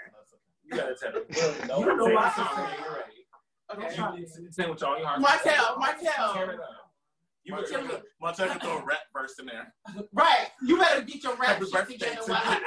You 0.64 0.70
gotta 0.78 0.94
tell 0.94 1.12
them. 1.12 1.22
You 1.28 1.34
know 1.66 1.76
Sing 1.78 1.86
what 1.86 1.96
the 1.98 2.18
I 2.18 2.32
song 2.34 2.48
said. 2.56 2.68
you're 2.80 2.94
ready. 2.94 3.20
Okay. 3.72 3.88
You 3.96 4.26
can 4.26 4.52
Sing 4.52 4.68
with 4.70 4.82
all 4.82 4.96
your 4.98 5.06
heart. 5.06 5.20
Martell, 5.20 5.76
Martell. 5.78 6.34
Tear 6.34 6.50
it 6.52 6.60
up. 6.60 6.66
You 7.44 7.52
Martell 7.52 7.82
better- 7.82 7.88
could- 7.96 8.02
Martell 8.20 8.48
could 8.48 8.62
throw 8.62 8.78
a 8.78 8.84
rap 8.84 8.98
verse 9.12 9.38
in 9.38 9.46
there. 9.46 9.74
Right. 10.12 10.46
You 10.62 10.78
better 10.78 11.02
get 11.02 11.22
your 11.22 11.36
rap 11.36 11.58
Happy 11.60 11.66
shit 11.66 11.88
together. 12.00 12.16
to 12.22 12.30
while 12.30 12.40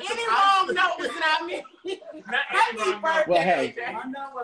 good. 0.00 0.10
Any 0.10 0.26
wrong 0.28 0.66
note 0.74 0.98
was 0.98 1.10
not 1.20 1.46
me. 1.46 1.62
not 2.26 3.02
birthday, 3.02 3.30
well, 3.30 3.42
hey, 3.42 3.74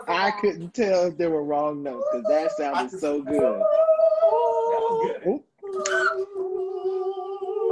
I 0.07 0.31
couldn't 0.39 0.73
tell 0.73 1.07
if 1.07 1.17
there 1.17 1.29
were 1.29 1.43
wrong 1.43 1.83
notes 1.83 2.05
because 2.11 2.27
that 2.29 2.51
sounded 2.57 2.99
so 2.99 3.21
good. 3.21 3.63
good. 5.23 5.41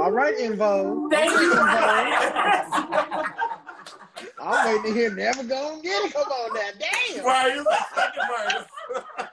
All 0.00 0.12
right, 0.12 0.36
Invo. 0.36 1.10
Thank 1.10 1.32
you. 1.32 1.52
Invo. 1.54 3.24
I'm 4.40 4.66
waiting 4.66 4.94
to 4.94 4.98
hear 4.98 5.14
never 5.14 5.42
gonna 5.42 5.82
get 5.82 6.04
it. 6.04 6.12
Come 6.12 6.22
on 6.22 6.54
now, 6.54 6.70
damn. 6.78 7.24
Why 7.24 7.42
are 7.42 7.50
you 7.50 7.66
second 7.94 8.22
verse? 9.16 9.27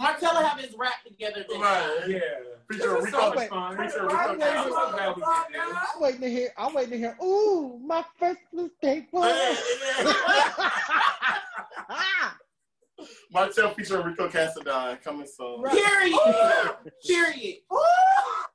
Martella 0.00 0.42
have 0.44 0.58
his 0.58 0.74
rap 0.78 1.04
together. 1.06 1.44
this 1.46 1.58
Right. 1.58 2.00
time. 2.00 2.10
Yeah. 2.10 2.20
Feature 2.70 2.96
It 2.96 3.02
was 3.02 3.10
so 3.10 3.30
Rico. 3.32 3.54
much. 3.54 3.76
Feature 3.92 4.10
I'm 4.10 4.30
Rico. 4.30 4.30
waiting, 4.30 4.42
I'm 4.56 4.70
so 4.70 4.90
glad 4.92 5.16
we 5.16 5.22
did 5.22 5.52
this. 5.52 5.62
I'm 5.94 6.00
waiting 6.00 6.20
to 6.22 6.30
hear. 6.30 6.48
I'm 6.56 6.72
waiting 6.74 6.90
to 6.92 6.98
hear. 6.98 7.16
Ooh, 7.22 7.78
my 7.84 8.02
first 8.18 8.40
mistake 8.52 9.08
was. 9.12 9.30
Martell 13.32 13.72
featuring 13.74 14.06
Rico 14.06 14.28
Cassadine 14.28 15.00
coming 15.02 15.26
soon. 15.26 15.62
Period. 15.64 16.18
Period. 17.06 17.56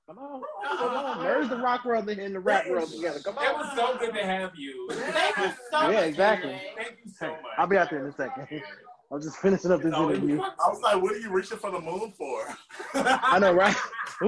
Come 0.08 0.20
on, 0.20 0.42
come 0.78 0.88
on. 0.88 0.96
Uh-uh. 0.96 1.24
Where's 1.24 1.50
the 1.50 1.58
rock 1.58 1.84
world 1.86 2.08
and 2.10 2.36
the 2.36 2.40
rap 2.40 2.68
world 2.70 2.92
together? 2.92 3.20
Come 3.22 3.38
on. 3.40 3.46
It 3.46 3.56
was 3.58 3.76
so 3.76 3.98
good 3.98 4.14
to 4.14 4.24
have 4.24 4.52
you. 4.56 4.88
Thank 4.92 5.38
you 5.38 5.52
so 5.72 5.82
much. 5.82 5.94
Yeah, 5.94 6.02
exactly. 6.02 6.52
AJ. 6.52 6.60
Thank 6.76 6.98
you 7.06 7.12
so 7.12 7.28
much. 7.32 7.42
I'll 7.58 7.66
be 7.68 7.78
out 7.78 7.90
there 7.90 8.06
in 8.06 8.14
a 8.14 8.16
second. 8.16 8.62
I'm 9.12 9.22
just 9.22 9.38
finishing 9.38 9.72
up 9.72 9.82
this 9.82 9.94
interview. 9.94 10.42
I 10.42 10.70
was 10.70 10.82
like, 10.82 11.02
what 11.02 11.14
are 11.14 11.20
you 11.20 11.32
reaching 11.32 11.58
for 11.58 11.72
the 11.72 11.80
moon 11.80 12.12
for? 12.18 12.48
I 12.94 13.40
know, 13.40 13.54
right? 13.54 13.76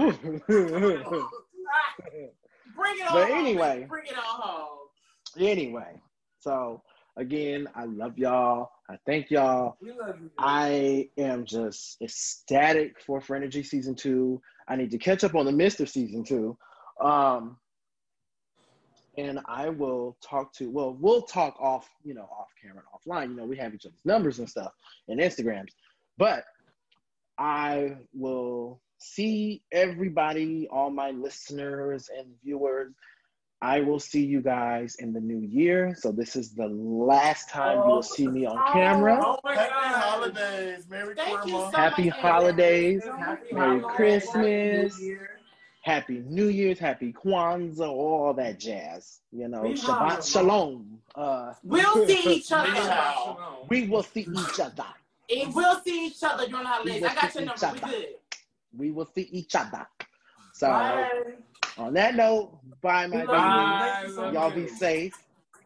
Bring 2.77 2.99
it 2.99 3.07
on. 3.07 3.13
But 3.13 3.29
home. 3.29 3.37
anyway. 3.37 3.85
Bring 3.89 4.05
it 4.05 4.17
on 4.17 4.23
home. 4.23 4.89
anyway, 5.39 5.99
so 6.39 6.81
again, 7.17 7.67
I 7.75 7.85
love 7.85 8.17
y'all. 8.17 8.69
I 8.89 8.97
thank 9.05 9.31
y'all. 9.31 9.77
We 9.81 9.91
love 9.91 10.21
you. 10.21 10.29
I 10.37 11.09
am 11.17 11.45
just 11.45 11.97
ecstatic 12.01 13.01
for 13.01 13.19
Frenergy 13.19 13.65
season 13.65 13.95
two. 13.95 14.41
I 14.67 14.75
need 14.75 14.91
to 14.91 14.97
catch 14.97 15.23
up 15.23 15.35
on 15.35 15.45
the 15.45 15.51
Mister 15.51 15.85
season 15.85 16.23
two. 16.23 16.57
Um, 17.01 17.57
and 19.17 19.39
I 19.47 19.69
will 19.69 20.15
talk 20.21 20.53
to, 20.53 20.69
well, 20.69 20.95
we'll 20.99 21.23
talk 21.23 21.55
off, 21.59 21.89
you 22.03 22.13
know, 22.13 22.29
off 22.31 22.47
camera 22.61 22.83
and 22.83 23.15
offline. 23.15 23.31
You 23.31 23.37
know, 23.37 23.45
we 23.45 23.57
have 23.57 23.73
each 23.73 23.85
other's 23.85 24.05
numbers 24.05 24.39
and 24.39 24.47
stuff 24.47 24.71
and 25.07 25.19
Instagrams. 25.19 25.71
But 26.17 26.45
I 27.37 27.95
will 28.13 28.79
see 28.99 29.63
everybody, 29.71 30.67
all 30.71 30.91
my 30.91 31.11
listeners 31.11 32.09
and 32.15 32.27
viewers. 32.43 32.93
I 33.59 33.81
will 33.81 33.99
see 33.99 34.23
you 34.23 34.41
guys 34.41 34.95
in 34.99 35.13
the 35.13 35.19
new 35.19 35.39
year. 35.39 35.95
So 35.97 36.11
this 36.11 36.35
is 36.35 36.53
the 36.53 36.67
last 36.67 37.49
time 37.49 37.77
you 37.79 37.85
will 37.85 37.97
oh, 37.97 38.01
see 38.01 38.27
me 38.27 38.45
on 38.45 38.55
oh, 38.55 38.71
camera. 38.71 39.19
Oh 39.23 39.39
my 39.43 39.55
Happy 39.55 39.71
God. 39.71 39.95
holidays. 39.95 40.85
Merry 40.87 41.15
Thank 41.15 41.29
you 41.47 41.53
Christmas. 41.53 41.71
so 41.71 41.77
Happy 41.77 42.05
much, 42.05 42.19
holidays. 42.19 43.03
Happy 43.17 43.55
Merry 43.55 43.79
holidays. 43.79 43.95
Christmas. 43.95 45.01
Happy 45.87 46.19
New 46.19 46.19
Year. 46.19 46.27
Happy 46.27 46.29
New 46.29 46.47
Year's, 46.49 46.79
Happy 46.79 47.13
Kwanzaa, 47.13 47.87
all 47.87 48.33
that 48.33 48.59
jazz. 48.59 49.21
You 49.31 49.47
know, 49.47 49.63
Be 49.63 49.73
Shabbat. 49.73 50.29
Shalom. 50.31 50.99
Uh, 51.15 51.53
We'll 51.63 52.05
see 52.07 52.35
each 52.35 52.51
other. 52.51 52.67
Anyhow. 52.69 53.65
we 53.69 53.87
will 53.87 54.03
see 54.03 54.21
each 54.21 54.59
other. 54.59 54.85
And 55.35 55.53
we'll 55.55 55.79
see 55.81 56.07
each 56.07 56.23
other 56.23 56.45
during 56.47 56.63
the 56.63 56.69
holidays. 56.69 57.01
will 57.01 57.09
I 57.09 57.15
got 57.15 57.31
see 57.31 57.39
your 57.39 57.47
number. 57.47 57.73
We 57.73 57.91
good. 57.91 58.05
We 58.77 58.91
will 58.91 59.05
see 59.15 59.29
each 59.31 59.55
other. 59.55 59.87
So, 60.53 60.67
Bye. 60.67 61.09
on 61.77 61.93
that 61.93 62.15
note, 62.15 62.57
bye, 62.81 63.07
my 63.07 63.21
We 63.21 63.23
love 63.27 63.37
you. 63.37 63.79
Thank 63.87 64.07
you 64.09 64.13
so 64.15 64.31
Y'all 64.31 64.51
be 64.51 64.67
safe. 64.67 65.13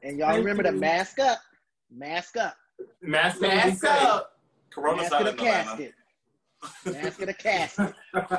And 0.03 0.17
y'all 0.17 0.29
Thank 0.29 0.39
remember 0.45 0.63
to 0.63 0.71
mask 0.71 1.19
up. 1.19 1.39
Mask 1.91 2.37
up. 2.37 2.55
Mask 3.01 3.37
up. 3.37 3.41
Mask 3.41 3.83
up. 3.85 4.39
Corona's 4.73 5.03
Mask 5.09 5.13
out 5.13 5.21
of 5.21 5.27
in 5.27 5.35
the 5.37 5.41
Atlanta. 5.43 5.63
casket. 5.65 5.93
Mask 7.03 7.19
of 7.21 7.27
the 7.27 7.33
casket. 7.33 7.93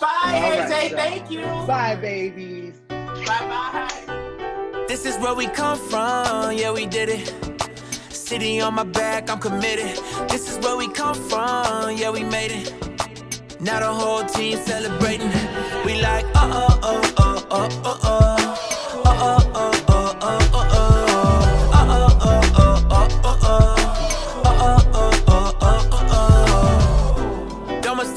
Bye, 0.00 0.08
All 0.24 0.30
right, 0.30 0.70
AJ. 0.70 0.90
y'all. 0.90 0.98
Thank 0.98 1.30
you. 1.30 1.40
Bye, 1.66 1.96
babies. 1.96 2.74
Bye 2.88 3.24
bye. 3.26 4.84
This 4.88 5.04
is 5.04 5.16
where 5.18 5.34
we 5.34 5.46
come 5.48 5.78
from, 5.78 6.52
yeah, 6.56 6.72
we 6.72 6.86
did 6.86 7.08
it. 7.10 7.34
City 8.10 8.60
on 8.60 8.74
my 8.74 8.84
back, 8.84 9.30
I'm 9.30 9.38
committed. 9.38 9.96
This 10.28 10.50
is 10.50 10.58
where 10.64 10.76
we 10.76 10.88
come 10.88 11.14
from, 11.14 11.96
yeah, 11.96 12.10
we 12.10 12.24
made 12.24 12.52
it. 12.52 12.72
Now 13.60 13.80
the 13.80 13.92
whole 13.92 14.24
team 14.24 14.56
celebrating. 14.58 15.30
We 15.84 16.00
like, 16.00 16.24
uh 16.34 16.78
uh-oh, 16.82 17.14
uh-oh, 17.16 17.82
uh 17.84 17.98
uh. 18.02 18.47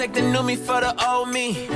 Mistake 0.01 0.23
the 0.23 0.31
new 0.31 0.41
me 0.41 0.55
for 0.55 0.81
the 0.81 0.93
old 1.07 1.29
me. 1.29 1.67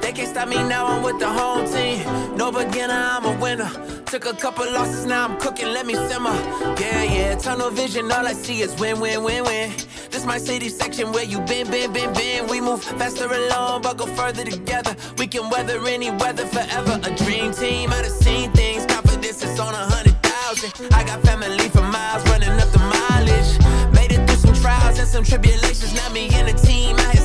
They 0.00 0.12
can't 0.12 0.28
stop 0.28 0.48
me 0.48 0.56
now, 0.56 0.86
I'm 0.86 1.02
with 1.02 1.18
the 1.18 1.28
home 1.28 1.66
team. 1.70 2.00
No 2.34 2.50
beginner, 2.50 2.94
I'm 2.94 3.26
a 3.26 3.32
winner. 3.38 3.70
Took 4.06 4.24
a 4.24 4.32
couple 4.32 4.64
losses, 4.72 5.04
now 5.04 5.26
I'm 5.26 5.36
cooking, 5.38 5.68
let 5.68 5.84
me 5.84 5.94
simmer. 6.08 6.32
Yeah, 6.80 7.02
yeah, 7.02 7.34
tunnel 7.36 7.70
vision, 7.70 8.10
all 8.10 8.26
I 8.26 8.32
see 8.32 8.62
is 8.62 8.74
win, 8.80 9.00
win, 9.00 9.22
win, 9.22 9.44
win. 9.44 9.70
This 10.10 10.24
my 10.24 10.38
city 10.38 10.70
section 10.70 11.12
where 11.12 11.24
you 11.24 11.40
been, 11.40 11.70
been, 11.70 11.92
been, 11.92 12.10
been. 12.14 12.46
We 12.46 12.62
move 12.62 12.82
faster 12.82 13.26
alone, 13.26 13.82
but 13.82 13.98
go 13.98 14.06
further 14.06 14.44
together. 14.44 14.96
We 15.18 15.26
can 15.26 15.50
weather 15.50 15.78
any 15.86 16.10
weather 16.10 16.46
forever. 16.46 16.98
A 17.02 17.14
dream 17.22 17.52
team, 17.52 17.90
I 17.92 18.00
done 18.00 18.10
seen 18.10 18.50
things. 18.52 18.86
Confidence 18.86 19.44
is 19.44 19.60
on 19.60 19.74
a 19.74 19.84
hundred 19.92 20.16
thousand. 20.22 20.72
I 20.94 21.04
got 21.04 21.20
family 21.22 21.68
for 21.68 21.82
miles, 21.82 22.24
running 22.30 22.56
up 22.62 22.70
the 22.72 22.78
mileage. 22.78 23.50
Made 23.92 24.12
it 24.12 24.26
through 24.26 24.40
some 24.46 24.54
trials 24.54 24.98
and 24.98 25.08
some 25.08 25.24
tribulations. 25.24 25.92
Now 25.94 26.08
me 26.08 26.30
and 26.32 26.48
the 26.48 26.56
team 26.66 26.96
out 26.96 27.17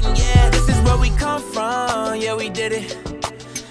celebrating, 0.00 0.24
yeah. 0.24 0.50
This 0.50 0.68
is 0.68 0.80
where 0.84 0.96
we 0.98 1.10
come 1.10 1.42
from, 1.42 2.20
yeah, 2.20 2.34
we 2.34 2.48
did 2.48 2.72
it. 2.72 2.96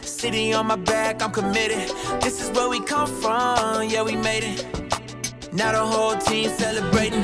City 0.01 0.53
on 0.53 0.67
my 0.67 0.75
back, 0.75 1.21
I'm 1.21 1.31
committed. 1.31 1.89
This 2.21 2.41
is 2.41 2.49
where 2.55 2.69
we 2.69 2.79
come 2.81 3.07
from, 3.21 3.89
yeah, 3.89 4.03
we 4.03 4.15
made 4.15 4.43
it. 4.43 4.65
Now 5.53 5.71
the 5.71 5.85
whole 5.85 6.17
team 6.17 6.49
celebrating. 6.49 7.23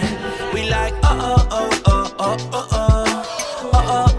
We 0.54 0.70
like, 0.70 0.94
uh 1.04 1.38
uh 1.42 1.48
uh 1.52 1.70
uh 1.86 2.14
uh 2.20 2.38
uh 2.52 2.68
uh. 2.72 3.26
Uh 3.74 4.08
uh 4.08 4.13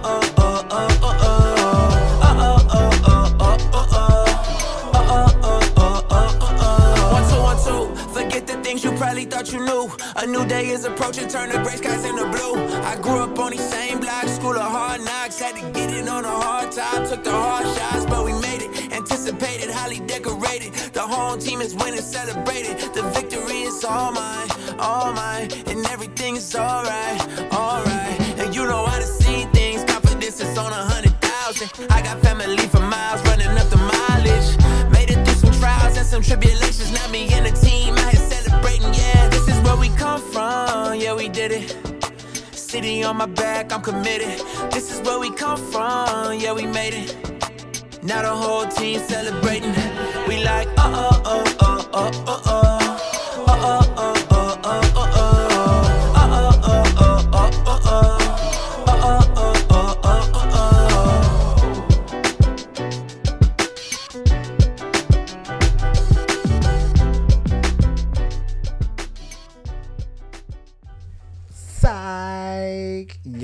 thought 9.24 9.52
you 9.52 9.64
knew. 9.64 9.90
A 10.16 10.26
new 10.26 10.44
day 10.46 10.68
is 10.68 10.84
approaching, 10.84 11.28
turn 11.28 11.50
the 11.50 11.58
gray 11.58 11.76
skies 11.76 12.04
into 12.04 12.24
blue. 12.26 12.54
I 12.82 12.96
grew 13.00 13.18
up 13.18 13.38
on 13.38 13.52
these 13.52 13.68
same 13.68 14.00
blocks, 14.00 14.32
school 14.32 14.56
of 14.56 14.70
hard 14.70 15.00
knocks. 15.02 15.38
Had 15.38 15.56
to 15.56 15.70
get 15.72 15.90
it 15.90 16.08
on 16.08 16.24
a 16.24 16.28
hard 16.28 16.72
time, 16.72 17.06
took 17.06 17.24
the 17.24 17.30
hard 17.30 17.66
shots, 17.76 18.06
but 18.06 18.24
we 18.24 18.32
made 18.32 18.62
it. 18.62 18.92
Anticipated, 18.92 19.70
highly 19.70 20.00
decorated. 20.00 20.72
The 20.92 21.00
home 21.00 21.38
team 21.38 21.60
is 21.60 21.74
winning, 21.74 22.00
celebrated. 22.00 22.78
The 22.94 23.02
victory 23.14 23.62
is 23.62 23.84
all 23.84 24.12
mine, 24.12 24.48
all 24.78 25.12
mine, 25.12 25.48
and 25.66 25.86
everything 25.86 26.36
is 26.36 26.54
alright, 26.54 27.20
alright. 27.52 28.20
And 28.38 28.54
you 28.54 28.64
know 28.64 28.84
I 28.84 28.98
done 28.98 29.08
seen 29.08 29.50
things, 29.52 29.84
confidence 29.84 30.40
is 30.40 30.56
on 30.58 30.72
a 30.72 30.84
hundred 30.92 31.14
thousand. 31.20 31.70
I 31.90 32.02
got 32.02 32.20
family 32.22 32.66
for 32.68 32.80
miles, 32.80 33.22
running 33.22 33.48
up 33.48 33.68
the 33.68 33.76
mileage. 33.76 34.48
Made 34.92 35.10
it 35.10 35.24
through 35.24 35.50
some 35.50 35.60
trials 35.60 35.96
and 35.96 36.06
some 36.06 36.22
tribulations. 36.22 36.92
Now 36.92 37.08
me 37.08 37.28
and 37.32 37.46
the 37.46 37.52
team 37.52 37.73
yeah. 38.92 39.28
This 39.28 39.48
is 39.48 39.60
where 39.62 39.76
we 39.76 39.88
come 39.90 40.20
from, 40.20 40.94
yeah, 41.00 41.14
we 41.14 41.28
did 41.28 41.52
it. 41.52 41.76
City 42.52 43.02
on 43.04 43.16
my 43.16 43.26
back, 43.26 43.72
I'm 43.72 43.82
committed. 43.82 44.40
This 44.70 44.92
is 44.92 45.00
where 45.02 45.18
we 45.18 45.30
come 45.30 45.58
from, 45.70 46.38
yeah, 46.38 46.52
we 46.52 46.66
made 46.66 46.94
it. 46.94 47.16
Now 48.02 48.22
the 48.22 48.34
whole 48.34 48.66
team 48.66 49.00
celebrating. 49.00 49.74
We 50.28 50.44
like, 50.44 50.68
uh 50.76 50.82
uh 50.82 51.22
uh 51.24 51.44
uh 51.60 51.84
uh 51.92 52.24
uh 52.26 52.40
uh. 52.44 52.83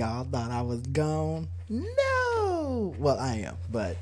Y'all 0.01 0.25
thought 0.25 0.51
I 0.51 0.63
was 0.63 0.81
gone? 0.81 1.47
No. 1.69 2.95
Well, 2.99 3.19
I 3.19 3.35
am, 3.45 3.59
but 3.71 3.99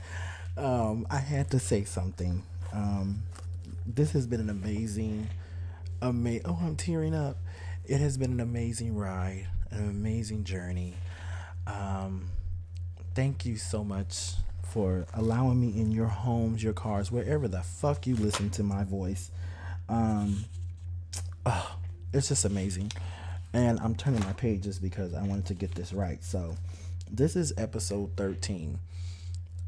um, 0.57 1.09
I 1.11 1.19
had 1.19 1.51
to 1.51 1.59
say 1.59 1.83
something. 1.83 2.45
Um, 2.73 3.25
this 3.85 4.13
has 4.13 4.25
been 4.25 4.39
an 4.39 4.49
amazing, 4.49 5.29
ama- 6.01 6.39
Oh, 6.45 6.57
I'm 6.63 6.77
tearing 6.77 7.17
up. 7.17 7.37
It 7.85 7.99
has 7.99 8.17
been 8.17 8.31
an 8.31 8.39
amazing 8.39 8.95
ride, 8.95 9.49
an 9.73 9.91
amazing 9.91 10.45
journey. 10.45 10.95
Um, 11.67 12.31
thank 13.17 13.45
you 13.45 13.57
so 13.57 13.83
much 13.83 14.35
for 14.63 15.05
allowing 15.15 15.61
me 15.61 15.81
in 15.81 15.91
your 15.91 16.07
homes, 16.07 16.63
your 16.63 16.75
cars, 16.75 17.11
wherever 17.11 17.49
the 17.49 17.63
fuck 17.65 18.07
you 18.07 18.15
listen 18.15 18.51
to 18.51 18.63
my 18.63 18.85
voice. 18.85 19.33
Um, 19.89 20.45
it's 22.13 22.29
just 22.29 22.45
amazing. 22.45 22.93
And 23.53 23.81
I'm 23.81 23.95
turning 23.95 24.21
my 24.21 24.33
pages 24.35 24.79
because 24.79 25.15
I 25.15 25.23
wanted 25.23 25.47
to 25.47 25.55
get 25.55 25.75
this 25.75 25.93
right. 25.93 26.23
So, 26.23 26.55
this 27.11 27.37
is 27.37 27.53
episode 27.57 28.11
13. 28.17 28.79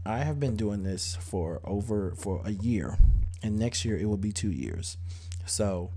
I 0.04 0.18
have 0.18 0.38
been 0.38 0.56
doing 0.56 0.82
this 0.82 1.16
for 1.16 1.60
over 1.64 2.12
for 2.16 2.42
a 2.44 2.50
year, 2.50 2.98
and 3.42 3.58
next 3.58 3.84
year 3.84 3.96
it 3.96 4.06
will 4.06 4.16
be 4.16 4.32
two 4.32 4.50
years. 4.50 4.96
So, 5.46 5.90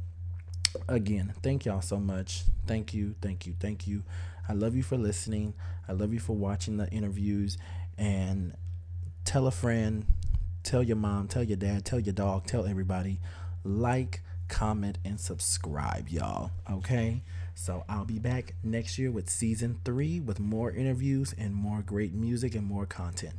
again, 0.87 1.33
thank 1.41 1.65
y'all 1.65 1.81
so 1.81 1.97
much. 1.97 2.43
Thank 2.67 2.93
you, 2.93 3.15
thank 3.21 3.45
you, 3.45 3.55
thank 3.59 3.87
you. 3.87 4.03
I 4.47 4.53
love 4.53 4.75
you 4.75 4.83
for 4.83 4.97
listening. 4.97 5.53
I 5.87 5.93
love 5.93 6.13
you 6.13 6.19
for 6.19 6.35
watching 6.35 6.77
the 6.77 6.89
interviews, 6.89 7.57
and 7.97 8.55
tell 9.25 9.47
a 9.47 9.51
friend, 9.51 10.05
tell 10.63 10.83
your 10.83 10.97
mom, 10.97 11.27
tell 11.27 11.43
your 11.43 11.57
dad, 11.57 11.85
tell 11.85 11.99
your 11.99 12.13
dog, 12.13 12.45
tell 12.45 12.65
everybody. 12.65 13.19
Like, 13.63 14.21
comment, 14.47 14.97
and 15.05 15.19
subscribe, 15.19 16.09
y'all. 16.09 16.51
Okay? 16.69 17.21
So 17.63 17.85
I'll 17.87 18.03
be 18.03 18.19
back 18.19 18.55
next 18.61 18.99
year 18.99 19.09
with 19.09 19.29
season 19.29 19.79
three 19.85 20.19
with 20.19 20.37
more 20.37 20.69
interviews 20.69 21.33
and 21.37 21.55
more 21.55 21.81
great 21.81 22.13
music 22.13 22.55
and 22.55 22.67
more 22.67 22.85
content. 22.85 23.35